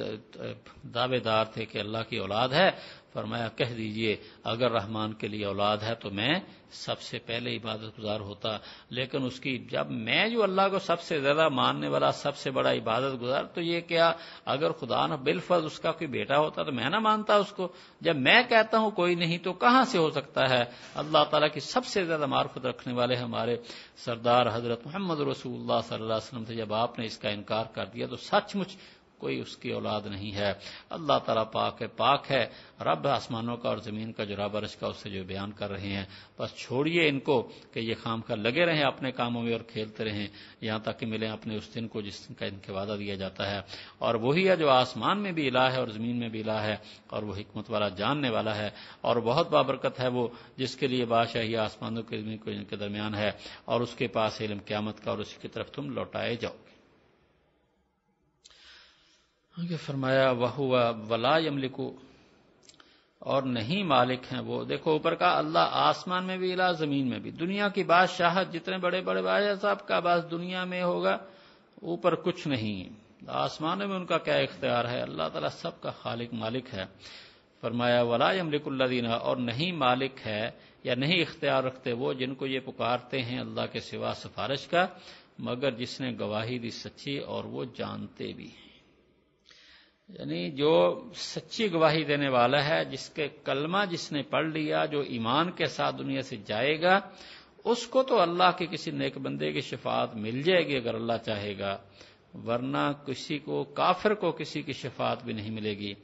دعوے 0.94 1.18
دار 1.18 1.44
تھے 1.44 1.65
کہ 1.67 1.78
اللہ 1.78 2.08
کی 2.08 2.18
اولاد 2.18 2.49
ہے 2.49 2.70
فرمایا، 3.18 3.48
کہہ 3.56 3.74
دیجیے، 3.76 4.16
اگر 4.44 4.70
رحمان 4.70 5.12
کے 5.12 5.28
لیے 5.28 5.44
اولاد 5.44 5.76
ہے 5.82 5.94
تو 5.94 6.10
میں 6.10 6.34
سب 6.70 7.00
سے 7.00 7.18
پہلے 7.18 7.56
عبادت 7.56 7.98
گزار 7.98 8.20
ہوتا، 8.20 8.56
لیکن 8.90 9.24
اس 9.24 9.38
کی 9.40 9.56
جب 9.70 9.90
میں 9.90 10.28
جو 10.28 10.42
اللہ 10.42 10.68
کو 10.70 10.78
سب 10.78 11.00
سے 11.00 11.20
زیادہ 11.20 11.48
ماننے 11.48 11.88
والا، 11.88 12.10
سب 12.12 12.36
سے 12.36 12.50
بڑا 12.50 12.72
عبادت 12.72 13.20
گزار، 13.22 13.44
تو 13.44 13.60
یہ 13.60 13.80
کیا، 13.80 14.12
اگر 14.44 14.72
خدا 14.72 15.06
نہ 15.06 15.14
بالفظ 15.14 15.64
اس 15.64 15.78
کا 15.78 15.92
کوئی 15.92 16.08
بیٹا 16.08 16.38
ہوتا 16.38 16.62
تو 16.62 16.72
میں 16.72 16.90
نہ 16.90 16.98
مانتا 16.98 17.36
اس 17.36 17.52
کو؟ 17.52 17.68
جب 18.00 18.16
میں 18.16 18.42
کہتا 18.48 18.78
ہوں 18.78 18.90
کوئی 18.90 19.14
نہیں 19.14 19.38
تو 19.38 19.52
کہاں 19.52 19.84
سے 19.84 19.98
ہو 19.98 20.10
سکتا 20.10 20.48
ہے؟ 20.50 20.64
اللہ 20.94 21.24
تعالیٰ 21.30 21.48
کی 21.55 21.60
سب 21.60 21.86
سے 21.86 22.05
زیادہ 22.05 22.26
معرفت 22.26 22.66
رکھنے 22.66 22.92
والے 22.92 23.16
ہمارے 23.16 23.56
سردار 23.97 24.47
حضرت 24.52 24.86
محمد 24.86 25.20
رسول 25.20 25.55
اللہ 25.60 25.80
صلی 25.88 26.00
اللہ 26.00 26.12
علیہ 26.12 26.28
وسلم 26.28 26.44
سے 26.44 26.55
جب 26.55 26.74
آپ 26.74 26.98
نے 26.98 27.06
اس 27.06 27.18
کا 27.18 27.28
انکار 27.28 27.64
کر 27.74 27.86
دیا 27.94 28.06
تو 28.06 28.16
سچ 28.16 28.56
مچ 28.56 28.76
کوئی 29.18 29.40
اس 29.40 29.56
کی 29.56 29.70
اولاد 29.70 30.00
نہیں 30.06 30.34
ہے۔ 30.34 30.52
اللہ 30.90 31.18
تعالیٰ 31.26 31.50
پاک 31.52 31.82
ہے 31.82 31.86
پاک 31.86 32.24
ہے۔ 32.30 32.47
رب 32.80 33.08
آسمانوں 33.08 33.56
کا 33.56 33.68
اور 33.68 33.78
زمین 33.78 34.12
کا 34.12 34.24
جو 34.24 34.36
رب 34.36 34.56
عرش 34.56 34.76
کا 34.76 34.86
اس 34.86 34.97
سے 34.97 35.10
جو 35.10 35.24
بیان 35.24 35.52
کر 35.52 35.70
رہے 35.70 35.88
ہیں۔ 35.88 36.05
بس 36.38 36.55
چھوڑیے 36.56 37.08
ان 37.08 37.20
کو 37.20 37.50
کہ 37.72 37.80
یہ 37.80 37.94
خام 38.02 38.20
کر 38.20 38.36
لگے 38.36 38.66
رہیں 38.66 38.82
اپنے 38.82 39.12
کاموں 39.12 39.42
میں 39.42 39.52
اور 39.52 39.60
کھیلتے 39.60 40.05
رہیں۔ 40.05 40.26
یہاں 40.60 40.78
تک 40.78 41.00
کہ 41.00 41.06
ملیں 41.06 41.30
اپنے 41.30 41.56
اس 41.56 41.74
دن 41.74 41.88
کو 41.88 42.00
جس 42.00 42.28
دن 42.28 42.34
کا 42.34 42.47
ان 42.47 42.58
کے 42.66 42.72
وعدہ 42.72 42.97
دیا 42.98 43.14
جاتا 43.14 43.50
ہے۔ 43.50 43.60
اور 43.98 44.14
وہی 44.14 44.48
ہے 44.48 44.56
جو 44.56 44.70
آسمان 44.70 45.18
میں 45.18 45.32
بھی 45.32 45.48
الہ 45.48 45.72
ہے 45.72 45.76
اور 45.76 45.88
زمین 45.88 46.18
میں 46.18 46.28
بھی 46.28 46.40
الہ 46.40 46.60
ہے۔ 46.62 46.76
اور 47.06 47.22
وہ 47.22 47.34
حکمت 47.36 47.70
والا 47.70 47.88
جاننے 47.88 48.30
والا 48.30 48.56
ہے۔ 48.56 48.70
اور 49.00 49.16
بہت 49.16 49.50
بابرکت 49.50 50.00
ہے 50.00 50.08
وہ 50.08 50.28
جس 50.56 50.76
کے 50.76 50.86
لیے 50.86 51.05
بادشاہی 51.05 51.56
آسمانوں 51.56 52.02
کے 52.02 52.20
زمین 52.20 52.38
کو 52.38 52.50
ان 52.50 52.64
کے 52.64 52.76
درمیان 52.76 53.14
ہے۔ 53.14 53.30
اور 53.64 53.80
اس 53.80 53.94
کے 53.94 54.06
پاس 54.06 54.40
علم 54.40 54.58
قیامت 54.66 55.05
کا 55.05 55.10
اور 55.10 55.18
اسی 55.18 55.36
کی 55.40 55.48
طرف 55.48 55.70
تم 55.70 55.90
لوٹائے 55.90 56.36
جاؤ۔ 56.36 56.55
فرمایا 59.66 60.30
وہ 60.30 60.82
ولا 61.08 61.38
یملکو 61.38 61.96
اور 63.18 63.42
نہیں 63.42 63.82
مالک 63.82 64.32
ہیں 64.32 64.40
وہ۔ 64.40 64.64
دیکھو، 64.64 64.90
اوپر 64.90 65.14
کا 65.14 65.38
اللہ 65.38 65.68
آسمان 65.72 66.24
میں 66.24 66.36
بھی، 66.36 66.52
الہ 66.52 66.72
زمین 66.78 67.08
میں 67.08 67.18
بھی۔ 67.18 67.30
دنیا 67.30 67.68
کی 67.68 67.84
بادشاہت 67.84 68.52
جتنے 68.52 68.78
بڑے 68.78 69.00
بڑے 69.00 69.22
بادشاہ 69.22 69.54
صاحب 69.54 69.86
کا 69.86 70.00
باس 70.00 70.30
دنیا 70.30 70.64
میں 70.64 70.82
ہوگا، 70.82 71.18
اوپر 71.82 72.14
کچھ 72.14 72.48
نہیں 72.48 72.88
آسمان 73.28 73.78
میں 73.78 73.96
ان 73.96 74.06
کا 74.06 74.18
کیا 74.18 74.34
اختیار 74.34 74.84
ہے؟ 74.84 75.00
اللہ 75.00 75.28
تعالیٰ 75.32 75.50
سب 75.50 75.80
کا 75.80 75.90
خالق 75.90 76.34
مالک 76.34 76.64
ہے۔ 76.74 76.84
فرمایا، 77.60 78.02
ولا 78.02 78.32
یملک 78.32 78.62
اللہ 78.66 78.84
دینا 78.84 79.14
اور 79.14 79.36
نہیں 79.36 79.72
مالک 79.72 80.26
ہے 80.26 80.50
یا 80.84 80.94
نہیں 80.94 81.20
اختیار 81.20 81.64
رکھتے 81.64 81.92
وہ 81.92 82.12
جن 82.12 82.34
کو 82.34 82.46
یہ 82.46 82.60
پکارتے 82.64 83.22
ہیں 83.22 83.38
اللہ 83.38 83.66
کے 83.72 83.80
سوا 83.80 84.12
سفارش 84.16 84.66
کا، 84.66 84.86
مگر 85.38 85.70
جس 85.70 86.00
نے 86.00 86.12
گواہی 86.20 86.58
دی 86.58 86.70
سچی 86.70 87.18
اور 87.18 87.44
وہ 87.44 87.64
جانتے 87.76 88.32
بھی 88.32 88.46
ہیں۔ 88.46 88.67
یعنی 90.08 90.50
جو 90.50 91.02
سچی 91.14 91.72
گواہی 91.72 92.04
دینے 92.04 92.28
والا 92.28 92.68
ہے، 92.68 92.84
جس 92.84 93.10
کے 93.10 93.28
کلمہ 93.44 93.78
جس 93.90 94.12
نے 94.12 94.22
پڑھ 94.22 94.46
لیا، 94.46 94.84
جو 94.84 95.00
ایمان 95.00 95.50
کے 95.50 95.66
ساتھ 95.66 95.98
دنیا 95.98 96.22
سے 96.22 96.36
جائے 96.46 96.80
گا، 96.80 97.00
اس 97.64 97.86
کو 97.86 98.02
تو 98.02 98.20
اللہ 98.20 98.50
کے 98.58 98.66
کسی 98.66 98.90
نیک 98.90 99.18
بندے 99.18 99.52
کی 99.52 99.60
شفاعت 99.60 100.16
مل 100.16 100.42
جائے 100.42 100.66
گی 100.66 100.76
اگر 100.76 100.94
اللہ 100.94 101.12
چاہے 101.26 101.58
گا، 101.58 101.78
ورنہ 102.46 102.92
کسی 103.06 103.38
کو، 103.38 103.64
کافر 103.64 104.14
کو 104.14 104.32
کسی 104.32 104.62
کی 104.62 104.72
شفاعت 104.72 105.24
بھی 105.24 105.32
نہیں 105.32 105.50
ملے 105.50 105.78
گی۔ 105.78 105.94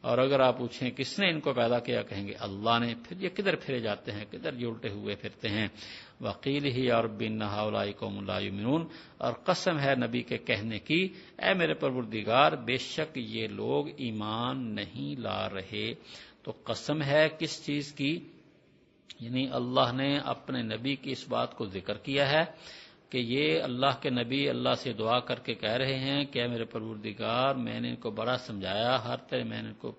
اور 0.00 0.18
اگر 0.18 0.40
آپ 0.40 0.58
پوچھیں 0.58 0.90
کس 0.90 1.18
نے 1.18 1.30
ان 1.30 1.40
کو 1.40 1.52
پیدا 1.52 1.78
کیا، 1.78 2.02
کہیں 2.02 2.26
گے 2.26 2.32
اللہ 2.40 2.78
نے، 2.78 2.94
پھر 3.08 3.20
یہ 3.20 3.28
کدھر 3.28 3.56
پھرے 3.56 3.80
جاتے 3.80 4.12
ہیں، 4.12 4.24
کدھر 4.30 4.54
جلٹے 4.54 4.88
ہوئے 4.88 5.14
پھرتے 5.14 5.48
ہیں۔ 5.48 5.68
وکیل 6.22 6.64
ہی 6.64 6.90
اور 6.90 7.04
بن 7.04 7.32
نہا 7.32 7.90
قوم 7.98 8.18
اللہ 8.18 8.68
اور 9.18 9.32
قسم 9.32 9.78
ہے 9.78 9.94
نبی 10.06 10.22
کے 10.22 10.38
کہنے 10.38 10.78
کی، 10.78 11.08
اے 11.38 11.54
میرے 11.54 11.74
پروردگار، 11.74 12.52
بے 12.52 12.76
شک 12.76 13.18
یہ 13.18 13.46
لوگ 13.46 13.88
ایمان 13.96 14.74
نہیں 14.74 15.20
لا 15.20 15.48
رہے۔ 15.48 15.94
تو 16.42 16.52
قسم 16.64 17.02
ہے 17.02 17.28
کس 17.38 17.66
چیز 17.66 17.92
کی؟ 17.92 18.20
یعنی 19.20 19.46
اللہ 19.52 19.92
نے 19.92 20.18
اپنے 20.18 20.62
نبی 20.62 20.96
کی 20.96 21.10
اس 21.10 21.28
بات 21.28 21.54
کو 21.54 21.66
ذکر 21.66 21.98
کیا 21.98 22.30
ہے 22.30 22.42
کہ 23.10 23.18
یہ 23.18 23.62
اللہ 23.62 24.00
کے 24.00 24.10
نبی 24.10 24.48
اللہ 24.48 24.74
سے 24.76 24.92
دعا 24.92 25.20
کر 25.20 25.38
کے 25.38 25.54
کہہ 25.54 25.70
رہے 25.70 25.98
ہیں 25.98 26.24
کہ 26.24 26.46
میرے 26.46 26.64
پروردگار، 26.64 27.54
میں 27.54 27.80
نے 27.80 27.88
ان 27.88 27.96
کو 27.96 28.10
بڑا 28.10 28.36
سمجھایا، 28.36 29.04
ہر 29.04 29.16
طرح 29.16 29.44
میں 29.44 29.62
نے 29.62 29.68
ان 29.68 29.74
کو 29.74 29.92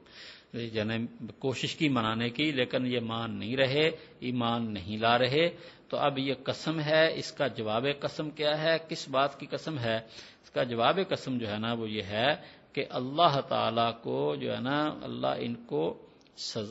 یعنی 0.54 1.26
کوشش 1.40 1.76
کی 1.76 1.90
منانے 1.90 2.30
کی، 2.30 2.52
لیکن 2.52 2.86
یہ 2.86 3.00
مان 3.00 3.40
نہیں 3.40 3.58
رہے، 3.58 3.88
ایمان 4.20 4.74
نہیں 4.74 4.98
لا 4.98 5.18
رہے۔ 5.18 5.50
تو 5.90 5.98
اب 5.98 6.20
یہ 6.20 6.34
قسم 6.44 6.80
ہے، 6.80 7.20
اس 7.20 7.32
کا 7.32 7.48
جواب 7.48 7.86
قسم 8.00 8.30
کیا 8.30 8.64
ہے؟ 8.64 8.78
کس 8.90 9.10
بات 9.10 9.40
کی 9.40 9.46
قسم 9.46 9.80
ہے؟ 9.80 9.96
اس 10.44 10.50
کا 10.50 10.64
جواب 10.64 11.00
قسم 11.10 11.38
جو 11.38 11.48
ہے 11.48 11.58
نا، 11.58 11.74
وہ 11.74 11.90
یہ 11.90 12.04
ہے 12.04 12.36
کہ 12.74 12.86
اللہ 12.90 13.42
تعالی 13.50 13.92
کو 14.04 14.36
جو 14.36 14.56
ہے 14.56 14.62
نا، 14.62 15.00
اللہ 15.04 15.34
ان 15.40 15.56
کو 15.56 16.06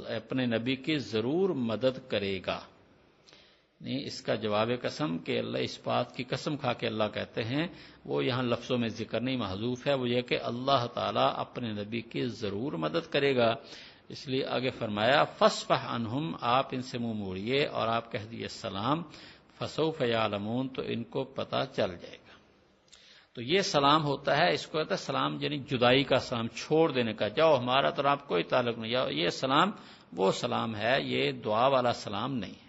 اپنے 0.08 0.46
نبی 0.46 0.76
کی 0.76 0.98
ضرور 0.98 1.50
مدد 1.50 2.10
کرے 2.10 2.40
گا۔ 2.46 2.60
نہیں، 3.82 4.04
اس 4.04 4.20
کا 4.20 4.34
جواب 4.34 4.70
قسم 4.82 5.18
کہ 5.18 5.38
اللہ 5.38 5.58
اس 5.58 5.78
بات 5.84 6.16
کی 6.16 6.24
قسم 6.24 6.56
کھا 6.56 6.72
کے 6.72 6.86
اللہ 6.86 7.04
کہتے 7.14 7.44
ہیں، 7.44 7.66
وہ 8.04 8.24
یہاں 8.24 8.42
لفظوں 8.42 8.78
میں 8.78 8.88
ذکر 8.88 9.20
نہیں 9.20 9.36
محضوف 9.36 9.86
ہے، 9.86 9.94
وہ 9.94 10.08
یہ 10.08 10.20
کہ 10.20 10.38
اللہ 10.42 10.86
تعالیٰ 10.94 11.32
اپنے 11.36 11.72
نبی 11.72 12.00
کی 12.00 12.26
ضرور 12.26 12.72
مدد 12.72 13.12
کرے 13.12 13.36
گا۔ 13.36 13.54
اس 14.08 14.28
لیے 14.28 14.46
آگے 14.46 14.70
فرمایا 14.70 15.24
فس 15.24 15.68
پہ 15.68 15.74
انہم 15.74 16.36
آپ 16.40 16.66
ان 16.72 16.82
سے 16.82 16.98
منہ 16.98 17.12
موڑیے 17.12 17.66
اور 17.66 17.88
آپ 17.88 18.12
کہہ 18.12 18.26
دیے 18.30 18.48
سلام 18.48 19.02
فسو 19.58 19.90
فیالمون 19.90 20.68
تو 20.68 20.82
ان 20.86 21.02
کو 21.02 21.24
پتا 21.24 21.66
چل 21.66 21.88
جائے 21.88 22.16
گا۔ 22.16 22.32
تو 23.34 23.42
یہ 23.42 23.60
سلام 23.60 24.04
ہوتا 24.04 24.36
ہے، 24.36 24.54
اس 24.54 24.66
کو 24.66 24.78
کہتا 24.78 24.94
ہے 24.94 25.00
سلام 25.00 25.38
یعنی 25.40 25.58
جدائی 25.58 26.04
کا 26.04 26.18
سلام، 26.18 26.48
چھوڑ 26.48 26.92
دینے 26.92 27.12
کا، 27.12 27.28
جاؤ 27.28 27.58
ہمارا 27.58 27.90
تو 27.90 28.08
آپ 28.08 28.28
کوئی 28.28 28.42
تعلق 28.42 28.78
نہیں 28.78 28.92
جاؤ 28.92 29.08
یہ 29.08 29.28
سلام، 29.28 29.70
وہ 30.16 30.32
سلام 30.32 30.76
ہے، 30.76 30.96
یہ 31.02 31.32
دعا 31.32 31.66
والا 31.66 31.92
سلام 31.92 32.34
نہیں۔ 32.34 32.61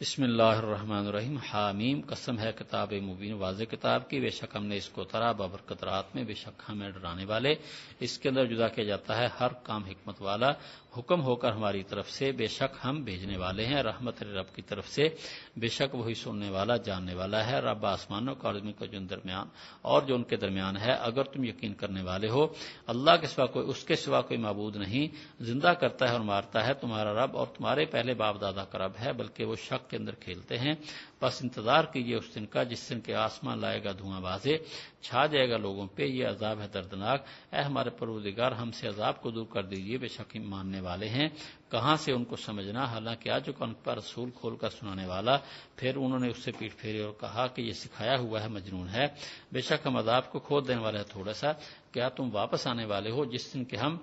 بسم 0.00 0.22
اللہ 0.22 0.42
الرحمن 0.42 1.06
الرحیم۔ 1.06 1.36
حامیم، 1.36 2.00
قسم 2.06 2.38
ہے 2.38 2.52
کتاب 2.58 2.92
مبین، 2.92 3.32
واضح 3.32 3.64
کتاب 3.64 4.10
کی۔ 4.10 4.20
بے 4.20 4.30
شک 4.30 4.56
ہم 4.56 4.66
نے 4.66 4.76
اس 4.76 4.88
کو 4.88 5.04
ترا 5.04 5.32
ببرکت 5.32 5.84
رات 5.84 6.16
میں 6.16 6.24
بے 6.24 6.34
شک 6.34 6.62
ہمیں 6.68 6.90
ڈرانے 6.90 7.24
والے۔ 7.24 7.54
اس 8.00 8.18
کے 8.18 8.28
اندر 8.28 8.46
جدا 8.46 8.68
کیا 8.68 8.84
جاتا 8.84 9.16
ہے 9.16 9.28
ہر 9.40 9.48
کام 9.62 9.84
حکمت 9.84 10.22
والا۔ 10.22 10.52
حکم 10.96 11.22
ہو 11.22 11.36
کر 11.36 11.52
ہماری 11.52 11.82
طرف 11.82 12.10
سے 12.10 12.32
بے 12.32 12.46
شک 12.46 12.76
ہم 12.84 13.04
بھیجنے 13.04 13.36
والے 13.36 13.66
ہیں، 13.66 13.82
رحمت 13.82 14.22
رب 14.22 14.54
کی 14.54 14.62
طرف 14.62 14.88
سے 14.88 15.08
بے 15.56 15.66
شک 15.66 15.94
وہی 15.94 16.14
سننے 16.14 16.50
والا، 16.50 16.76
جاننے 16.76 17.14
والا 17.14 17.46
ہے۔ 17.46 17.60
رب 17.60 17.86
آسمانوں 17.86 18.34
کا 18.34 18.48
آدمی 18.48 18.72
کا 18.72 18.86
جو 18.86 18.98
درمیان 18.98 19.46
اور 19.82 20.02
جو 20.02 20.14
ان 20.14 20.22
کے 20.22 20.36
درمیان 20.36 20.76
ہے، 20.76 20.92
اگر 20.92 21.22
تم 21.22 21.44
یقین 21.44 21.74
کرنے 21.74 22.02
والے 22.02 22.28
ہو، 22.28 22.46
اللہ 22.86 23.10
کے 23.20 23.26
سوا 23.26 23.46
کوئی، 23.46 23.68
اس 23.68 23.84
کے 23.84 23.96
سوا 23.96 24.20
کوئی 24.20 24.40
معبود 24.40 24.76
نہیں۔ 24.76 25.08
زندہ 25.42 25.68
کرتا 25.68 26.08
ہے 26.08 26.12
اور 26.12 26.20
مارتا 26.20 26.66
ہے 26.66 26.74
تمہارا 26.74 27.24
رب 27.24 27.36
اور 27.36 27.46
تمہارے 27.46 27.84
پہلے 27.84 28.14
باپ 28.14 28.40
دادا 28.40 28.64
کا 28.64 28.78
رب 28.78 28.92
ہے، 29.00 29.12
بلکہ 29.12 29.44
وہ 29.44 29.54
شک 29.54 29.90
کے 29.90 29.96
اندر 29.96 30.14
کھیلتے 30.14 30.58
ہیں۔ 30.58 30.74
بس 31.22 31.42
انتظار 31.42 31.84
کیجیے 31.84 32.16
اس 32.16 32.34
دن 32.34 32.46
کا 32.46 32.62
جس 32.62 32.90
دن 32.90 33.00
کے 33.00 33.14
آسمان 33.14 33.60
لائے 33.60 33.84
گا 33.84 33.92
دھواں 33.92 34.20
بازے، 34.20 34.56
چھا 35.00 35.26
جائے 35.26 35.50
گا 35.50 35.56
لوگوں 35.56 35.86
پہ، 35.86 36.02
یہ 36.02 36.26
عذاب 36.26 36.60
ہے 36.60 36.68
دردناک۔ 36.68 37.22
اے 37.52 37.60
ہمارے 37.60 37.90
پروردگار، 37.90 38.52
ہم 38.52 38.70
سے 38.70 38.88
عذاب 38.88 39.22
کو 39.22 39.30
دور 39.30 39.46
کر 39.46 39.62
دیجیے 39.62 39.98
بے 39.98 40.08
شک 40.08 40.36
ماننے 40.36 40.80
والے 40.80 41.08
ہیں۔ 41.08 41.28
کہاں 41.70 41.96
سے 41.96 42.12
ان 42.12 42.24
کو 42.24 42.36
سمجھنا؟ 42.36 42.84
حالانکہ 42.84 43.30
آج 43.30 43.50
ان 43.60 43.74
پر 43.74 43.96
رسول 43.96 44.30
کھول 44.30 44.56
کر 44.56 44.70
سنانے 44.70 45.06
والا، 45.06 45.36
پھر 45.76 45.96
انہوں 45.96 46.18
نے 46.18 46.28
اس 46.28 46.38
سے 46.38 46.52
پیٹ 46.58 46.76
پھیری 46.76 46.98
اور 46.98 47.12
کہا 47.20 47.46
کہ 47.46 47.62
یہ 47.62 47.72
سکھایا 47.72 48.18
ہوا 48.18 48.42
ہے، 48.42 48.48
مجنون 48.48 48.88
ہے۔ 48.88 49.06
بے 49.52 49.60
شک 49.60 49.86
ہم 49.86 49.96
عذاب 49.96 50.32
کو 50.32 50.38
کھود 50.38 50.68
دینے 50.68 50.82
والے 50.82 50.98
ہیں 50.98 51.04
تھوڑا 51.04 51.32
سا۔ 51.32 51.52
کیا 51.92 52.08
تم 52.08 52.28
واپس 52.32 52.66
آنے 52.66 52.84
والے 52.84 53.10
ہو؟ 53.10 53.24
جس 53.24 53.54
دن 53.54 53.64
کے 53.64 53.76
ہم 53.76 53.98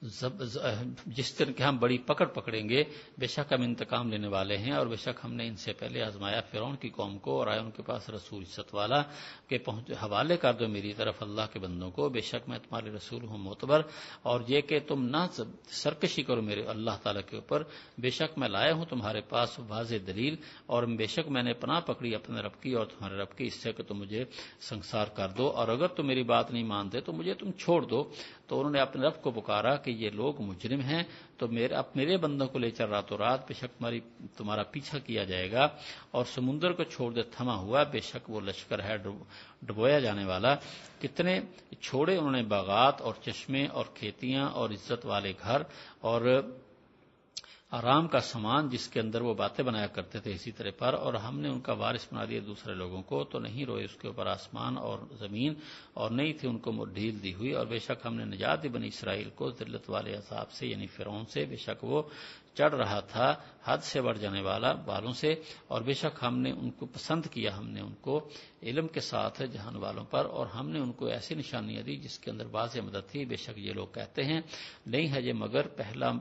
جس 0.00 1.32
طرح 1.34 1.52
کے 1.56 1.62
ہم 1.64 1.78
بڑی 1.78 1.96
پکڑ 2.06 2.24
پکڑیں 2.24 2.68
گے، 2.68 2.82
بے 3.18 3.26
شک 3.26 3.52
ہم 3.52 3.62
انتقام 3.62 4.10
لینے 4.10 4.28
والے 4.28 4.56
ہیں 4.56 4.72
اور 4.72 4.86
بے 4.86 4.96
شک 4.96 5.24
ہم 5.24 5.32
نے 5.34 5.46
ان 5.48 5.56
سے 5.56 5.72
پہلے 5.78 6.02
آزمایا 6.02 6.40
فرون 6.50 6.76
کی 6.76 6.88
قوم 6.88 7.16
کو 7.18 7.38
اور 7.38 7.46
آئے 7.46 7.58
ان 7.60 7.70
کے 7.76 7.82
پاس 7.82 8.08
رسول 8.10 8.42
عزت 8.42 8.74
والا 8.74 9.02
کے 9.48 9.56
حوالے 10.02 10.36
کر 10.36 10.52
دو 10.52 10.68
میری 10.68 10.92
طرف 10.92 11.22
اللہ 11.22 11.50
کے 11.52 11.58
بندوں 11.58 11.90
کو، 11.90 12.08
بے 12.08 12.20
شک 12.20 12.48
میں 12.48 12.58
تمہارے 12.58 12.90
رسول 12.90 13.24
ہوں 13.24 13.38
معتبر 13.38 13.82
اور 14.22 14.40
یہ 14.48 14.60
کہ 14.60 14.78
تم 14.86 15.04
نہ 15.06 15.26
سرکشی 15.72 16.22
کرو 16.22 16.42
میرے 16.42 16.62
اللہ 16.66 17.02
تعالیٰ 17.02 17.22
کے 17.28 17.36
اوپر، 17.36 17.62
بے 17.98 18.10
شک 18.10 18.38
میں 18.38 18.48
لایا 18.48 18.74
ہوں 18.74 18.84
تمہارے 18.84 19.20
پاس 19.28 19.58
واضح 19.68 20.06
دلیل 20.06 20.36
اور 20.66 20.82
بے 20.96 21.06
شک 21.06 21.28
میں 21.28 21.42
نے 21.42 21.52
پناہ 21.54 21.80
پکڑی 21.80 22.14
اپنے 22.14 22.40
رب 22.40 22.62
کی 22.62 22.72
اور 22.72 22.86
تمہارے 22.86 23.16
رب 23.16 23.36
کی، 23.36 23.44
اس 23.44 23.54
سے 23.54 23.72
کہ 23.72 23.82
تم 23.82 23.98
مجھے 23.98 24.24
سنسار 24.60 25.06
کر 25.16 25.28
دو 25.36 25.48
اور 25.48 25.68
اگر 25.68 25.88
تم 25.88 26.06
میری 26.06 26.22
بات 26.22 26.50
نہیں 26.52 26.64
مانتے 26.64 27.00
تو 27.00 27.12
مجھے 27.12 27.34
تم 27.34 27.50
چھوڑ 27.58 27.82
دو۔ 27.82 28.04
تو 28.48 28.58
انہوں 28.58 28.72
نے 28.72 28.80
اپنے 28.80 29.06
رب 29.06 29.22
کو 29.22 29.30
پکارا 29.30 29.76
کہ 29.76 29.90
یہ 29.90 30.10
لوگ 30.10 30.40
مجرم 30.40 30.80
ہیں، 30.80 31.02
تو 31.36 31.48
میرے 31.48 31.74
اب 31.74 31.84
میرے 31.94 32.16
بندوں 32.16 32.46
کو 32.46 32.58
لے 32.58 32.70
چل 32.70 32.88
رات 32.88 33.12
و 33.12 33.18
رات 33.18 33.46
بے 33.48 33.54
شک 33.54 33.82
تمہارا 34.36 34.62
پیچھا 34.62 34.98
کیا 34.98 35.24
جائے 35.24 35.50
گا 35.52 35.68
اور 36.10 36.24
سمندر 36.24 36.72
کو 36.72 36.84
چھوڑ 36.84 37.12
دے 37.12 37.22
تھما 37.22 37.56
ہوا، 37.56 37.82
بے 37.82 38.00
شک 38.00 38.30
وہ 38.30 38.40
لشکر 38.40 38.82
ہے 38.82 38.96
ڈبویا 39.62 39.98
جانے 39.98 40.24
والا۔ 40.24 40.54
کتنے 41.00 41.40
چھوڑے 41.80 42.16
انہوں 42.16 42.32
نے 42.32 42.42
باغات 42.42 43.00
اور 43.00 43.14
چشمے 43.24 43.66
اور 43.66 43.84
کھیتیاں 43.94 44.48
اور 44.48 44.70
عزت 44.70 45.06
والے 45.06 45.32
گھر 45.42 45.62
اور 46.00 46.20
آرام 47.72 48.06
کا 48.08 48.20
سامان 48.20 48.68
جس 48.68 48.86
کے 48.88 49.00
اندر 49.00 49.20
وہ 49.20 49.32
باتیں 49.34 49.64
بنایا 49.64 49.86
کرتے 49.86 50.20
تھے 50.20 50.32
اسی 50.32 50.52
طرح 50.52 50.70
پر، 50.78 50.94
اور 50.94 51.14
ہم 51.14 51.40
نے 51.40 51.48
ان 51.48 51.60
کا 51.60 51.72
وارث 51.72 52.06
بنا 52.12 52.24
دیا 52.24 52.40
دوسرے 52.46 52.74
لوگوں 52.74 53.02
کو، 53.02 53.22
تو 53.24 53.38
نہیں 53.38 53.66
روئے 53.66 53.84
اس 53.84 53.96
کے 54.00 54.08
اوپر 54.08 54.26
آسمان 54.26 54.78
اور 54.78 54.98
زمین، 55.18 55.54
اور 55.94 56.10
نہیں 56.10 56.32
تھی 56.32 56.48
ان 56.48 56.58
کو 56.58 56.84
ڈھیل 56.84 57.22
دی 57.22 57.34
ہوئی، 57.34 57.52
اور 57.52 57.66
بے 57.66 57.78
شک 57.78 58.06
ہم 58.06 58.14
نے 58.14 58.24
نجات 58.24 58.62
دی 58.62 58.68
بنی 58.68 58.88
اسرائیل 58.88 59.28
کو 59.36 59.50
ذلت 59.58 59.90
والے 59.90 60.16
حساب 60.16 60.52
سے 60.52 60.66
یعنی 60.66 60.86
فرعون 60.96 61.24
سے، 61.32 61.44
بے 61.44 61.56
شک 61.56 61.84
وہ 61.84 62.02
چڑھ 62.54 62.74
رہا 62.74 63.00
تھا 63.00 63.34
حد 63.64 63.82
سے 63.84 64.00
بڑھ 64.02 64.18
جانے 64.18 64.40
والا 64.40 64.72
بالوں 64.84 65.12
سے، 65.12 65.34
اور 65.68 65.82
بے 65.82 65.94
شک 65.94 66.22
ہم 66.22 66.38
نے 66.38 66.50
ان 66.50 66.70
کو 66.70 66.86
پسند 66.86 67.26
کیا، 67.30 67.56
ہم 67.58 67.68
نے 67.68 67.80
ان 67.80 67.94
کو 68.00 68.18
علم 68.62 68.88
کے 68.88 69.00
ساتھ 69.00 69.42
جہان 69.52 69.76
والوں 69.76 70.04
پر، 70.04 70.24
اور 70.24 70.46
ہم 70.46 70.68
نے 70.68 70.78
ان 70.78 70.92
کو 70.92 71.06
ایسی 71.06 71.34
نشانیاں 71.34 71.82
دی 71.82 71.96
جس 71.96 72.18
کے 72.18 72.30
اندر 72.30 72.46
واضح 72.50 72.80
مدد 72.80 73.10
تھی۔ 73.10 73.24
بے 73.24 73.36
شک 73.36 73.58
یہ 73.58 73.72
لوگ 73.72 73.86
کہتے 73.94 74.24
ہیں، 74.24 74.40
نہیں 74.86 75.12
ہے 75.12 75.22
یہ 75.22 75.32
مگر 75.32 75.68
پہلا، 75.68 76.12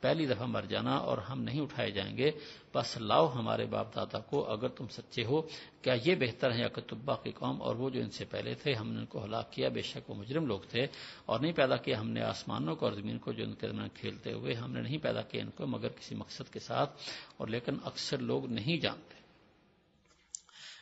پہلی 0.00 0.26
دفعہ 0.26 0.46
مر 0.46 0.62
جانا 0.62 0.96
اور 0.96 1.18
ہم 1.18 1.42
نہیں 1.42 1.60
اٹھائے 1.60 1.90
جائیں 1.90 2.16
گے۔ 2.16 2.30
بس 2.74 2.96
لاؤ 2.96 3.32
ہمارے 3.34 3.66
باپ 3.66 3.96
دادا 3.96 4.18
کو، 4.18 4.52
اگر 4.52 4.68
تم 4.68 4.88
سچے 4.88 5.24
ہو، 5.24 5.42
کیا 5.82 5.94
یہ 6.04 6.14
بہتر 6.14 6.52
ہے 6.52 6.60
یا 6.60 6.68
کتبہ 6.68 7.14
کی 7.22 7.30
قوم 7.30 7.62
اور 7.62 7.76
وہ 7.76 7.90
جو 7.90 8.00
ان 8.00 8.10
سے 8.10 8.24
پہلے 8.24 8.54
تھے، 8.54 8.74
ہم 8.74 8.92
نے 8.92 8.98
ان 8.98 9.06
کو 9.06 9.24
ہلاک 9.24 9.52
کیا؟ 9.52 9.68
بے 9.68 9.82
شک 9.82 10.10
وہ 10.10 10.14
مجرم 10.14 10.46
لوگ 10.46 10.60
تھے۔ 10.60 10.86
اور 11.26 11.40
نہیں 11.40 11.52
پیدا 11.52 11.76
کیا 11.76 12.00
ہم 12.00 12.10
نے 12.10 12.22
آسمانوں 12.22 12.76
کو 12.76 12.86
اور 12.86 12.94
زمین 12.94 13.18
کو 13.18 13.32
جو 13.32 13.44
ان 13.44 13.54
کے 13.54 13.66
درمیان 13.66 13.88
کھیلتے 13.94 14.32
ہوئے، 14.32 14.54
ہم 14.54 14.72
نے 14.72 14.80
نہیں 14.80 14.98
پیدا 14.98 15.22
کیا 15.22 15.42
ان 15.42 15.50
کو 15.50 15.66
مگر 15.66 15.88
کسی 15.88 16.14
مقصد 16.14 16.52
کے 16.52 16.60
ساتھ۔ 16.60 17.00
اور 17.36 17.48
لیکن 17.48 17.74
اکثر 17.84 18.18
لوگ 18.18 18.46
نہیں 18.46 18.76
جانتے۔ 18.76 19.15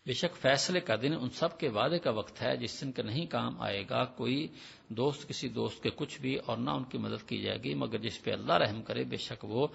بے 0.07 0.13
شک 0.13 0.35
فیصلے 0.37 0.81
کا 0.81 0.95
دن 1.03 1.15
ان 1.21 1.31
سب 1.31 1.59
کے 1.59 1.69
وعدے 1.69 1.99
کا 1.99 2.11
وقت 2.11 2.41
ہے 2.43 2.57
جس 2.57 2.81
دن 2.81 2.91
کا 2.93 3.03
نہیں 3.03 3.27
کام 3.27 3.61
آئے 3.63 3.85
گا، 3.91 4.05
کوئی 4.05 4.47
دوست 4.89 5.27
کسی 5.29 5.49
دوست 5.49 5.83
کے 5.83 5.91
کچھ 5.97 6.21
بھی 6.21 6.35
اور 6.37 6.57
نہ 6.57 6.71
ان 6.71 6.85
کی 6.85 6.99
مدد 6.99 7.29
کی 7.29 7.39
جائے 7.43 7.59
گی، 7.65 7.75
مگر 7.75 7.99
جس 7.99 8.23
پہ 8.23 8.33
اللہ 8.33 8.53
رحم 8.53 8.83
کرے، 8.83 9.05
بے 9.05 9.17
شک 9.17 9.45
وہ 9.45 9.67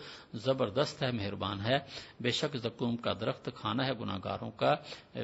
زبردست 0.45 1.01
ہے، 1.03 1.11
مہربان 1.11 1.66
ہے۔ 1.66 1.77
بے 2.22 2.32
شک 2.32 2.58
زکوم 2.58 2.98
کا 2.98 3.14
درخت 3.22 3.49
کھانا 3.56 3.85
ہے 3.88 3.93
گناگاروں 3.99 4.51
کا، 4.51 4.75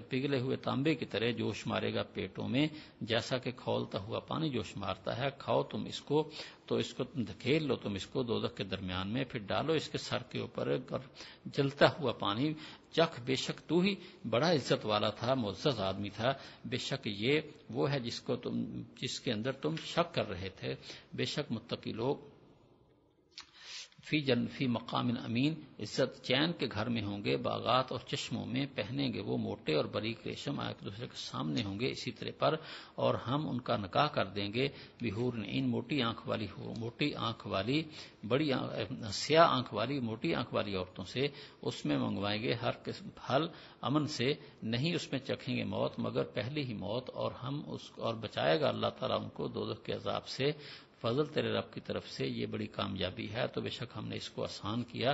پگھلے 0.10 0.40
ہوئے 0.40 0.58
تانبے 0.58 0.96
کی 0.96 1.06
طرح 1.06 1.32
جوش 1.32 1.66
مارے 1.68 1.94
گا 1.94 2.04
پیٹوں 2.14 2.48
میں، 2.50 2.68
جیسا 3.02 3.38
کہ 3.38 3.52
کھولتا 3.56 4.00
ہوا 4.00 4.20
پانی 4.20 4.50
جوش 4.50 4.76
مارتا 4.78 5.18
ہے۔ 5.18 5.30
کھاؤ 5.38 5.64
تم 5.64 5.86
اس 5.86 6.02
کو، 6.02 6.30
تو 6.66 6.76
اس 6.76 6.94
کو 6.94 7.04
دھکیل 7.04 7.68
لو 7.68 7.76
تم 7.76 7.94
اس 7.94 8.06
کو 8.08 8.24
دو 8.24 8.40
کے 8.48 8.64
درمیان 8.64 9.14
میں، 9.14 9.24
پھر 9.24 9.40
ڈالو 9.48 9.74
اس 9.74 9.90
کے 9.90 9.98
سر 9.98 10.24
کے 10.30 10.40
اوپر 10.40 10.76
جلتا 11.46 11.86
ہوا 12.00 12.12
پانی 12.20 12.54
چکھ، 12.96 13.20
بے 13.26 13.36
شک 13.36 13.70
تو 13.70 13.80
ہی 13.80 13.96
بڑا 14.30 14.52
عزت 14.52 14.86
والا 14.86 15.10
تھا، 15.10 15.34
معزز 15.34 15.80
آدمی 15.80 16.10
تھا۔ 16.10 16.34
بے 16.66 16.78
شک 16.78 17.08
یہ 17.08 17.42
وہ 17.70 17.92
ہے 17.92 18.00
جس 18.00 18.22
کو 18.22 18.36
تم، 18.36 18.82
جس 19.02 19.20
کے 19.20 19.32
اندر 19.32 19.52
تم 19.52 19.76
شک 19.86 20.16
کر 20.16 20.30
رہے 20.30 20.50
تھے۔ 20.50 20.76
بے 21.14 21.26
شک 21.26 21.52
متقی 21.52 21.92
لوگ 21.92 22.35
فی 24.06 24.20
جن، 24.22 24.46
فی 24.48 24.68
مقام 24.68 25.10
امین، 25.24 25.54
عزت 25.80 26.22
چین 26.24 26.52
کے 26.54 26.68
گھر 26.72 26.90
میں 26.90 27.02
ہوں 27.02 27.24
گے، 27.26 27.36
باغات 27.38 27.92
اور 27.92 28.00
چشموں 28.08 28.46
میں 28.46 28.66
پہنیں 28.76 29.08
گے 29.14 29.22
وہ 29.22 29.38
موٹے 29.38 29.76
اور 29.76 29.86
بریک 29.86 30.28
ریشم 30.28 30.60
ایک 30.60 30.84
دوسرے 30.86 31.08
کے 31.08 31.18
سامنے 31.18 31.64
ہوں 31.64 31.80
گے 31.80 31.90
اسی 31.90 32.12
طرح 32.12 32.32
پر، 32.40 32.56
اور 32.96 33.14
ہم 33.28 33.50
ان 33.50 33.60
کا 33.60 33.78
نکاح 33.78 34.08
کر 34.08 34.26
دیں 34.26 34.48
گے۔ 34.54 34.68
بہور 35.02 35.34
ان 35.48 35.70
موٹی 35.70 36.02
آنکھ 36.02 36.28
والی 36.28 36.48
موٹی 36.78 37.14
آنکھ 37.18 37.48
والی، 37.48 37.82
بڑی 38.28 38.52
سیاہ 39.14 39.48
آنکھ 39.48 39.74
والی، 39.74 40.00
موٹی 40.00 40.34
آنکھ 40.36 40.54
والی 40.54 40.76
عورتوں 40.76 41.06
سے 41.06 41.28
اس 41.62 41.86
میں 41.86 41.98
منگوائیں 41.98 42.42
گے۔ 42.44 42.54
ہر 42.54 42.76
قسم، 42.84 43.10
پھل 43.16 43.48
امن 43.82 44.08
سے 44.08 44.32
نہیں 44.64 44.94
اس 44.96 45.12
میں 45.12 45.20
چکھیں 45.20 45.56
گے 45.56 45.64
موت، 45.64 46.00
مگر 46.00 46.24
پہلی 46.34 46.64
ہی 46.64 46.74
موت، 46.74 47.10
اور 47.10 47.32
ہم 47.44 47.62
اس، 47.68 47.92
اور 47.98 48.14
بچائے 48.22 48.60
گا 48.62 48.68
اللہ 48.68 48.92
تعالیٰ 49.00 49.22
ان 49.22 49.30
کو 49.30 49.48
دو 49.48 49.74
کے 49.84 49.94
عذاب 49.94 50.28
سے۔ 50.28 50.52
فضل 51.06 51.26
تیرے 51.26 51.54
رب 51.54 51.74
کی 51.74 51.80
طرف 51.80 52.12
سے 52.12 52.28
یہ 52.28 52.46
بڑی 52.46 52.68
کامیابی 52.68 53.32
ہے، 53.32 53.48
تو 53.48 53.62
بے 53.62 53.70
شک 53.70 53.94
ہم 53.96 54.08
نے 54.08 54.16
اس 54.16 54.30
کو 54.30 54.44
آسان 54.44 54.84
کیا 54.84 55.14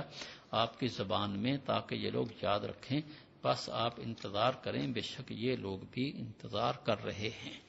آپ 0.50 0.80
کی 0.80 0.86
زبان 0.86 1.38
میں 1.38 1.56
تاکہ 1.64 1.94
یہ 1.94 2.10
لوگ 2.10 2.26
یاد 2.42 2.60
رکھیں۔ 2.60 3.00
بس 3.44 3.70
آپ 3.70 3.94
انتظار 3.98 4.52
کریں، 4.52 4.86
بے 4.86 5.00
شک 5.00 5.22
یہ 5.28 5.56
لوگ 5.56 5.78
بھی 5.90 6.12
انتظار 6.16 6.74
کر 6.74 7.04
رہے 7.04 7.30
ہیں۔ 7.44 7.60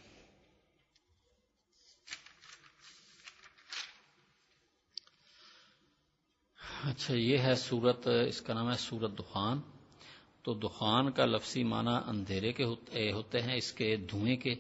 اچھا 6.84 7.14
یہ 7.14 7.38
ہے 7.38 7.56
سورت، 7.56 8.08
اس 8.08 8.42
کا 8.42 8.54
نام 8.54 8.72
ہے 8.72 8.78
سورت 8.78 9.20
دخان۔ 9.20 9.62
تو 10.44 10.54
دخان 10.54 11.12
کا 11.12 11.26
لفظی 11.26 11.64
معنی 11.64 12.10
اندھیرے 12.10 12.54
کے 12.54 12.64
ہوتے 13.12 13.42
ہیں، 13.42 13.56
اس 13.56 13.74
کے 13.74 13.96
دھوئیں 13.96 14.38
کے۔ 14.38 14.56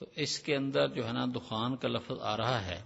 تو 0.00 0.06
اس 0.16 0.38
کے 0.38 0.56
اندر 0.56 0.88
جو 0.88 1.06
ہے 1.06 1.12
نا 1.12 1.26
دخان 1.26 1.76
کا 1.76 1.88
لفظ 1.88 2.20
آ 2.20 2.36
رہا 2.36 2.66
ہے، 2.66 2.82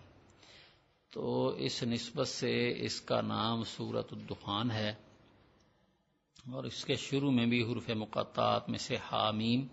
تو 1.10 1.48
اس 1.48 1.82
نسبت 1.82 2.28
سے 2.28 2.74
اس 2.76 3.00
کا 3.00 3.20
نام 3.20 3.64
سورت 3.64 4.12
الدخان 4.12 4.70
ہے 4.70 4.94
اور 6.52 6.64
اس 6.64 6.84
کے 6.84 6.94
شروع 6.94 7.30
میں 7.30 7.46
بھی 7.46 7.72
حرف 7.72 7.90
مقطعات 7.90 8.68
میں 8.68 8.78
سے 8.78 8.96
حامیم، 8.96 9.66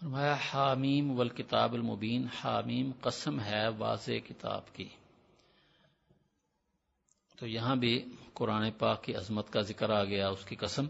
فرمایا 0.00 0.36
حامیم 0.52 1.18
والکتاب 1.18 1.72
المبین، 1.72 2.26
حامیم 2.44 2.90
قسم 3.00 3.40
ہے 3.40 3.68
واضح 3.68 4.12
کتاب 4.28 4.74
کی۔ 4.74 4.88
تو 7.36 7.46
یہاں 7.46 7.76
بھی 7.76 8.04
قرآن 8.34 8.70
پاک 8.70 9.04
کی 9.04 9.14
عظمت 9.14 9.50
کا 9.50 9.60
ذکر 9.60 9.90
آ 9.90 10.04
گیا 10.04 10.28
اس 10.28 10.44
کی 10.44 10.56
قسم۔ 10.56 10.86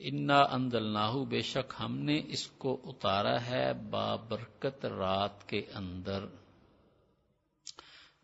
انا 0.00 0.40
اندل 0.40 0.96
بے 1.28 1.42
شک 1.42 1.74
ہم 1.80 1.98
نے 1.98 2.20
اس 2.26 2.46
کو 2.46 2.80
اتارا 2.84 3.42
ہے 3.42 3.72
بابرکت 3.72 4.86
رات 4.86 5.48
کے 5.48 5.62
اندر۔ 5.74 6.24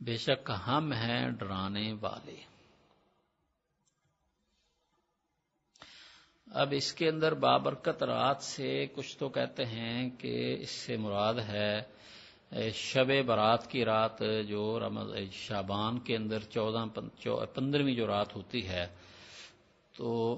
بے 0.00 0.16
شک 0.16 0.50
ہم 0.66 0.92
ہیں 0.92 1.30
ڈرانے 1.30 1.92
والے۔ 2.00 2.36
اب 6.50 6.68
اس 6.76 6.92
کے 6.92 7.08
اندر 7.08 7.34
بابرکت 7.34 8.02
رات 8.02 8.42
سے 8.42 8.86
کچھ 8.94 9.18
تو 9.18 9.28
کہتے 9.28 9.64
ہیں 9.64 10.10
کہ 10.10 10.56
اس 10.60 10.70
سے 10.70 10.96
مراد 10.96 11.34
ہے 11.34 11.82
شب 12.70 13.26
برات 13.26 13.70
کی 13.70 13.84
رات 13.84 14.22
جو 14.48 14.80
رمض 14.80 15.14
شابان 15.32 15.98
کے 15.98 16.16
اندر 16.16 16.38
چودہ 16.38 16.98
پندرہویں 17.54 17.94
جو 17.94 18.06
رات 18.06 18.36
ہوتی 18.36 18.68
ہے۔ 18.68 18.86
تو 19.96 20.36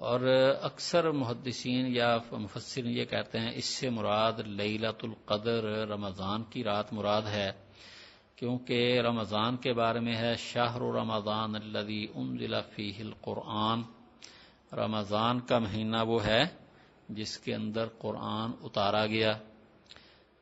اور 0.00 0.20
اکثر 0.62 1.10
محدثین 1.10 1.96
یا 1.96 2.18
مفسرین 2.32 2.98
یہ 2.98 3.04
کہتے 3.04 3.38
ہیں 3.38 3.52
اس 3.54 3.64
سے 3.64 3.90
مراد 3.90 4.32
لیلت 4.46 5.04
القدر 5.04 5.88
رمضان 5.88 6.42
کی 6.44 6.64
رات 6.64 6.92
مراد 6.92 7.22
ہے، 7.22 7.50
کیونکہ 8.36 9.00
رمضان 9.00 9.56
کے 9.56 9.72
بارے 9.72 10.00
میں 10.00 10.16
ہے 10.16 10.34
شاہر 10.38 10.80
رمضان 10.80 11.54
الذي 11.54 12.06
انزل 12.14 12.54
فيه 12.76 13.04
القرآن۔ 13.04 13.80
رمضان 14.72 15.40
کا 15.40 15.58
مہینہ 15.58 15.96
وہ 16.06 16.24
ہے 16.24 16.44
جس 17.08 17.38
کے 17.38 17.54
اندر 17.54 17.86
قرآن 17.98 18.50
اتارا 18.62 19.06
گیا۔ 19.06 19.38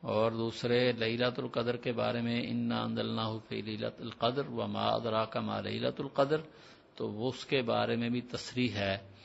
اور 0.01 0.31
دوسرے 0.31 0.91
لیلت 0.91 1.39
القدر 1.39 1.75
کے 1.75 1.91
بارے 1.91 2.21
میں 2.21 2.41
انا 2.47 2.83
اندلنا 2.83 3.37
فی 3.49 3.61
لیلت 3.61 4.01
القدر 4.01 4.49
و 4.49 4.67
ما 4.67 4.85
ادراک 4.85 5.37
ما 5.37 5.61
لیلت 5.61 6.01
القدر، 6.01 6.37
تو 6.95 7.11
وہ 7.11 7.29
اس 7.29 7.45
کے 7.45 7.61
بارے 7.61 7.95
میں 7.95 8.09
بھی 8.09 8.21
تصریح 8.21 8.71
ہے۔ 8.71 9.16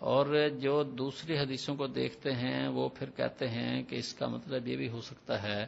اور 0.00 0.26
جو 0.60 0.82
دوسری 0.82 1.38
حدیثوں 1.38 1.74
کو 1.76 1.86
دیکھتے 1.86 2.32
ہیں، 2.32 2.68
وہ 2.68 2.88
پھر 2.88 3.10
کہتے 3.10 3.48
ہیں 3.48 3.82
کہ 3.82 3.96
اس 3.96 4.12
کا 4.14 4.26
مطلب 4.26 4.68
یہ 4.68 4.76
بھی 4.76 4.88
ہو 4.88 5.00
سکتا 5.00 5.42
ہے 5.42 5.66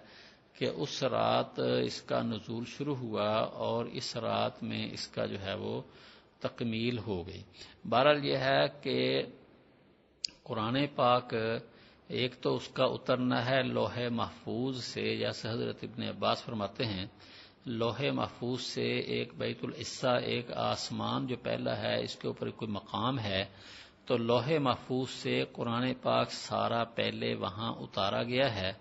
کہ 0.54 0.68
اس 0.74 1.02
رات 1.02 1.58
اس 1.58 2.00
کا 2.02 2.20
نزول 2.22 2.64
شروع 2.66 2.94
ہوا 2.94 3.28
اور 3.66 3.86
اس 3.92 4.16
رات 4.16 4.62
میں 4.62 4.86
اس 4.92 5.06
کا 5.08 5.26
جو 5.26 5.40
ہے 5.42 5.54
وہ 5.54 5.80
تکمیل 6.40 6.98
ہو 6.98 7.26
گئی۔ 7.26 7.42
بہرحال 7.84 8.24
یہ 8.24 8.36
ہے 8.36 8.64
کہ 8.80 9.22
قرآن 10.42 10.76
پاک 10.94 11.34
ایک 12.08 12.34
تو 12.40 12.54
اس 12.56 12.68
کا 12.68 12.84
اترنا 12.84 13.44
ہے 13.46 13.62
لوہے 13.62 14.08
محفوظ 14.08 14.84
سے، 14.84 15.16
جیسے 15.16 15.48
حضرت 15.48 15.84
ابن 15.84 16.02
عباس 16.02 16.42
فرماتے 16.44 16.84
ہیں، 16.84 17.06
لوہے 17.66 18.10
محفوظ 18.10 18.60
سے 18.60 18.88
ایک 19.14 19.32
بیت 19.38 19.64
العصہ 19.64 20.18
ایک 20.24 20.52
آسمان 20.52 21.26
جو 21.26 21.36
پہلا 21.42 21.76
ہے، 21.78 21.94
اس 22.02 22.16
کے 22.16 22.28
اوپر 22.28 22.50
کوئی 22.50 22.70
مقام 22.70 23.18
ہے 23.18 23.44
تو 24.06 24.16
لوہے 24.16 24.58
محفوظ 24.58 25.10
سے 25.10 25.44
قرآن 25.52 25.92
پاک 26.02 26.32
سارا 26.32 26.84
پہلے 26.84 27.34
وہاں 27.34 27.72
اتارا 27.72 28.22
گیا 28.22 28.54
ہے۔ 28.54 28.72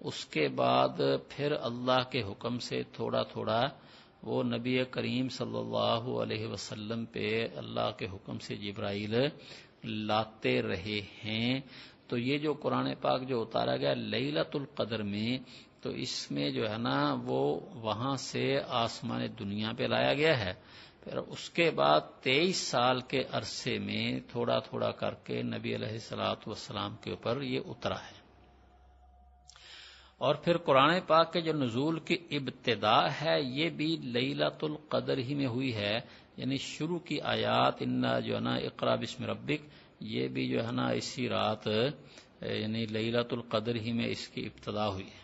اس 0.00 0.24
کے 0.24 0.48
بعد 0.48 1.00
پھر 1.28 1.52
اللہ 1.52 2.10
کے 2.10 2.22
حکم 2.22 2.58
سے 2.58 2.82
تھوڑا 2.92 3.22
تھوڑا 3.22 3.68
وہ 4.22 4.42
نبی 4.42 4.84
کریم 4.90 5.28
صلی 5.28 5.58
اللہ 5.58 6.22
علیہ 6.22 6.46
وسلم 6.46 7.04
پہ 7.04 7.48
اللہ 7.56 7.90
کے 7.98 8.06
حکم 8.06 8.38
سے 8.38 8.56
جبرائیل 8.56 9.14
لاتے 9.84 10.62
رہے 10.62 11.00
ہیں۔ 11.24 11.60
تو 12.08 12.18
یہ 12.18 12.38
جو 12.38 12.52
قرآن 12.52 12.94
پاک 13.00 13.28
جو 13.28 13.42
اتارا 13.42 13.76
گیا 13.76 13.94
لیلت 13.94 14.56
القدر 14.56 15.02
میں، 15.02 15.38
تو 15.80 15.90
اس 15.90 16.30
میں 16.30 16.50
جو 16.50 16.70
ہے 16.70 16.78
نا 16.78 17.16
وہ 17.24 17.60
وہاں 17.74 18.16
سے 18.16 18.58
آسمان 18.68 19.20
دنیا 19.38 19.72
پہ 19.78 19.84
لایا 19.84 20.14
گیا 20.14 20.44
ہے۔ 20.44 20.52
پھر 21.04 21.16
اس 21.16 21.50
کے 21.50 21.70
بعد 21.70 22.00
تیئیس 22.20 22.56
سال 22.56 23.00
کے 23.00 23.22
عرصے 23.32 23.78
میں 23.78 24.20
تھوڑا 24.28 24.58
تھوڑا 24.58 24.90
کر 24.90 25.14
کے 25.14 25.42
نبی 25.42 25.74
علیہ 25.74 25.88
السلاۃ 25.88 26.42
والسلام 26.46 26.96
کے 26.96 27.10
اوپر 27.10 27.42
یہ 27.42 27.60
اترا 27.66 27.94
ہے۔ 27.94 28.22
اور 30.18 30.34
پھر 30.34 30.56
قرآن 30.56 31.00
پاک 31.06 31.32
کے 31.32 31.40
جو 31.40 31.52
نزول 31.52 32.00
کی 32.00 32.16
ابتدا 32.30 33.12
ہے، 33.12 33.42
یہ 33.42 33.70
بھی 33.70 33.96
لیلت 33.96 34.64
القدر 34.64 35.18
ہی 35.18 35.34
میں 35.34 35.46
ہوئی 35.46 35.74
ہے۔ 35.74 35.98
یعنی 36.36 36.56
شروع 36.56 36.98
کی 36.98 37.20
آیات، 37.20 37.74
انا 37.80 38.20
جو 38.20 38.34
ہے 38.34 38.40
نا 38.40 38.54
اقرا 38.54 38.94
بسم 38.94 39.24
ربک، 39.24 39.66
یہ 40.00 40.28
بھی 40.28 40.48
جو 40.48 40.66
ہے 40.66 40.72
نا 40.72 40.88
اسی 40.88 41.28
رات 41.28 41.66
یعنی 42.42 42.86
لیلت 42.86 43.32
القدر 43.32 43.74
ہی 43.74 43.92
میں 43.92 44.06
اس 44.06 44.28
کی 44.28 44.46
ابتدا 44.46 44.88
ہوئی 44.88 45.06
ہے۔ 45.06 45.21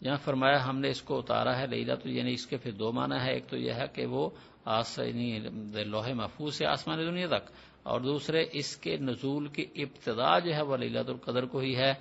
یہاں 0.00 0.16
فرمایا 0.24 0.64
ہم 0.66 0.78
نے 0.80 0.88
اس 0.90 1.02
کو 1.02 1.18
اتارا 1.18 1.58
ہے 1.58 1.66
لیلت 1.66 2.06
یعنی 2.06 2.32
اس 2.32 2.46
کے 2.46 2.56
پھر 2.56 2.72
دو 2.72 2.92
معنی 2.92 3.18
ہے 3.20 3.32
ایک 3.32 3.46
تو 3.48 3.56
یہ 3.56 3.72
ہے 3.72 3.86
کہ 3.92 4.06
وہ 4.06 4.28
یعنی 4.66 5.38
لوہے 5.84 6.12
محفوظ 6.12 6.54
سے 6.54 6.66
آسمان 6.66 6.98
دنیا 6.98 7.26
تک، 7.28 7.50
اور 7.82 8.00
دوسرے 8.00 8.44
اس 8.52 8.76
کے 8.76 8.96
نزول 8.98 9.46
کی 9.48 9.64
ابتدا 9.76 10.38
جو 10.38 10.54
ہے 10.54 10.62
وہ 10.62 10.76
لیلت 10.76 11.08
القدر 11.08 11.44
کو 11.46 11.58
ہی 11.58 11.74
ہے، 11.76 11.92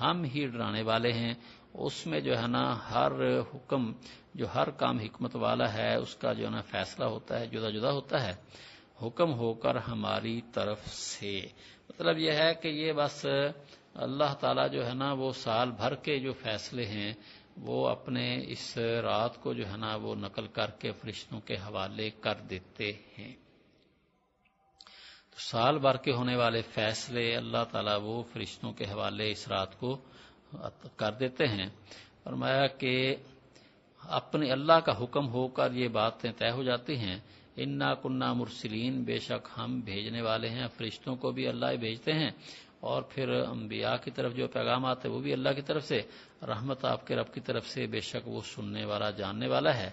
ہم 0.00 0.24
ہی 0.24 0.46
ڈرانے 0.46 0.82
والے 0.82 1.12
ہیں۔ 1.12 1.34
اس 1.74 2.06
میں 2.06 2.20
جو 2.20 2.38
ہے 2.38 2.46
نا 2.46 2.64
ہر 2.90 3.12
حکم، 3.54 3.92
جو 4.34 4.46
ہر 4.54 4.70
کام 4.80 4.98
حکمت 4.98 5.36
والا 5.36 5.72
ہے، 5.72 5.94
اس 5.94 6.14
کا 6.16 6.32
جو 6.32 6.44
ہے 6.46 6.50
نا 6.50 6.60
فیصلہ 6.70 7.04
ہوتا 7.04 7.38
ہے، 7.40 7.46
جدا 7.46 7.70
جدا 7.70 7.90
ہوتا 7.92 8.26
ہے۔ 8.26 8.34
حکم 9.02 9.32
ہو 9.32 9.52
کر 9.54 9.76
ہماری 9.88 10.40
طرف 10.54 10.86
سے۔ 10.88 11.34
مطلب 11.88 12.18
یہ 12.18 12.32
ہے 12.32 12.52
کہ 12.62 12.68
یہ 12.68 12.92
بس 12.92 13.26
اللہ 13.96 14.34
تعالیٰ 14.40 14.68
جو 14.70 14.86
ہے 14.86 14.94
نا 14.94 15.12
وہ 15.12 15.30
سال 15.34 15.70
بھر 15.76 15.94
کے 16.04 16.18
جو 16.18 16.32
فیصلے 16.32 16.84
ہیں 16.86 17.12
وہ 17.58 17.88
اپنے 17.88 18.44
اس 18.48 18.78
رات 19.02 19.42
کو 19.42 19.52
جو 19.52 19.68
ہے 19.68 19.76
نا 19.76 19.96
وہ 19.96 20.14
نقل 20.14 20.46
کر 20.46 20.70
کے 20.70 20.92
فرشتوں 20.92 21.40
کے 21.40 21.54
حوالے 21.54 22.10
کر 22.10 22.34
دیتے 22.34 22.92
ہیں۔ 23.18 23.34
تو 25.30 25.36
سال 25.36 25.78
بھر 25.78 25.96
کے 25.96 26.12
ہونے 26.12 26.36
والے 26.36 26.62
فیصلے 26.62 27.36
اللہ 27.36 27.64
تعالیٰ 27.70 27.98
وہ 28.02 28.22
فرشتوں 28.22 28.72
کے 28.72 28.84
حوالے 28.84 29.30
اس 29.30 29.48
رات 29.48 29.78
کو 29.78 29.96
کر 30.96 31.12
دیتے 31.12 31.46
ہیں۔ 31.48 31.68
فرمایا 32.24 32.66
کہ 32.66 33.16
اپنے 34.02 34.52
اللہ 34.52 34.80
کا 34.80 35.02
حکم 35.02 35.28
ہو 35.28 35.48
کر 35.48 35.72
یہ 35.72 35.88
باتیں 35.88 36.32
طے 36.38 36.50
ہو 36.50 36.62
جاتی 36.62 36.96
ہیں۔ 36.96 37.18
انا 37.56 37.94
کنہ 37.94 38.32
مرسلین 38.32 39.02
بے 39.02 39.18
شک 39.18 39.48
ہم 39.58 39.80
بھیجنے 39.80 40.22
والے 40.22 40.48
ہیں، 40.48 40.66
فرشتوں 40.76 41.16
کو 41.16 41.30
بھی 41.30 41.48
اللہ 41.48 41.76
بھیجتے 41.80 42.12
ہیں۔ 42.12 42.30
اور 42.80 43.02
پھر 43.02 43.28
انبیاء 43.28 43.96
کی 44.04 44.10
طرف 44.10 44.34
جو 44.34 44.48
پیغامات 44.48 45.04
ہیں 45.04 45.12
وہ 45.12 45.20
بھی 45.20 45.32
اللہ 45.32 45.48
کی 45.48 45.62
طرف 45.62 45.84
سے۔ 45.84 46.02
رحمت 46.42 46.84
آپ 46.84 47.06
کے 47.06 47.16
رب 47.16 47.34
کی 47.34 47.40
طرف 47.40 47.66
سے 47.66 47.86
بے 47.86 48.00
شک 48.00 48.28
وہ 48.28 48.40
سننے 48.40 48.84
والا، 48.84 49.10
جاننے 49.10 49.48
والا 49.48 49.76
ہے۔ 49.76 49.90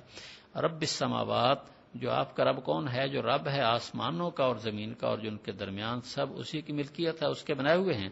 رب 0.55 0.81
السماوات، 0.81 1.57
جو 1.93 2.11
آپ 2.11 2.35
کا 2.35 2.43
رب 2.43 2.64
کون 2.64 2.88
ہے؟ 2.88 3.07
جو 3.07 3.22
رب 3.22 3.47
ہے 3.47 3.61
آسمانوں 3.61 4.31
کا 4.31 4.43
اور 4.43 4.55
زمین 4.55 4.93
کا 4.93 5.07
اور 5.07 5.17
جو 5.17 5.30
ان 5.30 5.38
کے 5.38 5.51
درمیان 5.51 6.01
سب 6.01 6.25
اسی 6.35 6.61
کی 6.61 6.73
ملکیت 6.73 7.23
ہے، 7.23 7.27
اس 7.27 7.43
کے 7.43 7.53
بنائے 7.53 7.77
ہوئے 7.77 7.93
ہیں۔ 7.93 8.09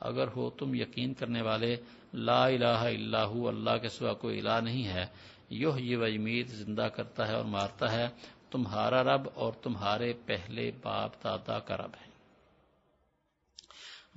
اگر 0.00 0.28
ہو 0.36 0.50
تم 0.50 0.74
یقین 0.74 1.14
کرنے 1.14 1.42
والے، 1.42 1.76
لا 2.14 2.46
الہ 2.46 2.64
الا 2.64 3.24
ہو، 3.24 3.48
اللہ 3.48 3.76
کے 3.82 3.88
سوا 3.88 4.12
کوئی 4.12 4.38
الہ 4.38 4.60
نہیں 4.60 4.86
ہے۔ 4.86 5.06
یوہ 5.50 5.80
یہ 5.80 5.96
وجمید 5.96 6.46
زندہ 6.46 6.88
کرتا 6.96 7.28
ہے 7.28 7.34
اور 7.34 7.44
مارتا 7.44 7.92
ہے۔ 7.92 8.06
تمہارا 8.50 9.02
رب 9.02 9.28
اور 9.34 9.52
تمہارے 9.52 10.12
پہلے 10.26 10.70
باپ 10.82 11.24
دادا 11.24 11.58
کا 11.58 11.76
رب 11.76 11.90
ہے۔ 12.02 12.07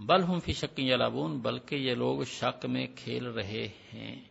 بل 0.05 0.23
ہم 0.23 0.39
فی 0.39 0.53
شکی 0.53 0.89
یلابون 0.89 1.39
بلکہ 1.39 1.75
یہ 1.75 1.95
لوگ 1.95 2.23
شک 2.23 2.65
میں 2.65 2.87
کھیل 2.95 3.25
رہے 3.25 3.67
ہیں۔ 3.93 4.21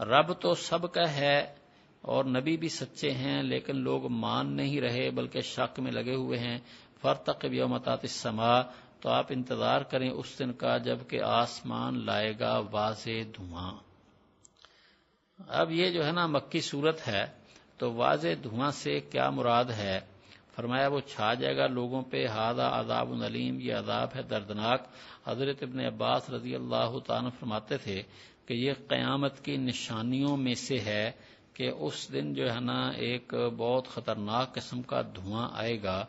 رب 0.00 0.40
تو 0.40 0.54
سب 0.54 0.92
کا 0.92 1.14
ہے 1.14 1.54
اور 2.00 2.24
نبی 2.24 2.56
بھی 2.56 2.68
سچے 2.68 3.10
ہیں، 3.10 3.42
لیکن 3.42 3.76
لوگ 3.76 4.08
مان 4.08 4.56
نہیں 4.56 4.80
رہے، 4.80 5.10
بلکہ 5.10 5.40
شک 5.40 5.80
میں 5.80 5.92
لگے 5.92 6.14
ہوئے 6.14 6.38
ہیں۔ 6.38 6.58
فرتق 7.02 7.44
یومتات 7.50 7.98
السما 8.02 8.60
تو 9.00 9.08
آپ 9.08 9.26
انتظار 9.30 9.80
کریں 9.80 10.10
اس 10.10 10.38
دن 10.38 10.52
کا 10.52 10.78
جبکہ 10.78 11.22
آسمان 11.22 12.06
لائے 12.06 12.34
گا 12.40 12.62
واضح 12.70 13.10
دھواں۔ 13.36 13.72
اب 15.48 15.70
یہ 15.70 15.90
جو 15.90 16.06
ہے 16.06 16.12
نا 16.12 16.26
مکی 16.26 16.60
صورت 16.60 17.08
ہے، 17.08 17.26
تو 17.78 17.92
واضح 17.92 18.28
دھواں 18.42 18.70
سے 18.70 19.00
کیا 19.00 19.30
مراد 19.30 19.64
ہے؟ 19.64 20.00
فرمایا 20.60 20.88
وہ 20.88 21.00
چھا 21.00 21.34
جائے 21.34 21.56
گا 21.56 21.66
لوگوں 21.66 22.02
پہ 22.02 22.26
ہادہ 22.26 22.62
عذاب 22.62 23.12
العلیم، 23.12 23.60
یہ 23.60 23.74
عذاب 23.74 24.08
ہے 24.16 24.22
دردناک۔ 24.22 24.82
حضرت 25.26 25.62
ابن 25.62 25.80
عباس 25.80 26.30
رضی 26.30 26.54
اللہ 26.54 26.98
تعالیٰ 27.06 27.30
فرماتے 27.40 27.76
تھے 27.76 28.02
کہ 28.46 28.54
یہ 28.54 28.72
قیامت 28.88 29.44
کی 29.44 29.56
نشانیوں 29.56 30.36
میں 30.36 30.54
سے 30.54 30.78
ہے 30.78 31.10
کہ 31.54 31.70
اس 31.80 32.12
دن 32.12 32.34
جو 32.34 32.52
ہے 32.54 32.60
نا 32.60 32.88
ایک 32.88 33.34
بہت 33.56 33.88
خطرناک 33.88 34.54
قسم 34.54 34.82
کا 34.82 35.02
دھواں 35.02 35.48
آئے 35.52 35.82
گا 35.82 36.04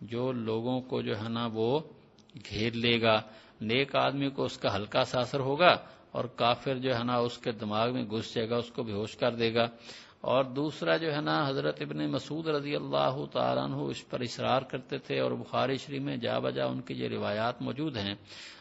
جو 0.00 0.32
لوگوں 0.32 0.80
کو 0.80 1.02
جو 1.02 1.18
ہے 1.18 1.28
نا 1.28 1.48
وہ 1.52 1.80
گھیر 2.50 2.72
لے 2.72 3.02
گا۔ 3.02 3.20
نیک 3.60 3.96
آدمی 3.96 4.30
کو 4.30 4.44
اس 4.44 4.58
کا 4.58 4.76
ہلکا 4.76 5.04
سا 5.04 5.20
اثر 5.20 5.40
ہوگا 5.40 5.76
اور 6.12 6.24
کافر 6.24 6.74
جو 6.74 6.94
ہے 6.94 7.04
نا 7.04 7.16
اس 7.16 7.38
کے 7.38 7.52
دماغ 7.52 7.92
میں 7.92 8.04
گھس 8.04 8.34
جائے 8.34 8.50
گا، 8.50 8.56
اس 8.56 8.70
کو 8.70 8.82
بے 8.82 8.92
ہوش 8.92 9.16
کر 9.16 9.34
دے 9.34 9.54
گا۔ 9.54 9.66
اور 10.26 10.44
دوسرا 10.44 10.96
جو 10.96 11.14
ہے 11.14 11.20
نا، 11.20 11.48
حضرت 11.48 11.76
ابن 11.80 12.10
مسعود 12.10 12.46
رضی 12.46 12.76
اللہ 12.76 13.24
تعالیٰ 13.32 13.64
عنہ 13.64 13.76
اس 13.76 14.08
پر 14.08 14.20
اصرار 14.20 14.62
کرتے 14.62 14.98
تھے 14.98 15.20
اور 15.20 15.30
بخاری 15.30 15.76
شریف 15.76 16.02
میں 16.02 16.16
جا 16.16 16.38
بجا 16.38 16.66
ان 16.66 16.80
کی 16.80 16.94
جو 16.94 17.08
روایات 17.08 17.62
موجود 17.62 17.96
ہیں۔ 17.96 18.14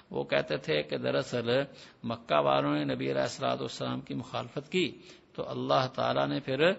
وہ 0.09 0.23
کہتے 0.23 0.57
تھے 0.57 0.83
کہ 0.83 0.97
دراصل 0.97 1.49
مکہ 2.03 2.35
والوں 2.35 2.75
نے 2.75 2.83
نبی 2.83 3.11
علیہ 3.11 3.21
السلاط 3.21 3.59
والسلام 3.59 4.01
کی 4.01 4.13
مخالفت 4.13 4.71
کی۔ 4.71 5.01
تو 5.33 5.49
اللہ 5.49 5.87
تعالی 5.95 6.25
نے 6.25 6.39
پھر 6.39 6.71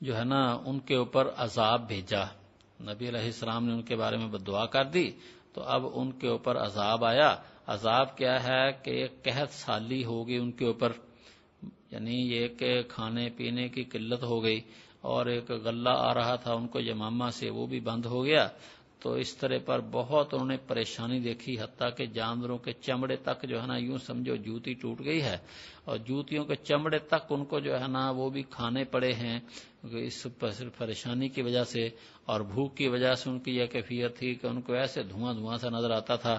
جو 0.00 0.16
ہے 0.16 0.24
نا، 0.24 0.58
ان 0.66 0.78
کے 0.78 0.94
اوپر 0.94 1.28
عذاب 1.36 1.88
بھیجا۔ 1.88 2.24
نبی 2.80 3.08
علیہ 3.08 3.20
السلام 3.20 3.66
نے 3.66 3.72
ان 3.72 3.82
کے 3.82 3.96
بارے 3.96 4.16
میں 4.16 4.38
دعا 4.38 4.66
کر 4.66 4.84
دی۔ 4.84 5.10
تو 5.52 5.62
اب 5.62 5.86
ان 5.94 6.12
کے 6.12 6.28
اوپر 6.28 6.56
عذاب 6.56 7.04
آیا۔ 7.04 7.36
عذاب 7.66 8.16
کیا 8.16 8.44
ہے 8.44 8.72
کہ 8.82 9.06
قحط 9.22 9.50
سالی 9.50 10.04
ہوگی 10.04 10.36
ان 10.36 10.52
کے 10.52 10.66
اوپر۔ 10.66 10.92
یعنی 11.90 12.34
یہ 12.34 12.48
کہ 12.48 12.82
کھانے 12.82 13.28
پینے 13.36 13.68
کی 13.68 13.84
قلت 13.84 14.22
ہو 14.22 14.42
گئی 14.42 14.60
اور 15.00 15.26
ایک 15.26 15.50
غلہ 15.50 15.88
آ 15.88 16.14
رہا 16.14 16.36
تھا 16.36 16.52
ان 16.52 16.66
کو 16.66 16.80
یمامہ 16.80 17.30
سے، 17.30 17.50
وہ 17.50 17.66
بھی 17.66 17.80
بند 17.80 18.06
ہو 18.06 18.24
گیا۔ 18.24 18.48
تو 19.00 19.12
اس 19.12 19.36
طرح 19.36 19.58
پر 19.64 19.80
بہت 19.90 20.34
انہوں 20.34 20.48
نے 20.48 20.56
پریشانی 20.56 21.20
دیکھی، 21.20 21.60
حتیٰ 21.60 21.88
کہ 21.96 22.06
جانوروں 22.06 22.58
کے 22.58 22.72
چمڑے 22.72 23.16
تک 23.16 23.48
جو 23.48 23.62
ہے 23.62 23.66
نا، 23.66 23.76
یوں 23.76 23.98
سمجھو 23.98 24.36
جوتی 24.36 24.74
ٹوٹ 24.74 25.04
گئی 25.04 25.22
ہے۔ 25.22 25.36
اور 25.84 25.96
جوتیوں 25.96 26.44
کے 26.44 26.54
چمڑے 26.54 26.98
تک 26.98 27.26
ان 27.30 27.44
کو 27.44 27.60
جو 27.60 27.80
ہے 27.80 27.88
نا، 27.88 28.10
وہ 28.10 28.30
بھی 28.30 28.42
کھانے 28.42 28.84
پڑے 28.84 29.12
ہیں۔ 29.12 29.40
اس 29.92 30.26
پریشانی 30.76 31.28
کی 31.28 31.42
وجہ 31.42 31.64
سے 31.64 31.88
اور 32.24 32.40
بھوک 32.40 32.76
کی 32.76 32.88
وجہ 32.88 33.14
سے 33.14 33.30
ان 33.30 33.38
کی 33.38 33.56
یہ 33.56 33.66
کیفیت 33.66 34.18
تھی 34.18 34.34
کہ 34.34 34.46
ان 34.46 34.60
کو 34.60 34.72
ایسے 34.72 35.02
دھواں 35.02 35.34
دھواں 35.34 35.56
سا 35.56 35.68
نظر 35.68 35.90
آتا 35.90 36.16
تھا۔ 36.16 36.38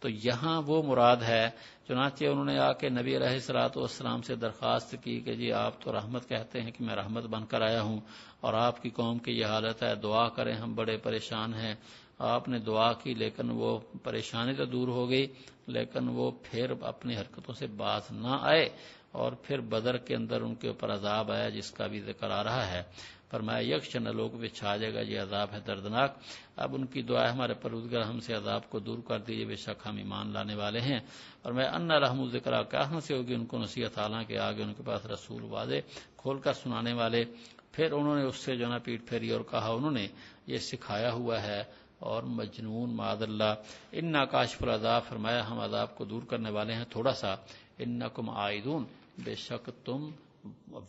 تو 0.00 0.08
یہاں 0.08 0.62
وہ 0.66 0.82
مراد 0.82 1.16
ہے 1.16 1.50
چنانچہ 1.90 2.24
انہوں 2.24 2.44
نے 2.44 2.58
آ 2.58 2.72
کے 2.72 2.88
نبی 2.88 3.16
علیہ 3.16 3.38
سلاۃ 3.38 3.76
والسلام 3.76 4.22
سے 4.22 4.34
درخواست 4.34 4.94
کی 5.02 5.20
کہ 5.20 5.32
جی 5.34 5.52
آپ 5.52 5.80
تو 5.80 5.92
رحمت 5.92 6.28
کہتے 6.28 6.60
ہیں 6.62 6.70
کہ 6.70 6.84
میں 6.84 6.94
رحمت 6.94 7.24
بن 7.24 7.46
کر 7.46 7.60
آیا 7.60 7.82
ہوں 7.82 8.00
اور 8.40 8.54
آپ 8.54 8.82
کی 8.82 8.90
قوم 8.90 9.18
کی 9.18 9.32
یہ 9.32 9.46
حالت 9.46 9.82
ہے، 9.82 9.94
دعا 9.94 10.28
کریں 10.28 10.54
ہم 10.54 10.74
بڑے 10.74 10.96
پریشان 10.96 11.54
ہیں۔ 11.54 11.74
آپ 12.18 12.48
نے 12.48 12.58
دعا 12.58 12.92
کی 12.92 13.14
لیکن 13.14 13.50
وہ 13.50 13.78
پریشانی 14.02 14.54
تو 14.54 14.64
دور 14.64 14.88
ہو 14.88 15.08
گئی، 15.10 15.26
لیکن 15.66 16.08
وہ 16.08 16.30
پھر 16.42 16.72
اپنی 16.80 17.16
حرکتوں 17.16 17.54
سے 17.54 17.66
باز 17.66 18.10
نہ 18.12 18.36
آئے 18.40 18.68
اور 19.12 19.32
پھر 19.32 19.60
بدر 19.60 19.96
کے 19.96 20.14
اندر 20.14 20.40
ان 20.40 20.54
کے 20.54 20.68
اوپر 20.68 20.92
عذاب 20.94 21.32
آیا 21.32 21.48
جس 21.48 21.70
کا 21.70 21.86
بھی 21.86 22.00
ذکر 22.00 22.30
آ 22.30 22.42
رہا 22.44 22.70
ہے۔ 22.70 22.82
فرمایا، 23.30 23.76
یکش 23.76 23.96
نہ 23.96 24.08
لوگ 24.08 24.30
چھا 24.54 24.76
جائے 24.76 24.94
گا، 24.94 25.00
یہ 25.00 25.20
عذاب 25.20 25.48
ہے 25.52 25.60
دردناک۔ 25.60 26.16
اب 26.56 26.74
ان 26.74 26.86
کی 26.86 27.02
دعا 27.02 27.24
ہے، 27.24 27.28
ہمارے 27.28 27.54
پرودگر 27.54 28.00
ہم 28.00 28.20
سے 28.20 28.34
عذاب 28.34 28.70
کو 28.70 28.78
دور 28.78 28.98
کر 28.98 29.18
دیجیے 29.18 29.44
بے 29.44 29.56
شک 29.56 29.86
ہم 29.86 29.96
ایمان 29.96 30.32
لانے 30.32 30.54
والے 30.54 30.80
ہیں۔ 30.80 31.00
اور 31.42 31.52
میں 31.52 31.68
ان 31.68 31.90
رحم 31.90 32.28
ذکر 32.28 32.62
کہاں 32.62 33.00
سے 33.00 33.16
ہوگی؟ 33.16 33.34
ان 33.34 33.46
کو 33.46 33.58
نصیحت، 33.58 33.98
حالانکہ 33.98 34.38
آگے 34.38 34.62
ان 34.62 34.74
کے 34.74 34.82
پاس 34.82 35.06
رسول 35.06 35.44
واضح 35.44 35.74
کھول 36.16 36.38
کر 36.38 36.52
سنانے 36.52 36.92
والے۔ 36.92 37.24
پھر 37.72 37.92
انہوں 37.92 38.16
نے 38.16 38.22
اس 38.22 38.36
سے 38.36 38.56
جو 38.56 38.68
نا 38.68 38.78
پیٹ 38.78 39.08
پھیری 39.08 39.30
اور 39.30 39.40
کہا، 39.50 39.68
انہوں 39.68 39.90
نے 39.90 40.08
یہ 40.46 40.58
سکھایا 40.58 41.12
ہوا 41.12 41.42
ہے۔ 41.42 41.62
اور 41.98 42.22
مجنون 42.22 42.96
ماد 42.96 43.16
اللہ 43.22 43.54
ان 43.92 44.12
ناکاشف 44.12 44.62
العذاب، 44.62 45.02
فرمایا، 45.08 45.50
ہم 45.50 45.60
عذاب 45.60 45.96
کو 45.96 46.04
دور 46.04 46.22
کرنے 46.22 46.50
والے 46.50 46.74
ہیں، 46.74 46.84
تھوڑا 46.90 47.12
سا۔ 47.12 47.34
ان 47.78 47.98
نقم 47.98 48.30
آئدون 48.30 48.84
بے 49.18 49.34
شک 49.34 49.70
تم 49.84 50.10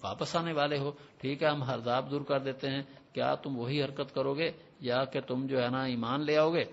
واپس 0.04 0.36
آنے 0.36 0.54
والے 0.54 0.78
ہو، 0.78 0.92
ٹھیک 1.18 1.44
ہے، 1.44 1.48
ہم 1.48 1.64
عذاب 1.64 2.12
دور 2.12 2.22
کر 2.22 2.40
دیتے 2.40 2.70
ہیں، 2.70 2.82
کیا 3.14 3.36
تم 3.36 3.58
وہی 3.58 3.84
حرکت 3.84 4.16
کرو 4.16 4.34
گے؟ 4.34 4.52
یا 4.80 5.06
کہ 5.06 5.22
تم 5.22 5.46
جو 5.48 5.62
ہے 5.64 5.70
نا 5.70 5.84
ایمان 5.84 6.26
لے 6.26 6.38
آؤ 6.38 6.54
گے؟ 6.54 6.64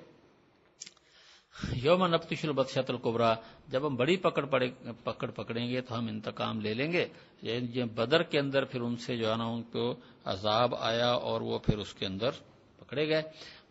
یوم 1.73 2.07
نفتش 2.07 2.45
البدشت 2.45 2.91
القبرا 2.91 3.35
جب 3.69 3.87
ہم 3.87 3.97
بڑی 3.97 4.17
پکڑ 4.17 4.45
پڑے، 4.47 4.71
پکڑ 5.05 5.31
پکڑیں 5.31 5.69
گے 5.69 5.81
تو 5.81 5.99
ہم 5.99 6.07
انتقام 6.07 6.61
لے 6.61 6.75
لیں 6.75 6.93
گے۔ 6.93 7.07
یہ 7.43 7.85
بدر 7.85 8.23
کے 8.23 8.39
اندر 8.39 8.65
پھر 8.65 8.81
ان 8.81 8.97
سے 8.97 9.17
جو 9.17 9.31
ہے 9.31 9.37
نا 9.37 9.45
ان 9.45 9.63
کو 9.63 9.95
عذاب 10.25 10.75
آیا 10.75 11.11
اور 11.11 11.41
وہ 11.41 11.59
پھر 11.59 11.79
اس 11.79 11.95
کے 11.95 12.07
اندر 12.07 12.31
پکڑے 12.77 13.09
گئے۔ 13.09 13.23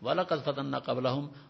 والا 0.02 0.22
فتن 0.22 0.78
قبل 0.78 1.06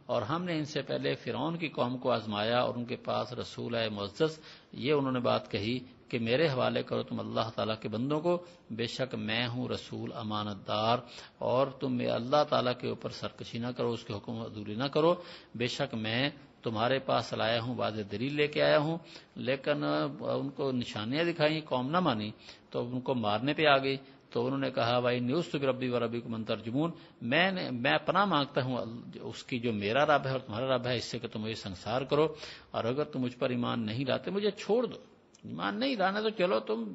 اور 0.07 0.23
ہم 0.23 0.45
نے 0.45 0.59
ان 0.59 0.65
سے 0.65 0.83
پہلے 0.83 1.15
فرعون 1.15 1.57
کی 1.57 1.69
قوم 1.69 1.99
کو 1.99 2.11
آزمایا 2.11 2.61
اور 2.61 2.75
ان 2.75 2.85
کے 2.85 2.97
پاس 2.97 3.33
رسول 3.33 3.75
ہے 3.75 3.89
معزز، 3.89 4.39
یہ 4.73 4.93
انہوں 4.93 5.13
نے 5.13 5.21
بات 5.21 5.51
کہی 5.51 5.79
کہ 6.09 6.19
میرے 6.19 6.49
حوالے 6.49 6.83
کرو 6.83 7.03
تم 7.03 7.21
اللہ 7.21 7.51
تعالیٰ 7.55 7.75
کے 7.81 7.89
بندوں 7.89 8.21
کو، 8.21 8.45
بے 8.71 8.87
شک 8.87 9.15
میں 9.15 9.47
ہوں 9.47 9.69
رسول 9.69 10.11
امانت 10.15 10.69
دار 10.69 10.99
اور 11.39 11.67
تم 11.67 11.99
اللہ 12.15 12.45
تعالیٰ 12.49 12.73
کے 12.81 12.89
اوپر 12.89 13.11
سرکشی 13.11 13.59
نہ 13.59 13.67
کرو، 13.77 13.93
اس 13.93 14.05
کے 14.05 14.15
حکم 14.15 14.33
ادوری 14.33 14.75
نہ 14.75 14.85
کرو۔ 14.85 15.15
بے 15.55 15.67
شک 15.67 15.95
میں 15.95 16.31
تمہارے 16.63 16.99
پاس 16.99 17.33
لایا 17.33 17.63
ہوں، 17.63 17.75
واضح 17.77 18.03
دلیل 18.13 18.35
لے 18.35 18.47
کے 18.47 18.63
آیا 18.63 18.79
ہوں۔ 18.79 18.99
لیکن 19.37 19.85
ان 20.21 20.51
کو 20.51 20.73
نشانیاں 20.73 21.25
دکھائی 21.25 21.61
قوم 21.61 21.91
نہ 21.91 22.01
مانی۔ 22.01 22.31
تو 22.71 22.87
ان 22.87 23.01
کو 23.01 23.15
مارنے 23.15 23.55
پہ 23.55 23.67
آ 23.67 23.79
گئی۔ 23.79 23.97
تو 24.31 24.47
انہوں 24.47 24.59
نے 24.59 24.71
کہا 24.71 25.01
بھائی 25.01 25.21
نیوز 25.21 25.49
تو 25.49 25.71
ربی 25.71 25.89
و 25.89 26.01
ربی 26.01 26.21
کو 26.21 26.29
منتر 26.29 26.57
جمون 26.57 26.91
میں 27.23 27.51
نے، 27.51 27.71
میں 27.71 27.99
پناہ 28.07 28.25
مانگتا 28.25 28.65
ہوں 28.65 28.77
اس 29.21 29.45
کی 29.45 29.59
جو 29.59 29.73
میرا 29.73 30.07
رب 30.07 30.27
ہے 30.27 30.31
اور 30.31 30.41
تمہارا 30.41 30.77
رب 30.77 30.87
ہے، 30.87 30.97
اس 30.97 31.05
سے 31.05 31.19
کہ 31.19 31.29
تم 31.29 31.41
مجھے 31.41 31.55
سنسار 31.55 32.03
کرو۔ 32.03 32.27
اور 32.71 32.85
اگر 32.85 33.05
تم 33.05 33.21
مجھ 33.21 33.37
پر 33.37 33.51
ایمان 33.51 33.87
نہیں 33.87 34.05
لاتے، 34.05 34.31
مجھے 34.31 34.51
چھوڑ 34.51 34.87
دو۔ 34.87 35.18
ایمان 35.45 35.81
نہیں 35.81 35.97
لانا 35.97 36.21
تو 36.21 36.31
چلو، 36.31 36.61
تم 36.61 36.95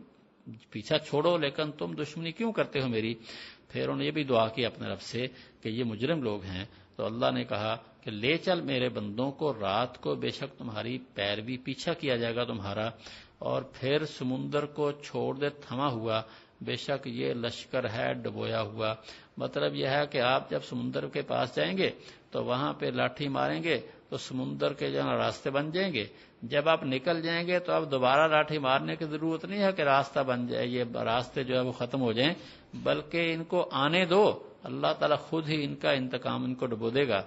پیچھا 0.69 0.97
چھوڑو، 0.97 1.38
لیکن 1.38 1.72
تم 1.72 1.93
دشمنی 1.93 2.31
کیوں 2.31 2.51
کرتے 2.51 2.81
ہو 2.81 2.88
میری؟ 2.88 3.13
پھر 3.69 3.83
انہوں 3.83 3.95
نے 3.95 4.05
یہ 4.05 4.11
بھی 4.11 4.23
دعا 4.23 4.47
کی 4.47 4.65
اپنے 4.65 4.88
رب 4.88 5.01
سے 5.01 5.27
کہ 5.61 5.69
یہ 5.69 5.83
مجرم 5.83 6.23
لوگ 6.23 6.43
ہیں۔ 6.43 6.65
تو 6.95 7.05
اللہ 7.05 7.31
نے 7.33 7.43
کہا 7.43 7.77
کہ 8.01 8.11
لے 8.11 8.38
چل 8.38 8.61
میرے 8.61 8.89
بندوں 8.89 9.31
کو، 9.31 9.53
رات 9.53 10.01
کو 10.01 10.15
بے 10.15 10.30
شک 10.30 10.57
تمہاری 10.57 10.97
پیروی 11.13 11.57
پیچھا 11.57 11.93
کیا 11.93 12.15
جائے 12.15 12.35
گا 12.35 12.43
تمہارا۔ 12.43 12.89
اور 13.39 13.61
پھر 13.61 14.05
سمندر 14.05 14.65
کو 14.65 14.91
چھوڑ 14.91 15.35
دے، 15.35 15.49
تھما 15.49 15.88
ہوا۔ 15.88 16.22
بے 16.61 16.75
شک 16.75 17.07
یہ 17.07 17.33
لشکر 17.33 17.89
ہے، 17.89 18.13
ڈبویا 18.13 18.61
ہوا۔ 18.61 18.95
مطلب 19.38 19.75
یہ 19.75 19.88
ہے 19.88 20.07
کہ 20.11 20.22
آپ 20.22 20.49
جب 20.49 20.59
سمندر 20.63 21.07
کے 21.07 21.22
پاس 21.22 21.55
جائیں 21.55 21.77
گے 21.77 21.89
تو 22.31 22.43
وہاں 22.43 22.73
پہ 22.73 22.85
لاٹھی 22.85 23.27
ماریں 23.27 23.63
گے 23.63 23.81
تو 24.09 24.17
سمندر 24.17 24.73
کے 24.73 24.91
جو 24.91 24.99
راستے 25.03 25.49
بن 25.49 25.72
جائیں 25.72 25.93
گے۔ 25.93 26.05
جب 26.43 26.69
آپ 26.69 26.83
نکل 26.83 27.22
جائیں 27.22 27.47
گے 27.47 27.59
تو 27.59 27.73
اب 27.73 27.91
دوبارہ 27.91 28.27
لاٹھی 28.27 28.57
مارنے 28.57 28.95
کی 28.95 29.05
ضرورت 29.05 29.45
نہیں 29.45 29.63
ہے 29.63 29.72
کہ 29.72 29.81
راستہ 29.81 30.19
بن 30.19 30.47
جائے، 30.47 30.67
یہ 30.67 30.83
راستے 30.83 31.43
جو 31.43 31.55
ہے 31.55 31.59
وہ 31.59 31.72
ختم 31.72 32.01
ہو 32.01 32.11
جائیں، 32.11 32.33
بلکہ 32.73 33.33
ان 33.33 33.43
کو 33.43 33.69
آنے 33.72 34.05
دو۔ 34.05 34.49
اللہ 34.63 34.93
تعالیٰ 34.99 35.19
خود 35.19 35.49
ہی 35.49 35.63
ان 35.63 35.75
کا 35.75 35.91
انتقام 35.91 36.43
ان 36.43 36.55
کو 36.55 36.65
ڈبو 36.65 36.89
دے 36.89 37.07
گا۔ 37.07 37.22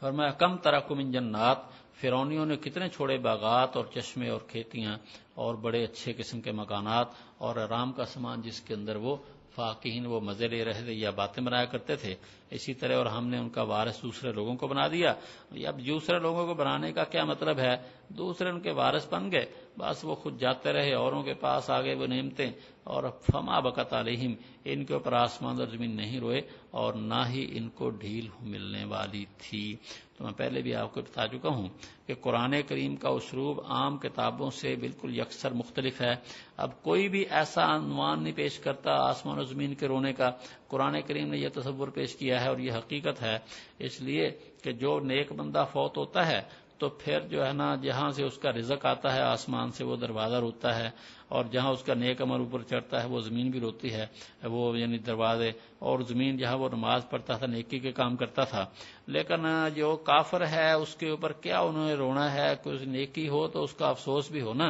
فرمایا، 0.00 0.30
کم 0.30 0.56
ترکم 0.56 0.98
ان 0.98 1.12
جنات 1.12 1.58
فرونیوں 2.00 2.46
نے 2.46 2.56
کتنے 2.56 2.88
چھوڑے 2.88 3.18
باغات 3.18 3.76
اور 3.76 3.84
چشمے 3.94 4.28
اور 4.28 4.40
کھیتیاں 4.48 4.98
اور 5.34 5.54
بڑے 5.54 5.84
اچھے 5.84 6.12
قسم 6.12 6.40
کے 6.40 6.52
مکانات 6.52 7.06
اور 7.38 7.56
آرام 7.56 7.92
کا 7.92 8.04
سامان 8.04 8.40
جس 8.40 8.60
کے 8.60 8.74
اندر 8.74 8.96
وہ 8.96 9.16
فاقین 9.58 10.06
وہ 10.06 10.20
مزے 10.20 10.48
لے 10.48 10.64
رہے 10.64 10.82
تھے 10.84 10.92
یا 10.92 11.10
باتیں 11.10 11.42
بنایا 11.42 11.64
کرتے 11.64 11.96
تھے، 11.96 12.14
اسی 12.50 12.74
طرح 12.74 12.96
اور 12.96 13.06
ہم 13.06 13.26
نے 13.26 13.38
ان 13.38 13.48
کا 13.48 13.62
وارث 13.62 14.02
دوسرے 14.02 14.32
لوگوں 14.32 14.56
کو 14.56 14.66
بنا 14.66 14.88
دیا۔ 14.88 15.14
اب 15.68 15.86
دوسرے 15.86 16.18
لوگوں 16.18 16.46
کو 16.46 16.54
بنانے 16.54 16.92
کا 16.92 17.04
کیا 17.04 17.24
مطلب 17.24 17.58
ہے؟ 17.58 17.76
دوسرے 18.08 18.50
ان 18.50 18.60
کے 18.60 18.70
وارث 18.70 19.12
بن 19.12 19.32
گئے۔ 19.32 19.46
بس 19.78 20.04
وہ 20.04 20.14
خود 20.14 20.40
جاتے 20.40 20.72
رہے، 20.72 20.94
اوروں 20.94 21.22
کے 21.22 21.34
پاس 21.34 21.70
آگے 21.70 21.94
وہ 21.94 22.06
نعمتیں۔ 22.06 22.52
اور 22.84 23.04
فما 23.32 23.60
بکت 23.60 23.92
علیہم، 23.92 24.34
ان 24.64 24.84
کے 24.84 24.94
اوپر 24.94 25.12
آسمان 25.12 25.58
اور 25.58 25.66
زمین 25.66 25.96
نہیں 25.96 26.20
روئے 26.20 26.40
اور 26.70 26.94
نہ 26.94 27.26
ہی 27.28 27.58
ان 27.58 27.68
کو 27.68 27.90
ڈھیل 27.90 28.28
ملنے 28.40 28.84
والی 28.84 29.24
تھی۔ 29.38 29.76
تو 30.18 30.24
میں 30.24 30.32
پہلے 30.32 30.62
بھی 30.62 30.74
آپ 30.74 30.94
کو 30.94 31.00
بتا 31.00 31.28
چکا 31.28 31.48
ہوں 31.48 31.68
کہ 32.06 32.14
قرآن 32.14 32.54
کریم 32.68 32.96
کا 32.96 33.08
اسروب 33.08 33.60
عام 33.68 33.98
کتابوں 33.98 34.50
سے 34.50 34.76
بالکل 34.76 35.18
یکسر 35.18 35.52
مختلف 35.52 36.00
ہے۔ 36.00 36.14
اب 36.56 36.82
کوئی 36.82 37.08
بھی 37.08 37.24
ایسا 37.30 37.76
عنوان 37.76 38.22
نہیں 38.22 38.32
پیش 38.36 38.58
کرتا 38.58 38.90
آسمان 38.92 39.38
و 39.38 39.42
زمین 39.42 39.74
کے 39.74 39.88
رونے 39.88 40.12
کا۔ 40.12 40.30
قرآن 40.68 41.00
کریم 41.06 41.28
نے 41.28 41.38
یہ 41.38 41.48
تصور 41.54 41.88
پیش 41.88 42.16
کیا 42.16 42.42
ہے 42.42 42.48
اور 42.48 42.58
یہ 42.58 42.72
حقیقت 42.72 43.22
ہے۔ 43.22 43.38
اس 43.78 44.00
لیے 44.00 44.30
کہ 44.62 44.72
جو 44.72 45.00
نیک 45.00 45.32
بندہ 45.32 45.64
فوت 45.72 45.98
ہوتا 45.98 46.26
ہے 46.26 46.40
تو 46.78 46.88
پھر 46.88 47.20
جو 47.20 47.46
ہے 47.46 47.52
نا 47.52 47.74
جہاں 47.74 48.10
سے 48.10 48.24
اس 48.24 48.38
کا 48.38 48.50
رزق 48.50 48.86
آتا 48.86 49.14
ہے 49.14 49.20
آسمان 49.20 49.70
سے 49.70 49.84
وہ 49.84 49.96
دروازہ 49.96 50.36
روتا 50.36 50.78
ہے۔ 50.78 50.90
اور 51.28 51.44
جہاں 51.44 51.70
اس 51.70 51.82
کا 51.82 51.94
نیک 51.94 52.22
عمل 52.22 52.38
اوپر 52.38 52.62
چڑھتا 52.62 53.02
ہے، 53.02 53.08
وہ 53.08 53.20
زمین 53.20 53.50
بھی 53.50 53.60
روتی 53.60 53.92
ہے۔ 53.92 54.06
وہ 54.44 54.78
یعنی 54.78 54.98
دروازے، 54.98 55.52
اور 55.78 56.00
زمین 56.00 56.36
جہاں 56.36 56.56
وہ 56.56 56.68
نماز 56.68 57.02
پڑھتا 57.10 57.34
تھا، 57.34 57.46
نیکی 57.46 57.78
کے 57.78 57.92
کام 57.92 58.16
کرتا 58.16 58.44
تھا۔ 58.44 58.66
لیکن 59.06 59.68
جو 59.74 59.96
کافر 59.96 60.46
ہے، 60.46 60.72
اس 60.72 60.94
کے 60.94 61.08
اوپر 61.08 61.32
کیا 61.32 61.60
انہوں 61.60 61.88
نے 61.88 61.94
رونا 61.94 62.32
ہے؟ 62.32 62.54
کچھ 62.62 62.82
نیکی 62.82 63.28
ہو 63.28 63.48
تو 63.48 63.62
اس 63.62 63.74
کا 63.74 63.88
افسوس 63.88 64.30
بھی 64.30 64.40
ہونا۔ 64.40 64.68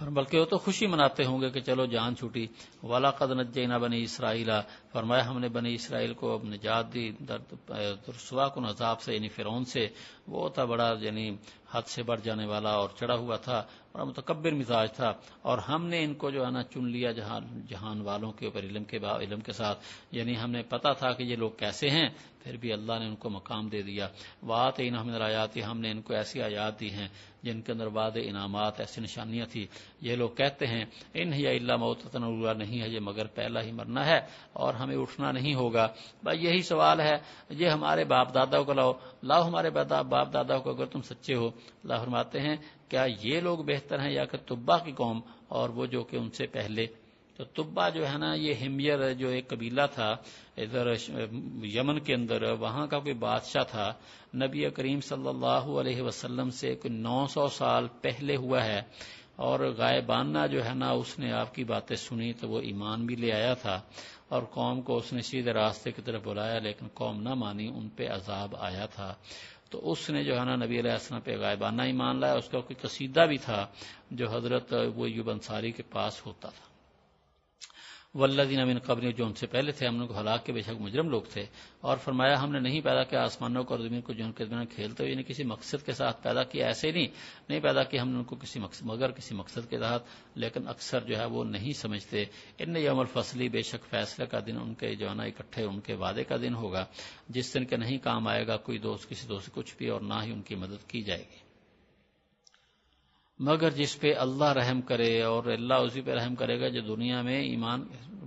بلکہ 0.00 0.40
وہ 0.40 0.44
تو 0.44 0.58
خوشی 0.58 0.86
مناتے 0.86 1.24
ہوں 1.24 1.40
گے 1.40 1.50
کہ 1.50 1.60
چلو 1.60 1.86
جان 1.86 2.16
چھوٹی۔ 2.16 2.46
والا 2.82 3.10
قد 3.10 3.30
نجینا 3.30 3.78
بنی 3.78 4.02
اسرائیلا 4.02 4.60
فرمایا، 4.94 5.28
ہم 5.28 5.38
نے 5.38 5.48
بنی 5.48 5.74
اسرائیل 5.74 6.14
کو 6.14 6.34
اب 6.34 6.44
نجات 6.44 6.94
دی 6.94 7.12
رسوا 8.08 8.48
کن 8.48 8.64
عذاب 8.64 9.00
سے 9.00 9.14
یعنی 9.14 9.28
فرعون 9.28 9.64
سے۔ 9.64 9.88
وہ 10.26 10.48
تھا 10.48 10.64
بڑا 10.64 10.94
یعنی 11.00 11.36
حد 11.70 11.82
سے 11.82 12.02
بڑھ 12.02 12.20
جانے 12.20 12.46
والا 12.46 12.70
اور 12.70 12.88
چڑھا 12.98 13.14
ہوا 13.14 13.36
تھا، 13.36 13.64
بڑا 13.92 14.04
متکبر 14.04 14.52
مزاج 14.52 14.92
تھا۔ 14.92 15.12
اور 15.42 15.58
ہم 15.58 15.86
نے 15.86 16.04
ان 16.04 16.14
کو 16.14 16.30
جو 16.30 16.46
ہے 16.46 16.50
نا 16.50 16.62
چن 16.62 16.88
لیا 16.88 17.12
جہان 17.12 17.62
جہان 17.68 18.00
والوں 18.00 18.32
کے 18.32 18.46
اوپر، 18.46 18.60
علم 18.60 18.84
کے 18.84 18.96
علم 18.96 19.40
کے 19.40 19.52
ساتھ۔ 19.52 19.78
یعنی 20.12 20.38
ہم 20.38 20.50
نے 20.50 20.62
پتا 20.62 20.92
تھا 20.92 21.12
کہ 21.12 21.22
یہ 21.22 21.36
لوگ 21.36 21.50
کیسے 21.50 21.90
ہیں، 21.90 22.08
پھر 22.42 22.56
بھی 22.56 22.72
اللہ 22.72 22.92
نے 22.98 23.06
ان 23.06 23.16
کو 23.16 23.30
مقام 23.30 23.68
دے 23.68 23.82
دیا۔ 23.82 24.08
بات 24.42 24.74
ان 24.78 24.94
ہم 24.94 25.22
آیاتی 25.22 25.64
ہم 25.64 25.80
نے 25.80 25.90
ان 25.90 26.02
کو 26.02 26.14
ایسی 26.14 26.42
آیات 26.42 26.80
دی 26.80 26.90
ہیں 26.90 27.08
جن 27.42 27.60
کے 27.60 27.72
اندر 27.72 27.86
وعد 27.86 28.10
انعامات، 28.14 28.80
ایسی 28.80 29.00
نشانیاں 29.00 29.46
تھی 29.46 29.66
یہ 30.00 30.16
لوگ 30.16 30.28
کہتے 30.28 30.66
ہیں، 30.66 30.84
ان 31.14 31.32
ہی 31.32 31.46
اللہ 31.46 31.76
موت 31.76 32.16
نہیں 32.56 32.80
ہے، 32.80 32.88
یہ 32.88 33.00
مگر 33.00 33.26
پہلا 33.26 33.62
ہی 33.62 33.72
مرنا 33.72 34.06
ہے۔ 34.06 34.20
اور 34.52 34.74
ہمیں 34.84 34.96
اٹھنا 34.96 35.32
نہیں 35.32 35.54
ہوگا۔ 35.54 35.88
بھائی 36.22 36.44
یہی 36.44 36.62
سوال 36.62 37.00
ہے، 37.00 37.16
یہ 37.50 37.68
ہمارے 37.68 38.04
باپ 38.04 38.34
دادا 38.34 38.62
کو 38.62 38.72
لاؤ۔ 38.72 38.92
لاؤ 39.22 39.42
ہمارے 39.42 39.70
باپ 39.70 40.32
دادا 40.32 40.58
کو 40.58 40.70
اگر 40.70 40.86
تم 40.86 41.02
سچے 41.02 41.34
ہو۔ 41.34 41.46
اللہ 41.46 41.94
فرماتے 41.94 42.40
ہیں، 42.40 42.56
کیا 42.88 43.06
یہ 43.22 43.40
لوگ 43.40 43.58
بہتر 43.58 44.00
ہیں 44.00 44.12
یا 44.12 44.24
کہ 44.24 44.38
طبا 44.48 44.78
کی 44.78 44.92
قوم؟ 44.92 45.20
اور 45.48 45.68
وہ 45.68 45.86
جو 45.86 46.02
کہ 46.02 46.16
ان 46.16 46.30
سے 46.30 46.46
پہلے۔ 46.46 46.86
تو 47.36 47.44
طبا 47.44 47.88
جو 47.88 48.08
ہے 48.08 48.18
نا، 48.18 48.34
یہ 48.34 48.54
ہمیر 48.54 49.14
جو 49.14 49.28
ایک 49.28 49.48
قبیلہ 49.48 49.82
تھا، 49.94 50.16
ادھر 50.56 50.86
یمن 51.62 52.00
کے 52.00 52.14
اندر، 52.14 52.42
وہاں 52.42 52.86
کا 52.86 52.98
کوئی 52.98 53.14
بادشاہ 53.14 53.62
تھا۔ 53.70 53.92
نبی 54.34 54.70
کریم 54.70 55.00
صلی 55.00 55.28
اللہ 55.28 55.80
علیہ 55.80 56.02
وسلم 56.02 56.50
سے 56.50 56.74
کوئی 56.74 56.94
نو 56.94 57.26
سو 57.26 57.48
سال 57.48 57.86
پہلے 58.00 58.36
ہوا 58.36 58.64
ہے۔ 58.64 58.80
اور 59.36 59.60
غائبانہ 59.60 60.46
جو 60.52 60.64
ہے 60.64 60.74
نا، 60.74 60.90
اس 60.90 61.18
نے 61.18 61.32
آپ 61.32 61.54
کی 61.54 61.64
باتیں 61.64 61.96
سنی 61.96 62.32
تو 62.32 62.48
وہ 62.48 62.60
ایمان 62.60 63.06
بھی 63.06 63.16
لے 63.16 63.32
آیا 63.32 63.54
تھا۔ 63.54 63.80
اور 64.28 64.42
قوم 64.42 64.82
کو 64.82 64.96
اس 64.96 65.12
نے 65.12 65.20
سیدھے 65.20 65.52
راستے 65.52 65.92
کی 65.92 66.02
طرف 66.02 66.22
بلایا، 66.24 66.58
لیکن 66.58 66.86
قوم 66.94 67.22
نہ 67.22 67.34
مانی، 67.34 67.68
ان 67.68 67.88
پہ 67.88 68.08
عذاب 68.08 68.56
آیا 68.58 68.86
تھا۔ 68.86 69.14
تو 69.70 69.90
اس 69.90 70.10
نے 70.10 70.24
جو 70.24 70.40
ہے 70.40 70.44
نا 70.44 70.56
نبی 70.56 70.80
علیہ 70.80 70.90
السلام 70.90 71.20
پہ 71.20 71.36
غائبانہ 71.36 71.82
ایمان 71.82 72.20
لایا، 72.20 72.34
اس 72.34 72.48
کا 72.48 72.60
کوئی 72.60 72.88
قصیدہ 72.88 73.20
بھی 73.20 73.38
تھا 73.38 73.66
جو 74.10 74.36
حضرت 74.36 74.74
وہ 74.94 75.10
یوب 75.10 75.30
انصاری 75.30 75.72
کے 75.72 75.82
پاس 75.82 76.26
ہوتا 76.26 76.48
تھا۔ 76.48 76.73
ولدین 78.14 78.60
امین 78.60 78.78
قبر 78.78 79.10
جو 79.10 79.26
ان 79.26 79.34
سے 79.34 79.46
پہلے 79.46 79.72
تھے، 79.72 79.86
ہم 79.86 79.96
نے 79.96 80.06
کو 80.06 80.20
ہلاک 80.20 80.46
کے 80.46 80.52
بے 80.52 80.62
شک 80.62 80.80
مجرم 80.80 81.08
لوگ 81.08 81.22
تھے۔ 81.22 81.46
اور 81.80 81.96
فرمایا، 81.96 82.42
ہم 82.42 82.52
نے 82.52 82.60
نہیں 82.60 82.80
پیدا 82.80 83.02
کیا 83.02 83.22
آسمانوں 83.22 83.64
کو 83.64 83.74
اور 83.74 83.82
زمین 83.82 84.00
کو، 84.00 84.12
جو 84.12 84.24
ان 84.24 84.32
کے 84.32 84.44
درمیان 84.44 84.66
کھیلتے 84.66 85.02
ہوئے 85.02 85.12
یعنی 85.12 85.22
کسی 85.22 85.44
مقصد 85.44 85.86
کے 85.86 85.92
ساتھ 85.92 86.22
پیدا 86.22 86.44
کیا، 86.44 86.66
ایسے 86.66 86.90
نہیں۔ 86.90 87.06
نہیں 87.48 87.60
پیدا 87.60 87.84
کیا 87.84 88.02
ہم 88.02 88.08
نے 88.08 88.16
ان 88.16 88.24
کو 88.24 88.36
کسی 88.36 88.60
مقصد، 88.60 88.82
مگر 88.84 89.10
کسی 89.10 89.34
مقصد 89.34 89.70
کے 89.70 89.78
تحت، 89.78 90.02
لیکن 90.34 90.68
اکثر 90.68 91.00
جو 91.00 91.18
ہے 91.18 91.24
وہ 91.24 91.44
نہیں 91.44 91.72
سمجھتے۔ 91.72 92.24
ان 92.58 92.76
یوم 92.76 92.98
الفصلی 92.98 93.48
بے 93.48 93.62
شک 93.62 93.84
فیصلے 93.90 94.26
کا 94.26 94.38
دن 94.46 94.56
ان 94.60 94.74
کے 94.74 94.94
جو 94.94 95.08
ہے 95.08 95.14
نا 95.14 95.22
اکٹھے، 95.22 95.64
ان 95.64 95.80
کے 95.80 95.94
وعدے 95.94 96.24
کا 96.24 96.36
دن 96.36 96.54
ہوگا۔ 96.54 96.84
جس 97.28 97.54
دن 97.54 97.64
کے 97.64 97.76
نہیں 97.76 97.98
کام 97.98 98.28
آئے 98.28 98.46
گا، 98.46 98.56
کوئی 98.56 98.78
دوست، 98.78 99.08
کسی 99.08 99.26
دوست 99.28 99.52
کچھ 99.52 99.76
بھی 99.76 99.88
اور 99.88 100.00
نہ 100.00 100.14
ہی 100.24 100.32
ان 100.32 100.42
کی 100.42 100.54
مدد 100.54 100.90
کی 100.90 101.02
جائے 101.02 101.20
گی۔ 101.20 101.43
مگر 103.38 103.70
جس 103.70 104.00
پہ 104.00 104.14
اللہ 104.14 104.44
رحم 104.44 104.80
کرے 104.80 105.22
اور 105.22 105.44
اللہ 105.44 105.74
اسی 105.74 106.00
پہ 106.00 106.10
رحم 106.10 106.34
کرے 106.34 106.60
گا 106.60 106.68
جو 106.68 106.80
دنیا 106.80 107.22
میں 107.22 107.40
ایمان 107.40 107.84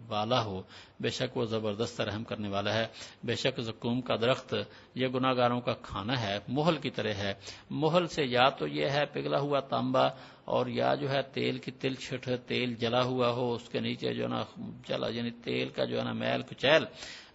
والا 0.07 0.45
ہو، 0.45 0.61
بے 0.99 1.09
شک 1.09 1.37
وہ 1.37 1.45
زبردست 1.45 2.01
رحم 2.01 2.23
کرنے 2.23 2.49
والا 2.49 2.73
ہے۔ 2.73 2.87
بے 3.23 3.35
شک 3.35 3.61
زکوم 3.61 4.01
کا 4.01 4.15
درخت 4.15 4.55
یہ 4.95 5.07
گناہ 5.07 5.33
گاروں 5.33 5.61
کا 5.61 5.73
کھانا 5.73 6.21
ہے 6.21 6.37
محل 6.47 6.77
کی 6.77 6.89
طرح 6.89 7.13
ہے۔ 7.13 7.33
محل 7.69 8.07
سے 8.07 8.23
یا 8.25 8.49
تو 8.49 8.67
یہ 8.67 8.89
ہے 8.89 9.05
پگھلا 9.05 9.39
ہوا 9.39 9.59
تانبا 9.59 10.07
اور 10.45 10.67
یا 10.67 10.95
جو 10.95 11.09
ہے 11.09 11.21
تیل 11.21 11.57
کی 11.57 11.71
تل 11.71 11.93
چھٹ، 11.93 12.29
تیل 12.47 12.73
جلا 12.73 13.03
ہوا 13.03 13.29
ہو، 13.29 13.53
اس 13.53 13.69
کے 13.69 13.79
نیچے 13.79 14.13
جو 14.13 14.23
ہے 14.23 14.27
نا 14.27 14.43
جلا 14.87 15.07
یعنی 15.09 15.31
تیل 15.31 15.69
کا 15.69 15.85
جو 15.85 15.99
ہے 15.99 16.03
نا 16.03 16.13
میل 16.13 16.41
کچیل۔ 16.41 16.85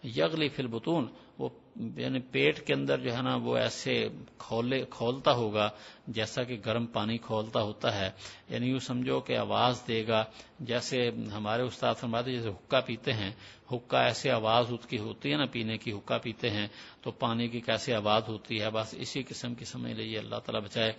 یغلی 0.02 0.48
فل 0.48 0.66
بتون 0.66 1.06
وہ 1.39 1.48
یعنی 1.97 2.18
پیٹ 2.18 2.66
کے 2.66 2.74
اندر 2.74 2.98
جو 2.98 3.16
ہے 3.16 3.22
نا 3.22 3.36
وہ 3.36 3.56
ایسے 3.56 4.08
کھولے، 4.39 4.84
کھولتا 4.90 5.32
ہوگا 5.32 5.70
جیسا 6.08 6.42
کہ 6.42 6.60
گرم 6.66 6.86
پانی 6.86 7.18
کھولتا 7.18 7.62
ہوتا 7.62 8.00
ہے۔ 8.00 8.10
یعنی 8.48 8.66
یوں 8.66 8.78
سمجھو 8.78 9.20
کہ 9.20 9.36
آواز 9.36 9.82
دے 9.89 10.06
گا۔ 10.08 10.24
جیسے 10.60 11.10
ہمارے 11.32 11.62
استاد 11.62 11.94
فرماتے 11.94 12.32
جیسے 12.32 12.48
حکا 12.48 12.81
پیتے 12.81 13.12
ہیں 13.12 13.31
حکا 13.72 14.02
ایسے 14.02 14.31
آواز 14.31 14.72
اس 14.72 14.86
کی 14.86 14.98
ہوتی 14.98 15.32
ہے 15.32 15.36
نا 15.36 15.47
پینے 15.47 15.78
کی 15.78 15.92
حکا 15.92 16.18
پیتے 16.18 16.50
ہیں 16.50 16.66
تو 17.02 17.10
پانی 17.10 17.48
کی 17.48 17.60
کیسے 17.60 17.94
آواز 17.94 18.22
ہوتی 18.28 18.60
ہے؟ 18.60 18.70
بس 18.70 18.94
اسی 18.98 19.22
قسم 19.22 19.55
کی 19.55 19.64
سمجھ 19.64 19.92
لیجیے 19.92 20.18
اللہ 20.18 20.36
تعالیٰ 20.36 20.60
بچائے۔ 20.60 20.92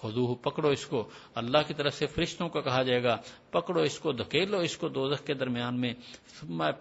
خدو 0.00 0.34
پکڑو 0.34 0.68
اس 0.68 0.86
کو۔ 0.86 1.08
اللہ 1.34 1.58
کی 1.66 1.74
طرف 1.74 1.94
سے 1.94 2.06
فرشتوں 2.06 2.48
کو 2.48 2.60
کہا 2.60 2.82
جائے 2.82 3.02
گا، 3.02 3.16
پکڑو 3.50 3.80
اس 3.80 3.98
کو، 3.98 4.12
دھکیلو 4.12 4.58
اس 4.58 4.76
کو 4.76 4.88
دوزخ 4.88 5.26
کے 5.26 5.34
درمیان 5.34 5.80
میں۔ 5.80 5.94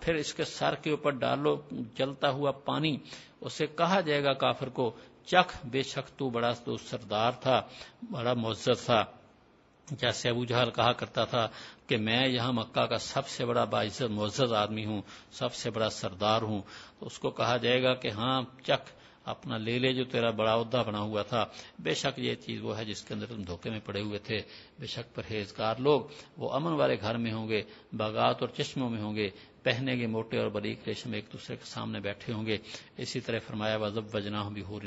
پھر 0.01 0.15
اس 0.15 0.33
کے 0.33 0.43
سر 0.43 0.75
کے 0.75 0.91
اوپر 0.91 1.11
ڈالو، 1.11 1.61
جلتا 1.71 2.29
ہوا 2.29 2.51
پانی۔ 2.51 2.97
اسے 3.41 3.67
کہا 3.67 4.01
جائے 4.01 4.23
گا 4.23 4.33
کافر 4.33 4.69
کو، 4.69 4.91
چکھ، 5.25 5.67
بے 5.67 5.81
شک 5.81 6.17
تو 6.17 6.29
بڑا 6.29 6.51
تو 6.51 6.77
سردار 6.77 7.31
تھا، 7.31 7.61
بڑا 8.11 8.33
معزز 8.33 8.85
تھا۔ 8.85 9.05
جیسے 9.91 10.29
ابو 10.29 10.45
جہل 10.45 10.69
کہا 10.75 10.93
کرتا 10.93 11.25
تھا 11.25 11.47
کہ 11.87 11.97
میں 11.97 12.27
یہاں 12.27 12.53
مکہ 12.53 12.85
کا 12.85 12.97
سب 12.97 13.27
سے 13.27 13.45
بڑا 13.45 13.63
باعزت 13.63 14.01
معزز 14.01 14.53
آدمی 14.53 14.85
ہوں، 14.85 15.01
سب 15.31 15.53
سے 15.53 15.69
بڑا 15.69 15.89
سردار 15.89 16.41
ہوں۔ 16.41 16.61
تو 16.99 17.05
اس 17.05 17.19
کو 17.19 17.29
کہا 17.29 17.57
جائے 17.57 17.83
گا 17.83 17.93
کہ 17.93 18.07
ہاں 18.07 18.41
چکھ 18.63 18.98
اپنا 19.23 19.57
لے 19.57 19.79
لے 19.79 19.93
جو 19.93 20.03
تیرا 20.03 20.29
بڑا 20.29 20.59
عہدہ 20.59 20.83
بنا 20.87 20.99
ہوا 20.99 21.21
تھا۔ 21.21 21.45
بے 21.79 21.93
شک 21.93 22.19
یہ 22.19 22.35
چیز 22.35 22.61
وہ 22.63 22.77
ہے 22.77 22.85
جس 22.85 23.01
کے 23.01 23.13
اندر 23.13 23.25
تم 23.25 23.41
دھوکے 23.41 23.69
میں 23.69 23.79
پڑے 23.85 24.01
ہوئے 24.01 24.19
تھے۔ 24.19 24.41
بے 24.79 24.85
شک 24.85 25.15
پرہیزگار 25.15 25.75
لوگ، 25.79 26.01
وہ 26.37 26.53
امن 26.53 26.73
والے 26.73 26.97
گھر 27.01 27.17
میں 27.17 27.33
ہوں 27.33 27.49
گے، 27.49 27.61
باغات 27.93 28.35
اور 28.41 28.49
چشموں 28.49 28.89
میں 28.89 29.01
ہوں 29.01 29.15
گے۔ 29.15 29.29
پہنے 29.63 29.95
گے 29.95 30.07
موٹے 30.07 30.37
اور 30.37 30.47
بریک 30.47 30.79
ریشم 30.87 31.13
ایک 31.13 31.25
دوسرے 31.33 31.55
کے 31.55 31.65
سامنے 31.65 31.99
بیٹھے 31.99 32.33
ہوں 32.33 32.45
گے۔ 32.45 32.57
اسی 32.97 33.19
طرح 33.19 33.39
فرمایا 33.47 33.75
وزب 33.75 34.15
وجنا 34.15 34.49
بھی 34.49 34.61
ہو 34.61 34.79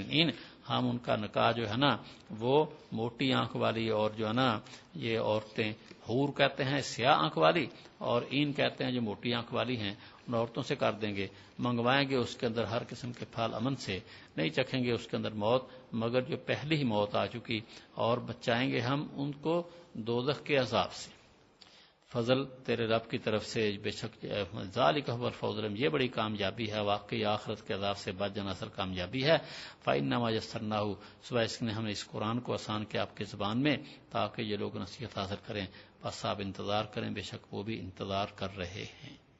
ہم 0.70 0.88
ان 0.88 0.98
کا 0.98 1.16
نکاح 1.16 1.52
جو 1.52 1.70
ہے 1.70 1.76
نا، 1.76 1.96
وہ 2.30 2.66
موٹی 2.92 3.32
آنکھ 3.32 3.56
والی 3.56 3.88
اور 3.88 4.10
جو 4.10 4.26
ہے 4.28 4.32
نا، 4.32 4.58
یہ 4.94 5.18
عورتیں 5.18 5.72
حور 6.08 6.28
کہتے 6.28 6.64
ہیں، 6.64 6.78
سیاہ 6.78 7.14
آنکھ 7.16 7.38
والی 7.38 7.66
اور 7.98 8.22
این 8.30 8.52
کہتے 8.52 8.84
ہیں 8.84 8.92
جو 8.92 9.02
موٹی 9.02 9.34
آنکھ 9.34 9.54
والی 9.54 9.76
ہیں۔ 9.76 9.94
ان 10.28 10.34
عورتوں 10.34 10.62
سے 10.62 10.76
کر 10.76 10.92
دیں 10.92 11.16
گے، 11.16 11.26
منگوائیں 11.58 12.08
گے 12.08 12.16
اس 12.16 12.36
کے 12.36 12.46
اندر 12.46 12.64
ہر 12.64 12.82
قسم 12.88 13.12
کے 13.12 13.24
پھل 13.24 13.54
امن 13.54 13.76
سے، 13.76 13.98
نہیں 14.36 14.48
چکھیں 14.48 14.84
گے 14.84 14.92
اس 14.92 15.06
کے 15.06 15.16
اندر 15.16 15.30
موت، 15.30 15.64
مگر 15.92 16.20
جو 16.20 16.36
پہلی 16.36 16.76
ہی 16.76 16.84
موت 16.84 17.14
آ 17.14 17.26
چکی 17.26 17.60
اور 17.94 18.18
بچائیں 18.18 18.70
گے 18.70 18.80
ہم 18.80 19.08
ان 19.12 19.32
کو 19.32 19.70
دوزخ 19.92 20.44
کے 20.44 20.56
عذاب 20.56 20.92
سے۔ 20.92 21.10
فضل 22.08 22.44
تیرے 22.64 22.86
رب 22.86 23.10
کی 23.10 23.18
طرف 23.18 23.46
سے، 23.46 23.76
بے 23.82 23.90
شک، 23.90 24.26
ذالک 24.74 25.10
فضل 25.40 25.82
یہ 25.82 25.88
بڑی 25.88 26.08
کامیابی 26.08 26.70
ہے، 26.70 26.80
واقعی 26.80 27.24
آخرت 27.24 27.66
کے 27.66 27.74
عذاب 27.74 27.98
سے 27.98 28.12
بد 28.12 28.36
جن 28.36 28.48
اثر 28.48 28.68
کامیابی 28.68 29.24
ہے۔ 29.24 29.36
فائن 29.84 30.04
نما 30.04 30.30
جسرنا 30.30 30.80
ہو 30.80 30.94
صبح 31.22 31.42
اس 31.42 31.62
نے 31.62 31.72
ہمیں 31.72 31.90
اس 31.90 32.06
قرآن 32.06 32.40
کو 32.40 32.52
آسان 32.52 32.84
کیا 32.84 33.02
آپ 33.02 33.16
کی 33.16 33.24
زبان 33.24 33.62
میں، 33.62 33.76
تاکہ 34.10 34.42
یہ 34.42 34.56
لوگ 34.56 34.76
نصیحت 34.76 35.18
حاصل 35.18 35.34
کریں۔ 35.46 35.66
بس 36.02 36.24
آپ 36.24 36.36
انتظار 36.40 36.84
کریں، 36.84 37.10
بے 37.10 37.22
شک 37.22 37.54
وہ 37.54 37.62
بھی 37.62 37.80
انتظار 37.80 38.26
کر 38.36 38.56
رہے 38.56 38.84
ہیں۔ 39.04 39.31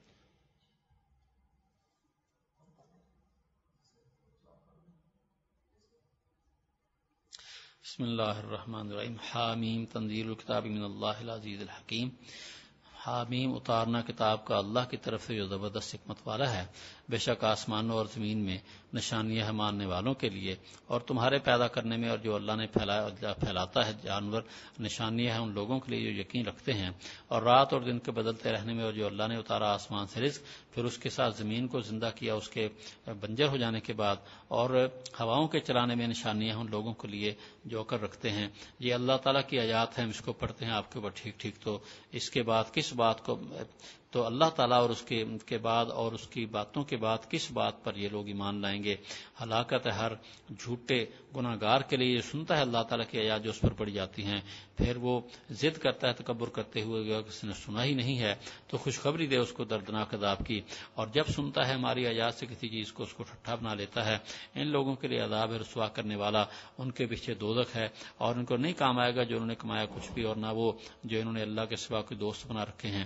بسم 8.03 8.11
اللہ 8.11 8.47
الرحمن 8.47 8.91
الرحیم. 8.91 9.17
حامیم، 9.33 9.85
تنزیل 9.85 10.29
الکتاب 10.29 10.67
من 10.67 10.85
اللہ 10.85 11.21
العزیز 11.21 11.61
الحکیم. 11.61 12.09
حامیم، 13.07 13.55
اتارنا 13.55 14.01
کتاب 14.01 14.45
کا 14.45 14.59
اللہ 14.59 14.81
کی 14.91 14.97
طرف 14.97 15.27
سے 15.27 15.37
جو 15.37 15.47
زبردست 15.47 15.95
حکمت 15.95 16.17
والا 16.27 16.53
ہے۔ 16.53 16.67
بے 17.09 17.19
شک 17.19 17.45
آسمانوں 17.45 17.97
اور 17.97 18.07
زمین 18.15 18.39
میں 18.39 18.59
نشانیاں 18.95 19.53
ماننے 19.53 19.87
والوں 19.87 20.15
کے 20.15 20.29
لیے 20.29 20.55
اور 20.87 21.01
تمہارے 21.01 21.39
پیدا 21.39 21.67
کرنے 21.67 21.97
میں 21.97 22.09
اور 22.09 22.19
جو 22.19 22.35
اللہ 22.35 22.53
نے 22.53 22.67
پھیلایا 22.67 23.33
پھیلاتا 23.33 23.87
ہے 23.87 23.93
جانور 24.03 24.43
نشانیاں 24.81 25.35
ہیں 25.35 25.41
ان 25.41 25.53
لوگوں 25.55 25.79
کے 25.81 25.91
لیے 25.91 26.13
جو 26.13 26.21
یقین 26.21 26.47
رکھتے 26.47 26.73
ہیں 26.73 26.91
اور 27.29 27.43
رات 27.43 27.73
اور 27.73 27.81
دن 27.81 27.99
کے 27.99 28.11
بدلتے 28.11 28.53
رہنے 28.53 28.73
میں 28.73 28.85
اور 28.85 28.93
جو 28.93 29.07
اللہ 29.07 29.29
نے 29.29 29.37
اتارا 29.37 29.73
آسمان 29.75 30.07
سے 30.07 30.21
رزق، 30.21 30.75
پھر 30.75 30.85
اس 30.85 30.99
کے 30.99 31.11
ساتھ 31.11 31.37
زمین 31.39 31.67
کو 31.67 31.81
زندہ 31.81 32.11
کیا، 32.15 32.35
اس 32.35 32.49
کے 32.49 32.69
بنجر 33.21 33.49
ہو 33.49 33.57
جانے 33.57 33.81
کے 33.81 33.93
بعد 33.93 34.17
اور 34.49 34.71
ہواؤں 35.21 35.49
کے 35.49 35.61
چلانے 35.61 35.95
میں 35.95 36.07
نشانیاں 36.07 36.57
ان 36.57 36.67
لوگوں 36.71 36.93
کے 36.93 37.09
لیے 37.09 37.35
جو 37.65 37.85
کر 37.85 38.03
رکھتے 38.03 38.31
ہیں۔ 38.31 38.49
یہ 38.79 38.95
اللہ 38.95 39.17
تعالیٰ 39.23 39.43
کی 39.49 39.61
آیات 39.61 39.99
ہیں، 39.99 40.05
ہم 40.05 40.11
اس 40.11 40.21
کو 40.21 40.33
پڑھتے 40.33 40.65
ہیں، 40.65 40.73
آپ 40.73 40.93
کے 40.93 40.99
اوپر 40.99 41.11
ٹھیک 41.15 41.41
ٹھیک 41.41 41.55
تو 41.61 41.79
اس 42.13 42.31
کے 42.31 42.43
بعد 42.43 42.65
کس 42.73 42.93
بات 42.93 43.25
کو 43.25 43.39
تو 44.13 44.27
اللہ 44.27 44.45
تعالیٰ 44.45 44.81
اور 44.81 44.91
اس 44.91 45.03
کے 45.03 45.25
کے 45.47 45.59
بعد 45.59 45.87
اور 45.87 46.13
اس 46.13 46.27
کی 46.27 46.47
باتوں 46.47 46.85
کے 46.85 46.97
بعد 46.97 47.19
کس 47.31 47.53
بات 47.53 47.85
پر 47.85 47.97
یہ 47.97 48.09
لوگ 48.09 48.27
ایمان 48.27 48.61
لائیں 48.61 48.85
گے؟ 48.85 48.97
ہلاکت 49.43 49.87
ہر، 49.87 50.13
جھوٹے 50.59 51.07
گناہ 51.37 51.57
گار 51.61 51.81
کے 51.81 51.97
لیے 51.97 52.15
یہ 52.15 52.21
سنتا 52.21 52.57
ہے 52.57 52.63
اللہ 52.63 52.83
تعالیٰ 52.83 53.07
کی 53.11 53.19
آیات 53.19 53.45
جو 53.45 53.51
اس 53.51 53.61
پر 53.61 53.73
پڑی 53.73 53.93
جاتی 53.93 54.25
ہیں۔ 54.25 54.41
پھر 54.77 54.97
وہ 54.97 55.21
ضد 55.51 55.79
کرتا 55.79 56.09
ہے، 56.09 56.13
تکبر 56.13 56.49
کرتے 56.49 56.83
ہوئے 56.83 57.23
کسی 57.29 57.47
نے 57.47 57.53
سنا 57.53 57.85
ہی 57.85 57.95
نہیں 57.95 58.19
ہے، 58.19 58.35
تو 58.67 58.77
خوشخبری 58.77 59.27
دے 59.27 59.37
اس 59.37 59.53
کو 59.53 59.65
دردناک 59.65 60.15
عذاب 60.15 60.47
کی۔ 60.47 60.61
اور 60.95 61.07
جب 61.07 61.27
سنتا 61.27 61.69
ہے 61.69 61.73
ہماری 61.73 62.07
آیات 62.07 62.35
سے 62.35 62.47
کسی 62.47 62.69
چیز 62.69 62.93
کو 62.93 63.03
اس 63.03 63.15
کو 63.15 63.23
ٹھٹھا 63.23 63.55
بنا 63.55 63.75
لیتا 63.75 64.07
ہے، 64.07 64.19
ان 64.55 64.67
لوگوں 64.67 64.95
کے 64.95 65.09
لیے 65.09 65.21
عذاب 65.21 65.53
ہے، 65.53 65.57
رسوا 65.57 65.89
کرنے 65.89 66.17
والا، 66.17 66.45
ان 66.79 66.91
کے 66.91 67.07
پیچھے 67.07 67.35
دودک 67.35 67.77
ہے 67.77 67.89
اور 68.19 68.35
ان 68.35 68.45
کو 68.45 68.57
نہیں 68.57 68.73
کام 68.73 68.99
آئے 68.99 69.15
گا 69.15 69.23
جو 69.23 69.35
انہوں 69.35 69.49
نے 69.49 69.55
کمایا 69.55 69.85
کچھ 69.85 70.13
بھی 70.13 70.23
اور 70.23 70.37
نہ 70.37 70.47
وہ 70.47 70.73
جو 71.05 71.19
انہوں 71.19 71.35
نے 71.35 71.43
اللہ 71.43 71.65
کے 71.69 71.77
سوا 71.77 72.03
کے 72.03 72.15
دوست 72.15 72.47
بنا 72.47 72.65
رکھے 72.65 72.89
ہیں۔ 72.89 73.05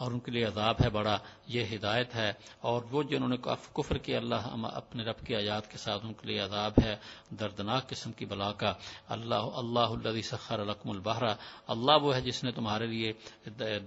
اور 0.00 0.12
ان 0.12 0.20
کے 0.20 0.30
لیے 0.30 0.44
عذاب 0.44 0.74
ہے، 0.84 0.90
بڑا 0.90 1.18
یہ 1.46 1.64
ہدایت 1.74 2.14
ہے۔ 2.14 2.32
اور 2.60 2.82
وہ 2.90 3.02
جنہوں 3.02 3.28
نے 3.28 3.36
کفر 3.72 3.98
کیا، 3.98 4.18
اللہ 4.18 4.66
اپنے 4.72 5.04
رب 5.04 5.26
کی 5.26 5.36
آیات 5.36 5.70
کے 5.70 5.78
ساتھ 5.78 6.06
ان 6.06 6.12
کے 6.12 6.28
لیے 6.28 6.38
عذاب 6.38 6.72
ہے۔ 6.84 6.96
دردناک 7.30 7.88
قسم 7.88 8.12
کی 8.12 8.24
بلا 8.24 8.52
کا۔ 8.52 8.72
اللہ 9.08 9.34
اللہ 9.34 9.78
اللہ 9.78 10.20
سخر 10.20 10.58
القم 10.58 10.90
البہرا 10.90 11.34
اللہ 11.66 12.02
وہ 12.02 12.14
ہے 12.14 12.20
جس 12.20 12.44
نے 12.44 12.50
تمہارے 12.50 12.86
لیے 12.86 13.12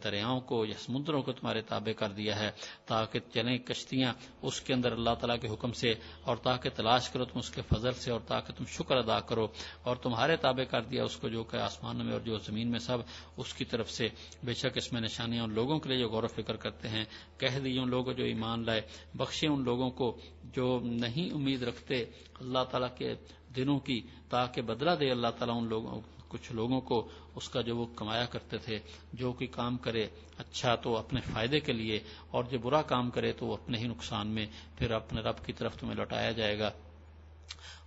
دریاؤں 0.04 0.40
کو 0.40 0.66
یا 0.66 0.74
سمندروں 0.78 1.22
کو 1.22 1.32
تمہارے 1.32 1.62
تابع 1.62 1.92
کر 1.92 2.10
دیا 2.10 2.40
ہے، 2.40 2.52
تاکہ 2.86 3.20
چلیں 3.34 3.58
کشتیاں 3.58 4.14
اس 4.42 4.62
کے 4.62 4.74
اندر 4.74 4.92
اللہ 4.92 5.10
تعالیٰ 5.10 5.40
کے 5.42 5.48
حکم 5.48 5.72
سے 5.72 5.94
اور 6.24 6.38
تاکہ 6.38 6.70
تلاش 6.70 7.10
کرو 7.10 7.26
تم 7.26 7.40
اس 7.40 7.50
کے 7.50 7.62
فضل 7.62 7.92
سے 7.92 8.12
اور 8.12 8.20
تاکہ 8.28 8.54
تم 8.54 8.64
شکر 8.68 8.96
ادا 8.96 9.20
کرو۔ 9.20 9.48
اور 9.84 9.96
تمہارے 9.96 10.36
تابع 10.36 10.64
کر 10.64 10.82
دیا 10.82 11.04
اس 11.04 11.18
کو 11.18 11.30
جو 11.30 11.44
کہ 11.44 11.58
آسمان 11.58 11.98
میں 11.98 12.14
اور 12.14 12.22
جو 12.22 12.38
زمین 12.38 12.72
میں 12.72 12.80
سب 12.80 12.98
اس 13.38 13.54
کی 13.54 13.66
طرف 13.66 13.92
سے۔ 13.92 14.08
بے 14.44 14.54
شک 14.54 14.68
اس 14.76 14.94
میں 14.94 15.02
نشانیاں 15.02 15.44
ان 15.44 15.54
لوگوں 15.54 15.80
کے 15.80 15.90
لیے 15.90 16.03
جو 16.04 16.10
غور 16.10 16.24
و 16.24 16.28
فکر 16.28 16.56
کرتے 16.58 16.88
ہیں، 16.90 17.06
کہہ 17.38 17.60
دیے 17.60 17.80
ان 17.80 17.90
لوگوں 17.90 18.14
جو 18.14 18.24
ایمان 18.24 18.66
لائے، 18.66 18.82
بخشے 19.16 19.48
ان 19.48 19.64
لوگوں 19.64 19.90
کو 19.90 20.16
جو 20.54 20.80
نہیں 20.84 21.34
امید 21.34 21.64
رکھتے 21.64 22.04
اللہ 22.40 22.64
تعالیٰ 22.72 22.96
کے 22.98 23.14
دنوں 23.56 23.80
کی، 23.80 24.02
تاکہ 24.30 24.62
بدلہ 24.62 24.92
دے 25.00 25.12
اللہ 25.12 25.32
تعالیٰ 25.38 25.58
ان 25.58 25.68
لوگوں، 25.70 26.02
کچھ 26.28 26.52
لوگوں 26.52 26.80
کو 26.82 26.98
اس 27.36 27.50
کا 27.50 27.62
جو 27.62 27.76
وہ 27.78 27.86
کمایا 27.96 28.26
کرتے 28.26 28.58
تھے، 28.58 28.80
جو 29.14 29.32
کوئی 29.32 29.48
کام 29.48 29.78
کرے 29.78 30.08
اچھا 30.38 30.76
تو 30.76 30.96
اپنے 30.98 31.22
فائدے 31.34 31.60
کے 31.60 31.74
لیے، 31.74 32.00
اور 32.32 32.44
جو 32.44 32.60
برا 32.60 32.82
کام 32.82 33.10
کرے 33.10 33.32
تو 33.32 33.46
وہ 33.46 33.54
اپنے 33.54 33.78
ہی 33.78 33.88
نقصان 33.88 34.28
میں، 34.28 34.46
پھر 34.78 34.92
اپنے 34.92 35.22
رب 35.22 35.46
کی 35.46 35.54
طرف 35.54 35.78
تمہیں 35.78 35.96
لوٹایا 35.96 36.32
جائے 36.32 36.60
گا۔ 36.60 36.72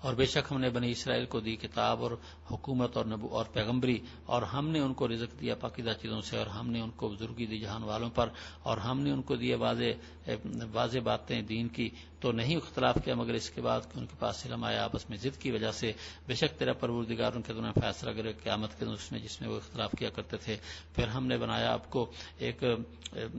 اور 0.02 0.14
بے 0.14 0.26
شک 0.26 0.50
ہم 0.50 0.60
نے 0.60 0.70
بنی 0.70 0.90
اسرائیل 0.90 1.24
کو 1.26 1.40
دی 1.40 1.54
کتاب 1.56 2.02
اور 2.02 2.10
حکومت 2.50 2.96
اور 2.96 3.04
نبو 3.04 3.28
اور 3.28 3.46
پیغمبری 3.52 3.98
اور 4.26 4.42
ہم 4.42 4.68
نے 4.68 4.80
ان 4.80 4.92
کو 4.94 5.08
رزق 5.08 5.40
دیا 5.40 5.54
پاکیزہ 5.54 5.90
چیزوں 6.02 6.20
سے 6.20 6.36
اور 6.36 6.46
ہم 6.46 6.70
نے 6.70 6.80
ان 6.80 6.90
کو 6.90 7.08
بزرگی 7.08 7.46
دی 7.46 7.58
جہان 7.58 7.82
والوں 7.82 8.10
پر 8.10 8.28
اور 8.62 8.78
ہم 8.78 9.00
نے 9.00 9.10
ان 9.10 9.22
کو 9.22 9.36
دیے 9.36 9.54
واضح 9.54 10.30
واضح 10.72 10.98
باتیں 11.04 11.40
دین 11.42 11.68
کی 11.68 11.88
تو 12.26 12.32
نہیں 12.32 12.56
اختلاف 12.56 12.98
کیا، 13.04 13.14
مگر 13.14 13.34
اس 13.34 13.50
کے 13.50 13.60
بعد 13.60 13.80
کہ 13.80 13.98
ان 13.98 14.06
کے 14.06 14.16
پاس 14.18 14.46
علم 14.46 14.64
آیا، 14.64 14.84
آپس 14.84 15.10
میں 15.10 15.18
ضد 15.18 15.40
کی 15.40 15.50
وجہ 15.50 15.70
سے 15.70 15.92
بے 16.26 16.34
شک 16.34 16.58
تیرا 16.58 16.72
پروردگار 16.72 17.32
ان 17.32 17.42
کے 17.42 17.52
دونوں 17.52 17.72
فیصلہ 17.80 18.10
کرے، 18.10 18.32
قیامت 18.32 18.78
کے 18.78 18.84
اس 18.84 19.12
میں، 19.12 19.20
جس 19.20 19.40
میں 19.40 19.48
وہ 19.48 19.56
اختلاف 19.56 19.90
کیا 19.98 20.10
کرتے 20.10 20.36
تھے۔ 20.36 20.56
پھر 20.94 21.08
ہم 21.08 21.26
نے 21.26 21.38
بنایا 21.38 21.72
آپ 21.72 21.90
کو 21.90 22.12
ایک 22.38 22.64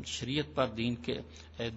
شریعت 0.05 0.55
پر، 0.55 0.65
دین 0.65 0.95
کے 0.95 1.13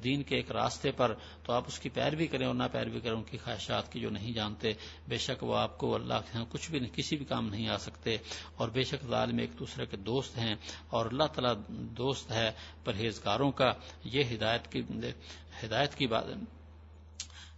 دین 0.05 0.23
کے 0.23 0.37
ایک 0.37 0.53
راستے 0.53 0.91
پر۔ 0.91 1.15
تو 1.45 1.53
آپ 1.53 1.65
اس 1.67 1.79
کی 1.79 1.89
پیروی 1.89 2.27
کریں 2.27 2.47
اور 2.47 2.55
نہ 2.55 2.63
پیروی 2.73 3.01
کریں 3.01 3.17
ان 3.17 3.23
کی 3.23 3.39
خواہشات 3.39 3.93
کی 3.93 4.01
جو 4.01 4.11
نہیں 4.11 4.33
جانتے۔ 4.33 4.73
بے 5.09 5.19
شک 5.19 5.45
وہ 5.45 5.57
آپ 5.57 5.79
کو 5.79 5.95
اللہ 5.95 6.15
کے 6.15 6.39
ہاں 6.39 6.45
کچھ 6.49 6.71
بھی 6.71 6.81
کسی 6.97 7.17
بھی 7.17 7.25
کام 7.25 7.49
نہیں 7.49 7.69
آ 7.69 7.77
سکتے۔ 7.77 8.17
اور 8.57 8.69
بے 8.69 8.83
شک 8.83 9.07
ظالم 9.09 9.39
ایک 9.39 9.51
دوسرے 9.59 9.87
کے 9.87 9.97
دوست 9.97 10.39
ہیں۔ 10.39 10.55
اور 10.89 11.07
اللہ 11.07 11.25
تعالیٰ 11.25 11.55
دوست 11.71 12.31
ہے 12.31 12.51
پرہیزگاروں 12.85 13.53
کا۔ 13.53 13.73
یہ 14.05 14.23
ہدایت 14.35 14.73
کی 14.73 14.83
ہدایت 15.65 15.95
کی 15.95 16.07
بات 16.07 16.25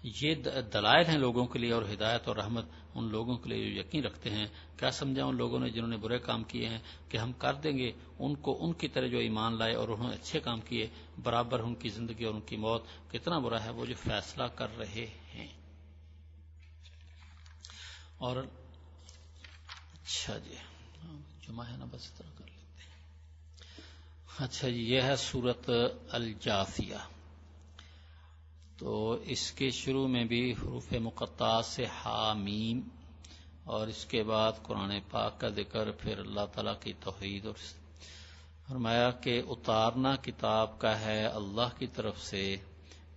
یہ 0.02 0.34
دلائل 0.74 1.08
ہیں 1.08 1.18
لوگوں 1.18 1.46
کے 1.46 1.58
لیے 1.58 1.72
اور 1.72 1.82
ہدایت 1.82 2.28
اور 2.28 2.36
رحمت 2.36 2.64
ان 2.94 3.10
لوگوں 3.10 3.38
کے 3.38 3.48
لیے 3.48 3.74
جو 3.74 3.80
یقین 3.80 4.04
رکھتے 4.04 4.30
ہیں۔ 4.30 4.46
کیا 4.76 4.90
سمجھا 4.90 5.24
ان 5.24 5.36
لوگوں 5.36 5.60
نے 5.60 5.70
جنہوں 5.70 5.88
نے 5.88 5.96
برے 5.96 6.18
کام 6.18 6.44
کیے 6.44 6.68
ہیں 6.68 6.78
کہ 7.08 7.16
ہم 7.16 7.32
کر 7.32 7.54
دیں 7.54 7.78
گے؟ 7.78 7.92
ان 8.18 8.34
کو 8.34 8.64
ان 8.64 8.72
کی 8.72 8.88
طرح 8.88 9.06
جو 9.06 9.18
ایمان 9.18 9.58
لائے 9.58 9.74
اور 9.74 9.88
انہوں 9.88 10.08
نے 10.08 10.14
اچھے 10.14 10.40
کام 10.40 10.60
کیے، 10.60 10.86
برابر 11.22 11.60
ان 11.60 11.74
کی 11.74 11.88
زندگی 11.88 12.24
اور 12.24 12.34
ان 12.34 12.40
کی 12.40 12.56
موت۔ 12.56 12.84
کتنا 13.10 13.38
برا 13.38 13.64
ہے 13.64 13.70
وہ 13.70 13.86
جو 13.86 13.94
فیصلہ 13.94 14.44
کر 14.44 14.78
رہے 14.78 15.06
ہیں۔ 15.34 15.48
اور 18.18 18.36
اچھا 19.92 20.38
جی 20.38 20.54
جمع 21.48 21.64
ہے 21.64 21.76
نا، 21.76 21.84
بس 21.90 22.10
طرح 22.10 22.30
کر 22.38 22.44
لیتے 22.44 22.82
ہیں۔ 22.82 23.02
اچھا 24.38 24.68
جی 24.68 24.80
یہ 24.80 25.00
ہے 25.00 25.16
سورت 25.16 25.70
الجافیہ 26.10 27.11
تو 28.78 29.16
اس 29.24 29.52
کے 29.52 29.70
شروع 29.70 30.08
میں 30.08 30.24
بھی 30.24 30.52
حروف 30.52 30.92
مقطع 30.92 31.62
سے 31.62 31.84
حامیم 31.84 32.80
اور 33.64 33.86
اس 33.86 34.04
کے 34.04 34.22
بعد 34.22 34.52
قرآن 34.62 34.92
پاک 35.10 35.40
کا 35.40 35.48
ذکر، 35.48 35.90
پھر 35.90 36.18
اللہ 36.18 36.46
تعالیٰ 36.52 36.74
کی 36.80 36.92
توحید 37.00 37.46
اور 37.46 37.54
فرمایا 38.68 39.10
کہ 39.10 39.42
اتارنا 39.48 40.16
کتاب 40.16 40.78
کا 40.78 41.00
ہے 41.00 41.26
اللہ 41.26 41.78
کی 41.78 41.86
طرف 41.86 42.22
سے، 42.22 42.56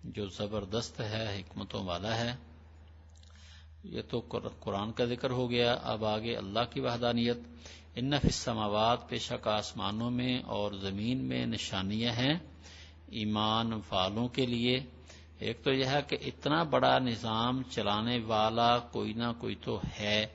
جو 0.04 0.28
زبردست 0.28 1.00
ہے، 1.00 1.40
حکمتوں 1.40 1.84
والا 1.84 2.18
ہے۔ 2.18 2.36
یہ 3.84 4.02
تو 4.10 4.22
قرآن 4.60 4.92
کا 4.92 5.06
ذکر 5.06 5.30
ہو 5.30 5.50
گیا۔ 5.50 5.78
اب 5.84 6.06
آگے 6.06 6.36
اللہ 6.36 6.60
کی 6.74 6.80
وحدانیت۔ 6.80 7.38
ان 7.96 8.14
السماوات، 8.14 9.10
بے 9.10 9.18
شک 9.18 9.48
آسمانوں 9.48 10.12
میں 10.12 10.40
اور 10.40 10.72
زمین 10.72 11.18
میں 11.18 11.46
نشانیاں 11.46 12.14
ہیں 12.14 12.34
ایمان 13.08 13.74
والوں 13.74 14.28
کے 14.28 14.46
لیے۔ 14.46 14.80
ایک 15.40 15.64
تو 15.64 15.74
یہ 15.74 15.86
ہے 15.86 16.00
کہ 16.08 16.18
اتنا 16.22 16.64
بڑا 16.64 17.00
نظام 17.00 17.62
چلانے 17.70 18.20
والا 18.26 18.80
کوئی 18.80 19.14
نہ 19.14 19.32
کوئی 19.38 19.56
تو 19.56 19.80
ہے۔ 20.00 20.26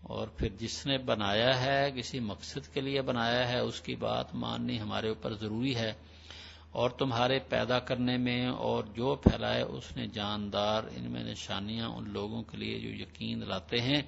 اور 0.00 0.28
پھر 0.28 0.48
جس 0.48 0.86
نے 0.86 0.98
بنایا 0.98 1.64
ہے، 1.64 1.90
کسی 1.96 2.20
مقصد 2.20 2.74
کے 2.74 2.80
لیے 2.80 3.02
بنایا 3.02 3.48
ہے، 3.48 3.58
اس 3.58 3.80
کی 3.80 3.94
بات 3.94 4.34
ماننی 4.34 4.80
ہمارے 4.80 5.08
اوپر 5.08 5.34
ضروری 5.34 5.76
ہے۔ 5.76 5.92
اور 6.70 6.90
تمہارے 6.90 7.38
پیدا 7.38 7.78
کرنے 7.78 8.16
میں 8.16 8.46
اور 8.46 8.84
جو 8.84 9.14
پھیلائے، 9.14 9.62
اس 9.62 9.96
نے 9.96 10.06
جاندار 10.06 10.82
ان 10.96 11.10
میں 11.10 11.24
نشانیاں 11.24 11.88
ان 11.88 12.10
لوگوں 12.10 12.42
کے 12.42 12.56
لیے 12.56 12.78
جو 12.78 12.88
یقین 12.88 13.48
لاتے 13.48 13.80
ہیں۔ 13.80 14.02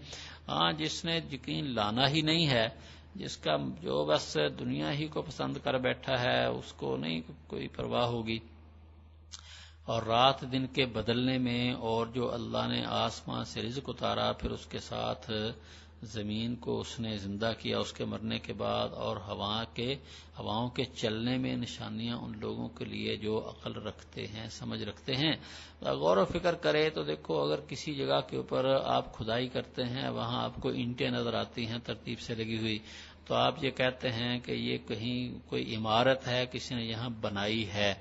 ہاں 0.48 0.72
جس 0.72 1.04
نے 1.04 1.20
یقین 1.32 1.74
لانا 1.74 2.08
ہی 2.08 2.20
نہیں 2.20 2.46
ہے، 2.46 2.68
جس 3.14 3.36
کا 3.36 3.56
جو 3.80 4.04
بس 4.04 4.38
دنیا 4.58 4.92
ہی 4.92 5.06
کو 5.06 5.22
پسند 5.22 5.56
کر 5.64 5.78
بیٹھا 5.78 6.20
ہے، 6.20 6.46
اس 6.46 6.72
کو 6.72 6.96
نہیں 6.96 7.20
کوئی 7.46 7.68
پرواہ 7.68 8.04
ہوگی۔ 8.04 8.38
اور 9.86 10.02
رات 10.02 10.52
دن 10.52 10.66
کے 10.66 10.86
بدلنے 10.86 11.38
میں 11.38 11.72
اور 11.72 12.06
جو 12.06 12.34
اللہ 12.34 12.66
نے 12.68 12.82
آسمان 12.86 13.44
سے 13.44 13.62
رزق 13.62 13.88
اتارا، 13.88 14.32
پھر 14.32 14.50
اس 14.50 14.66
کے 14.66 14.78
ساتھ 14.78 15.30
زمین 16.02 16.54
کو 16.56 16.80
اس 16.80 17.00
نے 17.00 17.16
زندہ 17.18 17.52
کیا، 17.58 17.78
اس 17.78 17.92
کے 17.92 18.04
مرنے 18.04 18.38
کے 18.38 18.52
بعد 18.52 18.88
اور 18.94 19.16
ہوا 19.16 19.64
کے، 19.74 19.94
ہواؤں 20.38 20.68
کے 20.68 20.84
چلنے 20.84 21.36
میں 21.38 21.56
نشانیاں 21.56 22.16
ان 22.16 22.32
لوگوں 22.40 22.68
کے 22.68 22.84
لیے 22.84 23.16
جو 23.16 23.38
عقل 23.48 23.72
رکھتے 23.72 24.26
ہیں، 24.26 24.48
سمجھ 24.48 24.82
رکھتے 24.82 25.16
ہیں۔ 25.16 25.32
غور 25.80 26.16
و 26.16 26.24
فکر 26.24 26.54
کرے 26.54 26.90
تو 26.90 27.02
دیکھو، 27.02 27.40
اگر 27.40 27.60
کسی 27.68 27.94
جگہ 27.94 28.20
کے 28.20 28.36
اوپر 28.36 28.64
آپ 28.84 29.16
کھدائی 29.16 29.48
کرتے 29.48 29.84
ہیں، 29.84 30.08
وہاں 30.08 30.42
آپ 30.44 30.56
کو 30.60 30.68
اینٹیں 30.68 31.10
نظر 31.10 31.34
آتی 31.34 31.66
ہیں 31.66 31.78
ترتیب 31.84 32.20
سے 32.20 32.34
لگی 32.34 32.58
ہوئی، 32.58 32.78
تو 33.24 33.34
آپ 33.34 33.64
یہ 33.64 33.70
کہتے 33.70 34.12
ہیں 34.12 34.38
کہ 34.38 34.52
یہ 34.52 34.78
کہیں 34.88 35.50
کوئی 35.50 35.76
عمارت 35.76 36.28
ہے، 36.28 36.46
کسی 36.52 36.74
نے 36.74 36.84
یہاں 36.84 37.10
بنائی 37.10 37.68
ہے۔ 37.68 37.94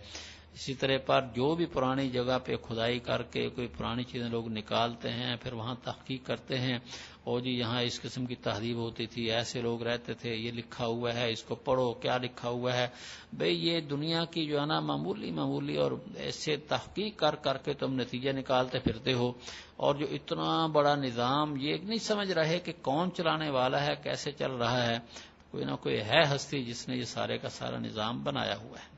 اسی 0.55 0.73
طرح 0.73 0.97
پر 1.05 1.21
جو 1.33 1.55
بھی 1.55 1.65
پرانی 1.65 2.09
جگہ 2.09 2.39
پہ 2.45 2.55
کھدائی 2.55 2.99
کر 2.99 3.21
کے 3.21 3.49
کوئی 3.49 3.67
پرانی 3.67 4.03
چیزیں 4.03 4.29
لوگ 4.29 4.49
نکالتے 4.49 5.09
ہیں، 5.09 5.35
پھر 5.41 5.53
وہاں 5.53 5.75
تحقیق 5.83 6.25
کرتے 6.25 6.59
ہیں۔ 6.59 6.77
اور 7.23 7.39
جی 7.39 7.49
یہاں 7.49 7.81
اس 7.81 8.01
قسم 8.01 8.25
کی 8.25 8.35
تہذیب 8.35 8.77
ہوتی 8.77 9.05
تھی، 9.05 9.31
ایسے 9.31 9.61
لوگ 9.61 9.83
رہتے 9.83 10.13
تھے، 10.13 10.35
یہ 10.35 10.51
لکھا 10.51 10.85
ہوا 10.85 11.13
ہے، 11.13 11.31
اس 11.31 11.43
کو 11.43 11.55
پڑھو، 11.55 11.93
کیا 11.93 12.17
لکھا 12.17 12.49
ہوا 12.49 12.73
ہے۔ 12.73 12.87
بھئی 13.33 13.67
یہ 13.67 13.79
دنیا 13.79 14.25
کی 14.25 14.45
جو 14.45 14.61
ہے 14.61 14.65
نا 14.65 14.79
معمولی 14.79 15.31
معمولی 15.31 15.75
اور 15.75 15.91
ایسے 16.15 16.57
تحقیق 16.57 17.19
کر 17.19 17.35
کر 17.35 17.57
کے 17.57 17.73
تم 17.73 17.93
نتیجے 17.93 18.31
نکالتے 18.31 18.79
پھرتے 18.79 19.13
ہو۔ 19.13 19.33
اور 19.75 19.95
جو 19.95 20.05
اتنا 20.11 20.67
بڑا 20.67 20.95
نظام، 20.95 21.53
یہ 21.57 21.77
نہیں 21.83 21.97
سمجھ 21.97 22.31
رہے 22.31 22.59
کہ 22.59 22.73
کون 22.81 23.11
چلانے 23.13 23.49
والا 23.49 23.85
ہے، 23.85 23.93
کیسے 24.03 24.31
چل 24.31 24.51
رہا 24.51 24.87
ہے۔ 24.87 24.97
کوئی 25.51 25.65
نہ 25.65 25.75
کوئی 25.75 25.99
ہے 25.99 26.35
ہستی 26.35 26.63
جس 26.63 26.87
نے 26.87 26.95
یہ 26.95 27.03
سارے 27.03 27.37
کا 27.37 27.49
سارا 27.49 27.79
نظام 27.79 28.23
بنایا 28.23 28.57
ہوا 28.57 28.77
ہے۔ 28.79 28.94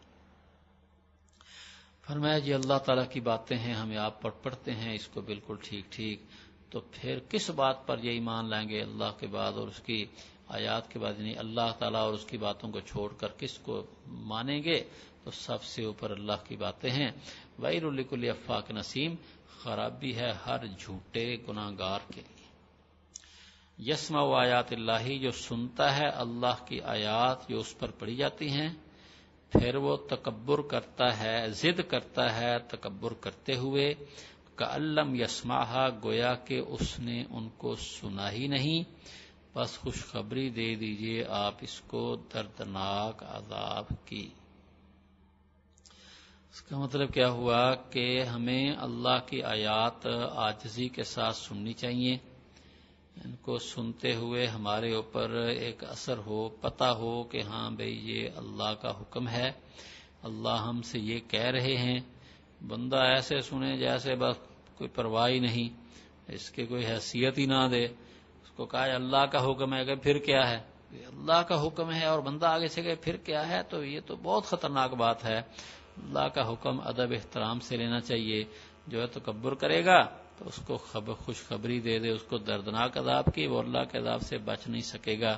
فرمایا 2.08 2.40
جی 2.40 2.54
اللہ 2.54 2.78
تعالیٰ 2.78 3.10
کی 3.10 3.20
باتیں 3.20 3.58
ہیں، 3.58 3.74
ہمیں 3.74 3.98
آپ 3.98 4.22
پڑھ 4.22 4.34
پڑھتے 4.44 4.72
ہیں، 4.72 4.94
اس 4.94 5.08
کو 5.08 5.22
بالکل 5.22 5.56
ٹھیک 5.64 5.92
ٹھیک۔ 5.92 6.22
تو 6.70 6.80
پھر 6.92 7.20
کس 7.30 7.50
بات 7.50 7.88
پر 7.88 7.98
یہ 8.04 8.12
ایمان 8.12 8.50
لائیں 8.50 8.70
گے؟ 8.70 8.82
اللہ 8.82 9.20
کے 9.20 9.28
بعد 9.28 9.52
اور 9.52 9.68
اس 9.68 9.80
کی 9.80 10.06
آیات 10.48 10.92
کے 10.92 11.00
بعد 11.00 11.14
یعنی 11.18 11.38
اللہ 11.38 11.72
تعالیٰ 11.80 12.00
اور 12.00 12.14
اس 12.14 12.26
کی 12.26 12.38
باتوں 12.38 12.72
کو 12.72 12.80
چھوڑ 12.80 13.14
کر 13.14 13.28
کس 13.38 13.58
کو 13.58 13.86
مانیں 14.08 14.64
گے؟ 14.64 14.84
تو 15.24 15.32
سب 15.32 15.64
سے 15.64 15.84
اوپر 15.84 16.12
اللہ 16.12 16.46
کی 16.48 16.56
باتیں 16.56 16.92
ہیں۔ 16.92 17.12
ویر 17.60 17.84
الکل 17.84 18.30
افاق 18.30 18.72
نسیم۔ 18.72 19.16
خرابی 19.60 20.16
ہے 20.16 20.32
ہر 20.46 20.66
جھوٹے 20.80 21.38
گناہ 21.50 21.72
گار 21.80 22.00
کے 22.14 22.22
لیے۔ 22.22 22.46
یسما 23.92 24.22
و 24.22 24.34
آیات 24.34 24.74
اللہ، 24.74 25.18
جو 25.22 25.32
سنتا 25.32 25.98
ہے 25.98 26.08
اللہ 26.08 26.66
کی 26.66 26.82
آیات، 26.82 27.50
جو 27.50 27.60
اس 27.60 27.80
پر 27.80 27.92
پڑھی 27.92 28.16
جاتی 28.16 28.50
ہیں۔ 28.50 28.70
پھر 29.52 29.76
وہ 29.76 29.98
تکبر 29.98 30.62
کرتا 30.62 31.20
ہے، 31.20 31.50
ضد 31.50 31.82
کرتا 31.88 32.42
ہے 32.42 32.60
تکبر 32.60 33.14
کرتے 33.14 33.56
ہوئے 33.56 33.94
کلم 34.56 35.16
یسما 35.16 35.90
گویا 35.90 36.36
کہ 36.36 36.62
اس 36.68 37.00
نے 37.00 37.24
ان 37.30 37.50
کو 37.58 37.76
سنا 37.76 38.32
ہی 38.32 38.48
نہیں۔ 38.48 38.84
بس 39.56 39.78
خوشخبری 39.78 40.50
دے 40.50 40.76
دیجیے 40.76 41.26
آپ 41.30 41.56
اس 41.62 41.82
کو 41.82 42.16
دردناک 42.34 43.24
عذاب 43.24 44.08
کی۔ 44.08 44.30
اس 46.52 46.62
کا 46.62 46.78
مطلب 46.78 47.14
کیا 47.14 47.30
ہوا 47.30 47.76
کہ 47.76 48.24
ہمیں 48.24 48.72
اللہ 48.78 49.28
کی 49.28 49.44
آیات 49.44 50.08
آجزی 50.32 50.88
کے 50.88 51.04
ساتھ 51.04 51.36
سننی 51.36 51.74
چاہیے۔ 51.74 52.18
ان 53.26 53.36
کو 53.36 53.58
سنتے 53.58 54.16
ہوئے 54.16 54.48
ہمارے 54.48 54.94
اوپر 54.94 55.30
ایک 55.32 55.84
اثر 55.84 56.18
ہو 56.18 56.50
پتا 56.50 56.92
ہو 56.92 57.24
کہ 57.24 57.42
ہاں 57.42 57.72
بھائی 57.72 58.12
یہ 58.12 58.30
اللہ 58.36 58.74
کا 58.82 59.02
حکم 59.02 59.28
ہے۔ 59.28 59.52
اللہ 60.24 60.50
ہم 60.50 60.82
سے 60.82 61.00
یہ 61.00 61.20
کہہ 61.28 61.42
رہے 61.42 61.78
ہیں۔ 61.78 62.00
بندہ 62.68 62.96
ایسے 62.96 63.42
سنے 63.42 63.78
جیسے 63.78 64.16
بس 64.16 64.38
کوئی 64.78 64.90
پرواہ 64.90 65.30
نہیں، 65.30 65.70
اس 66.28 66.50
کے 66.50 66.66
کوئی 66.66 66.86
حیثیت 66.86 67.38
ہی 67.38 67.46
نہ 67.46 67.68
دے۔ 67.72 67.86
اس 67.86 68.50
کو 68.56 68.66
کہا 68.66 68.84
اللہ 68.84 69.26
کا 69.26 69.46
حکم 69.46 69.74
ہے 69.74 69.86
کہ 69.86 69.96
پھر 69.96 70.18
کیا 70.18 70.50
ہے؟ 70.50 70.60
اللہ 70.92 71.42
کا 71.42 71.68
حکم 71.68 71.92
ہے 71.92 72.06
اور 72.06 72.20
بندہ 72.20 72.46
آگے 72.46 72.68
سے 72.68 72.82
کہ 72.82 72.96
پھر 73.02 73.18
کیا 73.18 73.50
ہے؟ 73.50 73.64
تو 73.64 73.84
یہ 73.84 74.00
تو 74.06 74.16
بہت 74.16 74.44
خطرناک 74.44 74.94
بات 74.94 75.26
ہے۔ 75.26 75.38
اللہ 75.98 76.28
کا 76.28 76.52
حکم 76.52 76.80
ادب 76.80 77.12
احترام 77.12 77.60
سے 77.60 77.78
لینا 77.78 78.00
چاہیے۔ 78.00 78.44
جو 78.88 79.02
ہے 79.02 79.08
تو 79.08 79.20
کبر 79.20 79.54
کرے 79.54 79.86
گا۔ 79.86 80.27
تو 80.38 80.48
اس 80.48 80.56
کو 80.56 80.78
خبر 80.78 81.14
خوشخبری 81.14 81.80
دے 81.80 82.00
دے، 82.00 82.10
اس 82.10 82.24
کو 82.24 82.38
دردناک 82.38 82.98
عذاب 82.98 83.26
کی، 83.36 83.48
وہ 83.48 83.60
اللہ 83.60 83.84
کے 83.92 83.98
عذاب 83.98 84.22
سے 84.22 84.38
بچ 84.38 84.68
نہیں 84.68 84.82
سکے 84.82 85.20
گا۔ 85.22 85.32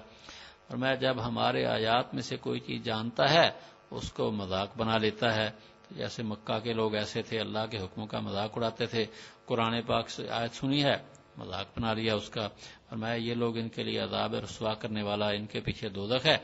اور 0.67 0.77
میں 0.77 0.95
جب 0.95 1.27
ہمارے 1.27 1.65
آیات 1.65 2.13
میں 2.13 2.21
سے 2.21 2.37
کوئی 2.37 2.59
چیز 2.59 2.83
جانتا 2.83 3.33
ہے، 3.33 3.49
اس 3.91 4.11
کو 4.11 4.31
مذاق 4.31 4.77
بنا 4.77 4.97
لیتا 4.97 5.35
ہے۔ 5.35 5.49
جیسے 5.91 6.23
مکہ 6.23 6.59
کے 6.59 6.73
لوگ 6.73 6.95
ایسے 6.95 7.21
تھے، 7.21 7.39
اللہ 7.39 7.65
کے 7.71 7.77
حکموں 7.77 8.07
کا 8.07 8.19
مذاق 8.19 8.51
اڑاتے 8.55 8.85
تھے۔ 8.85 9.05
قرآن 9.45 9.81
پاک 9.81 10.09
سے 10.09 10.29
آیت 10.29 10.51
سنی 10.51 10.83
ہے، 10.83 10.95
مذاق 11.37 11.65
بنا 11.77 11.93
لیا 11.93 12.15
اس 12.15 12.29
کا۔ 12.29 12.43
اور 12.89 12.97
میں 12.97 13.17
یہ 13.17 13.33
لوگ 13.33 13.57
ان 13.57 13.69
کے 13.69 13.83
لیے 13.83 13.99
عذاب 13.99 14.35
رسوا 14.35 14.73
کرنے 14.73 15.03
والا، 15.03 15.29
ان 15.29 15.45
کے 15.45 15.59
پیچھے 15.59 15.89
دودک 15.89 16.27
ہے۔ 16.27 16.37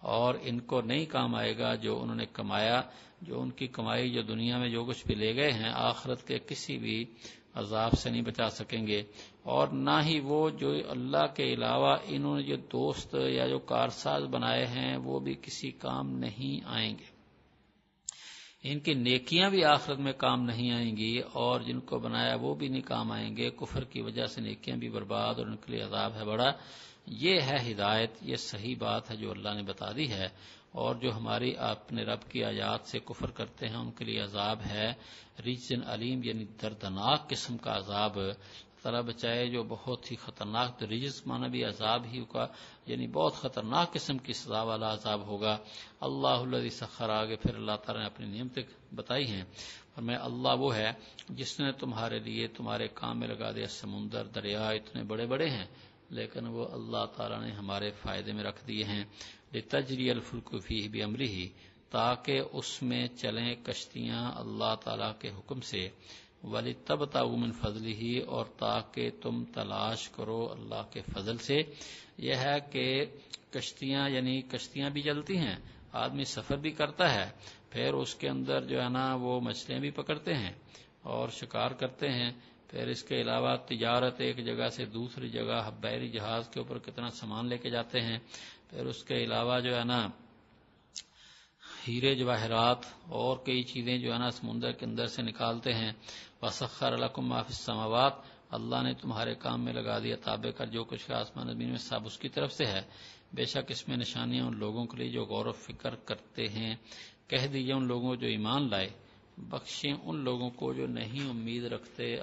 اور 0.00 0.34
ان 0.42 0.60
کو 0.60 0.80
نہیں 0.80 1.06
کام 1.06 1.34
آئے 1.34 1.58
گا 1.58 1.74
جو 1.74 2.02
انہوں 2.02 2.16
نے 2.16 2.26
کمایا، 2.26 2.82
جو 3.22 3.40
ان 3.40 3.50
کی 3.50 3.66
کمائی، 3.66 4.10
جو 4.10 4.22
دنیا 4.22 4.58
میں 4.58 4.68
جو 4.68 4.84
کچھ 4.84 5.06
بھی 5.06 5.14
لے 5.14 5.36
گئے 5.36 5.52
ہیں، 5.52 5.70
آخرت 5.74 6.26
کے 6.26 6.38
کسی 6.38 6.78
بھی 6.78 7.04
عذاب 7.54 7.92
سے 7.92 8.10
نہیں 8.10 8.22
بچا 8.22 8.50
سکیں 8.50 8.86
گے 8.86 9.02
اور 9.42 9.68
نہ 9.68 10.00
ہی 10.04 10.20
وہ 10.20 10.50
جو 10.50 10.74
اللہ 10.88 11.26
کے 11.36 11.42
علاوہ 11.42 11.96
انہوں 12.04 12.36
نے 12.36 12.42
جو 12.42 12.56
دوست 12.56 13.14
یا 13.14 13.46
جو 13.46 13.58
کارساز 13.58 14.22
بنائے 14.22 14.66
ہیں 14.66 14.96
وہ 14.96 15.20
بھی 15.20 15.34
کسی 15.42 15.70
کام 15.70 16.18
نہیں 16.18 16.64
آئیں 16.66 16.98
گے۔ 16.98 17.18
ان 18.62 18.78
کی 18.78 18.94
نیکیاں 18.94 19.50
بھی 19.50 19.64
آخرت 19.64 19.98
میں 19.98 20.12
کام 20.12 20.42
نہیں 20.44 20.72
آئیں 20.72 20.96
گی 20.96 21.20
اور 21.32 21.60
جن 21.60 21.80
کو 21.80 21.98
بنایا 21.98 22.34
وہ 22.34 22.54
بھی 22.54 22.68
نہیں 22.68 22.82
کام 22.82 23.12
آئیں 23.12 23.36
گے۔ 23.36 23.50
کفر 23.50 23.84
کی 23.84 24.00
وجہ 24.00 24.26
سے 24.26 24.40
نیکیاں 24.40 24.76
بھی 24.76 24.90
برباد 24.90 25.34
اور 25.34 25.46
ان 25.46 25.56
کے 25.56 25.72
لیے 25.72 25.82
عذاب 25.82 26.14
ہے 26.14 26.24
بڑا۔ 26.24 26.52
یہ 27.06 27.40
ہے 27.40 27.72
ہدایت، 27.72 28.10
یہ 28.22 28.36
صحیح 28.36 28.74
بات 28.78 29.10
ہے 29.10 29.16
جو 29.16 29.30
اللہ 29.30 29.48
نے 29.54 29.62
بتا 29.62 29.92
دی 29.96 30.10
ہے۔ 30.10 30.28
اور 30.72 30.94
جو 30.94 31.16
ہماری 31.16 31.56
اپنے 31.56 32.02
رب 32.02 32.30
کی 32.30 32.44
آیات 32.44 32.80
سے 32.86 32.98
کفر 32.98 33.30
کرتے 33.30 33.68
ہیں، 33.68 33.76
ان 33.76 33.90
کے 33.90 34.04
لیے 34.04 34.20
عذاب 34.20 34.60
ہے۔ 34.66 34.92
ریجن 35.44 35.82
علیم 35.86 36.24
یعنی 36.24 36.44
دردناک 36.62 37.28
قسم 37.28 37.56
کا 37.56 37.76
عذاب، 37.76 38.18
طرح 38.82 39.00
بچائے 39.00 39.46
جو 39.46 39.62
بہت 39.62 40.10
ہی 40.10 40.16
خطرناک 40.16 40.82
ریجز 40.82 41.22
مانا 41.26 41.46
بھی 41.46 41.64
عذاب 41.64 42.04
ہی 42.04 42.24
کا 42.32 42.46
یعنی 42.86 43.06
بہت 43.06 43.34
خطرناک 43.34 43.92
قسم 43.92 44.18
کی 44.18 44.32
سزا 44.32 44.62
والا 44.62 44.92
عذاب 44.92 45.26
ہوگا۔ 45.26 45.58
اللہ 46.00 46.28
اللہ 46.28 46.68
سخر 46.68 47.10
آگے 47.10 47.36
پھر 47.36 47.54
اللہ 47.54 47.76
تعالیٰ 47.76 48.02
نے 48.02 48.06
اپنی 48.06 48.38
نعمتیں 48.38 48.62
بتائی 48.94 49.26
ہیں۔ 49.30 49.42
اور 49.94 50.02
میں 50.02 50.16
اللہ 50.16 50.54
وہ 50.58 50.76
ہے 50.76 50.92
جس 51.28 51.60
نے 51.60 51.72
تمہارے 51.72 52.18
لیے 52.18 52.46
تمہارے 52.46 52.88
کام 52.94 53.20
میں 53.20 53.28
لگا 53.28 53.52
دیا 53.52 53.66
سمندر، 53.66 54.26
دریا، 54.26 54.68
اتنے 54.68 55.02
بڑے 55.02 55.26
بڑے 55.26 55.50
ہیں، 55.50 55.66
لیکن 56.10 56.46
وہ 56.46 56.66
اللہ 56.72 57.06
تعالیٰ 57.16 57.40
نے 57.40 57.50
ہمارے 57.50 57.90
فائدے 57.90 58.32
میں 58.32 58.44
رکھ 58.44 58.66
دیے 58.66 58.84
ہیں۔ 58.84 59.04
تجری 59.52 60.10
الفلقفی 60.10 60.88
بھی 60.88 61.02
امری 61.02 61.28
ہی 61.28 61.48
تاکہ 61.90 62.40
اس 62.52 62.82
میں 62.82 63.06
چلیں 63.06 63.54
کشتیاں 63.64 64.32
اللہ 64.36 64.74
تعالیٰ 64.84 65.12
کے 65.18 65.28
حکم 65.28 65.60
سے 65.60 65.88
ولی 66.44 66.74
تب 66.84 67.04
تعمن 67.04 67.52
فضل 67.52 67.86
ہی 67.86 68.18
اور 68.18 68.44
تاکہ 68.44 69.10
تم 69.22 69.44
تلاش 69.44 70.08
کرو 70.08 70.52
اللہ 70.52 70.82
کے 70.92 71.00
فضل 71.14 71.36
سے۔ 71.36 71.62
یہ 72.18 72.34
ہے 72.34 72.56
کہ 72.72 73.04
کشتیاں 73.50 74.08
یعنی 74.08 74.42
کشتیاں 74.42 74.90
بھی 74.90 75.02
چلتی 75.02 75.36
ہیں، 75.36 75.56
آدمی 75.92 76.24
سفر 76.24 76.56
بھی 76.56 76.70
کرتا 76.70 77.14
ہے، 77.14 77.30
پھر 77.70 77.94
اس 77.94 78.14
کے 78.14 78.28
اندر 78.28 78.64
جو 78.64 78.82
ہے 78.82 78.88
نا 78.88 79.14
وہ 79.14 79.40
مچھلیاں 79.40 79.80
بھی 79.80 79.90
پکڑتے 79.90 80.34
ہیں 80.34 80.52
اور 81.02 81.28
شکار 81.28 81.70
کرتے 81.70 82.08
ہیں۔ 82.08 82.30
پھر 82.68 82.88
اس 82.88 83.02
کے 83.02 83.20
علاوہ 83.20 83.56
تجارت 83.56 84.20
ایک 84.20 84.44
جگہ 84.44 84.68
سے 84.68 84.84
دوسری 84.84 85.28
جگہ 85.28 85.70
بحری 85.80 86.08
جہاز 86.08 86.48
کے 86.48 86.60
اوپر 86.60 86.78
کتنا 86.78 87.08
سامان 87.08 87.46
لے 87.46 87.58
کے 87.58 87.70
جاتے 87.70 88.00
ہیں۔ 88.00 88.18
پھر 88.70 88.86
اس 88.86 89.04
کے 89.04 89.24
علاوہ 89.24 89.60
جو 89.60 89.78
ہے 89.78 89.84
نا، 89.84 90.08
ہیرے 91.88 92.14
جواہرات 92.14 92.78
اور 93.08 93.36
کئی 93.36 93.62
چیزیں 93.62 93.98
جو 93.98 94.12
ہے 94.12 94.18
نا 94.18 94.30
سمندر 94.30 94.72
کے 94.72 94.86
اندر 94.86 95.06
سے 95.06 95.22
نکالتے 95.22 95.72
ہیں۔ 95.72 95.92
وسخر 96.42 96.92
الکم 96.92 97.32
السماوات۔ 97.32 98.12
اللہ 98.50 98.82
نے 98.82 98.94
تمہارے 98.94 99.34
کام 99.34 99.64
میں 99.64 99.72
لگا 99.72 99.98
دیا 99.98 100.16
تابع 100.24 100.50
کر 100.50 100.66
جو 100.66 100.84
کچھ 100.84 101.10
آسمان 101.10 101.52
زمین 101.52 101.68
میں 101.68 101.76
سب 101.76 102.06
اس 102.06 102.18
کی 102.18 102.28
طرف 102.28 102.52
سے 102.52 102.66
ہے۔ 102.66 102.80
بے 103.32 103.44
شک 103.44 103.70
اس 103.70 103.88
میں 103.88 103.96
نشانیاں 103.96 104.46
ان 104.46 104.58
لوگوں 104.58 104.86
کے 104.86 104.96
لیے 104.96 105.10
جو 105.10 105.24
غور 105.24 105.46
و 105.46 105.52
فکر 105.52 105.94
کرتے 105.94 106.48
ہیں۔ 106.48 106.76
کہہ 107.26 107.46
دیجیے 107.46 107.72
ان 107.72 107.86
لوگوں 107.86 108.16
جو 108.16 108.26
ایمان 108.26 108.70
لائے۔ 108.70 109.07
بخشیں 109.38 109.92
ان 110.04 110.16
لوگوں 110.16 110.50
کو 110.50 110.72
جو 110.72 110.86
نہیں 110.86 111.30
امید 111.30 111.64
رکھتے 111.64 112.16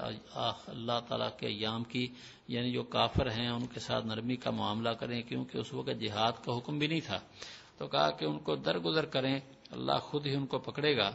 اللہ 0.67 0.99
تعالیٰ 1.07 1.29
کے 1.37 1.47
ایام 1.47 1.83
کی 1.83 2.07
یعنی 2.47 2.71
جو 2.71 2.83
کافر 2.83 3.31
ہیں، 3.31 3.49
ان 3.49 3.65
کے 3.65 3.79
ساتھ 3.79 4.05
نرمی 4.05 4.35
کا 4.35 4.51
معاملہ 4.51 4.89
کریں، 4.89 5.21
کیونکہ 5.21 5.57
اس 5.57 5.73
وقت 5.73 6.01
جہاد 6.01 6.31
کا 6.45 6.57
حکم 6.57 6.79
بھی 6.79 6.87
نہیں 6.87 6.99
تھا۔ 6.99 7.19
تو 7.77 7.87
کہا 7.87 8.11
کہ 8.11 8.25
ان 8.25 8.39
کو 8.39 8.55
درگزر 8.55 9.05
کریں، 9.05 9.39
اللہ 9.71 9.97
خود 9.99 10.25
ہی 10.25 10.35
ان 10.35 10.45
کو 10.45 10.59
پکڑے 10.59 10.97
گا۔ 10.97 11.11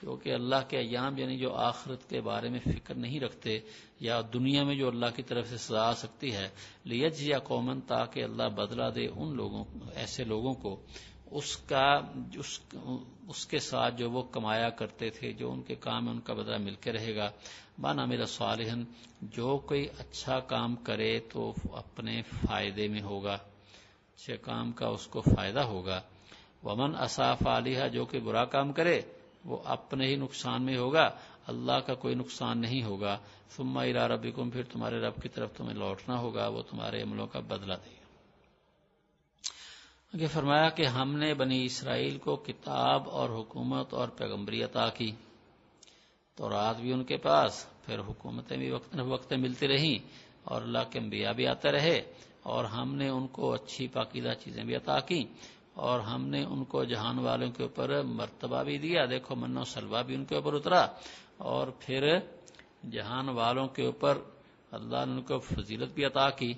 کیونکہ 0.00 0.30
اللہ 0.30 0.68
کے 0.68 0.78
ایام 0.78 1.18
یعنی 1.18 1.36
جو 1.36 1.54
آخرت 1.54 2.08
کے 2.08 2.20
بارے 2.20 2.48
میں 2.48 2.58
فکر 2.58 2.94
نہیں 2.94 3.20
رکھتے، 3.20 3.60
یا 4.00 4.20
دنیا 4.32 4.64
میں 4.64 4.74
جو 4.74 4.88
اللہ 4.88 5.06
کی 5.16 5.22
طرف 5.22 5.48
سے 5.48 5.56
سزا 5.56 5.88
آ 5.88 5.94
سکتی 5.94 6.32
ہے 6.32 6.48
لیج 6.84 7.28
یا 7.28 7.38
قومن 7.38 7.80
تاکہ 7.80 8.24
اللہ 8.24 8.48
بدلا 8.48 8.88
دے 8.88 9.06
ان 9.06 9.36
لوگوں، 9.36 9.64
ایسے 9.94 10.24
لوگوں 10.24 10.54
کو۔ 10.54 10.80
اس 11.30 11.56
کا، 11.56 12.00
اس 12.34 12.58
اس 13.30 13.46
کے 13.46 13.58
ساتھ 13.58 13.94
جو 13.96 14.10
وہ 14.10 14.22
کمایا 14.22 14.70
کرتے 14.70 15.10
تھے، 15.10 15.32
جو 15.32 15.52
ان 15.52 15.62
کے 15.62 15.74
کام 15.74 16.06
ہے 16.06 16.12
ان 16.12 16.20
کا 16.20 16.34
بدلہ 16.34 16.56
مل 16.58 16.74
کے 16.74 16.92
رہے 16.92 17.16
گا۔ 17.16 17.30
بانا 17.80 18.04
میرا 18.04 18.24
صالحن، 18.24 18.84
جو 19.22 19.58
کوئی 19.58 19.86
اچھا 19.98 20.40
کام 20.40 20.76
کرے 20.76 21.20
تو 21.32 21.54
اپنے 21.72 22.22
فائدے 22.22 22.88
میں 22.88 23.02
ہوگا، 23.02 23.32
اچھے 23.32 24.36
کام 24.36 24.72
کا 24.72 24.86
اس 24.86 25.06
کو 25.06 25.20
فائدہ 25.20 25.60
ہوگا۔ 25.60 26.00
ومن 26.64 26.96
اصاف 26.98 27.46
علیہ 27.46 27.88
جو 27.92 28.04
کہ 28.04 28.18
برا 28.18 28.44
کام 28.44 28.72
کرے، 28.72 29.00
وہ 29.44 29.56
اپنے 29.64 30.06
ہی 30.06 30.16
نقصان 30.16 30.62
میں 30.62 30.76
ہوگا۔ 30.76 31.10
اللہ 31.46 31.80
کا 31.86 31.94
کوئی 31.94 32.14
نقصان 32.14 32.60
نہیں 32.60 32.82
ہوگا۔ 32.82 33.18
ثم 33.56 33.78
الى 33.78 33.98
ربکم 33.98 34.50
پھر 34.50 34.62
تمہارے 34.62 34.98
رب 35.00 35.22
کی 35.22 35.28
طرف 35.28 35.52
تمہیں 35.52 35.74
لوٹنا 35.74 36.18
ہوگا، 36.18 36.48
وہ 36.48 36.62
تمہارے 36.62 37.02
عملوں 37.02 37.26
کا 37.26 37.40
بدلہ 37.40 37.74
دے 37.74 37.99
آگے 40.14 40.26
فرمایا 40.26 40.68
کہ 40.68 40.86
ہم 40.86 41.16
نے 41.16 41.34
بنی 41.34 41.64
اسرائیل 41.64 42.18
کو 42.18 42.36
کتاب 42.36 43.10
اور 43.10 43.30
حکومت 43.30 43.94
اور 43.94 44.08
پیغمبری 44.08 44.62
عطا 44.62 44.88
کی۔ 44.88 45.12
تو 46.34 46.50
رات 46.50 46.80
بھی 46.80 46.92
ان 46.92 47.04
کے 47.04 47.16
پاس، 47.16 47.66
پھر 47.86 47.98
حکومتیں 47.98 48.56
بھی 48.56 48.70
وقت 48.70 48.96
وقت 49.00 49.32
ملتی 49.32 49.68
رہیں 49.68 50.08
اور 50.44 50.62
اللہ 50.62 50.78
کے 50.90 50.98
انبیاء 50.98 51.32
بھی 51.32 51.46
آتے 51.46 51.72
رہے 51.72 52.12
اور 52.42 52.64
ہم 52.64 52.94
نے 52.94 53.08
ان 53.08 53.26
کو 53.26 53.52
اچھی 53.52 53.88
پاکیزہ 53.88 54.28
چیزیں 54.44 54.64
بھی 54.64 54.74
عطا 54.74 55.00
کی 55.00 55.24
اور 55.74 56.00
ہم 56.00 56.26
نے 56.26 56.44
ان 56.44 56.64
کو 56.64 56.84
جہان 56.84 57.18
والوں 57.18 57.50
کے 57.50 57.62
اوپر 57.62 58.02
مرتبہ 58.02 58.62
بھی 58.62 58.78
دیا۔ 58.78 59.06
دیکھو، 59.06 59.34
من 59.34 59.56
و 59.56 59.64
سلوا 59.64 60.02
بھی 60.02 60.14
ان 60.14 60.24
کے 60.24 60.34
اوپر 60.34 60.54
اترا 60.54 60.86
اور 61.36 61.68
پھر 61.80 62.18
جہان 62.90 63.28
والوں 63.28 63.68
کے 63.68 63.86
اوپر 63.86 64.18
اللہ 64.70 65.04
نے 65.06 65.12
ان 65.12 65.22
کو 65.22 65.38
فضیلت 65.38 65.94
بھی 65.94 66.04
عطا 66.04 66.30
کی۔ 66.30 66.52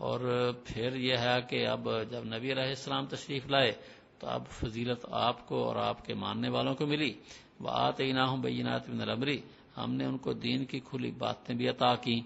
اور 0.00 0.50
پھر 0.64 0.96
یہ 0.96 1.16
ہے 1.16 1.36
کہ 1.48 1.66
اب 1.66 1.88
جب 2.10 2.24
نبی 2.24 2.52
علیہ 2.52 2.62
السلام 2.62 3.06
تشریف 3.06 3.46
لائے 3.46 3.72
تو 4.18 4.28
اب 4.28 4.46
فضیلت 4.46 5.06
آپ 5.10 5.46
کو 5.48 5.64
اور 5.64 5.76
آپ 5.76 6.04
کے 6.04 6.14
ماننے 6.14 6.48
والوں 6.48 6.74
کو 6.74 6.86
ملی۔ 6.86 7.14
وہ 7.60 7.68
آتے 7.72 8.12
نہ 8.12 8.20
ہوں 8.20 8.36
بینات 8.36 8.90
بن 8.90 9.00
العمری 9.00 9.38
ہم 9.76 9.94
نے 9.94 10.04
ان 10.04 10.18
کو 10.18 10.32
دین 10.32 10.64
کی 10.64 10.80
کھلی 10.80 11.10
باتیں 11.10 11.54
بھی 11.54 11.68
عطا 11.68 11.94
کی 11.94 12.20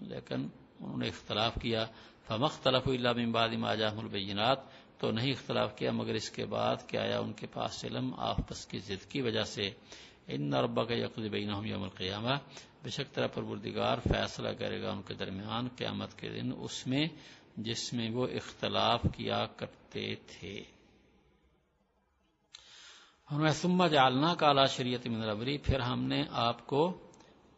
لیکن 0.00 0.48
انہوں 0.80 0.96
نے 0.96 1.08
اختلاف 1.08 1.54
کیا۔ 1.62 1.84
فمختلف 2.28 2.88
اللہ 2.88 3.08
بمباد 3.08 3.48
ماجاہ 3.48 3.98
البینات 3.98 4.58
تو 4.98 5.10
نہیں 5.10 5.30
اختلاف 5.30 5.76
کیا، 5.76 5.90
مگر 5.92 6.14
اس 6.14 6.30
کے 6.30 6.46
بعد 6.46 6.76
کہ 6.86 6.96
آیا 6.96 7.18
ان 7.18 7.32
کے 7.32 7.46
پاس 7.46 7.84
علم 7.84 8.14
آپس 8.16 8.66
کی 8.66 8.78
ضد 8.78 9.10
کی 9.10 9.22
وجہ 9.22 9.42
سے۔ 9.42 9.70
ان 10.26 10.50
نربا 10.50 10.84
کا 10.84 10.94
یقین 10.94 11.28
بین 11.28 11.50
یوم 11.64 11.82
القیامہ 11.82 12.34
بے 12.82 12.90
شک 12.90 13.14
طرح 13.14 13.26
پر 13.26 13.42
بردگار 13.42 13.98
فیصلہ 13.98 14.48
کرے 14.48 14.82
گا 14.82 14.90
ان 14.90 15.02
کے 15.02 15.14
درمیان 15.14 15.68
قیامت 15.76 16.18
کے 16.18 16.28
دن 16.28 16.50
اس 16.56 16.86
میں 16.86 17.06
جس 17.56 17.92
میں 17.92 18.10
وہ 18.10 18.26
اختلاف 18.26 19.02
کیا 19.16 19.46
کرتے 19.56 20.14
تھے۔ 20.14 20.64
سما 23.52 23.86
جالنا 23.86 24.34
کالا 24.34 24.64
شریعت 24.64 25.06
من 25.06 25.22
ربری 25.22 25.58
پھر 25.58 25.80
ہم 25.80 26.04
نے 26.04 26.24
آپ 26.30 26.66
کو 26.66 27.08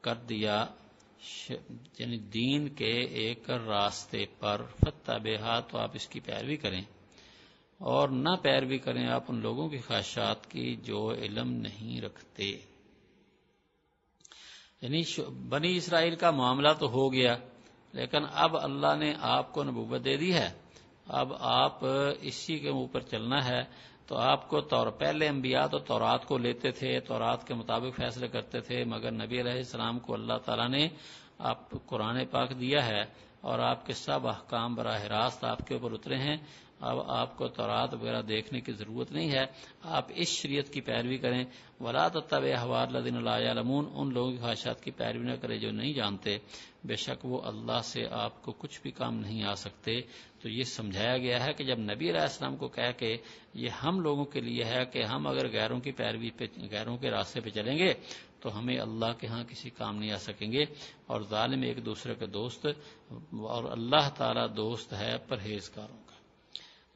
کر 0.00 0.14
دیا 0.14 0.66
یعنی 1.98 2.18
دین 2.18 2.68
کے 2.68 3.00
ایک 3.04 3.50
راستے 3.50 4.24
پر۔ 4.38 4.62
فتح 4.80 5.12
بے 5.22 5.36
تو 5.70 5.78
آپ 5.78 5.90
اس 5.94 6.06
کی 6.06 6.20
پیروی 6.20 6.56
کریں۔ 6.56 6.82
اور 7.78 8.08
نہ 8.08 8.28
پیروی 8.42 8.78
کریں 8.78 9.06
آپ 9.06 9.24
ان 9.28 9.40
لوگوں 9.40 9.68
کی 9.68 9.78
خواہشات 9.78 10.50
کی 10.50 10.76
جو 10.76 11.12
علم 11.12 11.50
نہیں 11.50 12.00
رکھتے۔ 12.00 12.73
یعنی 14.84 15.22
بنی 15.48 15.76
اسرائیل 15.76 16.14
کا 16.14 16.30
معاملہ 16.30 16.68
تو 16.78 16.86
ہو 16.86 17.12
گیا، 17.12 17.36
لیکن 17.92 18.18
اب 18.32 18.56
اللہ 18.56 18.96
نے 18.98 19.12
آپ 19.20 19.52
کو 19.52 19.64
نبوت 19.64 20.04
دے 20.04 20.16
دی 20.16 20.34
ہے۔ 20.34 20.50
اب 21.08 21.32
آپ 21.40 21.78
اسی 22.20 22.58
کے 22.58 22.68
اوپر 22.68 23.00
چلنا 23.00 23.48
ہے۔ 23.48 23.62
تو 24.06 24.16
آپ 24.16 24.48
کو 24.48 24.60
طور 24.60 24.86
پہلے 24.86 25.28
انبیاء 25.28 25.66
تو 25.66 25.78
تورات 25.78 26.24
کو 26.24 26.38
لیتے 26.38 26.70
تھے، 26.70 27.00
تورات 27.00 27.46
کے 27.46 27.54
مطابق 27.54 27.96
فیصلے 27.96 28.28
کرتے 28.28 28.60
تھے، 28.60 28.84
مگر 28.84 29.10
نبی 29.10 29.40
علیہ 29.40 29.52
السلام 29.52 29.98
کو 29.98 30.14
اللہ 30.14 30.38
تعالیٰ 30.44 30.68
نے 30.68 30.88
آپ 31.38 31.86
قرآن 31.86 32.26
پاک 32.26 32.60
دیا 32.60 32.86
ہے 32.86 33.02
اور 33.40 33.58
آپ 33.58 33.86
کے 33.86 33.92
سب 33.92 34.28
احکام 34.28 34.74
براہ 34.74 35.02
راست 35.02 35.44
آپ 35.44 35.58
کے 35.68 35.74
اوپر 35.74 35.92
اترے 35.92 36.16
ہیں۔ 36.16 36.36
اب 36.80 37.10
آپ 37.10 37.36
کو 37.36 37.48
تورات 37.48 37.94
وغیرہ 37.94 38.22
دیکھنے 38.22 38.60
کی 38.60 38.72
ضرورت 38.72 39.12
نہیں 39.12 39.30
ہے۔ 39.30 39.44
آپ 39.82 40.04
اس 40.14 40.28
شریعت 40.28 40.72
کی 40.72 40.80
پیروی 40.80 41.16
کریں۔ 41.16 41.44
ولا 41.80 42.08
طب 42.08 42.44
احوار 42.56 42.86
لدین 42.88 43.16
اللہ 43.16 43.50
علمون 43.50 43.84
ان 43.94 44.12
لوگوں 44.12 44.32
کی 44.32 44.38
خواہشات 44.38 44.84
کی 44.84 44.90
پیروی 44.90 45.24
نہ 45.24 45.32
کرے 45.32 45.58
جو 45.58 45.70
نہیں 45.70 45.92
جانتے۔ 45.92 46.38
بے 46.84 46.96
شک 46.96 47.24
وہ 47.24 47.40
اللہ 47.44 47.80
سے 47.82 48.02
آپ 48.10 48.42
کو 48.42 48.52
کچھ 48.52 48.82
بھی 48.82 48.90
کام 48.90 49.18
نہیں 49.18 49.44
آ 49.44 49.54
سکتے۔ 49.54 50.00
تو 50.42 50.48
یہ 50.48 50.62
سمجھایا 50.62 51.18
گیا 51.18 51.46
ہے 51.46 51.52
کہ 51.52 51.64
جب 51.64 51.78
نبی 51.78 52.10
علیہ 52.10 52.20
السلام 52.20 52.56
کو 52.56 52.68
کہہ 52.68 52.98
کے 52.98 53.16
یہ 53.54 53.68
ہم 53.68 54.00
لوگوں 54.00 54.24
کے 54.24 54.40
لیے 54.40 54.64
ہے 54.64 54.84
کہ 54.84 55.02
ہم 55.02 55.26
اگر 55.26 55.48
غیروں 55.48 55.80
کی 55.80 55.92
پیروی 55.92 56.30
پہ، 56.30 56.44
غیروں 56.70 56.96
کے 56.96 57.10
راستے 57.10 57.40
پہ 57.40 57.50
چلیں 57.50 57.78
گے، 57.78 57.94
تو 58.40 58.58
ہمیں 58.58 58.78
اللہ 58.78 59.12
کے 59.20 59.26
ہاں 59.26 59.44
کسی 59.44 59.70
کام 59.70 59.96
نہیں 59.96 60.12
آ 60.12 60.16
سکیں 60.16 60.52
گے۔ 60.52 60.64
اور 61.06 61.20
ظالم 61.30 61.62
ایک 61.62 61.86
دوسرے 61.86 62.14
کے 62.14 62.26
دوست، 62.26 62.66
اور 63.32 63.64
اللہ 63.72 64.08
تعالی 64.16 64.54
دوست 64.56 64.92
ہے، 64.92 65.16
پرہیزگاروں۔ 65.28 66.03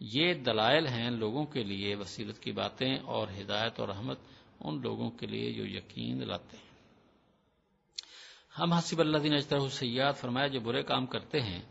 یہ 0.00 0.34
دلائل 0.34 0.86
ہیں 0.86 1.10
لوگوں 1.10 1.44
کے 1.44 1.64
لیے 1.64 1.94
وسیلت 1.94 2.38
کی 2.38 2.52
باتیں 2.52 2.98
اور 2.98 3.28
ہدایت 3.40 3.80
اور 3.80 3.88
رحمت 3.88 4.18
ان 4.60 4.80
لوگوں 4.80 5.10
کے 5.10 5.26
لیے 5.26 5.52
جو 5.52 5.66
یقین 5.66 6.28
لاتے 6.28 6.56
ہیں۔ 6.56 6.68
ہم 8.58 8.72
حسب 8.72 9.00
اللہ 9.00 9.18
دین 9.18 9.34
اجتر 9.34 9.56
حسیات 9.56 10.16
فرمایا 10.16 10.46
جو 10.46 10.60
برے 10.60 10.82
کام 10.82 11.06
کرتے 11.06 11.40
ہیں، 11.40 11.62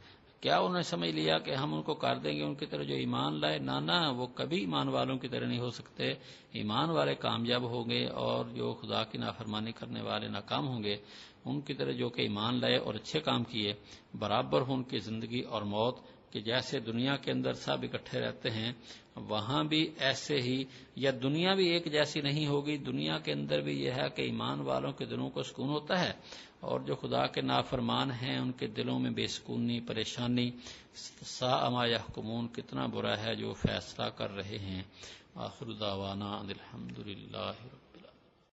کیا 0.42 0.58
انہوں 0.58 0.74
نے 0.74 0.82
سمجھ 0.82 1.10
لیا 1.10 1.38
کہ 1.38 1.52
ہم 1.52 1.74
ان 1.74 1.82
کو 1.82 1.94
کر 1.94 2.16
دیں 2.16 2.34
گے؟ 2.34 2.44
ان 2.44 2.56
کی 2.56 2.66
طرح 2.66 2.84
جو 2.84 2.96
ایمان 2.96 3.42
لائے، 3.42 3.60
نہ 3.60 4.14
وہ 4.16 4.28
کبھی 4.36 4.60
ایمان 4.60 4.88
والوں 4.88 5.18
کی 5.18 5.28
طرح 5.28 5.46
نہیں 5.46 5.60
ہو 5.60 5.70
سکتے۔ 5.70 6.14
ایمان 6.52 6.90
والے 6.90 7.16
کامیاب 7.16 7.64
ہوں 7.64 7.90
گے 7.90 8.06
اور 8.06 8.46
جو 8.46 8.74
خدا 8.74 9.04
کی 9.04 9.18
نافرمانی 9.18 9.72
کرنے 9.72 10.02
والے 10.02 10.28
ناکام 10.28 10.68
ہوں 10.68 10.84
گے، 10.84 10.98
ان 11.46 11.62
کی 11.62 11.74
طرح 11.74 11.92
جو 11.92 12.10
کہ 12.10 12.22
ایمان 12.22 12.60
لائے 12.62 12.78
اور 12.78 12.96
اچھے 12.96 13.20
کام 13.20 13.44
کیے، 13.44 13.74
برابر 14.20 14.62
ہوں 14.62 14.76
ان 14.76 14.84
کی 14.84 15.00
زندگی 15.00 15.40
اور 15.40 15.62
موت۔ 15.62 15.98
کہ 16.38 16.44
جیسے 16.44 16.80
دنیا 16.80 17.16
کے 17.16 17.32
اندر 17.32 17.54
سب 17.54 17.78
اکٹھے 17.84 18.20
رہتے 18.20 18.50
ہیں، 18.50 18.74
وہاں 19.16 19.64
بھی 19.64 19.92
ایسے 20.00 20.38
ہی، 20.42 20.64
یا 20.96 21.12
دنیا 21.24 21.54
بھی 21.54 21.68
ایک 21.68 21.92
جیسی 21.92 22.22
نہیں 22.22 22.48
ہوگی، 22.48 22.78
دنیا 22.78 23.20
کے 23.20 23.32
اندر 23.32 23.62
بھی 23.62 23.84
یہ 23.84 23.92
ہے 23.92 24.10
کہ 24.16 24.22
ایمان 24.22 24.60
والوں 24.60 24.92
کے 24.92 25.06
دلوں 25.06 25.30
کو 25.30 25.44
سکون 25.44 25.70
ہوتا 25.70 26.00
ہے۔ 26.00 26.14
اور 26.60 26.80
جو 26.80 26.96
خدا 26.96 27.28
کے 27.28 27.42
نافرمان 27.42 28.12
ہیں، 28.12 28.38
ان 28.38 28.52
کے 28.52 28.68
دلوں 28.68 29.00
میں 29.00 29.12
بے 29.12 29.28
سکونی، 29.28 29.80
پریشانی، 29.80 30.52
سا 31.26 31.52
اما 31.52 31.86
یحکمون، 31.86 32.48
کتنا 32.48 32.86
برا 32.86 33.18
ہے 33.18 33.36
جو 33.36 33.54
فیصلہ 33.54 34.06
کر 34.06 34.32
رہے 34.32 34.60
ہیں۔ 34.60 34.84
آخر 35.36 35.66
دعوانا 35.66 36.32
الحمد 36.32 37.00
للہ 37.00 37.52